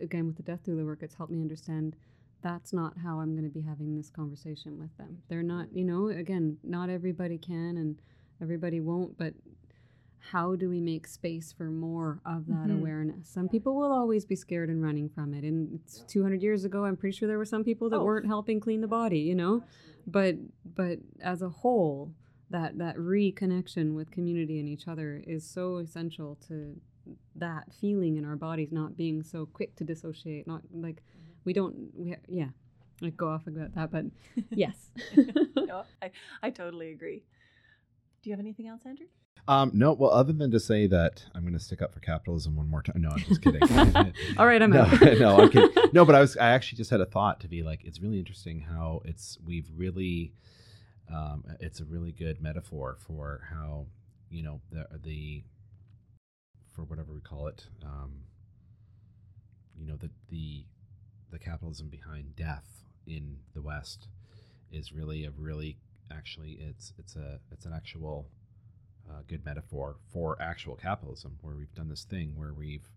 again 0.00 0.26
with 0.26 0.36
the 0.36 0.42
death 0.42 0.64
doula 0.66 0.84
work. 0.84 1.02
It's 1.02 1.14
helped 1.14 1.32
me 1.32 1.40
understand 1.40 1.94
that's 2.42 2.72
not 2.72 2.94
how 3.02 3.20
I'm 3.20 3.32
going 3.32 3.44
to 3.44 3.50
be 3.50 3.60
having 3.60 3.96
this 3.96 4.10
conversation 4.10 4.78
with 4.78 4.96
them. 4.98 5.18
They're 5.28 5.42
not, 5.42 5.66
you 5.72 5.84
know, 5.84 6.08
again, 6.08 6.58
not 6.62 6.90
everybody 6.90 7.38
can 7.38 7.76
and 7.76 8.00
everybody 8.40 8.80
won't, 8.80 9.18
but 9.18 9.34
how 10.30 10.56
do 10.56 10.68
we 10.68 10.80
make 10.80 11.06
space 11.06 11.52
for 11.52 11.64
more 11.64 12.20
of 12.26 12.46
that 12.46 12.54
mm-hmm. 12.54 12.78
awareness? 12.78 13.28
Some 13.28 13.48
people 13.48 13.76
will 13.76 13.92
always 13.92 14.24
be 14.24 14.36
scared 14.36 14.68
and 14.68 14.82
running 14.82 15.08
from 15.08 15.34
it. 15.34 15.44
And 15.44 15.80
200 16.08 16.42
years 16.42 16.64
ago, 16.64 16.84
I'm 16.84 16.96
pretty 16.96 17.16
sure 17.16 17.28
there 17.28 17.38
were 17.38 17.44
some 17.44 17.64
people 17.64 17.88
that 17.90 17.98
oh. 17.98 18.04
weren't 18.04 18.26
helping 18.26 18.60
clean 18.60 18.80
the 18.80 18.88
body, 18.88 19.20
you 19.20 19.34
know. 19.34 19.62
But 20.06 20.36
but 20.74 20.98
as 21.20 21.42
a 21.42 21.48
whole, 21.48 22.12
that 22.50 22.78
that 22.78 22.96
reconnection 22.96 23.94
with 23.94 24.10
community 24.10 24.60
and 24.60 24.68
each 24.68 24.88
other 24.88 25.22
is 25.26 25.44
so 25.44 25.76
essential 25.76 26.38
to 26.48 26.80
that 27.36 27.64
feeling 27.80 28.16
in 28.16 28.24
our 28.24 28.36
bodies 28.36 28.72
not 28.72 28.96
being 28.96 29.22
so 29.22 29.46
quick 29.46 29.74
to 29.76 29.84
dissociate. 29.84 30.46
Not 30.46 30.62
like 30.72 31.02
we 31.44 31.52
don't 31.52 31.74
we 31.94 32.16
yeah. 32.28 32.48
I 33.02 33.10
go 33.10 33.28
off 33.28 33.46
about 33.46 33.74
that, 33.74 33.90
but 33.90 34.06
yes. 34.50 34.90
no, 35.56 35.84
I, 36.00 36.10
I 36.42 36.50
totally 36.50 36.92
agree. 36.92 37.22
Do 38.22 38.30
you 38.30 38.32
have 38.32 38.40
anything 38.40 38.68
else, 38.68 38.82
Andrew? 38.86 39.06
Um, 39.48 39.70
no, 39.74 39.92
well, 39.92 40.10
other 40.10 40.32
than 40.32 40.50
to 40.50 40.58
say 40.58 40.86
that 40.88 41.24
I'm 41.34 41.42
going 41.42 41.52
to 41.52 41.60
stick 41.60 41.80
up 41.80 41.94
for 41.94 42.00
capitalism 42.00 42.56
one 42.56 42.68
more 42.68 42.82
time. 42.82 43.00
No, 43.00 43.10
I'm 43.10 43.18
just 43.18 43.42
kidding. 43.42 43.62
All 44.38 44.46
right, 44.46 44.60
I'm 44.60 44.70
no, 44.72 44.80
out. 44.80 45.00
no, 45.18 45.38
I'm 45.38 45.50
kidding. 45.50 45.70
No, 45.92 46.04
but 46.04 46.14
I 46.14 46.20
was, 46.20 46.36
I 46.36 46.48
actually 46.48 46.78
just 46.78 46.90
had 46.90 47.00
a 47.00 47.06
thought 47.06 47.40
to 47.40 47.48
be 47.48 47.62
like, 47.62 47.84
it's 47.84 48.00
really 48.00 48.18
interesting 48.18 48.60
how 48.60 49.02
it's, 49.04 49.38
we've 49.44 49.70
really, 49.76 50.32
um, 51.12 51.44
it's 51.60 51.80
a 51.80 51.84
really 51.84 52.12
good 52.12 52.40
metaphor 52.40 52.96
for 52.98 53.42
how, 53.50 53.86
you 54.30 54.42
know, 54.42 54.60
the, 54.70 54.86
the, 55.02 55.44
for 56.74 56.82
whatever 56.82 57.12
we 57.12 57.20
call 57.20 57.46
it, 57.46 57.66
um, 57.84 58.12
you 59.78 59.86
know, 59.86 59.96
the, 59.96 60.10
the, 60.28 60.64
the 61.30 61.38
capitalism 61.38 61.88
behind 61.88 62.36
death 62.36 62.84
in 63.06 63.36
the 63.54 63.62
West 63.62 64.08
is 64.72 64.92
really 64.92 65.24
a 65.24 65.30
really, 65.30 65.78
actually, 66.10 66.58
it's, 66.60 66.92
it's 66.98 67.16
a, 67.16 67.40
it's 67.52 67.66
an 67.66 67.72
actual, 67.72 68.28
uh, 69.08 69.22
good 69.28 69.44
metaphor 69.44 69.96
for 70.12 70.36
actual 70.40 70.74
capitalism, 70.74 71.38
where 71.40 71.54
we've 71.54 71.74
done 71.74 71.88
this 71.88 72.04
thing 72.04 72.32
where 72.34 72.52
we've, 72.52 72.90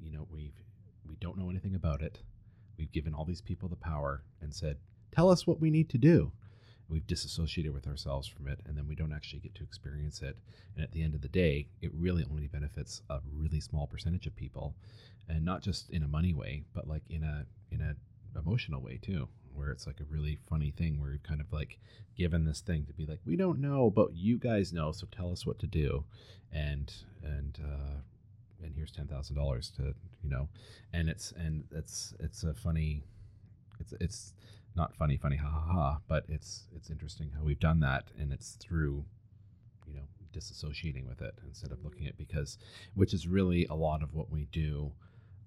you 0.00 0.10
know, 0.10 0.26
we've 0.30 0.60
we 1.08 1.16
don't 1.20 1.38
know 1.38 1.50
anything 1.50 1.74
about 1.74 2.02
it. 2.02 2.20
We've 2.76 2.90
given 2.90 3.14
all 3.14 3.24
these 3.24 3.40
people 3.40 3.68
the 3.68 3.76
power 3.76 4.22
and 4.40 4.52
said, 4.52 4.78
"Tell 5.14 5.30
us 5.30 5.46
what 5.46 5.60
we 5.60 5.70
need 5.70 5.88
to 5.90 5.98
do." 5.98 6.32
We've 6.88 7.06
disassociated 7.06 7.72
with 7.72 7.86
ourselves 7.86 8.28
from 8.28 8.48
it, 8.48 8.60
and 8.66 8.76
then 8.76 8.86
we 8.86 8.94
don't 8.94 9.12
actually 9.12 9.40
get 9.40 9.54
to 9.56 9.64
experience 9.64 10.22
it. 10.22 10.36
And 10.74 10.84
at 10.84 10.92
the 10.92 11.02
end 11.02 11.14
of 11.14 11.22
the 11.22 11.28
day, 11.28 11.68
it 11.82 11.90
really 11.94 12.24
only 12.30 12.46
benefits 12.46 13.02
a 13.10 13.20
really 13.32 13.60
small 13.60 13.86
percentage 13.86 14.26
of 14.26 14.36
people, 14.36 14.74
and 15.28 15.44
not 15.44 15.62
just 15.62 15.90
in 15.90 16.02
a 16.02 16.08
money 16.08 16.32
way, 16.32 16.62
but 16.74 16.86
like 16.86 17.02
in 17.08 17.24
a 17.24 17.46
in 17.70 17.80
a 17.80 17.96
emotional 18.38 18.80
way 18.82 18.98
too 19.00 19.28
where 19.56 19.70
it's 19.70 19.86
like 19.86 20.00
a 20.00 20.04
really 20.04 20.38
funny 20.48 20.70
thing 20.70 21.00
where 21.00 21.10
we've 21.10 21.22
kind 21.22 21.40
of 21.40 21.50
like 21.52 21.78
given 22.16 22.44
this 22.44 22.60
thing 22.60 22.84
to 22.84 22.92
be 22.92 23.06
like 23.06 23.18
we 23.24 23.36
don't 23.36 23.58
know 23.58 23.90
but 23.90 24.14
you 24.14 24.38
guys 24.38 24.72
know 24.72 24.92
so 24.92 25.06
tell 25.10 25.32
us 25.32 25.46
what 25.46 25.58
to 25.58 25.66
do 25.66 26.04
and 26.52 26.92
and 27.24 27.58
uh 27.64 27.96
and 28.62 28.74
here's 28.74 28.92
ten 28.92 29.06
thousand 29.06 29.36
dollars 29.36 29.70
to 29.70 29.94
you 30.22 30.30
know 30.30 30.48
and 30.92 31.08
it's 31.08 31.32
and 31.32 31.64
it's 31.72 32.14
it's 32.20 32.44
a 32.44 32.54
funny 32.54 33.02
it's 33.80 33.94
it's 34.00 34.34
not 34.76 34.94
funny 34.94 35.16
funny 35.16 35.36
ha 35.36 35.48
ha 35.48 35.72
ha 35.72 35.98
but 36.08 36.24
it's 36.28 36.64
it's 36.74 36.90
interesting 36.90 37.30
how 37.36 37.42
we've 37.42 37.60
done 37.60 37.80
that 37.80 38.10
and 38.18 38.32
it's 38.32 38.52
through 38.60 39.04
you 39.86 39.94
know 39.94 40.02
disassociating 40.32 41.06
with 41.06 41.20
it 41.22 41.34
instead 41.46 41.72
of 41.72 41.82
looking 41.82 42.06
at 42.06 42.16
because 42.16 42.58
which 42.94 43.14
is 43.14 43.26
really 43.26 43.66
a 43.66 43.74
lot 43.74 44.02
of 44.02 44.14
what 44.14 44.30
we 44.30 44.46
do 44.52 44.92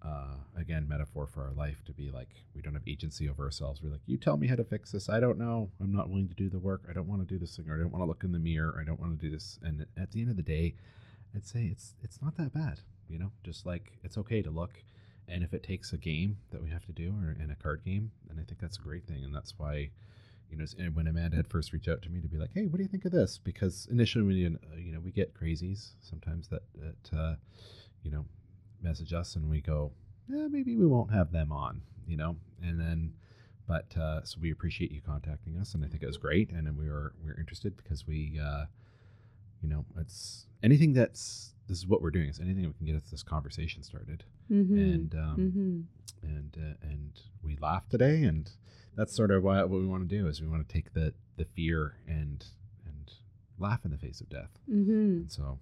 uh, 0.01 0.38
again 0.58 0.88
metaphor 0.88 1.27
for 1.27 1.43
our 1.43 1.51
life 1.51 1.83
to 1.85 1.91
be 1.91 2.09
like 2.09 2.30
we 2.56 2.61
don't 2.61 2.74
have 2.74 2.88
agency 2.88 3.27
over 3.27 3.43
ourselves. 3.43 3.83
We're 3.83 3.91
like 3.91 3.99
you 4.06 4.16
tell 4.16 4.38
me 4.38 4.48
how 4.48 4.56
to 4.56 4.64
fix 4.64 4.93
this. 4.93 5.09
I 5.09 5.19
don't 5.19 5.38
know. 5.38 5.69
I'm 5.82 5.91
not 5.91 6.09
willing 6.09 6.30
to 6.30 6.33
do 6.33 6.49
the 6.49 6.58
work. 6.58 6.83
I 6.90 6.93
don't 6.93 7.06
want 7.06 7.19
to 7.19 7.27
do 7.27 7.38
this 7.38 7.58
thing. 7.58 7.69
Or 7.69 7.75
i 7.75 7.80
don't 7.80 7.91
want 7.91 8.01
to 8.01 8.08
look 8.08 8.24
in 8.24 8.32
the 8.32 8.40
mirror. 8.40 8.80
I 8.80 8.85
don't 8.85 8.99
want 8.99 9.19
to 9.19 9.25
do 9.25 9.30
this. 9.30 9.59
And 9.61 9.85
at 9.98 10.11
the 10.11 10.22
end 10.22 10.30
of 10.30 10.38
the 10.38 10.41
day 10.41 10.75
i'd 11.35 11.45
say 11.45 11.66
it's 11.66 11.93
it's 12.01 12.22
not 12.22 12.35
that 12.38 12.51
bad 12.53 12.80
you 13.09 13.19
know? 13.19 13.32
Just 13.43 13.66
like 13.66 13.91
it's 14.03 14.17
okay 14.17 14.41
to 14.41 14.51
look 14.51 14.82
and 15.30 15.43
if 15.43 15.53
it 15.53 15.64
takes 15.64 15.93
a 15.93 15.98
game 15.98 16.38
that 16.51 16.61
we 16.61 16.69
have 16.69 16.85
to 16.85 16.91
do 16.91 17.14
or 17.24 17.35
in 17.41 17.51
a 17.51 17.56
card 17.56 17.83
game 17.85 18.11
then 18.27 18.40
i 18.40 18.43
think 18.43 18.59
that's 18.59 18.77
a 18.77 18.82
great 18.82 19.06
thing. 19.06 19.24
And 19.24 19.33
that's 19.33 19.53
why 19.58 19.90
you 20.49 20.58
know 20.58 20.66
when 20.93 21.08
amanda 21.08 21.38
had 21.38 21.48
first 21.48 21.74
reached 21.74 21.88
out 21.88 22.01
to 22.01 22.09
me 22.09 22.22
to 22.22 22.27
be 22.27 22.38
like 22.38 22.49
hey 22.53 22.66
what 22.66 22.77
do 22.77 22.83
you 22.83 22.90
think 22.90 23.06
of 23.06 23.11
this? 23.11 23.40
Because 23.43 23.88
initially 23.91 24.24
we 24.24 24.35
you 24.35 24.91
know 24.91 24.99
we 24.99 25.11
get 25.11 25.33
crazies 25.33 25.91
sometimes 26.01 26.48
that 26.48 26.64
that 26.75 27.17
uh, 27.17 27.35
you 28.03 28.11
know 28.11 28.25
message 28.82 29.14
us 29.14 29.35
and 29.35 29.49
we 29.49 29.61
go, 29.61 29.91
yeah, 30.27 30.48
maybe 30.49 30.75
we 30.75 30.85
won't 30.85 31.11
have 31.11 31.32
them 31.32 31.51
on, 31.51 31.82
you 32.08 32.17
know, 32.17 32.35
and 32.61 32.80
then, 32.80 33.14
but 33.67 33.95
uh, 33.98 34.24
so 34.24 34.38
we 34.41 34.51
appreciate 34.51 34.91
you 34.91 35.01
contacting 35.01 35.58
us, 35.58 35.74
and 35.74 35.83
I 35.83 35.88
think 35.88 36.03
it 36.03 36.08
was 36.08 36.17
great, 36.17 36.51
and 36.51 36.77
we 36.77 36.90
were 36.90 37.14
we 37.24 37.30
are 37.30 37.40
interested 37.40 37.77
because 37.77 38.08
we, 38.08 38.40
uh, 38.43 38.66
you 39.61 39.69
know, 39.69 39.85
it's 39.99 40.45
anything 40.64 40.93
that's 40.93 41.53
this 41.70 41.78
is 41.78 41.88
what 41.88 42.02
we're 42.02 42.10
doing 42.10 42.28
is 42.28 42.40
anything 42.40 42.66
we 42.66 42.74
can 42.74 42.86
get 42.88 43.12
this 43.12 43.22
conversation 43.22 43.84
started, 43.84 44.24
mm-hmm. 44.52 44.78
and 44.78 45.16
um, 45.16 45.38
mm-hmm. 45.38 46.28
and 46.28 46.58
uh, 46.58 46.76
and 46.82 47.22
we 47.44 47.56
laughed 47.62 47.92
today, 47.92 48.24
and 48.24 48.50
that's 48.96 49.16
sort 49.16 49.30
of 49.30 49.44
what, 49.44 49.70
what 49.70 49.80
we 49.80 49.86
want 49.86 50.10
to 50.10 50.18
do 50.18 50.28
is 50.28 50.42
we 50.42 50.48
want 50.48 50.68
to 50.68 50.74
take 50.74 50.94
the 50.94 51.14
the 51.38 51.46
fear 51.46 51.96
and 52.08 52.48
and 52.86 53.12
laugh 53.60 53.86
in 53.86 53.92
the 53.92 53.98
face 53.98 54.20
of 54.20 54.30
death, 54.30 54.50
mm-hmm. 54.70 55.28
so 55.28 55.60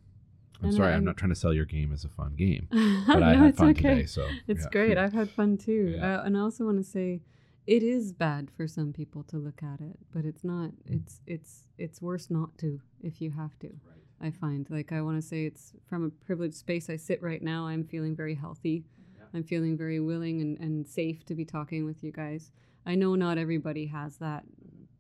I'm 0.62 0.70
and 0.70 0.74
sorry, 0.74 0.94
I'm, 0.94 1.00
I'm, 1.00 1.06
not 1.06 1.18
trying 1.18 1.30
to 1.30 1.36
sell 1.36 1.54
your 1.54 1.66
game 1.66 1.92
as 1.92 2.06
a 2.06 2.10
fun 2.10 2.36
game, 2.36 2.70
but 3.08 3.22
I 3.22 3.36
had 3.36 3.58
fun 3.58 3.70
okay. 3.72 3.82
today. 3.82 4.06
So 4.06 4.28
it's 4.48 4.64
yeah. 4.64 4.70
great. 4.72 4.98
I've 4.98 5.14
had 5.14 5.30
fun 5.30 5.58
too, 5.58 5.96
yeah. 5.98 6.20
uh, 6.20 6.24
and 6.24 6.38
I 6.38 6.40
also 6.40 6.64
want 6.64 6.78
to 6.78 6.90
say, 6.90 7.22
it 7.68 7.84
is 7.84 8.14
bad 8.14 8.50
for 8.56 8.66
some 8.66 8.94
people 8.94 9.24
to 9.24 9.38
look 9.38 9.62
at 9.62 9.82
it, 9.82 10.00
but 10.14 10.24
it's 10.24 10.46
not. 10.46 10.72
It's 10.86 11.20
it's 11.28 11.66
it's 11.78 12.02
worse 12.02 12.30
not 12.30 12.58
to 12.60 12.80
if 13.04 13.22
you 13.22 13.32
have 13.32 13.60
to. 13.60 13.68
Right. 13.68 13.97
I 14.22 14.32
find 14.32 14.68
like 14.70 14.92
I 14.92 15.02
want 15.02 15.22
to 15.22 15.28
say 15.28 15.46
it's 15.46 15.74
from 15.88 16.06
a 16.06 16.10
privileged 16.26 16.56
space 16.56 16.90
I 16.90 16.96
sit 16.96 17.22
right 17.22 17.42
now. 17.42 17.68
I'm 17.68 17.84
feeling 17.84 18.16
very 18.16 18.36
healthy. 18.36 18.84
Yeah. 19.18 19.26
I'm 19.34 19.44
feeling 19.44 19.78
very 19.78 20.00
willing 20.00 20.42
and, 20.42 20.58
and 20.60 20.88
safe 20.88 21.26
to 21.26 21.36
be 21.36 21.46
talking 21.46 21.86
with 21.86 22.04
you 22.04 22.12
guys. 22.12 22.52
I 22.86 22.96
know 22.96 23.16
not 23.16 23.38
everybody 23.38 23.88
has 23.88 24.18
that 24.18 24.44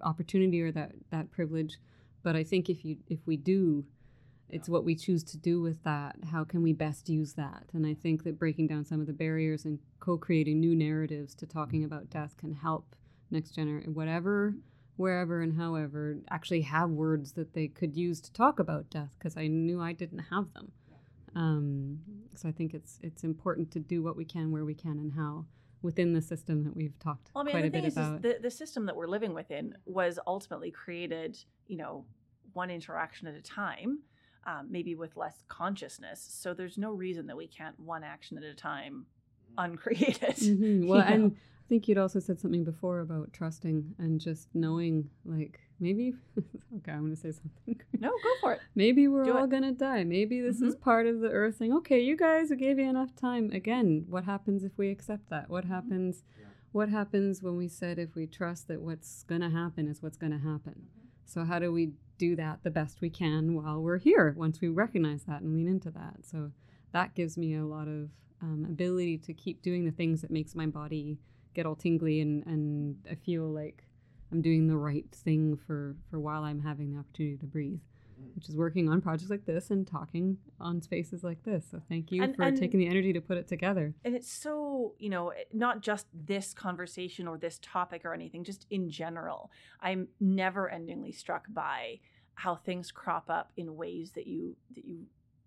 opportunity 0.02 0.62
or 0.62 0.72
that 0.72 0.92
that 1.10 1.32
privilege, 1.32 1.78
but 2.24 2.36
I 2.36 2.44
think 2.44 2.70
if 2.70 2.86
you 2.86 2.98
if 3.08 3.20
we 3.26 3.38
do 3.38 3.86
it's 4.50 4.70
what 4.70 4.86
we 4.86 4.96
choose 4.96 5.24
to 5.24 5.38
do 5.38 5.62
with 5.62 5.84
that 5.84 6.16
how 6.32 6.44
can 6.44 6.62
we 6.62 6.72
best 6.74 7.10
use 7.10 7.34
that 7.34 7.64
and 7.74 7.86
i 7.86 7.94
think 7.94 8.24
that 8.24 8.40
breaking 8.40 8.68
down 8.68 8.86
some 8.86 9.02
of 9.02 9.08
the 9.08 9.14
barriers 9.14 9.66
and 9.66 9.80
co-creating 10.00 10.60
new 10.60 10.76
narratives 10.76 11.36
to 11.36 11.46
talking 11.46 11.82
mm-hmm. 11.82 11.94
about 11.94 12.10
death 12.10 12.36
can 12.38 12.54
help 12.54 12.96
next 13.30 13.52
generation 13.52 13.94
whatever 13.94 14.54
wherever 14.98 15.42
and 15.42 15.58
however 15.58 16.18
actually 16.30 16.62
have 16.62 16.90
words 16.90 17.34
that 17.34 17.54
they 17.54 17.68
could 17.68 17.96
use 17.96 18.20
to 18.20 18.32
talk 18.34 18.60
about 18.60 18.90
death 18.90 19.16
because 19.18 19.38
i 19.38 19.48
knew 19.48 19.82
i 19.82 19.94
didn't 19.94 20.20
have 20.30 20.52
them 20.54 20.72
um, 21.36 22.00
so 22.36 22.50
i 22.50 22.52
think 22.52 22.74
it's 22.74 23.00
it's 23.02 23.24
important 23.24 23.72
to 23.72 23.80
do 23.80 24.04
what 24.04 24.18
we 24.18 24.26
can 24.26 24.52
where 24.52 24.66
we 24.66 24.74
can 24.74 24.98
and 24.98 25.14
how 25.14 25.46
within 25.84 26.14
the 26.14 26.22
system 26.22 26.64
that 26.64 26.76
we've 26.76 26.98
talked 27.00 27.30
well, 27.34 27.44
I 27.44 27.46
mean, 27.46 27.54
quite 27.54 27.66
a 27.66 27.70
bit 27.70 27.86
is, 27.86 27.94
about. 27.94 28.16
Is 28.16 28.22
the, 28.22 28.40
the 28.42 28.52
system 28.52 28.88
that 28.88 28.96
we're 28.96 29.08
living 29.08 29.36
within 29.36 29.76
was 29.86 30.18
ultimately 30.26 30.72
created, 30.72 31.38
you 31.68 31.78
know, 31.78 32.04
one 32.54 32.72
interaction 32.72 33.28
at 33.28 33.36
a 33.36 33.42
time 33.44 34.00
um, 34.48 34.68
maybe 34.70 34.96
with 34.96 35.16
less 35.18 35.44
consciousness. 35.50 36.26
So 36.32 36.54
there's 36.54 36.78
no 36.78 36.94
reason 36.94 37.28
that 37.28 37.38
we 37.38 37.48
can't 37.48 37.78
one 37.80 38.04
action 38.04 38.38
at 38.38 38.44
a 38.44 38.56
time 38.56 39.06
mm. 39.52 39.64
uncreated. 39.64 40.38
Mm-hmm. 40.38 40.88
Well, 40.88 41.02
and 41.02 41.36
I 41.68 41.70
think 41.70 41.88
you'd 41.88 41.98
also 41.98 42.20
said 42.20 42.40
something 42.40 42.64
before 42.64 43.02
about 43.02 43.34
trusting 43.34 43.96
and 44.00 44.22
just 44.22 44.48
knowing, 44.54 45.10
like 45.26 45.60
maybe. 45.80 46.14
okay, 46.78 46.92
I'm 46.92 47.02
going 47.02 47.16
to 47.16 47.20
say 47.20 47.32
something. 47.32 47.82
no, 48.00 48.10
go 48.10 48.30
for 48.40 48.54
it. 48.54 48.62
Maybe 48.74 49.08
we're 49.08 49.26
Do 49.26 49.38
all 49.38 49.48
going 49.48 49.64
to 49.64 49.74
die. 49.74 50.06
Maybe 50.06 50.40
this 50.40 50.58
mm-hmm. 50.58 50.68
is 50.68 50.76
part 50.76 51.08
of 51.08 51.20
the 51.20 51.30
Earth 51.30 51.58
thing. 51.58 51.74
Okay, 51.74 52.00
you 52.00 52.16
guys, 52.16 52.52
I 52.52 52.56
gave 52.56 52.80
you 52.80 52.90
enough 52.90 53.16
time. 53.16 53.52
Again, 53.52 54.06
what 54.08 54.24
happens 54.24 54.64
if 54.64 54.72
we 54.78 54.90
accept 54.90 55.30
that? 55.30 55.50
What 55.50 55.66
mm-hmm. 55.66 55.74
happens? 55.74 56.24
Yeah 56.40 56.46
what 56.72 56.90
happens 56.90 57.42
when 57.42 57.58
we 57.58 57.68
said 57.68 57.98
if 57.98 58.14
we 58.14 58.28
trust 58.28 58.68
that 58.68 58.82
what's 58.82 59.24
going 59.24 59.42
to 59.42 59.50
happen 59.50 59.88
is 59.88 60.04
what's 60.04 60.18
going 60.18 60.32
to 60.32 60.38
happen? 60.38 60.88
So, 61.26 61.44
how 61.44 61.60
do 61.60 61.72
we 61.72 61.94
do 62.18 62.36
that 62.36 62.60
the 62.64 62.70
best 62.70 63.02
we 63.02 63.10
can 63.10 63.56
while 63.56 63.82
we're 63.82 63.98
here 63.98 64.36
once 64.38 64.62
we 64.62 64.68
recognize 64.68 65.24
that 65.24 65.42
and 65.42 65.56
lean 65.56 65.68
into 65.68 65.90
that? 65.92 66.18
So, 66.24 66.52
that 66.92 67.16
gives 67.16 67.38
me 67.38 67.56
a 67.56 67.66
lot 67.66 67.88
of 67.88 68.10
um, 68.42 68.66
ability 68.70 69.18
to 69.20 69.34
keep 69.34 69.62
doing 69.62 69.86
the 69.86 69.92
things 69.92 70.22
that 70.22 70.32
makes 70.32 70.56
my 70.56 70.68
body 70.68 71.18
get 71.58 71.66
all 71.66 71.76
tingly 71.76 72.22
and, 72.22 72.46
and 72.46 72.96
I 73.12 73.16
feel 73.16 73.44
like 73.44 73.84
I'm 74.32 74.42
doing 74.42 74.68
the 74.68 74.78
right 74.78 75.06
thing 75.12 75.58
for, 75.66 75.96
for 76.10 76.20
while 76.20 76.44
I'm 76.44 76.62
having 76.62 76.94
the 76.94 77.00
opportunity 77.00 77.38
to 77.38 77.46
breathe 77.48 77.80
mm. 78.22 78.36
which 78.36 78.48
is 78.48 78.56
working 78.56 78.88
on 78.90 79.02
projects 79.02 79.32
like 79.32 79.46
this 79.46 79.72
and 79.72 79.86
talking 79.88 80.38
on 80.60 80.82
spaces 80.82 81.24
like 81.24 81.44
this. 81.44 81.66
So 81.72 81.82
thank 81.90 82.12
you 82.12 82.22
And- 82.24 82.36
for 82.36 82.44
and- 82.44 82.58
taking 82.58 82.80
the 82.80 82.88
energy 82.88 83.12
to 83.14 83.22
put 83.22 83.38
it 83.38 83.48
together. 83.48 83.96
and 84.06 84.16
it's 84.16 84.32
so 84.32 84.94
you 85.00 85.10
know 85.10 85.34
not 85.52 85.82
just 85.82 86.06
this 86.14 86.54
conversation 86.54 87.28
or 87.28 87.38
this 87.40 87.60
topic 87.62 88.06
or 88.06 88.14
anything 88.14 88.44
just 88.44 88.66
in 88.70 88.90
general 88.90 89.52
i'm 89.82 90.08
never 90.20 90.70
endingly 90.78 91.14
struck 91.24 91.46
by 91.50 92.00
how 92.36 92.56
things 92.56 92.92
crop 92.92 93.28
up 93.30 93.52
in 93.58 93.76
ways 93.76 94.12
that 94.12 94.28
you 94.28 94.56
that 94.76 94.86
you 94.86 94.98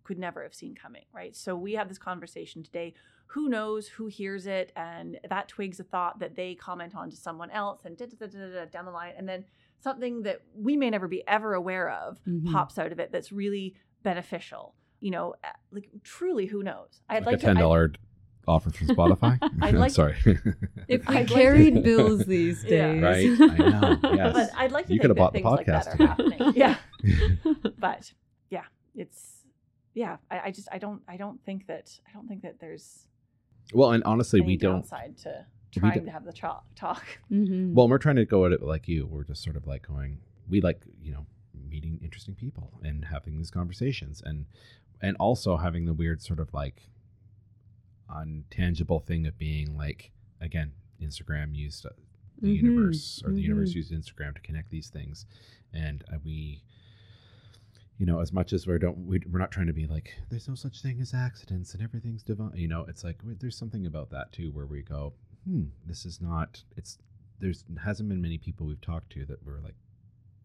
could 0.02 0.18
never 0.18 0.42
have 0.42 0.54
seen 0.54 0.74
coming 0.74 1.04
right 1.12 1.36
so 1.36 1.54
we 1.54 1.74
have 1.74 1.88
this 1.88 1.98
conversation 1.98 2.62
today 2.64 2.92
who 3.32 3.48
knows 3.48 3.86
who 3.86 4.06
hears 4.06 4.46
it 4.46 4.72
and 4.76 5.18
that 5.28 5.46
twigs 5.48 5.78
a 5.78 5.84
thought 5.84 6.18
that 6.18 6.34
they 6.34 6.54
comment 6.54 6.94
on 6.96 7.08
to 7.10 7.16
someone 7.16 7.50
else 7.50 7.80
and 7.84 7.96
da, 7.96 8.06
da, 8.06 8.16
da, 8.18 8.26
da, 8.26 8.48
da, 8.54 8.64
down 8.66 8.84
the 8.84 8.90
line 8.90 9.12
and 9.16 9.28
then 9.28 9.44
something 9.78 10.22
that 10.22 10.40
we 10.54 10.76
may 10.76 10.90
never 10.90 11.06
be 11.08 11.22
ever 11.28 11.54
aware 11.54 11.88
of 11.90 12.18
Mhm. 12.26 12.50
pops 12.52 12.78
out 12.78 12.90
of 12.92 12.98
it 12.98 13.12
that's 13.12 13.30
really 13.30 13.74
beneficial 14.02 14.74
you 15.00 15.10
know 15.10 15.34
uh, 15.44 15.48
like 15.70 15.88
truly 16.02 16.46
who 16.46 16.62
knows 16.62 17.02
i'd 17.08 17.18
like, 17.24 17.26
like, 17.26 17.34
a 17.36 17.38
ten 17.46 17.54
to, 17.54 17.60
I- 17.60 17.62
dollar 17.62 17.92
offer 18.48 18.70
from 18.70 18.88
Spotify. 18.88 19.38
I'd 19.62 19.74
like- 19.84 19.92
Sorry. 19.92 20.16
If 20.24 20.44
we 21.08 21.14
I'd 21.14 21.14
like 21.14 21.28
carried 21.28 21.84
bills 21.84 22.24
these 22.24 22.64
Yeah. 22.64 22.92
days. 22.94 23.38
Right, 23.38 23.50
I 23.50 23.56
know, 23.58 23.98
yes. 24.14 24.32
But 24.32 24.50
I'd 24.56 24.72
like 24.72 24.86
to 24.86 24.94
You 24.94 24.98
could 24.98 25.10
have 25.10 25.16
bought 25.18 25.34
the 25.34 25.40
things 25.42 25.52
like 25.52 25.66
podcast 25.66 26.48
are 26.48 26.52
Yeah, 26.56 26.76
but 27.78 28.12
yeah, 28.50 28.64
it's 28.96 29.44
yeah. 29.94 30.16
I, 30.30 30.40
I 30.46 30.50
just 30.50 30.68
I 30.72 30.78
don't 30.78 31.02
I 31.06 31.16
don't 31.16 31.40
think 31.44 31.66
that 31.68 31.90
I 32.08 32.12
don't 32.12 32.26
think 32.26 32.42
that 32.42 32.58
there's 32.60 33.06
well, 33.72 33.92
and 33.92 34.02
honestly, 34.04 34.40
we 34.40 34.56
don't. 34.56 34.80
downside 34.80 35.16
to 35.18 35.46
trying 35.72 35.94
don't- 35.94 36.04
to 36.06 36.10
have 36.10 36.24
the 36.24 36.32
talk. 36.32 36.64
talk. 36.74 37.04
Mhm. 37.30 37.72
Well, 37.74 37.88
we're 37.88 37.98
trying 37.98 38.16
to 38.16 38.24
go 38.24 38.44
at 38.46 38.52
it 38.52 38.62
like 38.62 38.88
you. 38.88 39.06
We're 39.06 39.24
just 39.24 39.42
sort 39.42 39.56
of 39.56 39.66
like 39.66 39.86
going. 39.86 40.18
We 40.48 40.60
like 40.60 40.84
you 41.00 41.12
know 41.12 41.26
meeting 41.54 42.00
interesting 42.02 42.34
people 42.34 42.72
and 42.82 43.04
having 43.04 43.36
these 43.38 43.50
conversations, 43.50 44.20
and 44.24 44.46
and 45.00 45.16
also 45.18 45.56
having 45.56 45.84
the 45.86 45.94
weird 45.94 46.20
sort 46.22 46.40
of 46.40 46.52
like 46.52 46.88
untangible 48.08 49.04
thing 49.04 49.26
of 49.26 49.38
being 49.38 49.76
like 49.76 50.10
again, 50.40 50.72
Instagram 51.00 51.54
used 51.54 51.86
uh, 51.86 51.90
the 52.40 52.48
Mhm, 52.58 52.62
universe 52.62 53.22
or 53.24 53.32
the 53.32 53.40
universe 53.42 53.70
mhm. 53.72 53.76
used 53.76 53.92
Instagram 53.92 54.34
to 54.34 54.40
connect 54.40 54.70
these 54.70 54.88
things, 54.90 55.26
and 55.72 56.04
uh, 56.12 56.16
we. 56.24 56.62
You 58.00 58.06
know, 58.06 58.20
as 58.20 58.32
much 58.32 58.54
as 58.54 58.66
we 58.66 58.78
don't, 58.78 58.96
we, 59.06 59.20
we're 59.30 59.38
not 59.38 59.50
trying 59.52 59.66
to 59.66 59.74
be 59.74 59.86
like, 59.86 60.14
there's 60.30 60.48
no 60.48 60.54
such 60.54 60.80
thing 60.80 61.02
as 61.02 61.12
accidents 61.12 61.74
and 61.74 61.82
everything's 61.82 62.22
divine. 62.22 62.52
You 62.56 62.66
know, 62.66 62.86
it's 62.88 63.04
like 63.04 63.18
there's 63.22 63.56
something 63.58 63.84
about 63.86 64.08
that 64.10 64.32
too, 64.32 64.50
where 64.52 64.64
we 64.64 64.80
go, 64.82 65.12
hmm, 65.46 65.64
this 65.86 66.06
is 66.06 66.18
not. 66.18 66.62
It's 66.78 66.96
there's 67.40 67.62
hasn't 67.84 68.08
been 68.08 68.22
many 68.22 68.38
people 68.38 68.66
we've 68.66 68.80
talked 68.80 69.10
to 69.12 69.26
that 69.26 69.44
were 69.44 69.60
like, 69.62 69.74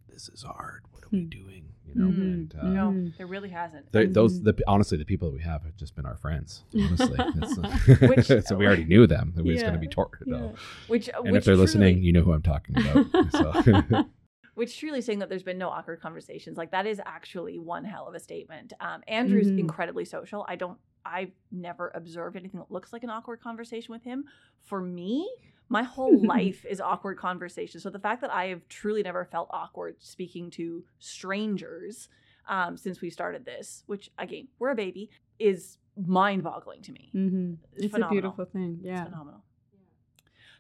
"This 0.10 0.28
is 0.28 0.44
hard. 0.44 0.82
What 0.92 1.06
are 1.06 1.10
we 1.14 1.22
Hmm. 1.24 1.30
doing?" 1.30 1.64
You 1.88 1.96
know, 1.96 2.08
Mhm. 2.12 2.22
and 2.34 2.56
uh, 2.60 2.68
No, 2.68 2.92
Mhm. 2.92 3.18
there 3.18 3.28
really 3.28 3.50
hasn't. 3.50 3.90
they- 3.94 4.08
those 4.08 4.40
Mhm. 4.42 4.44
the 4.58 4.64
honestly 4.68 4.98
the 4.98 5.06
people 5.06 5.30
that 5.32 5.38
we 5.38 5.44
have 5.44 5.64
have 5.64 5.78
just 5.78 5.96
been 5.96 6.06
our 6.06 6.18
friends. 6.18 6.64
Honestly, 6.78 7.18
It's, 7.42 7.58
uh, 7.58 8.08
Which- 8.08 8.46
so 8.48 8.58
we 8.58 8.66
already 8.66 8.84
knew 8.86 9.08
them. 9.08 9.34
It 9.38 9.46
was 9.46 9.62
going 9.62 9.74
to 9.74 9.80
be 9.80 9.88
tortured 9.88 10.28
Yeah. 10.28 10.38
though. 10.40 10.56
Which 10.88 11.08
And 11.14 11.24
which 11.32 11.36
if 11.40 11.46
they're 11.46 11.56
listening, 11.56 12.04
you 12.04 12.12
know 12.12 12.22
who 12.24 12.34
I'm 12.34 12.42
talking 12.42 12.76
about. 12.78 13.32
So 13.32 14.06
which 14.56 14.80
truly 14.80 15.02
saying 15.02 15.20
that 15.20 15.30
there's 15.30 15.44
been 15.44 15.58
no 15.58 15.70
awkward 15.70 16.02
conversations 16.02 16.58
like 16.58 16.72
that 16.72 16.86
is 16.88 17.00
actually 17.06 17.60
one 17.60 17.84
hell 17.86 18.08
of 18.08 18.16
a 18.16 18.20
statement 18.20 18.74
um, 18.80 19.02
andrew's 19.08 19.48
Mhm. 19.52 19.60
incredibly 19.60 20.04
social 20.06 20.46
i 20.50 20.56
don't 20.56 20.78
i've 21.06 21.32
never 21.52 21.92
observed 21.94 22.36
anything 22.36 22.60
that 22.60 22.72
looks 22.72 22.92
like 22.92 23.04
an 23.04 23.10
awkward 23.10 23.40
conversation 23.42 23.94
with 23.94 24.04
him 24.04 24.26
for 24.64 24.82
me 24.82 25.30
my 25.70 25.84
whole 25.84 26.20
life 26.36 26.66
is 26.68 26.82
awkward 26.82 27.18
conversation 27.18 27.80
so 27.80 27.90
the 27.90 28.00
fact 28.00 28.22
that 28.22 28.32
i 28.34 28.46
have 28.48 28.68
truly 28.68 29.04
never 29.04 29.24
felt 29.26 29.48
awkward 29.52 29.96
speaking 30.00 30.50
to 30.50 30.84
strangers 31.00 32.10
um, 32.48 32.78
since 32.78 33.02
we 33.02 33.10
started 33.10 33.46
this 33.46 33.84
which 33.88 34.10
again 34.20 34.48
we're 34.60 34.70
a 34.70 34.76
baby 34.76 35.10
is 35.40 35.78
mind-boggling 35.98 36.82
to 36.82 36.92
me 36.92 37.10
Mhm. 37.14 37.58
It's 37.74 37.86
It's 37.86 37.96
a 37.96 38.08
beautiful 38.10 38.46
thing. 38.46 38.76
it's 38.80 38.86
Yeah. 38.88 39.06
phenomenal. 39.06 39.42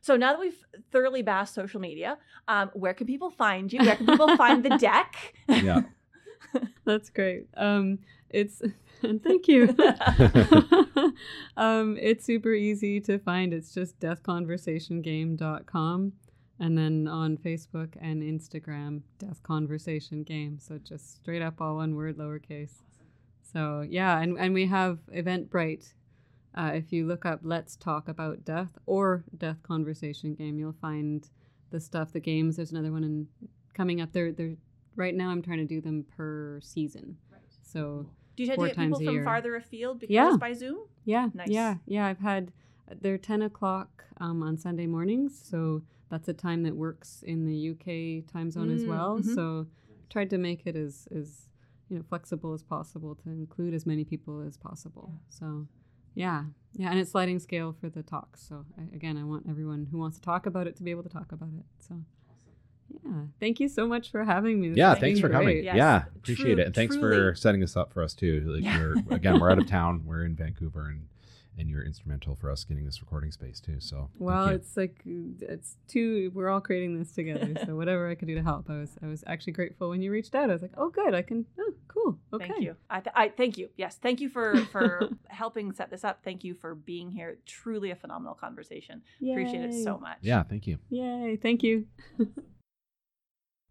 So 0.05 0.15
now 0.15 0.31
that 0.33 0.39
we've 0.39 0.63
thoroughly 0.91 1.23
bashed 1.23 1.55
social 1.55 1.81
media, 1.81 2.19
um, 2.47 2.69
where 2.75 2.93
can 2.93 3.07
people 3.07 3.31
find 3.31 3.73
you? 3.73 3.79
Where 3.79 3.95
can 3.95 4.05
people 4.05 4.37
find 4.37 4.63
the 4.63 4.69
deck? 4.77 5.33
yeah, 5.47 5.81
That's 6.85 7.09
great. 7.09 7.47
Um, 7.57 7.97
it's 8.29 8.61
thank 9.23 9.47
you. 9.47 9.75
um, 11.57 11.97
it's 11.99 12.23
super 12.23 12.53
easy 12.53 13.01
to 13.01 13.17
find. 13.17 13.51
It's 13.51 13.73
just 13.73 13.99
deathconversationgame.com 13.99 16.13
and 16.59 16.77
then 16.77 17.07
on 17.07 17.37
Facebook 17.37 17.95
and 17.99 18.21
Instagram, 18.21 19.01
Death 19.17 19.41
Conversation 19.41 20.21
Game. 20.21 20.59
So 20.59 20.77
just 20.77 21.15
straight 21.15 21.41
up 21.41 21.59
all 21.59 21.77
one 21.77 21.95
word, 21.95 22.19
lowercase. 22.19 22.83
So 23.41 23.83
yeah, 23.89 24.19
and, 24.19 24.37
and 24.37 24.53
we 24.53 24.67
have 24.67 24.99
Eventbrite. 25.11 25.93
Uh, 26.55 26.71
if 26.73 26.91
you 26.93 27.05
look 27.05 27.25
up 27.25 27.41
Let's 27.43 27.75
Talk 27.75 28.07
About 28.07 28.45
Death 28.45 28.77
or 28.85 29.23
Death 29.37 29.61
Conversation 29.63 30.33
Game, 30.35 30.57
you'll 30.57 30.71
find 30.81 31.29
the 31.71 31.79
stuff, 31.79 32.11
the 32.13 32.19
games. 32.19 32.55
There's 32.55 32.71
another 32.71 32.91
one 32.91 33.03
in, 33.03 33.27
coming 33.73 33.99
up. 34.01 34.11
They're, 34.13 34.31
they're, 34.31 34.55
right 34.95 35.13
now 35.13 35.29
I'm 35.29 35.41
trying 35.41 35.57
to 35.57 35.65
do 35.65 35.81
them 35.81 36.05
per 36.15 36.59
season. 36.61 37.17
So 37.61 38.07
Do 38.37 38.43
you 38.43 38.47
tend 38.47 38.55
Four 38.57 38.67
to 38.69 38.73
get 38.73 38.77
people 38.77 38.97
times 38.97 39.01
a 39.01 39.05
from 39.05 39.15
year. 39.15 39.23
farther 39.25 39.55
afield 39.55 39.99
because 39.99 40.13
Yeah. 40.13 40.37
by 40.39 40.53
Zoom? 40.53 40.79
yeah, 41.03 41.29
Nice. 41.33 41.49
yeah, 41.49 41.75
yeah. 41.85 42.05
I've 42.05 42.19
had 42.19 42.51
they're 43.01 43.17
ten 43.17 43.41
o'clock 43.41 44.05
um, 44.21 44.41
on 44.43 44.57
Sunday 44.57 44.85
mornings, 44.87 45.37
so 45.43 45.81
that's 46.09 46.27
a 46.29 46.33
time 46.33 46.63
that 46.63 46.75
works 46.75 47.23
in 47.25 47.45
the 47.45 47.71
UK 47.71 48.31
time 48.31 48.49
zone 48.51 48.71
as 48.71 48.83
Mm, 48.83 48.87
well. 48.87 49.19
mhm. 49.19 49.35
So 49.35 49.67
tried 50.09 50.29
to 50.29 50.37
make 50.37 50.61
it 50.65 50.75
as 50.75 51.07
as 51.13 51.49
you 51.89 51.97
know 51.97 52.03
flexible 52.07 52.53
as 52.53 52.63
possible 52.63 53.15
to 53.15 53.29
include 53.29 53.73
as 53.73 53.85
many 53.85 54.05
people 54.05 54.41
as 54.41 54.55
possible. 54.55 55.11
So 55.29 55.67
yeah, 56.15 56.45
yeah, 56.73 56.89
and 56.89 56.99
it's 56.99 57.11
sliding 57.11 57.37
scale 57.39 57.75
for 57.79 57.89
the 57.89 58.01
talks. 58.03 58.41
So 58.47 58.65
I, 58.77 58.95
again, 58.95 59.17
I 59.17 59.23
want 59.23 59.45
everyone 59.49 59.87
who 59.91 59.97
wants 59.99 60.17
to 60.17 60.23
talk 60.23 60.45
about 60.47 60.65
it 60.67 60.75
to 60.77 60.83
be 60.83 60.91
able 60.91 61.03
to 61.03 61.09
talk 61.09 61.31
about 61.31 61.49
it. 61.57 61.65
So. 61.87 61.95
Yeah, 63.03 63.11
thank 63.39 63.59
you 63.59 63.67
so 63.67 63.87
much 63.87 64.11
for 64.11 64.23
having 64.23 64.61
me. 64.61 64.69
This 64.69 64.77
yeah. 64.77 64.93
Thanks 64.93 65.19
been 65.19 65.29
for 65.29 65.33
coming. 65.37 65.63
Yes. 65.63 65.75
Yeah, 65.75 66.03
appreciate 66.15 66.53
True- 66.53 66.61
it, 66.61 66.65
and 66.67 66.75
thanks 66.75 66.95
truly. 66.95 67.17
for 67.17 67.35
setting 67.35 67.59
this 67.61 67.75
up 67.75 67.91
for 67.93 68.03
us 68.03 68.13
too. 68.13 68.41
Like 68.47 68.63
Yeah. 68.63 68.79
we're 68.79 69.15
again, 69.15 69.39
we're 69.39 69.49
out 69.51 69.57
of 69.57 69.67
town. 69.79 70.03
We're 70.05 70.23
in 70.23 70.35
Vancouver, 70.35 70.89
and 70.89 71.07
and 71.57 71.69
you're 71.69 71.83
instrumental 71.83 72.35
for 72.35 72.51
us 72.51 72.63
getting 72.63 72.85
this 72.85 73.01
recording 73.01 73.31
space 73.31 73.59
too. 73.59 73.79
So 73.79 74.09
Well, 74.19 74.47
it's 74.47 74.75
like 74.77 75.01
it's 75.05 75.77
two. 75.87 76.31
We're 76.33 76.49
all 76.49 76.61
creating 76.61 76.97
this 76.99 77.11
together. 77.13 77.53
so 77.65 77.75
whatever 77.77 78.09
I 78.09 78.15
could 78.15 78.27
do 78.27 78.35
to 78.35 78.43
help, 78.43 78.69
I 78.69 78.79
was 78.79 78.95
I 79.01 79.07
was 79.07 79.23
actually 79.27 79.53
grateful 79.53 79.89
when 79.89 80.01
you 80.01 80.11
reached 80.11 80.35
out. 80.35 80.49
I 80.49 80.53
was 80.53 80.61
like, 80.61 80.73
oh, 80.77 80.89
good, 80.89 81.13
I 81.13 81.21
can. 81.21 81.45
Oh, 81.59 81.73
cool. 81.87 82.19
Okay. 82.33 82.47
Thank 82.47 82.61
you. 82.63 82.75
I, 82.89 82.99
th- 82.99 83.13
I 83.15 83.29
thank 83.29 83.57
you. 83.57 83.69
Yes, 83.77 83.95
thank 84.01 84.19
you 84.21 84.29
for 84.29 84.57
for 84.71 85.09
helping 85.27 85.71
set 85.73 85.89
this 85.89 86.03
up. 86.03 86.19
Thank 86.23 86.43
you 86.43 86.53
for 86.53 86.75
being 86.75 87.11
here. 87.11 87.37
Truly 87.45 87.91
a 87.91 87.95
phenomenal 87.95 88.35
conversation. 88.35 89.01
Appreciate 89.21 89.65
it 89.65 89.83
so 89.83 89.97
much. 89.97 90.17
yeah. 90.21 90.43
Thank 90.43 90.67
you. 90.67 90.77
Yay! 90.89 91.37
Thank 91.41 91.63
you. 91.63 91.85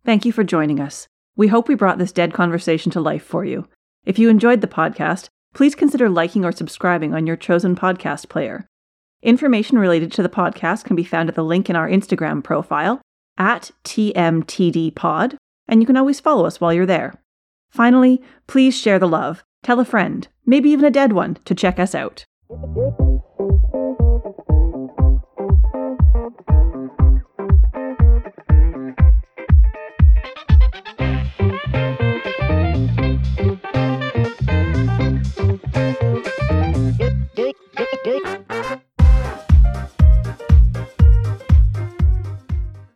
Thank 0.05 0.25
you 0.25 0.33
for 0.33 0.45
joining 0.45 0.81
us. 0.81 1.07
We 1.37 1.49
hope 1.49 1.67
we 1.69 1.75
brought 1.75 1.99
this 1.99 2.13
dead 2.13 2.33
conversation 2.35 2.93
to 2.93 3.01
life 3.01 3.23
for 3.25 3.45
you. 3.45 3.67
If 4.05 4.19
you 4.19 4.29
enjoyed 4.29 4.61
the 4.61 4.67
podcast, 4.67 5.29
please 5.55 5.75
consider 5.75 6.09
liking 6.09 6.45
or 6.45 6.53
subscribing 6.53 7.15
on 7.15 7.27
your 7.27 7.37
chosen 7.37 7.75
podcast 7.75 8.29
player. 8.29 8.67
Information 9.23 9.79
related 9.79 10.13
to 10.13 10.23
the 10.23 10.29
podcast 10.29 10.85
can 10.85 10.97
be 10.97 11.05
found 11.05 11.29
at 11.31 11.35
the 11.35 11.45
link 11.45 11.71
in 11.71 11.77
our 11.77 11.89
Instagram 11.89 12.45
profile 12.45 13.01
at 13.39 13.71
TMTDPod, 13.85 15.37
and 15.67 15.81
you 15.81 15.87
can 15.87 15.97
always 15.97 16.21
follow 16.21 16.45
us 16.45 16.61
while 16.61 16.75
you're 16.75 16.85
there. 16.85 17.15
Finally, 17.71 18.23
please 18.47 18.77
share 18.77 18.99
the 18.99 19.09
love. 19.09 19.43
Tell 19.63 19.81
a 19.81 19.85
friend, 19.85 20.29
maybe 20.45 20.71
even 20.71 20.85
a 20.85 20.91
dead 20.91 21.13
one, 21.15 21.39
to 21.47 21.55
check 21.55 21.79
us 21.79 21.95
out. 21.95 22.25